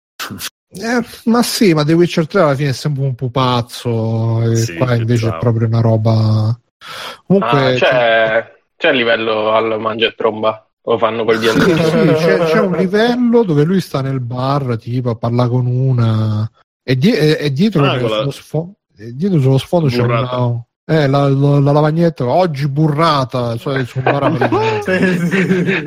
Eh, 0.69 1.07
ma 1.27 1.43
sì, 1.45 1.73
ma 1.73 1.85
The 1.85 1.93
Witcher 1.93 2.27
3 2.27 2.41
alla 2.41 2.55
fine 2.57 2.71
è 2.71 2.73
sempre 2.73 3.05
un 3.05 3.15
pupazzo 3.15 4.43
e 4.43 4.57
sì, 4.57 4.75
qua 4.75 4.97
invece 4.97 5.27
bravo. 5.27 5.37
è 5.37 5.41
proprio 5.41 5.69
una 5.69 5.81
roba... 5.81 6.61
Comunque... 7.25 7.75
Ah, 7.75 7.77
c'è, 7.77 8.53
c'è 8.77 8.91
il 8.91 8.97
livello 8.97 9.53
al 9.53 9.79
mangia 9.81 10.09
e 10.09 10.15
tromba 10.17 10.69
lo 10.83 10.99
fanno 10.99 11.25
col 11.25 11.39
DLC. 11.39 11.63
sì, 12.19 12.25
c'è, 12.25 12.39
c'è, 12.45 12.59
un 12.59 12.77
livello 12.77 13.45
dove 13.45 13.63
lui 13.63 13.81
sta 13.81 14.01
nel 14.03 14.21
bar, 14.21 14.77
tipo, 14.79 15.15
parla 15.15 15.47
con 15.49 15.67
una 15.67 16.51
e, 16.83 16.97
die- 16.97 17.39
e 17.39 17.53
dietro 17.53 17.85
ah, 17.85 17.99
lo 17.99 18.31
sfondo 18.33 18.75
dietro 18.97 19.41
sullo 19.41 19.59
sfondo 19.59 19.89
c'è 19.89 20.01
una, 20.01 20.65
eh, 20.89 21.09
la, 21.09 21.29
la, 21.29 21.59
la, 21.59 21.73
lavagnetta 21.73 22.27
oggi 22.27 22.69
burrata 22.69 23.57
cioè, 23.57 23.85
su 23.87 24.01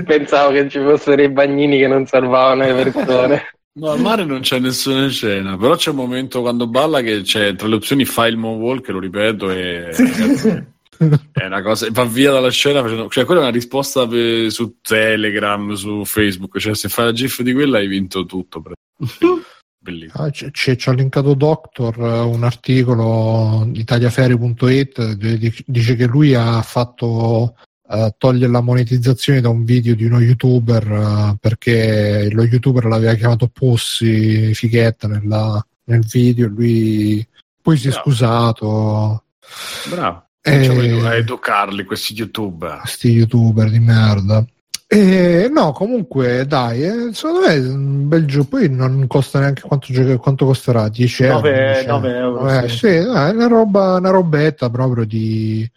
pensavo 0.03 0.52
che 0.52 0.69
ci 0.69 0.80
fossero 0.80 1.22
i 1.22 1.30
bagnini 1.30 1.77
che 1.77 1.88
non 1.88 2.06
salvavano 2.06 2.65
le 2.65 2.91
persone. 2.91 3.44
No, 3.72 3.91
al 3.91 4.02
mare 4.02 4.26
non 4.26 4.41
c'è 4.41 4.60
nessuna 4.60 5.07
scena, 5.07 5.56
però 5.56 5.76
c'è 5.76 5.91
un 5.91 5.95
momento 5.95 6.41
quando 6.41 6.68
balla 6.68 7.02
che 7.02 7.22
c'è 7.22 7.56
tra 7.56 7.68
le 7.68 7.76
opzioni 7.76 8.03
file 8.03 8.36
moonwalk, 8.36 8.84
che 8.84 8.91
lo 8.91 8.99
ripeto, 8.99 9.52
e 9.52 9.90
è 11.31 11.45
una 11.45 11.61
cosa, 11.61 11.88
va 11.91 12.03
via 12.03 12.31
dalla 12.31 12.49
scena 12.49 12.81
facendo, 12.81 13.07
cioè 13.07 13.23
quella 13.23 13.40
è 13.40 13.44
una 13.44 13.53
risposta 13.53 14.06
per, 14.06 14.52
su 14.52 14.80
Telegram, 14.81 15.72
su 15.76 16.03
Facebook, 16.03 16.57
cioè 16.57 16.76
se 16.76 16.90
fai 16.90 17.06
la 17.06 17.14
gif 17.14 17.41
di 17.41 17.53
quella 17.53 17.77
hai 17.77 17.88
vinto 17.88 18.26
tutto. 18.26 18.61
Bellissimo. 19.82 20.26
Ah, 20.26 20.30
c- 20.30 20.52
c- 20.52 20.76
ci 20.76 20.90
ha 20.90 20.92
linkato 20.92 21.34
Doctor 21.36 21.98
eh, 21.98 22.20
un 22.20 22.44
articolo 22.44 23.70
italiaferri.it 23.74 25.14
dice 25.66 25.96
che 25.96 26.06
lui 26.06 26.36
ha 26.36 26.62
fatto 26.62 27.56
uh, 27.82 28.10
togliere 28.18 28.52
la 28.52 28.60
monetizzazione 28.60 29.40
da 29.40 29.48
un 29.48 29.64
video 29.64 29.96
di 29.96 30.04
uno 30.04 30.20
youtuber 30.20 30.86
uh, 30.92 31.38
perché 31.40 32.30
lo 32.30 32.44
youtuber 32.44 32.86
l'aveva 32.86 33.14
chiamato 33.14 33.48
Pussy 33.48 34.54
fighetta 34.54 35.08
nella, 35.08 35.66
nel 35.86 36.06
video 36.06 36.48
lui 36.48 37.26
poi 37.62 37.78
si 37.78 37.88
è 37.88 37.92
Bravo. 37.92 38.04
scusato 38.04 39.24
Bravo. 39.90 40.26
E... 40.42 41.02
a 41.06 41.16
educarli 41.16 41.86
questi 41.86 42.14
youtuber 42.14 42.80
questi 42.80 43.12
youtuber 43.12 43.70
di 43.70 43.80
merda 43.80 44.46
eh, 44.91 45.48
no, 45.52 45.72
comunque 45.72 46.48
dai, 46.48 46.82
eh, 46.82 47.14
secondo 47.14 47.41
me 47.41 47.53
è 47.53 47.60
un 47.60 48.07
bel 48.07 48.26
gioco. 48.26 48.48
Poi 48.48 48.70
non 48.72 49.06
costa 49.06 49.40
neanche 49.40 49.61
quanto, 49.61 49.94
quanto 50.18 50.45
costerà? 50.48 50.90
10 50.90 51.24
euro? 51.26 51.41
9, 51.41 51.86
9 51.86 52.18
euro. 52.18 52.49
Eh, 52.49 52.70
sì. 52.70 52.78
sì 52.78 52.88
è 52.88 53.03
una, 53.03 53.45
roba, 53.45 53.98
una 53.98 54.10
robetta 54.10 54.68
proprio 54.72 55.06
di. 55.06 55.70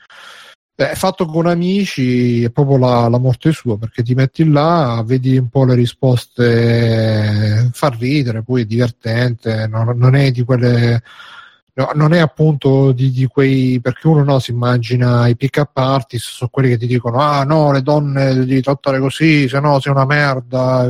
È 0.74 0.94
fatto 0.94 1.26
con 1.26 1.46
amici, 1.46 2.42
è 2.44 2.50
proprio 2.50 2.78
la, 2.78 3.06
la, 3.08 3.18
morte 3.18 3.52
sua 3.52 3.76
perché 3.76 4.02
ti 4.02 4.14
metti 4.14 4.50
là, 4.50 5.02
vedi 5.04 5.36
un 5.36 5.50
po' 5.50 5.66
le 5.66 5.74
risposte, 5.74 7.68
fa 7.70 7.94
ridere, 7.98 8.42
poi 8.42 8.62
è 8.62 8.64
divertente, 8.64 9.66
non, 9.66 9.94
non 9.94 10.14
è 10.14 10.30
di 10.30 10.42
quelle 10.42 11.02
No, 11.74 11.90
non 11.94 12.12
è 12.12 12.18
appunto 12.18 12.92
di, 12.92 13.10
di, 13.10 13.24
quei 13.26 13.80
perché 13.80 14.06
uno 14.06 14.22
no 14.22 14.38
si 14.40 14.50
immagina 14.50 15.26
i 15.26 15.36
pick 15.36 15.56
up 15.56 15.74
artist 15.78 16.28
sono 16.28 16.50
quelli 16.52 16.68
che 16.68 16.76
ti 16.76 16.86
dicono 16.86 17.18
ah 17.18 17.44
no 17.44 17.72
le 17.72 17.80
donne 17.80 18.34
devi 18.34 18.60
trattare 18.60 18.98
così 18.98 19.48
se 19.48 19.58
no 19.58 19.80
sei 19.80 19.92
una 19.92 20.04
merda 20.04 20.86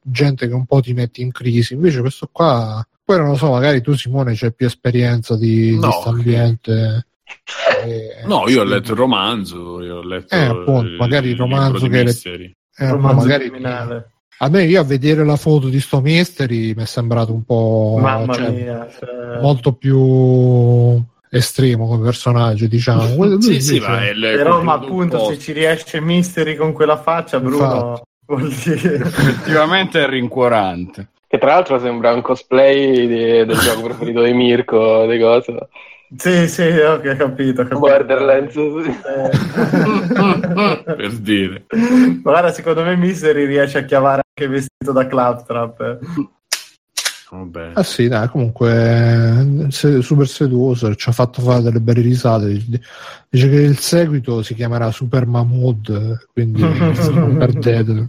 gente 0.00 0.48
che 0.48 0.54
un 0.54 0.64
po' 0.64 0.80
ti 0.80 0.94
metti 0.94 1.20
in 1.20 1.32
crisi. 1.32 1.74
Invece 1.74 2.00
questo 2.00 2.30
qua 2.32 2.82
poi 3.04 3.18
non 3.18 3.28
lo 3.28 3.36
so 3.36 3.50
magari 3.50 3.82
tu 3.82 3.94
Simone 3.94 4.34
c'hai 4.34 4.54
più 4.54 4.64
esperienza 4.64 5.36
di, 5.36 5.78
no. 5.78 5.88
questo 5.88 6.08
ambiente. 6.08 7.06
Eh, 7.84 8.26
no 8.26 8.46
io 8.46 8.60
ho 8.60 8.64
letto 8.64 8.92
il 8.92 8.98
romanzo 8.98 9.80
io 9.80 9.96
ho 9.96 10.02
letto 10.02 10.34
eh, 10.34 10.44
appunto, 10.44 10.96
magari 10.98 11.30
il 11.30 11.36
romanzo 11.38 11.88
che 11.88 12.02
le... 12.02 12.10
eh, 12.10 12.90
romanzo 12.90 13.16
magari 13.16 13.48
criminale 13.48 14.12
a 14.44 14.48
me 14.48 14.64
io 14.64 14.80
a 14.80 14.84
vedere 14.84 15.24
la 15.24 15.36
foto 15.36 15.68
di 15.68 15.78
sto 15.78 16.00
Mystery 16.00 16.74
mi 16.74 16.82
è 16.82 16.86
sembrato 16.86 17.32
un 17.32 17.44
po' 17.44 17.96
Mamma 18.00 18.34
cioè, 18.34 18.50
mia, 18.50 18.88
cioè... 18.90 19.40
molto 19.40 19.72
più 19.72 21.00
estremo 21.30 21.86
come 21.86 22.04
personaggio 22.04 22.66
diciamo. 22.66 23.40
Sì, 23.40 23.60
sì, 23.60 23.78
ma 23.78 24.08
il, 24.08 24.20
però 24.20 24.60
ma 24.60 24.74
appunto 24.74 25.24
se 25.26 25.38
ci 25.38 25.52
riesce 25.52 26.00
Mystery 26.00 26.56
con 26.56 26.72
quella 26.72 26.96
faccia 26.96 27.38
Bruno 27.38 28.02
vuol 28.26 28.52
dire 28.52 28.96
effettivamente 29.06 30.02
è 30.02 30.08
rincuorante. 30.08 31.08
Che 31.28 31.38
tra 31.38 31.54
l'altro 31.54 31.78
sembra 31.78 32.12
un 32.12 32.20
cosplay 32.20 33.06
di- 33.06 33.46
del 33.46 33.58
gioco 33.58 33.82
preferito 33.82 34.22
di 34.22 34.32
Mirko, 34.34 35.06
di 35.06 35.20
cosa. 35.20 35.68
Sì, 36.16 36.46
sì, 36.48 36.62
ok, 36.62 37.04
ho 37.04 37.16
capito. 37.16 37.62
capito. 37.62 37.78
Borderlands. 37.78 38.54
Eh. 38.56 39.30
per 40.94 41.12
dire. 41.18 41.66
Guarda, 42.22 42.52
secondo 42.52 42.82
me 42.82 42.96
Misery 42.96 43.46
riesce 43.46 43.78
a 43.78 43.84
chiamare 43.84 44.22
anche 44.34 44.50
vestito 44.50 44.92
da 44.92 45.06
Claptrap. 45.06 45.98
Vabbè. 47.30 47.70
Ah 47.72 47.82
sì, 47.82 48.08
dai, 48.08 48.28
comunque 48.28 49.66
se- 49.70 50.02
super 50.02 50.28
seduoso, 50.28 50.94
ci 50.94 51.08
ha 51.08 51.12
fatto 51.12 51.40
fare 51.40 51.62
delle 51.62 51.80
belle 51.80 52.02
risate. 52.02 52.62
Dice 53.30 53.48
che 53.48 53.56
il 53.56 53.78
seguito 53.78 54.42
si 54.42 54.54
chiamerà 54.54 54.90
Super 54.90 55.26
Mahmood, 55.26 56.26
quindi 56.30 56.60
non 57.14 57.36
perdetelo. 57.38 58.08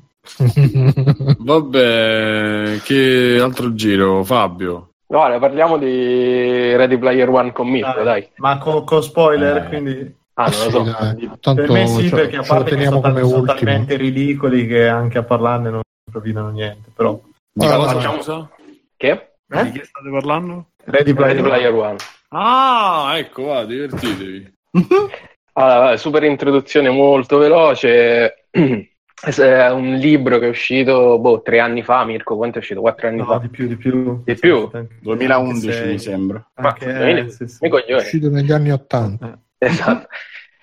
Vabbè, 1.37 2.79
che 2.83 3.39
altro 3.41 3.73
giro, 3.73 4.25
Fabio? 4.25 4.92
Guarda, 5.17 5.37
parliamo 5.37 5.77
di 5.77 6.75
Ready 6.75 6.97
Player 6.97 7.29
One 7.29 7.51
con 7.51 7.67
Mirko, 7.69 7.93
Dai, 8.01 8.03
dai. 8.03 8.29
Ma 8.37 8.57
con, 8.57 8.83
con 8.83 9.03
spoiler, 9.03 9.57
Eh. 9.57 9.67
quindi 9.67 10.15
Ah, 10.35 10.49
non 10.49 10.63
lo 10.63 10.69
so. 10.85 11.37
Tanto 11.39 11.53
per 11.61 11.69
me 11.69 11.85
sì, 11.85 12.07
ce- 12.09 12.15
perché 12.15 12.37
a 12.37 12.41
parte 12.41 12.75
che 12.75 12.85
sono, 12.85 12.99
come 13.01 13.21
sono 13.23 13.43
talmente 13.43 13.95
ridicoli 13.95 14.65
che 14.65 14.87
anche 14.87 15.19
a 15.19 15.23
parlarne 15.23 15.69
non 15.69 15.81
rovinano 16.11 16.49
niente. 16.49 16.89
Però 16.95 17.19
Di 17.51 17.63
Ah, 17.67 17.75
cosa, 17.75 17.93
no. 17.93 18.13
scusa? 18.15 18.49
Che? 18.97 19.09
Eh? 19.47 19.63
Di 19.65 19.71
che 19.77 19.85
state 19.85 20.09
parlando? 20.09 20.69
Ready 20.85 21.13
Player 21.13 21.35
Ready 21.35 21.47
Player 21.47 21.73
One. 21.75 21.95
Ah, 22.29 23.13
ecco, 23.17 23.43
va, 23.43 23.63
divertitevi. 23.65 24.53
Allora, 25.55 25.79
vabbè, 25.81 25.97
super 25.97 26.23
introduzione 26.23 26.89
molto 26.89 27.37
veloce. 27.37 28.47
È 29.21 29.69
un 29.69 29.93
libro 29.95 30.37
che 30.39 30.47
è 30.47 30.49
uscito 30.49 31.17
boh, 31.19 31.41
tre 31.41 31.59
anni 31.59 31.81
fa, 31.81 32.03
Mirko. 32.03 32.35
Quanto 32.35 32.57
è 32.57 32.59
uscito? 32.61 32.81
Quattro 32.81 33.07
anni 33.07 33.17
No, 33.19 33.25
fa? 33.25 33.37
di 33.37 33.47
più, 33.49 33.67
di 33.67 33.77
più. 33.77 34.21
Di 34.25 34.35
più? 34.35 34.69
2011 34.99 35.65
Anche 35.67 35.77
se- 35.77 35.85
mi 35.85 35.99
sembra. 35.99 36.45
Anche, 36.55 36.85
Ma- 36.91 37.07
eh, 37.07 37.29
sì, 37.29 37.47
sì. 37.47 37.65
È 37.65 37.93
uscito 37.95 38.29
negli 38.29 38.51
anni 38.51 38.71
Ottanta. 38.71 39.37
Eh. 39.63 39.67
Esatto. 39.67 40.07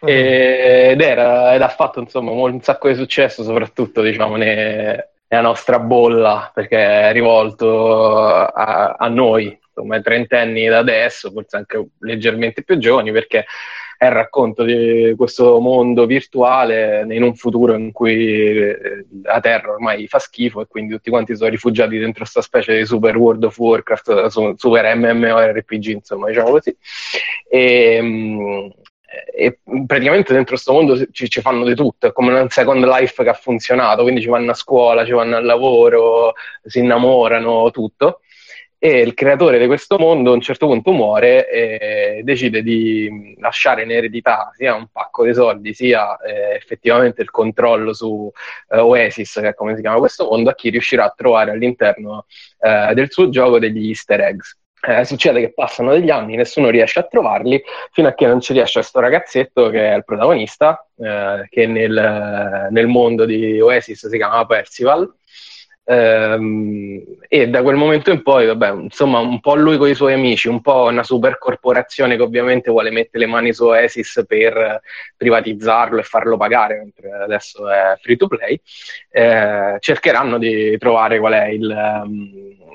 Ed 0.02 1.00
era, 1.00 1.54
ed 1.54 1.62
ha 1.62 1.68
fatto 1.68 2.00
insomma 2.00 2.30
un 2.32 2.60
sacco 2.62 2.88
di 2.88 2.94
successo, 2.94 3.42
soprattutto 3.42 4.02
diciamo 4.02 4.36
ne- 4.36 5.08
nella 5.28 5.42
nostra 5.42 5.78
bolla, 5.78 6.50
perché 6.54 7.08
è 7.08 7.12
rivolto 7.12 8.26
a, 8.46 8.96
a 8.98 9.08
noi, 9.08 9.58
insomma, 9.66 10.00
trentenni 10.00 10.66
da 10.66 10.78
adesso, 10.78 11.30
forse 11.30 11.56
anche 11.56 11.86
leggermente 12.00 12.62
più 12.62 12.76
giovani, 12.78 13.12
perché 13.12 13.44
è 14.00 14.06
il 14.06 14.12
racconto 14.12 14.62
di 14.64 15.12
questo 15.14 15.60
mondo 15.60 16.06
virtuale 16.06 17.04
in 17.10 17.22
un 17.22 17.34
futuro 17.34 17.74
in 17.74 17.92
cui 17.92 18.56
eh, 18.56 19.04
la 19.24 19.40
Terra 19.40 19.72
ormai 19.72 20.08
fa 20.08 20.18
schifo 20.18 20.62
e 20.62 20.66
quindi 20.66 20.94
tutti 20.94 21.10
quanti 21.10 21.36
sono 21.36 21.50
rifugiati 21.50 21.98
dentro 21.98 22.20
questa 22.20 22.40
specie 22.40 22.78
di 22.78 22.86
super 22.86 23.14
World 23.14 23.44
of 23.44 23.58
Warcraft, 23.58 24.26
su- 24.28 24.54
super 24.56 24.96
MMORPG, 24.96 25.84
insomma, 25.88 26.28
diciamo 26.28 26.48
così. 26.48 26.74
E, 27.46 27.98
mm, 28.00 28.68
e 29.34 29.58
praticamente 29.86 30.32
dentro 30.32 30.54
questo 30.54 30.72
mondo 30.72 31.06
ci, 31.12 31.28
ci 31.28 31.42
fanno 31.42 31.66
di 31.66 31.74
tutto, 31.74 32.06
è 32.06 32.12
come 32.12 32.32
un 32.40 32.48
second 32.48 32.82
life 32.82 33.22
che 33.22 33.28
ha 33.28 33.34
funzionato, 33.34 34.00
quindi 34.00 34.22
ci 34.22 34.28
vanno 34.28 34.52
a 34.52 34.54
scuola, 34.54 35.04
ci 35.04 35.12
vanno 35.12 35.36
al 35.36 35.44
lavoro, 35.44 36.32
si 36.64 36.78
innamorano, 36.78 37.70
tutto. 37.70 38.20
E 38.82 39.00
il 39.00 39.12
creatore 39.12 39.58
di 39.58 39.66
questo 39.66 39.98
mondo 39.98 40.30
a 40.30 40.34
un 40.34 40.40
certo 40.40 40.66
punto 40.66 40.92
muore 40.92 41.50
e 41.50 42.22
decide 42.24 42.62
di 42.62 43.36
lasciare 43.38 43.82
in 43.82 43.90
eredità 43.90 44.52
sia 44.54 44.74
un 44.74 44.86
pacco 44.90 45.22
di 45.26 45.34
soldi, 45.34 45.74
sia 45.74 46.16
eh, 46.16 46.54
effettivamente 46.54 47.20
il 47.20 47.30
controllo 47.30 47.92
su 47.92 48.32
eh, 48.70 48.78
Oasis, 48.78 49.34
che 49.34 49.48
è 49.48 49.54
come 49.54 49.74
si 49.76 49.82
chiama 49.82 49.98
questo 49.98 50.24
mondo, 50.24 50.48
a 50.48 50.54
chi 50.54 50.70
riuscirà 50.70 51.04
a 51.04 51.14
trovare 51.14 51.50
all'interno 51.50 52.24
eh, 52.58 52.94
del 52.94 53.12
suo 53.12 53.28
gioco 53.28 53.58
degli 53.58 53.88
easter 53.88 54.20
eggs. 54.22 54.58
Eh, 54.82 55.04
succede 55.04 55.40
che 55.40 55.52
passano 55.52 55.92
degli 55.92 56.08
anni, 56.08 56.36
nessuno 56.36 56.70
riesce 56.70 57.00
a 57.00 57.02
trovarli, 57.02 57.62
fino 57.92 58.08
a 58.08 58.14
che 58.14 58.26
non 58.26 58.40
ci 58.40 58.54
riesce 58.54 58.78
questo 58.78 58.98
ragazzetto 58.98 59.68
che 59.68 59.92
è 59.92 59.94
il 59.94 60.04
protagonista, 60.06 60.88
eh, 60.96 61.46
che 61.50 61.66
nel, 61.66 62.68
nel 62.70 62.86
mondo 62.86 63.26
di 63.26 63.60
Oasis 63.60 64.08
si 64.08 64.16
chiama 64.16 64.46
Percival. 64.46 65.16
Ehm, 65.90 67.02
e 67.26 67.48
da 67.48 67.62
quel 67.62 67.74
momento 67.74 68.12
in 68.12 68.22
poi, 68.22 68.46
vabbè, 68.46 68.70
insomma, 68.70 69.18
un 69.18 69.40
po' 69.40 69.56
lui 69.56 69.76
con 69.76 69.88
i 69.88 69.94
suoi 69.96 70.12
amici, 70.12 70.46
un 70.46 70.60
po' 70.60 70.84
una 70.84 71.02
super 71.02 71.36
corporazione 71.36 72.14
che 72.14 72.22
ovviamente 72.22 72.70
vuole 72.70 72.90
mettere 72.90 73.24
le 73.24 73.30
mani 73.30 73.52
su 73.52 73.64
Oasis 73.64 74.24
per 74.26 74.82
privatizzarlo 75.16 75.98
e 75.98 76.04
farlo 76.04 76.36
pagare, 76.36 76.76
mentre 76.76 77.10
adesso 77.10 77.68
è 77.68 77.96
free 78.00 78.16
to 78.16 78.28
play, 78.28 78.60
eh, 79.10 79.76
cercheranno 79.80 80.38
di 80.38 80.78
trovare 80.78 81.18
qual 81.18 81.32
è 81.32 81.46
il, 81.48 82.02
um, 82.04 82.30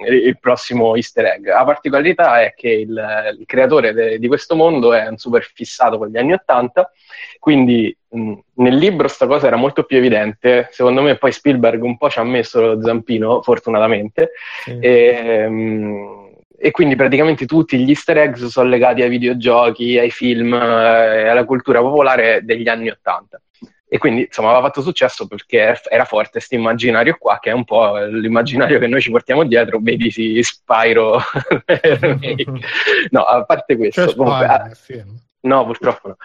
il 0.09 0.37
prossimo 0.37 0.95
easter 0.95 1.25
egg. 1.25 1.45
La 1.47 1.63
particolarità 1.63 2.41
è 2.41 2.53
che 2.53 2.69
il, 2.69 3.35
il 3.39 3.45
creatore 3.45 3.93
de- 3.93 4.19
di 4.19 4.27
questo 4.27 4.55
mondo 4.55 4.93
è 4.93 5.07
un 5.07 5.17
super 5.17 5.49
fissato 5.53 5.97
con 5.97 6.09
gli 6.09 6.17
anni 6.17 6.33
Ottanta, 6.33 6.91
quindi 7.39 7.95
nel 8.15 8.75
libro 8.75 9.07
sta 9.07 9.27
cosa 9.27 9.47
era 9.47 9.55
molto 9.55 9.83
più 9.83 9.97
evidente, 9.97 10.69
secondo 10.71 11.01
me 11.01 11.17
poi 11.17 11.31
Spielberg 11.31 11.83
un 11.83 11.97
po' 11.97 12.09
ci 12.09 12.19
ha 12.19 12.23
messo 12.23 12.61
lo 12.61 12.81
zampino, 12.81 13.41
fortunatamente, 13.41 14.31
Sì. 14.63 14.77
e, 14.79 15.47
mh, 15.47 16.25
e 16.57 16.71
quindi 16.71 16.95
praticamente 16.95 17.45
tutti 17.45 17.77
gli 17.77 17.89
easter 17.89 18.17
eggs 18.17 18.45
sono 18.45 18.69
legati 18.69 19.01
ai 19.01 19.09
videogiochi, 19.09 19.99
ai 19.99 20.09
film, 20.09 20.53
eh, 20.53 21.27
alla 21.27 21.45
cultura 21.45 21.81
popolare 21.81 22.41
degli 22.43 22.67
anni 22.67 22.89
Ottanta. 22.89 23.39
E 23.87 23.97
quindi 23.99 24.21
insomma 24.21 24.49
aveva 24.49 24.65
fatto 24.65 24.81
successo 24.81 25.27
perché 25.27 25.79
era 25.89 26.05
forte 26.05 26.31
questo 26.31 26.55
immaginario 26.55 27.17
qua, 27.19 27.37
che 27.39 27.51
è 27.51 27.53
un 27.53 27.63
po' 27.63 27.97
l'immaginario 27.97 28.79
che 28.79 28.87
noi 28.87 28.99
ci 28.99 29.11
portiamo 29.11 29.45
dietro, 29.45 29.79
vedi 29.79 30.09
sì, 30.09 30.41
Spyro. 30.41 31.19
no, 33.11 33.21
a 33.21 33.45
parte 33.45 33.77
questo, 33.77 34.07
C'è 34.07 34.15
comunque, 34.15 34.45
Spyro 34.45 34.63
ah, 34.63 34.69
film. 34.73 35.19
No, 35.45 35.63
purtroppo 35.65 36.07
no. 36.09 36.17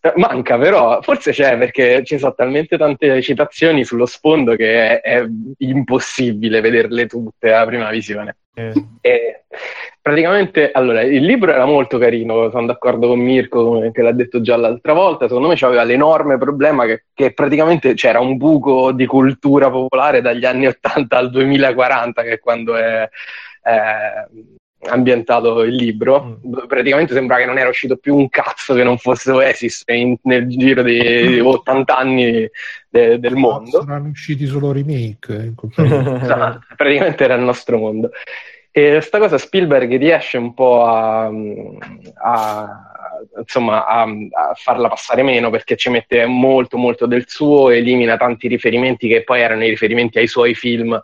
Eh, 0.00 0.12
Manca 0.16 0.58
però, 0.58 1.00
forse 1.00 1.30
c'è 1.30 1.56
perché 1.56 2.02
ci 2.04 2.18
sono 2.18 2.34
talmente 2.34 2.76
tante 2.76 3.22
citazioni 3.22 3.84
sullo 3.84 4.04
sfondo 4.04 4.56
che 4.56 5.00
è, 5.00 5.18
è 5.18 5.26
impossibile 5.58 6.60
vederle 6.60 7.06
tutte 7.06 7.52
alla 7.52 7.66
prima 7.66 7.90
visione. 7.90 8.36
Eh, 8.54 8.72
E 9.00 9.44
praticamente, 10.00 10.72
allora, 10.72 11.02
il 11.02 11.24
libro 11.24 11.52
era 11.52 11.64
molto 11.66 11.98
carino, 11.98 12.50
sono 12.50 12.66
d'accordo 12.66 13.08
con 13.08 13.20
Mirko 13.20 13.90
che 13.92 14.02
l'ha 14.02 14.12
detto 14.12 14.40
già 14.40 14.56
l'altra 14.56 14.92
volta, 14.92 15.28
secondo 15.28 15.48
me 15.48 15.54
c'aveva 15.56 15.84
l'enorme 15.84 16.36
problema 16.36 16.84
che, 16.84 17.04
che 17.14 17.32
praticamente 17.32 17.94
c'era 17.94 18.18
un 18.18 18.36
buco 18.36 18.90
di 18.92 19.06
cultura 19.06 19.70
popolare 19.70 20.20
dagli 20.20 20.44
anni 20.44 20.66
80 20.66 21.16
al 21.16 21.30
2040, 21.30 22.22
che 22.22 22.32
è 22.32 22.38
quando 22.40 22.74
è, 22.76 23.08
è 23.62 24.26
ambientato 24.88 25.62
il 25.62 25.74
libro. 25.74 26.40
Praticamente 26.66 27.12
sembra 27.14 27.36
che 27.38 27.46
non 27.46 27.58
era 27.58 27.68
uscito 27.68 27.96
più 27.96 28.16
un 28.16 28.28
cazzo 28.28 28.74
che 28.74 28.82
non 28.84 28.98
fosse 28.98 29.30
Oasis 29.32 29.82
in- 29.86 30.16
nel 30.22 30.46
giro 30.48 30.82
di 30.82 31.40
80 31.40 31.96
anni 31.96 32.48
de- 32.88 33.18
del 33.18 33.34
mondo. 33.34 33.80
Saranno 33.80 34.08
usciti 34.08 34.46
solo 34.46 34.72
remake. 34.72 35.34
eh. 35.34 35.52
Esatto, 36.22 36.60
praticamente 36.76 37.24
era 37.24 37.34
il 37.34 37.42
nostro 37.42 37.78
mondo. 37.78 38.10
E 38.76 39.00
sta 39.02 39.20
cosa 39.20 39.38
Spielberg 39.38 39.96
riesce 39.98 40.36
un 40.36 40.52
po' 40.52 40.82
a, 40.84 41.26
a- 41.26 42.92
insomma, 43.38 43.86
a, 43.86 44.02
a 44.02 44.54
farla 44.54 44.88
passare 44.88 45.22
meno 45.22 45.48
perché 45.48 45.76
ci 45.76 45.90
mette 45.90 46.26
molto 46.26 46.76
molto 46.76 47.06
del 47.06 47.24
suo, 47.28 47.70
elimina 47.70 48.16
tanti 48.16 48.48
riferimenti 48.48 49.06
che 49.06 49.22
poi 49.22 49.42
erano 49.42 49.64
i 49.64 49.68
riferimenti 49.68 50.18
ai 50.18 50.26
suoi 50.26 50.54
film 50.56 51.00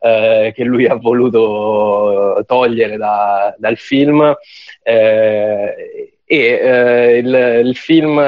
eh, 0.00 0.52
che 0.52 0.64
lui 0.64 0.86
ha 0.86 0.96
voluto 0.96 2.42
togliere 2.44 2.96
da- 2.96 3.54
dal 3.56 3.76
film. 3.76 4.34
Eh, 4.82 6.08
e 6.24 6.38
eh, 6.46 7.18
il, 7.18 7.66
il 7.66 7.76
film 7.76 8.18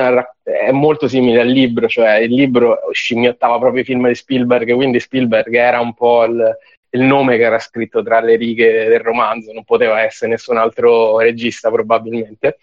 è 0.43 0.71
molto 0.71 1.09
simile 1.09 1.41
al 1.41 1.49
libro, 1.49 1.89
cioè 1.89 2.19
il 2.19 2.33
libro 2.33 2.81
scimmiottava 2.93 3.59
proprio 3.59 3.81
i 3.81 3.85
film 3.85 4.07
di 4.07 4.15
Spielberg, 4.15 4.73
quindi 4.75 5.01
Spielberg 5.01 5.53
era 5.55 5.81
un 5.81 5.95
po' 5.95 6.25
il, 6.25 6.57
il 6.95 7.03
nome 7.03 7.37
che 7.37 7.43
era 7.43 7.59
scritto 7.59 8.03
tra 8.03 8.21
le 8.21 8.37
righe 8.37 8.87
del 8.89 9.01
romanzo, 9.01 9.53
non 9.53 9.65
poteva 9.65 10.01
essere 10.01 10.31
nessun 10.31 10.57
altro 10.57 11.19
regista 11.19 11.71
probabilmente. 11.71 12.59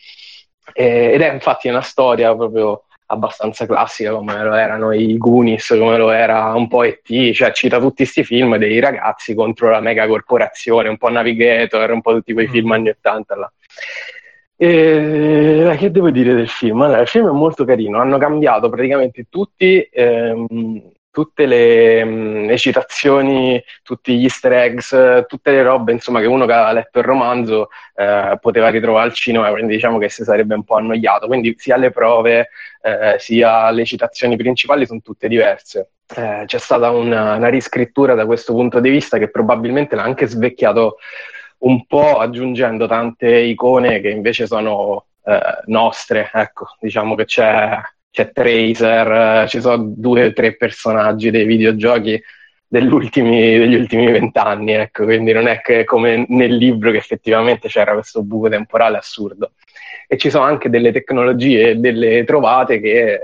Eh, 0.73 1.11
ed 1.13 1.21
è 1.21 1.31
infatti 1.33 1.67
una 1.67 1.81
storia 1.81 2.33
proprio 2.35 2.85
abbastanza 3.07 3.65
classica 3.65 4.13
come 4.13 4.41
lo 4.41 4.53
erano 4.53 4.93
i 4.93 5.17
Goonies, 5.17 5.67
come 5.77 5.97
lo 5.97 6.11
era 6.11 6.53
un 6.53 6.67
po' 6.69 6.83
E.T., 6.83 7.33
cioè 7.33 7.51
cita 7.51 7.77
tutti 7.79 8.03
questi 8.03 8.23
film 8.23 8.55
dei 8.55 8.79
ragazzi 8.79 9.33
contro 9.33 9.69
la 9.69 9.81
mega 9.81 10.07
corporazione, 10.07 10.87
un 10.87 10.97
po' 10.97 11.09
Navigator, 11.09 11.91
un 11.91 12.01
po' 12.01 12.13
tutti 12.13 12.31
quei 12.31 12.47
film 12.47 12.71
anni 12.71 12.89
80 12.89 13.35
là. 13.35 13.51
E, 14.55 15.75
che 15.77 15.91
devo 15.91 16.09
dire 16.09 16.33
del 16.33 16.47
film? 16.47 16.81
Allora, 16.81 17.01
il 17.01 17.07
film 17.07 17.27
è 17.27 17.31
molto 17.31 17.65
carino, 17.65 17.99
hanno 17.99 18.17
cambiato 18.17 18.69
praticamente 18.69 19.25
tutti, 19.29 19.81
ehm, 19.91 20.91
tutte 21.11 21.45
le, 21.45 22.03
mm, 22.03 22.45
le 22.47 22.57
citazioni, 22.57 23.61
tutti 23.83 24.17
gli 24.17 24.23
easter 24.23 24.53
eggs, 24.53 25.25
tutte 25.27 25.51
le 25.51 25.61
robe 25.61 25.91
insomma, 25.91 26.19
che 26.21 26.25
uno 26.25 26.45
che 26.45 26.53
aveva 26.53 26.71
letto 26.71 26.99
il 26.99 27.05
romanzo 27.05 27.69
eh, 27.95 28.37
poteva 28.39 28.69
ritrovare 28.69 29.05
al 29.07 29.13
cinema, 29.13 29.51
quindi 29.51 29.73
diciamo 29.73 29.97
che 29.97 30.09
si 30.09 30.23
sarebbe 30.23 30.55
un 30.55 30.63
po' 30.63 30.75
annoiato. 30.75 31.27
Quindi 31.27 31.53
sia 31.57 31.75
le 31.77 31.91
prove 31.91 32.49
eh, 32.81 33.15
sia 33.19 33.69
le 33.71 33.85
citazioni 33.85 34.35
principali 34.37 34.85
sono 34.85 35.01
tutte 35.03 35.27
diverse. 35.27 35.91
eh, 36.15 36.43
c'è 36.45 36.57
stata 36.57 36.89
una, 36.91 37.35
una, 37.35 37.47
riscrittura 37.49 38.15
da 38.15 38.25
questo 38.25 38.53
punto 38.53 38.79
di 38.79 38.89
vista 38.89 39.17
che 39.17 39.29
probabilmente 39.29 39.95
l'ha 39.95 40.03
anche 40.03 40.27
svecchiato 40.27 40.97
un 41.59 41.85
po' 41.85 42.17
aggiungendo 42.17 42.87
tante 42.87 43.29
icone 43.39 44.01
che 44.01 44.09
invece 44.09 44.47
sono 44.47 45.05
eh, 45.25 45.39
nostre. 45.65 46.29
Ecco, 46.33 46.75
diciamo 46.79 47.15
che 47.15 47.25
c'è, 47.25 47.79
c'è 48.11 48.31
Tracer, 48.31 49.47
ci 49.47 49.61
sono 49.61 49.93
due 49.95 50.25
o 50.27 50.33
tre 50.33 50.55
personaggi 50.55 51.31
dei 51.31 51.45
videogiochi 51.45 52.21
degli 52.67 52.93
ultimi 52.93 54.11
vent'anni, 54.11 54.73
ecco, 54.73 55.03
quindi 55.03 55.33
non 55.33 55.47
è 55.47 55.59
che 55.59 55.83
come 55.83 56.25
nel 56.29 56.55
libro 56.55 56.91
che 56.91 56.97
effettivamente 56.97 57.67
c'era 57.67 57.93
questo 57.93 58.23
buco 58.23 58.47
temporale 58.47 58.97
assurdo. 58.97 59.53
E 60.07 60.17
ci 60.17 60.29
sono 60.29 60.45
anche 60.45 60.69
delle 60.69 60.91
tecnologie 60.91 61.71
e 61.71 61.75
delle 61.75 62.23
trovate 62.23 62.79
che 62.79 63.19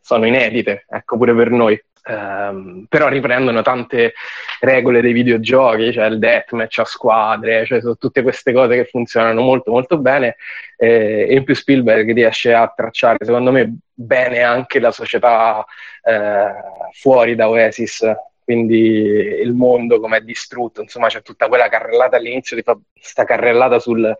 sono 0.00 0.26
inedite, 0.26 0.84
ecco, 0.88 1.16
pure 1.16 1.34
per 1.34 1.50
noi. 1.50 1.82
Um, 2.02 2.86
però 2.88 3.08
riprendono 3.08 3.60
tante 3.60 4.14
regole 4.60 5.02
dei 5.02 5.12
videogiochi, 5.12 5.92
cioè 5.92 6.06
il 6.06 6.18
deathmatch 6.18 6.78
a 6.78 6.84
squadre, 6.84 7.66
cioè 7.66 7.80
sono 7.80 7.96
tutte 7.96 8.22
queste 8.22 8.52
cose 8.52 8.74
che 8.74 8.86
funzionano 8.86 9.42
molto 9.42 9.70
molto 9.70 9.98
bene 9.98 10.36
eh, 10.78 11.26
e 11.28 11.34
in 11.34 11.44
più 11.44 11.54
Spielberg 11.54 12.12
riesce 12.14 12.54
a 12.54 12.72
tracciare 12.74 13.18
secondo 13.24 13.52
me 13.52 13.76
bene 13.92 14.42
anche 14.42 14.80
la 14.80 14.90
società 14.90 15.64
eh, 16.02 16.52
fuori 16.92 17.34
da 17.34 17.48
Oasis. 17.48 18.10
Quindi 18.42 18.78
il 18.78 19.52
mondo 19.52 20.00
come 20.00 20.16
è 20.16 20.20
distrutto, 20.22 20.80
insomma 20.80 21.06
c'è 21.06 21.22
tutta 21.22 21.46
quella 21.46 21.68
carrellata 21.68 22.16
all'inizio, 22.16 22.56
di 22.56 22.64
questa 22.64 23.22
carrellata 23.24 23.78
sul, 23.78 24.12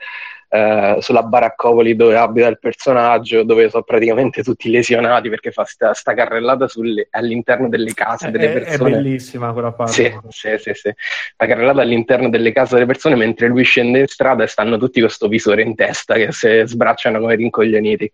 eh, 0.52 0.96
sulla 0.98 1.22
baraccopoli 1.22 1.94
dove 1.94 2.16
abita 2.16 2.48
il 2.48 2.58
personaggio, 2.58 3.44
dove 3.44 3.70
sono 3.70 3.84
praticamente 3.84 4.42
tutti 4.42 4.68
lesionati 4.68 5.28
perché 5.28 5.52
fa 5.52 5.64
sta, 5.64 5.94
sta 5.94 6.12
carrellata 6.12 6.66
sulle, 6.66 7.06
all'interno 7.10 7.68
delle 7.68 7.94
case 7.94 8.32
delle 8.32 8.50
persone. 8.50 8.90
È 8.90 9.00
bellissima 9.00 9.52
quella 9.52 9.70
parte. 9.72 9.92
Sì, 9.92 10.18
sì, 10.28 10.58
sì, 10.58 10.74
sì. 10.74 10.92
La 11.36 11.46
carrellata 11.46 11.82
all'interno 11.82 12.28
delle 12.28 12.52
case 12.52 12.74
delle 12.74 12.86
persone 12.86 13.14
mentre 13.14 13.46
lui 13.46 13.62
scende 13.62 14.00
in 14.00 14.08
strada 14.08 14.42
e 14.42 14.48
stanno 14.48 14.76
tutti 14.76 14.98
con 14.98 15.06
questo 15.06 15.28
visore 15.28 15.62
in 15.62 15.76
testa 15.76 16.14
che 16.14 16.32
si 16.32 16.62
sbracciano 16.64 17.20
come 17.20 17.36
rincoglioniti. 17.36 18.12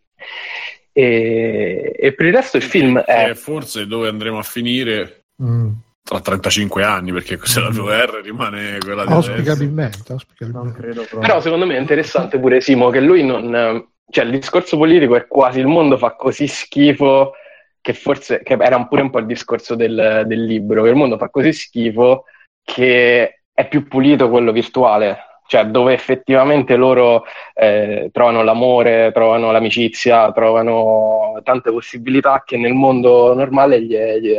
E, 0.93 1.95
e 1.99 2.13
per 2.13 2.27
il 2.27 2.35
resto 2.35 2.59
il 2.59 2.63
film 2.63 2.99
è... 2.99 3.33
Forse 3.35 3.87
dove 3.87 4.09
andremo 4.09 4.39
a 4.39 4.43
finire... 4.43 5.25
Mm 5.43 5.73
tra 6.07 6.21
35 6.21 6.85
anni 6.85 7.13
perché 7.13 7.37
se 7.43 7.59
la 7.59 7.69
VR 7.69 8.21
rimane 8.23 8.79
quella 8.79 9.05
di 9.05 9.13
auspicabilmente, 9.13 10.13
auspicabilmente. 10.13 11.09
però 11.19 11.41
secondo 11.41 11.67
me 11.67 11.75
è 11.75 11.81
interessante 11.81 12.39
pure 12.39 12.61
Simo 12.61 12.91
che 12.91 13.01
lui 13.01 13.25
non 13.25 13.85
cioè 14.09 14.25
il 14.25 14.31
discorso 14.31 14.77
politico 14.77 15.17
è 15.17 15.27
quasi 15.27 15.59
il 15.59 15.67
mondo 15.67 15.99
fa 15.99 16.15
così 16.15 16.47
schifo 16.47 17.33
che 17.81 17.93
forse 17.93 18.41
che 18.45 18.57
era 18.57 18.87
pure 18.87 19.03
un 19.03 19.11
po' 19.11 19.19
il 19.19 19.27
discorso 19.27 19.75
del, 19.75 20.23
del 20.27 20.45
libro 20.45 20.85
che 20.85 20.91
il 20.91 20.95
mondo 20.95 21.19
fa 21.19 21.29
così 21.29 21.53
schifo 21.53 22.27
che 22.63 23.41
è 23.53 23.69
più 23.69 23.89
pulito 23.89 24.31
quello 24.31 24.53
virtuale 24.53 25.19
cioè 25.47 25.67
dove 25.67 25.93
effettivamente 25.93 26.77
loro 26.77 27.25
eh, 27.55 28.11
trovano 28.13 28.43
l'amore, 28.43 29.11
trovano 29.13 29.53
l'amicizia, 29.53 30.33
trovano 30.33 31.41
tante 31.43 31.71
possibilità 31.71 32.43
che 32.45 32.57
nel 32.57 32.75
mondo 32.75 33.35
normale 33.35 33.83
gli, 33.83 33.97
gli, 33.97 34.35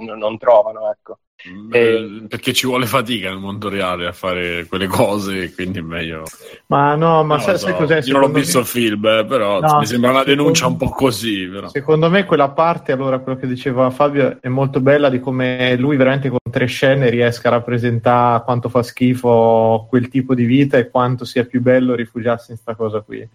non 0.00 0.38
trovano. 0.38 0.90
Ecco. 0.90 1.18
E... 1.70 2.24
Perché 2.28 2.52
ci 2.52 2.66
vuole 2.66 2.86
fatica 2.86 3.28
nel 3.28 3.38
mondo 3.38 3.68
reale 3.68 4.08
a 4.08 4.12
fare 4.12 4.66
quelle 4.66 4.88
cose, 4.88 5.54
quindi 5.54 5.78
è 5.78 5.82
meglio. 5.82 6.24
Ma 6.66 6.96
no, 6.96 7.22
ma 7.22 7.36
no, 7.36 7.40
sai, 7.40 7.58
so. 7.58 7.72
cos'è? 7.74 8.00
Io 8.02 8.14
non 8.14 8.24
ho 8.24 8.32
visto 8.32 8.58
me... 8.58 8.64
il 8.64 8.68
film, 8.68 9.06
eh, 9.06 9.24
però 9.24 9.60
no, 9.60 9.78
mi 9.78 9.86
sembra 9.86 10.10
una 10.10 10.24
denuncia 10.24 10.64
secondo... 10.64 10.84
un 10.84 10.90
po' 10.90 10.96
così. 10.96 11.46
Però. 11.46 11.68
Secondo 11.68 12.10
me, 12.10 12.24
quella 12.24 12.48
parte, 12.48 12.90
allora, 12.90 13.20
quello 13.20 13.38
che 13.38 13.46
diceva 13.46 13.88
Fabio, 13.90 14.38
è 14.40 14.48
molto 14.48 14.80
bella 14.80 15.08
di 15.08 15.20
come 15.20 15.76
lui 15.76 15.96
veramente 15.96 16.28
con 16.28 16.38
tre 16.50 16.66
scene 16.66 17.08
riesca 17.08 17.48
a 17.48 17.52
rappresentare 17.52 18.42
quanto 18.42 18.68
fa 18.68 18.82
schifo 18.82 19.86
quel 19.88 20.08
tipo 20.08 20.34
di 20.34 20.44
vita 20.44 20.76
e 20.76 20.90
quanto 20.90 21.24
sia 21.24 21.44
più 21.44 21.62
bello 21.62 21.94
rifugiarsi 21.94 22.50
in 22.50 22.58
questa 22.60 22.74
cosa 22.74 23.00
qui. 23.00 23.28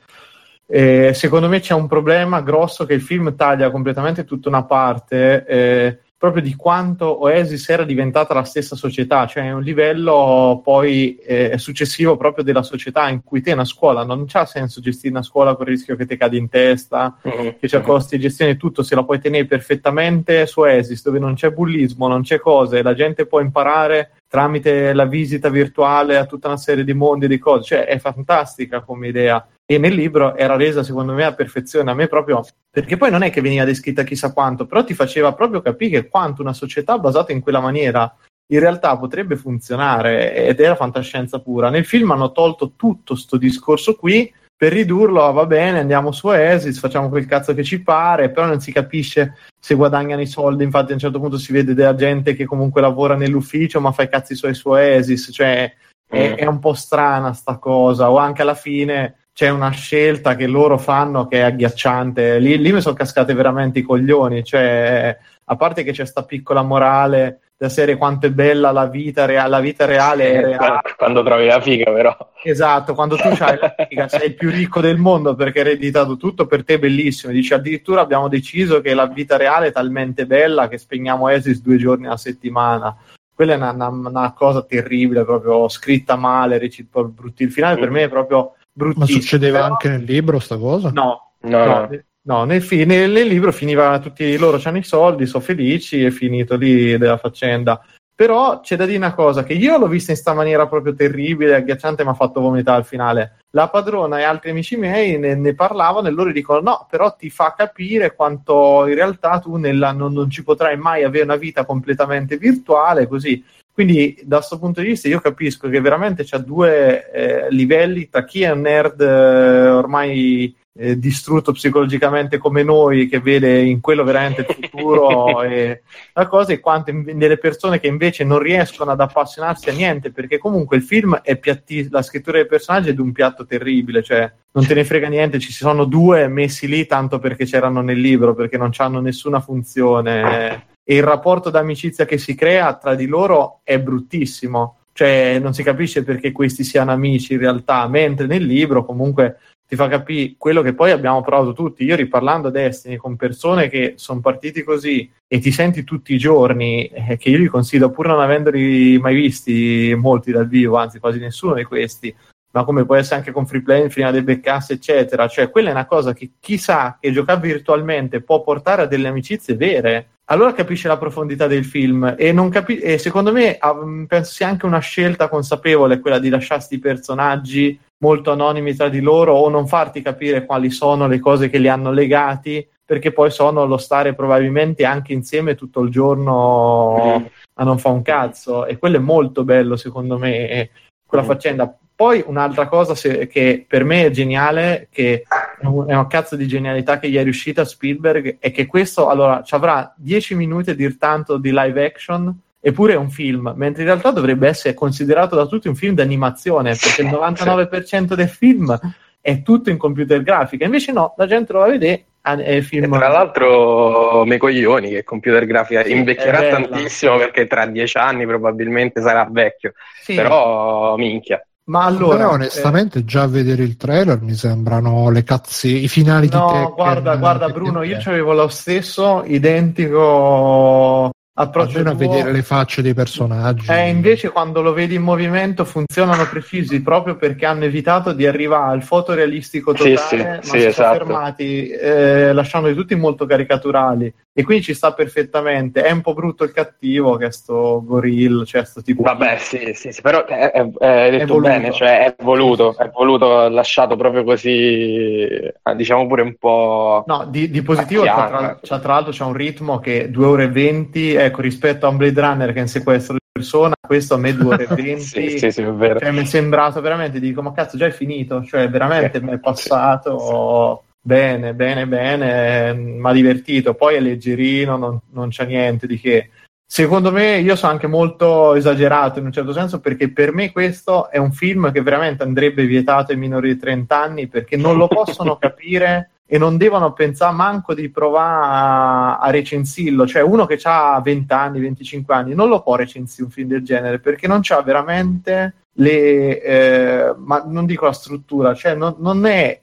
E 0.66 1.12
secondo 1.14 1.48
me 1.48 1.62
c'è 1.62 1.74
un 1.74 1.88
problema 1.88 2.42
grosso 2.42 2.86
che 2.86 2.94
il 2.94 3.02
film 3.02 3.36
taglia 3.36 3.72
completamente 3.72 4.26
tutta 4.26 4.50
una 4.50 4.64
parte. 4.64 5.46
Eh, 5.46 6.00
proprio 6.24 6.42
di 6.42 6.56
quanto 6.56 7.24
Oasis 7.24 7.68
era 7.68 7.84
diventata 7.84 8.34
la 8.34 8.45
stessa 8.45 8.77
società, 8.77 9.27
cioè 9.27 9.52
un 9.52 9.61
livello 9.61 10.61
poi 10.64 11.18
eh, 11.18 11.58
successivo 11.58 12.16
proprio 12.16 12.45
della 12.45 12.64
società 12.64 13.10
in 13.10 13.26
cui 13.26 13.42
te 13.42 13.52
una 13.52 13.66
scuola 13.66 14.06
non 14.06 14.24
c'ha 14.26 14.45
senso 14.45 14.80
gestire 14.80 15.10
una 15.10 15.22
scuola 15.22 15.53
con 15.56 15.66
il 15.66 15.74
rischio 15.74 15.98
che 15.98 16.06
ti 16.06 16.16
cadi 16.16 16.38
in 16.38 16.48
testa, 16.48 17.18
uh-huh. 17.22 17.58
che 17.60 17.68
c'è 17.68 17.82
costi 17.82 18.16
di 18.16 18.22
gestione 18.22 18.52
e 18.52 18.56
tutto, 18.56 18.84
se 18.84 18.95
la 18.95 19.03
puoi 19.03 19.19
tenere 19.19 19.43
perfettamente 19.48 20.45
su 20.45 20.61
Oasis 20.61 21.03
dove 21.03 21.19
non 21.19 21.34
c'è 21.34 21.52
bullismo, 21.52 22.08
non 22.08 22.22
c'è 22.22 22.40
cose, 22.40 22.82
la 22.82 22.93
gente 22.93 23.26
può 23.26 23.42
imparare 23.42 24.11
tramite 24.34 24.94
la 24.94 25.06
visita 25.06 25.48
virtuale 25.50 26.18
a 26.18 26.26
tutta 26.26 26.48
una 26.48 26.58
serie 26.58 26.84
di 26.84 26.95
mondi 26.95 27.26
e 27.26 27.28
di 27.28 27.38
cose, 27.38 27.66
cioè 27.66 27.86
è 27.86 28.00
fantastica 28.00 28.82
come 28.82 29.10
idea 29.10 29.48
e 29.64 29.78
nel 29.78 29.94
libro 29.94 30.36
era 30.36 30.56
resa 30.56 30.82
secondo 30.82 31.14
me 31.14 31.24
a 31.24 31.36
perfezione, 31.36 31.92
a 31.92 31.94
me 31.94 32.08
proprio, 32.08 32.44
perché 32.68 32.98
poi 32.98 33.12
non 33.12 33.22
è 33.22 33.30
che 33.30 33.42
veniva 33.42 33.64
descritta 33.64 34.02
chissà 34.02 34.34
quanto, 34.34 34.66
però 34.66 34.84
ti 34.84 34.95
faceva 34.95 35.36
proprio 35.36 35.62
capire 35.62 36.08
quanto 36.08 36.42
una 36.42 36.53
società 36.53 36.98
basata 36.98 37.32
in 37.32 37.42
quella 37.42 37.60
maniera 37.60 38.12
in 38.48 38.60
realtà 38.60 38.98
potrebbe 38.98 39.36
funzionare 39.36 40.34
ed 40.34 40.60
era 40.60 40.74
fantascienza 40.74 41.40
pura. 41.40 41.70
Nel 41.70 41.86
film 41.86 42.10
hanno 42.10 42.32
tolto 42.32 42.74
tutto 42.76 43.14
questo 43.14 43.38
discorso 43.38 43.94
qui 43.94 44.34
per 44.56 44.72
ridurlo, 44.72 45.32
va 45.32 45.46
bene, 45.46 45.80
andiamo 45.80 46.12
su 46.12 46.32
Esis, 46.32 46.80
facciamo 46.80 47.10
quel 47.10 47.26
cazzo 47.26 47.54
che 47.54 47.64
ci 47.64 47.82
pare, 47.82 48.30
però 48.30 48.46
non 48.46 48.62
si 48.62 48.72
capisce 48.72 49.38
se 49.60 49.76
guadagnano 49.76 50.22
i 50.22 50.28
soldi, 50.28 50.64
infatti 50.64 50.92
a 50.92 50.94
un 50.94 51.00
certo 51.00 51.20
punto 51.20 51.38
si 51.38 51.52
vede 51.52 51.74
della 51.74 51.96
gente 51.96 52.34
che 52.34 52.46
comunque 52.46 52.82
lavora 52.82 53.16
nell'ufficio 53.16 53.82
ma 53.82 53.92
fa 53.92 54.04
i 54.04 54.10
cazzi 54.10 54.36
suoi 54.36 54.54
su 54.54 54.74
Esis, 54.74 55.30
cioè 55.34 55.74
è, 56.08 56.30
mm. 56.30 56.34
è 56.34 56.46
un 56.46 56.60
po' 56.60 56.74
strana 56.74 57.34
sta 57.34 57.58
cosa, 57.58 58.12
o 58.12 58.18
anche 58.18 58.42
alla 58.42 58.56
fine 58.56 59.16
c'è 59.34 59.50
una 59.50 59.72
scelta 59.72 60.36
che 60.36 60.46
loro 60.46 60.78
fanno 60.78 61.28
che 61.28 61.38
è 61.40 61.42
agghiacciante. 61.42 62.38
Lì, 62.38 62.58
lì 62.60 62.72
mi 62.72 62.82
sono 62.82 62.96
cascate 62.96 63.34
veramente 63.34 63.80
i 63.80 63.82
coglioni. 63.82 64.44
Cioè, 64.44 65.18
a 65.46 65.56
parte 65.56 65.84
che 65.84 65.92
c'è 65.92 66.06
sta 66.06 66.24
piccola 66.24 66.62
morale 66.62 67.40
da 67.64 67.69
serie 67.69 67.95
quanto 67.95 68.25
è 68.25 68.30
bella 68.30 68.72
la 68.72 68.88
vita, 68.88 69.24
rea- 69.24 69.48
la 69.48 69.61
vita 69.61 69.85
reale, 69.85 70.25
sì, 70.25 70.42
reale. 70.42 70.82
Quando 70.98 71.24
trovi 71.24 71.45
la 71.45 71.61
figa, 71.61 71.93
però. 71.93 72.32
Esatto, 72.43 72.93
quando 72.93 73.16
tu 73.16 73.25
hai 73.25 73.58
la 73.58 73.75
figa, 73.88 74.08
sei 74.09 74.27
il 74.27 74.35
più 74.35 74.50
ricco 74.50 74.82
del 74.82 74.98
mondo 74.98 75.33
perché 75.33 75.61
hai 75.61 75.67
ereditato 75.67 76.17
tutto, 76.17 76.45
per 76.45 76.66
te 76.66 76.74
è 76.74 76.80
bellissimo. 76.80 77.32
Dici 77.32 77.53
addirittura 77.53 78.01
abbiamo 78.01 78.27
deciso 78.27 78.82
che 78.82 78.93
la 78.93 79.08
vita 79.08 79.38
reale 79.38 79.67
è 79.67 79.72
talmente 79.72 80.25
bella 80.25 80.67
che 80.67 80.77
spegniamo 80.77 81.30
Esis 81.30 81.61
due 81.61 81.77
giorni 81.77 82.06
alla 82.06 82.17
settimana 82.17 82.93
quella 83.33 83.53
è 83.53 83.56
una, 83.56 83.72
una, 83.72 83.88
una, 83.88 84.33
cosa 84.33 84.61
terribile, 84.61 85.25
proprio 85.25 85.67
scritta 85.67 86.16
male, 86.16 86.59
recit- 86.59 86.88
brutti. 87.06 87.43
Il 87.43 87.51
finale 87.51 87.80
per 87.80 87.90
me 87.90 88.03
è 88.03 88.09
proprio 88.09 88.56
bruttissimo. 88.72 89.06
Ma 89.06 89.22
succedeva 89.22 89.59
però... 89.61 89.72
anche 89.72 89.90
nel 89.90 90.03
libro 90.03 90.38
sta 90.38 90.58
cosa? 90.58 90.92
No, 90.92 91.32
no, 91.40 91.66
no. 91.66 91.66
no 91.66 92.03
nel, 92.26 92.61
fi- 92.61 92.85
nel, 92.85 93.11
nel, 93.11 93.27
libro 93.27 93.52
finiva 93.52 94.00
tutti 94.00 94.38
loro 94.38 94.60
hanno 94.64 94.77
i 94.77 94.84
soldi, 94.84 95.26
sono 95.26 95.43
felici, 95.43 96.03
è 96.03 96.10
finito 96.10 96.56
lì 96.56 96.98
della 96.98 97.18
faccenda. 97.18 97.82
Però 98.16 98.60
c'è 98.61 98.76
da 98.76 98.85
dire 98.85 98.98
una 98.98 99.16
cosa, 99.16 99.43
che 99.43 99.53
io 99.53 99.77
l'ho 99.77 99.88
vista 99.88 100.11
in 100.11 100.18
questa 100.18 100.35
maniera 100.35 100.68
proprio 100.68 100.93
terribile, 100.93 101.56
agghiacciante, 101.56 102.03
mi 102.03 102.11
ha 102.11 102.14
fatto 102.14 102.42
vomitare 102.42 102.77
al 102.77 102.85
finale. 102.85 103.40
La 103.52 103.69
padrona 103.69 104.19
e 104.19 104.24
altri 104.24 104.52
amici 104.52 104.77
miei 104.77 105.18
ne, 105.18 105.35
ne, 105.35 105.56
parlavano 105.56 106.08
e 106.08 106.11
loro 106.11 106.32
dicono 106.32 106.61
no, 106.61 106.88
però 106.90 107.16
ti 107.16 107.32
fa 107.32 107.56
capire 107.58 108.16
quanto 108.16 108.85
in 108.88 108.93
realtà 108.93 109.40
tu 109.40 109.56
nella, 109.56 109.92
non, 109.92 110.14
non, 110.14 110.30
ci 110.30 110.43
potrai 110.43 110.77
mai 110.77 111.03
avere 111.03 111.24
una 111.24 111.35
vita 111.38 111.66
completamente 111.66 112.38
virtuale, 112.38 113.08
così. 113.08 113.43
Quindi 113.74 114.19
da 114.24 114.38
questo 114.38 114.60
punto 114.60 114.82
di 114.82 114.88
vista 114.90 115.08
io 115.08 115.19
capisco 115.19 115.68
che 115.68 115.82
veramente 115.82 116.24
c'è 116.24 116.38
due 116.38 117.11
eh, 117.11 117.50
livelli 117.50 118.08
tra 118.08 118.24
chi 118.24 118.43
è 118.43 118.52
un 118.52 118.61
nerd 118.61 119.02
eh, 119.02 119.69
ormai 119.69 120.56
eh, 120.76 120.98
distrutto 120.98 121.52
psicologicamente 121.52 122.38
come 122.38 122.64
noi, 122.64 123.08
che 123.08 123.19
vede 123.19 123.61
in 123.61 123.80
quello 123.80 124.03
veramente 124.03 124.45
il 124.48 124.56
futuro 124.56 125.42
e 125.43 125.84
la 126.14 126.27
cosa, 126.27 126.53
e 126.53 126.60
quante 126.60 127.03
delle 127.16 127.38
persone 127.38 127.80
che 127.80 127.88
invece 127.88 128.24
non 128.24 128.40
riescono 128.40 128.92
ad 128.92 129.00
appassionarsi 129.00 129.69
a 129.69 129.74
niente, 129.74 130.11
perché 130.11 130.38
comunque 130.38 130.77
il 130.77 130.84
film 130.84 131.19
è 131.22 131.38
piattissimo, 131.38 131.90
la 131.92 132.02
scrittura 132.02 132.38
dei 132.38 132.48
personaggi 132.48 132.90
è 132.90 132.93
di 132.93 133.02
un 133.02 133.11
piatto 133.11 133.45
terribile, 133.45 134.03
cioè 134.03 134.32
non 134.52 134.66
te 134.66 134.74
ne 134.74 134.84
frega 134.84 135.08
niente, 135.08 135.40
ci 135.40 135.52
sono 135.52 135.85
due 135.85 136.27
messi 136.27 136.68
lì 136.68 136.85
tanto 136.85 137.19
perché 137.19 137.45
c'erano 137.45 137.82
nel 137.82 138.00
libro, 138.00 138.34
perché 138.34 138.58
non 138.58 138.72
hanno 138.77 139.00
nessuna 139.00 139.40
funzione 139.40 140.72
e 140.85 140.98
il 140.98 141.03
rapporto 141.03 141.50
d'amicizia 141.50 142.06
che 142.06 142.18
si 142.18 142.35
crea 142.35 142.76
tra 142.76 142.95
di 142.95 143.06
loro 143.06 143.61
è 143.64 143.80
bruttissimo. 143.80 144.77
Cioè, 144.92 145.40
non 145.40 145.53
si 145.53 145.64
capisce 145.64 146.03
perché 146.03 146.32
questi 146.32 146.64
siano 146.64 146.92
amici 146.92 147.34
in 147.34 147.40
realtà, 147.40 147.88
mentre 147.88 148.27
nel 148.27 148.45
libro 148.45 148.85
comunque 148.85 149.38
ti 149.74 149.76
fa 149.76 149.88
capire 149.88 150.35
quello 150.38 150.61
che 150.61 150.76
poi 150.76 150.92
abbiamo 150.92 151.22
provato 151.22 151.53
tutti. 151.53 151.84
Io 151.84 151.95
riparlando 151.95 152.50
a 152.50 152.52
Destiny 152.52 152.95
con 152.95 153.16
persone 153.16 153.69
che 153.69 153.93
sono 153.95 154.19
partiti 154.19 154.61
così 154.61 155.11
e 155.27 155.40
ti 155.40 155.52
senti 155.52 155.84
tutti 155.84 156.14
i 156.14 156.19
giorni, 156.19 156.85
eh, 156.85 157.18
che 157.18 157.30
io 157.30 157.40
li 157.40 157.48
consiglio 157.48 157.90
pur 157.90 158.06
non 158.06 158.19
avendoli 158.19 159.00
mai 159.00 159.16
visti 159.16 159.95
molti 159.98 160.32
dal 160.32 160.48
vivo, 160.48 160.77
anzi 160.77 161.00
quasi 161.00 161.18
nessuno 161.18 161.56
di 161.56 161.64
questi, 161.64 162.16
ma 162.52 162.64
come 162.64 162.85
può 162.85 162.95
essere 162.95 163.16
anche 163.16 163.32
con 163.32 163.48
free 163.48 163.64
play, 163.64 163.90
prima 163.90 164.11
dei 164.11 164.22
backups, 164.22 164.69
eccetera. 164.69 165.27
Cioè, 165.27 165.50
quella 165.50 165.69
è 165.69 165.72
una 165.72 165.88
cosa 165.88 166.14
che 166.14 166.34
chissà 166.40 167.00
che 167.02 167.11
giocare 167.11 167.40
virtualmente 167.40 168.22
può 168.22 168.43
portare 168.43 168.84
a 168.84 168.85
delle 168.85 169.08
amicizie 169.08 169.56
vere. 169.56 170.10
Allora 170.26 170.53
capisce 170.53 170.88
la 170.88 170.98
profondità 170.98 171.48
del 171.48 171.66
film 171.66 172.16
e, 172.18 172.32
non 172.32 172.50
capi- 172.50 172.80
e 172.80 172.98
secondo 172.98 173.32
me 173.32 173.58
ah, 173.58 173.76
penso 174.08 174.32
sia 174.32 174.48
anche 174.48 174.66
una 174.66 174.80
scelta 174.80 175.27
consapevole 175.27 176.00
quella 176.00 176.19
di 176.19 176.30
lasciarsi 176.30 176.76
i 176.76 176.80
personaggi 176.80 177.77
molto 177.98 178.32
anonimi 178.32 178.74
tra 178.74 178.90
di 178.90 179.02
loro 179.02 179.34
o 179.34 179.50
non 179.50 179.68
farti 179.68 180.02
capire 180.02 180.45
quali 180.45 180.69
sono 180.69 181.08
le 181.08 181.19
cose 181.19 181.50
che 181.50 181.58
li 181.58 181.68
hanno 181.68 181.92
legati 181.92 182.66
perché 182.85 183.11
poi 183.11 183.32
sono 183.32 183.66
lo 183.66 183.77
stare 183.77 184.14
probabilmente 184.14 184.85
anche 184.85 185.14
insieme 185.14 185.56
tutto 185.56 185.82
il 185.82 185.90
giorno 185.90 187.30
a 187.56 187.64
non 187.64 187.77
fa 187.77 187.90
un 187.90 188.02
cazzo 188.02 188.66
e 188.66 188.77
quello 188.77 188.98
è 188.98 189.00
molto 189.00 189.43
bello 189.43 189.76
secondo 189.76 190.18
me 190.18 190.69
quella 191.06 191.24
mm. 191.24 191.27
faccenda 191.27 191.77
poi 191.96 192.24
un'altra 192.26 192.68
cosa 192.68 192.96
se, 192.96 193.28
che 193.28 193.66
per 193.68 193.84
me 193.84 194.06
è 194.06 194.10
geniale, 194.10 194.88
che 194.92 195.24
è, 195.60 195.66
un, 195.66 195.88
è 195.88 195.94
una 195.94 196.08
cazzo 196.08 196.36
di 196.36 196.48
genialità 196.48 197.00
che 197.00 197.10
gli 197.10 197.18
è 197.18 197.24
riuscita 197.24 197.66
Spielberg, 197.66 198.38
è 198.40 198.52
che 198.52 198.66
questo 198.66 199.10
allora 199.10 199.44
ci 199.44 199.54
avrà 199.54 199.94
10 199.96 200.36
minuti 200.36 200.72
a 200.72 200.76
dir 200.76 200.98
tanto 200.98 201.38
di 201.38 201.52
live 201.52 201.86
action, 201.86 202.36
eppure 202.60 202.94
è 202.94 202.98
un 202.98 203.10
film, 203.10 203.54
mentre 203.56 203.84
in 203.84 203.90
realtà 203.90 204.12
dovrebbe 204.12 204.48
essere 204.48 204.74
considerato 204.74 205.36
da 205.36 205.46
tutti 205.46 205.68
un 205.68 205.76
film 205.76 205.94
d'animazione, 205.94 206.76
perché 206.76 207.04
il 207.04 207.10
99% 207.10 208.16
del 208.16 208.30
film 208.30 208.80
è 209.22 209.42
tutto 209.44 209.70
in 209.70 209.78
computer 209.78 210.22
grafica, 210.24 210.66
invece 210.66 210.92
no, 210.92 211.14
la 211.16 211.28
gente 211.28 211.54
lo 211.54 211.60
va 211.60 211.66
a 211.66 211.70
vedere 211.70 212.06
è 212.24 212.62
film... 212.62 212.98
Tra 212.98 213.10
l'altro 213.10 214.24
me 214.26 214.38
coglioni 214.38 214.90
che 214.90 215.04
computer 215.04 215.46
grafica 215.46 215.84
sì, 215.84 215.92
invecchierà 215.92 216.48
tantissimo 216.48 217.18
perché 217.18 217.48
tra 217.48 217.66
dieci 217.66 217.98
anni 217.98 218.26
probabilmente 218.26 219.02
sarà 219.02 219.28
vecchio. 219.30 219.74
Sì. 220.02 220.16
però 220.16 220.96
minchia 220.96 221.46
ma 221.66 221.85
allora, 221.85 222.17
Però 222.17 222.32
onestamente 222.32 223.00
eh... 223.00 223.06
già 223.06 223.24
a 223.24 223.27
vedere 223.27 223.64
il 223.64 223.77
trailer 223.77 224.22
mi 224.22 224.33
sembrano 224.33 225.09
le 225.09 225.24
cazzi, 225.24 225.83
i 225.83 225.88
finali 225.88 226.30
no, 226.32 226.40
di 226.40 226.45
Tekken. 226.45 226.61
No, 226.61 226.74
guarda, 226.75 227.16
guarda 227.16 227.50
Bruno, 227.50 227.83
io 227.83 228.00
avevo 228.03 228.33
lo 228.33 228.48
stesso 228.50 229.24
identico 229.25 231.11
approccio 231.35 231.80
a 231.80 231.93
vedere 231.95 232.32
le 232.32 232.43
facce 232.43 232.82
dei 232.82 232.93
personaggi. 232.93 233.72
Eh, 233.72 233.90
invece 233.90 234.30
quando 234.30 234.61
lo 234.61 234.74
vedi 234.74 234.95
in 234.95 235.01
movimento 235.01 235.66
funzionano 235.66 236.27
precisi 236.27 236.82
proprio 236.82 237.16
perché 237.16 237.45
hanno 237.45 237.64
evitato 237.64 238.14
di 238.14 238.27
arrivare 238.27 238.74
al 238.74 238.83
fotorealistico 238.83 239.74
totale, 239.74 239.98
sì, 239.98 240.08
sì, 240.08 240.24
ma 240.24 240.40
sì, 240.42 240.50
si 240.50 240.66
esatto. 240.66 240.74
sono 240.74 241.06
fermati 241.06 241.67
eh, 241.69 242.33
lasciandoli 242.33 242.75
tutti 242.75 242.95
molto 242.95 243.25
caricaturali. 243.25 244.14
E 244.36 244.44
quindi 244.44 244.64
ci 244.64 244.74
sta 244.74 244.94
perfettamente. 244.94 245.84
È 245.84 245.92
un 245.92 246.02
po' 246.02 246.14
brutto 246.14 246.44
il 246.44 246.52
cattivo 246.52 247.18
che 247.18 247.28
è 247.28 247.32
sto 247.32 247.84
gorilla, 247.86 248.44
cioè 248.45 248.66
sto 248.66 248.82
tipo. 248.82 249.03
Vabbè, 249.03 249.38
sì, 249.38 249.74
sì, 249.76 249.92
sì 249.92 250.02
però 250.02 250.26
è, 250.26 250.52
è, 250.52 250.68
è 250.68 251.12
detto 251.12 251.38
è 251.38 251.40
bene, 251.40 251.72
cioè 251.72 252.06
è 252.06 252.16
voluto, 252.24 252.76
è 252.76 252.90
voluto, 252.90 253.48
lasciato 253.50 253.95
proprio 253.95 254.24
così, 254.24 254.50
eh, 254.50 255.53
diciamo 255.76 256.08
pure 256.08 256.24
un 256.24 256.36
po'. 256.40 257.03
No, 257.06 257.28
di, 257.30 257.52
di 257.52 257.62
positivo 257.62 258.02
c'è 258.02 258.12
tra, 258.12 258.60
c'è, 258.60 258.80
tra, 258.80 258.94
l'altro 258.94 259.12
c'è 259.12 259.24
un 259.24 259.34
ritmo 259.34 259.80
che 259.80 260.10
2 260.10 260.26
ore 260.26 260.44
e 260.45 260.50
20, 260.50 261.14
ecco, 261.14 261.42
rispetto 261.42 261.86
a 261.86 261.90
un 261.90 261.98
Blade 261.98 262.20
Runner 262.20 262.53
che 262.53 262.58
è 262.58 262.62
un 262.62 262.68
sequestro 262.68 263.18
persona, 263.32 263.76
questo 263.80 264.16
a 264.16 264.18
me 264.18 264.34
2 264.34 264.53
ore 264.53 264.64
e 264.64 264.68
20. 264.74 265.00
sì, 265.02 265.30
sì, 265.38 265.52
sì. 265.52 265.62
Cioè, 265.62 266.12
mi 266.12 266.22
è 266.22 266.26
sembrato 266.26 266.82
veramente, 266.82 267.20
dico, 267.20 267.44
ma 267.44 267.52
cazzo, 267.52 267.78
già 267.78 267.86
è 267.86 267.92
finito, 267.92 268.44
cioè 268.44 268.68
veramente 268.68 269.22
mi 269.22 269.34
è 269.34 269.40
passato. 269.40 270.86
Bene, 271.06 271.54
bene, 271.54 271.86
bene, 271.86 272.74
mi 272.74 273.02
ha 273.04 273.12
divertito. 273.12 273.74
Poi 273.74 273.96
è 273.96 274.00
leggerino, 274.00 274.78
non, 274.78 275.00
non 275.12 275.30
c'è 275.30 275.46
niente 275.46 275.86
di 275.86 276.00
che. 276.00 276.30
Secondo 276.66 277.12
me, 277.12 277.40
io 277.40 277.58
sono 277.58 277.74
anche 277.74 277.88
molto 277.88 278.56
esagerato 278.56 279.20
in 279.20 279.26
un 279.26 279.34
certo 279.34 279.52
senso 279.52 279.82
perché 279.82 280.10
per 280.12 280.34
me 280.34 280.54
questo 280.54 281.10
è 281.10 281.18
un 281.18 281.34
film 281.34 281.74
che 281.74 281.82
veramente 281.82 282.24
andrebbe 282.24 282.66
vietato 282.66 283.12
ai 283.12 283.18
minori 283.18 283.54
di 283.54 283.60
30 283.60 284.02
anni 284.02 284.28
perché 284.28 284.56
non 284.56 284.78
lo 284.78 284.88
possono 284.88 285.36
capire 285.38 286.12
e 286.26 286.38
non 286.38 286.56
devono 286.56 286.94
pensare 286.94 287.36
manco 287.36 287.74
di 287.74 287.90
provare 287.90 288.46
a, 288.46 289.18
a 289.20 289.30
recensirlo. 289.30 290.08
Cioè, 290.08 290.22
uno 290.22 290.46
che 290.46 290.58
ha 290.64 291.02
20 291.04 291.34
anni, 291.34 291.60
25 291.60 292.16
anni, 292.16 292.34
non 292.34 292.48
lo 292.48 292.62
può 292.62 292.78
recensire 292.78 293.26
un 293.26 293.30
film 293.30 293.50
del 293.50 293.64
genere 293.64 294.00
perché 294.00 294.26
non 294.26 294.40
c'ha 294.42 294.62
veramente 294.62 295.54
le. 295.74 296.42
Eh, 296.42 297.14
ma 297.18 297.44
non 297.46 297.66
dico 297.66 297.86
la 297.86 297.92
struttura, 297.92 298.54
cioè 298.54 298.74
non, 298.74 298.96
non 299.00 299.26
è 299.26 299.62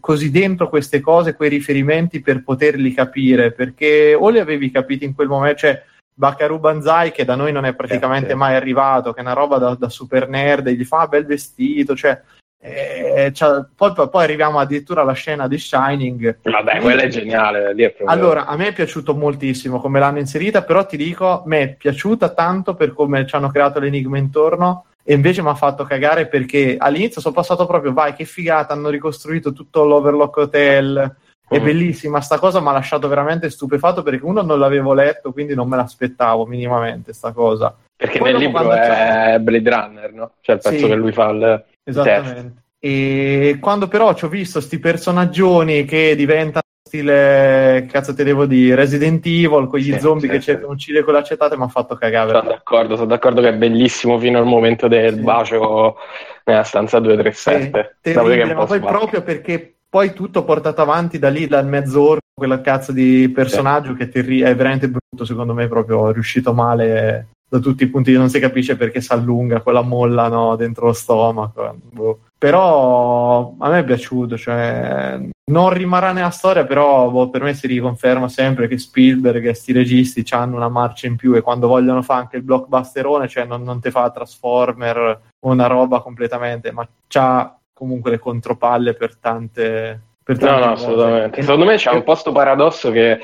così 0.00 0.30
dentro 0.30 0.68
queste 0.68 1.00
cose, 1.00 1.34
quei 1.34 1.48
riferimenti 1.48 2.20
per 2.20 2.42
poterli 2.42 2.92
capire, 2.92 3.52
perché 3.52 4.14
o 4.14 4.28
li 4.28 4.38
avevi 4.38 4.70
capiti 4.70 5.04
in 5.04 5.14
quel 5.14 5.28
momento, 5.28 5.58
cioè 5.58 5.82
Bakaru 6.16 6.58
Banzai 6.58 7.10
che 7.10 7.24
da 7.24 7.34
noi 7.34 7.52
non 7.52 7.64
è 7.64 7.74
praticamente 7.74 8.32
eh, 8.32 8.36
mai 8.36 8.54
arrivato, 8.54 9.12
che 9.12 9.20
è 9.20 9.22
una 9.22 9.32
roba 9.32 9.58
da, 9.58 9.74
da 9.74 9.88
super 9.88 10.28
nerd, 10.28 10.66
e 10.68 10.74
gli 10.74 10.84
fa 10.84 11.00
ah, 11.00 11.08
bel 11.08 11.26
vestito, 11.26 11.96
cioè, 11.96 12.20
eh, 12.60 13.30
cioè, 13.34 13.64
poi, 13.74 13.92
poi, 13.92 14.24
arriviamo 14.24 14.58
addirittura 14.58 15.02
alla 15.02 15.12
scena 15.12 15.48
di 15.48 15.58
Shining. 15.58 16.38
Vabbè, 16.42 16.80
quella 16.80 17.02
è 17.02 17.08
geniale. 17.08 17.74
Proprio... 17.74 18.06
Allora, 18.06 18.46
a 18.46 18.56
me 18.56 18.68
è 18.68 18.72
piaciuto 18.72 19.14
moltissimo 19.14 19.80
come 19.80 19.98
l'hanno 19.98 20.18
inserita, 20.18 20.62
però 20.62 20.86
ti 20.86 20.96
dico, 20.96 21.28
a 21.28 21.42
me 21.46 21.60
è 21.60 21.74
piaciuta 21.74 22.30
tanto 22.30 22.74
per 22.74 22.94
come 22.94 23.26
ci 23.26 23.34
hanno 23.34 23.50
creato 23.50 23.80
l'enigma 23.80 24.18
intorno 24.18 24.86
e 25.04 25.14
invece 25.14 25.42
mi 25.42 25.48
ha 25.48 25.54
fatto 25.54 25.84
cagare 25.84 26.26
perché 26.26 26.76
all'inizio 26.78 27.20
sono 27.20 27.34
passato 27.34 27.66
proprio, 27.66 27.92
vai 27.92 28.14
che 28.14 28.24
figata, 28.24 28.72
hanno 28.72 28.88
ricostruito 28.88 29.52
tutto 29.52 29.84
l'Overlock 29.84 30.36
Hotel, 30.38 31.16
è 31.46 31.60
mm. 31.60 31.64
bellissima 31.64 32.20
sta 32.22 32.38
cosa, 32.38 32.60
mi 32.60 32.68
ha 32.68 32.72
lasciato 32.72 33.06
veramente 33.06 33.50
stupefatto 33.50 34.02
perché 34.02 34.24
uno 34.24 34.40
non 34.40 34.58
l'avevo 34.58 34.94
letto, 34.94 35.32
quindi 35.32 35.54
non 35.54 35.68
me 35.68 35.76
l'aspettavo 35.76 36.46
minimamente 36.46 37.12
sta 37.12 37.32
cosa. 37.32 37.76
Perché 37.94 38.18
Poi 38.18 38.32
nel 38.32 38.40
libro 38.40 38.72
è 38.72 39.38
Blade 39.40 39.70
Runner, 39.70 40.12
no? 40.12 40.30
Cioè 40.40 40.56
il 40.56 40.60
pezzo 40.62 40.78
sì, 40.78 40.86
che 40.86 40.94
lui 40.94 41.12
fa 41.12 41.28
il 41.28 41.64
Esattamente. 41.84 42.62
E 42.78 43.58
quando 43.60 43.88
però 43.88 44.14
ci 44.14 44.24
ho 44.24 44.28
visto 44.28 44.58
questi 44.58 44.78
personaggioni 44.78 45.84
che 45.84 46.14
diventano 46.16 46.64
stile, 46.94 47.86
cazzo 47.90 48.14
te 48.14 48.22
devo 48.22 48.46
dire, 48.46 48.76
Resident 48.76 49.24
Evil 49.26 49.66
con 49.66 49.78
gli 49.78 49.92
sì, 49.92 49.98
zombie 49.98 50.28
sì, 50.28 50.28
che 50.28 50.40
cercano 50.40 50.68
di 50.68 50.74
uccidere 50.74 51.04
con 51.04 51.14
l'accetate 51.14 51.56
mi 51.56 51.64
ha 51.64 51.68
fatto 51.68 51.96
cagare. 51.96 52.30
Sono 52.30 52.48
d'accordo, 52.48 52.94
sono 52.94 53.08
d'accordo 53.08 53.40
che 53.40 53.48
è 53.48 53.54
bellissimo 53.54 54.18
fino 54.18 54.38
al 54.38 54.46
momento 54.46 54.86
del 54.86 55.14
sì. 55.14 55.20
bacio 55.20 55.96
nella 56.44 56.62
stanza 56.62 57.00
237. 57.00 57.96
Sì, 58.00 58.12
terribile, 58.12 58.54
ma 58.54 58.64
poi 58.64 58.78
sbaglio. 58.78 58.98
proprio 58.98 59.22
perché 59.22 59.74
poi 59.88 60.12
tutto 60.12 60.44
portato 60.44 60.82
avanti 60.82 61.18
da 61.18 61.30
lì, 61.30 61.46
dal 61.46 61.66
mezz'ora, 61.66 62.20
quella 62.32 62.60
cazzo 62.60 62.92
di 62.92 63.30
personaggio 63.34 63.92
sì. 63.92 63.96
che 63.96 64.08
terri- 64.08 64.42
è 64.42 64.54
veramente 64.54 64.88
brutto, 64.88 65.24
secondo 65.24 65.54
me, 65.54 65.66
proprio 65.66 66.12
riuscito 66.12 66.52
male 66.52 67.28
da 67.48 67.58
tutti 67.58 67.84
i 67.84 67.88
punti 67.88 68.12
non 68.12 68.30
si 68.30 68.40
capisce 68.40 68.74
perché 68.76 69.00
si 69.00 69.12
allunga 69.12 69.60
quella 69.60 69.82
molla 69.82 70.28
no, 70.28 70.56
dentro 70.56 70.86
lo 70.86 70.92
stomaco. 70.92 71.76
Boh. 71.92 72.18
Però 72.36 73.54
a 73.58 73.68
me 73.68 73.78
è 73.78 73.84
piaciuto, 73.84 74.36
cioè, 74.36 75.20
non 75.46 75.70
rimarrà 75.70 76.12
nella 76.12 76.30
storia, 76.30 76.64
però 76.64 77.10
boh, 77.10 77.28
per 77.28 77.42
me 77.42 77.54
si 77.54 77.66
riconferma 77.66 78.28
sempre 78.28 78.66
che 78.66 78.78
Spielberg 78.78 79.46
e 79.46 79.54
sti 79.54 79.72
registi 79.72 80.24
hanno 80.30 80.56
una 80.56 80.68
marcia 80.68 81.06
in 81.06 81.16
più 81.16 81.34
e 81.34 81.42
quando 81.42 81.68
vogliono 81.68 82.00
fare 82.02 82.22
anche 82.22 82.36
il 82.36 82.42
blockbusterone, 82.42 83.28
cioè 83.28 83.44
non, 83.44 83.62
non 83.62 83.80
te 83.80 83.90
fa 83.90 84.10
Transformer 84.10 85.20
o 85.40 85.50
una 85.50 85.66
roba 85.66 86.00
completamente, 86.00 86.72
ma 86.72 86.88
c'ha 87.06 87.58
comunque 87.72 88.10
le 88.10 88.18
contropalle 88.18 88.94
per 88.94 89.16
tante... 89.16 90.00
Per 90.24 90.38
tante 90.38 90.60
no, 90.60 90.66
no, 90.66 90.72
assolutamente. 90.72 91.42
Secondo 91.42 91.66
me 91.66 91.76
c'è 91.76 91.90
un 91.90 92.04
posto 92.04 92.32
paradosso 92.32 92.90
che 92.90 93.20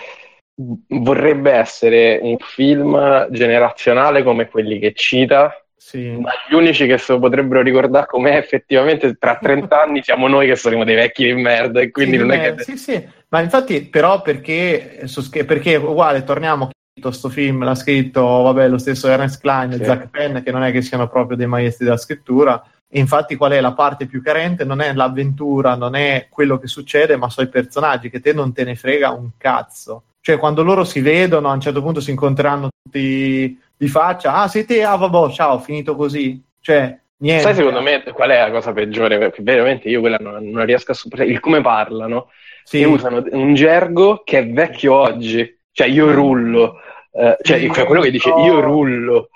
vorrebbe 0.89 1.53
essere 1.53 2.19
un 2.21 2.37
film 2.39 3.29
generazionale 3.31 4.23
come 4.23 4.49
quelli 4.49 4.79
che 4.79 4.93
cita, 4.93 5.65
sì. 5.81 6.11
ma 6.21 6.31
gli 6.47 6.55
unici 6.55 6.87
che 6.87 6.99
se 6.99 7.13
lo 7.13 7.19
potrebbero 7.19 7.63
ricordare 7.63 8.07
com'è 8.07 8.37
effettivamente 8.37 9.17
tra 9.17 9.39
30 9.41 9.83
anni 9.83 10.03
siamo 10.03 10.29
noi 10.29 10.47
che 10.47 10.57
saremo 10.57 10.85
dei 10.85 10.95
vecchi 10.95 11.25
di 11.25 11.33
merda 11.33 11.81
e 11.81 11.91
quindi 11.91 12.17
sì, 12.17 12.23
non 12.23 12.33
è 12.33 12.55
che... 12.55 12.63
Sì, 12.63 12.77
sì, 12.77 13.09
ma 13.29 13.41
infatti 13.41 13.87
però 13.87 14.21
perché, 14.21 15.07
perché 15.47 15.77
uguale, 15.77 16.23
torniamo 16.23 16.71
sto 17.11 17.31
film 17.31 17.65
l'ha 17.65 17.75
scritto 17.75 18.21
vabbè, 18.21 18.69
lo 18.69 18.77
stesso 18.77 19.09
Ernest 19.09 19.41
Klein 19.41 19.73
e 19.73 19.77
sì. 19.77 19.85
Zach 19.85 20.11
Penn 20.11 20.41
che 20.41 20.51
non 20.51 20.63
è 20.63 20.71
che 20.71 20.83
siano 20.83 21.09
proprio 21.09 21.37
dei 21.39 21.47
maestri 21.47 21.87
della 21.87 21.97
scrittura 21.97 22.63
e 22.93 22.99
infatti 22.99 23.37
qual 23.37 23.53
è 23.53 23.61
la 23.61 23.73
parte 23.73 24.07
più 24.07 24.21
carente? 24.21 24.65
Non 24.65 24.81
è 24.81 24.93
l'avventura, 24.93 25.77
non 25.77 25.95
è 25.95 26.27
quello 26.29 26.59
che 26.59 26.67
succede, 26.67 27.17
ma 27.17 27.31
sono 27.31 27.47
i 27.47 27.51
personaggi 27.51 28.11
che 28.11 28.21
te 28.21 28.33
non 28.33 28.53
te 28.53 28.65
ne 28.65 28.75
frega 28.75 29.11
un 29.13 29.31
cazzo. 29.39 30.03
Cioè, 30.21 30.39
quando 30.39 30.65
loro 30.65 30.83
si 30.83 31.01
vedono, 31.01 31.49
a 31.49 31.55
un 31.55 31.61
certo 31.61 31.83
punto 31.83 32.01
si 32.01 32.11
incontreranno 32.11 32.69
tutti 32.83 33.57
di 33.81 33.89
faccia. 33.89 34.35
Ah, 34.35 34.47
sei 34.47 34.67
te? 34.67 34.85
Ah, 34.85 34.97
vabbè, 34.97 35.33
ciao, 35.33 35.59
finito 35.59 35.97
così. 35.97 36.39
Cioè, 36.61 36.99
niente. 37.17 37.43
Sai, 37.43 37.55
secondo 37.55 37.81
me, 37.81 38.03
qual 38.13 38.29
è 38.29 38.39
la 38.39 38.51
cosa 38.51 38.75
peggiore? 38.75 39.17
Perché 39.17 39.43
veramente 39.43 39.89
io 39.89 40.01
quella 40.01 40.19
non, 40.21 40.45
non 40.51 40.67
riesco 40.67 40.93
a 40.93 40.95
superare. 40.95 41.31
Il 41.31 41.41
come 41.41 41.63
parlano. 41.63 42.29
Sì. 42.63 42.83
E 42.83 42.85
usano 42.85 43.25
un 43.31 43.55
gergo 43.55 44.21
che 44.23 44.41
è 44.41 44.47
vecchio 44.51 44.95
oggi. 44.95 45.59
Cioè, 45.73 45.87
io 45.87 46.13
rullo. 46.13 46.77
Uh, 47.13 47.35
cioè, 47.41 47.59
sì, 47.59 47.69
quello 47.69 48.03
che 48.03 48.11
dice 48.11 48.29
io 48.29 48.61
rullo. 48.61 49.31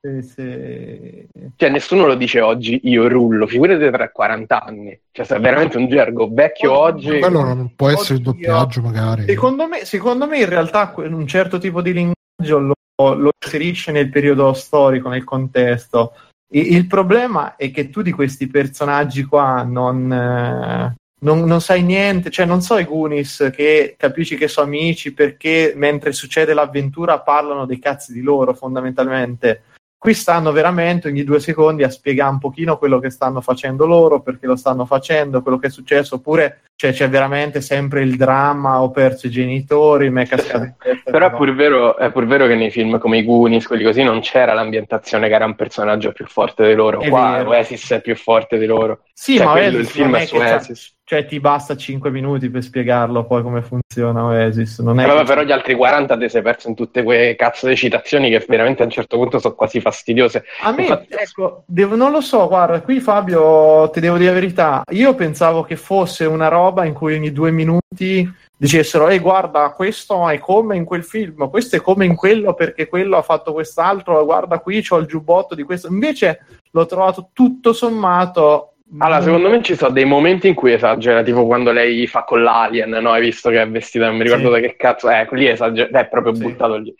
Sì, 0.00 0.22
sì. 0.22 1.28
Cioè, 1.56 1.68
nessuno 1.68 2.06
lo 2.06 2.14
dice 2.14 2.40
oggi 2.40 2.80
io 2.84 3.06
rullo, 3.06 3.46
figurati 3.46 3.90
tra 3.90 4.10
40 4.10 4.62
anni. 4.62 4.98
Cioè, 5.12 5.26
è 5.26 5.40
veramente 5.40 5.76
un 5.76 5.88
gergo 5.88 6.26
vecchio 6.32 6.72
oggi. 6.72 7.18
Quello 7.18 7.42
non 7.42 7.74
può 7.76 7.90
essere 7.90 8.14
il 8.14 8.24
doppiaggio, 8.24 8.80
magari. 8.80 9.26
Secondo 9.26 9.68
me, 9.68 9.84
secondo 9.84 10.26
me, 10.26 10.38
in 10.38 10.48
realtà, 10.48 10.90
un 10.96 11.26
certo 11.26 11.58
tipo 11.58 11.82
di 11.82 11.92
linguaggio 11.92 12.18
lo, 12.48 12.74
lo 12.96 13.30
inserisce 13.42 13.92
nel 13.92 14.10
periodo 14.10 14.52
storico, 14.52 15.08
nel 15.08 15.24
contesto. 15.24 16.14
E, 16.50 16.60
il 16.60 16.86
problema 16.86 17.56
è 17.56 17.70
che 17.70 17.90
tu 17.90 18.02
di 18.02 18.12
questi 18.12 18.46
personaggi 18.48 19.24
qua 19.24 19.62
non. 19.62 20.12
Eh, 20.12 20.94
non, 21.22 21.44
non, 21.44 21.60
sai 21.60 21.82
niente, 21.82 22.30
cioè 22.30 22.46
non 22.46 22.62
so 22.62 22.78
i 22.78 22.86
Goonies 22.86 23.50
che 23.52 23.94
capisci 23.98 24.36
che 24.36 24.48
sono 24.48 24.66
amici 24.68 25.12
perché 25.12 25.74
mentre 25.76 26.12
succede 26.12 26.54
l'avventura 26.54 27.20
parlano 27.20 27.66
dei 27.66 27.78
cazzi 27.78 28.14
di 28.14 28.22
loro 28.22 28.54
fondamentalmente. 28.54 29.64
Qui 29.98 30.14
stanno 30.14 30.50
veramente 30.50 31.08
ogni 31.08 31.22
due 31.22 31.40
secondi 31.40 31.82
a 31.82 31.90
spiegare 31.90 32.30
un 32.30 32.38
pochino 32.38 32.78
quello 32.78 32.98
che 32.98 33.10
stanno 33.10 33.42
facendo 33.42 33.84
loro, 33.84 34.22
perché 34.22 34.46
lo 34.46 34.56
stanno 34.56 34.86
facendo, 34.86 35.42
quello 35.42 35.58
che 35.58 35.66
è 35.66 35.70
successo, 35.70 36.14
oppure 36.14 36.62
cioè, 36.80 36.92
c'è 36.92 37.10
veramente 37.10 37.60
sempre 37.60 38.00
il 38.00 38.16
dramma, 38.16 38.80
ho 38.80 38.90
perso 38.90 39.26
i 39.26 39.30
genitori, 39.30 40.08
mi 40.08 40.22
è 40.22 40.26
cascato 40.26 40.64
in 40.64 40.74
testa. 40.78 41.10
Però 41.10 41.26
è 41.26 41.30
pur, 41.30 41.54
vero, 41.54 41.98
è 41.98 42.10
pur 42.10 42.24
vero 42.24 42.46
che 42.46 42.54
nei 42.54 42.70
film 42.70 42.98
come 42.98 43.18
i 43.18 43.22
Goonies, 43.22 43.66
quelli 43.66 43.84
così, 43.84 44.02
non 44.02 44.20
c'era 44.20 44.54
l'ambientazione 44.54 45.28
che 45.28 45.34
era 45.34 45.44
un 45.44 45.56
personaggio 45.56 46.12
più 46.12 46.24
forte 46.24 46.66
di 46.66 46.72
loro. 46.72 47.00
È 47.00 47.10
Qua 47.10 47.32
vero. 47.32 47.50
Oasis 47.50 47.90
è 47.90 48.00
più 48.00 48.16
forte 48.16 48.56
di 48.56 48.64
loro. 48.64 49.00
Sì, 49.12 49.36
cioè, 49.36 49.44
ma 49.44 49.52
quello, 49.52 49.76
Oasis 49.76 49.94
il 49.94 49.94
film 49.94 50.16
è 50.16 50.24
su 50.24 50.36
Oasis. 50.36 50.94
Cioè, 51.10 51.26
ti 51.26 51.40
basta 51.40 51.76
5 51.76 52.08
minuti 52.12 52.48
per 52.50 52.62
spiegarlo 52.62 53.24
poi 53.24 53.42
come 53.42 53.62
funziona 53.62 54.22
Oasis. 54.22 54.78
Non 54.78 55.00
è 55.00 55.06
Vabbè, 55.06 55.24
però 55.24 55.42
gli 55.42 55.50
altri 55.50 55.74
40 55.74 56.16
ti 56.16 56.28
sei 56.28 56.40
perso 56.40 56.68
in 56.68 56.76
tutte 56.76 57.02
quelle 57.02 57.34
cazzo 57.34 57.66
di 57.66 57.74
citazioni 57.74 58.30
che 58.30 58.44
veramente 58.48 58.82
a 58.82 58.84
un 58.84 58.92
certo 58.92 59.16
punto 59.16 59.40
sono 59.40 59.56
quasi 59.56 59.80
fastidiose. 59.80 60.44
A 60.62 60.70
me, 60.70 60.82
Infatti... 60.82 61.08
ecco, 61.10 61.64
devo, 61.66 61.96
non 61.96 62.12
lo 62.12 62.20
so, 62.20 62.46
guarda, 62.46 62.80
qui 62.80 63.00
Fabio, 63.00 63.90
ti 63.90 63.98
devo 63.98 64.18
dire 64.18 64.28
la 64.28 64.34
verità. 64.38 64.82
Io 64.90 65.16
pensavo 65.16 65.64
che 65.64 65.74
fosse 65.74 66.26
una 66.26 66.46
roba 66.46 66.69
in 66.84 66.92
cui 66.92 67.14
ogni 67.14 67.32
due 67.32 67.50
minuti 67.50 68.30
dicessero, 68.56 69.08
ehi, 69.08 69.18
guarda, 69.18 69.70
questo 69.70 70.28
è 70.28 70.38
come 70.38 70.76
in 70.76 70.84
quel 70.84 71.04
film, 71.04 71.48
questo 71.50 71.76
è 71.76 71.80
come 71.80 72.04
in 72.04 72.14
quello 72.14 72.54
perché 72.54 72.88
quello 72.88 73.16
ha 73.16 73.22
fatto 73.22 73.52
quest'altro, 73.52 74.24
guarda 74.24 74.58
qui 74.58 74.82
c'ho 74.82 74.98
il 74.98 75.06
giubbotto 75.06 75.54
di 75.54 75.62
questo. 75.62 75.88
Invece 75.88 76.44
l'ho 76.70 76.86
trovato 76.86 77.30
tutto 77.32 77.72
sommato 77.72 78.70
allora, 78.98 79.22
secondo 79.22 79.48
me 79.48 79.62
ci 79.62 79.76
sono 79.76 79.92
dei 79.92 80.04
momenti 80.04 80.48
in 80.48 80.54
cui 80.54 80.72
esagera, 80.72 81.22
tipo 81.22 81.46
quando 81.46 81.70
lei 81.70 82.08
fa 82.08 82.24
con 82.24 82.42
l'alien, 82.42 82.90
no? 82.90 83.12
Hai 83.12 83.20
visto 83.20 83.48
che 83.48 83.62
è 83.62 83.68
vestita, 83.68 84.06
non 84.06 84.16
mi 84.16 84.24
ricordo 84.24 84.52
sì. 84.52 84.60
da 84.60 84.66
che 84.66 84.76
cazzo, 84.76 85.08
eh, 85.08 85.28
lì 85.30 85.46
esagera, 85.46 86.00
è 86.00 86.08
proprio 86.08 86.34
sì. 86.34 86.42
buttato 86.42 86.76
lì. 86.76 86.94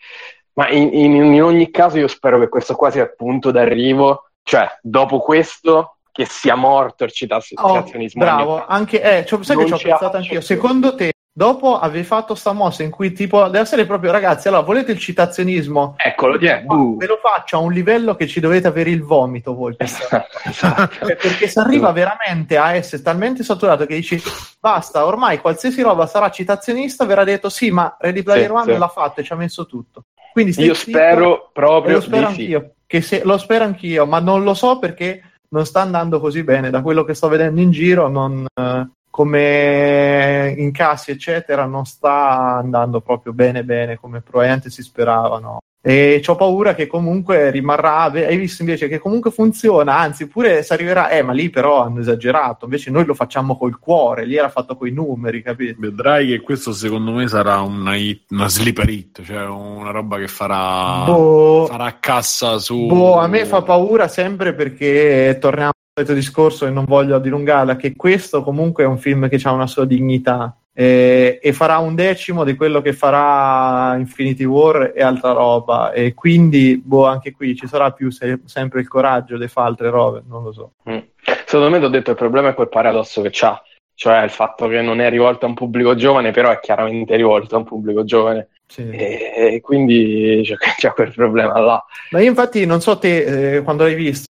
Ma 0.53 0.69
in, 0.69 0.89
in, 0.93 1.15
in, 1.33 1.43
ogni 1.43 1.69
caso 1.69 1.97
io 1.97 2.07
spero 2.07 2.39
che 2.39 2.47
questo 2.47 2.75
qua 2.75 2.89
sia 2.91 3.03
il 3.03 3.13
punto 3.15 3.51
d'arrivo, 3.51 4.29
cioè 4.43 4.67
dopo 4.81 5.19
questo 5.19 5.97
che 6.23 6.27
sia 6.29 6.55
morto 6.55 7.03
il 7.03 7.11
citazionismo. 7.11 8.21
Oh, 8.21 8.25
bravo, 8.25 8.65
anche, 8.65 9.01
eh, 9.01 9.25
cioè, 9.25 9.43
sai 9.43 9.57
che 9.57 9.65
ci 9.65 9.73
ho 9.73 9.77
pensato 9.77 10.17
anch'io, 10.17 10.41
secondo 10.41 10.95
te 10.95 11.11
Dopo 11.33 11.79
avevi 11.79 12.03
fatto 12.03 12.35
sta 12.35 12.51
mossa 12.51 12.83
in 12.83 12.89
cui 12.89 13.13
tipo 13.13 13.45
deve 13.45 13.59
essere 13.59 13.85
proprio 13.85 14.11
ragazzi, 14.11 14.49
allora 14.49 14.63
volete 14.63 14.91
il 14.91 14.99
citazionismo? 14.99 15.95
Eccolo, 15.95 16.37
yeah. 16.37 16.61
uh. 16.65 16.97
ve 16.97 17.05
lo 17.05 17.19
faccio 17.21 17.55
a 17.55 17.59
un 17.61 17.71
livello 17.71 18.15
che 18.15 18.27
ci 18.27 18.41
dovete 18.41 18.67
avere 18.67 18.89
il 18.89 19.01
vomito 19.01 19.55
voi. 19.55 19.73
Esatto, 19.77 20.27
esatto. 20.43 21.05
perché 21.05 21.47
si 21.47 21.57
arriva 21.57 21.93
veramente 21.93 22.57
a 22.57 22.73
essere 22.73 23.01
talmente 23.01 23.43
saturato 23.43 23.85
che 23.85 23.95
dici 23.95 24.21
basta, 24.59 25.05
ormai 25.05 25.39
qualsiasi 25.39 25.81
roba 25.81 26.05
sarà 26.05 26.29
citazionista, 26.29 27.05
verrà 27.05 27.23
detto 27.23 27.47
sì, 27.47 27.71
ma 27.71 27.95
Ready 27.97 28.23
Player 28.23 28.47
sì, 28.47 28.51
One 28.51 28.73
sì. 28.73 28.77
l'ha 28.77 28.89
fatto 28.89 29.21
e 29.21 29.23
ci 29.23 29.31
ha 29.31 29.37
messo 29.37 29.65
tutto. 29.65 30.03
Quindi 30.33 30.53
Io 30.61 30.73
spero 30.73 31.49
proprio 31.53 31.95
lo 31.95 32.01
spero 32.01 32.27
anch'io, 32.27 32.73
sì. 32.85 33.01
se, 33.01 33.21
lo 33.23 33.37
spero 33.37 33.63
anch'io, 33.63 34.05
ma 34.05 34.19
non 34.19 34.43
lo 34.43 34.53
so 34.53 34.79
perché 34.79 35.30
non 35.53 35.65
sta 35.65 35.81
andando 35.81 36.19
così 36.19 36.43
bene. 36.43 36.69
Da 36.69 36.81
quello 36.81 37.03
che 37.03 37.13
sto 37.13 37.27
vedendo 37.27 37.61
in 37.61 37.71
giro, 37.71 38.07
non, 38.07 38.45
eh, 38.53 38.89
come 39.11 40.55
incassi 40.57 41.11
eccetera 41.11 41.65
non 41.65 41.85
sta 41.85 42.55
andando 42.55 43.01
proprio 43.01 43.33
bene 43.33 43.63
bene 43.63 43.97
come 43.99 44.21
probabilmente 44.21 44.71
si 44.71 44.81
speravano. 44.81 45.59
E 45.83 46.21
ho 46.23 46.35
paura 46.35 46.75
che 46.75 46.85
comunque 46.85 47.49
rimarrà 47.49 48.03
hai 48.03 48.37
visto 48.37 48.61
invece 48.61 48.87
che 48.87 48.99
comunque 48.99 49.31
funziona 49.31 49.97
anzi 49.97 50.27
pure 50.27 50.61
si 50.61 50.73
arriverà 50.73 51.09
eh 51.09 51.23
ma 51.23 51.33
lì 51.33 51.49
però 51.49 51.81
hanno 51.83 52.01
esagerato 52.01 52.65
invece 52.65 52.91
noi 52.91 53.03
lo 53.03 53.15
facciamo 53.15 53.57
col 53.57 53.79
cuore 53.79 54.25
lì 54.25 54.35
era 54.35 54.49
fatto 54.49 54.77
coi 54.77 54.91
numeri 54.91 55.41
capito? 55.41 55.77
Vedrai 55.79 56.27
che 56.27 56.41
questo 56.41 56.71
secondo 56.71 57.09
me 57.13 57.27
sarà 57.27 57.61
una, 57.61 57.95
hit, 57.95 58.29
una 58.29 58.47
sleeper 58.47 58.89
hit 58.89 59.23
cioè 59.23 59.43
una 59.47 59.89
roba 59.89 60.19
che 60.19 60.27
farà 60.27 61.03
boh, 61.03 61.65
farà 61.65 61.97
cassa 61.99 62.59
su 62.59 62.85
boh, 62.85 63.17
a 63.17 63.25
me 63.25 63.45
fa 63.45 63.63
paura 63.63 64.07
sempre 64.07 64.53
perché 64.53 65.39
torniamo 65.41 65.71
solito 65.93 66.13
discorso 66.13 66.65
e 66.65 66.69
non 66.69 66.85
voglio 66.85 67.19
dilungarla, 67.19 67.75
che 67.75 67.95
questo 67.95 68.43
comunque 68.43 68.83
è 68.83 68.87
un 68.87 68.97
film 68.97 69.27
che 69.27 69.39
ha 69.43 69.51
una 69.51 69.67
sua 69.67 69.85
dignità 69.85 70.55
e, 70.73 71.39
e, 71.41 71.51
farà 71.51 71.79
un 71.79 71.95
decimo 71.95 72.45
di 72.45 72.55
quello 72.55 72.81
che 72.81 72.93
farà 72.93 73.97
Infinity 73.97 74.45
War 74.45 74.93
e 74.95 75.03
altra 75.03 75.33
roba 75.33 75.91
e 75.91 76.13
quindi 76.13 76.81
boh, 76.81 77.05
anche 77.05 77.33
qui 77.33 77.57
ci 77.57 77.67
sarà 77.67 77.91
più 77.91 78.09
se, 78.09 78.39
sempre 78.45 78.79
il 78.79 78.87
coraggio 78.87 79.37
di 79.37 79.49
fare 79.49 79.67
altre 79.67 79.89
robe, 79.89 80.23
non 80.25 80.43
lo 80.43 80.53
so. 80.53 80.71
Mm. 80.89 80.99
Secondo 81.45 81.69
me, 81.69 81.79
ti 81.79 81.85
ho 81.85 81.89
detto, 81.89 82.11
il 82.11 82.17
problema 82.17 82.49
è 82.49 82.53
quel 82.53 82.69
paradosso 82.69 83.21
che 83.21 83.29
c'ha, 83.29 83.61
cioè 83.93 84.23
il 84.23 84.29
fatto 84.29 84.69
che 84.69 84.81
non 84.81 85.01
è 85.01 85.09
rivolto 85.09 85.45
a 85.45 85.49
un 85.49 85.55
pubblico 85.55 85.95
giovane, 85.95 86.31
però 86.31 86.51
è 86.51 86.59
chiaramente 86.61 87.17
rivolto 87.17 87.55
a 87.55 87.57
un 87.57 87.65
pubblico 87.65 88.05
giovane. 88.05 88.47
Sì. 88.65 88.89
E, 88.89 89.59
quindi 89.61 90.41
c'è, 90.45 90.55
c'è, 90.79 90.93
quel 90.93 91.11
problema 91.11 91.59
là. 91.59 91.83
Ma 92.11 92.21
io 92.21 92.29
infatti 92.29 92.65
non 92.65 92.79
so 92.79 92.97
te 92.97 93.57
eh, 93.57 93.61
quando 93.63 93.83
l'hai 93.83 93.95
visto, 93.95 94.27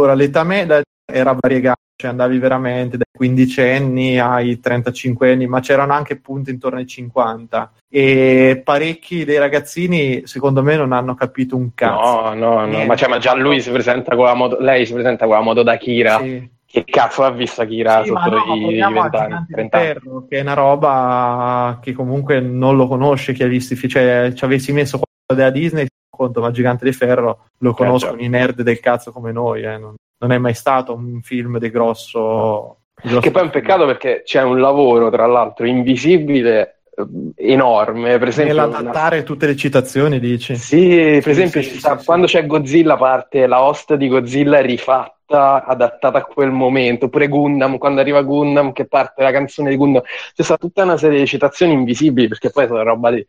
allora, 0.00 0.14
l'età 0.14 0.44
media 0.44 0.82
era 1.10 1.36
variegata, 1.38 1.80
cioè 1.96 2.10
andavi 2.10 2.38
veramente 2.38 2.96
dai 2.96 3.06
15 3.12 3.60
anni 3.60 4.18
ai 4.18 4.60
35 4.60 5.32
anni, 5.32 5.46
ma 5.46 5.60
c'erano 5.60 5.92
anche 5.92 6.18
punti 6.18 6.50
intorno 6.50 6.78
ai 6.78 6.86
50 6.86 7.72
e 7.88 8.60
parecchi 8.64 9.24
dei 9.24 9.38
ragazzini 9.38 10.22
secondo 10.24 10.62
me 10.62 10.76
non 10.76 10.92
hanno 10.92 11.14
capito 11.14 11.56
un 11.56 11.74
cazzo. 11.74 12.34
No, 12.34 12.34
no, 12.34 12.66
no, 12.66 12.84
ma, 12.84 12.96
cioè, 12.96 13.08
ma, 13.08 13.18
già 13.18 13.34
lui 13.34 13.60
si 13.60 13.70
presenta 13.70 14.14
con 14.14 14.24
la 14.24 14.34
moto, 14.34 14.58
lei 14.60 14.86
si 14.86 14.92
presenta 14.92 15.26
con 15.26 15.34
la 15.34 15.42
moto 15.42 15.62
da 15.62 15.76
Kira. 15.76 16.18
Sì. 16.18 16.58
Che 16.70 16.84
cazzo 16.84 17.24
ha 17.24 17.32
visto 17.32 17.66
Kira 17.66 18.04
sì, 18.04 18.10
sotto 18.10 18.30
no, 18.30 18.54
i 18.54 18.78
20 18.78 19.16
anni? 19.16 19.68
Ferro, 19.68 20.26
che 20.28 20.38
è 20.38 20.40
una 20.40 20.54
roba 20.54 21.80
che 21.82 21.92
comunque 21.92 22.38
non 22.38 22.76
lo 22.76 22.86
conosce 22.86 23.32
chi 23.32 23.42
ha 23.42 23.48
visto, 23.48 23.74
cioè 23.88 24.32
ci 24.36 24.44
avessi 24.44 24.72
messo 24.72 25.00
della 25.34 25.50
Disney 25.50 25.86
conto, 26.20 26.40
ma 26.40 26.50
Gigante 26.50 26.84
di 26.84 26.92
Ferro 26.92 27.46
lo 27.58 27.72
conoscono 27.72 28.18
certo. 28.18 28.26
i 28.26 28.28
nerd 28.28 28.62
del 28.62 28.80
cazzo 28.80 29.10
come 29.10 29.32
noi, 29.32 29.62
eh. 29.62 29.78
non, 29.78 29.94
non, 30.18 30.32
è 30.32 30.38
mai 30.38 30.54
stato 30.54 30.92
un 30.92 31.20
film 31.22 31.58
di 31.58 31.70
grosso... 31.70 32.76
Di 33.00 33.08
grosso 33.08 33.20
che 33.22 33.30
poi 33.30 33.42
è 33.42 33.44
un 33.44 33.50
peccato 33.50 33.86
perché 33.86 34.22
c'è 34.24 34.42
un 34.42 34.60
lavoro, 34.60 35.10
tra 35.10 35.24
l'altro, 35.26 35.64
invisibile 35.64 36.82
eh, 36.94 37.52
enorme. 37.52 38.18
Per 38.18 38.28
esempio 38.28 38.54
nell'adattare 38.54 39.16
una... 39.16 39.24
tutte 39.24 39.46
le 39.46 39.56
citazioni 39.56 40.20
dici? 40.20 40.56
Sì 40.56 41.20
per 41.22 41.22
sì, 41.22 41.30
esempio 41.30 41.62
sì, 41.62 41.80
sì, 41.80 41.88
quando 42.04 42.26
c'è 42.26 42.44
Godzilla 42.44 42.96
parte 42.96 43.46
la 43.46 43.62
host 43.62 43.94
di 43.94 44.08
Godzilla 44.08 44.60
rifatta 44.60 45.64
adattata 45.64 46.18
a 46.18 46.24
quel 46.24 46.50
momento. 46.50 47.06
Oppure 47.06 47.28
Gundam 47.28 47.78
quando 47.78 48.02
arriva 48.02 48.20
Gundam 48.20 48.72
che 48.72 48.84
parte 48.84 49.22
la 49.22 49.32
canzone 49.32 49.70
di 49.70 49.76
Gundam. 49.76 50.02
C'è 50.02 50.42
stata 50.42 50.58
tutta 50.58 50.82
una 50.82 50.98
serie 50.98 51.20
di 51.20 51.26
citazioni 51.26 51.72
invisibili 51.72 52.28
perché 52.28 52.50
poi 52.50 52.66
sono 52.66 52.82
roba 52.82 53.10
di 53.10 53.26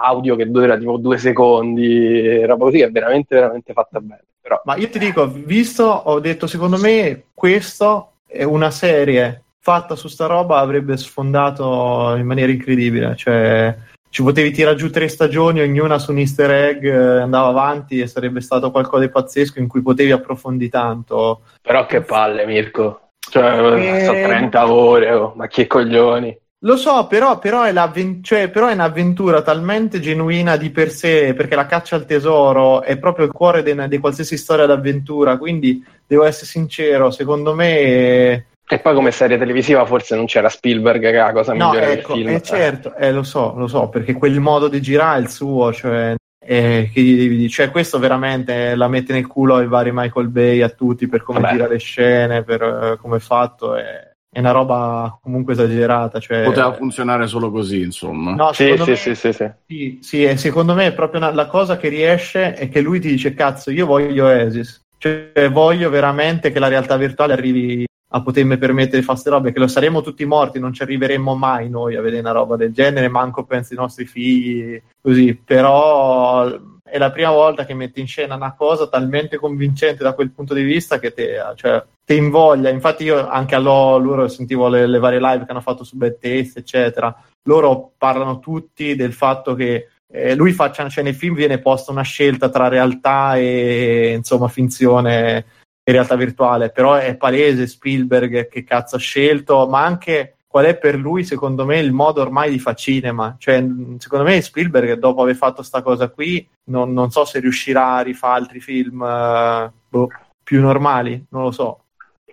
audio 0.00 0.36
che 0.36 0.50
dura 0.50 0.76
tipo 0.76 0.96
due 0.96 1.18
secondi, 1.18 2.44
roba 2.44 2.64
così 2.64 2.78
che 2.78 2.84
è 2.84 2.90
veramente, 2.90 3.34
veramente 3.34 3.72
fatta 3.72 4.00
bene. 4.00 4.24
Però... 4.40 4.60
Ma 4.64 4.76
io 4.76 4.88
ti 4.88 4.98
dico, 4.98 5.28
visto, 5.28 5.84
ho 5.84 6.20
detto, 6.20 6.46
secondo 6.46 6.78
me 6.78 7.24
questo 7.34 8.12
è 8.26 8.42
una 8.44 8.70
serie 8.70 9.42
fatta 9.60 9.96
su 9.96 10.08
sta 10.08 10.26
roba 10.26 10.60
avrebbe 10.60 10.96
sfondato 10.96 12.14
in 12.16 12.24
maniera 12.24 12.50
incredibile, 12.50 13.14
cioè 13.16 13.76
ci 14.10 14.22
potevi 14.22 14.50
tirare 14.50 14.76
giù 14.76 14.90
tre 14.90 15.08
stagioni, 15.08 15.60
ognuna 15.60 15.98
su 15.98 16.12
un 16.12 16.18
easter 16.18 16.50
egg, 16.50 16.84
eh, 16.84 17.20
andava 17.20 17.48
avanti 17.48 18.00
e 18.00 18.06
sarebbe 18.06 18.40
stato 18.40 18.70
qualcosa 18.70 19.04
di 19.04 19.10
pazzesco 19.10 19.58
in 19.58 19.68
cui 19.68 19.82
potevi 19.82 20.12
approfondire 20.12 20.70
tanto. 20.70 21.42
Però 21.60 21.84
che 21.84 22.00
palle, 22.00 22.46
Mirko. 22.46 23.10
Cioè, 23.18 24.00
e... 24.00 24.04
so 24.04 24.12
30 24.12 24.72
ore, 24.72 25.12
oh, 25.12 25.34
ma 25.36 25.46
che 25.46 25.66
coglioni. 25.66 26.36
Lo 26.62 26.76
so, 26.76 27.06
però, 27.06 27.38
però, 27.38 27.62
è 27.62 27.72
cioè, 28.20 28.50
però, 28.50 28.66
è 28.66 28.72
un'avventura 28.72 29.42
talmente 29.42 30.00
genuina 30.00 30.56
di 30.56 30.70
per 30.70 30.90
sé, 30.90 31.32
perché 31.34 31.54
la 31.54 31.66
caccia 31.66 31.94
al 31.94 32.04
tesoro 32.04 32.82
è 32.82 32.98
proprio 32.98 33.26
il 33.26 33.32
cuore 33.32 33.62
di 33.62 33.98
qualsiasi 33.98 34.36
storia 34.36 34.66
d'avventura, 34.66 35.38
quindi 35.38 35.84
devo 36.04 36.24
essere 36.24 36.46
sincero, 36.46 37.10
secondo 37.10 37.54
me... 37.54 38.46
E 38.70 38.80
poi 38.80 38.94
come 38.94 39.12
serie 39.12 39.38
televisiva 39.38 39.86
forse 39.86 40.14
non 40.14 40.26
c'era 40.26 40.50
Spielberg 40.50 41.00
che 41.00 41.10
è 41.10 41.14
la 41.14 41.32
cosa 41.32 41.54
no, 41.54 41.70
migliore 41.70 41.92
ecco, 41.92 42.12
del 42.14 42.22
film. 42.22 42.34
Eh, 42.34 42.42
certo, 42.42 42.94
eh, 42.96 43.12
lo 43.12 43.22
so, 43.22 43.54
lo 43.56 43.66
so, 43.66 43.88
perché 43.88 44.12
quel 44.14 44.40
modo 44.40 44.68
di 44.68 44.82
girare 44.82 45.18
è 45.18 45.22
il 45.22 45.30
suo, 45.30 45.72
cioè, 45.72 46.16
eh, 46.44 46.90
che? 46.92 47.46
Cioè, 47.48 47.70
questo 47.70 47.98
veramente 47.98 48.74
la 48.74 48.88
mette 48.88 49.12
nel 49.12 49.26
culo 49.26 49.56
ai 49.56 49.66
vari 49.68 49.90
Michael 49.92 50.28
Bay, 50.28 50.60
a 50.62 50.68
tutti, 50.68 51.06
per 51.06 51.22
come 51.22 51.40
Vabbè. 51.40 51.52
gira 51.52 51.68
le 51.68 51.78
scene, 51.78 52.42
per 52.42 52.62
uh, 52.62 53.00
come 53.00 53.16
è 53.16 53.20
fatto. 53.20 53.76
E 53.76 54.07
è 54.30 54.40
una 54.40 54.50
roba 54.50 55.18
comunque 55.22 55.54
esagerata. 55.54 56.20
Cioè... 56.20 56.44
Poteva 56.44 56.72
funzionare 56.72 57.26
solo 57.26 57.50
così, 57.50 57.82
insomma. 57.82 58.34
No, 58.34 58.52
sì, 58.52 58.76
sì, 58.76 58.90
me, 58.90 58.96
sì, 58.96 59.14
sì, 59.14 59.32
sì. 59.32 59.50
sì, 59.66 59.98
sì 60.00 60.36
secondo 60.36 60.74
me 60.74 60.86
è 60.86 60.92
proprio 60.92 61.20
una, 61.20 61.32
la 61.32 61.46
cosa 61.46 61.76
che 61.76 61.88
riesce 61.88 62.54
è 62.54 62.68
che 62.68 62.80
lui 62.80 63.00
ti 63.00 63.08
dice: 63.08 63.34
Cazzo, 63.34 63.70
io 63.70 63.86
voglio 63.86 64.26
Oasis. 64.26 64.86
Cioè, 64.98 65.48
voglio 65.50 65.90
veramente 65.90 66.50
che 66.50 66.58
la 66.58 66.68
realtà 66.68 66.96
virtuale 66.96 67.32
arrivi 67.32 67.86
a 68.10 68.22
potermi 68.22 68.56
permettere 68.56 68.98
di 68.98 69.02
fare 69.02 69.18
queste 69.18 69.30
robe, 69.30 69.52
che 69.52 69.58
lo 69.58 69.68
saremo 69.68 70.00
tutti 70.00 70.24
morti, 70.24 70.58
non 70.58 70.72
ci 70.72 70.82
arriveremo 70.82 71.34
mai 71.34 71.68
noi 71.68 71.94
a 71.94 72.00
vedere 72.00 72.20
una 72.20 72.32
roba 72.32 72.56
del 72.56 72.72
genere, 72.72 73.08
manco 73.08 73.44
penso 73.44 73.74
ai 73.74 73.80
nostri 73.80 74.06
figli, 74.06 74.80
così, 75.00 75.34
però 75.34 76.48
è 76.82 76.96
la 76.96 77.10
prima 77.10 77.30
volta 77.30 77.66
che 77.66 77.74
metti 77.74 78.00
in 78.00 78.06
scena 78.06 78.34
una 78.34 78.54
cosa 78.54 78.88
talmente 78.88 79.36
convincente 79.36 80.02
da 80.02 80.14
quel 80.14 80.30
punto 80.30 80.54
di 80.54 80.62
vista 80.62 80.98
che 80.98 81.12
te, 81.12 81.36
cioè, 81.54 81.84
te 82.08 82.14
invoglia. 82.14 82.70
Infatti, 82.70 83.04
io 83.04 83.28
anche 83.28 83.54
a 83.54 83.58
loro 83.58 84.28
sentivo 84.28 84.68
le, 84.68 84.86
le, 84.86 84.98
varie 84.98 85.20
live 85.20 85.44
che 85.44 85.50
hanno 85.50 85.60
fatto 85.60 85.84
su 85.84 85.98
Bad 85.98 86.18
Taste, 86.18 86.60
eccetera. 86.60 87.14
Loro 87.42 87.92
parlano 87.98 88.38
tutti 88.38 88.96
del 88.96 89.12
fatto 89.12 89.54
che 89.54 89.88
eh, 90.10 90.34
lui 90.34 90.52
faccia, 90.52 90.88
cioè 90.88 91.04
nel 91.04 91.14
film 91.14 91.34
viene 91.34 91.58
posta 91.58 91.92
una 91.92 92.00
scelta 92.00 92.48
tra 92.48 92.68
realtà 92.68 93.36
e 93.36 94.14
insomma 94.16 94.48
finzione 94.48 95.44
e 95.84 95.92
realtà 95.92 96.16
virtuale, 96.16 96.70
però 96.70 96.94
è 96.94 97.14
palese 97.14 97.66
Spielberg 97.66 98.48
che 98.48 98.64
cazzo 98.64 98.96
ha 98.96 98.98
scelto, 98.98 99.66
ma 99.68 99.84
anche 99.84 100.38
qual 100.46 100.64
è 100.64 100.78
per 100.78 100.94
lui, 100.94 101.24
secondo 101.24 101.66
me, 101.66 101.78
il 101.78 101.92
modo 101.92 102.22
ormai 102.22 102.50
di 102.50 102.58
fare 102.58 102.76
cinema. 102.76 103.36
Cioè, 103.38 103.62
secondo 103.98 104.24
me 104.24 104.40
Spielberg, 104.40 104.94
dopo 104.94 105.20
aver 105.20 105.36
fatto 105.36 105.62
sta 105.62 105.82
cosa 105.82 106.08
qui, 106.08 106.48
non, 106.70 106.94
non 106.94 107.10
so 107.10 107.26
se 107.26 107.38
riuscirà 107.38 107.96
a 107.96 108.00
rifare 108.00 108.40
altri 108.40 108.60
film 108.60 109.00
uh, 109.02 109.70
boh, 109.90 110.08
più 110.42 110.62
normali, 110.62 111.26
non 111.28 111.42
lo 111.42 111.50
so. 111.50 111.82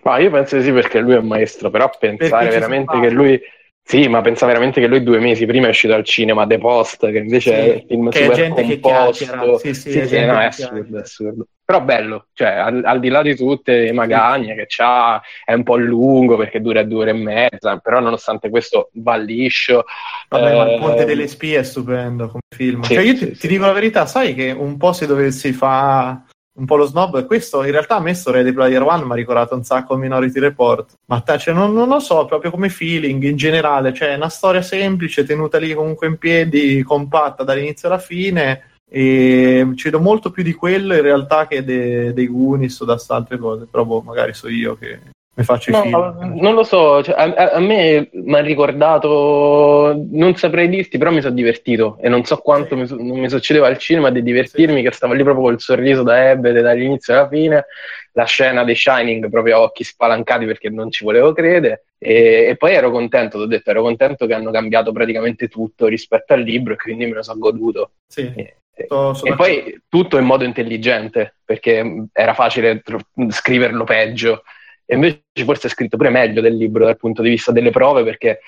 Ma 0.06 0.18
io 0.18 0.30
penso 0.30 0.56
di 0.56 0.62
sì 0.62 0.70
perché 0.70 1.00
lui 1.00 1.14
è 1.14 1.18
un 1.18 1.26
maestro, 1.26 1.68
però 1.68 1.90
pensare 1.98 2.48
veramente 2.48 3.00
che 3.00 3.10
lui 3.10 3.40
sì, 3.82 4.08
ma 4.08 4.20
pensa 4.20 4.46
veramente 4.46 4.80
che 4.80 4.86
lui 4.86 5.02
due 5.02 5.18
mesi 5.18 5.46
prima 5.46 5.66
è 5.66 5.70
uscito 5.70 5.94
al 5.94 6.04
cinema 6.04 6.46
The 6.46 6.58
Post, 6.58 7.10
che 7.10 7.18
invece 7.18 7.50
sì, 7.50 7.56
è 7.56 7.72
il 7.74 7.84
film 7.88 8.10
che 8.10 8.22
super 8.22 8.36
gente 8.36 8.80
composto. 8.80 9.58
Sì, 9.58 9.74
sì, 9.74 9.90
sì, 9.90 10.06
sì 10.06 10.24
no, 10.24 10.40
è 10.40 10.44
assurdo, 10.44 10.98
è 10.98 11.00
assurdo. 11.00 11.46
Però 11.64 11.80
bello, 11.80 12.26
cioè 12.34 12.48
al, 12.48 12.82
al, 12.84 13.00
di 13.00 13.08
là 13.08 13.22
di 13.22 13.34
tutte 13.34 13.82
le 13.82 13.92
magagne 13.92 14.54
che 14.54 14.66
c'ha, 14.68 15.20
è 15.44 15.54
un 15.54 15.64
po' 15.64 15.76
lungo 15.76 16.36
perché 16.36 16.60
dura 16.60 16.84
due 16.84 17.02
ore 17.02 17.10
e 17.10 17.14
mezza, 17.14 17.78
però 17.78 17.98
nonostante 17.98 18.48
questo 18.48 18.90
va 18.94 19.16
liscio. 19.16 19.84
Vabbè, 20.28 20.52
eh, 20.52 20.56
ma 20.56 20.70
il 20.70 20.80
Ponte 20.80 21.04
delle 21.04 21.26
Spie 21.26 21.58
è 21.58 21.62
stupendo 21.64 22.28
come 22.28 22.42
film. 22.56 22.82
Sì, 22.82 22.94
cioè, 22.94 23.04
io 23.04 23.14
ti, 23.16 23.36
ti, 23.36 23.48
dico 23.48 23.66
la 23.66 23.72
verità, 23.72 24.06
sai 24.06 24.34
che 24.34 24.52
un 24.52 24.76
po' 24.76 24.92
se 24.92 25.06
dovessi 25.06 25.52
fare 25.52 26.24
un 26.56 26.64
po' 26.64 26.76
lo 26.76 26.86
snob. 26.86 27.26
Questo 27.26 27.64
in 27.64 27.70
realtà 27.70 27.96
a 27.96 28.00
me 28.00 28.14
sto 28.14 28.30
Ready 28.30 28.52
Player 28.52 28.82
One 28.82 29.04
mi 29.04 29.12
ha 29.12 29.14
ricordato 29.14 29.54
un 29.54 29.64
sacco 29.64 29.96
Minority 29.96 30.38
Report. 30.40 30.98
Ma 31.06 31.20
te, 31.20 31.38
cioè, 31.38 31.54
non, 31.54 31.72
non, 31.72 31.88
lo 31.88 32.00
so, 32.00 32.24
proprio 32.24 32.50
come 32.50 32.68
feeling 32.68 33.22
in 33.22 33.36
generale. 33.36 33.92
Cioè, 33.92 34.14
una 34.14 34.28
storia 34.28 34.62
semplice, 34.62 35.24
tenuta 35.24 35.58
lì 35.58 35.74
comunque 35.74 36.06
in 36.06 36.18
piedi, 36.18 36.82
compatta 36.82 37.44
dall'inizio 37.44 37.88
alla 37.88 37.98
fine. 37.98 38.70
E 38.88 39.68
ci 39.74 39.84
vedo 39.84 40.00
molto 40.00 40.30
più 40.30 40.42
di 40.42 40.52
quello 40.52 40.94
in 40.94 41.02
realtà 41.02 41.46
che 41.46 41.64
de, 41.64 42.12
dei 42.12 42.28
Goonies 42.28 42.80
o 42.80 42.84
da 42.84 43.00
altre 43.08 43.38
cose. 43.38 43.66
Però 43.70 43.84
boh, 43.84 44.00
magari 44.00 44.32
so 44.32 44.48
io 44.48 44.76
che 44.76 45.14
faccio 45.44 45.70
no, 45.70 45.78
i 45.78 45.82
film. 45.82 46.40
Non 46.40 46.54
lo 46.54 46.62
so, 46.62 47.02
cioè, 47.02 47.14
a, 47.14 47.52
a, 47.52 47.60
me 47.60 48.08
mi 48.12 48.34
ha 48.34 48.40
ricordato, 48.40 50.06
non 50.10 50.34
saprei 50.36 50.68
dirti, 50.68 50.96
però 50.96 51.10
mi 51.10 51.20
sono 51.20 51.34
divertito 51.34 51.98
e 52.00 52.08
non 52.08 52.24
so 52.24 52.38
quanto 52.38 52.74
sì. 52.86 52.94
mi, 52.94 53.08
non 53.08 53.18
mi 53.18 53.28
succedeva 53.28 53.66
al 53.66 53.78
cinema 53.78 54.10
di 54.10 54.22
divertirmi, 54.22 54.76
sì. 54.76 54.82
che 54.82 54.92
stavo 54.92 55.12
lì 55.12 55.22
proprio 55.22 55.44
col 55.44 55.60
sorriso 55.60 56.02
da 56.02 56.30
Ebbe 56.30 56.52
dall'inizio 56.52 57.14
alla 57.14 57.28
fine, 57.28 57.66
la 58.12 58.24
scena 58.24 58.64
dei 58.64 58.74
Shining 58.74 59.28
proprio 59.28 59.56
a 59.56 59.60
occhi 59.60 59.84
spalancati 59.84 60.46
perché 60.46 60.70
non 60.70 60.90
ci 60.90 61.04
volevo 61.04 61.32
credere 61.32 61.84
e, 61.98 62.46
e 62.48 62.56
poi 62.56 62.72
ero 62.74 62.90
contento, 62.90 63.38
ti 63.38 63.44
ho 63.44 63.46
detto, 63.46 63.70
ero 63.70 63.82
contento 63.82 64.26
che 64.26 64.34
hanno 64.34 64.50
cambiato 64.50 64.92
praticamente 64.92 65.48
tutto 65.48 65.86
rispetto 65.86 66.32
al 66.32 66.40
libro 66.40 66.72
e 66.74 66.76
quindi 66.76 67.06
me 67.06 67.12
lo 67.12 67.22
sono 67.22 67.38
goduto. 67.38 67.90
Sì. 68.06 68.32
E, 68.34 68.56
e 68.78 69.34
poi 69.34 69.82
tutto 69.88 70.18
in 70.18 70.24
modo 70.24 70.44
intelligente 70.44 71.36
perché 71.44 72.08
era 72.12 72.34
facile 72.34 72.80
tro- 72.80 73.00
scriverlo 73.30 73.84
peggio 73.84 74.42
e 74.86 74.94
invece 74.94 75.20
forse 75.44 75.66
è 75.66 75.70
scritto 75.70 75.96
pure 75.96 76.10
meglio 76.10 76.40
del 76.40 76.56
libro 76.56 76.84
dal 76.84 76.96
punto 76.96 77.20
di 77.20 77.30
vista 77.30 77.50
delle 77.50 77.70
prove 77.70 78.04
perché 78.04 78.40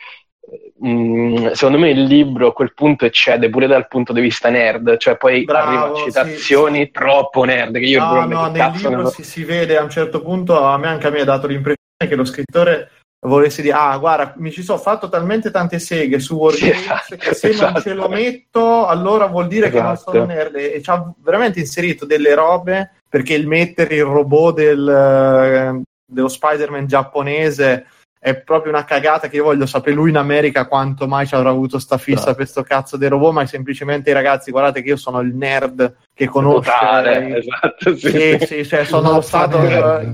mh, 0.78 0.88
mm, 0.88 1.46
secondo 1.52 1.78
me 1.78 1.90
il 1.90 2.04
libro 2.04 2.48
a 2.48 2.52
quel 2.52 2.72
punto 2.72 3.04
eccede 3.04 3.50
pure 3.50 3.66
dal 3.66 3.88
punto 3.88 4.12
di 4.12 4.20
vista 4.20 4.48
nerd, 4.48 4.96
cioè 4.98 5.16
poi 5.16 5.44
Bravo, 5.44 5.68
arriva 5.68 5.90
a 5.90 6.04
citazioni 6.04 6.84
sì, 6.84 6.90
troppo 6.90 7.44
nerd 7.44 7.74
che 7.74 7.84
io 7.84 8.00
no, 8.00 8.24
no, 8.24 8.50
nel 8.50 8.72
libro 8.72 8.90
non... 8.90 9.10
si, 9.10 9.24
si, 9.24 9.44
vede 9.44 9.76
a 9.76 9.82
un 9.82 9.90
certo 9.90 10.22
punto, 10.22 10.62
a 10.62 10.78
me 10.78 10.86
anche 10.86 11.06
a 11.06 11.10
me 11.10 11.20
ha 11.20 11.24
dato 11.24 11.46
l'impressione 11.46 11.76
che 11.98 12.14
lo 12.14 12.24
scrittore 12.24 12.90
volesse 13.26 13.62
dire 13.62 13.74
ah 13.74 13.98
guarda 13.98 14.34
mi 14.36 14.52
ci 14.52 14.62
sono 14.62 14.78
fatto 14.78 15.08
talmente 15.08 15.50
tante 15.50 15.80
seghe 15.80 16.20
su 16.20 16.36
Wargames 16.36 16.76
sì, 16.76 16.84
esatto, 16.84 17.16
che 17.16 17.34
se 17.34 17.48
esatto. 17.48 17.72
non 17.72 17.82
ce 17.82 17.94
lo 17.94 18.08
metto 18.08 18.86
allora 18.86 19.26
vuol 19.26 19.48
dire 19.48 19.66
esatto. 19.66 19.80
che 19.80 19.86
non 19.86 19.96
sono 19.96 20.16
esatto. 20.18 20.32
nerd 20.32 20.54
e 20.54 20.80
ci 20.80 20.90
ha 20.90 21.12
veramente 21.20 21.58
inserito 21.58 22.06
delle 22.06 22.34
robe 22.34 22.92
perché 23.08 23.34
il 23.34 23.48
mettere 23.48 23.96
il 23.96 24.04
robot 24.04 24.54
del, 24.54 25.82
dello 26.08 26.28
Spider-Man 26.28 26.86
giapponese 26.86 27.86
è 28.20 28.36
proprio 28.36 28.72
una 28.72 28.84
cagata 28.84 29.28
che 29.28 29.36
io 29.36 29.44
voglio 29.44 29.66
sapere 29.66 29.94
lui 29.94 30.10
in 30.10 30.16
America 30.16 30.66
quanto 30.66 31.06
mai 31.06 31.26
ci 31.26 31.36
avrà 31.36 31.50
avuto 31.50 31.78
sta 31.78 31.98
fissa 31.98 32.18
esatto. 32.18 32.34
per 32.34 32.46
sto 32.48 32.62
cazzo 32.62 32.96
di 32.96 33.06
robot, 33.06 33.32
ma 33.32 33.42
è 33.42 33.46
semplicemente 33.46 34.12
ragazzi, 34.12 34.50
guardate 34.50 34.82
che 34.82 34.88
io 34.88 34.96
sono 34.96 35.20
il 35.20 35.34
nerd 35.34 35.96
che 36.12 36.26
conosce 36.26 36.70
Totale, 36.70 37.36
esatto, 37.38 37.96
sì, 37.96 38.08
sì, 38.08 38.38
sì 38.46 38.66
cioè 38.66 38.82
sono 38.84 39.20
stato, 39.20 39.58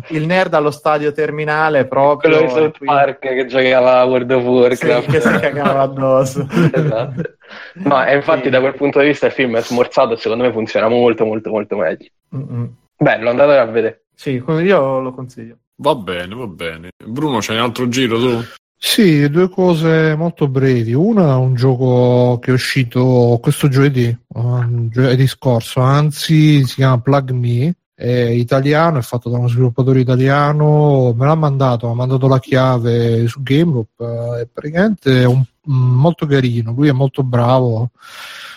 il 0.08 0.26
nerd 0.26 0.52
allo 0.52 0.70
stadio 0.70 1.12
terminale 1.12 1.86
proprio 1.86 2.32
quello 2.32 2.46
di 2.46 2.52
South 2.52 2.84
Park 2.84 3.20
che 3.20 3.46
giocava 3.46 4.00
a 4.00 4.04
World 4.04 4.30
of 4.30 4.44
Warcraft. 4.44 5.04
Sì, 5.04 5.10
che 5.10 5.20
si 5.20 5.38
cagava 5.40 5.80
addosso. 5.80 6.46
Esatto. 6.72 7.22
No, 7.74 8.04
e 8.04 8.14
infatti 8.14 8.44
sì. 8.44 8.50
da 8.50 8.60
quel 8.60 8.74
punto 8.74 9.00
di 9.00 9.06
vista 9.06 9.26
il 9.26 9.32
film 9.32 9.56
è 9.56 9.62
smorzato 9.62 10.12
e 10.12 10.16
secondo 10.16 10.44
me 10.44 10.52
funziona 10.52 10.88
molto 10.88 11.24
molto 11.24 11.50
molto 11.50 11.76
meglio. 11.76 12.08
Mm-mm. 12.36 12.74
bello 12.96 13.30
andate 13.30 13.56
a 13.56 13.64
vedere. 13.64 14.02
Sì, 14.14 14.42
io 14.46 15.00
lo 15.00 15.12
consiglio 15.12 15.58
Va 15.76 15.94
bene, 15.94 16.34
va 16.34 16.46
bene. 16.46 16.90
Bruno, 17.04 17.38
c'hai 17.40 17.56
un 17.56 17.62
altro 17.62 17.88
giro 17.88 18.18
tu? 18.18 18.44
Sì, 18.76 19.28
due 19.30 19.48
cose 19.48 20.14
molto 20.14 20.46
brevi. 20.46 20.92
Una 20.92 21.32
è 21.32 21.36
un 21.36 21.54
gioco 21.54 22.38
che 22.38 22.50
è 22.50 22.54
uscito 22.54 23.38
questo 23.40 23.68
giovedì, 23.68 24.16
giovedì 24.90 25.26
scorso, 25.26 25.80
anzi 25.80 26.64
si 26.66 26.74
chiama 26.74 27.00
Plug 27.00 27.30
Me, 27.30 27.74
è 27.94 28.10
italiano, 28.10 28.98
è 28.98 29.02
fatto 29.02 29.30
da 29.30 29.38
uno 29.38 29.48
sviluppatore 29.48 30.00
italiano, 30.00 31.14
me 31.16 31.26
l'ha 31.26 31.34
mandato, 31.34 31.88
ha 31.88 31.94
mandato 31.94 32.28
la 32.28 32.38
chiave 32.40 33.26
su 33.26 33.42
GameLoop, 33.42 34.00
eh, 34.00 34.40
è 34.42 34.48
praticamente 34.52 35.24
un, 35.24 35.38
mm, 35.38 35.94
molto 35.94 36.26
carino, 36.26 36.72
lui 36.72 36.88
è 36.88 36.92
molto 36.92 37.22
bravo, 37.22 37.90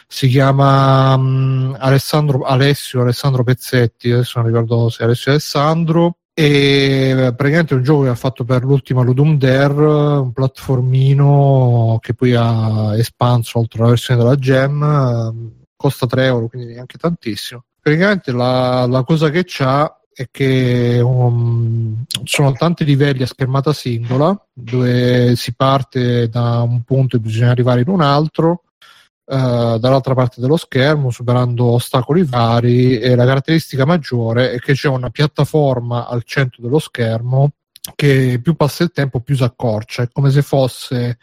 si 0.08 0.28
chiama 0.28 1.14
um, 1.16 1.76
Alessandro, 1.80 2.42
Alessio 2.44 3.02
Alessandro 3.02 3.44
Pezzetti, 3.44 4.12
adesso 4.12 4.40
non 4.40 4.48
ricordo 4.48 4.90
se 4.90 5.04
Alessio 5.04 5.32
Alessandro, 5.32 6.18
e 6.40 7.34
praticamente 7.36 7.74
è 7.74 7.78
un 7.78 7.84
gioco 7.84 8.04
che 8.04 8.10
ha 8.10 8.16
fatto 8.16 8.44
per 8.44 8.64
l'ultima 8.64 9.02
Ludum 9.02 9.40
Dare, 9.40 9.86
un 10.20 10.32
platformino 10.34 11.98
che 12.00 12.14
poi 12.14 12.36
ha 12.36 12.96
espanso 12.96 13.58
oltre 13.58 13.82
la 13.82 13.90
versione 13.90 14.22
della 14.22 14.36
Gem, 14.36 15.56
costa 15.76 16.06
3 16.06 16.26
euro, 16.26 16.48
quindi 16.48 16.74
neanche 16.74 17.00
tantissimo. 17.00 17.64
Praticamente 17.82 18.32
la, 18.34 18.86
la 18.86 19.04
cosa 19.04 19.32
che 19.32 19.46
c'ha 19.48 20.00
è 20.14 20.28
che 20.30 21.00
um, 21.04 22.06
sono 22.24 22.52
tanti 22.52 22.86
livelli 22.86 23.24
a 23.24 23.28
schermata 23.28 23.74
singola 23.74 24.40
dove 24.54 25.36
si 25.36 25.56
parte 25.56 26.30
da 26.30 26.62
un 26.62 26.84
punto 26.84 27.16
e 27.16 27.20
bisogna 27.20 27.50
arrivare 27.50 27.82
in 27.82 27.90
un 27.90 28.02
altro 28.02 28.62
Uh, 29.30 29.78
dall'altra 29.78 30.14
parte 30.14 30.40
dello 30.40 30.56
schermo, 30.56 31.10
superando 31.10 31.66
ostacoli 31.66 32.24
vari 32.24 32.98
e 32.98 33.14
la 33.14 33.26
caratteristica 33.26 33.84
maggiore 33.84 34.52
è 34.54 34.60
che 34.60 34.72
c'è 34.72 34.88
una 34.88 35.10
piattaforma 35.10 36.08
al 36.08 36.24
centro 36.24 36.62
dello 36.62 36.80
schermo 36.80 37.52
che 37.94 38.40
più 38.42 38.56
passa 38.56 38.84
il 38.84 38.92
tempo 38.92 39.20
più 39.20 39.36
si 39.36 39.44
accorcia, 39.44 40.04
è 40.04 40.10
come 40.10 40.30
se 40.32 40.42
fosse 40.42 41.18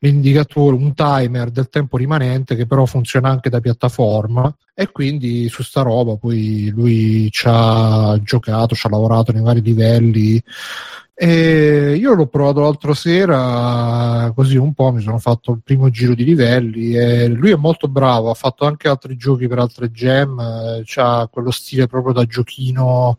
l'indicatore, 0.00 0.74
un 0.74 0.92
timer 0.94 1.50
del 1.50 1.68
tempo 1.68 1.96
rimanente 1.96 2.56
che 2.56 2.66
però 2.66 2.84
funziona 2.84 3.28
anche 3.28 3.48
da 3.48 3.60
piattaforma. 3.60 4.54
E 4.74 4.90
quindi 4.90 5.48
su 5.48 5.62
sta 5.62 5.82
roba 5.82 6.16
poi 6.16 6.68
lui 6.68 7.30
ci 7.30 7.46
ha 7.48 8.18
giocato, 8.22 8.74
ci 8.74 8.86
ha 8.86 8.90
lavorato 8.90 9.32
nei 9.32 9.42
vari 9.42 9.62
livelli 9.62 10.42
e 11.18 11.96
io 11.98 12.12
l'ho 12.12 12.26
provato 12.26 12.60
l'altra 12.60 12.92
sera, 12.92 14.30
così 14.34 14.58
un 14.58 14.74
po' 14.74 14.92
mi 14.92 15.00
sono 15.00 15.16
fatto 15.16 15.52
il 15.52 15.62
primo 15.64 15.88
giro 15.88 16.14
di 16.14 16.24
livelli 16.24 16.94
e 16.94 17.26
lui 17.28 17.52
è 17.52 17.56
molto 17.56 17.88
bravo, 17.88 18.28
ha 18.28 18.34
fatto 18.34 18.66
anche 18.66 18.86
altri 18.86 19.16
giochi 19.16 19.48
per 19.48 19.58
altre 19.58 19.90
gem, 19.90 20.38
ha 20.38 21.28
quello 21.32 21.50
stile 21.50 21.86
proprio 21.86 22.12
da 22.12 22.26
giochino 22.26 23.16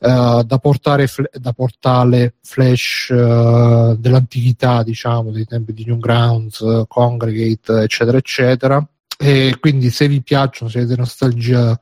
eh, 0.00 0.42
da, 0.44 0.58
portare 0.60 1.06
fl- 1.06 1.30
da 1.32 1.52
portale 1.52 2.34
flash 2.42 3.10
eh, 3.10 3.96
dell'antichità, 3.96 4.82
diciamo, 4.82 5.30
dei 5.30 5.44
tempi 5.44 5.72
di 5.72 5.84
Newgrounds, 5.84 6.82
Congregate, 6.88 7.82
eccetera, 7.82 8.18
eccetera. 8.18 8.84
E 9.16 9.56
quindi 9.60 9.90
se 9.90 10.08
vi 10.08 10.20
piacciono, 10.20 10.68
se 10.68 10.78
avete 10.80 10.96
nostalgia 10.96 11.78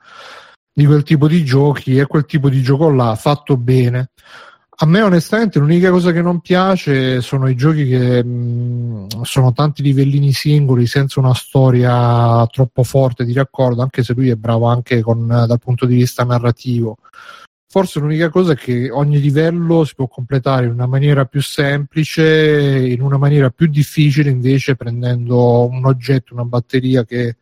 di 0.70 0.84
quel 0.84 1.04
tipo 1.04 1.26
di 1.26 1.42
giochi, 1.42 1.96
è 1.96 2.06
quel 2.06 2.26
tipo 2.26 2.50
di 2.50 2.60
gioco 2.60 2.90
là, 2.90 3.14
fatto 3.14 3.56
bene 3.56 4.10
a 4.80 4.86
me 4.86 5.00
onestamente 5.00 5.58
l'unica 5.58 5.90
cosa 5.90 6.12
che 6.12 6.22
non 6.22 6.38
piace 6.40 7.20
sono 7.20 7.48
i 7.48 7.56
giochi 7.56 7.84
che 7.84 8.22
mh, 8.22 9.22
sono 9.22 9.52
tanti 9.52 9.82
livellini 9.82 10.32
singoli 10.32 10.86
senza 10.86 11.18
una 11.18 11.34
storia 11.34 12.46
troppo 12.46 12.84
forte 12.84 13.24
di 13.24 13.32
raccordo, 13.32 13.82
anche 13.82 14.04
se 14.04 14.12
lui 14.12 14.28
è 14.28 14.36
bravo 14.36 14.66
anche 14.66 15.00
con, 15.00 15.26
dal 15.26 15.58
punto 15.58 15.84
di 15.84 15.96
vista 15.96 16.22
narrativo. 16.22 16.98
Forse 17.70 17.98
l'unica 17.98 18.30
cosa 18.30 18.52
è 18.52 18.56
che 18.56 18.88
ogni 18.90 19.20
livello 19.20 19.84
si 19.84 19.94
può 19.96 20.06
completare 20.06 20.66
in 20.66 20.72
una 20.72 20.86
maniera 20.86 21.24
più 21.24 21.42
semplice, 21.42 22.86
in 22.86 23.02
una 23.02 23.18
maniera 23.18 23.50
più 23.50 23.66
difficile 23.66 24.30
invece 24.30 24.76
prendendo 24.76 25.66
un 25.66 25.84
oggetto, 25.86 26.34
una 26.34 26.44
batteria 26.44 27.04
che 27.04 27.36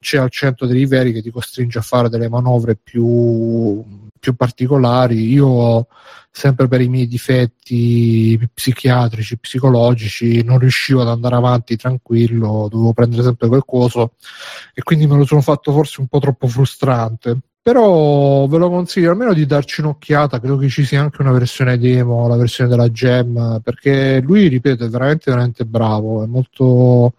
c'è 0.00 0.18
al 0.18 0.30
centro 0.30 0.66
dei 0.66 0.78
livelli 0.78 1.12
che 1.12 1.22
ti 1.22 1.30
costringe 1.30 1.78
a 1.78 1.82
fare 1.82 2.08
delle 2.08 2.28
manovre 2.28 2.74
più 2.74 4.01
più 4.22 4.36
particolari. 4.36 5.32
Io, 5.32 5.88
sempre 6.30 6.68
per 6.68 6.80
i 6.80 6.88
miei 6.88 7.08
difetti 7.08 8.38
psichiatrici, 8.54 9.36
psicologici, 9.38 10.44
non 10.44 10.60
riuscivo 10.60 11.00
ad 11.00 11.08
andare 11.08 11.34
avanti 11.34 11.74
tranquillo, 11.76 12.68
dovevo 12.70 12.92
prendere 12.92 13.24
sempre 13.24 13.48
quel 13.48 13.64
coso 13.66 14.12
e 14.72 14.82
quindi 14.84 15.08
me 15.08 15.16
lo 15.16 15.26
sono 15.26 15.40
fatto 15.40 15.72
forse 15.72 16.00
un 16.00 16.06
po' 16.06 16.20
troppo 16.20 16.46
frustrante. 16.46 17.36
Però 17.60 18.46
ve 18.46 18.58
lo 18.58 18.70
consiglio 18.70 19.10
almeno 19.10 19.32
di 19.34 19.44
darci 19.46 19.80
un'occhiata, 19.80 20.38
credo 20.38 20.56
che 20.56 20.68
ci 20.68 20.84
sia 20.84 21.00
anche 21.00 21.20
una 21.22 21.32
versione 21.32 21.78
demo, 21.78 22.28
la 22.28 22.36
versione 22.36 22.70
della 22.70 22.90
Gem, 22.90 23.60
perché 23.62 24.20
lui, 24.20 24.48
ripeto, 24.48 24.84
è 24.84 24.88
veramente, 24.88 25.30
veramente 25.30 25.64
bravo, 25.64 26.22
è 26.22 26.26
molto 26.26 27.14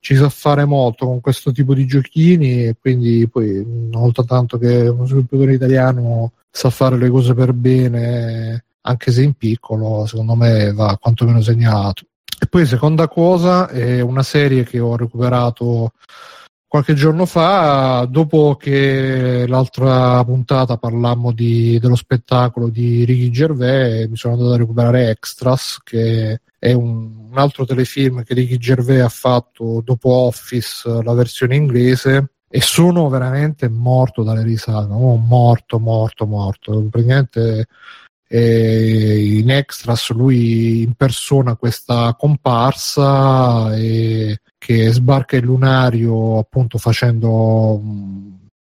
ci 0.00 0.16
sa 0.16 0.28
fare 0.30 0.64
molto 0.64 1.06
con 1.06 1.20
questo 1.20 1.52
tipo 1.52 1.74
di 1.74 1.86
giochini 1.86 2.64
e 2.64 2.76
quindi 2.80 3.28
poi 3.28 3.64
nota 3.90 4.24
tanto 4.24 4.58
che 4.58 4.88
uno 4.88 5.06
sviluppatore 5.06 5.54
italiano 5.54 6.32
sa 6.50 6.70
fare 6.70 6.96
le 6.96 7.10
cose 7.10 7.34
per 7.34 7.52
bene 7.52 8.64
anche 8.82 9.12
se 9.12 9.22
in 9.22 9.34
piccolo 9.34 10.06
secondo 10.06 10.34
me 10.34 10.72
va 10.72 10.96
quantomeno 10.98 11.42
segnalato 11.42 12.04
e 12.42 12.46
poi 12.46 12.64
seconda 12.64 13.08
cosa 13.08 13.68
è 13.68 14.00
una 14.00 14.22
serie 14.22 14.64
che 14.64 14.80
ho 14.80 14.96
recuperato 14.96 15.92
qualche 16.70 16.94
giorno 16.94 17.26
fa, 17.26 18.06
dopo 18.08 18.54
che 18.54 19.44
l'altra 19.48 20.22
puntata 20.22 20.76
parlammo 20.76 21.32
di, 21.32 21.80
dello 21.80 21.96
spettacolo 21.96 22.68
di 22.68 23.04
Ricky 23.04 23.28
Gervais, 23.30 24.06
mi 24.08 24.14
sono 24.16 24.34
andato 24.34 24.52
a 24.52 24.56
recuperare 24.58 25.10
Extras, 25.10 25.80
che 25.82 26.42
è 26.56 26.72
un, 26.72 27.26
un 27.28 27.38
altro 27.38 27.64
telefilm 27.64 28.22
che 28.22 28.34
Ricky 28.34 28.56
Gervais 28.56 29.00
ha 29.00 29.08
fatto 29.08 29.82
dopo 29.84 30.10
Office, 30.10 31.02
la 31.02 31.12
versione 31.12 31.56
inglese, 31.56 32.34
e 32.48 32.60
sono 32.60 33.08
veramente 33.08 33.68
morto 33.68 34.22
dalle 34.22 34.44
risate, 34.44 34.92
oh, 34.92 35.16
morto, 35.16 35.80
morto, 35.80 36.24
morto. 36.24 36.86
Praticamente 36.88 37.66
eh, 38.32 39.38
in 39.38 39.50
extras 39.50 40.10
lui 40.10 40.82
impersona 40.82 41.56
questa 41.56 42.14
comparsa 42.16 43.74
e 43.74 44.40
che 44.56 44.92
sbarca 44.92 45.34
il 45.34 45.44
lunario 45.44 46.38
appunto 46.38 46.78
facendo 46.78 47.82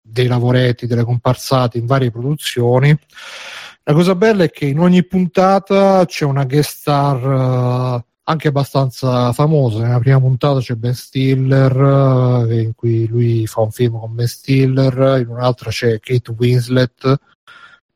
dei 0.00 0.26
lavoretti, 0.26 0.86
delle 0.86 1.04
comparsate 1.04 1.76
in 1.76 1.84
varie 1.84 2.10
produzioni. 2.10 2.98
La 3.82 3.92
cosa 3.92 4.14
bella 4.14 4.44
è 4.44 4.50
che 4.50 4.64
in 4.64 4.78
ogni 4.78 5.04
puntata 5.04 6.04
c'è 6.06 6.24
una 6.24 6.44
guest 6.44 6.78
star 6.78 7.96
uh, 7.96 8.02
anche 8.22 8.48
abbastanza 8.48 9.32
famosa. 9.32 9.82
Nella 9.82 9.98
prima 9.98 10.18
puntata 10.18 10.60
c'è 10.60 10.74
Ben 10.76 10.94
Stiller, 10.94 11.76
uh, 11.76 12.50
in 12.50 12.72
cui 12.74 13.06
lui 13.06 13.46
fa 13.46 13.60
un 13.60 13.70
film 13.70 13.98
con 13.98 14.14
Ben 14.14 14.26
Stiller, 14.26 15.20
in 15.20 15.28
un'altra 15.28 15.68
c'è 15.68 16.00
Kate 16.00 16.34
Winslet. 16.38 17.18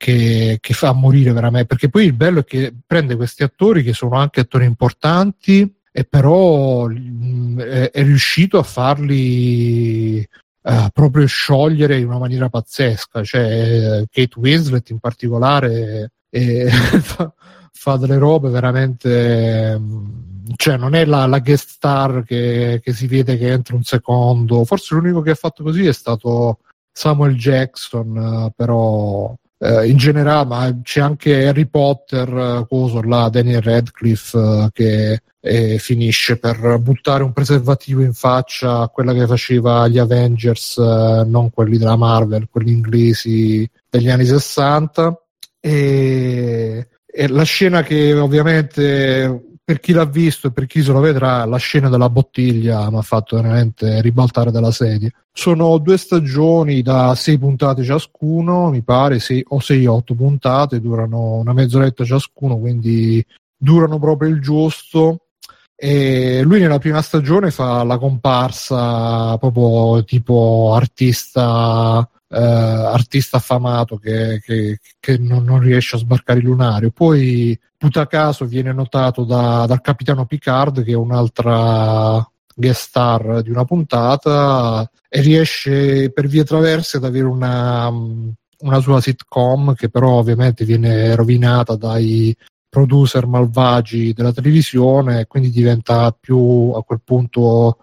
Che, 0.03 0.59
che 0.61 0.75
fa 0.75 0.91
morire 0.91 1.31
veramente 1.31 1.69
perché 1.69 1.89
poi 1.89 2.07
il 2.07 2.13
bello 2.13 2.41
è 2.41 2.45
che 2.45 2.75
prende 2.85 3.15
questi 3.15 3.45
attori 3.45 3.85
che 3.85 3.93
sono 3.93 4.17
anche 4.17 4.41
attori 4.41 4.65
importanti 4.65 5.73
e 5.93 6.05
però 6.05 6.89
mh, 6.89 6.97
mm, 6.97 7.61
è, 7.61 7.91
è, 7.91 8.03
riuscito 8.03 8.59
a 8.59 8.63
farli 8.63 10.27
uh, 10.63 10.89
proprio 10.93 11.27
sciogliere 11.27 11.99
in 11.99 12.07
una 12.07 12.19
maniera 12.19 12.49
pazzesca. 12.49 13.23
Cioè, 13.23 14.05
Kate 14.11 14.39
Winslet 14.39 14.89
in 14.91 14.99
particolare 14.99 16.13
è, 16.31 16.67
fa, 17.01 17.33
fa, 17.71 17.97
delle 17.97 18.17
robe 18.17 18.49
veramente. 18.49 19.79
Mm, 19.79 20.51
cioè, 20.57 20.77
non 20.79 20.95
è 20.95 21.05
la, 21.05 21.27
la 21.27 21.41
guest 21.41 21.69
star 21.69 22.25
che, 22.25 22.81
che, 22.83 22.93
si 22.93 23.07
vede 23.07 23.37
che 23.37 23.49
entra 23.51 23.77
un 23.77 23.85
secondo. 23.85 24.65
Forse 24.65 24.95
l'unico 24.95 25.21
che 25.21 25.31
ha 25.33 25.35
fatto 25.35 25.63
così 25.63 25.87
è 25.87 25.93
stato 25.93 26.61
Samuel 26.91 27.37
Jackson, 27.37 28.17
uh, 28.17 28.53
però 28.57 29.35
Uh, 29.63 29.83
in 29.83 29.97
generale, 29.97 30.47
ma 30.47 30.81
c'è 30.83 31.01
anche 31.01 31.47
Harry 31.47 31.67
Potter, 31.67 32.29
uh, 32.29 32.67
coso 32.67 33.01
là, 33.03 33.29
Daniel 33.29 33.63
Radcliffe, 33.63 34.37
uh, 34.37 34.69
che 34.73 35.21
e 35.45 35.79
finisce 35.79 36.39
per 36.39 36.79
buttare 36.79 37.25
un 37.25 37.33
preservativo 37.33 38.01
in 38.01 38.13
faccia 38.13 38.83
a 38.83 38.89
quella 38.89 39.13
che 39.13 39.27
faceva 39.27 39.89
gli 39.89 39.99
Avengers, 39.99 40.79
eh, 40.79 41.25
non 41.27 41.51
quelli 41.51 41.79
della 41.79 41.97
Marvel, 41.97 42.49
quelli 42.49 42.71
inglesi 42.71 43.69
degli 43.91 44.09
anni 44.09 44.25
60. 44.25 45.21
E, 45.59 46.89
e 47.05 47.29
la 47.29 47.43
scena 47.43 47.83
che 47.83 48.15
ovviamente 48.15 49.52
per 49.65 49.81
chi 49.81 49.93
l'ha 49.93 50.05
visto 50.05 50.49
e 50.49 50.53
per 50.53 50.67
chi 50.67 50.83
se 50.83 50.93
lo 50.93 51.01
vedrà, 51.01 51.45
la 51.45 51.57
scena 51.57 51.89
della 51.89 52.11
bottiglia 52.11 52.91
mi 52.91 52.99
ha 52.99 53.03
fatto 53.03 53.37
veramente 53.37 54.01
ribaltare 54.01 54.51
dalla 54.51 54.73
sedia. 54.73 55.11
Sono 55.33 55.79
due 55.79 55.97
stagioni 55.97 56.83
da 56.83 57.15
sei 57.15 57.39
puntate 57.39 57.85
ciascuno, 57.85 58.71
mi 58.71 58.83
pare, 58.83 59.21
sei, 59.21 59.45
o 59.49 59.61
sei 59.61 59.87
otto 59.87 60.15
puntate, 60.15 60.81
durano 60.81 61.35
una 61.35 61.53
mezz'oretta 61.53 62.05
ciascuno, 62.05 62.59
quindi 62.59 63.25
durano 63.57 63.99
proprio 63.99 64.29
il 64.31 64.41
giusto 64.41 65.27
e 65.75 66.43
lui 66.43 66.61
nella 66.61 66.79
prima 66.79 67.03
stagione 67.03 67.51
fa 67.51 67.83
la 67.83 67.99
comparsa 67.99 69.37
proprio 69.39 70.05
tipo 70.05 70.73
artista, 70.75 72.09
eh, 72.33 72.41
artista 72.41 73.37
affamato 73.37 73.97
che, 73.99 74.41
che, 74.43 74.79
che 74.99 75.19
non, 75.19 75.45
non, 75.45 75.61
riesce 75.61 75.97
a 75.97 75.99
sbarcare 75.99 76.39
il 76.39 76.47
lunario. 76.47 76.91
Poi, 76.91 77.59
puta 77.77 78.07
caso, 78.07 78.47
viene 78.47 78.73
notato 78.73 79.25
da, 79.25 79.67
dal 79.67 79.81
capitano 79.83 80.25
Picard, 80.25 80.83
che 80.83 80.93
è 80.93 80.97
un'altra 80.97 82.27
guest 82.55 82.89
star 82.89 83.43
di 83.43 83.51
una 83.51 83.65
puntata, 83.65 84.91
e 85.09 85.21
riesce 85.21 86.11
per 86.11 86.27
vie 86.27 86.45
traverse 86.45 86.97
ad 86.97 87.05
avere 87.05 87.27
una, 87.27 87.89
una 87.89 88.81
sua 88.81 89.01
sitcom 89.01 89.75
che 89.75 89.91
però 89.91 90.13
ovviamente 90.13 90.65
viene 90.65 91.15
rovinata 91.15 91.77
dai 91.77 92.35
producer 92.67 93.27
malvagi 93.27 94.15
della 94.15 94.33
televisione 94.33 95.27
quindi 95.27 95.51
diventa 95.51 96.17
più 96.19 96.73
a 96.75 96.83
quel 96.83 97.03
punto 97.05 97.77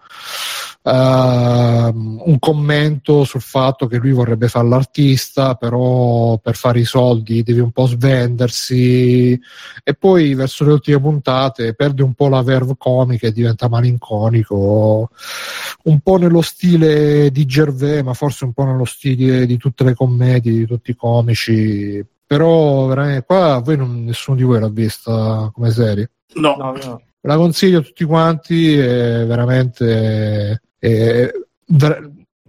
uh, 0.82 0.90
un 0.90 2.36
commento 2.38 3.24
sul 3.24 3.40
fatto 3.40 3.86
che 3.86 3.98
lui 3.98 4.12
vorrebbe 4.12 4.48
fare 4.48 4.68
l'artista 4.68 5.54
però 5.54 6.38
per 6.38 6.56
fare 6.56 6.80
i 6.80 6.84
soldi 6.84 7.42
deve 7.42 7.60
un 7.60 7.70
po' 7.70 7.86
svendersi 7.86 9.38
e 9.82 9.94
poi 9.94 10.34
verso 10.34 10.64
le 10.64 10.72
ultime 10.72 11.00
puntate 11.00 11.74
perde 11.74 12.02
un 12.02 12.14
po' 12.14 12.28
la 12.28 12.42
verve 12.42 12.74
comica 12.78 13.26
e 13.26 13.32
diventa 13.32 13.68
malinconico 13.68 15.10
un 15.84 16.00
po' 16.00 16.16
nello 16.16 16.42
stile 16.42 17.30
di 17.30 17.46
Gervais 17.46 18.02
ma 18.02 18.14
forse 18.14 18.44
un 18.44 18.52
po' 18.52 18.64
nello 18.64 18.84
stile 18.84 19.46
di 19.46 19.56
tutte 19.56 19.84
le 19.84 19.94
commedie 19.94 20.52
di 20.52 20.66
tutti 20.66 20.92
i 20.92 20.96
comici 20.96 22.04
però 22.30 22.86
veramente 22.86 23.24
qua 23.24 23.58
voi 23.58 23.76
non, 23.76 24.04
nessuno 24.04 24.36
di 24.36 24.44
voi 24.44 24.60
l'ha 24.60 24.68
vista 24.68 25.50
come 25.52 25.72
serie. 25.72 26.12
No. 26.34 26.54
no, 26.56 26.76
no. 26.80 27.02
La 27.22 27.36
consiglio 27.36 27.80
a 27.80 27.82
tutti 27.82 28.04
quanti, 28.04 28.78
è 28.78 29.26
veramente 29.26 30.62
è, 30.80 31.30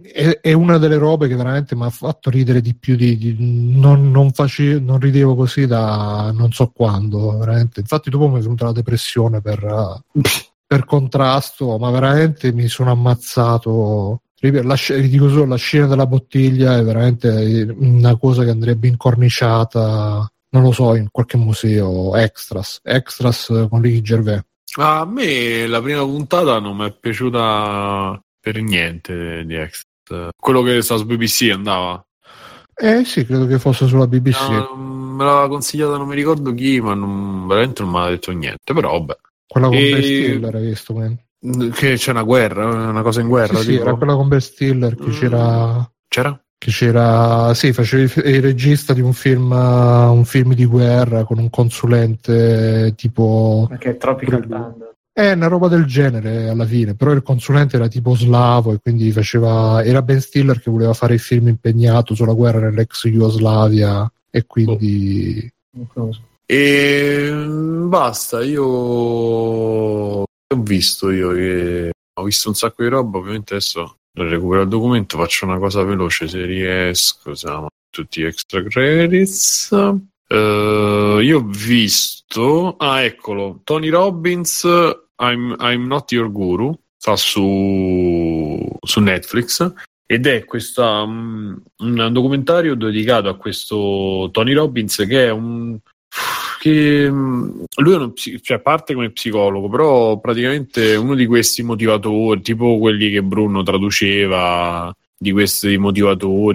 è, 0.02 0.38
è, 0.40 0.52
una 0.52 0.78
delle 0.78 0.96
robe 0.96 1.28
che 1.28 1.36
veramente 1.36 1.76
mi 1.76 1.84
ha 1.84 1.90
fatto 1.90 2.30
ridere 2.30 2.60
di 2.60 2.74
più 2.74 2.96
di, 2.96 3.16
di 3.16 3.36
non, 3.38 4.10
non, 4.10 4.32
face, 4.32 4.80
non, 4.80 4.98
ridevo 4.98 5.36
così 5.36 5.66
da 5.66 6.32
non 6.34 6.50
so 6.50 6.72
quando, 6.74 7.38
veramente. 7.38 7.80
Infatti 7.80 8.10
dopo 8.10 8.28
mi 8.28 8.38
è 8.38 8.42
venuta 8.42 8.64
la 8.64 8.72
depressione 8.72 9.40
per, 9.40 10.02
per 10.66 10.84
contrasto, 10.84 11.78
ma 11.78 11.90
veramente 11.90 12.52
mi 12.52 12.66
sono 12.66 12.90
ammazzato 12.90 14.22
la, 14.50 14.76
dico 15.00 15.28
solo, 15.28 15.44
la 15.44 15.56
scena 15.56 15.86
della 15.86 16.06
bottiglia 16.06 16.76
è 16.76 16.82
veramente 16.82 17.72
una 17.78 18.16
cosa 18.16 18.42
che 18.42 18.50
andrebbe 18.50 18.88
incorniciata, 18.88 20.28
non 20.50 20.62
lo 20.62 20.72
so, 20.72 20.96
in 20.96 21.08
qualche 21.10 21.36
museo, 21.36 22.16
extras, 22.16 22.80
extras 22.82 23.46
con 23.68 23.80
Ricky 23.80 24.00
Gervais. 24.00 24.42
A 24.78 25.04
me 25.04 25.66
la 25.66 25.82
prima 25.82 26.02
puntata 26.02 26.58
non 26.58 26.76
mi 26.76 26.86
è 26.86 26.96
piaciuta 26.98 28.18
per 28.40 28.62
niente 28.62 29.44
di 29.44 29.54
Extras. 29.54 30.30
Quello 30.34 30.62
che 30.62 30.80
sta 30.80 30.96
su 30.96 31.04
BBC 31.04 31.50
andava? 31.52 32.02
Eh 32.74 33.04
sì, 33.04 33.26
credo 33.26 33.46
che 33.46 33.58
fosse 33.58 33.86
sulla 33.86 34.06
BBC. 34.06 34.48
No, 34.48 34.74
me 34.74 35.24
l'aveva 35.24 35.48
consigliata, 35.48 35.98
non 35.98 36.08
mi 36.08 36.14
ricordo 36.14 36.54
chi, 36.54 36.80
ma 36.80 36.94
non, 36.94 37.46
veramente 37.46 37.82
non 37.82 37.92
mi 37.92 37.98
ha 37.98 38.08
detto 38.08 38.32
niente, 38.32 38.72
però 38.72 38.92
vabbè. 38.98 39.16
Quella 39.46 39.66
con 39.68 39.76
e... 39.76 39.90
Ben 39.90 40.02
Stiller, 40.02 40.54
hai 40.54 40.64
visto? 40.64 40.94
Man. 40.94 41.18
Che 41.72 41.94
c'è 41.96 42.10
una 42.10 42.22
guerra, 42.22 42.88
una 42.88 43.02
cosa 43.02 43.20
in 43.20 43.28
guerra. 43.28 43.58
Sì, 43.58 43.64
sì 43.64 43.74
era 43.74 43.94
quella 43.94 44.14
con 44.14 44.28
Ben 44.28 44.40
Stiller 44.40 44.94
che 44.94 45.06
mm. 45.06 45.12
c'era. 45.12 45.92
C'era? 46.08 46.44
Che 46.62 46.70
c'era, 46.70 47.52
sì, 47.54 47.72
faceva 47.72 48.04
il, 48.04 48.40
regista 48.40 48.92
di 48.92 49.00
un 49.00 49.12
film, 49.12 49.50
uh, 49.50 50.12
un 50.12 50.24
film 50.24 50.54
di 50.54 50.64
guerra 50.64 51.24
con 51.24 51.40
un 51.40 51.50
consulente 51.50 52.94
tipo. 52.96 53.66
Ma 53.68 53.78
che 53.78 53.90
è 53.90 53.96
Tropical 53.96 54.46
Thunder. 54.46 54.94
È 55.12 55.32
una 55.32 55.48
roba 55.48 55.66
del 55.66 55.86
genere 55.86 56.48
alla 56.48 56.64
fine, 56.64 56.94
però 56.94 57.10
il 57.10 57.22
consulente 57.22 57.74
era 57.74 57.88
tipo 57.88 58.14
slavo 58.14 58.74
e 58.74 58.78
quindi 58.80 59.10
faceva. 59.10 59.82
Era 59.82 60.02
Ben 60.02 60.20
Stiller 60.20 60.60
che 60.60 60.70
voleva 60.70 60.92
fare 60.92 61.14
il 61.14 61.20
film 61.20 61.48
impegnato 61.48 62.14
sulla 62.14 62.32
guerra 62.32 62.60
nell'ex 62.60 63.08
Jugoslavia 63.08 64.08
e 64.30 64.46
quindi. 64.46 65.52
Oh. 65.94 66.10
E 66.46 67.28
basta, 67.88 68.40
io 68.44 68.64
ho 68.64 70.24
visto 70.58 71.10
io 71.10 71.32
che 71.32 71.90
ho 72.14 72.22
visto 72.22 72.48
un 72.50 72.54
sacco 72.54 72.84
di 72.84 72.88
roba, 72.88 73.18
ovviamente 73.18 73.54
adesso 73.54 73.96
recupero 74.14 74.62
il 74.62 74.68
documento, 74.68 75.18
faccio 75.18 75.44
una 75.46 75.58
cosa 75.58 75.82
veloce 75.82 76.28
se 76.28 76.44
riesco, 76.44 77.30
insomma. 77.30 77.68
tutti 77.90 78.22
extra 78.22 78.62
credits. 78.62 79.70
Uh, 80.28 81.18
io 81.18 81.38
ho 81.38 81.44
visto, 81.46 82.76
ah, 82.78 83.02
eccolo, 83.02 83.60
Tony 83.64 83.88
Robbins, 83.88 84.62
I'm, 85.18 85.54
I'm 85.60 85.86
Not 85.86 86.10
Your 86.10 86.32
Guru, 86.32 86.74
sta 86.96 87.16
su, 87.16 88.66
su 88.80 89.00
Netflix 89.00 89.72
ed 90.06 90.26
è 90.26 90.44
questa, 90.44 91.02
um, 91.02 91.60
un 91.78 92.08
documentario 92.12 92.74
dedicato 92.74 93.28
a 93.28 93.36
questo 93.36 94.28
Tony 94.32 94.52
Robbins 94.52 94.96
che 95.08 95.26
è 95.26 95.30
un 95.30 95.78
che 96.62 97.08
um, 97.08 97.64
lui 97.78 97.92
è 97.92 97.96
uno, 97.96 98.12
cioè, 98.14 98.60
parte 98.60 98.94
come 98.94 99.10
psicologo 99.10 99.68
però 99.68 100.20
praticamente 100.20 100.94
uno 100.94 101.16
di 101.16 101.26
questi 101.26 101.64
motivatori 101.64 102.40
tipo 102.40 102.78
quelli 102.78 103.10
che 103.10 103.20
Bruno 103.20 103.64
traduceva 103.64 104.94
di 105.18 105.32
questi 105.32 105.76
motivatori 105.76 106.46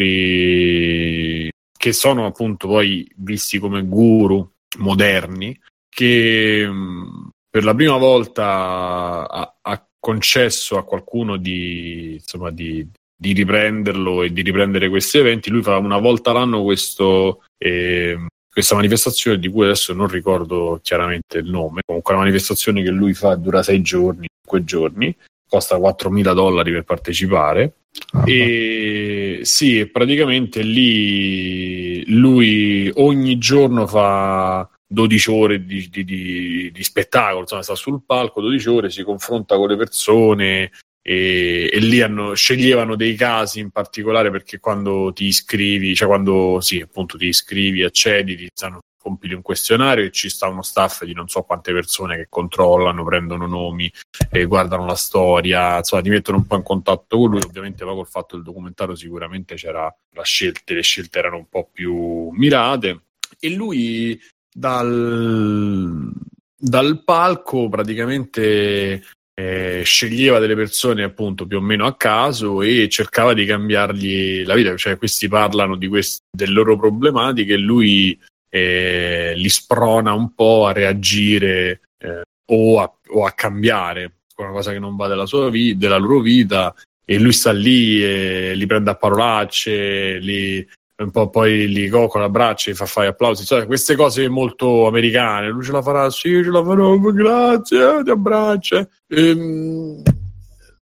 che 1.77 1.91
sono 1.91 2.25
appunto 2.25 2.69
poi 2.69 3.05
visti 3.17 3.59
come 3.59 3.83
guru 3.85 4.49
moderni 4.77 5.59
che 5.89 6.65
um, 6.65 7.29
per 7.49 7.65
la 7.65 7.75
prima 7.75 7.97
volta 7.97 9.27
ha, 9.27 9.57
ha 9.61 9.87
concesso 9.99 10.77
a 10.77 10.85
qualcuno 10.85 11.35
di, 11.35 12.13
insomma, 12.13 12.49
di, 12.49 12.87
di, 13.13 13.33
riprenderlo 13.33 14.23
e 14.23 14.31
di 14.31 14.41
riprendere 14.41 14.87
questi 14.87 15.17
eventi. 15.17 15.49
Lui 15.49 15.63
fa 15.63 15.75
una 15.77 15.97
volta 15.97 16.31
l'anno 16.31 16.63
questo, 16.63 17.43
eh, 17.57 18.17
questa 18.57 18.73
manifestazione 18.73 19.37
di 19.37 19.49
cui 19.49 19.65
adesso 19.65 19.93
non 19.93 20.07
ricordo 20.07 20.79
chiaramente 20.81 21.37
il 21.37 21.47
nome. 21.47 21.81
Comunque, 21.85 22.15
una 22.15 22.23
manifestazione 22.23 22.81
che 22.81 22.89
lui 22.89 23.13
fa 23.13 23.35
dura 23.35 23.61
sei 23.61 23.83
giorni, 23.83 24.25
cinque 24.41 24.63
giorni, 24.63 25.15
costa 25.47 25.77
4.000 25.77 26.33
dollari 26.33 26.71
per 26.71 26.81
partecipare. 26.81 27.75
Ah, 28.13 28.23
e 28.25 29.41
sì, 29.43 29.85
praticamente 29.85 30.63
lì 30.63 32.03
lui 32.07 32.89
ogni 32.95 33.37
giorno 33.37 33.85
fa 33.85 34.67
12 34.87 35.29
ore 35.29 35.63
di, 35.63 35.87
di, 35.91 36.03
di, 36.03 36.71
di, 36.73 36.83
spettacolo, 36.83 37.41
insomma, 37.41 37.61
sta 37.61 37.75
sul 37.75 38.01
palco 38.03 38.41
12 38.41 38.69
ore, 38.69 38.89
si 38.89 39.03
confronta 39.03 39.55
con 39.55 39.67
le 39.67 39.75
persone 39.75 40.71
e, 41.09 41.69
e, 41.71 41.79
lì 41.79 42.01
hanno, 42.01 42.33
sceglievano 42.33 42.97
dei 42.97 43.15
casi 43.15 43.61
in 43.61 43.69
particolare 43.69 44.29
perché 44.29 44.59
quando 44.59 45.13
ti 45.13 45.23
iscrivi, 45.23 45.95
cioè 45.95 46.05
quando 46.05 46.59
sì, 46.59 46.81
appunto 46.81 47.17
ti 47.17 47.27
iscrivi, 47.27 47.81
accedi, 47.83 48.35
ti 48.35 48.49
stanno 48.53 48.79
compili 48.97 49.33
un 49.33 49.41
questionario 49.41 50.03
e 50.03 50.11
ci 50.11 50.27
sta 50.27 50.49
uno 50.49 50.61
staff 50.61 51.05
di 51.05 51.13
non 51.13 51.29
so 51.29 51.43
quante 51.43 51.71
persone 51.71 52.17
che 52.17 52.25
controllano, 52.27 53.05
prendono 53.05 53.47
nomi, 53.47 53.89
e 54.29 54.43
guardano 54.43 54.85
la 54.85 54.95
storia, 54.95 55.77
insomma 55.77 56.01
ti 56.01 56.09
mettono 56.09 56.39
un 56.39 56.45
po' 56.45 56.57
in 56.57 56.63
contatto 56.63 57.17
con 57.17 57.29
lui, 57.29 57.41
ovviamente 57.41 57.85
poi 57.85 57.95
col 57.95 58.07
fatto 58.07 58.35
del 58.35 58.43
documentario 58.43 58.95
sicuramente 58.95 59.55
c'era 59.55 59.83
la 60.11 60.23
scelta, 60.23 60.73
le 60.73 60.81
scelte 60.81 61.19
erano 61.19 61.37
un 61.37 61.47
po' 61.47 61.69
più 61.71 62.31
mirate. 62.31 63.03
E 63.39 63.49
lui 63.51 64.19
dal, 64.53 66.11
dal 66.57 67.03
palco 67.05 67.69
praticamente 67.69 69.03
eh, 69.39 69.83
sceglieva 69.83 70.39
delle 70.39 70.55
persone 70.55 71.03
appunto 71.03 71.45
più 71.45 71.57
o 71.57 71.61
meno 71.61 71.85
a 71.85 71.95
caso 71.95 72.63
e 72.63 72.89
cercava 72.89 73.33
di 73.33 73.45
cambiargli 73.45 74.43
la 74.43 74.55
vita, 74.55 74.75
cioè 74.75 74.97
questi 74.97 75.27
parlano 75.27 75.75
di 75.75 75.87
quest- 75.87 76.23
delle 76.35 76.53
loro 76.53 76.75
problematiche 76.75 77.53
e 77.53 77.57
lui 77.57 78.19
eh, 78.49 79.33
li 79.35 79.49
sprona 79.49 80.13
un 80.13 80.33
po' 80.33 80.65
a 80.65 80.71
reagire 80.71 81.81
eh, 81.99 82.23
o, 82.45 82.79
a, 82.79 82.91
o, 83.09 83.25
a, 83.25 83.31
cambiare. 83.33 84.13
Una 84.37 84.49
cosa 84.49 84.71
che 84.71 84.79
non 84.79 84.95
va 84.95 85.07
della, 85.07 85.27
sua 85.27 85.51
vi- 85.51 85.77
della 85.77 85.97
loro 85.97 86.19
vita 86.19 86.73
e 87.05 87.19
lui 87.19 87.31
sta 87.31 87.51
lì 87.51 88.03
e 88.03 88.55
li 88.55 88.65
prende 88.65 88.89
a 88.89 88.95
parolacce, 88.95 90.17
li, 90.17 90.67
un 91.03 91.11
po' 91.11 91.29
poi 91.29 91.67
li 91.67 91.89
coccola 91.89 92.25
a 92.25 92.29
braccia 92.29 92.71
e 92.71 92.73
fa 92.73 92.85
fare 92.85 93.07
applausi, 93.07 93.45
cioè, 93.45 93.65
queste 93.67 93.95
cose 93.95 94.27
molto 94.29 94.87
americane. 94.87 95.49
Lui 95.49 95.63
ce 95.63 95.71
la 95.71 95.81
farà, 95.81 96.09
sì, 96.09 96.41
ce 96.43 96.49
la 96.49 96.63
farò, 96.63 96.97
grazie, 96.97 98.03
ti 98.03 98.09
abbraccia. 98.09 98.87
Ehm, 99.07 100.01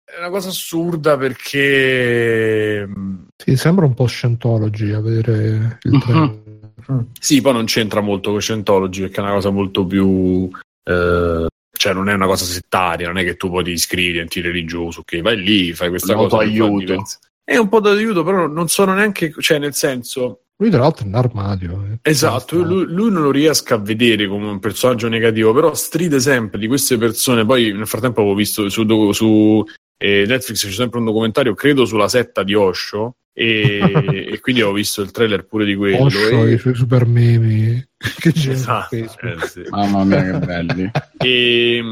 è 0.04 0.18
una 0.18 0.30
cosa 0.30 0.48
assurda 0.48 1.16
perché. 1.16 2.88
Sì, 3.36 3.56
sembra 3.56 3.86
un 3.86 3.94
po' 3.94 4.06
Scientology 4.06 4.90
a 4.90 5.00
vedere 5.00 5.78
il. 5.82 5.92
Uh-huh. 5.92 7.06
Sì, 7.20 7.40
poi 7.40 7.52
non 7.52 7.66
c'entra 7.66 8.00
molto 8.00 8.32
con 8.32 8.40
Scientology 8.40 9.02
perché 9.02 9.20
è 9.20 9.22
una 9.22 9.34
cosa 9.34 9.50
molto 9.50 9.86
più. 9.86 10.50
Eh, 10.82 11.46
cioè, 11.72 11.92
non 11.94 12.08
è 12.08 12.14
una 12.14 12.26
cosa 12.26 12.44
settaria, 12.44 13.06
non 13.06 13.18
è 13.18 13.24
che 13.24 13.36
tu 13.36 13.48
poi 13.48 13.62
ti 13.62 13.70
iscrivi, 13.70 14.12
diventi 14.12 14.40
religioso, 14.40 15.00
ok, 15.00 15.20
vai 15.20 15.40
lì, 15.40 15.72
fai 15.72 15.88
questa 15.88 16.14
cosa. 16.14 16.38
aiuto. 16.38 17.04
È 17.50 17.56
un 17.56 17.68
po' 17.68 17.80
d'aiuto, 17.80 18.22
però 18.22 18.46
non 18.46 18.68
sono 18.68 18.94
neanche, 18.94 19.34
cioè 19.40 19.58
nel 19.58 19.74
senso... 19.74 20.42
Lui 20.58 20.70
tra 20.70 20.82
l'altro 20.82 21.04
è 21.04 21.08
un 21.08 21.16
armadio. 21.16 21.84
Eh. 21.84 21.98
Esatto, 22.08 22.62
lui, 22.62 22.84
lui, 22.84 23.10
non 23.10 23.24
lo 23.24 23.32
riesco 23.32 23.74
a 23.74 23.78
vedere 23.78 24.28
come 24.28 24.46
un 24.46 24.60
personaggio 24.60 25.08
negativo, 25.08 25.52
però 25.52 25.74
stride 25.74 26.20
sempre 26.20 26.60
di 26.60 26.68
queste 26.68 26.96
persone. 26.96 27.44
Poi 27.44 27.72
nel 27.72 27.88
frattempo 27.88 28.20
avevo 28.20 28.36
visto 28.36 28.68
su, 28.68 29.10
su 29.10 29.64
eh, 30.02 30.24
Netflix 30.26 30.66
c'è 30.66 30.72
sempre 30.72 30.98
un 30.98 31.04
documentario, 31.04 31.52
credo 31.52 31.84
sulla 31.84 32.08
setta 32.08 32.42
di 32.42 32.54
Osho, 32.54 33.16
e, 33.34 33.80
e, 34.32 34.40
quindi 34.40 34.62
ho 34.62 34.72
visto 34.72 35.02
il 35.02 35.10
trailer 35.10 35.44
pure 35.44 35.66
di 35.66 35.74
quello. 35.74 36.04
Osho 36.04 36.46
e... 36.46 36.54
i 36.54 36.58
suoi 36.58 36.74
super 36.74 37.04
meme 37.04 37.88
che 38.18 38.32
c'è 38.32 38.52
esatto, 38.52 38.94
eh, 38.96 39.08
sì. 39.46 39.62
Mamma 39.68 40.04
mia, 40.04 40.22
che 40.22 40.46
belli. 40.46 40.90
e, 41.22 41.84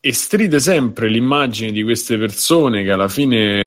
e, 0.00 0.12
stride 0.14 0.58
sempre 0.58 1.08
l'immagine 1.08 1.70
di 1.70 1.82
queste 1.82 2.16
persone 2.16 2.82
che 2.82 2.90
alla 2.90 3.08
fine. 3.08 3.60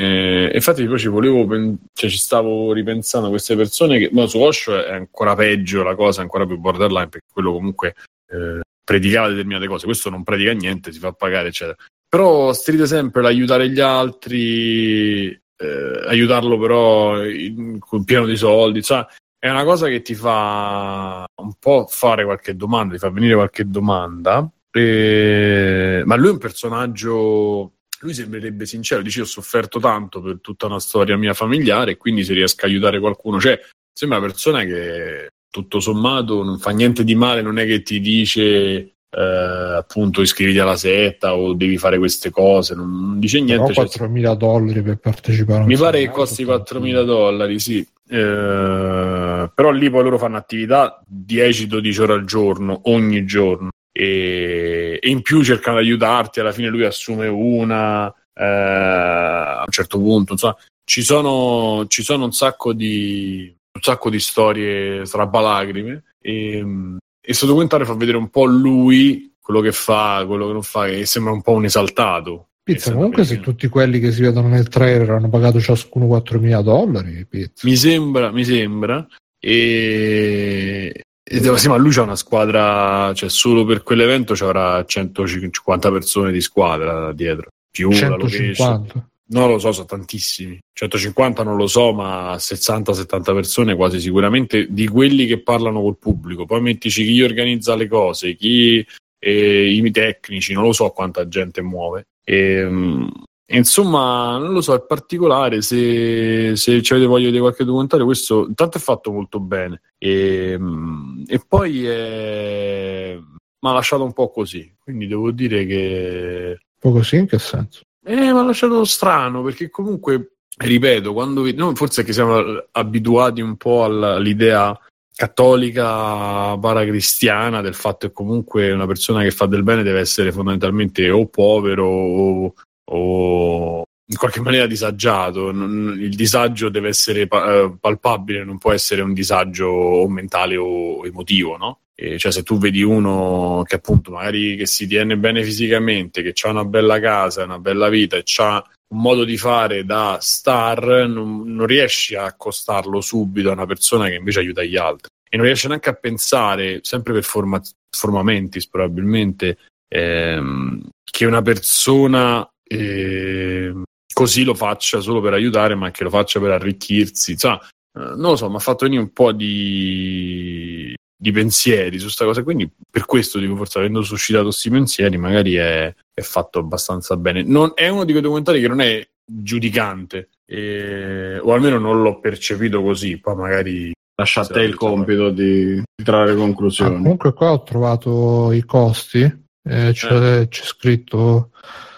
Infatti, 0.52 0.86
poi 0.88 0.98
ci 0.98 1.08
volevo, 1.08 1.48
cioè, 1.94 2.10
ci 2.10 2.18
stavo 2.18 2.74
ripensando 2.74 3.28
a 3.28 3.30
queste 3.30 3.56
persone 3.56 4.00
che. 4.00 4.10
Ma 4.12 4.26
su 4.26 4.40
Osho 4.40 4.84
è 4.84 4.92
ancora 4.92 5.36
peggio 5.36 5.84
la 5.84 5.94
cosa, 5.94 6.22
ancora 6.22 6.48
più 6.48 6.58
borderline, 6.58 7.10
perché 7.10 7.28
quello 7.32 7.52
comunque. 7.52 7.94
Eh, 8.28 8.62
predicava 8.86 9.30
determinate 9.30 9.68
cose, 9.68 9.86
questo 9.86 10.12
non 10.12 10.24
predica 10.24 10.52
niente, 10.54 10.92
si 10.92 11.00
fa 11.00 11.12
pagare, 11.12 11.48
eccetera. 11.48 11.76
Però 12.16 12.54
stride 12.54 12.88
sempre 12.88 13.22
l'aiutare 13.22 13.70
gli 13.70 13.82
altri, 13.82 15.28
eh, 15.28 16.04
aiutarlo 16.08 16.58
però 16.58 17.22
in, 17.26 17.78
in, 17.92 18.04
pieno 18.06 18.26
di 18.26 18.38
soldi, 18.38 18.82
cioè, 18.82 19.06
è 19.38 19.50
una 19.50 19.66
cosa 19.66 19.90
che 19.90 20.02
ti 20.02 20.16
fa 20.16 21.26
un 21.42 21.54
po' 21.60 21.88
fare 21.90 22.24
qualche 22.24 22.56
domanda, 22.56 22.94
ti 22.94 23.00
fa 23.00 23.10
venire 23.10 23.34
qualche 23.34 23.68
domanda, 23.68 24.50
e... 24.72 26.04
ma 26.06 26.16
lui 26.16 26.30
è 26.30 26.32
un 26.32 26.38
personaggio 26.38 27.74
lui 28.00 28.14
sembrerebbe 28.14 28.66
sincero, 28.66 29.02
dice 29.02 29.20
ho 29.20 29.26
sofferto 29.26 29.80
tanto 29.80 30.22
per 30.22 30.40
tutta 30.40 30.68
una 30.68 30.80
storia 30.80 31.18
mia 31.18 31.34
familiare 31.34 31.92
e 31.92 31.98
quindi 31.98 32.24
se 32.24 32.34
riesco 32.34 32.64
a 32.64 32.70
aiutare 32.70 33.02
qualcuno, 33.02 33.42
cioè 33.42 33.60
sembra 33.92 34.20
una 34.20 34.28
persona 34.28 34.64
che 34.64 35.32
tutto 35.50 35.82
sommato 35.82 36.44
non 36.44 36.60
fa 36.60 36.72
niente 36.72 37.04
di 37.04 37.16
male, 37.16 37.42
non 37.42 37.60
è 37.60 37.66
che 37.66 37.82
ti 37.82 38.00
dice 38.00 38.95
eh, 39.18 39.76
appunto 39.78 40.22
iscriviti 40.22 40.60
alla 40.60 40.76
setta 40.76 41.36
o 41.36 41.54
devi 41.54 41.78
fare 41.78 41.98
queste 41.98 42.30
cose, 42.32 42.76
non 42.76 43.18
dice 43.18 43.40
niente. 43.40 43.72
Però 43.72 43.88
4.000 43.88 44.24
cioè, 44.24 44.36
dollari 44.36 44.82
per 44.82 44.98
partecipare. 44.98 45.66
Mi 45.66 45.78
pare 45.78 46.00
che 46.02 46.10
costi 46.10 46.44
4.000 46.44 47.04
dollari, 47.06 47.60
sì. 47.60 47.80
Eh, 47.80 49.50
però 49.54 49.72
lì 49.72 49.90
poi 49.90 50.04
loro 50.04 50.18
fanno 50.18 50.36
attività 50.36 51.02
10-12 51.10 52.02
ore 52.02 52.14
al 52.14 52.26
giorno, 52.26 52.82
ogni 52.86 53.26
giorno. 53.26 53.70
E, 53.92 55.00
e, 55.02 55.10
in 55.10 55.22
più 55.22 55.42
cercano 55.44 55.80
di 55.80 55.86
aiutarti. 55.86 56.42
Alla 56.42 56.52
fine 56.52 56.68
lui 56.68 56.84
assume 56.84 57.28
una 57.28 58.14
eh, 58.34 58.44
a 58.44 59.64
un 59.66 59.72
certo 59.72 59.98
punto. 59.98 60.34
Insomma, 60.34 60.58
ci 60.84 61.04
sono, 61.04 61.86
ci 61.88 62.04
sono 62.04 62.26
un 62.26 62.34
sacco 62.34 62.74
di 62.74 63.56
un 63.76 63.82
sacco 63.82 64.10
di 64.10 64.20
storie 64.20 65.06
strabalacrime. 65.06 66.04
E, 66.20 66.98
e 67.26 67.30
questo 67.30 67.48
documentario 67.48 67.88
fa 67.88 67.96
vedere 67.96 68.18
un 68.18 68.30
po' 68.30 68.46
lui, 68.46 69.34
quello 69.42 69.60
che 69.60 69.72
fa, 69.72 70.24
quello 70.28 70.46
che 70.46 70.54
non 70.54 70.62
fa, 70.62 70.86
e 70.86 71.08
sembra 71.08 71.34
un 71.34 71.42
po' 71.42 71.54
un 71.54 71.66
esaltato. 71.66 72.50
Pizza, 72.62 72.92
comunque 72.92 73.26
se 73.26 73.40
tutti 73.40 73.68
quelli 73.68 74.00
che 74.00 74.12
si 74.12 74.22
vedono 74.22 74.48
nel 74.48 74.68
trailer 74.68 75.10
hanno 75.10 75.30
pagato 75.30 75.60
ciascuno 75.60 76.06
4.000 76.06 76.62
dollari, 76.62 77.26
pizza. 77.28 77.68
Mi 77.68 77.76
sembra, 77.76 78.32
mi 78.32 78.46
sembra. 78.46 79.08
E, 79.40 81.02
e 81.24 81.58
sì, 81.58 81.68
ma 81.68 81.78
lui 81.78 81.92
c'ha 81.92 82.04
una 82.04 82.16
squadra, 82.16 83.12
cioè 83.16 83.30
solo 83.30 83.66
per 83.66 83.82
quell'evento 83.82 84.36
ci 84.36 84.44
avrà 84.44 84.84
150 84.86 85.92
persone 85.92 86.32
di 86.32 86.42
squadra 86.42 87.12
dietro. 87.12 87.50
Più 87.72 87.92
150. 87.92 89.10
Non 89.28 89.50
lo 89.50 89.58
so, 89.58 89.72
sono 89.72 89.86
tantissimi. 89.86 90.60
150 90.74 91.44
non 91.44 91.56
lo 91.56 91.66
so, 91.66 91.94
ma 91.94 92.36
60-70 92.36 93.34
persone 93.34 93.76
quasi 93.76 94.00
sicuramente 94.00 94.68
di 94.70 94.88
quelli 94.88 95.26
che 95.26 95.42
parlano 95.42 95.82
col 95.82 95.98
pubblico. 95.98 96.46
Poi 96.46 96.62
mettici 96.62 97.04
chi 97.04 97.24
organizza 97.24 97.76
le 97.76 97.88
cose, 97.88 98.36
chi 98.36 98.86
eh, 99.18 99.68
i 99.68 99.92
tecnici, 99.92 100.54
non 100.54 100.64
lo 100.64 100.74
so 100.74 100.90
quanta 100.90 101.28
gente 101.28 101.64
muove. 101.64 102.08
E, 102.24 102.64
um, 102.64 103.10
insomma, 103.48 104.38
non 104.38 104.54
lo 104.54 104.62
so, 104.62 104.76
è 104.76 104.86
particolare. 104.86 105.64
Se, 105.64 106.56
se 106.56 106.72
avete 106.72 107.08
voglia 107.08 107.32
di 107.32 107.40
qualche 107.40 107.64
documentario, 107.64 108.06
questo 108.06 108.46
intanto 108.48 108.78
è 108.78 108.82
fatto 108.82 109.12
molto 109.12 109.40
bene. 109.40 109.82
E, 109.98 110.54
um, 110.54 111.24
e 111.28 111.42
poi 111.48 111.84
è... 111.88 113.18
mi 113.18 113.70
ha 113.70 113.74
lasciato 113.74 114.04
un 114.04 114.14
po' 114.14 114.30
così. 114.30 114.72
Quindi 114.80 115.08
devo 115.08 115.32
dire 115.32 115.66
che. 115.66 116.58
Un 116.60 116.92
po' 116.92 116.92
così 116.92 117.16
in 117.16 117.26
che 117.28 117.40
senso? 117.40 117.82
Eh, 118.08 118.16
mi 118.16 118.38
ha 118.38 118.44
lasciato 118.44 118.84
strano 118.84 119.42
perché 119.42 119.72
comunque 119.72 120.36
ripeto, 120.58 121.12
quando 121.12 121.42
vi- 121.42 121.56
no, 121.56 121.74
forse 121.74 122.04
che 122.04 122.14
siamo 122.14 122.64
abituati 122.72 123.42
un 123.42 123.58
po' 123.58 123.84
all'idea 123.84 124.80
cattolica 125.16 126.58
paracristiana 126.58 127.62
del 127.62 127.74
fatto 127.74 128.08
che 128.08 128.14
comunque 128.14 128.72
una 128.72 128.86
persona 128.86 129.24
che 129.24 129.32
fa 129.32 129.48
del 129.48 129.64
bene 129.64 129.82
deve 129.82 130.02
essere 130.02 130.32
fondamentalmente 130.32 131.10
o 131.10 131.26
povero 131.28 131.88
o, 131.88 132.54
o 132.92 133.84
in 134.08 134.18
qualche 134.18 134.42
maniera 134.42 134.68
disagiato. 134.68 135.50
Il 135.50 136.16
disagio 136.16 136.70
deve 136.70 136.90
essere 136.90 137.22
eh, 137.22 137.76
palpabile, 137.80 138.44
non 138.44 138.60
può 138.60 138.72
essere 138.72 139.02
un 139.02 139.14
disagio 139.14 140.08
mentale 140.08 140.58
o 140.58 141.06
emotivo, 141.06 141.58
no? 141.58 141.80
E 141.98 142.18
cioè, 142.20 142.32
se 142.32 142.44
tu 142.44 142.58
vedi 142.58 142.82
uno 142.82 143.64
che 143.66 143.76
appunto 143.76 144.12
magari 144.12 144.58
che 144.58 144.66
si 144.66 144.86
tiene 144.86 145.16
bene 145.18 145.44
fisicamente, 145.44 146.22
che 146.22 146.34
ha 146.46 146.50
una 146.50 146.66
bella 146.66 147.00
casa, 147.00 147.46
una 147.46 147.60
bella 147.60 147.88
vita 147.88 148.18
e 148.18 148.24
ha 148.38 148.64
un 148.88 149.02
modo 149.02 149.24
di 149.24 149.38
fare 149.38 149.86
da 149.86 150.18
star, 150.20 151.08
non, 151.08 151.54
non 151.54 151.66
riesci 151.66 152.16
a 152.16 152.26
accostarlo 152.26 153.00
subito 153.00 153.50
a 153.50 153.54
una 153.54 153.66
persona 153.66 154.08
che 154.10 154.16
invece 154.16 154.40
aiuta 154.40 154.64
gli 154.64 154.76
altri. 154.76 155.10
E 155.30 155.38
non 155.38 155.46
riesci 155.46 155.68
neanche 155.68 155.90
a 155.90 155.94
pensare, 155.94 156.80
sempre 156.84 157.14
per 157.14 157.24
forma, 157.24 157.62
formamentis 157.90 158.68
probabilmente, 158.68 159.58
ehm, 159.88 160.90
che 161.04 161.26
una 161.26 161.42
persona 161.42 162.48
ehm, 162.62 163.84
così 164.14 164.44
lo 164.44 164.54
faccia 164.54 165.00
solo 165.00 165.22
per 165.22 165.34
aiutare, 165.34 165.76
ma 165.76 165.92
che 165.92 166.04
lo 166.04 166.10
faccia 166.10 166.40
per 166.40 166.52
arricchirsi. 166.52 167.34
Eh, 167.34 167.60
non 167.94 168.18
lo 168.18 168.36
so, 168.36 168.50
mi 168.50 168.58
ha 168.58 168.60
fatto 168.60 168.86
venire 168.86 169.02
un 169.02 169.14
po' 169.14 169.32
di, 169.32 170.85
di 171.16 171.32
pensieri 171.32 171.98
su 171.98 172.06
questa 172.06 172.26
cosa. 172.26 172.44
Quindi, 172.44 172.70
per 172.90 173.06
questo 173.06 173.40
dico, 173.40 173.56
forse 173.56 173.80
avendo 173.80 174.02
suscitato 174.02 174.46
questi 174.46 174.70
pensieri, 174.70 175.18
magari 175.18 175.56
è, 175.56 175.94
è 176.14 176.22
fatto 176.22 176.60
abbastanza 176.60 177.16
bene. 177.18 177.44
Non, 177.44 177.72
è 177.76 177.88
uno 177.88 178.04
di 178.04 178.12
quei 178.12 178.24
documentari 178.24 178.62
che 178.62 178.68
non 178.68 178.82
è 178.82 179.08
giudicante, 179.26 180.30
eh, 180.46 181.40
o 181.40 181.54
almeno 181.54 181.80
non 181.80 182.02
l'ho 182.02 182.20
percepito 182.20 182.82
così. 182.82 183.20
Poi 183.20 183.36
magari 183.36 183.94
Lascia 184.18 184.42
a 184.42 184.46
te 184.46 184.62
il 184.62 184.76
compito 184.76 185.30
di, 185.30 185.76
di 185.76 186.04
trarre 186.04 186.32
Ah, 186.32 186.36
conclusioni. 186.36 186.96
comunque 186.96 187.34
qua 187.34 187.52
ho 187.52 187.64
trovato 187.64 188.54
i 188.54 188.64
costi, 188.64 189.22
eh, 189.22 189.92
c'è, 189.92 190.48
c'è 190.48 190.64
scritto 190.64 191.52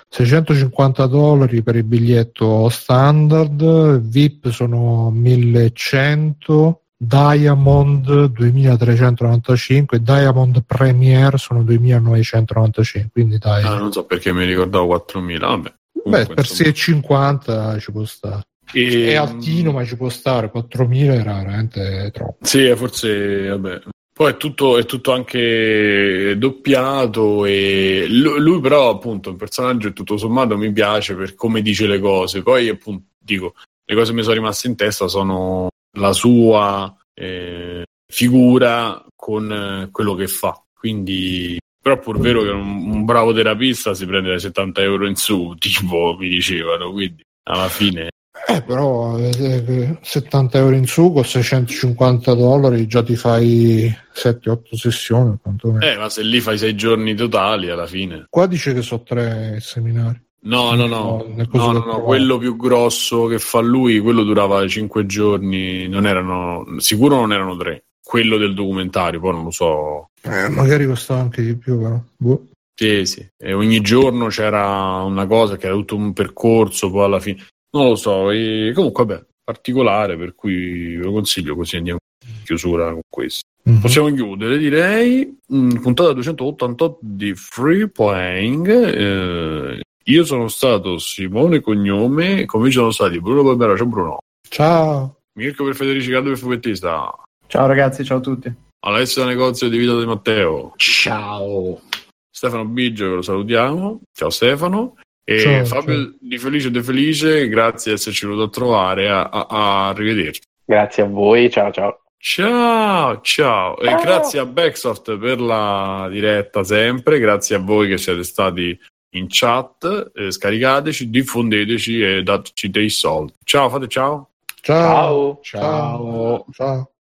650 0.10 1.06
dollari 1.06 1.62
per 1.62 1.76
il 1.76 1.84
biglietto 1.84 2.70
standard, 2.70 4.00
VIP 4.02 4.50
sono 4.50 5.12
1100, 5.12 6.82
Diamond 7.00 8.26
2395 8.26 10.01
Diamond 10.01 10.64
Premier 10.66 11.40
sono 11.40 11.61
2995, 11.64 13.09
quindi 13.11 13.38
dai, 13.38 13.64
Ah, 13.64 13.77
non 13.77 13.92
so 13.92 14.06
perché 14.06 14.34
mi 14.34 14.45
ricordavo 14.45 14.88
4.000. 14.88 15.40
Vabbè. 15.40 15.74
beh, 15.93 16.26
per 16.26 16.38
insomma. 16.40 16.43
650 16.43 17.80
ci 17.80 17.92
può 17.92 18.03
stare. 18.06 18.42
E- 18.74 19.08
È 19.09 19.16
altino, 19.16 19.72
ma 19.72 19.85
ci 19.85 19.95
può 19.95 20.09
stare. 20.09 20.50
4000 20.50 21.14
era 21.14 21.34
veramente 21.35 22.09
troppo. 22.14 22.38
Sì, 22.45 22.66
eh, 22.66 22.76
forse, 22.76 23.48
vabbè. 23.48 23.82
Poi 24.11 24.32
è 24.32 24.38
tutto, 24.38 24.80
è 24.80 24.85
tutto 24.85 25.11
anche 25.14 26.35
doppiato 26.40 27.45
e 27.45 28.08
lu- 28.09 28.38
lui 28.40 28.59
però 28.59 28.90
appunto 28.90 29.30
un 29.30 29.35
personaggio 29.38 29.93
tutto 29.93 30.17
sommato 30.17 30.58
mi 30.58 30.72
piace 30.72 31.14
per 31.14 31.35
come 31.35 31.61
dice 31.61 31.85
le 31.85 32.00
cose. 32.00 32.42
Poi 32.42 32.67
appunto 32.67 33.09
dico, 33.19 33.53
le 33.85 33.95
cose 33.95 34.09
che 34.09 34.16
mi 34.17 34.24
sono 34.24 34.34
rimaste 34.34 34.67
in 34.67 34.76
testa 34.76 35.08
sono 35.08 35.67
la 35.98 36.14
sua 36.14 36.95
eh, 37.14 37.84
figura 38.08 39.03
con 39.16 39.51
eh, 39.51 39.90
quello 39.92 40.16
che 40.16 40.27
fa. 40.27 40.61
Quindi, 40.74 41.59
però 41.82 42.00
pur 42.00 42.19
vero 42.19 42.43
che 42.43 42.50
un, 42.50 42.90
un 42.90 43.06
bravo 43.06 43.34
terapista 43.34 43.93
si 43.93 44.06
prende 44.06 44.30
dai 44.30 44.40
70 44.40 44.82
euro 44.82 45.08
in 45.08 45.16
su, 45.16 45.56
tipo 45.59 46.16
mi 46.17 46.30
dicevano, 46.30 46.92
quindi 46.92 47.24
alla 47.43 47.69
fine... 47.69 48.09
Eh, 48.50 48.61
però 48.61 49.17
eh, 49.17 49.32
eh, 49.40 49.98
70 50.00 50.58
euro 50.59 50.76
in 50.76 50.85
su 50.85 51.11
con 51.11 51.26
650 51.26 52.34
dollari 52.35 52.88
già 52.88 53.03
ti 53.03 53.16
fai 53.16 53.93
7-8 54.14 54.76
sessioni. 54.76 55.38
quantomeno. 55.42 55.84
Eh, 55.84 55.98
ma 55.98 56.08
se 56.08 56.22
lì 56.22 56.40
fai 56.40 56.58
sei 56.58 56.76
giorni 56.76 57.16
totali 57.16 57.69
alla 57.69 57.88
fine... 57.88 58.26
Qua 58.30 58.45
dice 58.45 58.74
che 58.74 58.84
sono 58.84 59.03
tre 59.03 59.59
seminari. 59.59 60.27
No, 60.48 60.76
no, 60.76 60.88
no, 60.88 61.26
No, 61.51 61.72
no, 61.74 62.01
quello 62.01 62.38
più 62.38 62.56
grosso 62.56 63.26
che 63.26 63.38
fa 63.38 63.59
lui, 63.59 64.00
quello 64.00 64.24
durava 64.24 64.66
cinque 64.67 65.06
giorni, 65.06 65.90
non 65.90 66.08
erano, 66.08 66.66
sicuro 66.77 67.16
non 67.16 67.34
erano 67.34 67.58
tre, 67.58 67.84
quello 68.01 68.38
del 68.38 68.53
documentario, 68.53 69.19
poi 69.19 69.34
non 69.34 69.43
lo 69.43 69.51
so. 69.51 70.09
Eh, 70.22 70.48
magari 70.48 70.85
costava 70.85 71.19
anche 71.19 71.43
di 71.43 71.56
più, 71.56 71.77
però. 71.77 72.01
Boh. 72.16 72.48
Sì, 72.74 73.06
sì, 73.06 73.27
e 73.38 73.53
ogni 73.53 73.82
giorno 73.82 74.27
c'era 74.27 75.01
una 75.01 75.26
cosa 75.26 75.58
che 75.58 75.66
era 75.66 75.76
tutto 75.76 75.95
un 75.95 76.14
percorso, 76.14 76.92
poi 76.92 77.03
alla 77.03 77.19
fine, 77.19 77.45
non 77.72 77.90
lo 77.90 77.95
so, 77.95 78.30
e 78.30 78.72
comunque 78.74 79.03
vabbè, 79.03 79.26
particolare, 79.43 80.16
per 80.16 80.34
cui 80.34 80.95
ve 80.95 81.03
lo 81.03 81.11
consiglio, 81.11 81.56
così 81.56 81.76
andiamo 81.76 82.00
in 82.26 82.43
chiusura 82.45 82.92
con 82.92 83.01
questo. 83.09 83.42
Mhm. 83.64 83.80
Possiamo 83.80 84.14
chiudere, 84.14 84.58
direi. 84.58 85.38
Mm, 85.53 85.72
puntata 85.82 86.14
288 86.14 87.00
di 87.01 87.34
Free 87.35 87.90
Playing. 87.90 88.67
Eh, 88.67 89.82
io 90.10 90.24
sono 90.24 90.48
stato 90.48 90.98
Simone 91.00 91.60
Cognome, 91.61 92.45
come 92.45 92.72
sono 92.72 92.92
stati 92.92 93.19
Bruno 93.19 93.44
Barbera, 93.44 93.76
ciao 93.76 93.88
Bruno. 93.88 94.18
Ciao. 94.48 95.19
Mirko 95.34 95.66
per 95.66 95.76
Federici 95.76 96.10
Caldo 96.11 96.30
per 96.30 96.38
Fumettista. 96.38 97.14
Ciao 97.48 97.68
ragazzi, 97.68 98.03
ciao 98.06 98.18
a 98.18 98.22
tutti. 98.22 98.53
Alessio 98.86 99.24
da 99.24 99.27
Negozio 99.27 99.68
di 99.69 99.77
Vita 99.77 99.98
di 99.98 100.06
Matteo. 100.06 100.74
Ciao. 100.77 101.82
Stefano 102.30 102.66
Biggio, 102.66 103.10
che 103.10 103.16
lo 103.16 103.22
salutiamo. 103.22 104.02
Ciao 104.14 104.30
Stefano. 104.30 104.95
E 105.24 105.40
Ciao, 105.40 105.66
Fabio 105.66 105.95
ciao. 105.95 106.14
di 106.22 106.38
Felice 106.38 106.72
De 106.72 106.82
Felice, 106.82 107.50
grazie 107.50 107.92
di 107.92 107.98
esserci 107.98 108.26
venuto 108.26 108.44
a 108.44 108.50
trovare. 108.50 109.10
A, 109.10 109.24
a, 109.24 109.48
a 109.50 109.88
arrivederci. 109.90 110.42
Grazie 110.64 111.03
a 111.03 111.08
voi, 111.08 111.50
ciao 111.50 111.72
ciao. 111.72 112.02
Ciao, 112.18 113.19
ciao. 113.22 113.77
E 113.77 113.86
Ciao. 113.88 114.02
grazie 114.02 114.40
a 114.40 114.45
Backsoft 114.45 115.18
per 115.18 115.42
la 115.42 116.08
diretta 116.10 116.64
sempre. 116.64 117.19
Grazie 117.19 117.58
a 117.58 117.60
voi 117.60 117.90
che 117.90 117.98
siete 117.98 118.24
stati 118.24 118.77
in 119.11 119.27
chat. 119.30 120.11
Eh, 120.16 120.32
scaricateci, 120.32 121.10
diffondeteci 121.10 122.02
e 122.02 122.24
dateci 122.24 122.69
dei 122.69 122.90
soldi. 122.90 123.34
Ciao, 123.44 123.69
fate 123.69 123.88
ciao. 123.88 124.30
Ciao. 124.61 125.40
Ciao. 125.44 126.45
Ciao. 126.52 126.92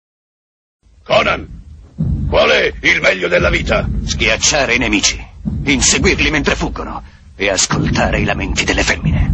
Conan, 1.03 1.47
qual 2.29 2.49
è 2.49 2.73
il 2.81 3.01
meglio 3.01 3.27
della 3.27 3.49
vita? 3.49 3.87
Schiacciare 4.03 4.75
i 4.75 4.77
nemici, 4.77 5.25
inseguirli 5.63 6.29
mentre 6.29 6.55
fuggono 6.55 7.03
e 7.35 7.49
ascoltare 7.49 8.19
i 8.19 8.25
lamenti 8.25 8.65
delle 8.65 8.83
femmine. 8.83 9.33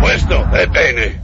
Questo 0.00 0.50
è 0.50 0.66
bene. 0.66 1.23